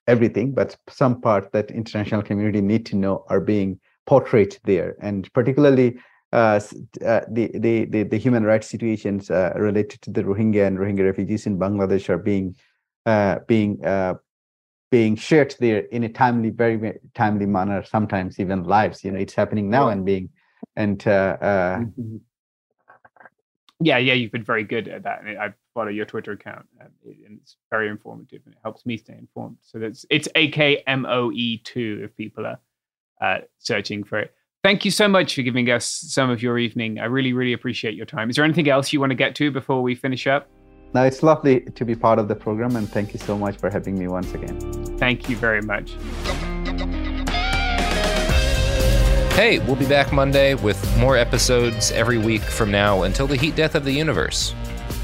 everything, 0.07 0.53
but 0.53 0.75
some 0.89 1.21
part 1.21 1.51
that 1.51 1.69
international 1.71 2.23
community 2.23 2.61
need 2.61 2.85
to 2.87 2.95
know 2.95 3.25
are 3.29 3.41
being 3.41 3.79
portrayed 4.07 4.57
there, 4.63 4.95
and 5.01 5.31
particularly 5.33 5.97
uh, 6.33 6.59
uh, 7.05 7.21
the, 7.29 7.49
the, 7.53 7.85
the, 7.85 8.03
the, 8.03 8.17
human 8.17 8.43
rights 8.43 8.67
situations 8.67 9.31
uh, 9.31 9.53
related 9.55 10.01
to 10.01 10.11
the 10.11 10.23
Rohingya 10.23 10.67
and 10.67 10.77
Rohingya 10.77 11.05
refugees 11.05 11.45
in 11.45 11.57
Bangladesh 11.57 12.09
are 12.09 12.17
being 12.17 12.53
uh, 13.05 13.39
being 13.47 13.83
uh, 13.85 14.15
being 14.91 15.15
shared 15.15 15.55
there 15.61 15.79
in 15.79 16.03
a 16.03 16.09
timely, 16.09 16.49
very, 16.49 16.75
very 16.75 16.99
timely 17.15 17.45
manner. 17.45 17.81
Sometimes 17.83 18.41
even 18.41 18.63
lives. 18.63 19.05
You 19.05 19.11
know, 19.11 19.19
it's 19.19 19.35
happening 19.35 19.69
now 19.69 19.87
and 19.87 20.05
being 20.05 20.29
and 20.77 20.99
mm-hmm. 20.99 22.17
yeah, 23.81 23.97
yeah, 23.97 24.13
you've 24.13 24.31
been 24.31 24.45
very 24.45 24.63
good 24.63 24.87
at 24.87 25.03
that. 25.03 25.23
I 25.25 25.53
follow 25.73 25.89
your 25.89 26.05
Twitter 26.05 26.31
account, 26.31 26.65
and 26.79 26.91
it's 27.41 27.57
very 27.69 27.89
informative, 27.89 28.41
and 28.45 28.53
it 28.53 28.59
helps 28.63 28.85
me 28.85 28.95
stay 28.95 29.15
informed. 29.17 29.57
So 29.61 29.79
that's 29.79 30.05
it's 30.09 30.29
AKMOE 30.35 31.63
two 31.65 32.01
if 32.05 32.15
people 32.15 32.45
are 32.45 33.41
searching 33.57 34.05
for 34.05 34.19
it. 34.19 34.33
Thank 34.63 34.85
you 34.85 34.91
so 34.91 35.07
much 35.07 35.35
for 35.35 35.41
giving 35.41 35.69
us 35.69 35.85
some 35.85 36.29
of 36.29 36.41
your 36.41 36.57
evening. 36.57 36.99
I 36.99 37.05
really, 37.05 37.33
really 37.33 37.53
appreciate 37.53 37.95
your 37.95 38.05
time. 38.05 38.29
Is 38.29 38.35
there 38.35 38.45
anything 38.45 38.69
else 38.69 38.91
you 38.91 38.99
want 38.99 39.11
to 39.11 39.15
get 39.15 39.35
to 39.35 39.51
before 39.51 39.81
we 39.81 39.95
finish 39.95 40.27
up? 40.27 40.49
No, 40.93 41.03
it's 41.03 41.21
lovely 41.23 41.61
to 41.61 41.85
be 41.85 41.95
part 41.95 42.17
of 42.19 42.27
the 42.27 42.35
program, 42.35 42.75
and 42.75 42.89
thank 42.89 43.13
you 43.13 43.19
so 43.19 43.37
much 43.37 43.57
for 43.57 43.69
having 43.69 43.97
me 43.97 44.07
once 44.07 44.33
again. 44.33 44.59
Thank 44.97 45.29
you 45.29 45.35
very 45.35 45.61
much. 45.61 45.95
Hey, 49.37 49.59
we'll 49.59 49.75
be 49.75 49.85
back 49.85 50.11
Monday 50.11 50.55
with 50.55 50.97
more 50.97 51.15
episodes 51.15 51.91
every 51.91 52.17
week 52.17 52.41
from 52.41 52.71
now 52.71 53.03
until 53.03 53.27
the 53.27 53.35
heat 53.35 53.55
death 53.55 53.75
of 53.75 53.85
the 53.85 53.91
universe. 53.91 54.55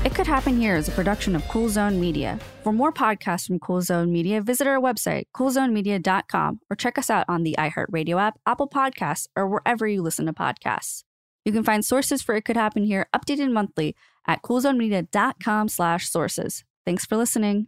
It 0.03 0.15
Could 0.15 0.25
Happen 0.25 0.59
Here 0.59 0.75
is 0.75 0.87
a 0.87 0.91
production 0.91 1.35
of 1.35 1.47
Cool 1.49 1.69
Zone 1.69 2.01
Media. 2.01 2.39
For 2.63 2.73
more 2.73 2.91
podcasts 2.91 3.45
from 3.45 3.59
Cool 3.59 3.83
Zone 3.83 4.11
Media, 4.11 4.41
visit 4.41 4.65
our 4.65 4.81
website, 4.81 5.25
coolzonemedia.com, 5.35 6.61
or 6.67 6.75
check 6.75 6.97
us 6.97 7.11
out 7.11 7.25
on 7.27 7.43
the 7.43 7.55
iHeartRadio 7.59 8.19
app, 8.19 8.39
Apple 8.47 8.67
Podcasts, 8.67 9.27
or 9.35 9.47
wherever 9.47 9.87
you 9.87 10.01
listen 10.01 10.25
to 10.25 10.33
podcasts. 10.33 11.03
You 11.45 11.51
can 11.51 11.63
find 11.63 11.85
sources 11.85 12.23
for 12.23 12.33
It 12.33 12.43
Could 12.43 12.57
Happen 12.57 12.85
Here 12.85 13.07
updated 13.15 13.51
monthly 13.51 13.95
at 14.25 14.41
coolzonemedia.com 14.41 15.69
slash 15.69 16.09
sources. 16.09 16.63
Thanks 16.87 17.05
for 17.05 17.17
listening. 17.17 17.67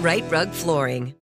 Rite 0.00 0.24
Rug 0.30 0.48
Flooring. 0.52 1.14